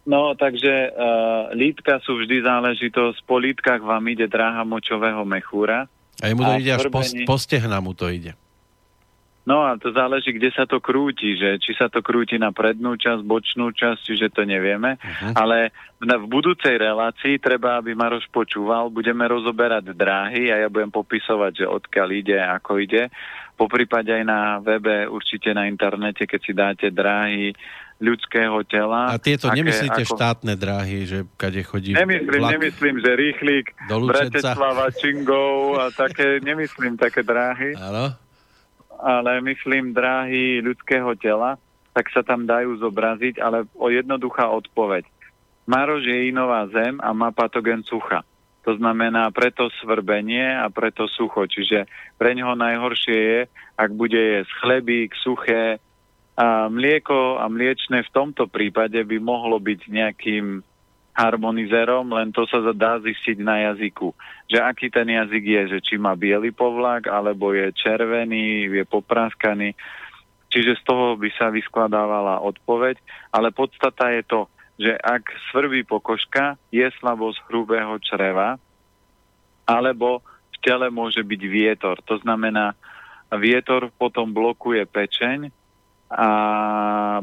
No, 0.08 0.32
takže 0.32 0.88
uh, 0.88 1.52
lítka 1.52 2.00
sú 2.00 2.16
vždy 2.16 2.40
záležitosť. 2.40 3.28
Po 3.28 3.36
lítkach 3.36 3.84
vám 3.84 4.00
ide 4.08 4.24
dráha 4.24 4.64
močového 4.64 5.20
mechúra. 5.28 5.84
A 6.24 6.32
jemu 6.32 6.48
to 6.48 6.52
a 6.52 6.56
ide 6.56 6.72
až 6.72 6.88
po, 6.88 7.04
po 7.04 7.36
stehna 7.36 7.84
mu 7.84 7.92
to 7.92 8.08
ide. 8.08 8.32
No 9.48 9.64
a 9.64 9.80
to 9.80 9.92
záleží, 9.92 10.36
kde 10.36 10.52
sa 10.52 10.68
to 10.68 10.76
krúti, 10.76 11.32
že 11.32 11.56
či 11.56 11.72
sa 11.72 11.88
to 11.88 12.04
krúti 12.04 12.36
na 12.36 12.52
prednú 12.52 13.00
časť, 13.00 13.24
bočnú 13.24 13.72
časť, 13.72 14.00
čiže 14.04 14.28
to 14.28 14.44
nevieme. 14.44 15.00
Uh-huh. 15.00 15.32
Ale 15.32 15.72
v, 15.96 16.04
v 16.04 16.26
budúcej 16.28 16.76
relácii 16.76 17.40
treba, 17.40 17.80
aby 17.80 17.96
Maroš 17.96 18.28
počúval, 18.28 18.92
budeme 18.92 19.24
rozoberať 19.24 19.96
dráhy 19.96 20.52
a 20.52 20.60
ja 20.64 20.68
budem 20.68 20.92
popisovať, 20.92 21.64
že 21.64 21.66
odkiaľ 21.68 22.08
ide, 22.12 22.36
ako 22.36 22.76
ide. 22.76 23.08
Po 23.56 23.72
prípade 23.72 24.12
aj 24.12 24.24
na 24.28 24.60
webe, 24.60 25.08
určite 25.08 25.56
na 25.56 25.64
internete, 25.64 26.28
keď 26.28 26.40
si 26.44 26.52
dáte 26.52 26.86
dráhy 26.92 27.56
ľudského 27.98 28.62
tela. 28.62 29.10
A 29.10 29.18
tieto 29.18 29.50
aké, 29.50 29.58
nemyslíte 29.58 30.02
ako... 30.06 30.14
štátne 30.14 30.54
dráhy, 30.54 31.02
že 31.02 31.18
kade 31.34 31.62
chodí 31.66 31.98
Nemyslím, 31.98 32.38
vlak 32.38 32.52
nemyslím, 32.54 32.96
že 33.02 33.10
rýchlik, 33.18 33.66
Brateslava, 33.90 34.86
Čingov 34.94 35.82
a 35.82 35.84
také, 35.90 36.38
nemyslím 36.38 36.94
také 36.94 37.26
dráhy. 37.26 37.74
Áno. 37.74 38.14
Ale 38.98 39.42
myslím 39.42 39.94
dráhy 39.94 40.62
ľudského 40.62 41.14
tela, 41.18 41.58
tak 41.94 42.10
sa 42.14 42.22
tam 42.22 42.46
dajú 42.46 42.78
zobraziť, 42.78 43.42
ale 43.42 43.66
o 43.74 43.90
jednoduchá 43.90 44.46
odpoveď. 44.46 45.02
Maroš 45.66 46.06
je 46.06 46.30
inová 46.30 46.70
zem 46.70 47.02
a 47.02 47.10
má 47.10 47.34
patogen 47.34 47.82
sucha. 47.82 48.22
To 48.62 48.76
znamená 48.78 49.32
preto 49.34 49.72
svrbenie 49.80 50.54
a 50.54 50.70
preto 50.70 51.08
sucho. 51.10 51.48
Čiže 51.48 51.88
pre 52.14 52.36
neho 52.36 52.54
najhoršie 52.54 53.18
je, 53.18 53.40
ak 53.74 53.90
bude 53.96 54.18
jesť 54.18 54.52
chlebík, 54.60 55.10
suché, 55.18 55.82
a 56.38 56.70
mlieko 56.70 57.42
a 57.42 57.50
mliečne 57.50 58.06
v 58.06 58.14
tomto 58.14 58.46
prípade 58.46 59.02
by 59.02 59.18
mohlo 59.18 59.58
byť 59.58 59.80
nejakým 59.90 60.62
harmonizerom, 61.18 62.14
len 62.14 62.30
to 62.30 62.46
sa 62.46 62.62
dá 62.70 63.02
zistiť 63.02 63.42
na 63.42 63.74
jazyku. 63.74 64.14
Že 64.46 64.58
aký 64.62 64.86
ten 64.86 65.10
jazyk 65.10 65.42
je, 65.42 65.62
že 65.74 65.78
či 65.82 65.94
má 65.98 66.14
biely 66.14 66.54
povlak, 66.54 67.10
alebo 67.10 67.50
je 67.50 67.74
červený, 67.74 68.70
je 68.70 68.86
popráskaný. 68.86 69.74
Čiže 70.46 70.78
z 70.78 70.82
toho 70.86 71.18
by 71.18 71.26
sa 71.34 71.50
vyskladávala 71.50 72.38
odpoveď, 72.46 73.02
ale 73.34 73.50
podstata 73.50 74.14
je 74.14 74.22
to, 74.22 74.40
že 74.78 74.94
ak 74.94 75.26
svrbí 75.50 75.82
pokožka, 75.82 76.54
je 76.70 76.86
slabosť 77.02 77.50
hrubého 77.50 77.98
čreva, 77.98 78.54
alebo 79.66 80.22
v 80.54 80.56
tele 80.62 80.86
môže 80.86 81.18
byť 81.18 81.42
vietor. 81.50 81.98
To 82.06 82.22
znamená, 82.22 82.78
vietor 83.34 83.90
potom 83.98 84.30
blokuje 84.30 84.86
pečeň 84.86 85.50
a 86.08 86.30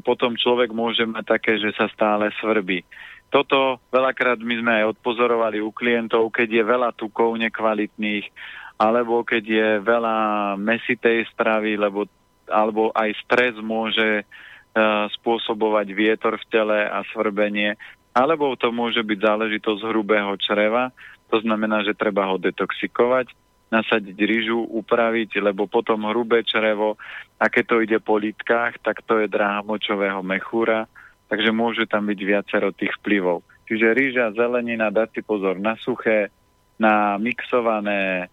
potom 0.06 0.38
človek 0.38 0.70
môže 0.70 1.10
mať 1.10 1.26
také, 1.26 1.58
že 1.58 1.74
sa 1.74 1.90
stále 1.90 2.30
svrbí. 2.38 2.86
Toto 3.34 3.82
veľakrát 3.90 4.38
my 4.40 4.56
sme 4.62 4.72
aj 4.82 4.86
odpozorovali 4.96 5.58
u 5.60 5.74
klientov, 5.74 6.30
keď 6.30 6.62
je 6.62 6.64
veľa 6.64 6.90
tukov 6.94 7.34
nekvalitných, 7.42 8.30
alebo 8.78 9.26
keď 9.26 9.44
je 9.44 9.70
veľa 9.82 10.18
mesitej 10.62 11.26
stravy, 11.34 11.82
lebo, 11.82 12.06
alebo 12.46 12.94
aj 12.94 13.18
stres 13.26 13.58
môže 13.58 14.22
uh, 14.22 15.10
spôsobovať 15.20 15.88
vietor 15.92 16.38
v 16.38 16.48
tele 16.54 16.80
a 16.86 17.02
svrbenie, 17.10 17.74
alebo 18.16 18.54
to 18.56 18.70
môže 18.72 19.02
byť 19.02 19.20
záležitosť 19.20 19.82
hrubého 19.92 20.32
čreva, 20.40 20.94
to 21.34 21.42
znamená, 21.42 21.82
že 21.84 21.98
treba 21.98 22.30
ho 22.30 22.38
detoxikovať 22.38 23.34
nasadiť 23.74 24.18
rýžu, 24.18 24.62
upraviť, 24.62 25.42
lebo 25.42 25.66
potom 25.66 26.06
hrubé 26.10 26.46
črevo, 26.46 26.98
a 27.42 27.50
keď 27.50 27.64
to 27.66 27.76
ide 27.82 27.98
po 28.00 28.16
lítkách, 28.22 28.80
tak 28.86 29.02
to 29.04 29.24
je 29.24 29.28
dráha 29.28 29.66
močového 29.66 30.22
mechúra, 30.22 30.86
takže 31.28 31.50
môže 31.50 31.84
tam 31.90 32.06
byť 32.08 32.20
viacero 32.22 32.70
tých 32.72 32.94
vplyvov. 33.02 33.42
Čiže 33.66 33.98
rýža, 33.98 34.26
zelenina, 34.38 34.94
dať 34.94 35.20
si 35.20 35.22
pozor 35.26 35.58
na 35.58 35.74
suché, 35.82 36.30
na 36.78 37.18
mixované, 37.18 38.30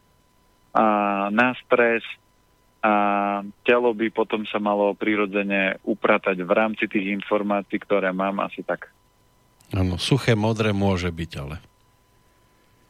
a 0.73 0.85
na 1.29 1.53
stres 1.61 2.01
a 2.83 2.93
telo 3.63 3.95
by 3.95 4.09
potom 4.11 4.43
sa 4.49 4.59
malo 4.59 4.97
prirodzene 4.97 5.79
upratať 5.87 6.41
v 6.43 6.51
rámci 6.51 6.89
tých 6.89 7.15
informácií, 7.15 7.79
ktoré 7.79 8.11
mám 8.11 8.43
asi 8.43 8.65
tak. 8.65 8.91
Áno, 9.71 10.01
suché 10.01 10.35
modré 10.35 10.75
môže 10.75 11.13
byť, 11.13 11.31
ale. 11.39 11.57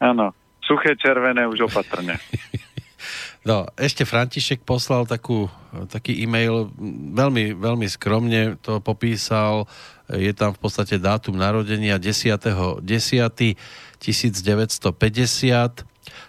Áno, 0.02 0.34
Suché 0.62 0.94
červené 0.96 1.46
už 1.46 1.66
opatrne. 1.68 2.18
No, 3.42 3.66
ešte 3.74 4.06
František 4.06 4.62
poslal 4.62 5.02
takú, 5.02 5.50
taký 5.90 6.14
e-mail, 6.22 6.70
veľmi, 7.10 7.58
veľmi 7.58 7.90
skromne 7.90 8.54
to 8.62 8.78
popísal, 8.78 9.66
je 10.06 10.30
tam 10.30 10.54
v 10.54 10.62
podstate 10.62 11.02
dátum 11.02 11.34
narodenia 11.34 11.98
10.10.1950 11.98 13.58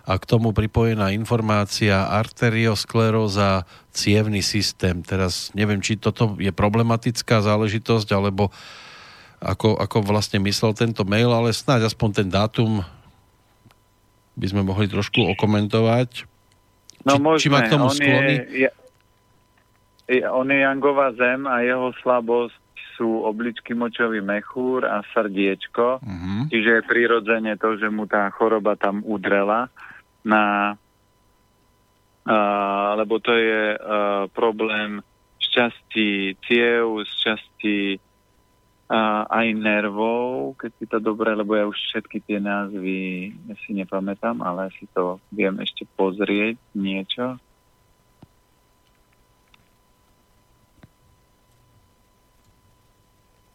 a 0.04 0.14
k 0.18 0.24
tomu 0.26 0.58
pripojená 0.58 1.14
informácia 1.14 2.10
arterioskleróza, 2.10 3.70
cievný 3.94 4.42
systém. 4.42 5.06
Teraz 5.06 5.54
neviem, 5.54 5.86
či 5.86 6.02
toto 6.02 6.34
je 6.42 6.50
problematická 6.50 7.46
záležitosť, 7.46 8.10
alebo 8.10 8.50
ako, 9.38 9.78
ako 9.78 9.98
vlastne 10.08 10.42
myslel 10.42 10.74
tento 10.74 11.06
mail, 11.06 11.30
ale 11.30 11.54
snáď 11.54 11.92
aspoň 11.92 12.10
ten 12.10 12.28
dátum 12.32 12.82
by 14.34 14.46
sme 14.50 14.62
mohli 14.66 14.90
trošku 14.90 15.22
okomentovať? 15.38 16.26
No 17.04 17.20
či. 17.38 17.48
Či 17.48 17.54
má 17.54 17.66
k 17.66 17.74
tomu 17.74 17.92
on 17.92 17.96
sklony? 17.96 18.34
Je, 18.50 18.70
je, 20.10 20.22
on 20.28 20.48
je 20.48 20.60
Jangová 20.64 21.12
zem 21.16 21.46
a 21.46 21.62
jeho 21.62 21.92
slabosť 22.02 22.64
sú 22.94 23.26
obličky 23.26 23.74
močový 23.74 24.22
mechúr 24.22 24.86
a 24.86 25.02
srdiečko. 25.12 26.00
Uh-huh. 26.00 26.42
Čiže 26.54 26.70
je 26.80 26.88
prirodzene 26.88 27.54
to, 27.58 27.76
že 27.76 27.90
mu 27.90 28.06
tá 28.06 28.30
choroba 28.30 28.78
tam 28.78 29.02
udrela 29.02 29.74
na 30.24 30.76
uh, 32.30 32.96
lebo 32.96 33.20
to 33.20 33.34
je 33.34 33.76
uh, 33.76 34.30
problém 34.32 35.02
šťastí 35.42 36.40
ciev, 36.48 37.04
šťastí 37.04 38.00
a 38.92 39.24
aj 39.32 39.48
nervov, 39.56 40.60
keď 40.60 40.72
si 40.76 40.86
to 40.86 40.98
dobre, 41.00 41.32
lebo 41.32 41.56
ja 41.56 41.64
už 41.64 41.76
všetky 41.76 42.20
tie 42.28 42.38
názvy 42.44 43.32
si 43.64 43.72
nepamätám, 43.72 44.44
ale 44.44 44.70
si 44.76 44.86
to 44.92 45.24
viem 45.32 45.56
ešte 45.64 45.88
pozrieť 45.96 46.60
niečo. 46.76 47.40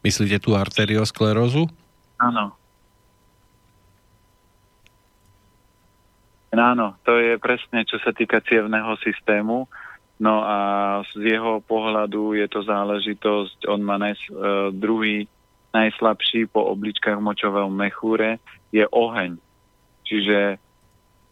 Myslíte 0.01 0.41
tú 0.41 0.57
arteriosklerózu? 0.57 1.69
Áno. 2.17 2.57
Áno, 6.59 6.97
to 7.05 7.21
je 7.21 7.37
presne, 7.37 7.85
čo 7.85 8.01
sa 8.01 8.11
týka 8.11 8.41
cievného 8.41 8.97
systému. 9.05 9.69
No 10.19 10.43
a 10.43 10.59
z 11.15 11.39
jeho 11.39 11.63
pohľadu 11.63 12.35
je 12.35 12.47
to 12.51 12.67
záležitosť, 12.67 13.71
on 13.71 13.81
má 13.87 14.03
najs, 14.03 14.19
uh, 14.35 14.75
druhý 14.75 15.31
najslabší 15.71 16.51
po 16.51 16.67
obličkách 16.75 17.23
močového 17.23 17.71
mechúre, 17.71 18.43
je 18.75 18.83
oheň. 18.89 19.39
Čiže 20.03 20.59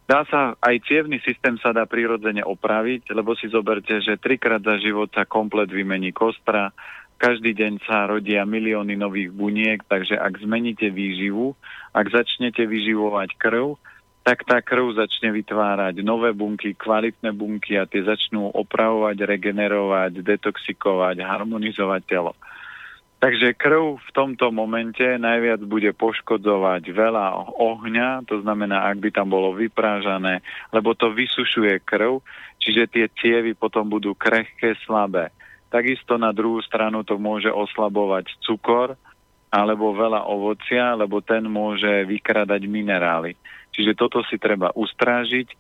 dá 0.07 0.23
sa, 0.31 0.55
aj 0.63 0.87
cievný 0.87 1.19
systém 1.25 1.59
sa 1.59 1.75
dá 1.75 1.83
prirodzene 1.89 2.47
opraviť, 2.47 3.11
lebo 3.11 3.35
si 3.35 3.51
zoberte, 3.51 3.99
že 3.99 4.21
trikrát 4.21 4.63
za 4.63 4.79
život 4.79 5.11
sa 5.11 5.27
komplet 5.27 5.67
vymení 5.67 6.15
kostra, 6.15 6.71
každý 7.17 7.57
deň 7.57 7.73
sa 7.89 8.05
rodia 8.05 8.45
milióny 8.45 8.93
nových 8.93 9.33
buniek, 9.33 9.81
takže 9.89 10.21
ak 10.21 10.37
zmeníte 10.37 10.93
výživu, 10.93 11.57
ak 11.97 12.13
začnete 12.13 12.69
vyživovať 12.69 13.41
krv, 13.41 13.81
tak 14.27 14.43
tá 14.43 14.59
krv 14.59 14.99
začne 14.99 15.31
vytvárať 15.31 16.03
nové 16.03 16.35
bunky, 16.35 16.75
kvalitné 16.75 17.31
bunky 17.31 17.79
a 17.79 17.87
tie 17.87 18.03
začnú 18.03 18.51
opravovať, 18.51 19.23
regenerovať, 19.23 20.19
detoxikovať, 20.19 21.23
harmonizovať 21.23 22.03
telo. 22.11 22.35
Takže 23.23 23.55
krv 23.55 24.03
v 24.03 24.11
tomto 24.11 24.51
momente 24.51 25.07
najviac 25.07 25.63
bude 25.63 25.95
poškodzovať 25.95 26.83
veľa 26.91 27.55
ohňa, 27.55 28.27
to 28.27 28.43
znamená, 28.43 28.91
ak 28.91 28.99
by 28.99 29.15
tam 29.15 29.31
bolo 29.31 29.55
vyprážané, 29.55 30.43
lebo 30.75 30.99
to 30.99 31.15
vysušuje 31.15 31.87
krv, 31.87 32.19
čiže 32.59 32.91
tie 32.91 33.07
cievy 33.23 33.55
potom 33.55 33.87
budú 33.87 34.19
krehké, 34.19 34.75
slabé. 34.83 35.31
Takisto 35.71 36.19
na 36.19 36.35
druhú 36.35 36.59
stranu 36.67 37.07
to 37.07 37.15
môže 37.15 37.49
oslabovať 37.49 38.43
cukor 38.43 38.99
alebo 39.55 39.95
veľa 39.95 40.27
ovocia, 40.27 40.99
lebo 40.99 41.23
ten 41.23 41.47
môže 41.47 42.03
vykradať 42.11 42.67
minerály. 42.67 43.39
Čiže 43.77 43.93
toto 43.93 44.25
si 44.25 44.41
treba 44.41 44.73
ustrážiť, 44.73 45.49
e, 45.53 45.57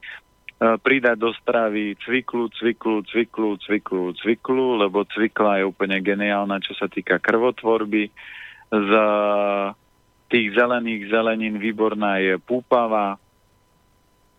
pridať 0.80 1.16
do 1.20 1.30
stravy 1.36 2.00
cviklu, 2.00 2.48
cviklu, 2.56 3.04
cviklu, 3.04 3.60
cviklu, 3.60 4.04
cviklu, 4.16 4.66
lebo 4.80 5.04
cvikla 5.04 5.60
je 5.60 5.68
úplne 5.68 6.00
geniálna, 6.00 6.64
čo 6.64 6.72
sa 6.72 6.88
týka 6.88 7.20
krvotvorby. 7.20 8.08
Z 8.72 8.92
tých 10.26 10.48
zelených 10.56 11.12
zelenín 11.12 11.60
výborná 11.60 12.18
je 12.18 12.40
púpava, 12.40 13.20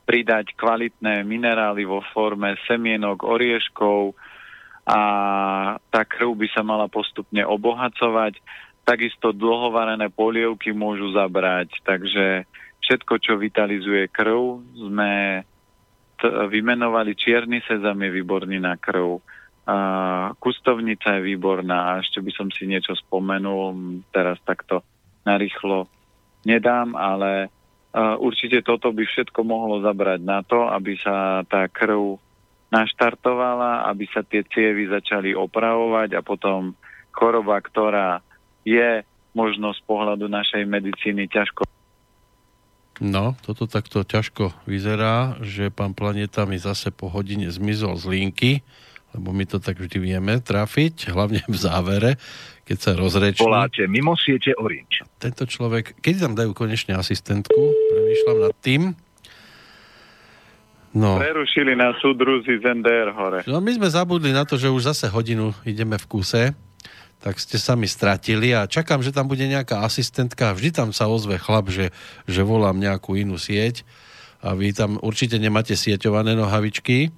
pridať 0.08 0.56
kvalitné 0.56 1.28
minerály 1.28 1.84
vo 1.84 2.00
forme 2.16 2.56
semienok, 2.64 3.28
orieškov 3.28 4.16
a 4.88 5.00
tá 5.92 6.02
krv 6.08 6.32
by 6.32 6.48
sa 6.56 6.64
mala 6.64 6.88
postupne 6.88 7.44
obohacovať. 7.44 8.40
Takisto 8.88 9.36
dlhovarené 9.36 10.08
polievky 10.08 10.72
môžu 10.72 11.12
zabrať, 11.12 11.76
takže 11.84 12.48
všetko, 12.82 13.14
čo 13.20 13.34
vitalizuje 13.36 14.08
krv, 14.10 14.64
sme 14.76 15.44
t- 16.18 16.34
vymenovali 16.50 17.14
čierny 17.14 17.62
sezam 17.66 17.98
je 18.02 18.10
výborný 18.12 18.58
na 18.62 18.78
krv, 18.78 19.22
a 19.68 19.78
kustovnica 20.40 21.20
je 21.20 21.28
výborná. 21.28 21.92
A 21.92 22.00
ešte 22.00 22.24
by 22.24 22.32
som 22.32 22.48
si 22.48 22.64
niečo 22.64 22.96
spomenul, 22.96 24.00
teraz 24.16 24.40
takto 24.48 24.80
narýchlo 25.28 25.92
nedám, 26.48 26.96
ale 26.96 27.52
uh, 27.92 28.16
určite 28.16 28.64
toto 28.64 28.96
by 28.96 29.04
všetko 29.04 29.44
mohlo 29.44 29.84
zabrať 29.84 30.24
na 30.24 30.40
to, 30.40 30.72
aby 30.72 30.96
sa 31.04 31.44
tá 31.44 31.68
krv 31.68 32.16
naštartovala, 32.72 33.92
aby 33.92 34.08
sa 34.08 34.24
tie 34.24 34.48
cievy 34.48 34.88
začali 34.88 35.36
opravovať 35.36 36.16
a 36.16 36.24
potom 36.24 36.72
choroba, 37.12 37.60
ktorá 37.60 38.24
je 38.64 39.04
možno 39.36 39.76
z 39.76 39.84
pohľadu 39.84 40.32
našej 40.32 40.64
medicíny 40.64 41.28
ťažko 41.28 41.68
No, 42.98 43.38
toto 43.46 43.70
takto 43.70 44.02
ťažko 44.02 44.66
vyzerá, 44.66 45.38
že 45.46 45.70
pán 45.70 45.94
Planeta 45.94 46.50
mi 46.50 46.58
zase 46.58 46.90
po 46.90 47.14
hodine 47.14 47.54
zmizol 47.54 47.94
z 48.02 48.06
linky, 48.10 48.52
lebo 49.14 49.30
my 49.34 49.46
to 49.46 49.62
tak 49.62 49.78
vždy 49.78 49.98
vieme 50.02 50.42
trafiť, 50.42 51.06
hlavne 51.16 51.46
v 51.46 51.58
závere, 51.58 52.12
keď 52.66 52.78
sa 52.78 52.92
rozreční. 52.98 53.46
Voláte 53.46 53.86
mimo 53.86 54.18
siete 54.18 54.58
Orange. 54.58 55.06
Tento 55.22 55.46
človek, 55.46 56.02
keď 56.02 56.14
tam 56.28 56.34
dajú 56.34 56.52
konečne 56.58 56.98
asistentku, 56.98 57.62
premýšľam 57.94 58.38
nad 58.50 58.56
tým. 58.66 58.82
No. 60.98 61.22
Prerušili 61.22 61.78
na 61.78 61.94
súdruzi 62.02 62.58
z 62.58 62.66
NDR 62.66 63.14
hore. 63.14 63.40
No 63.46 63.62
my 63.62 63.72
sme 63.78 63.86
zabudli 63.86 64.34
na 64.34 64.50
to, 64.50 64.58
že 64.58 64.74
už 64.74 64.90
zase 64.90 65.06
hodinu 65.14 65.54
ideme 65.62 66.02
v 66.02 66.06
kuse 66.10 66.58
tak 67.18 67.42
ste 67.42 67.58
sa 67.58 67.74
mi 67.74 67.90
stratili 67.90 68.54
a 68.54 68.70
čakám, 68.70 69.02
že 69.02 69.10
tam 69.10 69.26
bude 69.26 69.44
nejaká 69.44 69.82
asistentka. 69.82 70.54
Vždy 70.54 70.70
tam 70.70 70.90
sa 70.94 71.10
ozve 71.10 71.42
chlap, 71.42 71.74
že, 71.74 71.90
že 72.30 72.42
volám 72.46 72.78
nejakú 72.78 73.18
inú 73.18 73.42
sieť 73.42 73.82
a 74.42 74.54
vy 74.54 74.70
tam 74.74 75.02
určite 75.02 75.42
nemáte 75.42 75.74
sieťované 75.74 76.38
nohavičky. 76.38 77.10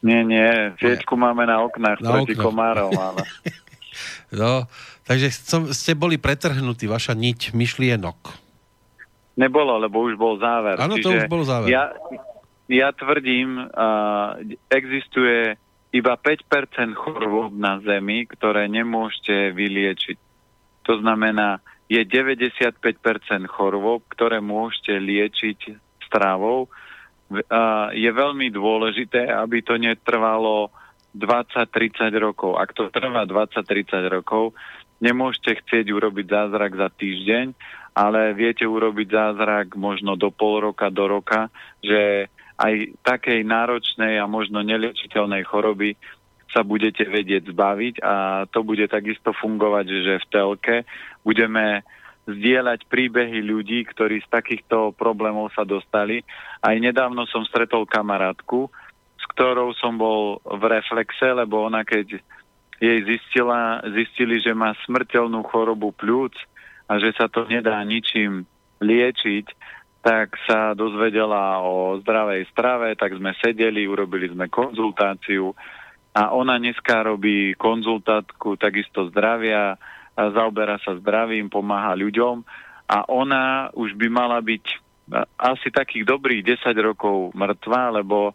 Nie, 0.00 0.20
nie, 0.24 0.72
sieťku 0.80 1.16
nie. 1.16 1.22
máme 1.28 1.44
na 1.48 1.60
oknách 1.64 2.00
na 2.00 2.10
proti 2.20 2.36
komárom, 2.36 2.92
ale... 2.96 3.24
no, 4.40 4.64
takže 5.04 5.32
som, 5.32 5.68
ste 5.72 5.92
boli 5.96 6.16
pretrhnutí, 6.16 6.88
vaša 6.88 7.12
niť 7.16 7.52
myšlienok. 7.52 8.18
Nebolo, 9.40 9.80
lebo 9.80 10.04
už 10.04 10.20
bol 10.20 10.36
záver. 10.36 10.76
Áno, 10.76 11.00
to 11.00 11.16
už 11.16 11.24
bol 11.28 11.44
záver. 11.44 11.72
Ja, 11.72 11.92
ja 12.68 12.92
tvrdím, 12.92 13.64
uh, 13.72 14.36
existuje 14.68 15.56
iba 15.90 16.14
5% 16.14 16.94
chorôb 16.94 17.50
na 17.54 17.82
Zemi, 17.82 18.26
ktoré 18.26 18.70
nemôžete 18.70 19.50
vyliečiť. 19.50 20.18
To 20.86 20.98
znamená, 21.02 21.58
je 21.90 21.98
95% 22.06 22.78
chorôb, 23.50 24.06
ktoré 24.14 24.38
môžete 24.38 24.94
liečiť 24.94 25.58
stravou. 26.06 26.70
Je 27.94 28.10
veľmi 28.10 28.50
dôležité, 28.54 29.26
aby 29.30 29.62
to 29.62 29.78
netrvalo 29.78 30.70
20-30 31.14 32.14
rokov. 32.22 32.54
Ak 32.58 32.74
to 32.74 32.86
trvá 32.94 33.26
20-30 33.26 34.06
rokov, 34.06 34.54
nemôžete 35.02 35.62
chcieť 35.62 35.86
urobiť 35.90 36.26
zázrak 36.30 36.78
za 36.78 36.88
týždeň, 36.94 37.46
ale 37.98 38.34
viete 38.38 38.62
urobiť 38.62 39.08
zázrak 39.10 39.74
možno 39.74 40.14
do 40.14 40.30
pol 40.30 40.70
roka, 40.70 40.86
do 40.94 41.10
roka, 41.10 41.50
že 41.82 42.30
aj 42.60 43.00
takej 43.00 43.40
náročnej 43.48 44.20
a 44.20 44.28
možno 44.28 44.60
neliečiteľnej 44.60 45.48
choroby 45.48 45.96
sa 46.52 46.60
budete 46.60 47.06
vedieť 47.08 47.54
zbaviť 47.54 47.94
a 48.04 48.44
to 48.50 48.60
bude 48.66 48.84
takisto 48.90 49.32
fungovať, 49.32 49.86
že 49.88 50.14
v 50.20 50.28
telke 50.28 50.76
budeme 51.24 51.80
zdieľať 52.28 52.84
príbehy 52.90 53.40
ľudí, 53.40 53.86
ktorí 53.88 54.20
z 54.20 54.28
takýchto 54.28 54.92
problémov 54.98 55.50
sa 55.56 55.64
dostali. 55.64 56.20
Aj 56.60 56.76
nedávno 56.76 57.24
som 57.30 57.46
stretol 57.48 57.88
kamarátku, 57.88 58.68
s 59.16 59.24
ktorou 59.34 59.72
som 59.78 59.96
bol 59.96 60.42
v 60.44 60.62
reflexe, 60.68 61.32
lebo 61.32 61.64
ona 61.64 61.86
keď 61.86 62.20
jej 62.80 62.98
zistila, 63.04 63.84
zistili, 63.92 64.40
že 64.40 64.56
má 64.56 64.72
smrteľnú 64.84 65.44
chorobu 65.48 65.92
pľúc 65.96 66.32
a 66.88 66.96
že 66.96 67.12
sa 67.16 67.28
to 67.28 67.44
nedá 67.46 67.76
ničím 67.84 68.48
liečiť, 68.80 69.46
tak 70.00 70.32
sa 70.48 70.72
dozvedela 70.72 71.60
o 71.60 72.00
zdravej 72.00 72.48
strave, 72.50 72.96
tak 72.96 73.12
sme 73.20 73.36
sedeli, 73.36 73.84
urobili 73.84 74.32
sme 74.32 74.48
konzultáciu 74.48 75.52
a 76.16 76.32
ona 76.32 76.56
dneska 76.56 77.04
robí 77.04 77.54
konzultátku 77.54 78.56
takisto 78.56 79.12
zdravia, 79.12 79.76
zaoberá 80.16 80.80
sa 80.82 80.96
zdravím, 80.98 81.52
pomáha 81.52 81.94
ľuďom 81.94 82.42
a 82.90 83.06
ona 83.12 83.70
už 83.76 83.94
by 83.94 84.08
mala 84.08 84.40
byť 84.40 84.64
asi 85.38 85.68
takých 85.70 86.06
dobrých 86.06 86.42
10 86.64 86.74
rokov 86.80 87.36
mŕtva, 87.36 87.94
lebo 88.00 88.34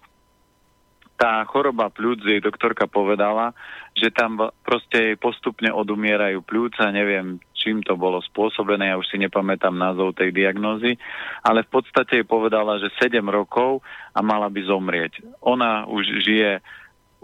tá 1.16 1.44
choroba 1.48 1.88
pľúc, 1.88 2.28
jej 2.28 2.44
doktorka 2.44 2.92
povedala, 2.92 3.56
že 3.96 4.12
tam 4.12 4.52
proste 4.68 5.16
postupne 5.16 5.72
odumierajú 5.72 6.44
pľúca, 6.44 6.92
neviem, 6.92 7.40
čím 7.66 7.82
to 7.82 7.98
bolo 7.98 8.22
spôsobené, 8.22 8.94
ja 8.94 9.02
už 9.02 9.10
si 9.10 9.18
nepamätám 9.18 9.74
názov 9.74 10.14
tej 10.14 10.30
diagnózy, 10.30 11.02
ale 11.42 11.66
v 11.66 11.82
podstate 11.82 12.22
jej 12.22 12.28
povedala, 12.30 12.78
že 12.78 12.94
7 13.02 13.26
rokov 13.26 13.82
a 14.14 14.22
mala 14.22 14.54
by 14.54 14.62
zomrieť. 14.62 15.26
Ona 15.42 15.90
už 15.90 16.22
žije, 16.22 16.62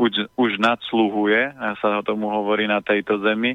už, 0.01 0.33
už 0.33 0.57
nadsluhuje, 0.57 1.53
sa 1.77 2.01
tomu 2.01 2.33
hovorí 2.33 2.65
na 2.65 2.81
tejto 2.81 3.21
zemi, 3.21 3.53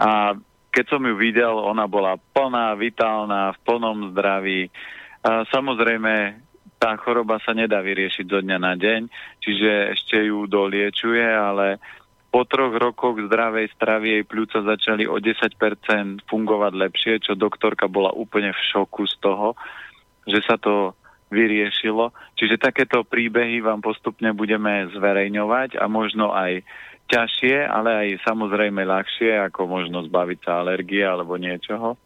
a 0.00 0.32
keď 0.72 0.84
som 0.92 1.00
ju 1.04 1.16
videl, 1.16 1.56
ona 1.56 1.88
bola 1.88 2.20
plná, 2.36 2.76
vitálna, 2.76 3.56
v 3.56 3.58
plnom 3.64 4.12
zdraví. 4.12 4.68
A 5.24 5.48
samozrejme, 5.48 6.36
tá 6.76 6.92
choroba 7.00 7.40
sa 7.40 7.56
nedá 7.56 7.80
vyriešiť 7.80 8.28
zo 8.28 8.44
dňa 8.44 8.58
na 8.60 8.76
deň, 8.76 9.08
čiže 9.40 9.96
ešte 9.96 10.28
ju 10.28 10.44
doliečuje, 10.44 11.24
ale 11.24 11.80
po 12.36 12.44
troch 12.44 12.76
rokoch 12.76 13.16
zdravej 13.16 13.72
stravy 13.80 14.20
jej 14.20 14.24
pľúca 14.28 14.60
začali 14.60 15.08
o 15.08 15.16
10% 15.16 15.56
fungovať 16.28 16.72
lepšie, 16.76 17.24
čo 17.24 17.32
doktorka 17.32 17.88
bola 17.88 18.12
úplne 18.12 18.52
v 18.52 18.60
šoku 18.60 19.08
z 19.08 19.16
toho, 19.24 19.56
že 20.28 20.44
sa 20.44 20.60
to 20.60 20.92
vyriešilo. 21.32 22.12
Čiže 22.36 22.60
takéto 22.60 23.08
príbehy 23.08 23.64
vám 23.64 23.80
postupne 23.80 24.36
budeme 24.36 24.84
zverejňovať 24.92 25.80
a 25.80 25.88
možno 25.88 26.36
aj 26.36 26.60
ťažšie, 27.08 27.56
ale 27.72 27.90
aj 28.04 28.28
samozrejme 28.28 28.84
ľahšie, 28.84 29.40
ako 29.48 29.64
možno 29.64 30.04
zbaviť 30.04 30.38
sa 30.44 30.60
alergie 30.60 31.08
alebo 31.08 31.40
niečoho. 31.40 31.96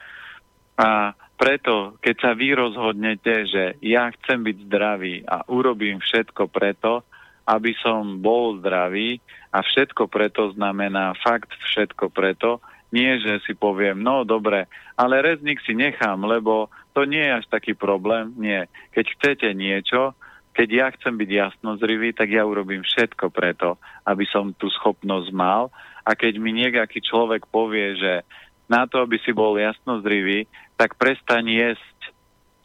A 0.78 1.10
preto, 1.34 1.98
keď 1.98 2.14
sa 2.22 2.30
vy 2.38 2.54
rozhodnete, 2.54 3.50
že 3.50 3.74
ja 3.82 4.14
chcem 4.14 4.46
byť 4.46 4.56
zdravý 4.70 5.26
a 5.26 5.42
urobím 5.50 5.98
všetko 5.98 6.46
preto, 6.54 7.02
aby 7.50 7.74
som 7.82 8.22
bol 8.22 8.62
zdravý 8.62 9.18
a 9.50 9.66
všetko 9.66 10.06
preto 10.06 10.54
znamená 10.54 11.18
fakt 11.18 11.50
všetko 11.66 12.14
preto, 12.14 12.62
nie, 12.94 13.18
že 13.18 13.42
si 13.46 13.54
poviem, 13.54 13.98
no 13.98 14.22
dobre, 14.22 14.70
ale 14.94 15.22
rezník 15.22 15.58
si 15.66 15.74
nechám, 15.74 16.22
lebo 16.26 16.70
to 16.94 17.06
nie 17.06 17.22
je 17.22 17.38
až 17.42 17.46
taký 17.46 17.74
problém. 17.74 18.34
Nie. 18.34 18.66
Keď 18.90 19.04
chcete 19.14 19.48
niečo, 19.54 20.14
keď 20.50 20.68
ja 20.68 20.86
chcem 20.98 21.14
byť 21.14 21.30
jasnozrivý, 21.30 22.10
tak 22.10 22.34
ja 22.34 22.42
urobím 22.42 22.82
všetko 22.82 23.30
preto, 23.30 23.78
aby 24.02 24.26
som 24.26 24.50
tú 24.58 24.66
schopnosť 24.70 25.30
mal. 25.30 25.70
A 26.02 26.18
keď 26.18 26.42
mi 26.42 26.50
nejaký 26.50 26.98
človek 26.98 27.46
povie, 27.46 27.94
že 27.94 28.26
na 28.66 28.90
to, 28.90 29.06
aby 29.06 29.22
si 29.22 29.30
bol 29.30 29.54
jasnozrivý, 29.54 30.50
tak 30.74 30.98
prestaň 30.98 31.46
jesť, 31.46 31.98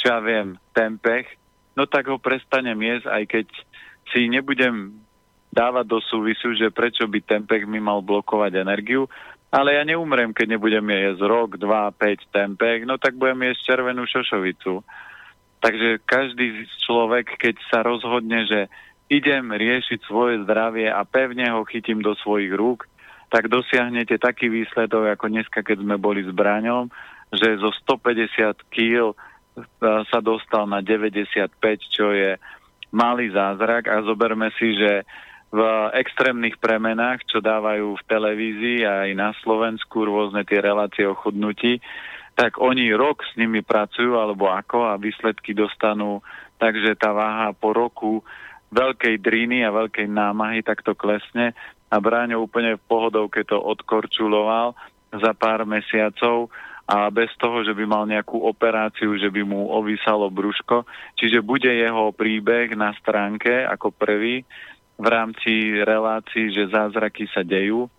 čo 0.01 0.05
ja 0.09 0.19
viem, 0.21 0.57
tempeh, 0.73 1.29
no 1.77 1.85
tak 1.85 2.09
ho 2.09 2.17
prestanem 2.17 2.77
jesť, 2.81 3.05
aj 3.13 3.23
keď 3.29 3.47
si 4.13 4.29
nebudem 4.29 4.93
dávať 5.55 5.85
do 5.87 5.99
súvisu, 6.03 6.51
že 6.53 6.73
prečo 6.73 7.07
by 7.07 7.23
tempeh 7.23 7.63
mi 7.63 7.79
mal 7.79 8.03
blokovať 8.03 8.59
energiu, 8.59 9.07
ale 9.55 9.79
ja 9.79 9.87
neumrem, 9.87 10.35
keď 10.35 10.59
nebudem 10.59 10.83
jesť 10.91 11.21
rok, 11.23 11.49
dva, 11.55 11.87
päť 11.95 12.27
tempeh, 12.27 12.83
no 12.83 12.99
tak 12.99 13.15
budem 13.15 13.47
jesť 13.47 13.71
červenú 13.71 14.03
šošovicu. 14.03 14.83
Takže 15.63 16.03
každý 16.03 16.67
človek, 16.83 17.39
keď 17.39 17.55
sa 17.71 17.79
rozhodne, 17.79 18.43
že 18.43 18.67
idem 19.07 19.53
riešiť 19.53 20.03
svoje 20.03 20.43
zdravie 20.43 20.91
a 20.91 21.07
pevne 21.07 21.47
ho 21.55 21.63
chytím 21.63 22.03
do 22.03 22.17
svojich 22.19 22.51
rúk, 22.51 22.89
tak 23.29 23.47
dosiahnete 23.47 24.19
taký 24.19 24.51
výsledok, 24.51 25.15
ako 25.15 25.25
dneska, 25.31 25.59
keď 25.63 25.81
sme 25.81 25.95
boli 25.97 26.21
s 26.25 26.31
Braňom, 26.35 26.91
že 27.33 27.57
zo 27.57 27.73
150 27.73 28.69
kg 28.69 29.11
e, 29.11 29.15
sa 30.11 30.19
dostal 30.21 30.69
na 30.69 30.83
95, 30.83 31.51
čo 31.89 32.13
je 32.13 32.37
malý 32.95 33.27
zázrak 33.35 33.91
a 33.91 33.99
zoberme 34.07 34.47
si, 34.55 34.71
že 34.79 35.03
v 35.51 35.61
extrémnych 35.99 36.55
premenách, 36.59 37.27
čo 37.27 37.43
dávajú 37.43 37.99
v 37.99 38.07
televízii 38.07 38.79
aj 38.87 39.09
na 39.15 39.35
Slovensku 39.43 40.07
rôzne 40.07 40.47
tie 40.47 40.63
relácie 40.63 41.03
o 41.03 41.15
chudnutí, 41.15 41.83
tak 42.35 42.59
oni 42.59 42.91
rok 42.91 43.23
s 43.23 43.35
nimi 43.39 43.63
pracujú 43.63 44.19
alebo 44.19 44.51
ako 44.51 44.91
a 44.91 44.99
výsledky 44.99 45.55
dostanú. 45.55 46.19
Takže 46.59 46.95
tá 46.99 47.11
váha 47.15 47.55
po 47.55 47.71
roku 47.71 48.23
veľkej 48.71 49.23
driny 49.23 49.63
a 49.63 49.71
veľkej 49.71 50.07
námahy 50.11 50.59
takto 50.63 50.95
klesne. 50.95 51.55
A 51.87 51.95
Bráňo 52.03 52.43
úplne 52.43 52.75
v 52.75 52.85
pohodovke 52.91 53.47
to 53.47 53.55
odkorčuloval 53.55 54.75
za 55.15 55.31
pár 55.31 55.63
mesiacov 55.63 56.51
a 56.85 57.09
bez 57.09 57.33
toho, 57.41 57.65
že 57.65 57.73
by 57.73 57.85
mal 57.89 58.05
nejakú 58.05 58.37
operáciu, 58.45 59.17
že 59.17 59.33
by 59.33 59.41
mu 59.41 59.73
ovysalo 59.73 60.29
brúško. 60.29 60.85
Čiže 61.17 61.41
bude 61.41 61.69
jeho 61.69 62.13
príbeh 62.13 62.77
na 62.77 62.93
stránke 63.01 63.65
ako 63.65 63.89
prvý 63.89 64.45
v 64.95 65.07
rámci 65.09 65.81
relácií, 65.81 66.53
že 66.53 66.69
zázraky 66.69 67.25
sa 67.33 67.41
dejú. 67.41 67.89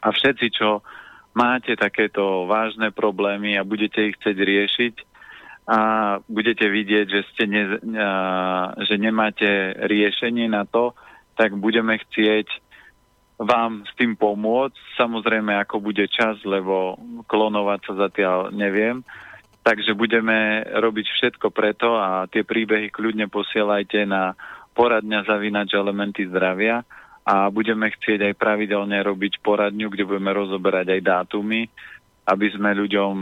A 0.00 0.16
všetci, 0.16 0.46
čo 0.48 0.80
máte 1.36 1.76
takéto 1.76 2.48
vážne 2.48 2.88
problémy 2.88 3.60
a 3.60 3.68
budete 3.68 4.10
ich 4.10 4.16
chcieť 4.16 4.38
riešiť 4.38 4.94
a 5.70 5.78
budete 6.24 6.66
vidieť, 6.66 7.06
že, 7.06 7.20
ste 7.30 7.44
ne, 7.46 7.62
a, 8.00 8.12
že 8.80 8.96
nemáte 8.96 9.76
riešenie 9.76 10.48
na 10.48 10.64
to, 10.64 10.96
tak 11.36 11.52
budeme 11.52 12.00
chcieť 12.00 12.48
vám 13.40 13.88
s 13.88 13.92
tým 13.96 14.20
pomôcť. 14.20 15.00
Samozrejme, 15.00 15.56
ako 15.64 15.80
bude 15.80 16.04
čas, 16.12 16.36
lebo 16.44 17.00
klonovať 17.24 17.80
sa 17.88 17.92
zatiaľ 18.08 18.52
neviem. 18.52 19.00
Takže 19.60 19.96
budeme 19.96 20.64
robiť 20.68 21.06
všetko 21.08 21.48
preto 21.52 21.96
a 21.96 22.28
tie 22.28 22.44
príbehy 22.44 22.92
kľudne 22.92 23.28
posielajte 23.32 24.04
na 24.08 24.36
poradňa 24.72 25.28
zavinač 25.28 25.72
elementy 25.76 26.24
zdravia 26.28 26.80
a 27.24 27.52
budeme 27.52 27.92
chcieť 27.92 28.32
aj 28.32 28.40
pravidelne 28.40 28.96
robiť 29.04 29.44
poradňu, 29.44 29.92
kde 29.92 30.08
budeme 30.08 30.32
rozoberať 30.32 30.96
aj 30.96 31.00
dátumy, 31.04 31.68
aby 32.24 32.46
sme 32.56 32.72
ľuďom 32.72 33.12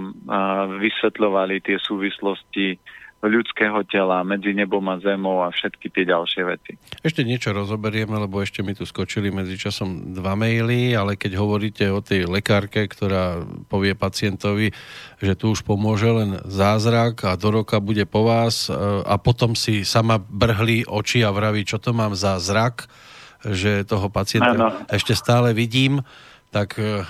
vysvetľovali 0.79 1.59
tie 1.63 1.79
súvislosti 1.83 2.79
ľudského 3.19 3.83
tela, 3.91 4.23
medzi 4.23 4.55
nebom 4.55 4.87
a 4.87 5.03
zemou 5.03 5.43
a 5.43 5.51
všetky 5.51 5.91
tie 5.91 6.07
ďalšie 6.07 6.43
veci. 6.47 6.73
Ešte 7.03 7.27
niečo 7.27 7.51
rozoberieme, 7.51 8.15
lebo 8.15 8.39
ešte 8.39 8.63
mi 8.63 8.79
tu 8.79 8.87
skočili 8.87 9.35
medzi 9.35 9.59
časom 9.59 10.15
dva 10.15 10.39
maily, 10.39 10.95
ale 10.95 11.19
keď 11.19 11.35
hovoríte 11.35 11.91
o 11.91 11.99
tej 11.99 12.31
lekárke, 12.31 12.87
ktorá 12.87 13.43
povie 13.67 13.99
pacientovi, 13.99 14.71
že 15.19 15.35
tu 15.35 15.51
už 15.51 15.67
pomôže 15.67 16.07
len 16.07 16.39
zázrak 16.47 17.27
a 17.27 17.35
do 17.35 17.51
roka 17.51 17.83
bude 17.83 18.07
po 18.07 18.23
vás 18.23 18.71
e, 18.71 18.75
a 19.03 19.19
potom 19.19 19.59
si 19.59 19.83
sama 19.83 20.23
brhli 20.23 20.87
oči 20.87 21.27
a 21.27 21.35
vraví, 21.35 21.67
čo 21.67 21.83
to 21.83 21.91
mám 21.91 22.15
za 22.15 22.39
zrak, 22.39 22.87
že 23.43 23.83
toho 23.83 24.11
pacienta 24.11 24.55
ano. 24.55 24.69
ešte 24.91 25.15
stále 25.19 25.55
vidím, 25.55 26.03
tak 26.49 26.81
e, 26.81 27.05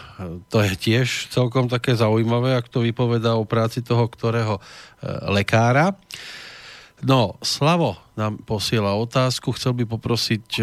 to 0.50 0.58
je 0.62 0.74
tiež 0.74 1.30
celkom 1.30 1.70
také 1.70 1.94
zaujímavé, 1.94 2.58
ak 2.58 2.66
to 2.66 2.82
vypovedá 2.82 3.38
o 3.38 3.46
práci 3.46 3.86
toho, 3.86 4.10
ktorého 4.10 4.58
e, 4.58 4.62
lekára. 5.30 5.94
No, 6.98 7.38
Slavo 7.38 7.94
nám 8.18 8.42
posiela 8.42 8.98
otázku. 8.98 9.54
Chcel 9.54 9.78
by 9.78 9.84
poprosiť 9.86 10.46
e, 10.58 10.62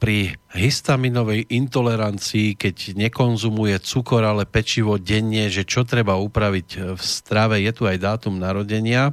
pri 0.00 0.32
histaminovej 0.56 1.52
intolerancii, 1.52 2.56
keď 2.56 2.96
nekonzumuje 2.96 3.76
cukor, 3.84 4.24
ale 4.24 4.48
pečivo 4.48 4.96
denne, 4.96 5.52
že 5.52 5.68
čo 5.68 5.84
treba 5.84 6.16
upraviť 6.16 6.96
v 6.96 7.02
strave. 7.04 7.60
Je 7.60 7.72
tu 7.76 7.84
aj 7.84 8.00
dátum 8.00 8.40
narodenia. 8.40 9.12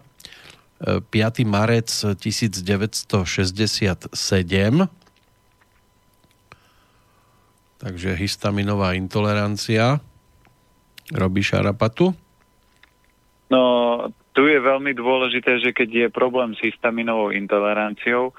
5. 0.75 1.07
marec 1.47 1.87
1967 1.87 3.07
Takže 7.85 8.17
histaminová 8.17 8.97
intolerancia 8.97 10.01
robí 11.13 11.45
šarapatu? 11.45 12.17
No, 13.53 13.61
tu 14.33 14.49
je 14.49 14.57
veľmi 14.57 14.97
dôležité, 14.97 15.61
že 15.61 15.69
keď 15.69 15.89
je 15.93 16.07
problém 16.09 16.57
s 16.57 16.65
histaminovou 16.65 17.29
intoleranciou, 17.29 18.33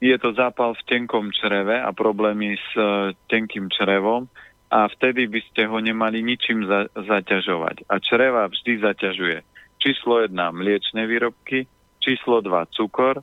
je 0.00 0.16
to 0.16 0.32
zápal 0.32 0.72
v 0.72 0.86
tenkom 0.88 1.28
čreve 1.36 1.76
a 1.76 1.92
problémy 1.92 2.56
s 2.56 2.68
uh, 2.80 3.12
tenkým 3.28 3.68
črevom 3.68 4.24
a 4.72 4.88
vtedy 4.88 5.28
by 5.28 5.40
ste 5.52 5.68
ho 5.68 5.76
nemali 5.76 6.24
ničím 6.24 6.64
za- 6.64 6.88
zaťažovať. 6.96 7.84
A 7.92 8.00
čreva 8.00 8.48
vždy 8.48 8.80
zaťažuje. 8.80 9.44
Číslo 9.76 10.24
1 10.24 10.32
mliečne 10.32 11.04
výrobky, 11.04 11.68
číslo 12.00 12.40
2 12.40 12.72
cukor, 12.72 13.20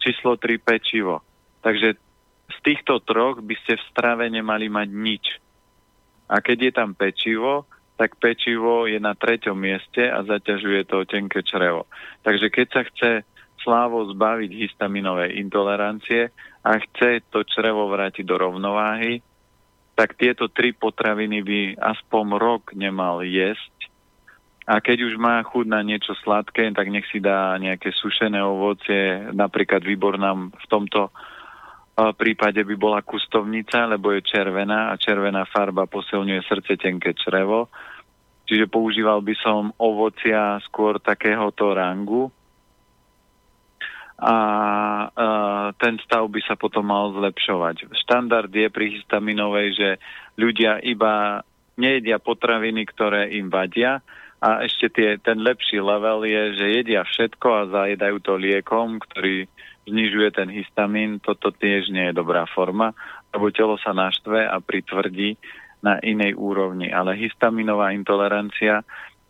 číslo 0.00 0.40
3 0.40 0.56
pečivo. 0.64 1.20
Takže 1.60 2.05
týchto 2.66 2.98
troch 3.06 3.38
by 3.38 3.54
ste 3.62 3.78
v 3.78 3.86
strave 3.94 4.26
nemali 4.26 4.66
mať 4.66 4.88
nič. 4.90 5.24
A 6.26 6.42
keď 6.42 6.58
je 6.58 6.72
tam 6.74 6.90
pečivo, 6.98 7.70
tak 7.94 8.18
pečivo 8.18 8.90
je 8.90 8.98
na 8.98 9.14
treťom 9.14 9.54
mieste 9.54 10.02
a 10.02 10.26
zaťažuje 10.26 10.90
to 10.90 11.06
tenké 11.06 11.46
črevo. 11.46 11.86
Takže 12.26 12.50
keď 12.50 12.66
sa 12.74 12.82
chce 12.82 13.10
Slávo 13.66 14.06
zbaviť 14.14 14.50
histaminovej 14.54 15.42
intolerancie 15.42 16.30
a 16.62 16.70
chce 16.78 17.26
to 17.34 17.42
črevo 17.42 17.90
vrátiť 17.90 18.22
do 18.22 18.38
rovnováhy, 18.38 19.26
tak 19.98 20.14
tieto 20.14 20.46
tri 20.46 20.70
potraviny 20.70 21.42
by 21.42 21.60
aspoň 21.74 22.26
rok 22.38 22.62
nemal 22.78 23.26
jesť. 23.26 23.90
A 24.70 24.78
keď 24.78 25.10
už 25.10 25.18
má 25.18 25.42
chuť 25.42 25.66
na 25.66 25.82
niečo 25.82 26.14
sladké, 26.22 26.70
tak 26.78 26.94
nech 26.94 27.10
si 27.10 27.18
dá 27.18 27.58
nejaké 27.58 27.90
sušené 27.90 28.38
ovocie. 28.38 29.34
Napríklad 29.34 29.82
výbor 29.82 30.14
nám 30.14 30.54
v 30.54 30.66
tomto 30.70 31.10
prípade 31.96 32.60
by 32.60 32.76
bola 32.76 33.00
kustovnica, 33.00 33.88
lebo 33.88 34.12
je 34.12 34.20
červená 34.20 34.92
a 34.92 35.00
červená 35.00 35.48
farba 35.48 35.88
posilňuje 35.88 36.40
srdce, 36.44 36.76
tenké 36.76 37.16
črevo. 37.16 37.72
Čiže 38.46 38.68
používal 38.68 39.24
by 39.24 39.34
som 39.40 39.72
ovocia 39.80 40.60
skôr 40.68 41.00
takéhoto 41.02 41.72
rangu 41.72 42.30
a 44.16 44.36
e, 44.36 45.06
ten 45.76 45.98
stav 46.04 46.24
by 46.30 46.40
sa 46.46 46.54
potom 46.54 46.88
mal 46.88 47.12
zlepšovať. 47.16 47.90
Štandard 48.06 48.48
je 48.48 48.68
pri 48.70 48.96
histaminovej, 48.96 49.68
že 49.76 49.88
ľudia 50.38 50.80
iba 50.84 51.44
nejedia 51.76 52.16
potraviny, 52.16 52.86
ktoré 52.88 53.34
im 53.36 53.52
vadia 53.52 54.00
a 54.40 54.62
ešte 54.68 54.92
tie, 54.92 55.08
ten 55.16 55.40
lepší 55.40 55.80
level 55.80 56.28
je, 56.28 56.42
že 56.60 56.66
jedia 56.82 57.02
všetko 57.02 57.48
a 57.48 57.70
zajedajú 57.72 58.16
to 58.20 58.36
liekom, 58.36 59.00
ktorý 59.00 59.48
znižuje 59.88 60.28
ten 60.34 60.52
histamín, 60.52 61.22
toto 61.22 61.54
tiež 61.54 61.88
nie 61.88 62.10
je 62.10 62.18
dobrá 62.18 62.44
forma, 62.50 62.92
lebo 63.32 63.48
telo 63.54 63.80
sa 63.80 63.96
naštve 63.96 64.44
a 64.44 64.60
pritvrdí 64.60 65.38
na 65.80 66.02
inej 66.02 66.36
úrovni. 66.36 66.90
Ale 66.92 67.16
histaminová 67.16 67.94
intolerancia 67.94 68.82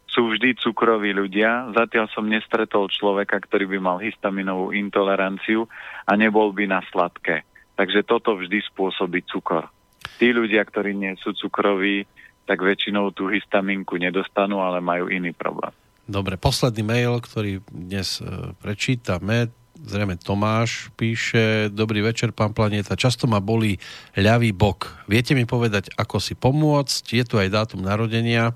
sú 0.09 0.33
vždy 0.33 0.57
cukroví 0.57 1.13
ľudia. 1.13 1.71
Zatiaľ 1.77 2.09
som 2.09 2.25
nestretol 2.25 2.89
človeka, 2.89 3.37
ktorý 3.45 3.69
by 3.77 3.79
mal 3.79 3.99
histaminovú 4.01 4.73
intoleranciu 4.73 5.69
a 6.09 6.17
nebol 6.17 6.57
by 6.57 6.65
na 6.67 6.81
sladké. 6.89 7.45
Takže 7.77 8.09
toto 8.09 8.33
vždy 8.41 8.65
spôsobí 8.73 9.29
cukor. 9.29 9.69
Tí 10.17 10.33
ľudia, 10.33 10.65
ktorí 10.65 10.97
nie 10.97 11.13
sú 11.21 11.37
cukroví, 11.37 12.09
tak 12.47 12.63
väčšinou 12.63 13.11
tú 13.11 13.27
histaminku 13.29 13.99
nedostanú, 13.99 14.63
ale 14.63 14.79
majú 14.79 15.11
iný 15.11 15.35
problém. 15.35 15.75
Dobre, 16.07 16.39
posledný 16.39 16.87
mail, 16.87 17.19
ktorý 17.19 17.67
dnes 17.67 18.23
e, 18.23 18.55
prečítame, 18.63 19.51
zrejme 19.83 20.15
Tomáš 20.15 20.95
píše, 20.95 21.67
dobrý 21.69 22.01
večer, 22.01 22.31
pán 22.31 22.55
Planeta, 22.55 22.95
často 22.95 23.27
ma 23.27 23.43
bolí 23.43 23.75
ľavý 24.15 24.55
bok. 24.55 25.05
Viete 25.11 25.35
mi 25.35 25.45
povedať, 25.45 25.91
ako 25.99 26.23
si 26.23 26.39
pomôcť? 26.39 27.05
Je 27.11 27.25
tu 27.27 27.43
aj 27.43 27.51
dátum 27.51 27.83
narodenia, 27.83 28.55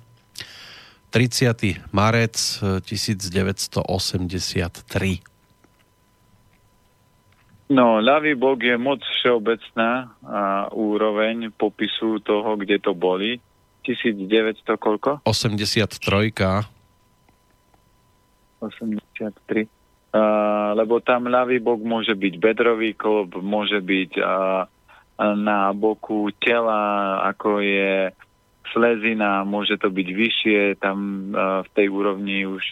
30. 1.10 1.90
marec 1.90 2.38
1983. 2.86 3.82
E, 3.82 5.18
no, 7.74 7.98
ľavý 7.98 8.38
bok 8.38 8.62
je 8.62 8.78
moc 8.78 9.02
všeobecná 9.18 10.14
a 10.22 10.70
úroveň 10.70 11.50
popisu 11.50 12.22
toho, 12.22 12.54
kde 12.54 12.78
to 12.78 12.94
boli. 12.94 13.42
1900 13.82 14.76
koľko? 14.76 15.10
83. 15.24 16.00
83. 18.60 19.68
Uh, 20.10 20.74
lebo 20.74 20.98
tam 20.98 21.30
ľavý 21.30 21.62
bok 21.62 21.78
môže 21.86 22.18
byť 22.18 22.34
bedrový 22.42 22.98
klb, 22.98 23.38
môže 23.38 23.78
byť 23.78 24.18
uh, 24.18 24.66
na 25.38 25.70
boku 25.70 26.34
tela, 26.42 27.22
ako 27.30 27.62
je 27.62 28.10
slezina, 28.74 29.46
môže 29.46 29.78
to 29.78 29.86
byť 29.86 30.08
vyššie, 30.10 30.60
tam 30.82 31.30
uh, 31.30 31.62
v 31.62 31.68
tej 31.78 31.86
úrovni 31.94 32.42
už 32.42 32.64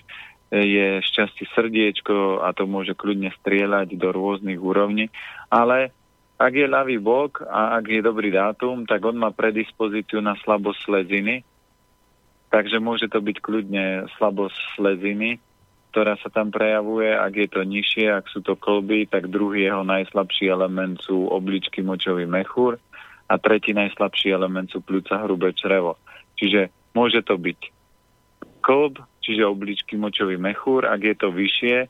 je 0.49 1.05
šťastie 1.05 1.45
srdiečko 1.53 2.41
a 2.41 2.57
to 2.57 2.65
môže 2.65 2.97
kľudne 2.97 3.29
strieľať 3.45 3.95
do 4.01 4.09
rôznych 4.11 4.57
úrovní. 4.57 5.13
Ale 5.53 5.93
ak 6.39 6.53
je 6.55 6.67
ľavý 6.71 7.03
bok 7.03 7.43
a 7.45 7.79
ak 7.83 7.85
je 7.91 8.01
dobrý 8.01 8.31
dátum, 8.31 8.87
tak 8.87 9.03
on 9.03 9.19
má 9.19 9.35
predispozíciu 9.35 10.23
na 10.23 10.39
slabosť 10.39 10.79
sleziny, 10.87 11.43
takže 12.55 12.79
môže 12.79 13.11
to 13.11 13.19
byť 13.19 13.37
kľudne 13.43 14.07
slabosť 14.17 14.59
sleziny 14.79 15.43
ktorá 15.89 16.21
sa 16.21 16.29
tam 16.29 16.53
prejavuje. 16.53 17.11
Ak 17.11 17.33
je 17.35 17.49
to 17.49 17.65
nižšie, 17.65 18.13
ak 18.13 18.29
sú 18.29 18.45
to 18.45 18.55
kolby, 18.55 19.09
tak 19.09 19.33
druhý 19.33 19.67
jeho 19.67 19.83
najslabší 19.83 20.53
element 20.53 21.01
sú 21.01 21.27
obličky 21.33 21.81
močový 21.81 22.29
mechúr 22.29 22.77
a 23.29 23.35
tretí 23.41 23.73
najslabší 23.73 24.31
element 24.33 24.69
sú 24.69 24.85
pľúca 24.85 25.19
hrubé 25.25 25.57
črevo. 25.57 25.97
Čiže 26.37 26.71
môže 26.93 27.25
to 27.25 27.41
byť 27.41 27.61
kolb, 28.61 29.01
čiže 29.25 29.49
obličky 29.49 29.97
močový 29.97 30.37
mechúr. 30.37 30.85
Ak 30.85 31.01
je 31.01 31.17
to 31.17 31.33
vyššie 31.33 31.89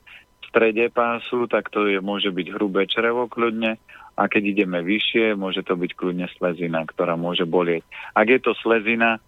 strede 0.48 0.88
pásu, 0.88 1.46
tak 1.46 1.68
to 1.68 1.86
je, 1.86 2.00
môže 2.00 2.32
byť 2.32 2.46
hrubé 2.56 2.88
črevo 2.88 3.28
kľudne. 3.28 3.76
A 4.18 4.26
keď 4.26 4.58
ideme 4.58 4.82
vyššie, 4.82 5.38
môže 5.38 5.62
to 5.62 5.78
byť 5.78 5.94
kľudne 5.94 6.26
slezina, 6.34 6.82
ktorá 6.82 7.14
môže 7.14 7.46
bolieť. 7.46 7.86
Ak 8.18 8.26
je 8.26 8.42
to 8.42 8.50
slezina, 8.58 9.22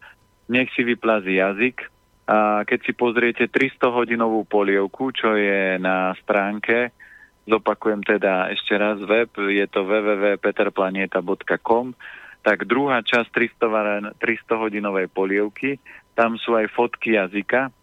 nech 0.50 0.66
si 0.74 0.82
vyplazí 0.82 1.38
jazyk, 1.38 1.86
a 2.30 2.62
keď 2.62 2.78
si 2.86 2.94
pozriete 2.94 3.50
300 3.50 3.90
hodinovú 3.90 4.46
polievku, 4.46 5.10
čo 5.10 5.34
je 5.34 5.82
na 5.82 6.14
stránke, 6.22 6.94
zopakujem 7.42 8.06
teda 8.06 8.54
ešte 8.54 8.78
raz 8.78 9.02
web, 9.02 9.26
je 9.34 9.66
to 9.66 9.82
www.peterplaneta.com, 9.82 11.98
tak 12.46 12.70
druhá 12.70 13.02
časť 13.02 13.58
300, 13.58 14.14
300 14.22 14.62
hodinovej 14.62 15.10
polievky, 15.10 15.82
tam 16.14 16.38
sú 16.38 16.54
aj 16.54 16.70
fotky 16.70 17.18
jazyka 17.18 17.74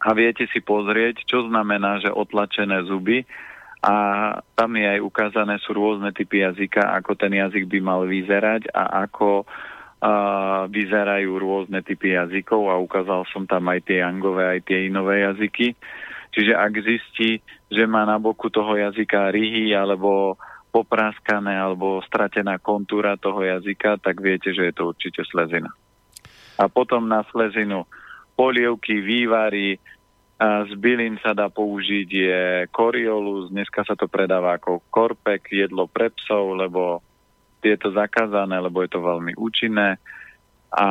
a 0.00 0.08
viete 0.12 0.44
si 0.52 0.60
pozrieť, 0.60 1.24
čo 1.24 1.48
znamená, 1.48 2.00
že 2.04 2.12
otlačené 2.12 2.84
zuby 2.84 3.24
a 3.80 3.94
tam 4.56 4.76
je 4.76 4.86
aj 4.98 5.00
ukázané 5.00 5.56
sú 5.62 5.76
rôzne 5.76 6.10
typy 6.10 6.42
jazyka, 6.42 6.96
ako 6.96 7.14
ten 7.14 7.32
jazyk 7.36 7.68
by 7.70 7.78
mal 7.80 8.00
vyzerať 8.04 8.72
a 8.72 9.06
ako 9.08 9.44
a 9.96 10.12
vyzerajú 10.68 11.40
rôzne 11.40 11.80
typy 11.80 12.12
jazykov 12.12 12.68
a 12.68 12.76
ukázal 12.76 13.24
som 13.32 13.48
tam 13.48 13.64
aj 13.72 13.80
tie 13.88 14.04
angové, 14.04 14.44
aj 14.44 14.60
tie 14.68 14.92
inové 14.92 15.24
jazyky. 15.24 15.72
Čiže 16.36 16.52
ak 16.52 16.72
zistí, 16.84 17.40
že 17.72 17.84
má 17.88 18.04
na 18.04 18.20
boku 18.20 18.52
toho 18.52 18.76
jazyka 18.76 19.32
ryhy 19.32 19.72
alebo 19.72 20.36
popráskané 20.68 21.56
alebo 21.56 22.04
stratená 22.04 22.60
kontúra 22.60 23.16
toho 23.16 23.40
jazyka, 23.40 23.96
tak 23.96 24.20
viete, 24.20 24.52
že 24.52 24.68
je 24.68 24.74
to 24.76 24.92
určite 24.92 25.24
slezina. 25.32 25.72
A 26.60 26.68
potom 26.68 27.08
na 27.08 27.24
slezinu 27.32 27.88
polievky, 28.36 29.00
vývary, 29.00 29.80
a 30.36 30.68
z 30.68 30.76
bylín 30.76 31.16
sa 31.24 31.32
dá 31.32 31.48
použiť 31.48 32.08
je 32.12 32.44
koriolus, 32.68 33.48
dneska 33.48 33.88
sa 33.88 33.96
to 33.96 34.04
predáva 34.04 34.60
ako 34.60 34.84
korpek, 34.92 35.48
jedlo 35.48 35.88
pre 35.88 36.12
psov, 36.12 36.60
lebo 36.60 37.00
je 37.64 37.72
to 37.80 37.88
zakázané, 37.96 38.60
lebo 38.60 38.84
je 38.84 38.90
to 38.92 39.00
veľmi 39.00 39.32
účinné. 39.32 39.96
A 40.76 40.88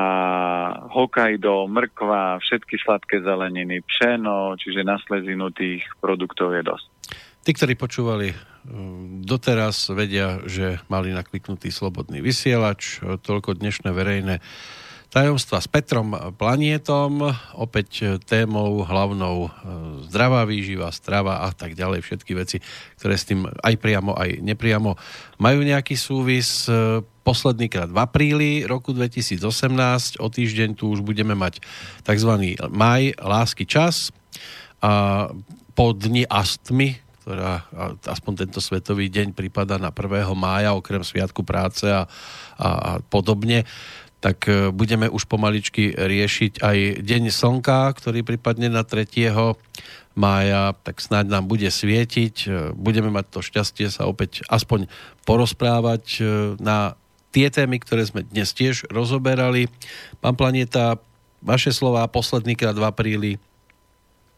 Hokkaido, 0.90 1.69
mrkva, 1.69 2.41
všetky 2.41 2.82
sladké 2.82 3.22
zeleniny, 3.22 3.85
pšeno, 3.85 4.57
čiže 4.57 4.82
na 4.82 4.98
slezinu 4.98 5.53
tých 5.53 5.85
produktov 6.01 6.57
je 6.57 6.65
dosť. 6.65 6.88
Tí, 7.45 7.53
ktorí 7.53 7.77
počúvali 7.77 8.33
mm, 8.33 9.30
doteraz, 9.30 9.93
vedia, 9.93 10.41
že 10.49 10.82
mali 10.90 11.14
nakliknutý 11.14 11.69
slobodný 11.69 12.17
vysielač, 12.17 12.98
toľko 13.22 13.61
dnešné 13.61 13.93
verejné 13.93 14.41
tajomstva 15.16 15.64
s 15.64 15.72
Petrom 15.72 16.11
Planietom, 16.35 17.24
opäť 17.56 18.19
témou 18.27 18.84
hlavnou 18.84 19.48
e, 19.48 19.50
zdravá 20.11 20.44
výživa, 20.44 20.92
strava 20.92 21.48
a 21.48 21.56
tak 21.56 21.72
ďalej, 21.72 22.03
všetky 22.03 22.35
veci, 22.35 22.60
ktoré 23.00 23.16
s 23.16 23.24
tým 23.24 23.48
aj 23.48 23.80
priamo, 23.80 24.11
aj 24.11 24.44
nepriamo 24.44 25.00
majú 25.40 25.64
nejaký 25.64 25.95
súvis. 25.95 26.68
E, 26.68 27.00
posledný 27.26 27.74
krát 27.74 27.90
v 27.90 27.98
apríli 27.98 28.52
roku 28.69 28.94
2018, 28.94 30.22
o 30.22 30.27
týždeň 30.30 30.77
tu 30.77 30.94
už 30.94 31.02
budeme 31.02 31.34
mať 31.34 31.58
tzv. 32.06 32.32
maj, 32.69 33.18
lásky 33.18 33.66
čas 33.66 34.14
a 34.77 35.34
po 35.74 35.98
dni 35.98 36.30
astmy, 36.30 37.02
ktorá 37.26 37.66
aspoň 38.06 38.45
tento 38.45 38.61
svetový 38.61 39.10
deň 39.10 39.34
prípada 39.34 39.82
na 39.82 39.90
1. 39.90 40.30
mája, 40.38 40.77
okrem 40.77 41.02
Sviatku 41.02 41.42
práce 41.42 41.90
a, 41.90 42.06
a, 42.61 42.69
a 42.69 42.92
podobne, 43.02 43.66
tak 44.26 44.50
e, 44.50 44.74
budeme 44.74 45.06
už 45.06 45.30
pomaličky 45.30 45.94
riešiť 45.94 46.66
aj 46.66 47.06
Deň 47.06 47.30
slnka, 47.30 47.94
ktorý 47.94 48.26
prípadne 48.26 48.74
na 48.74 48.82
3. 48.82 49.06
mája, 50.18 50.74
tak 50.82 50.98
snáď 50.98 51.30
nám 51.30 51.45
bude 51.45 51.70
svietiť. 51.70 52.36
E, 52.42 52.48
budeme 52.74 53.14
mať 53.14 53.26
to 53.30 53.40
šťastie 53.45 53.94
sa 53.94 54.10
opäť 54.10 54.42
aspoň 54.50 54.90
porozprávať 55.30 56.04
e, 56.18 56.22
na 56.58 56.98
tie 57.30 57.54
témy, 57.54 57.78
ktoré 57.78 58.10
sme 58.10 58.26
dnes 58.26 58.50
tiež 58.50 58.90
rozoberali. 58.90 59.70
Pán 60.26 60.34
Planeta, 60.34 60.98
vaše 61.45 61.70
slova 61.70 62.10
posledný 62.10 62.58
krát 62.58 62.74
v 62.74 62.90
apríli. 62.90 63.32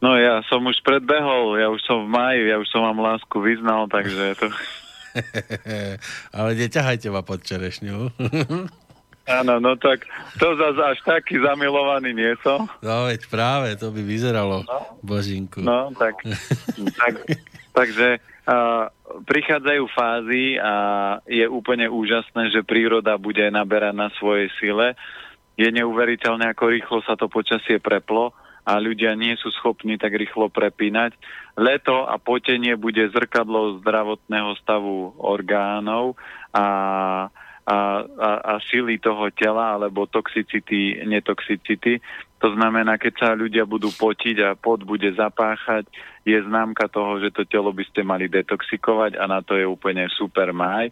No 0.03 0.19
ja 0.19 0.43
som 0.51 0.67
už 0.67 0.83
predbehol, 0.83 1.64
ja 1.64 1.72
už 1.72 1.80
som 1.88 2.03
v 2.06 2.11
máji, 2.11 2.43
ja 2.51 2.59
už 2.59 2.67
som 2.67 2.83
vám 2.83 2.99
lásku 2.99 3.40
vyznal, 3.40 3.88
takže 3.88 4.35
to... 4.35 4.51
Ale 6.38 6.59
neťahajte 6.59 7.07
ma 7.07 7.24
pod 7.24 7.40
čerešňu. 7.48 8.11
Áno, 9.27 9.59
no 9.59 9.75
tak 9.75 10.07
to 10.39 10.56
zase 10.56 10.81
až 10.95 10.99
taký 11.03 11.43
zamilovaný 11.43 12.15
nie 12.15 12.31
som. 12.39 12.64
No 12.80 13.11
veď 13.11 13.27
práve, 13.27 13.75
to 13.75 13.91
by 13.91 13.99
vyzeralo, 13.99 14.64
no. 14.64 14.80
božinku. 15.03 15.59
No, 15.59 15.91
tak, 15.99 16.23
tak 16.95 17.14
takže 17.75 18.23
uh, 18.47 18.88
prichádzajú 19.27 19.83
fázy 19.91 20.56
a 20.57 20.73
je 21.27 21.43
úplne 21.43 21.91
úžasné, 21.91 22.56
že 22.56 22.64
príroda 22.64 23.19
bude 23.19 23.43
naberať 23.51 23.93
na 23.93 24.07
svojej 24.15 24.47
sile. 24.57 24.95
Je 25.59 25.67
neuveriteľné, 25.69 26.47
ako 26.56 26.64
rýchlo 26.72 26.99
sa 27.03 27.19
to 27.19 27.27
počasie 27.27 27.83
preplo 27.83 28.31
a 28.67 28.83
ľudia 28.83 29.15
nie 29.15 29.31
sú 29.39 29.47
schopní 29.56 29.95
tak 29.95 30.11
rýchlo 30.11 30.51
prepínať. 30.51 31.15
Leto 31.56 32.03
a 32.03 32.19
potenie 32.19 32.75
bude 32.75 33.03
zrkadlo 33.11 33.80
zdravotného 33.80 34.51
stavu 34.59 35.15
orgánov 35.19 36.19
a 36.51 36.65
a, 37.67 37.99
a, 38.07 38.29
a 38.39 38.63
sily 38.63 38.95
toho 38.95 39.27
tela 39.35 39.75
alebo 39.75 40.07
toxicity, 40.07 41.03
netoxicity. 41.03 41.99
To 42.39 42.55
znamená, 42.55 42.95
keď 42.95 43.13
sa 43.19 43.29
ľudia 43.35 43.67
budú 43.67 43.91
potiť 43.91 44.39
a 44.39 44.55
pot 44.55 44.87
bude 44.87 45.11
zapáchať, 45.11 45.83
je 46.23 46.37
známka 46.47 46.87
toho, 46.87 47.19
že 47.19 47.35
to 47.35 47.43
telo 47.43 47.75
by 47.75 47.83
ste 47.83 48.07
mali 48.07 48.31
detoxikovať 48.31 49.19
a 49.19 49.27
na 49.27 49.43
to 49.43 49.59
je 49.59 49.67
úplne 49.67 50.07
super 50.15 50.55
maj. 50.55 50.87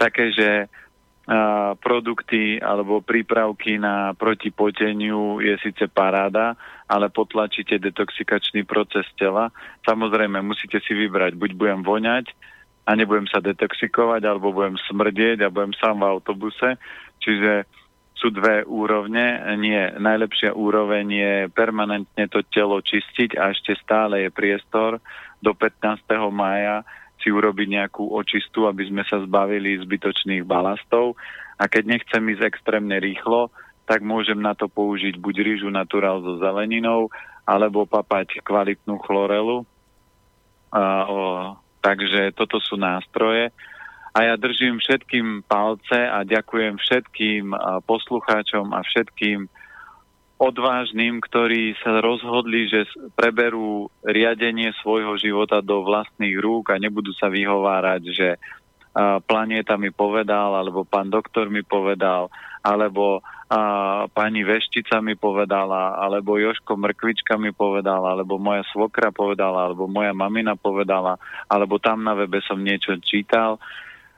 Také, 0.00 0.32
a, 0.32 1.76
produkty 1.76 2.56
alebo 2.56 3.04
prípravky 3.04 3.76
na 3.76 4.16
protipoteniu 4.16 5.44
je 5.44 5.60
síce 5.60 5.88
paráda, 5.92 6.56
ale 6.88 7.12
potlačíte 7.12 7.76
detoxikačný 7.76 8.64
proces 8.64 9.04
tela. 9.20 9.52
Samozrejme, 9.84 10.40
musíte 10.40 10.80
si 10.80 10.96
vybrať, 10.96 11.36
buď 11.36 11.50
budem 11.52 11.80
voňať, 11.84 12.32
a 12.84 12.90
nebudem 12.92 13.24
sa 13.28 13.40
detoxikovať 13.40 14.22
alebo 14.24 14.52
budem 14.52 14.76
smrdieť 14.88 15.44
a 15.44 15.52
budem 15.52 15.72
sám 15.80 16.04
v 16.04 16.08
autobuse. 16.08 16.76
Čiže 17.24 17.64
sú 18.14 18.30
dve 18.30 18.62
úrovne. 18.64 19.40
Nie, 19.58 19.96
najlepšia 19.96 20.54
úroveň 20.54 21.06
je 21.08 21.34
permanentne 21.50 22.24
to 22.30 22.44
telo 22.48 22.78
čistiť 22.80 23.36
a 23.40 23.52
ešte 23.52 23.74
stále 23.80 24.28
je 24.28 24.30
priestor 24.30 25.00
do 25.42 25.52
15. 25.52 26.04
maja 26.32 26.84
si 27.20 27.32
urobiť 27.32 27.68
nejakú 27.80 28.12
očistu, 28.12 28.68
aby 28.68 28.84
sme 28.88 29.02
sa 29.08 29.20
zbavili 29.24 29.80
zbytočných 29.80 30.44
balastov. 30.44 31.16
A 31.56 31.68
keď 31.68 31.96
nechcem 31.96 32.20
ísť 32.36 32.44
extrémne 32.44 33.00
rýchlo, 33.00 33.48
tak 33.84 34.00
môžem 34.00 34.40
na 34.40 34.52
to 34.56 34.68
použiť 34.68 35.20
buď 35.20 35.34
rýžu 35.44 35.68
naturál 35.68 36.20
so 36.24 36.40
zeleninou, 36.40 37.12
alebo 37.44 37.84
papať 37.84 38.40
kvalitnú 38.40 38.96
chlorelu. 39.04 39.68
A, 40.72 40.82
o, 41.06 41.18
takže 41.84 42.32
toto 42.32 42.56
sú 42.64 42.80
nástroje. 42.80 43.52
A 44.16 44.30
ja 44.30 44.34
držím 44.40 44.80
všetkým 44.80 45.44
palce 45.44 46.00
a 46.00 46.24
ďakujem 46.24 46.80
všetkým 46.80 47.52
poslucháčom 47.84 48.72
a 48.72 48.80
všetkým 48.80 49.50
odvážnym, 50.38 51.18
ktorí 51.18 51.74
sa 51.82 51.98
rozhodli, 51.98 52.70
že 52.70 52.86
preberú 53.18 53.90
riadenie 54.06 54.70
svojho 54.80 55.18
života 55.18 55.58
do 55.60 55.82
vlastných 55.82 56.38
rúk 56.38 56.70
a 56.70 56.78
nebudú 56.78 57.10
sa 57.14 57.26
vyhovárať, 57.26 58.02
že 58.14 58.28
planéta 59.26 59.74
mi 59.74 59.90
povedal, 59.90 60.54
alebo 60.54 60.86
pán 60.86 61.10
doktor 61.10 61.50
mi 61.50 61.66
povedal, 61.66 62.30
alebo 62.64 63.20
a, 63.20 63.60
pani 64.08 64.40
Veštica 64.40 65.04
mi 65.04 65.20
povedala, 65.20 66.00
alebo 66.00 66.40
Joško 66.40 66.80
Mrkvička 66.80 67.36
mi 67.36 67.52
povedala, 67.52 68.16
alebo 68.16 68.40
moja 68.40 68.64
svokra 68.72 69.12
povedala, 69.12 69.68
alebo 69.68 69.84
moja 69.84 70.16
mamina 70.16 70.56
povedala, 70.56 71.20
alebo 71.44 71.76
tam 71.76 72.00
na 72.00 72.16
webe 72.16 72.40
som 72.40 72.56
niečo 72.56 72.96
čítal. 73.04 73.60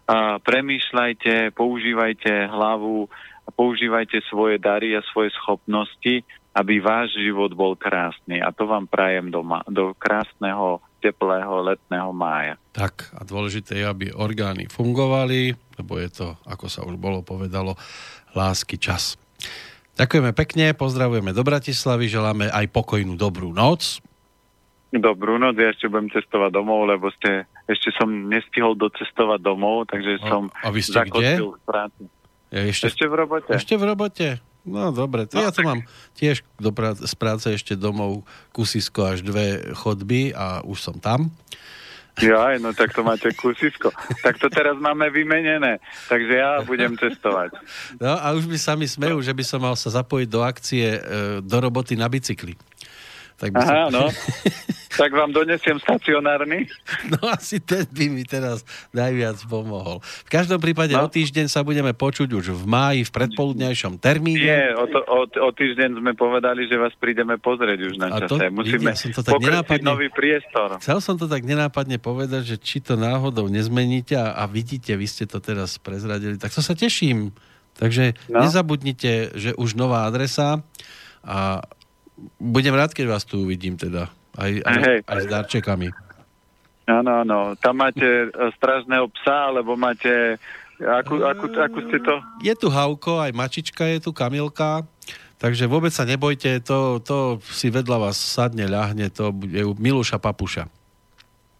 A, 0.06 0.38
premýšľajte, 0.38 1.58
používajte 1.58 2.46
hlavu, 2.46 3.10
používajte 3.58 4.22
svoje 4.30 4.62
dary 4.62 4.94
a 4.94 5.02
svoje 5.10 5.34
schopnosti, 5.34 6.22
aby 6.56 6.80
váš 6.80 7.18
život 7.18 7.50
bol 7.52 7.74
krásny. 7.74 8.38
A 8.38 8.54
to 8.54 8.64
vám 8.70 8.86
prajem 8.86 9.28
do, 9.28 9.42
ma- 9.42 9.66
do 9.66 9.90
krásneho, 9.98 10.80
teplého 11.06 11.62
letného 11.62 12.10
mája. 12.10 12.58
Tak 12.74 13.14
a 13.14 13.22
dôležité 13.22 13.78
je, 13.78 13.86
aby 13.86 14.06
orgány 14.10 14.66
fungovali, 14.66 15.54
lebo 15.78 15.92
je 16.02 16.10
to, 16.10 16.28
ako 16.50 16.66
sa 16.66 16.82
už 16.82 16.98
bolo 16.98 17.22
povedalo, 17.22 17.78
lásky 18.34 18.74
čas. 18.76 19.14
Ďakujeme 19.96 20.36
pekne, 20.36 20.76
pozdravujeme 20.76 21.32
do 21.32 21.40
Bratislavy, 21.46 22.10
želáme 22.10 22.52
aj 22.52 22.68
pokojnú 22.68 23.16
dobrú 23.16 23.54
noc. 23.54 24.02
Dobrú 24.92 25.40
noc, 25.40 25.56
ja 25.56 25.72
ešte 25.72 25.88
budem 25.88 26.12
cestovať 26.12 26.50
domov, 26.52 26.90
lebo 26.90 27.08
ste, 27.16 27.48
ešte 27.64 27.94
som 27.96 28.08
nestihol 28.28 28.76
docestovať 28.76 29.40
domov, 29.40 29.88
takže 29.88 30.20
som 30.26 30.52
a 30.52 30.68
vy 30.68 30.80
ste 30.84 31.00
kde? 31.06 31.40
v 31.40 31.62
práci. 31.64 32.02
Ja 32.52 32.62
ešte, 32.62 32.92
ešte 32.92 33.04
v 33.08 33.14
robote. 33.14 33.50
Ešte 33.50 33.74
v 33.74 33.82
robote? 33.82 34.26
No 34.66 34.90
dobre, 34.90 35.30
to 35.30 35.38
no, 35.38 35.46
ja 35.46 35.54
to 35.54 35.62
tak... 35.62 35.66
mám 35.70 35.80
tiež 36.18 36.42
do 36.58 36.74
prá- 36.74 36.98
z 36.98 37.14
práce 37.14 37.46
ešte 37.54 37.78
domov 37.78 38.26
kusisko 38.50 39.14
až 39.14 39.22
dve 39.22 39.72
chodby 39.78 40.34
a 40.34 40.66
už 40.66 40.82
som 40.82 40.98
tam. 40.98 41.30
Ja, 42.16 42.56
no 42.56 42.72
tak 42.72 42.96
to 42.96 43.04
máte 43.04 43.28
kusisko. 43.36 43.92
Tak 44.24 44.40
to 44.40 44.48
teraz 44.48 44.80
máme 44.80 45.12
vymenené, 45.12 45.84
takže 46.08 46.32
ja 46.32 46.64
budem 46.64 46.96
cestovať. 46.96 47.52
No 48.00 48.16
a 48.16 48.32
už 48.32 48.48
by 48.48 48.56
sa 48.56 48.72
mi 48.72 48.88
smejú, 48.88 49.20
že 49.20 49.36
by 49.36 49.44
som 49.44 49.60
mal 49.60 49.76
sa 49.76 49.92
zapojiť 49.92 50.28
do 50.32 50.40
akcie 50.40 50.96
e, 50.96 51.00
do 51.44 51.56
roboty 51.60 51.92
na 51.92 52.08
bicykli. 52.08 52.56
Tak 53.36 53.52
by 53.52 53.60
Aha, 53.60 53.92
som... 53.92 53.92
no. 53.92 54.04
tak 54.96 55.12
vám 55.12 55.30
donesiem 55.30 55.76
stacionárny. 55.76 56.64
No 57.06 57.30
asi 57.30 57.62
ten 57.62 57.86
by 57.86 58.06
mi 58.10 58.24
teraz 58.26 58.66
najviac 58.90 59.38
pomohol. 59.46 60.02
V 60.02 60.30
každom 60.32 60.58
prípade 60.58 60.96
no. 60.96 61.06
o 61.06 61.08
týždeň 61.12 61.46
sa 61.46 61.62
budeme 61.62 61.92
počuť 61.94 62.32
už 62.32 62.56
v 62.56 62.64
máji 62.66 63.00
v 63.06 63.10
predpoludňajšom 63.12 64.00
termíne. 64.00 64.42
Nie, 64.42 64.74
o, 64.74 64.88
to, 64.90 65.04
o, 65.06 65.22
o 65.28 65.50
týždeň 65.54 66.02
sme 66.02 66.12
povedali, 66.18 66.66
že 66.66 66.80
vás 66.80 66.90
prídeme 66.98 67.38
pozrieť 67.38 67.78
už 67.78 67.94
na 68.00 68.08
čase. 68.24 68.48
Musíme 68.50 68.90
ja 68.90 68.98
to 69.12 69.22
tak 69.22 69.38
nenápadne, 69.38 69.86
nový 69.86 70.08
priestor. 70.10 70.82
Chcel 70.82 70.98
som 70.98 71.14
to 71.14 71.30
tak 71.30 71.46
nenápadne 71.46 72.00
povedať, 72.00 72.56
že 72.56 72.56
či 72.58 72.82
to 72.82 72.98
náhodou 72.98 73.46
nezmeníte 73.46 74.18
a, 74.18 74.34
a 74.34 74.48
vidíte, 74.50 74.96
vy 74.98 75.06
ste 75.06 75.28
to 75.28 75.38
teraz 75.38 75.78
prezradili, 75.78 76.40
tak 76.40 76.50
to 76.50 76.64
sa 76.64 76.74
teším. 76.74 77.30
Takže 77.76 78.16
no. 78.32 78.40
nezabudnite, 78.40 79.36
že 79.36 79.50
už 79.54 79.76
nová 79.76 80.08
adresa 80.08 80.64
a 81.22 81.60
budem 82.40 82.74
rád, 82.74 82.96
keď 82.96 83.06
vás 83.16 83.24
tu 83.24 83.44
uvidím 83.44 83.76
teda. 83.76 84.08
Aj, 84.36 84.52
aj, 84.52 84.78
hey. 84.84 84.98
aj 85.04 85.20
s 85.24 85.26
darčekami. 85.28 85.88
Áno, 86.86 87.24
áno. 87.24 87.38
Tam 87.58 87.82
máte 87.82 88.04
e, 88.04 88.26
stražného 88.56 89.10
psa, 89.20 89.50
alebo 89.52 89.74
máte... 89.74 90.38
Akú, 90.76 91.24
akú, 91.24 91.48
akú 91.56 91.78
ste 91.88 91.98
to? 92.04 92.20
Je 92.44 92.52
tu 92.52 92.68
Hauko, 92.68 93.16
aj 93.16 93.32
Mačička 93.32 93.88
je 93.96 93.98
tu, 94.04 94.12
Kamilka. 94.12 94.84
Takže 95.36 95.68
vôbec 95.68 95.92
sa 95.92 96.04
nebojte, 96.04 96.60
to, 96.64 97.00
to 97.00 97.40
si 97.48 97.68
vedľa 97.68 98.08
vás 98.08 98.16
sadne, 98.16 98.68
ľahne, 98.68 99.08
to 99.12 99.32
bude 99.32 99.76
Miluša 99.76 100.16
Papuša. 100.20 100.68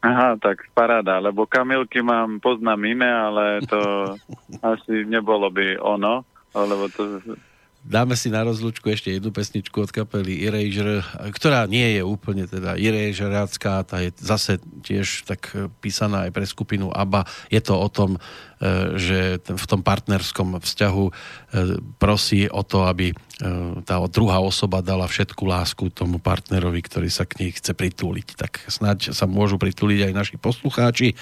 Aha, 0.05 0.37
tak 0.41 0.69
paráda, 0.73 1.19
lebo 1.21 1.49
Kamilky 1.49 2.05
mám, 2.05 2.39
poznám 2.41 2.81
iné, 2.89 3.09
ale 3.09 3.65
to 3.65 3.81
asi 4.77 5.05
nebolo 5.05 5.49
by 5.49 5.81
ono, 5.81 6.25
lebo 6.53 6.89
to 6.93 7.21
Dáme 7.87 8.19
si 8.19 8.35
na 8.35 8.43
rozlučku 8.43 8.91
ešte 8.91 9.15
jednu 9.15 9.31
pesničku 9.31 9.79
od 9.79 9.95
kapely 9.95 10.43
Erasure, 10.43 11.07
ktorá 11.31 11.71
nie 11.71 11.95
je 11.95 12.03
úplne 12.03 12.43
teda 12.51 12.75
Erasureácká, 12.75 13.87
tá 13.87 14.03
je 14.03 14.11
zase 14.19 14.59
tiež 14.83 15.23
tak 15.23 15.55
písaná 15.79 16.27
aj 16.27 16.35
pre 16.35 16.43
skupinu 16.51 16.91
ABBA. 16.91 17.23
Je 17.47 17.63
to 17.63 17.79
o 17.79 17.87
tom, 17.87 18.19
že 18.97 19.37
v 19.45 19.65
tom 19.69 19.85
partnerskom 19.85 20.57
vzťahu 20.57 21.05
e, 21.05 21.13
prosí 22.01 22.49
o 22.49 22.65
to, 22.65 22.89
aby 22.89 23.13
e, 23.13 23.15
tá 23.85 24.01
druhá 24.09 24.41
osoba 24.41 24.81
dala 24.81 25.05
všetku 25.05 25.45
lásku 25.45 25.93
tomu 25.93 26.17
partnerovi, 26.17 26.81
ktorý 26.81 27.13
sa 27.13 27.29
k 27.29 27.45
nej 27.45 27.51
chce 27.53 27.77
pritúliť. 27.77 28.29
Tak 28.33 28.65
snáď 28.73 29.13
sa 29.13 29.29
môžu 29.29 29.61
pritúliť 29.61 30.09
aj 30.09 30.13
naši 30.17 30.37
poslucháči. 30.41 31.13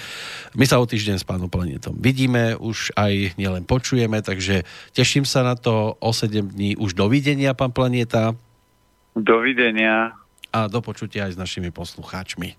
My 0.55 0.63
sa 0.63 0.79
o 0.79 0.87
týždeň 0.87 1.19
s 1.19 1.27
pánom 1.27 1.51
Planetom 1.51 1.99
vidíme, 1.99 2.55
už 2.55 2.95
aj 2.95 3.35
nielen 3.35 3.67
počujeme, 3.67 4.23
takže 4.23 4.63
teším 4.95 5.27
sa 5.27 5.43
na 5.43 5.59
to 5.59 5.99
o 5.99 6.11
7 6.15 6.55
dní. 6.55 6.79
Už 6.79 6.95
dovidenia, 6.95 7.51
pán 7.51 7.75
Planeta. 7.75 8.31
Dovidenia. 9.11 10.15
A 10.55 10.71
do 10.71 10.79
počutia 10.79 11.27
aj 11.27 11.35
s 11.35 11.41
našimi 11.41 11.67
poslucháčmi. 11.67 12.55